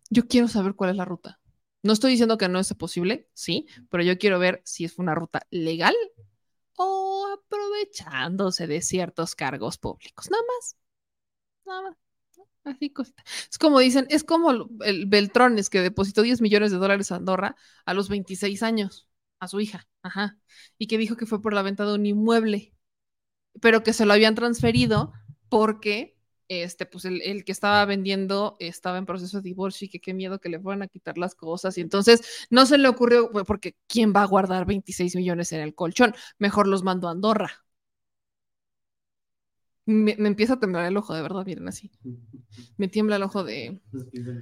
Yo 0.10 0.28
quiero 0.28 0.48
saber 0.48 0.74
cuál 0.74 0.92
es 0.92 0.96
la 0.96 1.06
ruta. 1.06 1.40
No 1.84 1.94
estoy 1.94 2.12
diciendo 2.12 2.38
que 2.38 2.50
no 2.50 2.60
es 2.60 2.74
posible, 2.74 3.30
sí, 3.34 3.68
pero 3.90 4.04
yo 4.04 4.18
quiero 4.18 4.40
ver 4.40 4.62
si 4.66 4.86
es 4.86 4.98
una 4.98 5.16
ruta 5.16 5.46
legal 5.50 5.96
o 6.76 7.28
aprovechándose 7.34 8.68
de 8.68 8.82
ciertos 8.82 9.36
cargos 9.36 9.78
públicos. 9.78 10.30
Nada 10.32 10.44
más. 10.44 10.76
Nada 11.66 11.82
más. 11.84 12.09
Así 12.70 12.90
cosita. 12.92 13.24
Es 13.50 13.58
como 13.58 13.80
dicen, 13.80 14.06
es 14.10 14.24
como 14.24 14.52
el 14.84 15.06
Beltrones 15.08 15.70
que 15.70 15.82
depositó 15.82 16.22
10 16.22 16.42
millones 16.42 16.72
de 16.72 16.78
dólares 16.78 17.12
a 17.12 17.16
Andorra 17.16 17.56
a 17.86 17.94
los 17.94 18.10
26 18.10 18.64
años, 18.64 19.08
a 19.40 19.48
su 19.48 19.60
hija, 19.60 19.88
ajá, 20.04 20.38
y 20.78 20.88
que 20.88 20.98
dijo 20.98 21.16
que 21.18 21.26
fue 21.26 21.42
por 21.42 21.54
la 21.54 21.62
venta 21.62 21.86
de 21.86 21.96
un 21.96 22.06
inmueble, 22.06 22.74
pero 23.62 23.84
que 23.84 23.94
se 23.94 24.06
lo 24.06 24.14
habían 24.14 24.36
transferido 24.36 25.14
porque 25.50 26.18
este, 26.48 26.86
pues 26.86 27.06
el, 27.06 27.22
el, 27.22 27.46
que 27.46 27.52
estaba 27.52 27.86
vendiendo 27.86 28.58
estaba 28.60 28.98
en 28.98 29.06
proceso 29.06 29.38
de 29.38 29.44
divorcio 29.44 29.86
y 29.86 29.90
que 29.90 30.00
qué 30.02 30.14
miedo 30.14 30.40
que 30.40 30.50
le 30.50 30.60
fueran 30.60 30.82
a 30.82 30.88
quitar 30.88 31.18
las 31.18 31.36
cosas. 31.36 31.78
Y 31.78 31.82
entonces 31.82 32.48
no 32.50 32.66
se 32.66 32.78
le 32.80 32.88
ocurrió, 32.88 33.32
porque 33.46 33.76
¿quién 33.88 34.14
va 34.16 34.24
a 34.24 34.26
guardar 34.26 34.66
26 34.66 35.16
millones 35.16 35.52
en 35.52 35.62
el 35.62 35.76
colchón? 35.76 36.16
Mejor 36.40 36.68
los 36.68 36.84
mando 36.84 37.08
a 37.08 37.12
Andorra. 37.12 37.66
Me, 39.90 40.12
empieza 40.12 40.54
a 40.54 40.60
temblar 40.60 40.86
el 40.86 40.96
ojo, 40.98 41.16
de 41.16 41.24
verdad, 41.24 41.44
miren 41.48 41.68
así. 41.68 41.90
Me 42.78 42.88
tiembla 42.88 43.16
el 43.16 43.24
ojo 43.24 43.44
de. 43.44 43.80
Piensan 44.12 44.42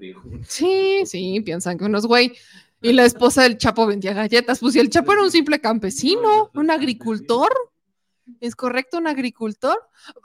que. 0.00 0.14
Sí, 0.42 1.02
sí, 1.04 1.40
piensan 1.42 1.76
que 1.76 1.84
uno 1.84 1.98
es 1.98 2.06
güey. 2.06 2.32
Y 2.80 2.94
la 2.94 3.04
esposa 3.04 3.42
del 3.42 3.58
Chapo 3.58 3.86
vendía 3.86 4.14
galletas. 4.14 4.58
Pues 4.58 4.72
si 4.72 4.80
el 4.80 4.88
Chapo 4.88 5.12
era 5.12 5.22
un 5.22 5.30
simple 5.30 5.60
campesino, 5.60 6.50
un 6.54 6.70
agricultor. 6.70 7.50
¿Es 8.40 8.56
correcto 8.56 8.96
un 8.96 9.06
agricultor? 9.06 9.76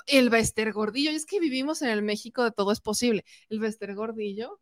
El 0.08 0.30
Bester 0.30 0.72
Gordillo, 0.72 1.12
y 1.12 1.16
es 1.16 1.26
que 1.26 1.40
vivimos 1.40 1.82
en 1.82 1.90
el 1.90 2.02
México 2.02 2.44
de 2.44 2.52
todo 2.52 2.72
es 2.72 2.80
posible. 2.80 3.26
El 3.50 3.60
Bester 3.60 3.94
Gordillo, 3.94 4.60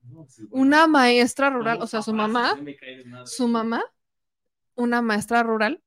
una 0.49 0.87
maestra 0.87 1.49
rural, 1.49 1.81
o 1.81 1.87
sea, 1.87 2.01
su 2.01 2.13
mamá, 2.13 2.59
su 3.25 3.47
mamá, 3.47 3.83
una 4.75 5.01
maestra 5.01 5.41
rural, 5.41 5.81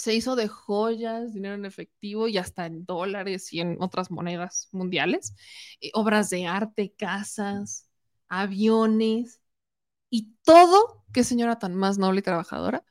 se 0.00 0.14
hizo 0.14 0.34
de 0.34 0.48
joyas, 0.48 1.34
dinero 1.34 1.54
en 1.54 1.66
efectivo 1.66 2.26
y 2.26 2.38
hasta 2.38 2.64
en 2.64 2.86
dólares 2.86 3.52
y 3.52 3.60
en 3.60 3.76
otras 3.80 4.10
monedas 4.10 4.68
mundiales, 4.72 5.34
eh, 5.80 5.90
obras 5.92 6.30
de 6.30 6.46
arte, 6.46 6.94
casas, 6.96 7.86
aviones 8.28 9.42
y 10.10 10.34
todo, 10.42 11.04
qué 11.12 11.22
señora 11.24 11.58
tan 11.58 11.74
más 11.74 11.98
noble 11.98 12.20
y 12.20 12.22
trabajadora 12.22 12.84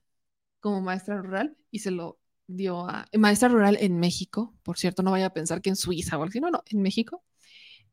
como 0.59 0.81
maestra 0.81 1.17
rural 1.21 1.57
y 1.71 1.79
se 1.79 1.91
lo 1.91 2.19
dio 2.47 2.88
a 2.88 3.07
maestra 3.17 3.49
rural 3.49 3.77
en 3.79 3.99
México, 3.99 4.55
por 4.63 4.77
cierto, 4.77 5.03
no 5.03 5.11
vaya 5.11 5.27
a 5.27 5.33
pensar 5.33 5.61
que 5.61 5.69
en 5.69 5.75
Suiza 5.75 6.17
o 6.17 6.21
algo 6.23 6.29
así, 6.29 6.39
no, 6.39 6.51
no, 6.51 6.63
en 6.67 6.81
México. 6.81 7.23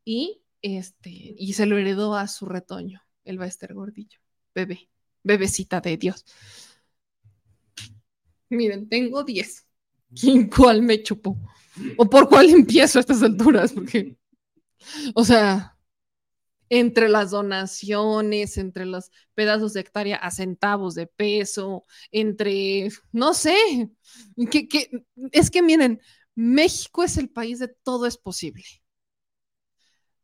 Y 0.05 0.43
este 0.63 1.11
y 1.11 1.55
se 1.55 1.67
lo 1.67 1.79
heredó 1.79 2.17
a 2.17 2.29
su 2.29 2.47
retoño, 2.47 3.03
el 3.25 3.39
Bester 3.39 3.75
Gordillo, 3.75 4.21
bebé, 4.55 4.91
bebecita 5.23 5.81
de 5.81 5.97
Dios. 5.97 6.25
Miren, 8.49 8.89
tengo 8.89 9.25
10. 9.25 9.67
¿Quién 10.19 10.49
cuál 10.49 10.83
me 10.83 11.03
chupó? 11.03 11.37
¿O 11.97 12.09
por 12.09 12.29
cuál 12.29 12.51
empiezo 12.51 12.99
a 12.99 13.01
estas 13.01 13.23
alturas? 13.23 13.73
Porque, 13.73 14.17
o 15.15 15.25
sea, 15.25 15.77
entre 16.69 17.09
las 17.09 17.31
donaciones, 17.31 18.59
entre 18.59 18.87
los 18.87 19.11
pedazos 19.35 19.73
de 19.73 19.81
hectárea 19.81 20.17
a 20.17 20.31
centavos 20.31 20.95
de 20.95 21.07
peso, 21.07 21.85
entre, 22.11 22.89
no 23.13 23.35
sé, 23.35 23.91
que, 24.51 24.69
que, 24.69 24.91
es 25.33 25.51
que 25.51 25.63
miren, 25.63 26.01
México 26.35 27.05
es 27.05 27.17
el 27.19 27.31
país 27.31 27.59
de 27.59 27.69
todo 27.69 28.07
es 28.07 28.17
posible. 28.17 28.65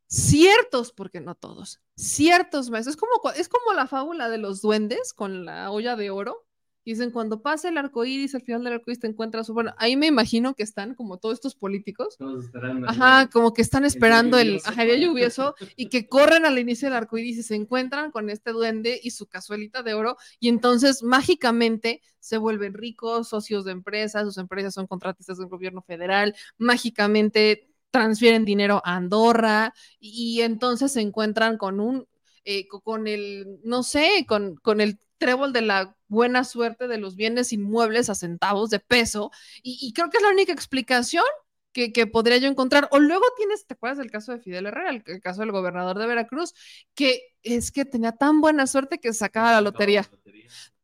Ciertos, 0.07 0.91
porque 0.91 1.21
no 1.21 1.33
todos, 1.33 1.81
ciertos 1.95 2.69
meses, 2.69 2.93
es 2.93 2.97
como, 2.97 3.31
es 3.35 3.49
como 3.49 3.73
la 3.73 3.87
fábula 3.87 4.29
de 4.29 4.37
los 4.37 4.61
duendes 4.61 5.11
con 5.13 5.43
la 5.45 5.71
olla 5.71 5.95
de 5.95 6.11
oro, 6.11 6.45
Dicen, 6.85 7.11
cuando 7.11 7.41
pase 7.41 7.69
el 7.69 7.77
arco 7.77 8.03
iris, 8.03 8.35
al 8.35 8.41
final 8.41 8.63
del 8.63 8.73
arco 8.73 8.91
iris 8.91 8.99
te 8.99 9.07
encuentras. 9.07 9.49
Bueno, 9.49 9.73
ahí 9.77 9.95
me 9.95 10.07
imagino 10.07 10.53
que 10.53 10.63
están 10.63 10.95
como 10.95 11.17
todos 11.17 11.35
estos 11.35 11.55
políticos. 11.55 12.17
Todos 12.17 12.45
esperando. 12.45 12.89
Ajá, 12.89 13.29
como 13.31 13.53
que 13.53 13.61
están 13.61 13.85
esperando 13.85 14.37
el, 14.37 14.59
lluvioso. 14.59 14.69
ajá, 14.69 14.85
lluvioso 14.85 15.55
y 15.75 15.89
que 15.89 16.07
corren 16.07 16.45
al 16.45 16.59
inicio 16.59 16.87
del 16.87 16.97
arco 16.97 17.17
iris 17.17 17.37
y 17.37 17.43
se 17.43 17.55
encuentran 17.55 18.11
con 18.11 18.29
este 18.29 18.51
duende 18.51 18.99
y 19.01 19.11
su 19.11 19.27
cazuelita 19.27 19.83
de 19.83 19.93
oro. 19.93 20.17
Y 20.39 20.49
entonces 20.49 21.03
mágicamente 21.03 22.01
se 22.19 22.37
vuelven 22.37 22.73
ricos, 22.73 23.29
socios 23.29 23.65
de 23.65 23.71
empresas, 23.71 24.23
sus 24.25 24.37
empresas 24.37 24.73
son 24.73 24.87
contratistas 24.87 25.37
del 25.37 25.47
gobierno 25.47 25.81
federal. 25.81 26.35
Mágicamente 26.57 27.69
transfieren 27.91 28.43
dinero 28.43 28.81
a 28.85 28.95
Andorra 28.95 29.73
y 29.99 30.41
entonces 30.41 30.91
se 30.91 31.01
encuentran 31.01 31.57
con 31.57 31.79
un 31.79 32.07
eh, 32.45 32.67
co- 32.67 32.81
con 32.81 33.07
el, 33.07 33.59
no 33.63 33.83
sé, 33.83 34.25
con, 34.27 34.55
con 34.57 34.81
el 34.81 34.99
trébol 35.17 35.53
de 35.53 35.61
la 35.61 35.95
buena 36.07 36.43
suerte 36.43 36.87
de 36.87 36.97
los 36.97 37.15
bienes 37.15 37.53
inmuebles 37.53 38.09
a 38.09 38.15
centavos 38.15 38.69
de 38.69 38.79
peso. 38.79 39.31
Y, 39.63 39.77
y 39.81 39.93
creo 39.93 40.09
que 40.09 40.17
es 40.17 40.23
la 40.23 40.29
única 40.29 40.51
explicación 40.53 41.23
que, 41.71 41.91
que 41.93 42.07
podría 42.07 42.37
yo 42.37 42.47
encontrar. 42.47 42.87
O 42.91 42.99
luego 42.99 43.23
tienes, 43.37 43.65
¿te 43.65 43.73
acuerdas 43.75 43.97
del 43.97 44.11
caso 44.11 44.31
de 44.33 44.39
Fidel 44.39 44.65
Herrera, 44.67 44.89
el, 44.91 45.03
el 45.05 45.21
caso 45.21 45.41
del 45.41 45.51
gobernador 45.51 45.97
de 45.97 46.07
Veracruz, 46.07 46.53
que 46.95 47.21
es 47.43 47.71
que 47.71 47.85
tenía 47.85 48.11
tan 48.13 48.41
buena 48.41 48.67
suerte 48.67 48.99
que 48.99 49.13
sacaba 49.13 49.51
la 49.53 49.61
lotería. 49.61 50.07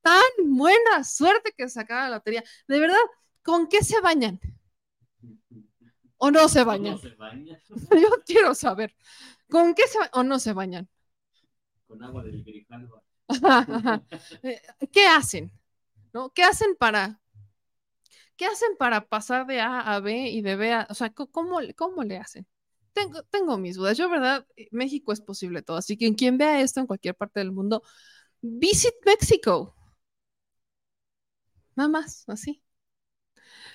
Tan 0.02 0.22
buena 0.58 1.04
suerte 1.04 1.54
que 1.58 1.70
sacaba 1.70 2.10
la 2.10 2.16
lotería. 2.18 2.44
De 2.68 2.80
verdad, 2.80 2.98
¿con 3.44 3.68
qué 3.68 3.84
se 3.84 4.00
bañan? 4.02 4.40
¿O 6.18 6.32
no 6.32 6.48
se 6.50 6.64
bañan? 6.64 6.96
No 6.96 7.00
se 7.02 7.16
baña. 7.16 7.60
Yo 7.92 8.10
quiero 8.26 8.54
saber. 8.56 8.96
¿Con 9.50 9.74
qué 9.74 9.88
se 9.88 9.98
bañan? 10.00 10.12
¿O 10.14 10.24
no 10.24 10.40
se 10.40 10.54
bañan? 10.54 10.90
Con 11.90 12.04
agua 12.04 12.24
del 12.24 12.44
Grijalva. 12.44 13.02
¿Qué 14.92 15.08
hacen? 15.08 15.52
¿No? 16.14 16.30
¿Qué 16.30 16.44
hacen 16.44 16.76
para, 16.78 17.20
qué 18.38 18.46
hacen 18.46 18.78
para 18.78 19.08
pasar 19.08 19.48
de 19.48 19.60
A 19.60 19.80
a 19.82 20.00
B 20.00 20.30
y 20.30 20.44
de 20.44 20.56
B 20.56 20.72
a, 20.72 20.88
o 20.88 20.94
sea, 20.94 21.10
¿cómo, 21.10 21.60
cómo 21.76 22.04
le 22.04 22.18
hacen? 22.18 22.46
Tengo, 22.94 23.24
tengo 23.24 23.58
mis 23.58 23.76
dudas. 23.76 23.98
Yo, 23.98 24.08
verdad, 24.08 24.46
eh, 24.56 24.68
México 24.72 25.12
es 25.12 25.22
posible 25.22 25.64
todo. 25.64 25.78
Así 25.78 25.98
que 25.98 26.14
quien 26.16 26.38
vea 26.38 26.62
esto 26.62 26.80
en 26.80 26.86
cualquier 26.86 27.16
parte 27.16 27.40
del 27.40 27.52
mundo, 27.52 27.82
visit 28.42 28.94
México. 29.04 29.76
Nada 31.76 31.90
más, 31.90 32.26
así. 32.28 32.62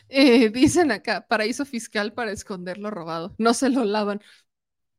Eh, 0.09 0.51
dicen 0.53 0.93
acá, 0.93 1.27
paraíso 1.27 1.65
fiscal 1.65 2.13
para 2.13 2.33
esconder 2.33 2.79
lo 2.79 2.91
robado. 2.91 3.35
No 3.39 3.55
se 3.55 3.71
lo 3.71 3.85
lavan. 3.85 4.21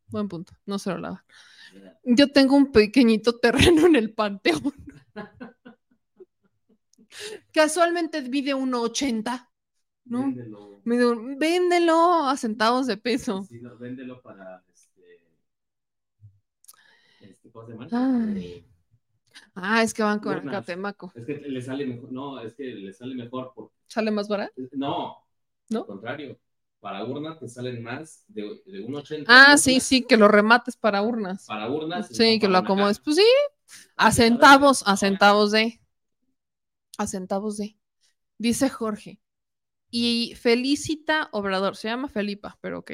Buen 0.08 0.28
punto, 0.30 0.54
no 0.66 0.80
se 0.80 0.92
lo 0.92 1.00
lavan. 1.00 1.24
Yo 2.04 2.32
tengo 2.32 2.56
un 2.56 2.72
pequeño 2.72 3.20
terreno 3.42 3.88
en 3.88 3.96
el 3.96 4.14
panteón. 4.14 4.74
Casualmente 7.54 8.22
mide 8.24 8.54
1,80. 8.56 9.50
¿no? 10.06 10.20
Véndelo. 10.22 10.82
Mide 10.84 11.06
un- 11.08 11.38
véndelo 11.40 12.28
a 12.28 12.38
centavos 12.38 12.86
de 12.88 12.98
peso. 12.98 13.44
Sí, 13.44 13.60
no, 13.62 13.78
véndelo 13.78 14.22
para 14.22 14.64
este. 14.74 15.22
este 17.22 17.50
¿Cómo 17.52 17.66
se 17.66 17.74
llama? 17.74 17.88
Ay. 18.30 18.66
Ah, 19.56 19.82
es 19.84 19.94
que 19.94 20.04
van 20.04 20.20
con 20.20 20.36
urnas. 20.38 20.54
Catemaco. 20.54 21.12
Es 21.16 21.26
que 21.26 21.34
le 21.38 21.62
sale 21.62 21.86
mejor. 21.86 22.12
No, 22.12 22.40
es 22.40 22.54
que 22.54 22.64
le 22.66 22.94
sale 22.94 23.16
mejor. 23.16 23.52
Por, 23.56 23.72
¿Sale 23.88 24.12
más 24.12 24.28
barato? 24.28 24.54
no, 24.74 25.18
¿No? 25.70 25.80
al 25.82 25.86
contrario. 25.88 26.38
Para 26.86 27.04
urnas 27.04 27.40
te 27.40 27.50
salen 27.50 27.82
más 27.82 28.24
de, 28.28 28.44
de 28.68 28.86
1,80. 28.86 29.24
Ah, 29.28 29.58
sí, 29.58 29.80
sí, 29.80 30.04
que 30.04 30.18
lo 30.18 30.28
remates 30.28 30.78
para 30.78 31.02
urnas. 31.02 31.48
Para 31.48 31.68
urnas. 31.68 32.10
Sí, 32.12 32.38
que 32.38 32.48
lo 32.48 32.60
acomodes. 32.60 33.00
Pues 33.00 33.16
sí, 33.16 33.26
a 33.96 34.12
centavos, 34.12 34.84
a 34.86 34.96
centavos 34.96 35.50
de. 35.50 35.82
A 37.00 37.08
centavos 37.08 37.58
de. 37.58 37.76
Dice 38.38 38.70
Jorge. 38.70 39.20
Y 39.90 40.36
Felicita 40.36 41.30
Obrador, 41.32 41.76
se 41.76 41.88
llama 41.88 42.08
Felipa, 42.08 42.60
pero 42.62 42.78
ok. 42.78 42.92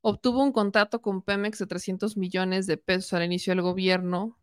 Obtuvo 0.00 0.42
un 0.42 0.52
contrato 0.52 1.02
con 1.02 1.20
Pemex 1.20 1.58
de 1.58 1.66
300 1.66 2.16
millones 2.16 2.66
de 2.66 2.78
pesos 2.78 3.12
al 3.12 3.24
inicio 3.24 3.50
del 3.50 3.60
gobierno 3.60 4.38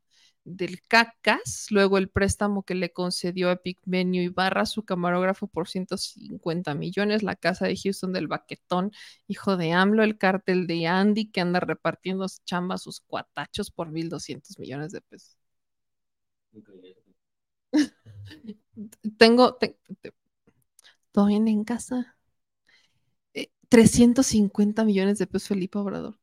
del 0.57 0.81
CACAS, 0.87 1.67
luego 1.71 1.97
el 1.97 2.09
préstamo 2.09 2.63
que 2.63 2.75
le 2.75 2.91
concedió 2.93 3.49
a 3.49 3.53
Epigmenio 3.53 4.21
Ibarra, 4.23 4.65
su 4.65 4.83
camarógrafo, 4.85 5.47
por 5.47 5.67
150 5.69 6.73
millones, 6.75 7.23
la 7.23 7.35
casa 7.35 7.65
de 7.67 7.77
Houston 7.77 8.13
del 8.13 8.27
Baquetón, 8.27 8.91
hijo 9.27 9.57
de 9.57 9.73
AMLO, 9.73 10.03
el 10.03 10.17
cártel 10.17 10.67
de 10.67 10.87
Andy, 10.87 11.29
que 11.31 11.41
anda 11.41 11.59
repartiendo 11.59 12.25
chamba 12.45 12.77
sus 12.77 12.99
cuatachos 13.01 13.71
por 13.71 13.89
1.200 13.91 14.57
millones 14.59 14.91
de 14.91 15.01
pesos. 15.01 15.37
Tengo, 19.17 19.55
te- 19.55 19.77
te- 20.01 20.13
¿todo 21.11 21.27
bien 21.27 21.47
en 21.47 21.63
casa? 21.63 22.17
Eh, 23.33 23.51
350 23.69 24.85
millones 24.85 25.17
de 25.19 25.25
pesos, 25.27 25.47
Felipe 25.49 25.77
Obrador. 25.79 26.18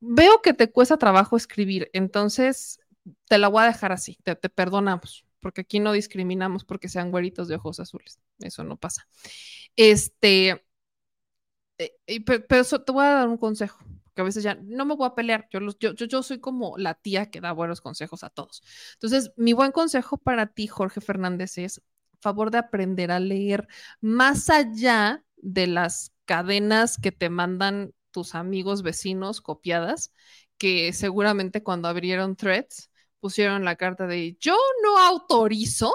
Veo 0.00 0.40
que 0.42 0.54
te 0.54 0.70
cuesta 0.72 0.96
trabajo 0.98 1.36
escribir, 1.36 1.90
entonces 1.92 2.80
te 3.28 3.38
la 3.38 3.48
voy 3.48 3.62
a 3.64 3.66
dejar 3.66 3.92
así, 3.92 4.16
te, 4.22 4.34
perdonamos, 4.36 5.26
porque 5.40 5.62
aquí 5.62 5.78
no 5.80 5.92
discriminamos 5.92 6.64
porque 6.64 6.88
sean 6.88 7.10
güeritos 7.10 7.48
de 7.48 7.56
ojos 7.56 7.80
azules, 7.80 8.18
eso 8.40 8.64
no 8.64 8.76
pasa. 8.78 9.06
Este, 9.76 10.64
eh, 12.06 12.24
pe- 12.24 12.40
pero, 12.40 12.64
te 12.64 12.92
voy 12.92 13.04
a 13.04 13.10
dar 13.10 13.28
un 13.28 13.36
consejo, 13.38 13.78
porque 14.04 14.20
a 14.22 14.24
veces 14.24 14.42
ya 14.42 14.54
no 14.62 14.84
me 14.84 14.94
voy 14.96 15.06
a 15.06 15.14
pelear, 15.14 15.48
yo, 15.50 15.60
los- 15.60 15.78
yo, 15.78 15.92
yo, 15.94 16.06
yo 16.06 16.22
soy 16.22 16.38
como 16.40 16.76
la 16.78 16.94
tía 16.94 17.30
que 17.30 17.40
da 17.40 17.52
buenos 17.52 17.80
consejos 17.80 18.24
a 18.24 18.30
todos. 18.30 18.62
Entonces, 18.94 19.32
mi 19.36 19.52
buen 19.52 19.72
consejo 19.72 20.16
para 20.18 20.46
ti, 20.48 20.66
Jorge 20.66 21.00
Fernández, 21.00 21.58
es 21.58 21.82
favor 22.20 22.50
de 22.50 22.58
aprender 22.58 23.10
a 23.10 23.20
leer 23.20 23.66
más 24.00 24.50
allá 24.50 25.24
de 25.36 25.66
las 25.66 26.12
cadenas 26.26 26.98
que 26.98 27.12
te 27.12 27.30
mandan 27.30 27.92
tus 28.10 28.34
amigos 28.34 28.82
vecinos 28.82 29.40
copiadas, 29.40 30.12
que 30.58 30.92
seguramente 30.92 31.62
cuando 31.62 31.88
abrieron 31.88 32.36
threads 32.36 32.90
pusieron 33.20 33.64
la 33.64 33.76
carta 33.76 34.06
de 34.06 34.36
yo 34.40 34.56
no 34.82 34.98
autorizo 34.98 35.92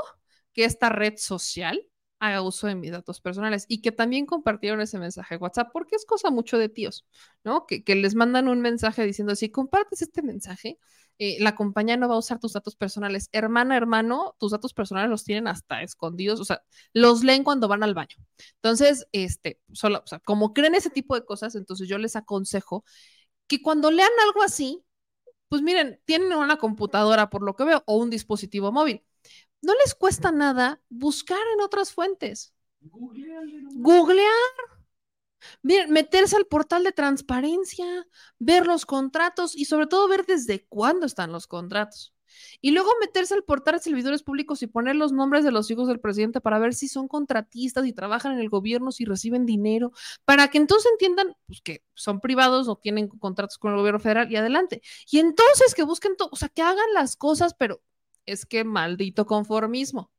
que 0.53 0.65
esta 0.65 0.89
red 0.89 1.15
social 1.17 1.79
haga 2.19 2.41
uso 2.41 2.67
de 2.67 2.75
mis 2.75 2.91
datos 2.91 3.21
personales 3.21 3.65
y 3.67 3.81
que 3.81 3.91
también 3.91 4.25
compartieron 4.25 4.81
ese 4.81 4.99
mensaje 4.99 5.35
de 5.35 5.39
WhatsApp, 5.39 5.69
porque 5.71 5.95
es 5.95 6.05
cosa 6.05 6.31
mucho 6.31 6.57
de 6.57 6.69
tíos, 6.69 7.05
¿no? 7.43 7.65
Que, 7.65 7.83
que 7.83 7.95
les 7.95 8.15
mandan 8.15 8.47
un 8.47 8.61
mensaje 8.61 9.03
diciendo, 9.05 9.35
si 9.35 9.49
compartes 9.49 10.01
este 10.01 10.21
mensaje, 10.21 10.79
eh, 11.17 11.37
la 11.39 11.55
compañía 11.55 11.95
no 11.97 12.09
va 12.09 12.15
a 12.15 12.19
usar 12.19 12.39
tus 12.39 12.53
datos 12.53 12.75
personales. 12.75 13.29
Hermana, 13.31 13.77
hermano, 13.77 14.35
tus 14.39 14.51
datos 14.51 14.73
personales 14.73 15.09
los 15.09 15.23
tienen 15.23 15.47
hasta 15.47 15.81
escondidos, 15.81 16.39
o 16.39 16.45
sea, 16.45 16.63
los 16.93 17.23
leen 17.23 17.43
cuando 17.43 17.67
van 17.67 17.83
al 17.83 17.93
baño. 17.93 18.15
Entonces, 18.55 19.07
este, 19.11 19.59
solo, 19.71 20.01
o 20.03 20.07
sea, 20.07 20.19
como 20.19 20.53
creen 20.53 20.75
ese 20.75 20.89
tipo 20.89 21.15
de 21.15 21.25
cosas, 21.25 21.55
entonces 21.55 21.87
yo 21.87 21.97
les 21.97 22.15
aconsejo 22.15 22.83
que 23.47 23.61
cuando 23.61 23.91
lean 23.91 24.09
algo 24.27 24.43
así, 24.43 24.83
pues 25.49 25.61
miren, 25.61 26.01
tienen 26.05 26.33
una 26.33 26.57
computadora 26.57 27.29
por 27.29 27.43
lo 27.43 27.55
que 27.55 27.65
veo 27.65 27.83
o 27.87 27.97
un 27.97 28.09
dispositivo 28.09 28.71
móvil. 28.71 29.03
No 29.65 29.73
les 29.83 29.95
cuesta 29.95 30.31
nada 30.31 30.79
buscar 30.89 31.39
en 31.55 31.61
otras 31.61 31.91
fuentes. 31.91 32.53
Googlear. 32.81 34.29
Miren, 35.63 35.91
meterse 35.91 36.35
al 36.35 36.45
portal 36.45 36.83
de 36.83 36.91
transparencia, 36.91 38.07
ver 38.37 38.67
los 38.67 38.85
contratos 38.85 39.55
y 39.55 39.65
sobre 39.65 39.87
todo 39.87 40.07
ver 40.07 40.27
desde 40.27 40.67
cuándo 40.67 41.07
están 41.07 41.31
los 41.31 41.47
contratos. 41.47 42.13
Y 42.61 42.71
luego 42.71 42.91
meterse 42.99 43.33
al 43.33 43.43
portal 43.43 43.75
de 43.75 43.79
servidores 43.79 44.21
públicos 44.21 44.61
y 44.61 44.67
poner 44.67 44.97
los 44.97 45.11
nombres 45.11 45.43
de 45.43 45.51
los 45.51 45.71
hijos 45.71 45.87
del 45.87 45.99
presidente 45.99 46.41
para 46.41 46.59
ver 46.59 46.75
si 46.75 46.87
son 46.87 47.07
contratistas 47.07 47.87
y 47.87 47.93
trabajan 47.93 48.33
en 48.33 48.39
el 48.39 48.49
gobierno, 48.49 48.91
si 48.91 49.03
reciben 49.05 49.47
dinero, 49.47 49.93
para 50.25 50.47
que 50.49 50.59
entonces 50.59 50.91
entiendan 50.91 51.35
pues, 51.47 51.61
que 51.61 51.83
son 51.95 52.19
privados, 52.19 52.67
no 52.67 52.75
tienen 52.75 53.07
contratos 53.07 53.57
con 53.57 53.71
el 53.71 53.77
gobierno 53.79 53.99
federal 53.99 54.31
y 54.31 54.35
adelante. 54.35 54.83
Y 55.09 55.17
entonces 55.17 55.73
que 55.73 55.83
busquen 55.83 56.15
todo, 56.17 56.29
o 56.31 56.35
sea, 56.35 56.49
que 56.49 56.61
hagan 56.61 56.93
las 56.93 57.15
cosas, 57.15 57.55
pero 57.57 57.81
es 58.25 58.45
que 58.45 58.63
maldito 58.63 59.25
conformismo. 59.25 60.11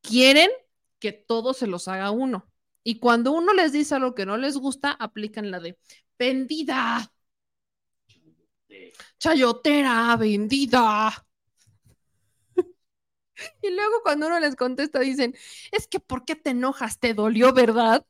Quieren 0.00 0.50
que 0.98 1.12
todo 1.12 1.54
se 1.54 1.66
los 1.66 1.88
haga 1.88 2.10
uno. 2.10 2.48
Y 2.84 2.98
cuando 2.98 3.32
uno 3.32 3.52
les 3.54 3.72
dice 3.72 3.94
algo 3.94 4.14
que 4.14 4.26
no 4.26 4.36
les 4.36 4.56
gusta, 4.56 4.92
aplican 4.92 5.50
la 5.50 5.60
de 5.60 5.78
vendida. 6.18 7.12
Chayotera, 9.18 10.16
vendida. 10.16 11.26
Y 13.60 13.70
luego 13.70 14.02
cuando 14.02 14.28
uno 14.28 14.38
les 14.38 14.54
contesta 14.54 15.00
dicen, 15.00 15.34
es 15.72 15.88
que 15.88 15.98
¿por 15.98 16.24
qué 16.24 16.36
te 16.36 16.50
enojas? 16.50 17.00
¿Te 17.00 17.12
dolió, 17.12 17.52
verdad? 17.52 18.06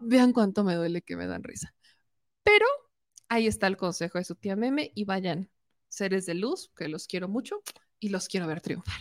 Vean 0.00 0.32
cuánto 0.32 0.64
me 0.64 0.74
duele 0.74 1.00
que 1.00 1.16
me 1.16 1.26
dan 1.26 1.42
risa. 1.42 1.74
Pero 2.42 2.66
ahí 3.28 3.46
está 3.46 3.66
el 3.68 3.76
consejo 3.76 4.18
de 4.18 4.24
su 4.24 4.34
tía 4.34 4.56
Meme 4.56 4.92
y 4.94 5.04
vayan, 5.04 5.50
seres 5.92 6.26
de 6.26 6.34
luz, 6.34 6.70
que 6.76 6.88
los 6.88 7.06
quiero 7.06 7.28
mucho 7.28 7.62
y 8.00 8.08
los 8.10 8.28
quiero 8.28 8.46
ver 8.46 8.60
triunfar. 8.60 9.00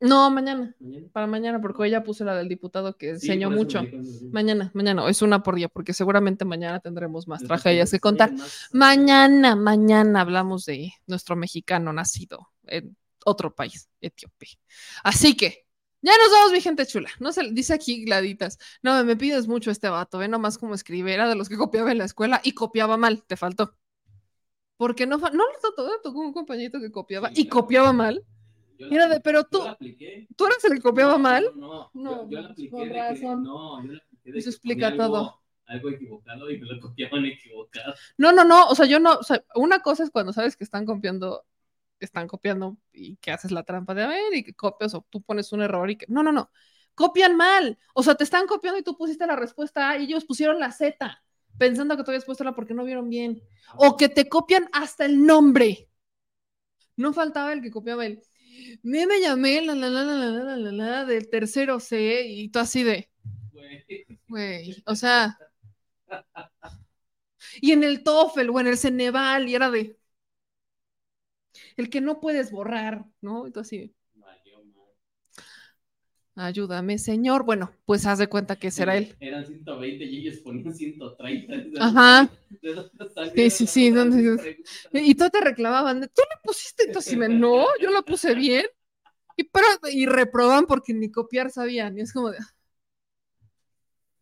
No, 0.00 0.30
mañana. 0.30 0.74
Para 1.12 1.26
mañana, 1.26 1.60
porque 1.60 1.82
hoy 1.82 1.90
ya 1.90 2.02
puse 2.04 2.24
la 2.24 2.36
del 2.36 2.48
diputado 2.48 2.96
que 2.96 3.06
Sí, 3.06 3.12
enseñó 3.32 3.50
mucho. 3.50 3.84
Mañana, 4.30 4.70
mañana, 4.74 5.08
es 5.08 5.22
una 5.22 5.42
por 5.42 5.54
día, 5.56 5.68
porque 5.68 5.94
seguramente 5.94 6.44
mañana 6.44 6.80
tendremos 6.80 7.26
más 7.26 7.42
tragedias 7.42 7.90
que 7.90 8.00
contar. 8.00 8.34
más- 8.36 8.68
Mañana, 8.72 9.56
mañana 9.56 10.20
hablamos 10.20 10.66
de 10.66 10.92
nuestro 11.06 11.36
mexicano 11.36 11.92
nacido 11.92 12.48
en 12.66 12.96
otro 13.24 13.54
país, 13.54 13.88
Etiopía. 14.00 14.50
Así 15.02 15.36
que, 15.36 15.65
ya 16.12 16.18
nos 16.18 16.32
vamos, 16.32 16.52
mi 16.52 16.60
gente 16.60 16.86
chula. 16.86 17.10
No 17.20 17.32
se 17.32 17.42
dice 17.50 17.74
aquí 17.74 18.04
Gladitas. 18.04 18.58
No, 18.82 19.02
me 19.04 19.16
pides 19.16 19.46
mucho 19.48 19.70
este 19.70 19.88
vato, 19.88 20.18
ve 20.18 20.28
nomás 20.28 20.58
cómo 20.58 20.74
escribe. 20.74 21.12
Era 21.12 21.28
de 21.28 21.34
los 21.34 21.48
que 21.48 21.56
copiaba 21.56 21.92
en 21.92 21.98
la 21.98 22.04
escuela 22.04 22.40
y 22.44 22.52
copiaba 22.52 22.96
mal, 22.96 23.22
te 23.24 23.36
faltó. 23.36 23.74
Porque 24.76 25.06
no, 25.06 25.16
no 25.18 25.28
le 25.30 25.58
tocó, 25.62 25.88
tocó 26.02 26.20
un 26.20 26.32
compañito 26.32 26.78
que 26.80 26.90
copiaba 26.92 27.30
y 27.34 27.48
copiaba 27.48 27.92
mal. 27.92 28.22
Yo 28.78 28.88
Era 28.88 29.08
de, 29.08 29.20
pero 29.20 29.44
tú, 29.44 29.60
tú 30.36 30.46
eres 30.46 30.64
el 30.64 30.74
que 30.74 30.80
copiaba 30.82 31.12
No, 31.12 31.18
mal. 31.18 31.44
No, 31.56 31.90
no, 31.94 32.00
No, 32.24 32.30
yo, 32.30 32.40
yo 32.42 32.46
apliqué 32.48 32.76
que- 32.76 32.92
razón. 32.92 33.42
no, 33.42 33.82
yo 33.86 33.92
la 33.92 33.98
apliqué 34.02 34.32
de 34.32 34.38
Eso 34.38 34.50
que 34.50 34.50
explica 34.50 34.88
algo- 34.88 35.06
todo. 35.06 35.42
Algo 35.68 35.88
equivocado 35.90 36.48
y 36.50 36.60
me 36.60 36.66
lo 36.66 36.80
copiaban 36.80 37.24
equivocado. 37.24 37.94
No, 38.18 38.32
no, 38.32 38.44
no, 38.44 38.68
o 38.68 38.74
sea, 38.76 38.86
yo 38.86 39.00
no, 39.00 39.14
o 39.14 39.22
sea, 39.24 39.42
una 39.56 39.80
cosa 39.80 40.04
es 40.04 40.10
cuando 40.10 40.32
sabes 40.32 40.56
que 40.56 40.62
están 40.62 40.84
copiando, 40.86 41.44
están 42.04 42.28
copiando 42.28 42.76
y 42.92 43.16
que 43.16 43.32
haces 43.32 43.50
la 43.50 43.64
trampa 43.64 43.94
de 43.94 44.02
a 44.04 44.08
ver 44.08 44.34
y 44.34 44.44
que 44.44 44.54
copias 44.54 44.94
o 44.94 45.06
tú 45.08 45.22
pones 45.22 45.52
un 45.52 45.62
error 45.62 45.90
y 45.90 45.96
que 45.96 46.06
no, 46.08 46.22
no, 46.22 46.32
no, 46.32 46.50
copian 46.94 47.36
mal. 47.36 47.78
O 47.94 48.02
sea, 48.02 48.14
te 48.14 48.24
están 48.24 48.46
copiando 48.46 48.78
y 48.78 48.82
tú 48.82 48.96
pusiste 48.96 49.26
la 49.26 49.36
respuesta 49.36 49.90
A 49.90 49.98
y 49.98 50.04
ellos 50.04 50.24
pusieron 50.24 50.58
la 50.58 50.72
Z 50.72 51.22
pensando 51.58 51.96
que 51.96 52.04
tú 52.04 52.10
habías 52.10 52.24
puesto 52.24 52.44
la 52.44 52.54
porque 52.54 52.74
no 52.74 52.84
vieron 52.84 53.08
bien. 53.08 53.42
O 53.76 53.96
que 53.96 54.08
te 54.08 54.28
copian 54.28 54.68
hasta 54.72 55.04
el 55.04 55.24
nombre. 55.24 55.88
No 56.96 57.12
faltaba 57.12 57.52
el 57.52 57.62
que 57.62 57.70
copiaba 57.70 58.06
el. 58.06 58.22
Me, 58.82 59.06
me 59.06 59.20
llamé 59.20 59.60
la 59.62 59.74
la 59.74 59.90
la 59.90 60.02
la 60.02 60.14
la 60.14 60.30
la 60.30 60.56
la 60.56 60.72
la 60.72 61.04
del 61.04 61.28
tercero 61.28 61.78
C 61.78 62.26
y 62.26 62.48
tú 62.48 62.58
así 62.58 62.82
de. 62.82 63.10
Güey, 64.28 64.82
o 64.86 64.94
sea. 64.94 65.38
Y 67.60 67.72
en 67.72 67.84
el 67.84 68.02
TOEFL 68.02 68.50
o 68.50 68.60
en 68.60 68.66
el 68.66 68.78
Ceneval 68.78 69.48
y 69.48 69.54
era 69.54 69.70
de. 69.70 69.98
El 71.76 71.90
que 71.90 72.00
no 72.00 72.20
puedes 72.20 72.50
borrar, 72.50 73.04
¿no? 73.20 73.46
Y 73.46 73.52
así. 73.58 73.94
Ayúdame, 76.38 76.98
señor. 76.98 77.44
Bueno, 77.44 77.72
pues 77.86 78.06
haz 78.06 78.18
de 78.18 78.28
cuenta 78.28 78.56
que 78.56 78.70
será 78.70 78.96
él. 78.96 79.16
Eran 79.20 79.46
120 79.46 80.04
y 80.04 80.18
ellos 80.18 80.40
ponían 80.40 80.74
130. 80.74 81.82
Ajá. 81.82 82.28
¿De 82.62 82.72
dónde 82.74 82.90
Sí, 83.34 83.50
sí, 83.50 83.66
sí. 83.66 83.94
Y 84.92 85.14
tú 85.14 85.30
te 85.30 85.40
reclamaban, 85.40 86.00
tú 86.00 86.22
le 86.22 86.40
pusiste, 86.44 86.88
tú 86.92 86.98
así, 86.98 87.16
me, 87.16 87.28
no, 87.28 87.64
yo 87.80 87.90
lo 87.90 88.04
puse 88.04 88.34
bien. 88.34 88.66
Y, 89.36 89.44
pero, 89.44 89.66
y 89.92 90.06
reproban 90.06 90.66
porque 90.66 90.94
ni 90.94 91.10
copiar 91.10 91.50
sabían. 91.50 91.96
Y 91.98 92.02
es 92.02 92.12
como 92.12 92.30
de. 92.30 92.38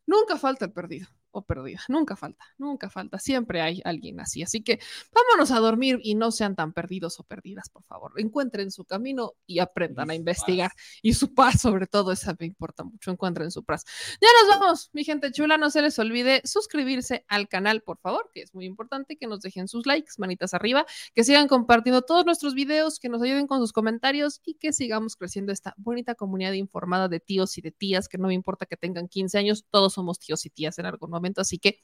Nunca 0.06 0.38
falta 0.38 0.64
el 0.64 0.72
perdido 0.72 1.08
o 1.34 1.42
perdida. 1.42 1.80
Nunca 1.88 2.16
falta, 2.16 2.44
nunca 2.58 2.88
falta. 2.88 3.18
Siempre 3.18 3.60
hay 3.60 3.82
alguien 3.84 4.20
así. 4.20 4.42
Así 4.42 4.62
que 4.62 4.78
vámonos 5.12 5.50
a 5.50 5.58
dormir 5.58 5.98
y 6.02 6.14
no 6.14 6.30
sean 6.30 6.54
tan 6.54 6.72
perdidos 6.72 7.18
o 7.20 7.24
perdidas, 7.24 7.68
por 7.68 7.82
favor. 7.84 8.12
Encuentren 8.16 8.70
su 8.70 8.84
camino 8.84 9.32
y 9.46 9.58
aprendan 9.58 10.10
a 10.10 10.14
investigar. 10.14 10.72
Y 11.02 11.14
su 11.14 11.34
paz, 11.34 11.60
sobre 11.60 11.86
todo, 11.86 12.12
esa 12.12 12.36
me 12.38 12.46
importa 12.46 12.84
mucho. 12.84 13.10
Encuentren 13.10 13.50
su 13.50 13.64
paz. 13.64 13.84
Ya 14.20 14.28
nos 14.40 14.58
vamos, 14.58 14.90
mi 14.92 15.04
gente 15.04 15.32
chula. 15.32 15.56
No 15.58 15.70
se 15.70 15.82
les 15.82 15.98
olvide 15.98 16.40
suscribirse 16.44 17.24
al 17.28 17.48
canal, 17.48 17.82
por 17.82 17.98
favor, 17.98 18.30
que 18.32 18.42
es 18.42 18.54
muy 18.54 18.64
importante. 18.64 19.16
Que 19.16 19.26
nos 19.26 19.40
dejen 19.40 19.68
sus 19.68 19.86
likes, 19.86 20.12
manitas 20.18 20.54
arriba. 20.54 20.86
Que 21.14 21.24
sigan 21.24 21.48
compartiendo 21.48 22.02
todos 22.02 22.24
nuestros 22.24 22.54
videos, 22.54 22.98
que 22.98 23.08
nos 23.08 23.22
ayuden 23.22 23.46
con 23.46 23.58
sus 23.60 23.72
comentarios 23.72 24.40
y 24.44 24.54
que 24.54 24.72
sigamos 24.72 25.16
creciendo 25.16 25.52
esta 25.52 25.74
bonita 25.76 26.14
comunidad 26.14 26.52
informada 26.52 27.08
de 27.08 27.20
tíos 27.20 27.58
y 27.58 27.60
de 27.60 27.70
tías, 27.70 28.08
que 28.08 28.18
no 28.18 28.28
me 28.28 28.34
importa 28.34 28.66
que 28.66 28.76
tengan 28.76 29.08
15 29.08 29.38
años, 29.38 29.64
todos 29.70 29.94
somos 29.94 30.18
tíos 30.18 30.44
y 30.46 30.50
tías 30.50 30.78
en 30.78 30.86
algún 30.86 31.10
momento. 31.10 31.23
Así 31.40 31.58
que 31.58 31.80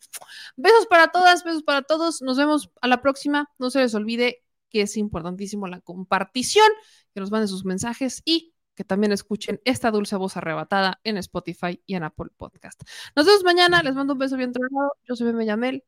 besos 0.56 0.86
para 0.86 1.08
todas, 1.12 1.44
besos 1.44 1.62
para 1.62 1.82
todos. 1.82 2.22
Nos 2.22 2.36
vemos 2.36 2.70
a 2.80 2.88
la 2.88 3.00
próxima. 3.02 3.50
No 3.58 3.70
se 3.70 3.80
les 3.80 3.94
olvide 3.94 4.42
que 4.70 4.82
es 4.82 4.96
importantísimo 4.96 5.66
la 5.66 5.80
compartición, 5.80 6.68
que 7.12 7.20
nos 7.20 7.30
manden 7.30 7.48
sus 7.48 7.64
mensajes 7.64 8.22
y 8.24 8.54
que 8.74 8.84
también 8.84 9.12
escuchen 9.12 9.60
esta 9.64 9.90
dulce 9.90 10.16
voz 10.16 10.36
arrebatada 10.36 11.00
en 11.04 11.18
Spotify 11.18 11.82
y 11.84 11.96
en 11.96 12.04
Apple 12.04 12.30
Podcast. 12.36 12.82
Nos 13.14 13.26
vemos 13.26 13.44
mañana. 13.44 13.82
Les 13.82 13.94
mando 13.94 14.14
un 14.14 14.18
beso 14.18 14.36
bien 14.36 14.52
tronado. 14.52 14.92
Yo 15.06 15.16
soy 15.16 15.26
Beme 15.26 15.44
Yamel. 15.44 15.84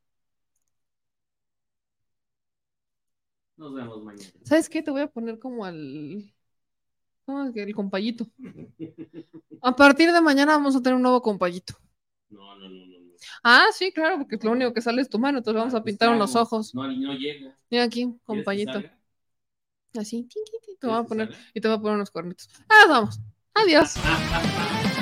Nos 3.57 3.73
vemos 3.73 4.03
mañana. 4.03 4.31
¿Sabes 4.45 4.69
qué? 4.69 4.83
Te 4.83 4.91
voy 4.91 5.03
a 5.03 5.07
poner 5.07 5.39
como 5.39 5.65
al. 5.65 6.35
¿Cómo 7.25 7.45
es 7.45 7.53
que? 7.55 7.63
El 7.63 7.75
compayito. 7.75 8.27
A 9.63 9.77
partir 9.77 10.13
de 10.13 10.21
mañana 10.21 10.53
vamos 10.53 10.75
a 10.75 10.83
tener 10.83 10.97
un 10.97 11.03
nuevo 11.03 11.23
compayito. 11.23 11.75
No, 12.29 12.57
no. 12.57 12.69
no. 12.69 12.82
Ah, 13.45 13.67
sí, 13.73 13.93
claro, 13.93 14.19
porque 14.19 14.39
lo 14.45 14.53
único 14.53 14.73
que 14.73 14.81
sale 14.81 15.03
es 15.03 15.09
tu 15.09 15.19
mano, 15.19 15.39
entonces 15.39 15.59
vamos 15.59 15.75
a 15.75 15.83
pintar 15.83 16.11
unos 16.11 16.37
ojos. 16.37 16.75
No, 16.75 16.87
no 16.87 17.13
llego. 17.15 17.53
Mira 17.71 17.85
aquí, 17.85 18.03
¿Quieres 18.03 18.21
que 18.21 18.25
compayito. 18.27 18.73
salga? 18.73 18.99
Así, 19.95 20.23
tin, 20.23 20.43
tin, 20.45 20.61
tin, 20.65 20.77
te 20.79 20.87
voy 20.87 20.97
a 20.97 21.05
¿Quieres 21.05 21.29
que 21.29 21.35
poner, 21.35 21.51
y 21.55 21.61
te 21.61 21.69
voy 21.69 21.77
a 21.77 21.81
poner 21.81 21.97
unos 21.97 22.11
cuernitos. 22.11 22.49
Ah, 22.69 22.87
vamos. 22.89 23.21
Adiós. 23.55 23.95